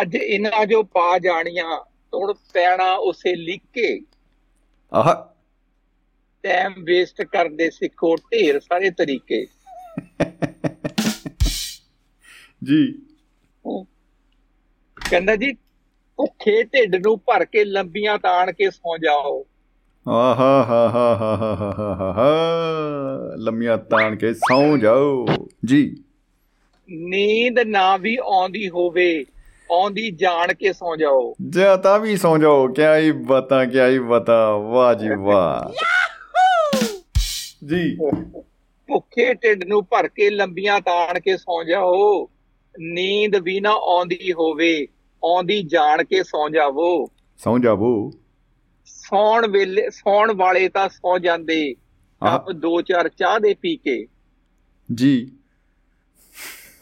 ਅੱਜ 0.00 0.14
ਇਹਨਾਂ 0.14 0.66
ਜੋ 0.66 0.82
ਪਾ 0.82 1.18
ਜਾਣੀਆਂ 1.18 1.78
ਤੁਣ 2.12 2.32
ਪੈਣਾ 2.54 2.94
ਉਸੇ 2.94 3.34
ਲਿਖੇ 3.36 4.00
ਆਹ। 4.92 5.14
ਟਾਈਮ 6.42 6.72
ਵੇਸਟ 6.84 7.22
ਕਰਦੇ 7.22 7.70
ਸਿੱਖੋ 7.70 8.16
ਢੇਰ 8.16 8.60
ਸਾਰੇ 8.60 8.90
ਤਰੀਕੇ। 8.90 9.46
ਜੀ। 12.64 12.98
ਕਹਿੰਦਾ 14.96 15.36
ਜੀ 15.36 15.52
ਭੁੱਖੇ 16.16 16.62
ਢਿੱਡ 16.62 16.96
ਨੂੰ 16.96 17.18
ਭਰ 17.18 17.44
ਕੇ 17.44 17.64
ਲੰਬੀਆਂ 17.64 18.18
ਤਾਣ 18.18 18.52
ਕੇ 18.52 18.70
ਸੌ 18.70 18.96
ਜਾਓ। 18.96 19.46
ਆਹਾ 20.08 20.64
ਹਾ 20.68 20.88
ਹਾ 20.88 21.14
ਹਾ 21.20 21.34
ਹਾ 21.38 22.12
ਹਾ 22.12 23.36
ਲੰਮੀਆਂ 23.36 23.78
ਤਾਣ 23.78 24.16
ਕੇ 24.16 24.32
ਸੌ 24.34 24.76
ਜਾਓ। 24.76 25.26
ਜੀ। 25.64 25.96
ਨੀਂਦ 26.90 27.58
ਨਾ 27.58 27.96
ਵੀ 27.96 28.16
ਆਉਂਦੀ 28.16 28.68
ਹੋਵੇ 28.68 29.24
ਆਉਂਦੀ 29.72 30.10
ਜਾਣ 30.10 30.54
ਕੇ 30.54 30.72
ਸੌ 30.72 30.96
ਜਾਓ। 30.96 31.34
ਜਾਂ 31.48 31.78
ਤਾਂ 31.78 31.98
ਵੀ 31.98 32.16
ਸੌ 32.16 32.38
ਜਾਓ 32.38 32.68
ਕਿਆ 32.68 32.96
ਹੀ 32.96 33.12
ਬਤਾ 33.12 33.64
ਕਿਆ 33.64 33.88
ਹੀ 33.88 33.98
ਬਤਾ 33.98 34.56
ਵਾਹ 34.56 34.94
ਜੀ 34.94 35.08
ਵਾਹ। 35.18 35.72
ਜੀ। 37.66 37.96
ਭੁੱਖੇ 38.88 39.34
ਢਿੱਡ 39.34 39.64
ਨੂੰ 39.64 39.84
ਭਰ 39.84 40.08
ਕੇ 40.08 40.30
ਲੰਬੀਆਂ 40.30 40.80
ਤਾਣ 40.80 41.20
ਕੇ 41.20 41.36
ਸੌ 41.36 41.64
ਜਾਓ। 41.64 42.28
ਨੀਂਦ 42.80 43.36
ਵੀ 43.36 43.60
ਨਾ 43.60 43.70
ਆਉਂਦੀ 43.70 44.32
ਹੋਵੇ 44.32 44.86
ਆਉਂਦੀ 45.24 45.62
ਜਾਣ 45.62 46.04
ਕੇ 46.04 46.22
ਸੌ 46.22 46.48
ਜਾਵੋ। 46.48 47.06
ਸੌ 47.38 47.58
ਜਾਵੋ। 47.58 48.10
ਸੌਣ 48.84 49.46
ਵੇਲੇ 49.46 49.90
ਸੌਣ 49.90 50.32
ਵਾਲੇ 50.36 50.68
ਤਾਂ 50.68 50.88
ਸੌ 50.88 51.18
ਜਾਂਦੇ। 51.18 51.74
ਕੱਪ 52.26 52.50
ਦੋ 52.50 52.82
ਚਾਰ 52.82 53.08
ਚਾਹ 53.08 53.40
ਦੇ 53.40 53.54
ਪੀ 53.54 53.76
ਕੇ। 53.76 54.06
ਜੀ। 54.94 55.32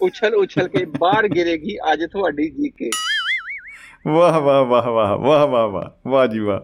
ਉਛਲ 0.04 0.34
ਉਛਲ 0.34 0.68
ਕੇ 0.68 0.84
ਬਾਹਰ 0.84 1.28
ਗਿਰੇਗੀ 1.28 1.76
ਅੱਜ 1.92 2.00
ਤੁਹਾਡੀ 2.12 2.50
ਜੀ 2.50 2.70
ਕੇ 2.70 2.90
ਵਾਹ 4.06 4.40
ਵਾਹ 4.40 4.64
ਵਾਹ 4.64 4.82
ਵਾਹ 4.82 5.18
ਵਾਹ 5.18 5.46
ਵਾਹ 5.46 5.68
ਵਾਹ 5.68 6.08
ਵਾਹ 6.08 6.26
ਜੀ 6.26 6.38
ਵਾਹ। 6.38 6.60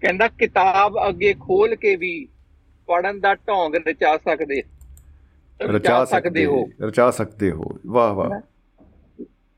ਕਹਿੰਦਾ 0.00 0.28
ਕਿਤਾਬ 0.28 0.94
ਅੱਗੇ 1.08 1.34
ਖੋਲ 1.34 1.74
ਕੇ 1.74 1.96
ਵੀ 1.96 2.28
ਪੜਨ 2.86 3.20
ਦਾ 3.20 3.34
ਢੋਂਗ 3.34 3.74
ਰਚਾ 3.88 4.16
ਸਕਦੇ। 4.16 4.62
ਰਚਾ 5.62 6.04
ਸਕਦੇ 6.04 6.44
ਹੋ। 6.44 6.66
ਰਚਾ 6.82 7.10
ਸਕਦੇ 7.10 7.50
ਹੋ। 7.50 7.64
ਵਾਹ 7.86 8.14
ਵਾਹ। 8.14 8.40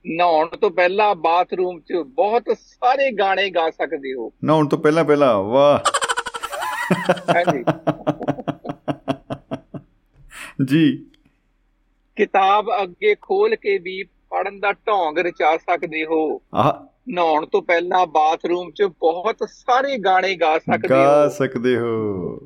ਨਹਾਉਣ 0.06 0.48
ਤੋਂ 0.48 0.70
ਪਹਿਲਾਂ 0.70 1.14
ਬਾਥਰੂਮ 1.14 1.80
'ਚ 1.80 1.92
ਬਹੁਤ 2.06 2.42
ਸਾਰੇ 2.58 3.12
ਗਾਣੇ 3.12 3.50
ਗਾ 3.50 3.70
ਸਕਦੇ 3.70 4.14
ਹੋ। 4.14 4.32
ਨਹਾਉਣ 4.44 4.68
ਤੋਂ 4.68 4.78
ਪਹਿਲਾਂ 4.78 5.04
ਪਹਿਲਾਂ 5.04 5.42
ਵਾਹ। 5.42 5.78
ਹਾਂਜੀ। 7.34 7.64
ਜੀ। 10.68 11.06
ਕਿਤਾਬ 12.19 12.66
ਅੱਗੇ 12.82 13.15
ਖੋਲ 13.20 13.57
ਕੇ 13.57 13.78
ਵੀ 13.78 14.03
ਪੜਨ 14.03 14.61
ਦਾ 14.61 14.73
ਢੋਂਗ 14.73 15.19
ਰਚਾ 15.19 15.57
ਸਕਦੇ 15.57 16.05
ਹੋ। 16.05 16.43
ਆਹ। 16.55 16.86
ਨਹਾਉਣ 17.09 17.47
ਤੋਂ 17.47 17.62
ਪਹਿਲਾਂ 17.62 18.07
ਬਾਥਰੂਮ 18.07 18.70
'ਚ 18.70 18.82
ਬਹੁਤ 18.82 19.36
ਸਾਰੇ 19.49 19.99
ਗਾਣੇ 19.99 20.35
ਗਾ 20.36 20.59
ਸਕਦੇ 20.59 20.95
ਹੋ। 20.95 20.99
ਗਾ 20.99 21.28
ਸਕਦੇ 21.28 21.77
ਹੋ। 21.77 22.36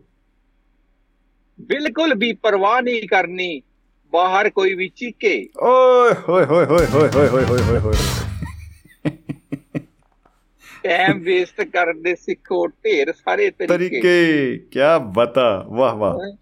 ਬਿਲਕੁਲ 1.60 2.14
ਵੀ 2.14 2.32
ਪਰਵਾਹ 2.32 2.82
ਨਹੀਂ 2.82 3.08
ਕਰਨੀ। 3.08 3.62
ਬਾਹਰ 4.12 4.50
ਕੋਈ 4.50 4.74
ਵੀ 4.74 4.88
ਚੀਕੇ। 4.88 5.48
ਓਏ 5.62 6.14
ਹੋਏ 6.28 6.44
ਹੋਏ 6.44 6.64
ਹੋਏ 6.64 6.86
ਹੋਏ 6.86 7.08
ਹੋਏ 7.08 7.28
ਹੋਏ 7.28 7.44
ਹੋਏ 7.44 7.60
ਹੋਏ 7.60 7.78
ਹੋਏ। 7.78 7.94
ਟਾਈਮ 10.82 11.18
ਵੇਸਟ 11.20 11.60
ਕਰਨ 11.60 12.02
ਦੇ 12.02 12.14
ਸਿੱਖੋ 12.14 12.66
ਢੇਰ 12.66 13.12
ਸਾਰੇ 13.12 13.50
ਤਰੀਕੇ। 13.50 13.74
ਤਰੀਕੇ। 13.74 14.58
ਕੀ 14.70 14.80
ਬਤਾ। 15.12 15.64
ਵਾਹ 15.68 15.96
ਵਾਹ। 15.96 16.36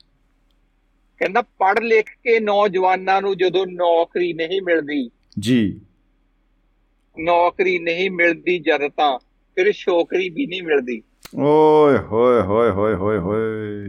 ਕਹਿੰਦਾ 1.20 1.42
ਪੜ 1.42 1.80
ਲਿਖ 1.80 2.06
ਕੇ 2.10 2.40
ਨੌਜਵਾਨਾਂ 2.40 3.22
ਨੂੰ 3.22 3.36
ਜਦੋਂ 3.36 3.66
ਨੌਕਰੀ 3.66 4.32
ਨਹੀਂ 4.32 4.62
ਮਿਲਦੀ 4.62 5.10
ਜੀ। 5.38 5.80
ਨੌਕਰੀ 7.18 7.78
ਨਹੀਂ 7.78 8.10
ਮਿਲਦੀ 8.10 8.58
ਜਦ 8.58 8.88
ਤਾਂ 8.88 9.18
ਫਿਰ 9.54 9.72
ਸ਼ੋਕਰੀ 9.72 10.28
ਵੀ 10.28 10.46
ਨਹੀਂ 10.46 10.62
ਮਿਲਦੀ। 10.62 11.02
ਓਏ 11.38 11.98
ਹੋਏ 11.98 12.42
ਹੋਏ 12.42 12.70
ਹੋਏ 12.70 12.94
ਹੋਏ 12.94 13.18
ਹੋਏ। 13.18 13.88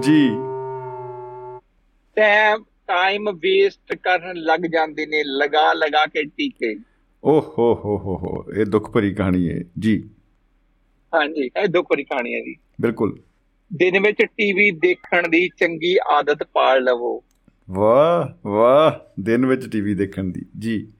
ਜੀ। 0.00 0.28
ਟਾਈਮ 2.16 2.64
ਟਾਈਮ 2.86 3.30
ਵੇਸਟ 3.32 3.94
ਕਰਨ 3.94 4.36
ਲੱਗ 4.36 4.60
ਜਾਂਦੇ 4.60 5.06
ਨੇ 5.06 5.22
ਲਗਾ 5.24 5.72
ਲਗਾ 5.72 6.06
ਕੇ 6.06 6.24
ਟੀਕੇ। 6.24 6.76
ਓ 7.24 7.40
ਹੋ 7.40 7.74
ਹੋ 7.74 7.98
ਹੋ 7.98 8.16
ਹੋ 8.16 8.52
ਇਹ 8.52 8.66
ਦੁੱਖ 8.66 8.90
ਭਰੀ 8.90 9.14
ਕਹਾਣੀ 9.14 9.48
ਹੈ। 9.50 9.60
ਜੀ। 9.78 10.10
ਹਾਂਜੀ 11.14 11.50
ਇਹ 11.62 11.68
ਦੁੱਖ 11.68 11.88
ਭਰੀ 11.88 12.04
ਕਹਾਣੀ 12.04 12.34
ਹੈ 12.34 12.40
ਜੀ। 12.40 12.56
ਬਿਲਕੁਲ। 12.80 13.20
ਦਿਨ 13.74 14.00
ਵਿੱਚ 14.00 14.24
ਟੀਵੀ 14.24 14.70
ਦੇਖਣ 14.70 15.28
ਦੀ 15.28 15.48
ਚੰਗੀ 15.48 15.96
ਆਦਤ 16.10 16.42
ਪਾਲ 16.42 16.82
ਲਵੋ। 16.82 17.24
ਵਾਹ 17.70 18.48
ਵਾਹ 18.48 19.22
ਦਿਨ 19.22 19.46
ਵਿੱਚ 19.46 19.72
ਟੀਵੀ 19.72 19.94
ਦੇਖਣ 19.94 20.24
ਦੀ 20.24 20.46
ਜੀ। 20.58 20.92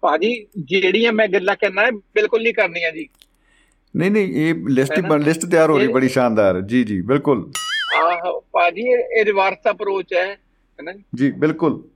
ਭਾਜੀ 0.00 0.46
ਜਿਹੜੀਆਂ 0.58 1.12
ਮੈਂ 1.12 1.28
ਗੱਲਾਂ 1.28 1.56
ਕਰਨਾ 1.56 1.90
ਬਿਲਕੁਲ 1.90 2.42
ਨਹੀਂ 2.42 2.54
ਕਰਨੀਆਂ 2.54 2.92
ਜੀ। 2.92 3.08
ਨਹੀਂ 3.96 4.10
ਨਹੀਂ 4.10 4.34
ਇਹ 4.34 4.54
ਲਿਸਟ 4.68 5.00
ਬਣ 5.00 5.22
ਲਿਸਟ 5.22 5.46
ਤਿਆਰ 5.46 5.70
ਹੋ 5.70 5.78
ਰਹੀ 5.78 5.88
ਬੜੀ 5.88 6.08
ਸ਼ਾਨਦਾਰ। 6.08 6.60
ਜੀ 6.60 6.84
ਜੀ 6.84 7.00
ਬਿਲਕੁਲ। 7.00 7.52
ਆਹ 7.96 8.40
ਭਾਜੀ 8.40 8.82
ਇਹ 9.20 9.24
ਰਿਵਰਸ 9.24 9.70
ਅਪਰੋਚ 9.70 10.14
ਹੈ 10.14 10.26
ਹੈਨਾ 10.26 10.92
ਜੀ? 11.14 11.30
ਬਿਲਕੁਲ। 11.30 11.88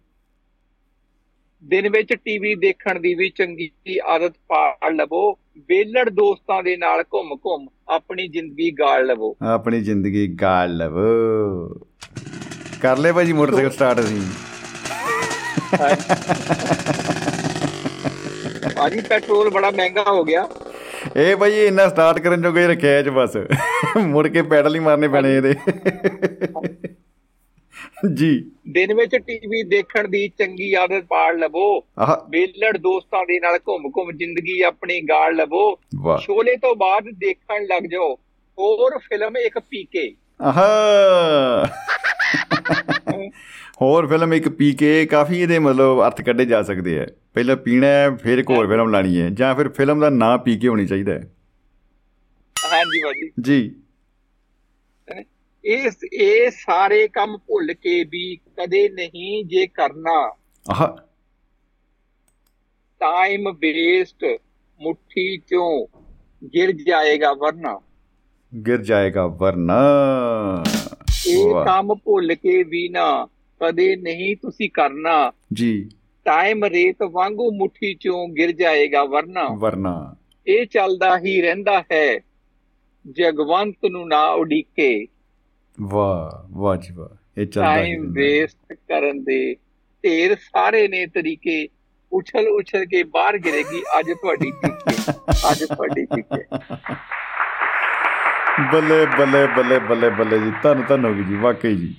ਦਿਨ 1.65 1.89
ਵਿੱਚ 1.89 2.15
ਟੀਵੀ 2.15 2.55
ਦੇਖਣ 2.55 3.01
ਦੀ 3.01 3.15
ਵੀ 3.15 3.29
ਚੰਗੀ 3.29 3.70
ਆਦਤ 4.05 4.35
ਪਾਲ 4.49 4.95
ਲਵੋ। 4.95 5.39
ਵੇਲੜ 5.59 6.11
ਦੋਸਤਾਂ 6.11 6.62
ਦੇ 6.62 6.77
ਨਾਲ 6.77 7.03
ਘੁੰਮ 7.03 7.35
ਘੁੰਮ 7.35 7.69
ਆਪਣੀ 7.89 8.29
ਜ਼ਿੰਦਗੀ 8.29 8.70
ਗਾਲ 8.70 9.07
ਲਵੋ। 9.07 9.37
ਆਪਣੀ 9.43 9.81
ਜ਼ਿੰਦਗੀ 9.81 10.29
ਗਾਲ 10.29 10.77
ਲਵੋ। 10.77 11.69
ਕਰ 12.83 12.99
ਲੈ 12.99 13.12
ਭਾਜੀ 13.12 13.33
ਮੋਟਰਸਾਈਕਲ 13.33 13.70
ਸਟਾਰਟ 13.70 14.01
ਅਸੀਂ। 14.01 14.20
ਭਾਜੀ 18.77 19.01
ਪੈਟਰੋਲ 19.01 19.51
ਬੜਾ 19.51 19.70
ਮਹਿੰਗਾ 19.70 20.05
ਹੋ 20.09 20.24
ਗਿਆ। 20.24 20.49
ਇਹ 21.16 21.37
ਭਾਈ 21.37 21.66
ਇੰਨਾ 21.66 21.89
ਸਟਾਰਟ 21.89 22.19
ਕਰਨ 22.19 22.43
ਜੋਗੇ 22.43 22.66
ਰੱਖਿਆ 22.66 23.03
ਚ 23.03 23.09
ਬਸ। 23.09 23.37
ਮੁੜ 23.97 24.29
ਕੇ 24.29 24.43
ਪੈਡਲ 24.43 24.74
ਹੀ 24.74 24.81
ਮਾਰਨੇ 24.81 25.09
ਪੈਣੇ 25.09 25.37
ਇਹਦੇ। 25.37 25.55
ਜੀ। 28.15 28.51
ਦਿਨ 28.69 28.95
ਵਿੱਚ 28.95 29.16
ਟੀਵੀ 29.16 29.62
ਦੇਖਣ 29.62 30.09
ਦੀ 30.09 30.29
ਚੰਗੀ 30.29 30.74
ਆਦਤ 30.74 31.05
ਪਾੜ 31.05 31.37
ਲਵੋ। 31.37 31.81
ਵੇਲੜ 32.31 32.77
ਦੋਸਤਾਂ 32.77 33.24
ਦੇ 33.24 33.41
ਨਾਲ 33.41 33.59
ਘੁੰਮ 33.69 33.89
ਘੁੰਮ 33.89 34.12
ਜ਼ਿੰਦਗੀ 34.12 34.61
ਆਪਣੀ 34.61 35.01
ਗਾਲ 35.01 35.35
ਲਵੋ। 35.35 35.81
ਸ਼ੋਲੇ 36.19 36.57
ਤੋਂ 36.57 36.77
ਬਾਅਦ 36.77 37.05
ਦੇਖਣ 37.19 37.65
ਲੱਗ 37.65 37.83
ਜਾਓ। 37.83 38.15
ਹੋਰ 38.59 38.99
ਫਿਲਮ 38.99 39.37
ਇੱਕ 39.37 39.59
ਪੀਕੇ 39.59 40.15
ਆਹਾ। 40.43 40.66
ਹੋਰ 43.83 44.07
ਫਿਲਮ 44.07 44.35
ਇੱਕ 44.35 44.49
ਪੀ 44.49 44.73
ਕੇ 44.73 45.07
ਕਾਫੀ 45.07 45.41
ਇਹਦੇ 45.41 45.59
ਮਤਲਬ 45.59 46.07
ਅਰਥ 46.07 46.23
ਕੱਢੇ 46.23 46.45
ਜਾ 46.45 46.62
ਸਕਦੇ 46.62 46.99
ਆ। 47.01 47.07
ਪਹਿਲਾਂ 47.35 47.57
ਪੀਣਾ 47.57 47.87
ਹੈ 47.87 48.11
ਫਿਰ 48.11 48.39
ਇੱਕ 48.39 48.51
ਹੋਰ 48.51 48.66
ਫਿਲਮ 48.66 48.91
ਲਾਣੀ 48.91 49.20
ਹੈ 49.20 49.29
ਜਾਂ 49.31 49.55
ਫਿਰ 49.55 49.69
ਫਿਲਮ 49.69 50.01
ਦਾ 50.01 50.11
ਨਾਂ 50.11 50.39
ਪੀ 50.39 50.57
ਕੇ 50.59 50.69
ਹੋਣੀ 50.69 50.87
ਚਾਹੀਦਾ 50.87 51.12
ਹੈ। 51.12 51.33
ਹਾਂਜੀ 52.57 53.05
ਬਾਜੀ 53.05 53.31
ਜੀ। 53.41 53.74
ਇਹ 55.64 55.90
ਇਹ 56.12 56.51
ਸਾਰੇ 56.51 57.09
ਕੰਮ 57.09 57.36
ਭੁੱਲ 57.36 57.72
ਕੇ 57.72 58.05
ਵੀ 58.05 58.36
ਕਦੇ 58.36 58.89
ਨਹੀਂ 58.89 59.44
ਜੇ 59.44 59.66
ਕਰਨਾ। 59.66 60.34
ਆਹ। 60.70 60.97
ਟਾਈਮ 63.01 63.51
ਵੇਸਟ 63.51 64.24
ਮੁੱਠੀ 64.80 65.39
ਚੋਂ 65.39 65.86
ਗਿਰ 66.55 66.72
ਜਾਏਗਾ 66.72 67.32
ਵਰਨਾ। 67.32 67.80
ਗਿਰ 68.66 68.82
ਜਾਏਗਾ 68.82 69.26
ਵਰਨਾ। 69.26 69.80
ਇਹ 71.26 71.51
ਕੰਮ 71.64 71.94
ਭੁੱਲ 71.94 72.34
ਕੇ 72.34 72.62
ਵੀ 72.62 72.89
ਨਾ 72.89 73.26
ਕਦੇ 73.60 73.97
ਨਹੀਂ 73.97 74.36
ਤੁਸੀਂ 74.36 74.70
ਕਰਨਾ। 74.70 75.32
ਜੀ। 75.52 75.89
ਟਾਈਮ 76.24 76.64
ਰੇਤ 76.64 76.97
ਵਾਂਗੂ 77.10 77.52
ਮੁੱਠੀ 77.52 77.94
ਚੋਂ 77.94 78.28
ਗਿਰ 78.28 78.52
ਜਾਏਗਾ 78.52 79.05
ਵਰਨਾ। 79.05 79.48
ਵਰਨਾ। 79.59 80.14
ਇਹ 80.47 80.66
ਚੱਲਦਾ 80.66 81.18
ਹੀ 81.18 81.43
ਰਹਿੰਦਾ 81.43 81.84
ਹੈ। 81.93 82.20
ਜਗਵੰਤ 83.10 83.76
ਨੂੰ 83.90 84.09
ਨਾ 84.09 84.24
ਉਡੀਕੇ। 84.24 85.06
ਵਾਹ 85.81 86.49
ਵਾਹ 86.51 86.77
ਜੀ 86.77 86.93
ਵਾਹ 86.94 87.40
ਇਹ 87.40 87.47
ਚੱਲਦਾ 87.47 87.74
ਟਾਈਮ 87.77 88.12
ਵੇਸਟ 88.12 88.73
ਕਰਨ 88.73 89.24
ਦੇ 89.24 89.55
ਢੇਰ 90.05 90.36
ਸਾਰੇ 90.36 90.89
ਨੇ 90.89 91.07
ਤਰੀਕੇ 91.07 91.69
ਉਛਲ 92.12 92.49
ਉਛਲ 92.49 92.85
ਕੇ 92.85 93.03
ਬਾਹਰ 93.03 93.39
ਗਿਰੇਗੀ 93.39 93.82
ਅੱਜ 93.99 94.11
ਤੁਹਾਡੀ 94.12 94.51
ਟਿੱਕੇ 94.51 94.94
ਅੱਜ 95.51 95.65
ਤੁਹਾਡੀ 95.65 96.05
ਟਿੱਕੇ। 96.05 96.44
ਬੱਲੇ 98.73 99.07
ਬੱਲੇ 99.07 99.47
ਬੱਲੇ 99.47 99.78
ਬੱਲੇ 99.78 100.11
ਬੱਲੇ 100.11 100.39
ਜੀ 100.39 100.53
ਧੰਨ 100.62 100.82
ਧੰਨ 100.89 101.05
ਹੋ 101.05 101.15
ਗਈ 101.15 101.24
ਜੀ 101.24 101.35
ਵਾਕਈ 101.35 101.77
ਜੀ। 101.77 101.94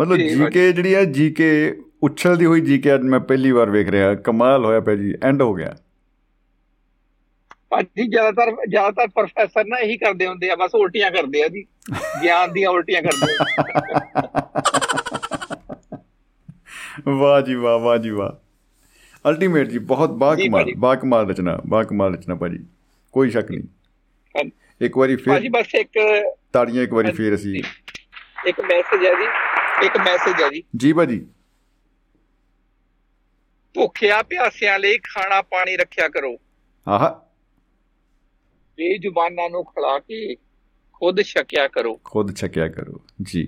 ਮਤਲਬ 0.00 0.16
ਜੀਕੇ 0.16 0.72
ਜਿਹੜੀ 0.72 0.94
ਆ 0.94 1.04
ਜੀਕੇ 1.04 1.74
ਉਛਲਦੀ 2.02 2.46
ਹੋਈ 2.46 2.60
ਜੀਕੇ 2.60 2.94
ਅੱਜ 2.94 3.02
ਮੈਂ 3.02 3.20
ਪਹਿਲੀ 3.20 3.50
ਵਾਰ 3.50 3.70
ਵੇਖ 3.70 3.88
ਰਿਹਾ 3.88 4.14
ਕਮਾਲ 4.14 4.64
ਹੋਇਆ 4.64 4.80
ਪਿਆ 4.80 4.94
ਜੀ 4.94 5.14
ਐਂਡ 5.22 5.42
ਹੋ 5.42 5.54
ਗਿਆ। 5.54 5.76
ਭਾਜੀ 7.70 8.06
ਜ਼ਿਆਦਾਤਰ 8.08 8.56
ਜ਼ਿਆਦਾਤਰ 8.68 9.08
ਪ੍ਰੋਫੈਸਰ 9.08 9.64
ਨਾ 9.66 9.78
ਇਹੀ 9.78 9.98
ਕਰਦੇ 9.98 10.26
ਹੁੰਦੇ 10.26 10.50
ਆ 10.50 10.56
ਬਸ 10.56 10.70
ਉਲਟੀਆਂ 10.74 11.10
ਕਰਦੇ 11.10 11.42
ਆ 11.42 11.48
ਜੀ। 11.48 11.64
ਗਿਆਨ 12.22 12.52
ਦੀਆਂ 12.52 12.70
ਉਲਟੀਆਂ 12.70 13.02
ਕਰਦੇ 13.02 13.32
ਵਾਹ 17.10 17.40
ਜੀ 17.40 17.54
ਵਾਹ 17.54 17.78
ਵਾਹ 17.78 17.98
ਜੀ 17.98 18.10
ਵਾਹ। 18.10 18.30
ਅਲਟੀਮੇਟ 19.30 19.68
ਜੀ 19.68 19.78
ਬਹੁਤ 19.78 20.10
ਬਾ 20.10 20.34
ਕਮਾਲ 20.34 20.64
ਬਾ 20.76 20.94
ਕਮਾਲ 20.94 21.30
ਰਚਨਾ 21.30 21.60
ਬਾ 21.66 21.82
ਕਮਾਲ 21.82 22.14
ਰਚਨਾ 22.14 22.34
ਭਾਜੀ। 22.34 22.66
ਕੋਈ 23.12 23.30
ਸ਼ੱਕ 23.30 23.50
ਨਹੀਂ। 23.50 24.50
ਇੱਕ 24.80 24.98
ਵਾਰੀ 24.98 25.16
ਫੇਰ 25.16 25.34
ਭਾਜੀ 25.34 25.48
ਬਸ 25.48 25.74
ਇੱਕ 25.74 25.90
ਤਾੜੀਆਂ 26.52 26.82
ਇੱਕ 26.82 26.92
ਵਾਰੀ 26.92 27.12
ਫੇਰ 27.12 27.34
ਅਸੀਂ 27.34 27.62
ਇੱਕ 28.46 28.60
ਮੈਸੇਜ 28.60 29.06
ਹੈ 29.06 29.12
ਜੀ 29.14 29.26
ਇੱਕ 29.86 29.96
ਮੈਸੇਜ 29.96 30.42
ਹੈ 30.42 30.48
ਜੀ। 30.48 30.62
ਜੀ 30.76 30.92
ਭਾਜੀ। 30.92 31.26
ਭੁੱਖਿਆ 33.74 34.22
ਪਿਆਸਿਆਂ 34.22 34.78
ਲਈ 34.78 34.98
ਖਾਣਾ 34.98 35.42
ਪਾਣੀ 35.42 35.76
ਰੱਖਿਆ 35.76 36.08
ਕਰੋ। 36.08 36.36
ਆਹ। 36.88 37.27
ਬੇਜ਼ੁਬਾਨਾਂ 38.78 39.50
ਨੂੰ 39.50 39.64
ਖਿਲਾ 39.64 39.98
ਕੇ 39.98 40.34
ਖੁਦ 40.92 41.22
ਛਕਿਆ 41.22 41.68
ਕਰੋ। 41.68 42.00
ਖੁਦ 42.04 42.34
ਛਕਿਆ 42.36 42.68
ਕਰੋ 42.68 43.00
ਜੀ। 43.22 43.46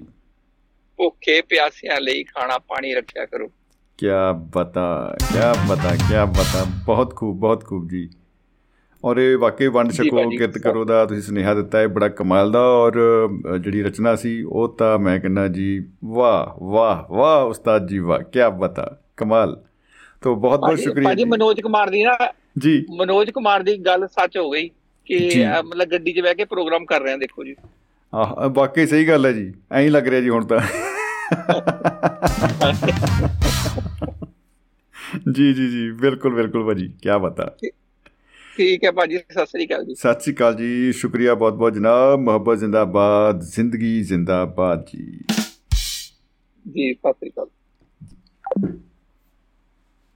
ਭੁੱਖੇ 0.97 1.41
ਪਿਆਸਿਆਂ 1.43 2.01
ਲਈ 2.01 2.23
ਖਾਣਾ 2.25 2.59
ਪਾਣੀ 2.59 2.95
ਰੱਖਿਆ 2.95 3.27
ਕਰੋ। 3.27 3.47
ਕੀ 3.99 4.07
ਬਤਾ 4.55 5.17
ਕੀ 5.21 5.39
ਬਤਾ 5.69 5.95
ਕੀ 5.97 6.15
ਬਤਾ। 6.33 6.67
ਬਹੁਤ 6.85 7.17
ਖੂਬ 7.17 7.39
ਬਹੁਤ 7.39 7.65
ਖੂਬ 7.65 7.89
ਜੀ। 7.89 8.09
ਔਰ 9.05 9.17
ਇਹ 9.17 9.39
ਵਾਕਈ 9.39 9.67
ਵੰਡ 9.67 9.93
ਛਕੋ 9.93 10.31
ਕਿਰਤ 10.31 10.59
ਕਰੋ 10.59 10.85
ਦਾ 10.85 11.05
ਤੁਸੀਂ 11.07 11.23
ਸੁਨੇਹਾ 11.23 11.55
ਦਿੱਤਾ 11.55 11.79
ਹੈ 11.79 11.87
ਬੜਾ 11.89 12.09
ਕਮਾਲ 12.09 12.53
ਦਾ। 12.53 12.61
ਔਰ 12.61 12.99
ਜਿਹੜੀ 13.61 13.83
ਰਚਨਾ 13.83 14.17
ਸੀ 14.17 14.43
ਉਹ 14.43 14.69
ਤਾਂ 14.77 14.99
ਮੈਂ 14.99 15.19
ਕਹਿੰਦਾ 15.21 15.49
ਜੀ 15.49 15.87
ਵਾਹ 16.05 16.65
ਵਾਹ 16.65 17.15
ਵਾਹ 17.15 17.45
ਉਸਤਾਦ 17.45 17.89
ਜੀ 17.89 17.99
ਵਾਹ 17.99 18.19
ਕੀ 18.19 18.39
ਬਤਾ 18.59 19.01
ਕਮਾਲ। 19.17 19.65
ਤੋਂ 20.23 20.37
ਬਹੁਤ 20.37 20.61
ਬਹੁਤ 20.61 20.79
ਸ਼ੁਕਰੀਆ 20.79 21.09
ਭਾਜੀ 21.09 21.25
ਮਨੋਜ 21.25 21.61
ਕੁਮਾਰ 21.61 21.91
ਦੀ 21.91 22.05
ਨਾ 22.05 22.19
ਜੀ। 22.59 22.85
ਮਨੋਜ 22.97 23.31
ਕੁਮਾਰ 23.31 23.63
ਦੀ 23.63 23.79
ਗੱਲ 23.79 24.07
ਸੱਚ 24.09 24.39
ਹੋ 24.39 24.51
ਗਈ। 24.51 24.71
ਕਿ 25.19 25.45
ਮਤਲਬ 25.67 25.89
ਗੱਡੀ 25.89 26.13
'ਚ 26.13 26.21
ਬਹਿ 26.21 26.35
ਕੇ 26.35 26.45
ਪ੍ਰੋਗਰਾਮ 26.45 26.85
ਕਰ 26.85 27.01
ਰਹੇ 27.01 27.13
ਆ 27.13 27.17
ਦੇਖੋ 27.17 27.45
ਜੀ। 27.45 27.57
ਆਹ 28.15 28.49
ਵਾਕਈ 28.49 28.87
ਸਹੀ 28.87 29.09
ਗੱਲ 29.09 29.27
ਹੈ 29.27 29.33
ਜੀ। 29.33 29.55
ਐਂ 29.73 29.91
ਲੱਗ 29.91 30.09
ਰਿਹਾ 30.09 30.21
ਜੀ 30.21 30.29
ਹੁਣ 30.29 30.47
ਤਾਂ। 30.47 30.61
ਜੀ 35.33 35.55
ਜੀ 35.55 35.71
ਜੀ 35.71 35.91
ਬਿਲਕੁਲ 35.91 36.35
ਬਿਲਕੁਲ 36.35 36.67
ਭਾਜੀ 36.67 36.89
ਕੀ 36.89 37.09
ਬਤਾ 37.23 37.57
ਠੀਕ 38.57 38.85
ਹੈ 38.85 38.93
ਭਾਜੀ 38.93 39.19
ਸਤਿ 39.19 39.47
ਸ੍ਰੀ 39.47 39.67
ਅਕਾਲ 39.67 39.85
ਜੀ। 39.85 39.95
ਸਤਿ 39.95 40.21
ਸ੍ਰੀ 40.21 40.35
ਅਕਾਲ 40.35 40.55
ਜੀ 40.55 40.93
ਸ਼ੁਕਰੀਆ 40.93 41.35
ਬਹੁਤ 41.35 41.55
ਬਹੁਤ 41.55 41.75
ਜਨਾਬ 41.75 42.19
ਮੁਹੱਬਤ 42.19 42.59
ਜ਼ਿੰਦਾਬਾਦ 42.59 43.41
ਜ਼ਿੰਦਗੀ 43.41 44.03
ਜ਼ਿੰਦਾਬਾਦ 44.03 44.87
ਜੀ। 44.95 45.21
ਜੀ 46.75 46.95
ਸਤਿ 46.95 47.13
ਸ੍ਰੀ 47.13 47.31
ਅਕਾਲ। 47.31 47.47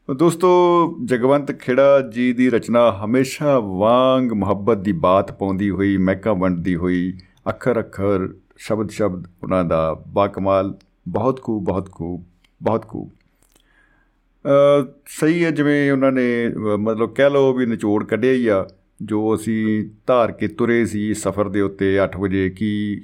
ਦੋਸਤੋ, 0.08 0.48
ਜਗਵੰਤ 1.04 1.52
ਖੇੜਾ 1.52 2.00
ਜੀ 2.12 2.32
ਦੀ 2.32 2.48
ਰਚਨਾ 2.50 2.80
ਹਮੇਸ਼ਾ 3.04 3.58
ਵਾਂਗ 3.58 4.32
ਮੁਹੱਬਤ 4.32 4.78
ਦੀ 4.78 4.92
ਬਾਤ 4.92 5.30
ਪਾਉਂਦੀ 5.32 5.70
ਹੋਈ, 5.70 5.96
ਮਹਿਕਾ 5.96 6.32
ਵੰਡਦੀ 6.32 6.74
ਹੋਈ, 6.76 7.12
ਅੱਖਰ 7.48 7.78
ਅੱਖਰ, 7.80 8.28
ਸ਼ਬਦ 8.56 8.90
ਸ਼ਬਦ 8.90 9.26
ਉਹਨਾਂ 9.42 9.64
ਦਾ 9.64 10.02
ਬਾਕਮਾਲ 10.08 10.74
ਬਹੁਤ 11.08 11.40
ਖੂਬ 11.42 11.64
ਬਹੁਤ 11.64 11.90
ਖੂਬ 11.90 12.24
ਬਹੁਤ 12.62 12.86
ਖੂਬ। 12.88 13.10
ਸਹੀ 15.06 15.44
ਹੈ, 15.44 15.50
ਜਿਵੇਂ 15.50 15.92
ਉਹਨਾਂ 15.92 16.12
ਨੇ 16.12 16.26
ਮਤਲਬ 16.78 17.14
ਕਹਿ 17.14 17.30
ਲਓ 17.30 17.52
ਵੀ 17.52 17.66
ਨਿਚੋੜ 17.66 18.04
ਕੱਢਿਆ 18.04 18.32
ਹੀ 18.32 18.46
ਆ, 18.46 18.66
ਜੋ 19.02 19.34
ਅਸੀਂ 19.34 19.84
ਧਾਰ 20.06 20.32
ਕੇ 20.32 20.48
ਤੁਰੇ 20.48 20.84
ਸੀ 20.86 21.14
ਸਫ਼ਰ 21.14 21.48
ਦੇ 21.48 21.60
ਉੱਤੇ 21.60 21.98
8 22.00 22.18
ਵਜੇ, 22.20 22.48
ਕੀ 22.50 23.00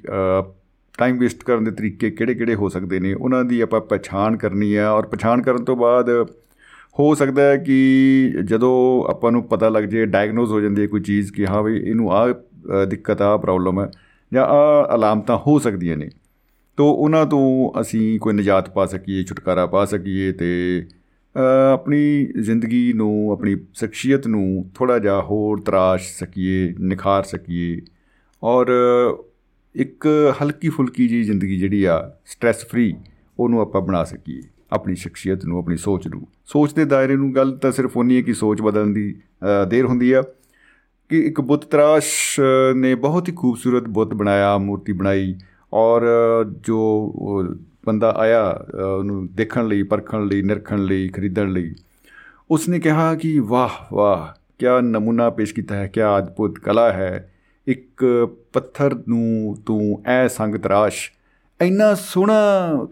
ਟਾਈਮ 0.99 1.19
ਵੇਸਟ 1.19 1.45
ਕਰਨ 1.45 1.65
ਦੇ 1.65 1.71
ਤਰੀਕੇ 1.71 2.11
ਕਿਹੜੇ-ਕਿਹੜੇ 2.11 2.55
ਹੋ 2.55 2.69
ਸਕਦੇ 2.69 3.01
ਨੇ, 3.01 3.15
ਉਹਨਾਂ 3.15 3.45
ਦੀ 3.45 3.61
ਆਪਾਂ 3.61 3.81
ਪਛਾਣ 3.81 4.37
ਕਰਨੀ 4.37 4.75
ਆ, 4.75 4.91
ਔਰ 4.91 5.07
ਪਛਾਣ 5.07 5.43
ਕਰਨ 5.43 5.65
ਤੋਂ 5.65 5.77
ਬਾਅਦ 5.77 6.11
ਹੋ 6.99 7.15
ਸਕਦਾ 7.15 7.43
ਹੈ 7.43 7.57
ਕਿ 7.57 8.43
ਜਦੋਂ 8.45 8.73
ਆਪਾਂ 9.11 9.33
ਨੂੰ 9.33 9.43
ਪਤਾ 9.43 9.69
ਲੱਗ 9.69 9.85
ਜੇ 9.85 10.05
ਡਾਇਗਨੋਸ 10.07 10.51
ਹੋ 10.51 10.61
ਜਾਂਦੀ 10.61 10.83
ਹੈ 10.83 10.87
ਕੋਈ 10.87 11.01
ਚੀਜ਼ 11.01 11.33
ਕਿ 11.33 11.47
ਹਾਂ 11.47 11.63
ਵੀ 11.63 11.77
ਇਹਨੂੰ 11.79 12.13
ਆ 12.13 12.27
ਦਿੱਕਤ 12.87 13.23
ਆ 13.23 13.37
ਪ੍ਰੋਬਲਮ 13.37 13.81
ਹੈ 13.81 13.91
ਜਾਂ 14.33 14.45
ਆ 14.47 14.89
ਅਲਾਮਤਾਂ 14.95 15.37
ਹੋ 15.37 15.59
ਸਕਦੀਆਂ 15.59 15.97
ਨੇ, 15.97 16.09
ਤੋਂ 16.79 16.95
ਉਹਨਾਂ 16.95 17.25
ਤੋਂ 17.27 17.81
ਅਸੀਂ 17.81 18.19
ਕੋਈ 18.21 18.35
ਨਜਾਤ 18.35 18.71
ਪਾ 18.71 18.87
ਸਕੀਏ, 18.87 19.23
ਛੁਟਕਾਰਾ 19.25 19.67
ਪਾ 19.67 19.85
ਸਕੀਏ 19.85 20.33
ਤੇ 20.33 20.87
ਆਪਣੀ 21.73 22.27
ਜ਼ਿੰਦਗੀ 22.39 22.93
ਨੂੰ, 22.93 23.33
ਆਪਣੀ 23.33 23.57
ਸ਼ਖਸੀਅਤ 23.75 24.27
ਨੂੰ 24.27 24.71
ਥੋੜਾ 24.75 24.99
ਜਿਹਾ 24.99 25.21
ਹੋਰ 25.23 25.61
ਤਰਾਸ਼ 25.61 26.13
ਸਕੀਏ, 26.19 26.75
ਨਿਖਾਰ 26.81 27.23
ਸਕੀਏ 27.25 27.81
ਔਰ 28.43 28.73
ਇੱਕ 29.75 30.07
ਹਲਕੀ 30.43 30.69
ਫੁਲਕੀ 30.69 31.09
ਜੀ 31.09 31.23
ਜ਼ਿੰਦਗੀ 31.23 31.59
ਜਿਹੜੀ 31.59 31.85
ਆ 31.85 32.01
ਸਟ्रेस 32.27 32.67
ਫ੍ਰੀ 32.71 32.93
ਉਹਨੂੰ 33.39 33.61
ਆਪਾਂ 33.61 33.81
ਬਣਾ 33.81 34.05
ਸਕੀਏ। 34.05 34.41
ਆਪਣੀ 34.73 34.95
ਸ਼ਖਸੀਅਤ 34.95 35.45
ਨੂੰ, 35.45 35.59
ਆਪਣੀ 35.59 35.77
ਸੋਚ 35.77 36.07
ਨੂੰ। 36.09 36.27
ਸੋਚ 36.47 36.75
ਦੇ 36.75 36.85
ਦਾਇਰੇ 36.85 37.17
ਨੂੰ 37.17 37.35
ਗੱਲ 37.35 37.57
ਤਾਂ 37.57 37.73
ਸਿਰਫ 37.73 37.97
ਉਨੀ 37.97 38.17
ਹੈ 38.17 38.23
ਕਿ 38.23 38.35
ਸੋਚ 38.35 38.63
ਬਦਲਣ 38.63 38.87
ਦੀ 38.87 39.15
ਦੇਰ 39.69 39.85
ਹੁੰਦੀ 39.85 40.13
ਆ। 40.13 40.23
ਕਿ 41.11 41.21
ਇੱਕ 41.21 41.41
ਬੁੱਤ 41.41 41.65
ਤਰਾਸ਼ 41.65 42.41
ਨੇ 42.77 42.95
ਬਹੁਤ 42.95 43.29
ਹੀ 43.29 43.35
ਖੂਬਸੂਰਤ 43.35 43.89
ਬੁੱਤ 43.89 44.15
ਬਣਾਇਆ, 44.15 44.57
ਮੂਰਤੀ 44.59 44.93
ਬਣਾਈ 44.93 45.35
ਔਰ 45.73 46.03
ਜੋ 46.61 46.79
ਬੰਦਾ 47.87 48.11
ਆਇਆ 48.11 48.43
ਉਹਨੂੰ 48.99 49.27
ਦੇਖਣ 49.33 49.67
ਲਈ, 49.67 49.83
ਪਰਖਣ 49.83 50.25
ਲਈ, 50.27 50.43
ਨਿਰਖਣ 50.43 50.79
ਲਈ, 50.79 51.09
ਖਰੀਦਣ 51.09 51.49
ਲਈ, 51.49 51.75
ਉਸਨੇ 52.51 52.81
ਕਿਹਾ 52.81 53.15
ਕਿ 53.15 53.39
ਵਾਹ 53.39 53.95
ਵਾਹ 53.95 54.39
ਕੀ 54.59 54.67
ਨਮੂਨਾ 54.83 55.31
ਪੇਸ਼ 55.31 55.55
ਕੀਤਾ 55.55 55.77
ਹੈ 55.77 55.87
ਕੀ 55.87 56.01
ਅਦਭੁਤ 56.19 56.59
ਕਲਾ 56.59 56.93
ਹੈ। 56.93 57.33
ਇੱਕ 57.67 58.05
ਪੱਥਰ 58.53 58.95
ਨੂੰ 59.09 59.57
ਤੂੰ 59.67 60.03
ਐ 60.07 60.27
ਸੰਗ 60.29 60.55
ਤਰਾਸ਼ 60.55 61.11
ਇੰਨਾ 61.61 61.95
ਸੋਹਣਾ 61.95 62.35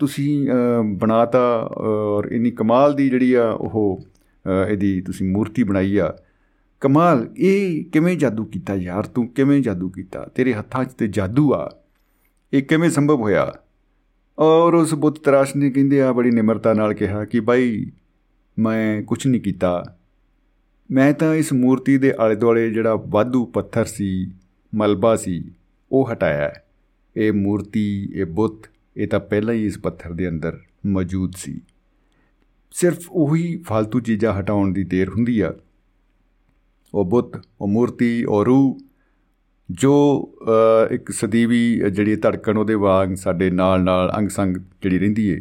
ਤੁਸੀਂ 0.00 0.48
ਬਣਾਤਾ 0.96 1.40
ਔਰ 1.76 2.28
ਇਨੀ 2.32 2.50
ਕਮਾਲ 2.50 2.94
ਦੀ 2.94 3.08
ਜਿਹੜੀ 3.10 3.32
ਆ 3.34 3.50
ਉਹ 3.50 4.00
ਇਹਦੀ 4.70 5.00
ਤੁਸੀਂ 5.00 5.28
ਮੂਰਤੀ 5.30 5.62
ਬਣਾਈ 5.62 5.96
ਆ। 5.96 6.12
ਕਮਾਲ, 6.80 7.26
ਇਹ 7.36 7.84
ਕਿਵੇਂ 7.84 8.16
ਜਾਦੂ 8.16 8.44
ਕੀਤਾ 8.44 8.74
ਯਾਰ 8.74 9.06
ਤੂੰ? 9.06 9.26
ਕਿਵੇਂ 9.28 9.60
ਜਾਦੂ 9.62 9.88
ਕੀਤਾ? 9.90 10.26
ਤੇਰੇ 10.34 10.52
ਹੱਥਾਂ 10.54 10.84
'ਚ 10.84 10.92
ਤੇ 10.92 11.08
ਜਾਦੂ 11.08 11.52
ਆ। 11.54 11.68
ਇਹ 12.52 12.62
ਕਿਵੇਂ 12.62 12.90
ਸੰਭਵ 12.90 13.20
ਹੋਇਆ? 13.20 13.52
ਔਰ 14.38 14.74
ਉਸ 14.74 14.94
ਬੁੱਤ 14.94 15.18
ਤਰਾਸ਼ 15.18 15.56
ਨੇ 15.56 15.70
ਕਹਿੰਦੇ 15.70 16.02
ਆ, 16.02 16.12
ਬੜੀ 16.12 16.30
ਨਿਮਰਤਾ 16.30 16.74
ਨਾਲ 16.74 16.94
ਕਿਹਾ 16.94 17.24
ਕਿ 17.24 17.40
ਭਾਈ 17.40 17.90
ਮੈਂ 18.58 19.02
ਕੁਝ 19.02 19.26
ਨਹੀਂ 19.26 19.40
ਕੀਤਾ। 19.40 19.82
ਮੈਂ 20.90 21.12
ਤਾਂ 21.12 21.34
ਇਸ 21.34 21.52
ਮੂਰਤੀ 21.52 21.98
ਦੇ 21.98 22.14
ਆਲੇ 22.20 22.34
ਦੁਆਲੇ 22.34 22.70
ਜਿਹੜਾ 22.70 22.94
ਵਾਧੂ 23.08 23.44
ਪੱਥਰ 23.46 23.84
ਸੀ, 23.84 24.30
ਮਲਬਾ 24.74 25.16
ਸੀ, 25.16 25.42
ਉਹ 25.92 26.12
ਹਟਾਇਆ। 26.12 26.52
ਇਹ 27.18 27.32
ਮੂਰਤੀ, 27.32 28.08
ਇਹ 28.14 28.26
ਬੁੱਤ, 28.26 28.68
ਇਹ 28.96 29.08
ਤਾਂ 29.08 29.20
ਪਹਿਲਾਂ 29.20 29.54
ਹੀ 29.54 29.66
ਇਸ 29.66 29.78
ਪੱਥਰ 29.78 30.12
ਦੇ 30.12 30.28
ਅੰਦਰ 30.28 30.58
ਮੌਜੂਦ 30.86 31.32
ਸੀ। 31.36 31.60
ਸਿਰਫ 32.74 33.08
ਉਹੀ 33.10 33.56
ਫालतू 33.68 34.00
ਚੀਜ਼ਾਂ 34.00 34.32
ਹਟਾਉਣ 34.32 34.72
ਦੀ 34.72 34.84
ਦੇਰ 34.84 35.08
ਹੁੰਦੀ 35.08 35.40
ਆ। 35.40 35.52
ਉਹ 36.94 37.04
ਬੁੱਤ, 37.04 37.40
ਉਹ 37.60 37.68
ਮੂਰਤੀ, 37.68 38.24
ਉਹ 38.24 38.44
ਰੂਹ, 38.44 38.78
ਜੋ 39.68 39.94
ਇੱਕ 40.90 41.10
ਸਦੀਵੀ 41.10 41.60
ਜਿਹੜੀ 41.90 42.16
ਧੜਕਣ 42.16 42.58
ਉਹਦੇ 42.58 42.74
ਵਾਂਗ 42.74 43.14
ਸਾਡੇ 43.14 43.50
ਨਾਲ 43.50 43.82
ਨਾਲ 43.82 44.12
ਅੰਗ 44.18 44.28
ਸੰਗ 44.28 44.56
ਜਿਹੜੀ 44.82 44.98
ਰਹਿੰਦੀ 44.98 45.26
ਏ, 45.28 45.40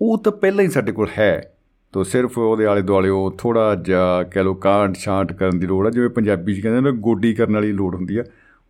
ਉਹ 0.00 0.18
ਤਾਂ 0.18 0.32
ਪਹਿਲਾਂ 0.32 0.64
ਹੀ 0.64 0.68
ਸਾਡੇ 0.68 0.92
ਕੋਲ 0.92 1.08
ਹੈ। 1.18 1.50
ਤੋ 1.94 2.02
ਸਿਰਫ 2.04 2.38
ਉਹਦੇ 2.38 2.66
ਆਲੇ 2.66 2.82
ਦੁਆਲੇ 2.82 3.08
ਉਹ 3.08 3.34
ਥੋੜਾ 3.38 3.74
ਜਿਹਾ 3.74 4.22
ਕਹਿ 4.22 4.44
ਲੋ 4.44 4.54
ਕਾਂਟ 4.54 4.96
ਛਾਂਟ 4.96 5.32
ਕਰਨ 5.32 5.58
ਦੀ 5.58 5.66
ਲੋੜ 5.66 5.86
ਹੈ 5.86 5.90
ਜਿਵੇਂ 5.90 6.08
ਪੰਜਾਬੀ 6.10 6.54
'ਚ 6.54 6.60
ਕਹਿੰਦੇ 6.60 6.80
ਨੇ, 6.80 6.96
ਗੋਡੀ 6.98 7.32
ਕਰਨ 7.34 7.54
ਵਾਲੀ 7.54 7.72
ਲੋੜ 7.72 7.94
ਹੁੰਦੀ 7.94 8.16
ਆ। 8.16 8.24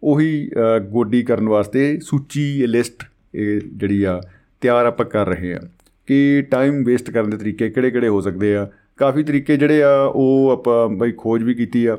ਉਹੀ 0.05 0.51
ਗੋਡੀ 0.91 1.23
ਕਰਨ 1.23 1.49
ਵਾਸਤੇ 1.49 1.99
ਸੂਚੀ 2.03 2.67
ਲਿਸਟ 2.67 3.05
ਇਹ 3.35 3.61
ਜਿਹੜੀ 3.75 4.05
ਆ, 4.05 4.21
ਤਿਆਰ 4.61 4.87
ਆਪਾਂ 4.87 5.07
ਕਰ 5.07 5.29
ਰਹੇ 5.29 5.55
ਆ 5.55 5.61
ਕਿ 6.07 6.43
ਟਾਈਮ 6.51 6.85
ਵੇਸਟ 6.85 7.11
ਕਰਨ 7.11 7.31
ਦੇ 7.31 7.37
ਤਰੀਕੇ 7.37 7.71
ਕਿਹੜੇ-ਕਿਹੜੇ 7.71 8.09
ਹੋ 8.09 8.21
ਸਕਦੇ 8.21 8.57
ਆ। 8.57 8.71
ਕਾਫੀ 8.97 9.23
ਤਰੀਕੇ 9.23 9.57
ਜਿਹੜੇ 9.57 9.83
ਆ, 9.83 10.03
ਉਹ 10.15 10.51
ਆਪਾਂ 10.53 10.89
ਬਈ 10.89 11.13
ਖੋਜ 11.17 11.43
ਵੀ 11.43 11.55
ਕੀਤੀ 11.55 11.87
ਆ। 11.87 11.99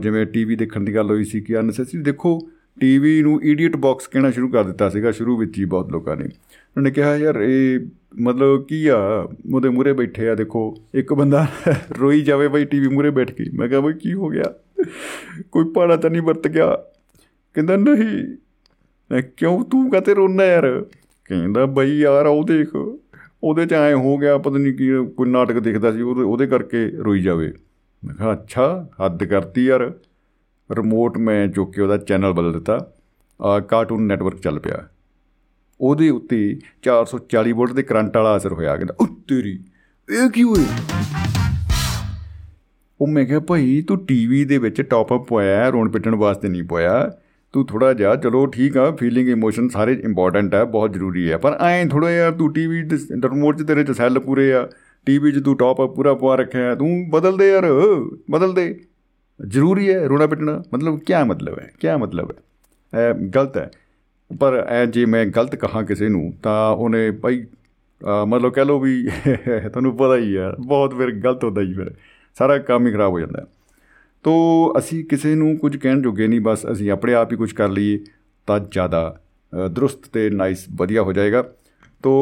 ਜਿਵੇਂ 0.00 0.26
ਟੀਵੀ 0.26 0.56
ਦੇਖਣ 0.56 0.80
ਦੀ 0.80 0.94
ਗੱਲ 0.94 1.06
ਹੋਈ 1.06 1.24
ਸੀ 1.24 1.40
ਕਿ 1.40 1.60
ਅਨਸੈਸਰੀ 1.60 2.02
ਦੇਖੋ 2.02 2.48
ਟੀਵੀ 2.80 3.22
ਨੂੰ 3.22 3.42
ਇਡੀਅਟ 3.42 3.76
ਬਾਕਸ 3.76 4.06
ਕਹਿਣਾ 4.06 4.30
ਸ਼ੁਰੂ 4.30 4.48
ਕਰ 4.48 4.64
ਦਿੱਤਾ 4.64 4.88
ਸੀਗਾ, 4.88 5.10
ਸ਼ੁਰੂ 5.10 5.36
ਵਿੱਚ 5.36 5.58
ਹੀ 5.58 5.64
ਬਹੁਤ 5.64 5.92
ਲੋਕਾਂ 5.92 6.16
ਨੇ। 6.16 6.24
ਉਹਨਾਂ 6.24 6.82
ਨੇ 6.82 6.90
ਕਿਹਾ, 6.90 7.16
ਯਾਰ, 7.16 7.40
ਇਹ 7.40 7.80
ਮਤਲਬ 8.20 8.66
ਕੀ 8.66 8.86
ਆ? 8.86 9.28
ਉਹਦੇ 9.54 9.68
ਮੂਰੇ 9.68 9.92
ਬੈਠੇ 9.92 10.28
ਆ, 10.28 10.34
ਦੇਖੋ, 10.34 10.74
ਇੱਕ 10.94 11.14
ਬੰਦਾ 11.14 11.46
ਰੋਈ 12.00 12.20
ਜਾਵੇ 12.20 12.48
ਬਈ 12.48 12.64
ਟੀਵੀ 12.64 12.88
ਮੂਰੇ 12.88 13.10
ਬੈਠ 13.10 13.32
ਕੇ। 13.32 13.44
ਮੈਂ 13.54 13.68
ਕਿਹਾ, 13.68 13.80
ਬਈ 13.80 13.92
ਕੀ 13.92 14.12
ਹੋ 14.12 14.28
ਗਿਆ? 14.28 14.54
ਕੋਈ 15.52 15.64
ਪਾੜਾ 15.64 15.96
ਤਾਂ 15.96 16.10
ਨਹੀਂ 16.10 16.22
ਵਰਤ 16.22 16.48
ਗਿਆ। 16.48 16.76
ਕਹਿੰਦਾ, 17.54 17.76
ਨਹੀਂ, 17.76 18.36
ਮੈਂ 19.10 19.22
ਕਿਉਂ 19.36 19.64
ਤੂੰ 19.64 19.90
ਕਹਤੇ 19.90 20.14
ਰੋਣਾ 20.14 20.44
ਯਾਰ? 20.44 20.86
ਕਹਿੰਦਾ, 21.24 21.66
ਬਈ 21.66 21.98
ਯਾਰ 21.98 22.26
ਉਹ 22.26 22.44
ਦੇਖ। 22.44 22.98
ਉਹਦੇ 23.42 23.66
ਚ 23.66 23.72
ਐ 23.72 23.94
ਹੋ 23.94 24.18
ਗਿਆ, 24.18 24.38
ਪਤਾ 24.38 24.58
ਨਹੀਂ 24.58 24.74
ਕੀ, 24.74 24.88
ਕੋਈ 25.16 25.28
ਨਾਟਕ 25.28 25.58
ਦੇਖਦਾ 25.58 25.92
ਸੀ, 25.92 26.00
ਉਹਦੇ 26.02 26.46
ਕਰਕੇ 26.46 26.90
ਰੋਈ 26.90 27.22
ਜਾਵੇ। 27.22 27.52
ਮੈਂ 28.04 28.14
ਕਿਹਾ, 28.14 28.32
ਅੱਛਾ, 28.32 28.88
ਹੱਦ 29.04 29.24
ਕਰਤੀ 29.24 29.64
ਯਾਰ। 29.64 29.92
ਰਿਮੋਟ 30.72 31.18
ਮੈਂ 31.18 31.48
ਚੁੱਕ 31.48 31.74
ਕੇ 31.74 31.82
ਉਹਦਾ 31.82 31.96
ਚੈਨਲ 31.96 32.32
ਬਦਲ 32.32 32.52
ਦਿੱਤਾ। 32.52 32.92
ਆ 33.42 33.60
ਕਾਰਟੂਨ 33.60 34.02
ਨੈਟਵਰਕ 34.02 34.38
ਚੱਲ 34.38 34.60
ਪਿਆ। 34.60 34.88
ਉਹਦੇ 35.80 36.10
ਉੱਤੇ 36.10 36.58
440 36.82 37.52
ਵੋਲਟ 37.52 37.72
ਦੇ 37.72 37.82
ਕਰੰਟ 37.82 38.16
ਵਾਲਾ 38.16 38.36
ਅਸਰ 38.36 38.52
ਹੋਇਆ। 38.52 38.76
ਕਹਿੰਦਾ 38.76 38.94
ਉਹ 39.00 39.06
ਤੇਰੀ 39.06 39.64
ਇਹ 40.24 40.30
ਕੀ 40.30 40.42
ਹੋਇਆ? 40.42 40.64
ਉਹ 43.00 43.06
ਮੈਂ 43.06 43.24
ਕਿਹਾ, 43.26 43.40
ਭਾਈ, 43.40 43.84
ਤੂੰ 43.88 44.06
ਟੀਵੀ 44.06 44.44
ਦੇ 44.44 44.58
ਵਿੱਚ 44.58 44.82
ਟਾਪ 44.82 45.14
ਅਪ 45.14 45.28
ਪਾਇਆ 45.28 45.68
ਰੋਣ 45.68 45.90
ਪਿੱਟਣ 45.90 46.14
ਵਾਸਤੇ 46.14 46.48
ਨਹੀਂ 46.48 46.62
ਪਾਇਆ। 46.62 47.12
ਤੂੰ 47.52 47.66
ਥੋੜਾ 47.66 47.92
ਜਿਹਾ, 47.92 48.16
ਚਲੋ 48.16 48.46
ਠੀਕ 48.46 48.76
ਆ 48.76 48.90
ਫੀਲਿੰਗ 48.90 49.28
ਇਮੋਸ਼ਨ 49.28 49.68
ਸਾਰੇ 49.68 49.92
ਇੰਪੋਰਟੈਂਟ 49.92 50.54
ਹੈ 50.54 50.64
ਬਹੁਤ 50.64 50.92
ਜ਼ਰੂਰੀ 50.92 51.30
ਹੈ 51.30 51.36
ਪਰ 51.36 51.58
ਐਂ 51.66 51.86
ਥੋੜਾ 51.86 52.10
ਯਾਰ 52.10 52.32
ਤੂੰ 52.32 52.52
ਟੀਵੀ 52.52 52.82
ਦੇ 52.82 52.96
ਰਿਮੋਟ 52.96 53.58
'ਚ 53.58 53.62
ਤੇਰੇ 53.62 53.84
'ਚ 53.84 53.90
ਸੈੱਲ 53.90 54.18
ਪੂਰੇ 54.18 54.52
ਆ। 54.52 54.68
ਟੀਵੀ 55.06 55.32
'ਚ 55.32 55.44
ਤੂੰ 55.44 55.56
ਟਾਪ 55.56 55.84
ਅਪ 55.84 55.94
ਪੂਰਾ 55.96 56.14
ਪਵਾ 56.14 56.34
ਰੱਖਿਆ 56.34 56.74
ਤੂੰ 56.74 57.10
ਬਦਲ 57.10 57.36
ਦੇ 57.36 57.50
ਯਾਰ, 57.50 57.64
ਬਦਲ 58.30 58.54
ਦੇ। 58.54 58.80
ਜ਼ਰੂਰੀ 59.46 59.90
ਹੈ 59.90 60.06
ਰੋਣਾ 60.06 60.26
ਪਿੱਟਣਾ। 60.26 60.62
ਮਤਲਬ 60.74 60.98
ਕੀ 60.98 61.12
ਮਤਲਬ 61.26 61.58
ਹੈ? 61.58 61.70
ਕੀ 61.80 61.88
ਮਤਲਬ 61.96 62.30
ਹੈ? 62.30 62.36
ਇਹ 63.00 63.14
ਗਲਤ 63.14 63.56
ਹੈ। 63.56 63.70
ਪਰ 64.40 64.66
ਐ 64.68 64.86
ਜੇ 64.86 65.06
ਮੈਂ 65.06 65.26
ਗਲਤ 65.26 65.56
ਕਹਾ 65.56 65.82
ਕਿਸੇ 65.82 66.08
ਨੂੰ, 66.08 66.32
ਤਾਂ 66.42 66.70
ਉਹਨੇ 66.70 67.10
ਭਾਈ 67.10 67.44
ਮਤਲਬ 68.26 68.52
ਕਹਿ 68.52 68.64
ਲਓ 68.64 68.80
ਵੀ, 68.80 69.08
ਤੁਹਾਨੂੰ 69.72 69.96
ਪਤਾ 69.96 70.16
ਹੀ 70.16 70.36
ਹੈ, 70.36 70.52
ਬਹੁਤ 70.60 70.94
ਫਿਰ 70.94 71.10
ਗਲਤ 71.10 71.44
ਹੁੰਦਾ 71.44 71.62
ਹੀ 71.62 71.72
ਫਿਰ। 71.72 71.90
ਸਾਰਾ 72.38 72.58
ਕੰਮ 72.58 72.86
ਹੀ 72.86 72.92
ਖਰਾਬ 72.92 73.12
ਹੋ 73.12 73.20
ਜਾਂਦਾ। 73.20 73.46
ਤੋ 74.24 74.32
ਅਸੀਂ 74.78 75.04
ਕਿਸੇ 75.04 75.34
ਨੂੰ 75.34 75.56
ਕੁਝ 75.56 75.76
ਕਹਿਣ 75.76 76.02
ਜੋਗੇ 76.02 76.26
ਨਹੀਂ, 76.26 76.40
ਬਸ 76.40 76.66
ਅਸੀਂ 76.72 76.90
ਆਪਣੇ 76.90 77.14
ਆਪ 77.14 77.32
ਹੀ 77.32 77.36
ਕੁਝ 77.36 77.52
ਕਰ 77.52 77.68
ਲਈਏ 77.68 77.98
ਤਾਂ 78.48 78.58
ਜ਼ਿਆਦਾ 78.60 79.20
ਦਰੁਸਤ 79.72 80.08
ਤੇ 80.12 80.28
ਨਾਈਸ 80.30 80.64
ਵਧੀਆ 80.76 81.02
ਹੋ 81.02 81.12
ਜਾਏਗਾ। 81.12 81.42
ਤੋ 82.02 82.12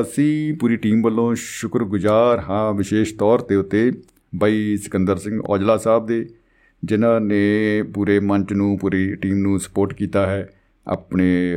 ਅਸੀਂ 0.00 0.54
ਪੂਰੀ 0.54 0.76
ਟੀਮ 0.76 1.02
ਵੱਲੋਂ 1.02 1.34
ਸ਼ੁਕਰਗੁਜ਼ਾਰ 1.34 2.40
ਹਾਂ 2.40 2.72
ਵਿਸ਼ੇਸ਼ 2.74 3.14
ਤੌਰ 3.14 3.40
ਤੇ 3.40 3.56
ਉਤੇ 3.56 3.90
ਬਾਈ 4.32 4.76
ਸਿਕੰਦਰ 4.76 5.16
ਸਿੰਘ 5.16 5.40
ਔਜਲਾ 5.40 5.76
ਸਾਹਿਬ 5.76 6.06
ਦੇ, 6.06 6.26
ਜਿਨ੍ਹਾਂ 6.82 7.20
ਨੇ 7.20 7.82
ਪੂਰੇ 7.94 8.18
ਮੰਚ 8.20 8.52
ਨੂੰ, 8.52 8.78
ਪੂਰੀ 8.78 9.14
ਟੀਮ 9.16 9.38
ਨੂੰ 9.38 9.58
ਸਪੋਰਟ 9.60 9.94
ਕੀਤਾ 9.94 10.26
ਹੈ। 10.26 10.48
ਆਪਣੇ 10.86 11.56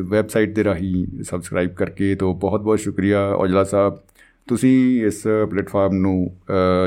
ਵੈਬਸਾਈਟ 0.00 0.54
ਦੇ 0.54 0.64
ਰਾਹੀਂ 0.64 1.06
ਸਬਸਕ੍ਰਾਈਬ 1.22 1.74
ਕਰਕੇ 1.74 2.14
ਤੋਂ 2.14 2.34
ਬਹੁਤ 2.34 2.60
ਬਹੁਤ 2.60 2.78
ਸ਼ੁਕਰੀਆ 2.78 3.26
ਔਜਲਾ 3.28 3.64
ਸਾਹਿਬ। 3.64 3.98
ਤੁਸੀਂ 4.48 5.06
ਇਸ 5.06 5.22
ਪਲੇਟਫਾਰਮ 5.50 5.94
ਨੂੰ 5.96 6.16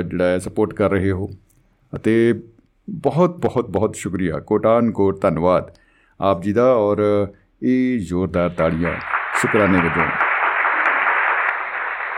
ਜਿਹੜਾ 0.10 0.38
ਸਪੋਰਟ 0.40 0.74
ਕਰ 0.74 0.92
ਰਹੇ 0.92 1.12
ਹੋ। 1.12 1.30
ਅਤੇ 1.94 2.34
ਬਹੁਤ 2.88 3.38
ਬਹੁਤ 3.38 3.70
ਬਹੁਤ 3.70 3.96
ਸ਼ੁਕਰੀਆ। 3.96 4.40
ਕੋਟਾਨ 4.40 4.92
ਕੋਟ 4.92 5.22
ਧੰਨਵਾਦ 5.22 5.72
ਆਪ 6.20 6.44
ਜੀ 6.44 6.54
ਦਾ 6.54 6.72
ਔਰ 6.76 6.98
ਇਹ 7.64 8.00
ਜ਼ੋਰਦਾਰ 8.00 8.50
ਤਾੜੀਆਂ 8.50 8.94
ਸ਼ੁਕਰਾਨੇ 9.42 9.78
ਵਜੋਂ। 9.80 10.06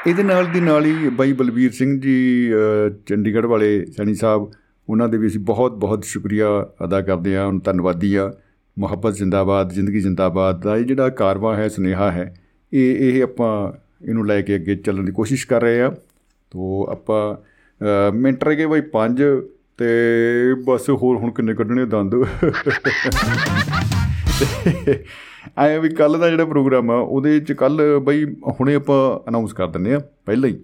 ਇਹਦੇ 0.08 0.24
ਨਾਲ 0.24 0.46
ਦੀ 0.46 0.60
ਨਾਲ 0.60 0.86
ਹੀ 0.86 1.10
ਬਾਈ 1.10 1.34
ਬਲਬੀਰ 1.34 1.72
ਸਿੰਘ 1.72 2.00
ਜੀ 2.02 2.52
ਚੰਡੀਗੜ੍ਹ 3.08 3.48
ਵਾਲੇ 3.48 3.86
ਸੈਣੀ 3.88 4.14
ਸਾਹਿਬ, 4.16 4.52
ਉਹਨਾਂ 4.88 5.08
ਦੇ 5.10 5.18
ਵੀ 5.18 5.28
ਅਸੀਂ 5.28 5.40
ਬਹੁਤ 5.40 5.74
ਬਹੁਤ 5.78 6.04
ਸ਼ੁਕਰੀਆ 6.04 6.48
ਅਦਾ 6.86 7.02
ਕਰਦੇ 7.02 7.36
ਹਾਂ, 7.38 7.46
ਉਹਨਾਂ 7.46 7.62
ਧੰਨਵਾਦੀ 7.66 8.16
ਆ 8.16 8.32
ਮੁਹੱਬਤ 8.78 9.14
ਜ਼ਿੰਦਾਬਾਦ, 9.16 9.72
ਜ਼ਿੰਦਗੀ 9.74 10.00
ਜ਼ਿੰਦਾਬਾਦ 10.00 10.62
ਦਾ 10.62 10.78
ਇਹ 10.78 10.84
ਜਿਹੜਾ 10.84 11.10
ਕਾਰਵਾ 11.10 11.56
ਹੈ, 11.56 11.68
ਸੁਨੇਹਾ 11.68 12.12
ਹੈ, 12.12 12.34
ਇਹ 12.74 12.96
ਇਹ 13.10 13.24
ਆਪਾਂ 13.24 13.72
ਇਹਨੂੰ 14.02 14.26
ਲੈ 14.28 14.42
ਕੇ 14.42 14.56
ਅੱਗੇ 14.56 14.76
ਚੱਲਣ 14.76 15.04
ਦੀ 15.04 15.12
ਕੋਸ਼ਿਸ਼ 15.12 15.48
ਕਰ 15.48 15.62
ਰਹੇ 15.62 15.82
ਆ। 15.82 15.90
ਤੋਂ 16.52 16.92
ਆਪਾਂ 16.92 17.22
ਮਿੰਟ 18.14 18.44
ਰਹਿ 18.44 18.56
ਗਏ 18.56 18.66
ਬਈ 18.66 18.82
5 18.94 19.22
ਤੇ 19.78 19.90
ਬਸ 20.66 20.90
ਹੋਰ 20.90 21.18
ਹੁਣ 21.18 21.32
ਕਿੰਨੇ 21.32 21.54
ਕੱਢਣੇ 21.54 21.86
ਦੰਦ। 21.86 22.16
ਆਏ 25.58 25.78
ਵੀ 25.80 25.90
ਕੱਲ 25.90 26.18
ਦਾ 26.20 26.30
ਜਿਹੜਾ 26.30 26.46
ਪ੍ਰੋਗਰਾਮ 26.46 26.92
ਆ, 26.92 26.96
ਉਹਦੇ 26.96 27.40
ਚ 27.40 27.54
ਕੱਲ 27.54 27.82
ਬਈ 28.00 28.26
ਹੁਣੇ 28.60 28.76
ਆਪਾਂ 28.76 29.30
ਅਨਾਉਂਸ 29.30 29.54
ਕਰ 29.54 29.68
ਦਿੰਨੇ 29.68 29.94
ਆ, 29.94 30.00
ਪਹਿਲਾਂ 30.26 30.50
ਹੀ। 30.50 30.58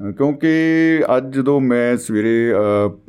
ਕਿਉਂਕਿ 0.00 0.52
ਅੱਜ 1.16 1.34
ਜਦੋਂ 1.34 1.60
ਮੈਂ 1.60 1.96
ਸਵੇਰੇ 1.96 2.52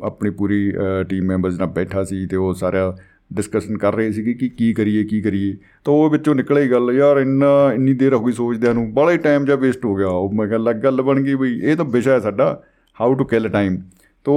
ਆਪਣੀ 0.03 0.30
ਪੂਰੀ 0.30 0.73
ਟੀਮ 1.10 1.26
ਮੈਂਬਰਸ 1.26 1.57
ਨਾਲ 1.60 1.68
ਬੈਠਾ 1.68 2.03
ਸੀ 2.03 2.26
ਤੇ 2.27 2.35
ਉਹ 2.35 2.53
ਸਾਰਾ 2.53 2.95
ਡਿਸਕਸ਼ਨ 3.34 3.77
ਕਰ 3.77 3.95
ਰਹੇ 3.95 4.11
ਸੀ 4.11 4.34
ਕਿ 4.34 4.49
ਕੀ 4.49 4.73
ਕਰੀਏ 4.73 5.03
ਕੀ 5.03 5.22
ਕਰੀਏ। 5.22 5.55
ਤਾਂ 5.84 5.93
ਉਹ 5.93 6.10
ਵਿੱਚੋਂ 6.10 6.35
ਨਿਕਲੇ 6.35 6.68
ਗੱਲ, 6.68 6.91
ਯਾਰ 6.91 7.18
ਇੰਨਾ, 7.18 7.73
ਇੰਨੀ 7.73 7.93
ਦੇਰ 7.93 8.14
ਹੋ 8.14 8.23
ਗਈ 8.23 8.31
ਸੋਚਦਿਆਂ 8.31 8.73
ਨੂੰ 8.73 8.93
ਬੜਾ 8.93 9.18
ਟਾਈਮ 9.18 9.45
ਜਾਂ 9.45 9.57
ਵੇਸਟ 9.57 9.85
ਹੋ 9.85 9.95
ਗਿਆ। 9.95 10.07
ਉਹ 10.07 10.31
ਮੈਂ 10.31 10.47
ਕਿਹਾ 10.47 10.73
ਗੱਲ 10.73 11.01
ਬਣ 11.01 11.22
ਗਈ 11.22 11.35
ਬਈ, 11.35 11.60
ਇਹ 11.60 11.76
ਤਾਂ 11.76 11.85
ਵਿਸ਼ਾ 11.85 12.11
ਹੈ 12.11 12.19
ਸਾਡਾ 12.19 12.64
ਹਾਊ 13.01 13.14
ਟੂ 13.14 13.26
ਕਿਲ 13.26 13.49
ਟਾਈਮ 13.49 13.77
ਤੋ 14.23 14.34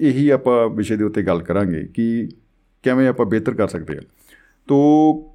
ਇਹੀ 0.00 0.28
ਆਪਾਂ 0.30 0.68
ਵਿਸ਼ੇ 0.68 0.96
ਦੇ 0.96 1.04
ਉੱਤੇ 1.04 1.22
ਗੱਲ 1.22 1.42
ਕਰਾਂਗੇ 1.42 1.88
ਕਿ 1.94 2.28
ਕਿਵੇਂ 2.82 3.08
ਆਪਾਂ 3.08 3.26
ਬਿਹਤਰ 3.26 3.54
ਕਰ 3.54 3.68
ਸਕਦੇ 3.68 3.94
ਹਾਂ। 3.94 4.02
ਤੋ 4.68 5.26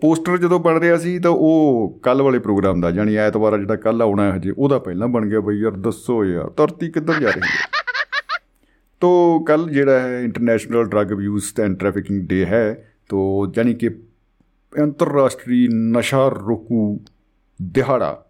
ਪੋਸਟਰ 0.00 0.36
ਜਦੋਂ 0.36 0.60
ਬਣ 0.60 0.78
ਰਿਹਾ 0.78 0.96
ਸੀ, 0.96 1.18
ਤਾਂ 1.18 1.30
ਉਹ 1.30 2.00
ਕੱਲ 2.02 2.22
ਵਾਲੇ 2.22 2.38
ਪ੍ਰੋਗਰਾਮ 2.38 2.80
ਦਾ, 2.80 2.90
ਯਾਨੀ 2.90 3.14
ਐਤਵਾਰ 3.14 3.58
ਜਿਹੜਾ 3.58 3.76
ਕੱਲ 3.76 4.02
ਆਉਣਾ 4.02 4.32
ਹੈ 4.32 4.36
ਹਜੇ, 4.36 4.52
ਉਹਦਾ 4.58 4.78
ਪਹਿਲਾਂ 4.78 5.08
ਬਣ 5.08 5.28
ਗਿਆ 5.28 5.40
ਬਈ, 5.40 5.60
ਯਾਰ 5.60 5.72
ਦੱਸੋ 5.72 6.24
ਯਾਰ, 6.24 6.50
ਧਰਤੀ 6.56 6.88
ਕਿੱਧਰ 6.88 7.14
ਜਾ 7.20 7.30
ਰਹੀ 7.30 7.40
ਹੈ? 7.40 7.85
ਤੋ 9.02 9.38
ਕੱਲ 9.48 9.68
ਜਿਹੜਾ 9.70 9.98
ਹੈ 10.00 10.20
international 10.20 10.84
drug 10.84 11.12
abuse 11.12 11.52
and 11.60 11.76
trafficking 11.78 12.22
day 12.28 12.44
ਹੈ, 12.46 12.92
ਤੋ 13.08 13.52
ਯਾਨੀ 13.56 13.74
ਕਿ 13.74 13.90
ਅੰਤਰਰਾਸ਼ਟਰੀ 14.72 15.66
ਨਸ਼ਾ 15.72 16.28
ਰੋਕੂ 16.28 16.98
ਦਿਹਾੜਾ। 17.60 18.22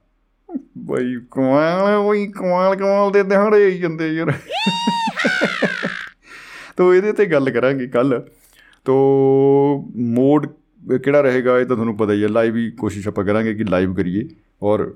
ਬਈ 0.78 1.16
ਕਮਾਲ 1.30 1.98
ਬਈ 2.08 2.26
ਕਮਾਲ 2.32 2.74
ਕਮਾਲ 2.76 3.10
ਦੇ 3.12 3.22
ਦਿਹਾੜੇ 3.22 3.64
ਆਈ 3.64 3.78
ਜਾਂਦੇ 3.78 4.08
ਯਾਰ। 4.14 4.32
ਤੋ 6.76 6.92
ਇਹਦੇ 6.94 7.12
ਤੇ 7.12 7.26
ਗੱਲ 7.26 7.50
ਕਰਾਂਗੇ 7.50 7.86
ਕੱਲ। 7.86 8.20
ਤੋ 8.84 8.94
ਮੋਡ 9.96 10.46
ਕਿਹੜਾ 11.04 11.20
ਰਹੇਗਾ 11.20 11.58
ਇਹ 11.58 11.66
ਤਾਂ 11.66 11.76
ਤੁਹਾਨੂੰ 11.76 11.96
ਪਤਾ 11.96 12.12
ਹੀ 12.12 12.22
ਹੈ 12.22 12.28
ਲਾਈਵ 12.28 12.56
ਹੀ 12.56 12.70
ਕੋਸ਼ਿਸ਼ 12.70 13.08
ਆਪਾਂ 13.08 13.24
ਕਰਾਂਗੇ 13.24 13.54
ਕਿ 13.54 13.64
ਲਾਈਵ 13.64 13.94
ਕਰੀਏ। 13.94 14.28
ਔਰ 14.62 14.92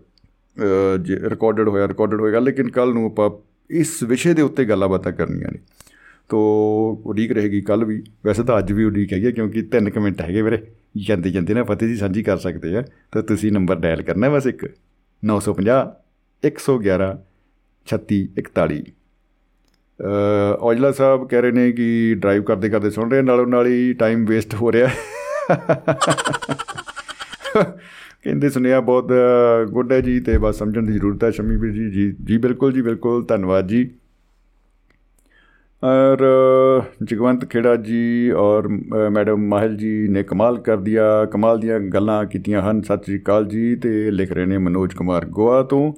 ਜੇ 1.03 1.17
ਰਿਕਾਰਡਡ 1.21 1.69
ਹੋਇਆ 1.69 1.89
ਰਿਕਾਰਡਡ 1.89 2.21
ਹੋਏਗਾ, 2.21 2.39
ਲੇਕਿਨ 2.39 2.71
ਕੱਲ 2.71 2.93
ਨੂੰ 2.95 3.07
ਆਪਾਂ 3.07 3.31
ਇਸ 3.71 4.03
ਵਿਸ਼ੇ 4.03 4.35
ਦੇ 4.35 4.43
ਉੱਤੇ 4.43 4.65
ਗੱਲਾਂ 4.65 4.89
ਬਾਤਾਂ 4.89 5.13
ਕਰਨੀਆਂ 5.13 5.51
ਨੇ। 5.53 5.59
ਤੋ 6.29 6.39
ਉਡੀਕ 7.07 7.33
ਰਹੇਗੀ 7.33 7.61
ਕੱਲ 7.61 7.85
ਵੀ। 7.85 8.03
ਵੈਸੇ 8.25 8.43
ਤਾਂ 8.43 8.59
ਅੱਜ 8.59 8.73
ਵੀ 8.73 8.85
ਉਡੀਕ 8.85 9.13
ਹੈਗੀ 9.13 9.33
ਕਿਉਂਕਿ 9.33 9.63
3 9.75 9.91
ਕਮੈਂਟ 9.91 10.21
ਹੈਗੇ 10.21 10.43
ਵੀਰੇ। 10.43 10.63
ਜਾਂਦੇ 11.07 11.31
ਜਾਂਦੇ 11.31 11.55
ਨਾ 11.55 11.63
ਫਤਿਹ 11.65 11.89
ਜੀ 11.89 11.97
ਸਾਂਝੀ 11.97 12.23
ਕਰ 12.23 12.37
ਸਕਦੇ 12.37 12.77
ਆ। 12.77 12.83
ਤਾਂ 13.13 13.23
ਤੁਸੀਂ 13.23 13.53
ਨੰਬਰ 13.53 13.77
ਡਾਇਲ 13.77 14.03
ਕਰਨਾ 14.03 14.29
ਬਸ 14.31 14.47
ਇੱਕ। 14.47 14.67
950 15.23 15.81
111 16.43 17.11
3641 17.87 18.81
ਔਜਲਾ 20.61 20.91
ਸਾਹਿਬ 20.93 21.29
ਕਹਿ 21.29 21.41
ਰਹੇ 21.43 21.51
ਨੇ 21.51 21.71
ਕਿ 21.73 21.87
ਡਰਾਈਵ 22.19 22.43
ਕਰਦੇ 22.43 22.69
ਕਰਦੇ 22.69 22.91
ਸੁਣ 22.91 23.11
ਰਹੇ 23.11 23.23
ਨਾਲੋਂ 23.23 23.47
ਨਾਲ 23.47 23.67
ਹੀ 23.67 23.93
ਟਾਈਮ 23.93 24.25
ਵੇਸਟ 24.27 24.55
ਹੋ 24.55 24.73
ਰਿਹਾ। 24.73 24.89
ਕਹਿੰਦੇ 28.25 28.49
ਸੁਨੇਹਾ 28.51 28.81
ਬਹੁਤ 28.81 29.13
ਗੁੱਡ 29.71 29.93
ਹੈ 29.93 30.01
ਜੀ 30.01 30.19
ਤੇ 30.21 30.37
ਬਸ 30.39 30.59
ਸਮਝਣ 30.59 30.87
ਦੀ 30.87 30.93
ਜ਼ਰੂਰਤ 30.93 31.25
ਹੈ 31.25 31.31
ਸ਼ਮੀ 31.31 31.57
ਵੀਰ 31.57 31.73
ਜੀ। 31.73 31.91
ਜੀ 31.91 32.11
ਜੀ 32.25 32.39
ਬਿਲਕੁਲ 32.39 32.73
ਜੀ 32.73 32.83
ਬਿਲਕੁਲ, 32.83 33.25
ਧੰਨਵਾਦ 33.25 33.69
ਜੀ। 33.69 33.89
ਔਰ 35.83 36.23
ਜਗਵੰਤ 37.05 37.45
ਖੇੜਾ 37.51 37.75
ਜੀ 37.77 38.31
ਔਰ 38.31 38.69
ਮੈਡਮ 39.13 39.47
ਮਾਹਿਲ 39.49 39.77
ਜੀ 39.77 40.09
ਨੇ 40.09 40.23
ਕਮਾਲ 40.23 40.59
ਕਰ 40.59 40.77
ਦਿਆ, 40.77 41.25
ਕਮਾਲ 41.25 41.59
ਦੀਆਂ 41.61 41.81
ਗੱਲਾਂ 41.81 42.25
ਕੀਤੀਆਂ 42.25 42.63
ਹਨ। 42.63 42.83
ਸਤਿ 42.83 43.05
ਸ੍ਰੀ 43.05 43.19
ਅਕਾਲ 43.19 43.45
ਜੀ 43.45 43.75
ਤੇ 43.77 44.11
ਲਿਖ 44.11 44.33
ਰਹੇ 44.33 44.47
ਨੇ 44.47 44.59
ਮਨੋਜ 44.59 44.95
ਕੁਮਾਰ 44.95 45.27
ਗੋਆ 45.27 45.63
ਤੋਂ। 45.63 45.93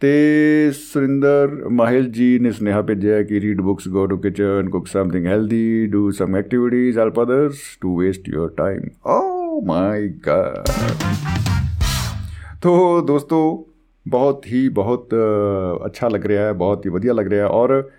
ਤੇ 0.00 0.70
ਸੁਰਿੰਦਰ 0.74 1.68
ਮਾਹਿਲ 1.70 2.10
ਜੀ 2.10 2.38
ਨੇ 2.38 2.50
ਸੁਨੇਹਾ 2.52 2.82
ਭੇਜਿਆ 2.82 3.22
ਕਿ 3.22 3.40
read 3.40 3.60
books 3.60 3.90
go 3.92 4.06
to 4.06 4.16
kitchen 4.16 4.68
cook 4.70 4.86
something 4.86 5.26
healthy 5.26 5.86
do 5.86 6.10
some 6.10 6.36
activities 6.36 6.98
help 6.98 7.22
others 7.22 7.58
to 7.80 7.98
waste 8.00 8.28
your 8.28 8.48
time 8.56 8.88
oh 9.06 9.41
my 9.62 10.08
god 10.24 10.70
तो 12.62 12.72
दोस्तों 13.08 13.44
ਬਹੁਤ 14.06 14.46
ਹੀ 14.46 14.68
ਬਹੁਤ 14.68 15.14
ਅੱਛਾ 15.86 16.08
ਲੱਗ 16.08 16.24
ਰਿਹਾ 16.26 16.46
ਹੈ, 16.46 16.52
ਬਹੁਤ 16.52 16.86
ਹੀ 16.86 16.90
ਵਧੀਆ 16.90 17.12
ਲੱਗ 17.12 17.26
ਰਿਹਾ 17.26 17.44
ਹੈ 17.44 17.48
ਔਰ 17.50 17.90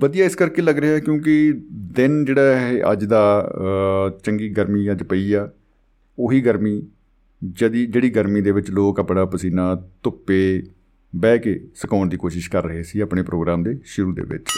ਵਧੀਆ 0.00 0.24
ਇਸ 0.24 0.34
ਕਰਕੇ 0.36 0.62
ਲੱਗ 0.62 0.78
ਰਿਹਾ 0.78 0.92
ਹੈ 0.92 0.98
ਕਿਉਂਕਿ 1.00 1.52
ਦਿਨ 1.96 2.24
ਜਿਹੜਾ 2.24 2.56
ਹੈ, 2.56 2.80
ਅੱਜ 2.92 3.04
ਦਾ 3.04 3.22
ਚੰਗੀ 4.24 4.48
ਗਰਮੀ 4.48 4.90
ਅੱਜ 4.90 5.02
ਪਈ 5.02 5.32
ਆ। 5.32 5.48
ਉਹੀ 6.18 6.40
ਗਰਮੀ 6.40 6.82
ਜਦੀ, 7.42 7.86
ਜਿਹੜੀ 7.86 8.10
ਗਰਮੀ 8.10 8.40
ਦੇ 8.40 8.50
ਵਿੱਚ 8.50 8.70
ਲੋਕ 8.70 9.00
ਆਪਣਾ 9.00 9.24
ਪਸੀਨਾ 9.24 9.74
ਧੁੱਪੇ 10.02 10.62
ਬਹਿ 11.12 11.38
ਕੇ 11.38 11.58
ਸੁਕਾਉਣ 11.74 12.08
ਦੀ 12.08 12.16
ਕੋਸ਼ਿਸ਼ 12.16 12.50
ਕਰ 12.50 12.64
ਰਹੇ 12.64 12.82
ਸੀ 12.82 13.00
ਆਪਣੇ 13.00 13.22
ਪ੍ਰੋਗਰਾਮ 13.22 13.62
ਦੇ 13.62 13.78
ਸ਼ੁਰੂ 13.84 14.12
ਦੇ 14.14 14.22
ਵਿੱਚ। 14.22 14.48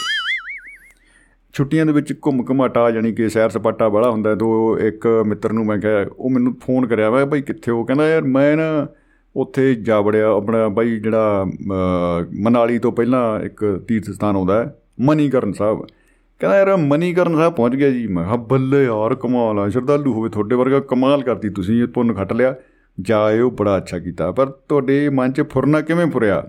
ਛੁੱਟੀਆਂ 1.57 1.85
ਦੇ 1.85 1.91
ਵਿੱਚ 1.91 2.13
ਘੁੰਮ 2.25 2.43
ਘਮਾਟਾ 2.51 2.89
ਯਾਨੀ 2.89 3.11
ਕਿ 3.11 3.29
ਸੈਰ 3.29 3.49
ਸਪਾਟਾ 3.49 3.89
ਬੜਾ 3.89 4.09
ਹੁੰਦਾ 4.11 4.35
ਤੋਂ 4.35 4.77
ਇੱਕ 4.77 5.07
ਮਿੱਤਰ 5.27 5.53
ਨੂੰ 5.53 5.65
ਮੈਂ 5.65 5.77
ਕਿਹਾ, 5.77 6.05
ਉਹ 6.17 6.29
ਮੈਨੂੰ 6.29 6.55
ਫੋਨ 6.61 6.85
ਕਰਿਆ, 6.87 7.09
ਮੈਂ 7.11 7.25
ਭਾਈ 7.25 7.41
ਕਿੱਥੇ 7.41 7.71
ਹੋ? 7.71 7.83
ਕਹਿੰਦਾ, 7.83 8.09
ਯਾਰ 8.09 8.21
ਮੈਂ 8.21 8.57
ਨਾ 8.57 8.87
ਉੱਥੇ 9.35 9.75
ਜਾ 9.75 9.99
ਵੜਿਆ 10.01 10.27
ਆਪਣਾ 10.31 10.67
ਬਾਈ 10.67 10.99
ਜਿਹੜਾ 10.99 11.45
ਮਨਾਲੀ 12.39 12.79
ਤੋਂ 12.79 12.91
ਪਹਿਲਾਂ 12.91 13.39
ਇੱਕ 13.39 13.83
ਤੀਰਥ 13.87 14.05
ਸਥਾਨ 14.05 14.35
ਆਉਂਦਾ 14.35 14.63
ਹੈ, 14.63 14.75
ਮਨੀਕਰਨ 15.01 15.53
ਸਾਹਿਬ। 15.53 15.81
ਕਹਿੰਦਾ, 16.39 16.57
ਯਾਰ 16.57 16.75
ਮਨੀਕਰਨ 16.77 17.35
ਸਾਹਿਬ 17.35 17.53
ਪਹੁੰਚ 17.53 17.75
ਗਿਆ 17.75 17.89
ਜੀ। 17.89 18.07
ਮੈਂ 18.07 18.23
ਕਿਹਾ, 18.23 18.35
ਬੱਲੇ 18.35 18.83
ਯਾਰ, 18.85 19.15
ਕਮਾਲ 19.15 19.59
ਆ, 19.59 19.69
ਸ਼ਰਧਾਲੂ 19.69 20.13
ਹੋਵੇ 20.13 20.29
ਤੁਹਾਡੇ 20.29 20.55
ਵਰਗਾ, 20.55 20.79
ਕਮਾਲ 20.79 21.23
ਕਰਤੀ 21.23 21.49
ਤੁਸੀਂ, 21.49 21.81
ਇਹ 21.83 21.87
ਪੁੰਨ 21.87 22.13
ਖੱਟ 22.13 22.33
ਲਿਆ, 22.33 22.55
ਜਾਇਓ, 23.01 23.49
ਬੜਾ 23.49 23.77
ਅੱਛਾ 23.77 23.99
ਕੀਤਾ। 23.99 24.31
ਪਰ 24.31 24.45
ਤੁਹਾਡੇ 24.45 25.09
ਮਨ 25.09 25.31
'ਚ 25.31 25.41
ਫੁਰਨਾ 25.41 25.81
ਕਿਵੇਂ 25.81 26.07
ਫੁਰਿਆ? 26.07 26.41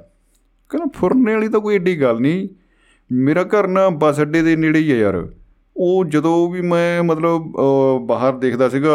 ਕਹਿੰਦਾ, 0.68 0.90
ਫੁਰਨੇ 0.94 1.34
ਵਾਲੀ 1.34 1.48
ਤਾਂ 1.48 1.60
ਕੋਈ 1.60 1.74
ਏਡੀ 1.74 2.00
ਗੱਲ 2.02 2.18
ਨਹੀਂ 2.20 2.48
ਮੇਰਾ 3.10 3.42
ਘਰ 3.44 3.66
ਨਾ 3.68 3.88
ਬੱਸ 3.90 4.20
ਅੱਡੇ 4.20 4.42
ਦੇ 4.42 4.54
ਨੇੜੇ 4.56 4.78
ਹੀ 4.78 4.90
ਹੈ 4.92 4.96
ਯਾਰ। 4.96 5.26
ਉਹ 5.76 6.04
ਜਦੋਂ 6.04 6.50
ਵੀ 6.50 6.60
ਮੈਂ 6.60 7.02
ਮਤਲਬ 7.02 7.52
ਬਾਹਰ 8.06 8.36
ਦੇਖਦਾ 8.38 8.68
ਸੀਗਾ 8.68 8.92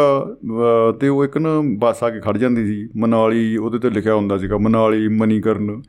ਤੇ 1.00 1.08
ਉਹ 1.08 1.24
ਇੱਕ 1.24 1.38
ਨਾ 1.38 1.50
ਬੱਸ 1.78 2.02
ਆ 2.02 2.10
ਕੇ 2.10 2.20
ਖੜ 2.20 2.36
ਜਾਂਦੀ 2.38 2.66
ਸੀ। 2.66 2.88
ਮਨਾਲੀ, 2.96 3.56
ਉਹਦੇ 3.56 3.78
ਤੇ 3.78 3.90
ਲਿਖਿਆ 3.90 4.14
ਹੁੰਦਾ 4.14 4.38
ਸੀਗਾ, 4.38 4.58
ਮਨਾਲੀ, 4.58 5.08
ਮਨੀਕਰਨ। 5.08 5.82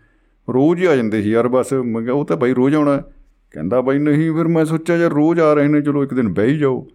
ਰੋਜ਼ 0.47 0.81
ਹੀ 0.81 0.85
ਆ 0.85 0.95
ਜਾਂਦੇ 0.95 1.21
ਸੀ 1.21 1.31
ਯਾਰ 1.31 1.47
ਬਸ। 1.47 1.73
ਮੈਂ 1.73 2.01
ਕਿਹਾ, 2.01 2.13
ਉਹ 2.13 2.25
ਤਾਂ 2.25 2.37
ਬਾਈ 2.37 2.53
ਰੋਜ਼ 2.53 2.75
ਆਉਣਾ। 2.75 2.97
ਕਹਿੰਦਾ 3.53 3.81
ਬਾਈ, 3.81 3.99
ਨਹੀਂ, 3.99 4.31
ਫਿਰ 4.33 4.47
ਮੈਂ 4.47 4.65
ਸੋਚਿਆ 4.65 4.95
ਯਾਰ 4.95 5.11
ਰੋਜ਼ 5.11 5.39
ਆ 5.39 5.53
ਰਹੇ 5.53 5.67
ਨੇ, 5.67 5.81
ਚਲੋ 5.81 6.03
ਇੱਕ 6.03 6.13
ਦਿਨ 6.13 6.33
ਬਹਿ 6.33 6.47
ਹੀ 6.47 6.57
ਜਾਓ। 6.57 6.85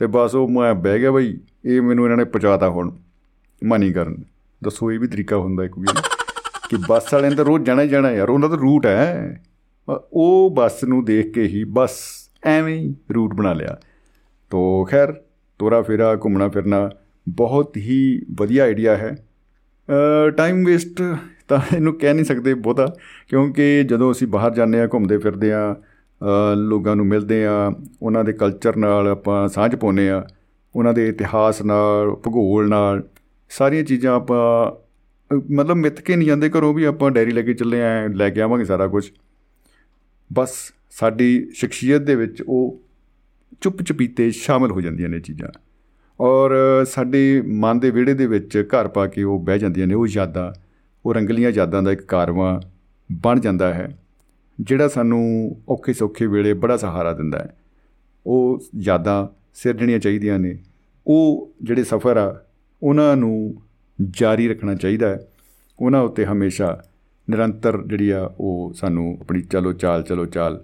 ਤੇ 0.00 0.06
ਬਸ 0.06 0.34
ਉਹ 0.34 0.48
ਮੈਂ 0.48 0.74
ਬਹਿ 0.74 0.98
ਗਿਆ 1.00 1.10
ਬਾਈ। 1.10 1.36
ਇਹ 1.64 1.80
ਮੈਨੂੰ 1.82 2.04
ਇਹਨਾਂ 2.04 2.16
ਨੇ 2.16 2.24
ਪਹੁੰਚਾਤਾ 2.24 2.68
ਹੁਣ 2.68 2.90
ਮਨੀ 3.62 3.92
ਕਰਨ 3.92 4.16
ਦੱਸੋ 4.62 4.90
ਇਹ 4.92 4.98
ਵੀ 4.98 5.06
ਤਰੀਕਾ 5.06 5.36
ਹੁੰਦਾ 5.36 5.64
ਇੱਕ 5.64 5.78
ਵੀ, 5.78 5.86
ਕਿ 6.70 6.76
ਬੱਸ 6.88 7.12
ਵਾਲਿਆਂ 7.14 7.32
ਤਾਂ 7.32 7.44
ਰੋਜ਼ 7.44 7.64
ਜਾਣਾ 7.64 7.82
ਹੀ 7.82 7.88
ਜਾਣਾ 7.88 8.10
ਯਾਰ, 8.10 8.30
ਉਹਨਾਂ 8.30 8.48
ਦਾ 8.48 8.56
ਰੂਟ 8.56 8.86
ਹੈ। 8.86 9.42
ਉਹ 10.12 10.50
ਬੱਸ 10.56 10.82
ਨੂੰ 10.84 11.04
ਦੇਖ 11.04 11.32
ਕੇ 11.34 11.42
ਹੀ 11.44 11.64
ਬਸ 11.70 11.98
ਐਵੇਂ 12.46 12.78
ਹੀ 12.78 12.94
ਰੂਟ 13.14 13.34
ਬਣਾ 13.34 13.52
ਲਿਆ। 13.52 13.76
ਤੋ 14.52 14.84
ਖੈਰ, 14.90 15.12
ਤੋਰਾ 15.60 15.80
ਫੇਰਾ, 15.82 16.14
ਘੁੰਮਣਾ 16.24 16.48
ਫਿਰਨਾ 16.48 16.88
ਬਹੁਤ 17.26 17.76
ਹੀ 17.76 18.22
ਵਧੀਆ 18.38 18.64
ਆਈਡੀਆ 18.64 18.96
ਹੈ। 18.96 19.14
ਟਾਈਮ 20.36 20.64
ਵੇਸਟ 20.64 21.02
ਤਾਂ 21.48 21.58
ਇਹਨੂੰ 21.74 21.92
ਕਹਿ 21.98 22.14
ਨਹੀਂ 22.14 22.24
ਸਕਦੇ 22.24 22.54
ਬਹੁਤਾ, 22.54 22.86
ਕਿਉਂਕਿ 23.28 23.84
ਜਦੋਂ 23.84 24.10
ਅਸੀਂ 24.12 24.26
ਬਾਹਰ 24.28 24.54
ਜਾਂਦੇ 24.54 24.80
ਆ 24.80 24.88
ਘੁੰਮਦੇ 24.92 25.18
ਫਿਰਦੇ 25.18 25.52
ਆ 25.52 25.74
ਲੋਕਾਂ 26.58 26.94
ਨੂੰ 26.96 27.06
ਮਿਲਦੇ 27.06 27.44
ਆ 27.46 27.52
ਉਹਨਾਂ 28.02 28.24
ਦੇ 28.24 28.32
ਕਲਚਰ 28.32 28.76
ਨਾਲ 28.76 29.08
ਆਪਾਂ 29.08 29.46
ਸਾਂਝ 29.48 29.74
ਪਾਉਂਦੇ 29.74 30.08
ਆ 30.10 30.24
ਉਹਨਾਂ 30.74 30.92
ਦੇ 30.94 31.08
ਇਤਿਹਾਸ 31.08 31.62
ਨਾਲ, 31.62 32.10
ਭੂਗੋਲ 32.14 32.68
ਨਾਲ, 32.68 33.02
ਸਾਰੀਆਂ 33.50 33.84
ਚੀਜ਼ਾਂ 33.84 34.14
ਆਪਾਂ 34.14 34.70
ਮਤਲਬ 35.50 35.76
ਮਿੱਥ 35.76 36.00
ਕੇ 36.00 36.16
ਨਹੀਂ 36.16 36.28
ਜਾਂਦੇ, 36.28 36.48
ਘਰੋਂ 36.48 36.72
ਵੀ 36.74 36.84
ਆਪਾਂ 36.84 37.10
ਡੈਰੀ 37.10 37.30
ਲੈ 37.30 37.42
ਕੇ 37.42 37.54
ਚੱਲੇ 37.54 37.82
ਆ, 37.82 38.06
ਲੈ 38.06 38.30
ਕੇ 38.30 38.40
ਆਵਾਂਗੇ 38.40 38.64
ਸਾਰਾ 38.64 38.86
ਕੁਝ 38.86 39.10
ਬਸ 40.32 40.54
ਸਾਡੀ 40.90 41.50
ਸ਼ਖਸੀਅਤ 41.54 42.02
ਦੇ 42.02 42.14
ਵਿੱਚ 42.14 42.42
ਉਹ 42.42 42.80
ਚੁੱਪ 43.60 43.82
ਚਪੀਤੇ 43.82 44.30
ਸ਼ਾਮਲ 44.30 44.70
ਹੋ 44.70 44.80
ਜਾਂਦੀਆਂ 44.80 45.08
ਨੇ 45.08 45.20
ਚੀਜ਼ਾਂ। 45.20 45.48
ਔਰ 46.20 46.54
ਸਾਡੇ 46.84 47.42
ਮਨ 47.46 47.80
ਦੇ 47.80 47.90
ਵਿਹੜੇ 47.90 48.14
ਦੇ 48.14 48.26
ਵਿੱਚ 48.26 48.68
ਘਰ 48.68 48.88
ਪਾ 48.88 49.06
ਕੇ 49.06 49.22
ਉਹ 49.22 49.40
ਬਹਿ 49.40 49.58
ਜਾਂਦੀਆਂ 49.58 49.86
ਨੇ, 49.86 49.94
ਉਹ 49.94 50.06
ਯਾਦਾਂ, 50.10 50.52
ਉਹ 51.06 51.14
ਰੰਗਲੀਆਂ 51.14 51.50
ਯਾਦਾਂ 51.50 51.82
ਦਾ 51.82 51.92
ਇੱਕ 51.92 52.02
ਕਾਰਵਾ 52.02 52.60
ਬਣ 53.12 53.40
ਜਾਂਦਾ 53.40 53.74
ਹੈ, 53.74 53.98
ਜਿਹੜਾ 54.60 54.88
ਸਾਨੂੰ 54.88 55.56
ਔਖੇ 55.68 55.92
ਸੌਖੇ 55.92 56.26
ਵੇਲੇ 56.26 56.54
ਬੜਾ 56.54 56.76
ਸਹਾਰਾ 56.76 57.12
ਦਿੰਦਾ 57.12 57.38
ਹੈ। 57.38 57.56
ਉਹ 58.26 58.60
ਯਾਦਾਂ 58.76 59.26
ਸਿਰਜਣੀਆਂ 59.54 59.98
ਚਾਹੀਦੀਆਂ 59.98 60.38
ਨੇ। 60.38 60.58
ਉਹ 61.06 61.52
ਜਿਹੜੇ 61.62 61.84
ਸਫ਼ਰ 61.84 62.16
ਆ, 62.16 62.44
ਉਹਨਾਂ 62.82 63.16
ਨੂੰ 63.16 63.62
ਜਾਰੀ 64.10 64.48
ਰੱਖਣਾ 64.48 64.74
ਚਾਹੀਦਾ 64.74 65.08
ਹੈ। 65.08 65.28
ਉਹਨਾਂ 65.80 66.02
ਉੱਤੇ 66.02 66.24
ਹਮੇਸ਼ਾ 66.24 66.84
ਨਿਰੰਤਰ 67.30 67.82
ਜਿਹੜੀ 67.86 68.10
ਆ 68.10 68.30
ਉਹ 68.40 68.72
ਸਾਨੂੰ 68.76 69.16
ਆਪਣੀ 69.20 69.40
ਚਲੋ 69.42 69.72
ਚਾਲ 69.72 70.02
ਚਲੋ 70.02 70.26
ਚਾਲ 70.26 70.62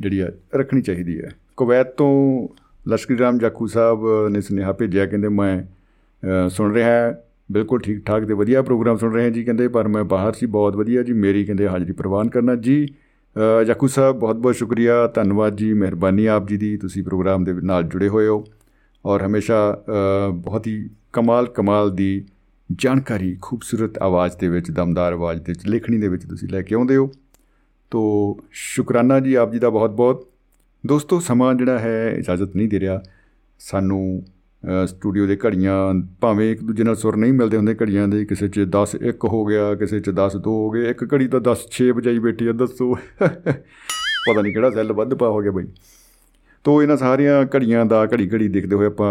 ਜਿਹੜੀ 0.00 0.20
ਆ 0.20 0.30
ਰੱਖਣੀ 0.54 0.82
ਚਾਹੀਦੀ 0.82 1.18
ਹੈ। 1.20 1.30
ਕੁਵੈਤ 1.56 1.94
ਤੋਂ 1.96 2.48
ਲਸ਼ਕਰੀ 2.86 3.18
ਰਾਮ 3.18 3.38
ਜਾਖੂ 3.38 3.66
ਸਾਹਿਬ 3.66 4.06
ਨੇ 4.30 4.40
ਸੁਨੇਹਾ 4.40 4.72
ਭੇਜਿਆ, 4.72 5.06
ਕਹਿੰਦੇ 5.06 5.28
ਮੈਂ 5.28 6.48
ਸੁਣ 6.48 6.72
ਰਿਹਾ 6.74 7.14
ਬਿਲਕੁਲ 7.52 7.80
ਠੀਕ 7.80 8.04
ਠਾਕ 8.04 8.24
ਤੇ 8.24 8.34
ਵਧੀਆ 8.34 8.62
ਪ੍ਰੋਗਰਾਮ 8.62 8.96
ਸੁਣ 8.96 9.12
ਰਹੇ 9.14 9.30
ਜੀ, 9.30 9.44
ਕਹਿੰਦੇ, 9.44 9.68
ਪਰ 9.68 9.88
ਮੈਂ 9.88 10.04
ਬਾਹਰ 10.04 10.32
ਸੀ, 10.32 10.46
ਬਹੁਤ 10.46 10.76
ਵਧੀਆ 10.76 11.02
ਜੀ, 11.02 11.12
ਮੇਰੀ 11.12 11.44
ਕਹਿੰਦੇ 11.44 11.68
ਹਾਜ਼ਰੀ 11.68 11.92
ਪ੍ਰਵਾਨ 11.92 12.28
ਕਰਨਾ 12.28 12.54
ਜੀ। 12.56 12.86
ਜਾਖੂ 13.66 13.86
ਸਾਹਿਬ 13.86 14.18
ਬਹੁਤ 14.18 14.36
ਬਹੁਤ 14.36 14.54
ਸ਼ੁਕਰੀਆ, 14.54 15.06
ਧੰਨਵਾਦ 15.06 15.56
ਜੀ, 15.56 15.72
ਮਿਹਰਬਾਨੀ 15.72 16.26
ਆਪ 16.26 16.48
ਜੀ 16.48 16.56
ਦੀ, 16.56 16.76
ਤੁਸੀਂ 16.76 17.02
ਪ੍ਰੋਗਰਾਮ 17.04 17.44
ਦੇ 17.44 17.52
ਨਾਲ 17.62 17.82
ਜੁੜੇ 17.82 18.08
ਹੋਏ 18.08 18.26
ਹੋ। 18.26 18.44
ਔਰ 19.04 19.22
ਹਮੇਸ਼ਾ 19.22 19.58
ਬਹੁਤ 20.34 20.66
ਹੀ 20.66 20.88
ਕਮਾਲ 21.12 21.46
ਕਮਾਲ 21.46 21.94
ਦੀ 21.94 22.24
ਜਾਣਕਾਰੀ 22.70 23.36
ਖੂਬਸੂਰਤ 23.42 23.98
ਆਵਾਜ਼ 24.02 24.36
ਦੇ 24.38 24.48
ਵਿੱਚ, 24.48 24.70
ਦਮਦਾਰ 24.70 25.12
ਆਵਾਜ਼ 25.12 25.40
ਦੇ 25.42 25.52
ਵਿੱਚ, 25.52 25.66
ਲਿਖਣੀ 25.68 25.98
ਦੇ 25.98 26.08
ਵਿੱਚ 26.08 26.24
ਤੁਸੀਂ 26.26 26.48
ਲੈ 26.48 26.62
ਕੇ 26.62 26.74
ਆਉਂਦੇ 26.74 26.96
ਹੋ। 26.96 27.10
ਤੋ 27.90 28.00
ਸ਼ੁਕਰਾਨਾ 28.52 29.18
ਜੀ 29.20 29.34
ਆਪ 29.34 29.52
ਜੀ 29.52 29.58
ਦਾ 29.58 29.70
ਬਹੁਤ 29.70 29.90
ਬਹੁਤ 29.90 30.28
ਦੋਸਤੋ, 30.84 31.18
ਸਮਾਂ 31.20 31.54
ਜਿਹੜਾ 31.54 31.78
ਹੈ, 31.78 32.10
ਇਜਾਜ਼ਤ 32.18 32.56
ਨਹੀਂ 32.56 32.68
ਦੇ 32.68 32.80
ਰਿਹਾ। 32.80 33.02
ਸਾਨੂੰ 33.60 34.24
ਸਟੂਡੀਓ 34.86 35.26
ਦੇ 35.26 35.36
ਘੜੀਆਂ 35.46 35.74
ਭਾਵੇਂ 36.20 36.50
ਇੱਕ 36.52 36.62
ਦੂਜੇ 36.62 36.84
ਨਾਲ 36.84 36.94
ਸੁਰ 36.96 37.16
ਨਹੀਂ 37.16 37.32
ਮਿਲਦੇ 37.32 37.56
ਹੁੰਦੇ 37.56 37.74
ਘੜੀਆਂ 37.82 38.08
ਦੇ, 38.08 38.24
ਕਿਸੇ 38.24 38.48
'ਚ 38.48 38.64
10 38.70 38.94
1 39.02 39.28
ਹੋ 39.28 39.44
ਗਿਆ, 39.46 39.74
ਕਿਸੇ 39.74 40.00
'ਚ 40.00 40.10
10 40.10 40.36
2 40.38 40.54
ਹੋ 40.54 40.70
ਗਏ, 40.70 40.90
ਇੱਕ 40.90 41.04
ਘੜੀ 41.14 41.28
ਤਾਂ 41.28 41.40
10 41.40 41.64
6 41.72 41.90
ਵਜਾਈ 41.92 42.18
ਬੈਠੀ 42.18 42.46
ਆ, 42.46 42.52
ਦੱਸੋ। 42.52 42.92
ਪਤਾ 43.20 44.40
ਨਹੀਂ 44.42 44.52
ਕਿਹੜਾ 44.52 44.70
ਸੈੱਲ 44.70 44.92
ਵੱਧ 44.92 45.14
ਪਾ 45.14 45.28
ਹੋ 45.28 45.40
ਗਿਆ 45.40 45.52
ਬਈ। 45.52 45.66
ਤੋ 46.64 46.82
ਇਹਨਾਂ 46.82 46.96
ਸਾਰੀਆਂ 46.96 47.44
ਘੜੀਆਂ 47.54 47.84
ਦਾ 47.86 48.04
ਘੜੀ 48.12 48.28
ਘੜੀ 48.32 48.48
ਦੇਖਦੇ 48.48 48.76
ਹੋਏ 48.76 48.86
ਆਪਾਂ 48.86 49.10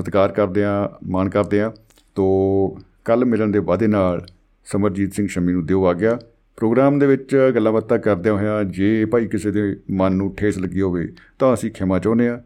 ਸਤਿਕਾਰ 0.00 0.32
ਕਰਦੇ 0.32 0.64
ਆ 0.64 0.72
ਮਾਣ 1.08 1.28
ਕਰਦੇ 1.28 1.60
ਆ 1.60 1.72
ਤੋ 2.18 2.78
ਕੱਲ 3.04 3.24
ਮਿਲਣ 3.24 3.50
ਦੇ 3.50 3.58
ਵਾਅਦੇ 3.58 3.86
ਨਾਲ 3.86 4.26
ਸਮਰਜੀਤ 4.64 5.14
ਸਿੰਘ 5.14 5.26
ਸ਼ਮੀ 5.26 5.52
ਨੂੰ 5.52 5.66
ਦਿਓ 5.66 5.84
ਆ 5.84 5.92
ਗਿਆ। 5.92 6.18
ਪ੍ਰੋਗਰਾਮ 6.56 6.98
ਦੇ 6.98 7.06
ਵਿੱਚ 7.06 7.52
ਗੱਲਾਂ 7.54 7.72
ਬਾਤਾਂ 7.72 7.98
ਕਰਦਿਆਂ 7.98 8.34
ਹੋਇਆ 8.34 8.64
ਜੇ 8.64 9.04
ਭਾਈ 9.04 9.26
ਕਿਸੇ 9.26 9.50
ਦੇ 9.50 9.76
ਮਨ 9.90 10.12
ਨੂੰ 10.12 10.34
ਠੇਸ 10.34 10.58
ਲੱਗੀ 10.58 10.80
ਹੋਵੇ 10.80 11.12
ਤਾਂ 11.38 11.54
ਅਸੀਂ 11.54 11.70
ਖਿਮਾ 11.70 11.98
ਚਾਹੁੰਦੇ 11.98 12.28
ਆ 12.28 12.42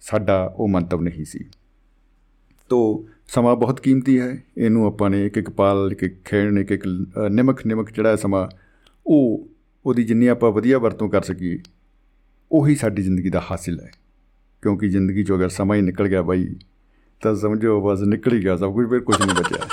ਸਾਡਾ 0.00 0.54
ਉਹ 0.56 0.68
ਮੰਤਵ 0.68 1.00
ਨਹੀਂ 1.00 1.24
ਸੀ। 1.24 1.44
ਤੋ 2.68 3.08
ਸਮਾਂ 3.26 3.56
ਬਹੁਤ 3.56 3.80
ਕੀਮਤੀ 3.80 4.20
ਹੈ। 4.20 4.42
ਇਹਨੂੰ 4.56 4.86
ਆਪਾਂ 4.86 5.10
ਨੇ 5.10 5.26
ਇੱਕ 5.26 5.36
ਇੱਕ 5.36 5.50
ਪਾਲ 5.50 5.88
ਇੱਕ 5.92 6.02
ਇੱਕ 6.02 6.22
ਖੇਣ 6.24 6.58
ਇੱਕ 6.58 6.70
ਇੱਕ 6.70 6.86
ਨਿਮਕ 7.30 7.66
ਨਿਮਕ 7.66 7.90
ਜਿਹੜਾ 7.90 8.16
ਸਮਾਂ, 8.16 8.48
ਉਹ, 9.06 9.48
ਉਹਦੀ 9.86 10.04
ਜਿੰਨੀ 10.04 10.26
ਆਪਾਂ 10.26 10.52
ਵਧੀਆ 10.52 10.78
ਵਰਤੋਂ 10.78 11.08
ਕਰ 11.08 11.22
ਸਕੀਏ, 11.22 11.58
ਉਹੀ 12.52 12.74
ਸਾਡੀ 12.74 13.02
ਜ਼ਿੰਦਗੀ 13.02 13.30
ਦਾ 13.30 13.42
ਹਾਸਿਲ 13.50 13.80
ਹੈ। 13.80 13.90
ਕਿਉਂਕਿ 14.62 14.88
ਜ਼ਿੰਦਗੀ 14.88 15.24
ਚੋਂ 15.24 15.36
ਅਗਰ 15.36 15.48
ਸਮਾਂ 15.48 15.76
ਹੀ 15.76 15.82
ਨਿਕਲ 15.82 16.08
ਗਿਆ 16.08 16.22
ਬਾਈ 16.22 16.56
ਤਾਂ 17.22 17.34
ਸਮਝੋ 17.36 17.80
ਬਸ 17.80 18.00
ਨਿਕਲ 18.04 18.32
ਹੀ 18.32 18.42
ਗਿਆ 18.44 18.56
ਸਭ 18.56 18.72
ਕੁਝ, 18.72 18.88
ਫਿਰ 18.90 19.00
ਕੁਝ 19.00 19.16
ਨਹੀਂ 19.20 19.34
ਬਚਿਆ। 19.36 19.66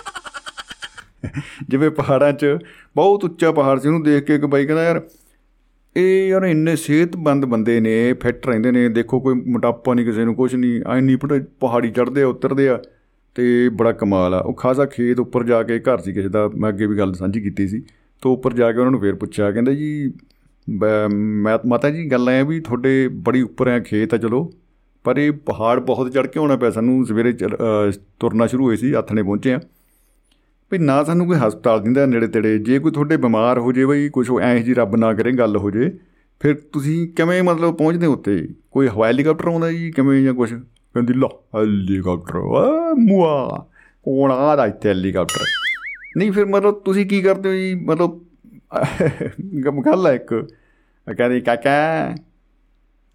ਜਿਵੇਂ 1.70 1.90
ਪਹਾੜਾਂ 1.92 2.32
'ਚ 2.34 2.58
ਬਹੁਤ 2.96 3.24
ਉੱਚਾ 3.24 3.52
ਪਹਾੜ 3.52 3.80
ਸੀ, 3.80 3.88
ਉਹਨੂੰ 3.88 4.04
ਦੇਖ 4.04 4.24
ਕੇ 4.24 4.36
ਇੱਕ 4.36 4.46
ਬਾਈ 4.46 4.66
ਕਹਿੰਦਾ, 4.66 4.84
ਯਾਰ, 4.84 5.02
ਇਹ 5.96 6.28
ਯਾਰ 6.30 6.44
ਇੰਨੇ 6.44 6.76
ਸਿਹਤਮੰਦ 6.76 7.46
ਬੰਦੇ 7.46 7.80
ਨੇ, 7.80 8.14
ਫਿੱਟ 8.14 8.48
ਰਹਿੰਦੇ 8.48 8.72
ਨੇ, 8.72 8.88
ਦੇਖੋ 8.90 9.20
ਕੋਈ 9.20 9.36
ਮੋਟਾਪਾ 9.36 9.94
ਨਹੀਂ 9.94 10.06
ਕਿਸੇ 10.06 10.26
ਨੂੰ 10.26 10.36
ਕੁਝ 10.36 10.54
ਨਹੀਂ, 10.56 10.82
ਐ 10.88 11.00
ਨਹੀਂ 11.02 11.18
ਪਹਾੜੀ 11.60 11.92
ਚੜਦੇ 11.92 12.22
ਆ, 12.22 12.28
ਉਤਰਦੇ 12.28 12.68
ਆ, 12.70 12.80
ਤੇ 13.36 13.70
ਬੜਾ 13.70 13.92
ਕਮਾਲ 13.92 14.34
ਆ। 14.34 14.40
ਉਹ 14.40 14.54
ਖਾਸਾ 14.54 14.86
ਖੇਤ 14.86 15.20
ਉੱਪਰ 15.20 15.44
ਜਾ 15.44 15.62
ਕੇ, 15.64 15.80
ਘਰ 15.80 15.98
ਸੀ 15.98 16.14
ਕਿਸੇ 16.14 16.30
ਦਾ, 16.30 16.48
ਮੈਂ 16.50 16.70
ਅੱਗੇ 16.70 16.86
ਵੀ 16.86 16.98
ਗੱਲ 16.98 17.14
ਸਾਂਝੀ 17.14 17.42
ਕੀਤੀ 17.42 17.68
ਸੀ, 17.68 17.82
ਤੋਂ 18.24 18.34
ਉੱਪਰ 18.34 18.54
ਜਾ 18.54 18.72
ਕੇ 18.72 18.80
ਉਹਨਾਂ 18.80 18.92
ਨੂੰ 18.92 19.02
ਫੇਰ 19.02 19.16
ਪੁੱਛਿਆ, 19.16 19.52
ਕਹਿੰਦੇ 19.52 19.76
ਜੀ 19.76 20.14
ਮਾਤਾ 21.66 21.90
ਜੀ, 21.90 22.06
ਗੱਲ 22.12 22.30
ਐ 22.30 22.44
ਵੀ 22.44 22.60
ਤੁਹਾਡੇ 22.60 23.08
ਬੜੀ 23.08 23.42
ਉੱਪਰ 23.42 23.68
ਐ 23.68 23.80
ਖੇਤ 23.80 24.14
ਆ, 24.14 24.18
ਚਲੋ। 24.18 24.50
ਪਰ 25.06 25.18
ਇਹ 25.18 25.32
ਪਹਾੜ 25.46 25.80
ਬਹੁਤ 25.82 26.12
ਚੜ 26.12 26.26
ਕੇ 26.28 26.40
ਆਉਣਾ 26.40 26.56
ਪਿਆ। 26.56 26.70
ਸਾਨੂੰ 26.72 27.06
ਸਵੇਰੇ 27.06 27.34
ਤੁਰਨਾ 28.20 28.48
ਸ਼ੁਰੂ 28.48 28.66
ਹੋਈ 28.66 28.78
ਸੀ, 28.78 28.94
ਹੱਥ 28.94 29.12
ਨੇ 29.14 29.24
ਪਹੁੰਚੇ 29.24 29.54
ਆ 29.54 29.60
ਵੀ 30.72 30.78
ਨਾ 30.78 31.04
ਸਾਨੂੰ 31.04 31.28
ਕੋਈ 31.28 31.38
ਹਸਪਤਾਲ 31.38 31.82
ਦਿੰਦਾ 31.82 32.06
ਨੇੜੇ 32.06 32.28
ਤੇੜੇ। 32.28 32.58
ਜੇ 32.60 32.80
ਕੋਈ 32.80 32.92
ਤੁਹਾਡੇ 32.92 33.18
ਬਿਮਾਰ 33.18 33.60
ਹੋ 33.60 33.72
ਜੇ 33.72 33.86
ਬਈ 33.86 34.10
ਕੁਝ 34.10 34.30
ਐਂ 34.42 34.56
ਜੀ 34.60 34.74
ਰੱਬ 34.74 34.96
ਨਾ 34.96 35.14
ਕਰੇ, 35.14 35.32
ਗੱਲ 35.32 35.58
ਹੋ 35.58 35.72
ਜੇ, 35.72 35.90
ਫਿਰ 36.42 36.56
ਤੁਸੀਂ 36.74 37.08
ਕਿਵੇਂ 37.14 37.42
ਮਤਲਬ 37.44 37.76
ਪਹੁੰਚਦੇ 37.78 38.08
ਉੱਤੇ 38.08 38.48
ਕੋਈ 38.72 38.88
ਹਵਾਈ 38.88 39.08
ਹੈਲੀਕਾਪਟਰ 39.08 39.48
ਆਉਂਦਾ 39.48 39.72
ਜੀ, 39.72 39.92
ਕਿਵੇਂ 39.92 40.24
ਜਾਂ 40.24 40.34
ਕੁਝ 40.34 40.54
ਕਹਿੰਦੀ 40.54 41.14
ਲਾ 41.14 41.28
ਹੈਲੀਕਾਪਟਰ 41.56 42.38
ਆ 42.38 42.94
ਮੁਆ, 43.00 43.66
ਕੋਣ 44.06 44.32
ਆਦਾ 44.32 44.66
ਇੱਥੇ 44.68 44.90
ਹੈਲੀਕਾਪਟਰ? 44.90 45.46
ਨਹੀਂ, 46.18 46.32
ਫਿਰ 46.32 46.46
ਮਤਲਬ 46.46 46.80
ਤੁਸੀਂ 46.80 47.06
ਕੀ 47.06 47.22
ਕਰਦੇ 47.22 47.50
ਹੋ 47.50 47.54
ਜੀ? 47.54 47.74
ਮਤਲਬ 47.76 48.20
ਗੱਲ 49.86 50.08
ਹੈ 50.08 50.14
ਇੱਕ। 50.14 50.34
ਕਹਿੰਦੀ, 51.08 51.40
ਕਾਕਾ 51.42 52.16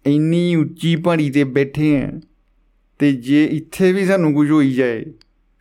ਇੰਨੀ 0.05 0.55
ਉੱਚੀ 0.55 0.95
ਪਹਾੜੀ 0.95 1.29
ਤੇ 1.31 1.43
ਬੈਠੇ 1.45 1.95
ਆ, 1.97 2.09
ਤੇ 2.99 3.11
ਜੇ 3.13 3.43
ਇੱਥੇ 3.47 3.91
ਵੀ 3.93 4.05
ਸਾਨੂੰ 4.05 4.33
ਕੁਝ 4.33 4.49
ਹੋਈ 4.51 4.73
ਜਾਏ, 4.73 5.03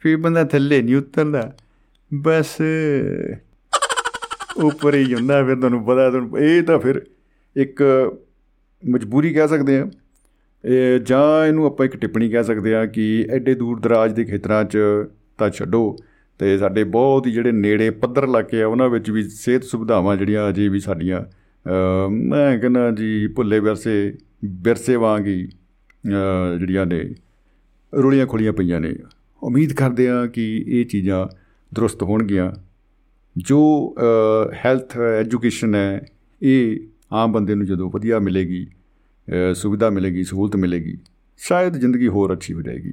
ਫਿਰ 0.03 0.17
ਬੰਦਾ 0.17 0.45
ਥੱਲੇ 0.45 0.81
ਨਹੀਂ 0.83 0.97
ਉਤਰਦਾ। 0.97 1.53
ਬਸ 2.13 2.57
ਉੱਪਰ 4.59 4.95
ਹੀ 4.95 5.15
ਹੁੰਦਾ, 5.15 5.43
ਫਿਰ 5.45 5.57
ਤੁਹਾਨੂੰ 5.57 5.85
ਪਤਾ, 5.85 6.11
ਤੁਹਾਨੂੰ 6.11 6.39
ਇਹ 6.41 6.63
ਤਾਂ 6.63 6.79
ਫਿਰ 6.79 7.01
ਇੱਕ 7.57 7.83
ਮਜਬੂਰੀ 8.83 9.33
ਕਹਿ 9.35 9.49
ਸਕਦੇ 9.49 9.79
ਆ। 9.79 9.89
ਇਹ 10.65 10.99
ਜਾਂ 11.01 11.47
ਇਹਨੂੰ 11.47 11.67
ਆਪਾਂ 11.67 11.87
ਇੱਕ 11.87 11.97
ਟਿੱਪਣੀ 11.97 12.29
ਕਹਿ 12.31 12.45
ਸਕਦੇ 12.45 12.75
ਆ 12.75 12.85
ਕਿ 12.87 13.27
ਐਡੇ 13.31 13.55
ਦੂਰ 13.55 13.81
ਦਰਾਜ 13.81 14.13
ਦੇ 14.13 14.25
ਖੇਤਰਾਂ 14.25 14.65
'ਚ 14.65 14.79
ਤਾਂ 15.39 15.51
ਛੱਡੋ, 15.51 15.97
ਤੇ 16.41 16.57
ਸਾਡੇ 16.59 16.85
ਬਹੁਤ 16.87 17.27
ਹੀ 17.27 17.33
ਜਿਹੜੇ 17.33 17.53
ਨੇੜੇ 17.53 17.91
ਪੱਧਰ 17.93 18.25
ਇਲਾਕੇ 18.25 18.63
ਆ, 18.63 18.67
ਉਹਨਾਂ 18.67 18.89
ਵਿੱਚ 18.89 19.11
ਵੀ 19.11 19.23
ਸਿਹਤ 19.23 19.65
ਸੁਵਿਧਾਵਾਂ 19.65 20.17
ਜਿਹੜੀਆਂ 20.17 20.49
ਅਜੇ 20.49 20.69
ਵੀ 20.69 20.81
ਸਾਡੀਆਂ 20.81 21.25
ਮੈਂ 22.11 22.59
ਕਹਿੰਦਾ 22.59 22.91
ਜੀ 22.91 23.27
ਭੁੱਲੇ 23.37 23.59
ਵਿਰਸੇ 23.61 24.13
ਵਿਰਸੇ 24.43 24.97
ਵਾਂਗ 24.97 25.27
ਹੀ 25.27 25.49
ਜਿਹੜੀਆਂ 26.59 26.87
ਨੇ, 26.87 27.03
ਰੁਲੀਆਂ 27.93 28.27
ਖੁਲੀਆਂ 28.27 28.53
ਪਈਆਂ 28.53 28.81
ਨੇ। 28.81 28.95
ਉਮੀਦ 29.43 29.73
ਕਰਦੇ 29.73 30.09
ਆ 30.09 30.27
ਕਿ 30.27 30.47
ਇਹ 30.69 30.85
ਚੀਜ਼ਾਂ 30.87 31.27
ਦਰੁਸਤ 31.73 32.03
ਹੋਣਗੀਆਂ। 32.03 32.51
ਜੋ 33.37 33.61
ਹੈਲਥ 34.65 34.99
ਐਜੂਕੇਸ਼ਨ 34.99 35.75
ਹੈ, 35.75 36.07
ਇਹ 36.43 36.79
ਆਮ 37.13 37.33
ਬੰਦੇ 37.33 37.55
ਨੂੰ 37.55 37.67
ਜਦੋਂ 37.67 37.91
ਵਧੀਆ 37.91 38.19
ਮਿਲੇਗੀ 38.19 38.67
ਸੁਵਿਧਾ 39.55 39.91
ਮਿਲੇਗੀ, 39.91 40.25
ਸਹੂਲਤ 40.25 40.57
ਮਿਲੇਗੀ, 40.57 40.97
ਸ਼ਾਇਦ 41.41 41.77
ਜ਼ਿੰਦਗੀ 41.77 42.09
ਹੋਰ 42.09 42.33
ਅੱਛੀ 42.33 42.55
ਹੋ 42.55 42.63
ਜਾਏਗੀ। 42.63 42.93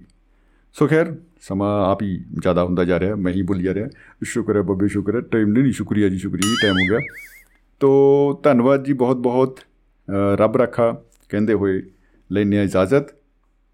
ਸੋ 0.76 0.88
ਖੈਰ, 0.88 1.16
ਸਮਾਂ 1.42 1.86
ਆਪ 1.86 2.02
ਹੀ 2.04 2.18
ਜ਼ਿਆਦਾ 2.42 2.64
ਹੁੰਦਾ 2.64 2.84
ਜਾ 2.84 3.00
ਰਿਹਾ, 3.00 3.16
ਮੈਂ 3.16 3.34
ਹੀ 3.34 3.42
ਭੁੱਲ 3.42 3.62
ਜਾ 3.62 3.74
ਰਿਹਾ। 3.74 3.88
ਸ਼ੁਕਰ 4.24 4.56
ਹੈ 4.58 4.62
ਬੱਬੇ, 4.62 4.88
ਸ਼ੁਕਰ 4.88 5.16
ਹੈ। 5.16 5.22
ਟਾਈਮ 5.22 5.50
ਨਹੀਂ, 5.50 5.72
ਸ਼ੁਕਰੀਆ 5.72 6.10
ਜੀ, 6.10 6.18
ਸ਼ੁਕਰੀਆ 6.18 6.56
ਟਾਈਮ 6.62 6.76
ਹੋ 6.76 6.86
ਗਿਆ। 6.90 7.00
ਤੋ, 7.80 8.42
ਧੰਨਵਾਦ 8.44 8.84
ਜੀ 8.86 8.94
ਬਹੁਤ 8.94 9.18
ਬਹੁਤ 9.18 9.60
ਰੱਬ 10.36 10.58
ਰੱਖਾ। 10.58 11.05
ਕਹਿੰਦੇ 11.30 11.54
ਹੋਏ 11.54 11.84
ਲੈਣੇ 12.32 12.64
ਇਜਾਜ਼ਤ 12.64 13.06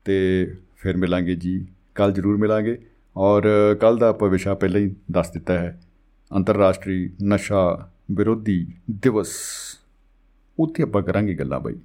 ਤੇ 0.06 0.48
ਫਿਰ 0.78 0.98
ਮਿਲਾਂਗੇ 0.98 1.36
ਜੀ 1.36 1.68
ਕੱਲ 1.96 2.12
ਜ਼ਰੂਰ 2.12 2.38
ਮਿਲਾਂਗੇ। 2.38 2.86
ਔਰ 3.18 3.44
ਕੱਲ 3.82 3.98
ਦਾ 3.98 4.10
ਆਪਾਂ 4.10 4.30
ਵਿਸ਼ਾ 4.30 4.54
ਪਹਿਲਾਂ 4.54 4.82
ਹੀ 4.82 4.96
ਦੱਸ 5.12 5.32
ਦਿੱਤਾ 5.32 5.54
ਹੈ। 5.54 5.82
ਅੰਤਰਰਾਸ਼ਟਰੀ 6.36 7.14
ਨਸ਼ਾ 7.24 7.92
ਵਿਰੋਧੀ 8.12 8.68
ਦਿਵਸ। 8.92 9.30
ਉੱਥੇ 10.60 10.84
ਆਪਾਂ 10.84 11.02
ਕਰਾਂਗੇ 11.02 11.34
ਗੱਲਾਂ 11.34 11.60
ਬਾਈ। 11.60 11.80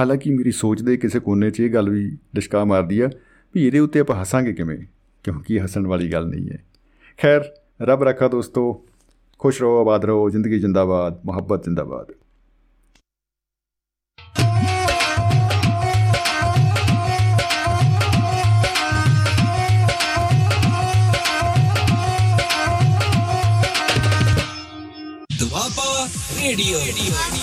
ਹਾਲਾਂਕਿ 0.00 0.30
ਮੇਰੀ 0.30 0.50
ਸੋਚ 0.50 0.82
ਦੇ 0.82 0.96
ਕਿਸੇ 0.96 1.20
ਕੋਨੇ 1.20 1.50
'ਚ 1.50 1.60
ਇਹ 1.60 1.70
ਗੱਲ 1.70 1.90
ਵੀ 1.90 2.18
ਡਿਸਕਾ 2.34 2.64
ਮਾਰਦੀ 2.64 3.00
ਆ 3.00 3.10
ਵੀ 3.54 3.66
ਇਹਦੇ 3.66 3.78
ਉੱਤੇ 3.78 4.00
ਆਪਾਂ 4.00 4.20
ਹੱਸਾਂਗੇ 4.20 4.52
ਕਿਵੇਂ? 4.52 4.78
ਕਿਉਂਕਿ 5.24 5.60
ਹੱਸਣ 5.60 5.86
ਵਾਲੀ 5.86 6.12
ਗੱਲ 6.12 6.26
ਨਹੀਂ 6.26 6.50
ਹੈ। 6.50 6.64
ਖੈਰ, 7.18 7.40
ਰੱਬ 7.82 8.02
ਰੱਖਾ 8.02 8.28
ਦੋਸਤੋ, 8.28 8.84
ਖੁਸ਼ 9.38 9.60
ਰਹੋ, 9.62 9.80
ਆਬਾਦ 9.80 10.04
ਰਹੋ, 10.04 10.30
ਜ਼ਿੰਦਗੀ 10.30 10.60
ਜਿੰਦਾਬਾਦ, 10.60 11.20
ਮੁਹੱਬਤ 11.24 11.64
ਜਿੰਦਾਬਾਦ। 11.64 12.14
ਸਿਆਪਾ 26.52 26.80
ਰੇਡੀਓ 26.80 27.41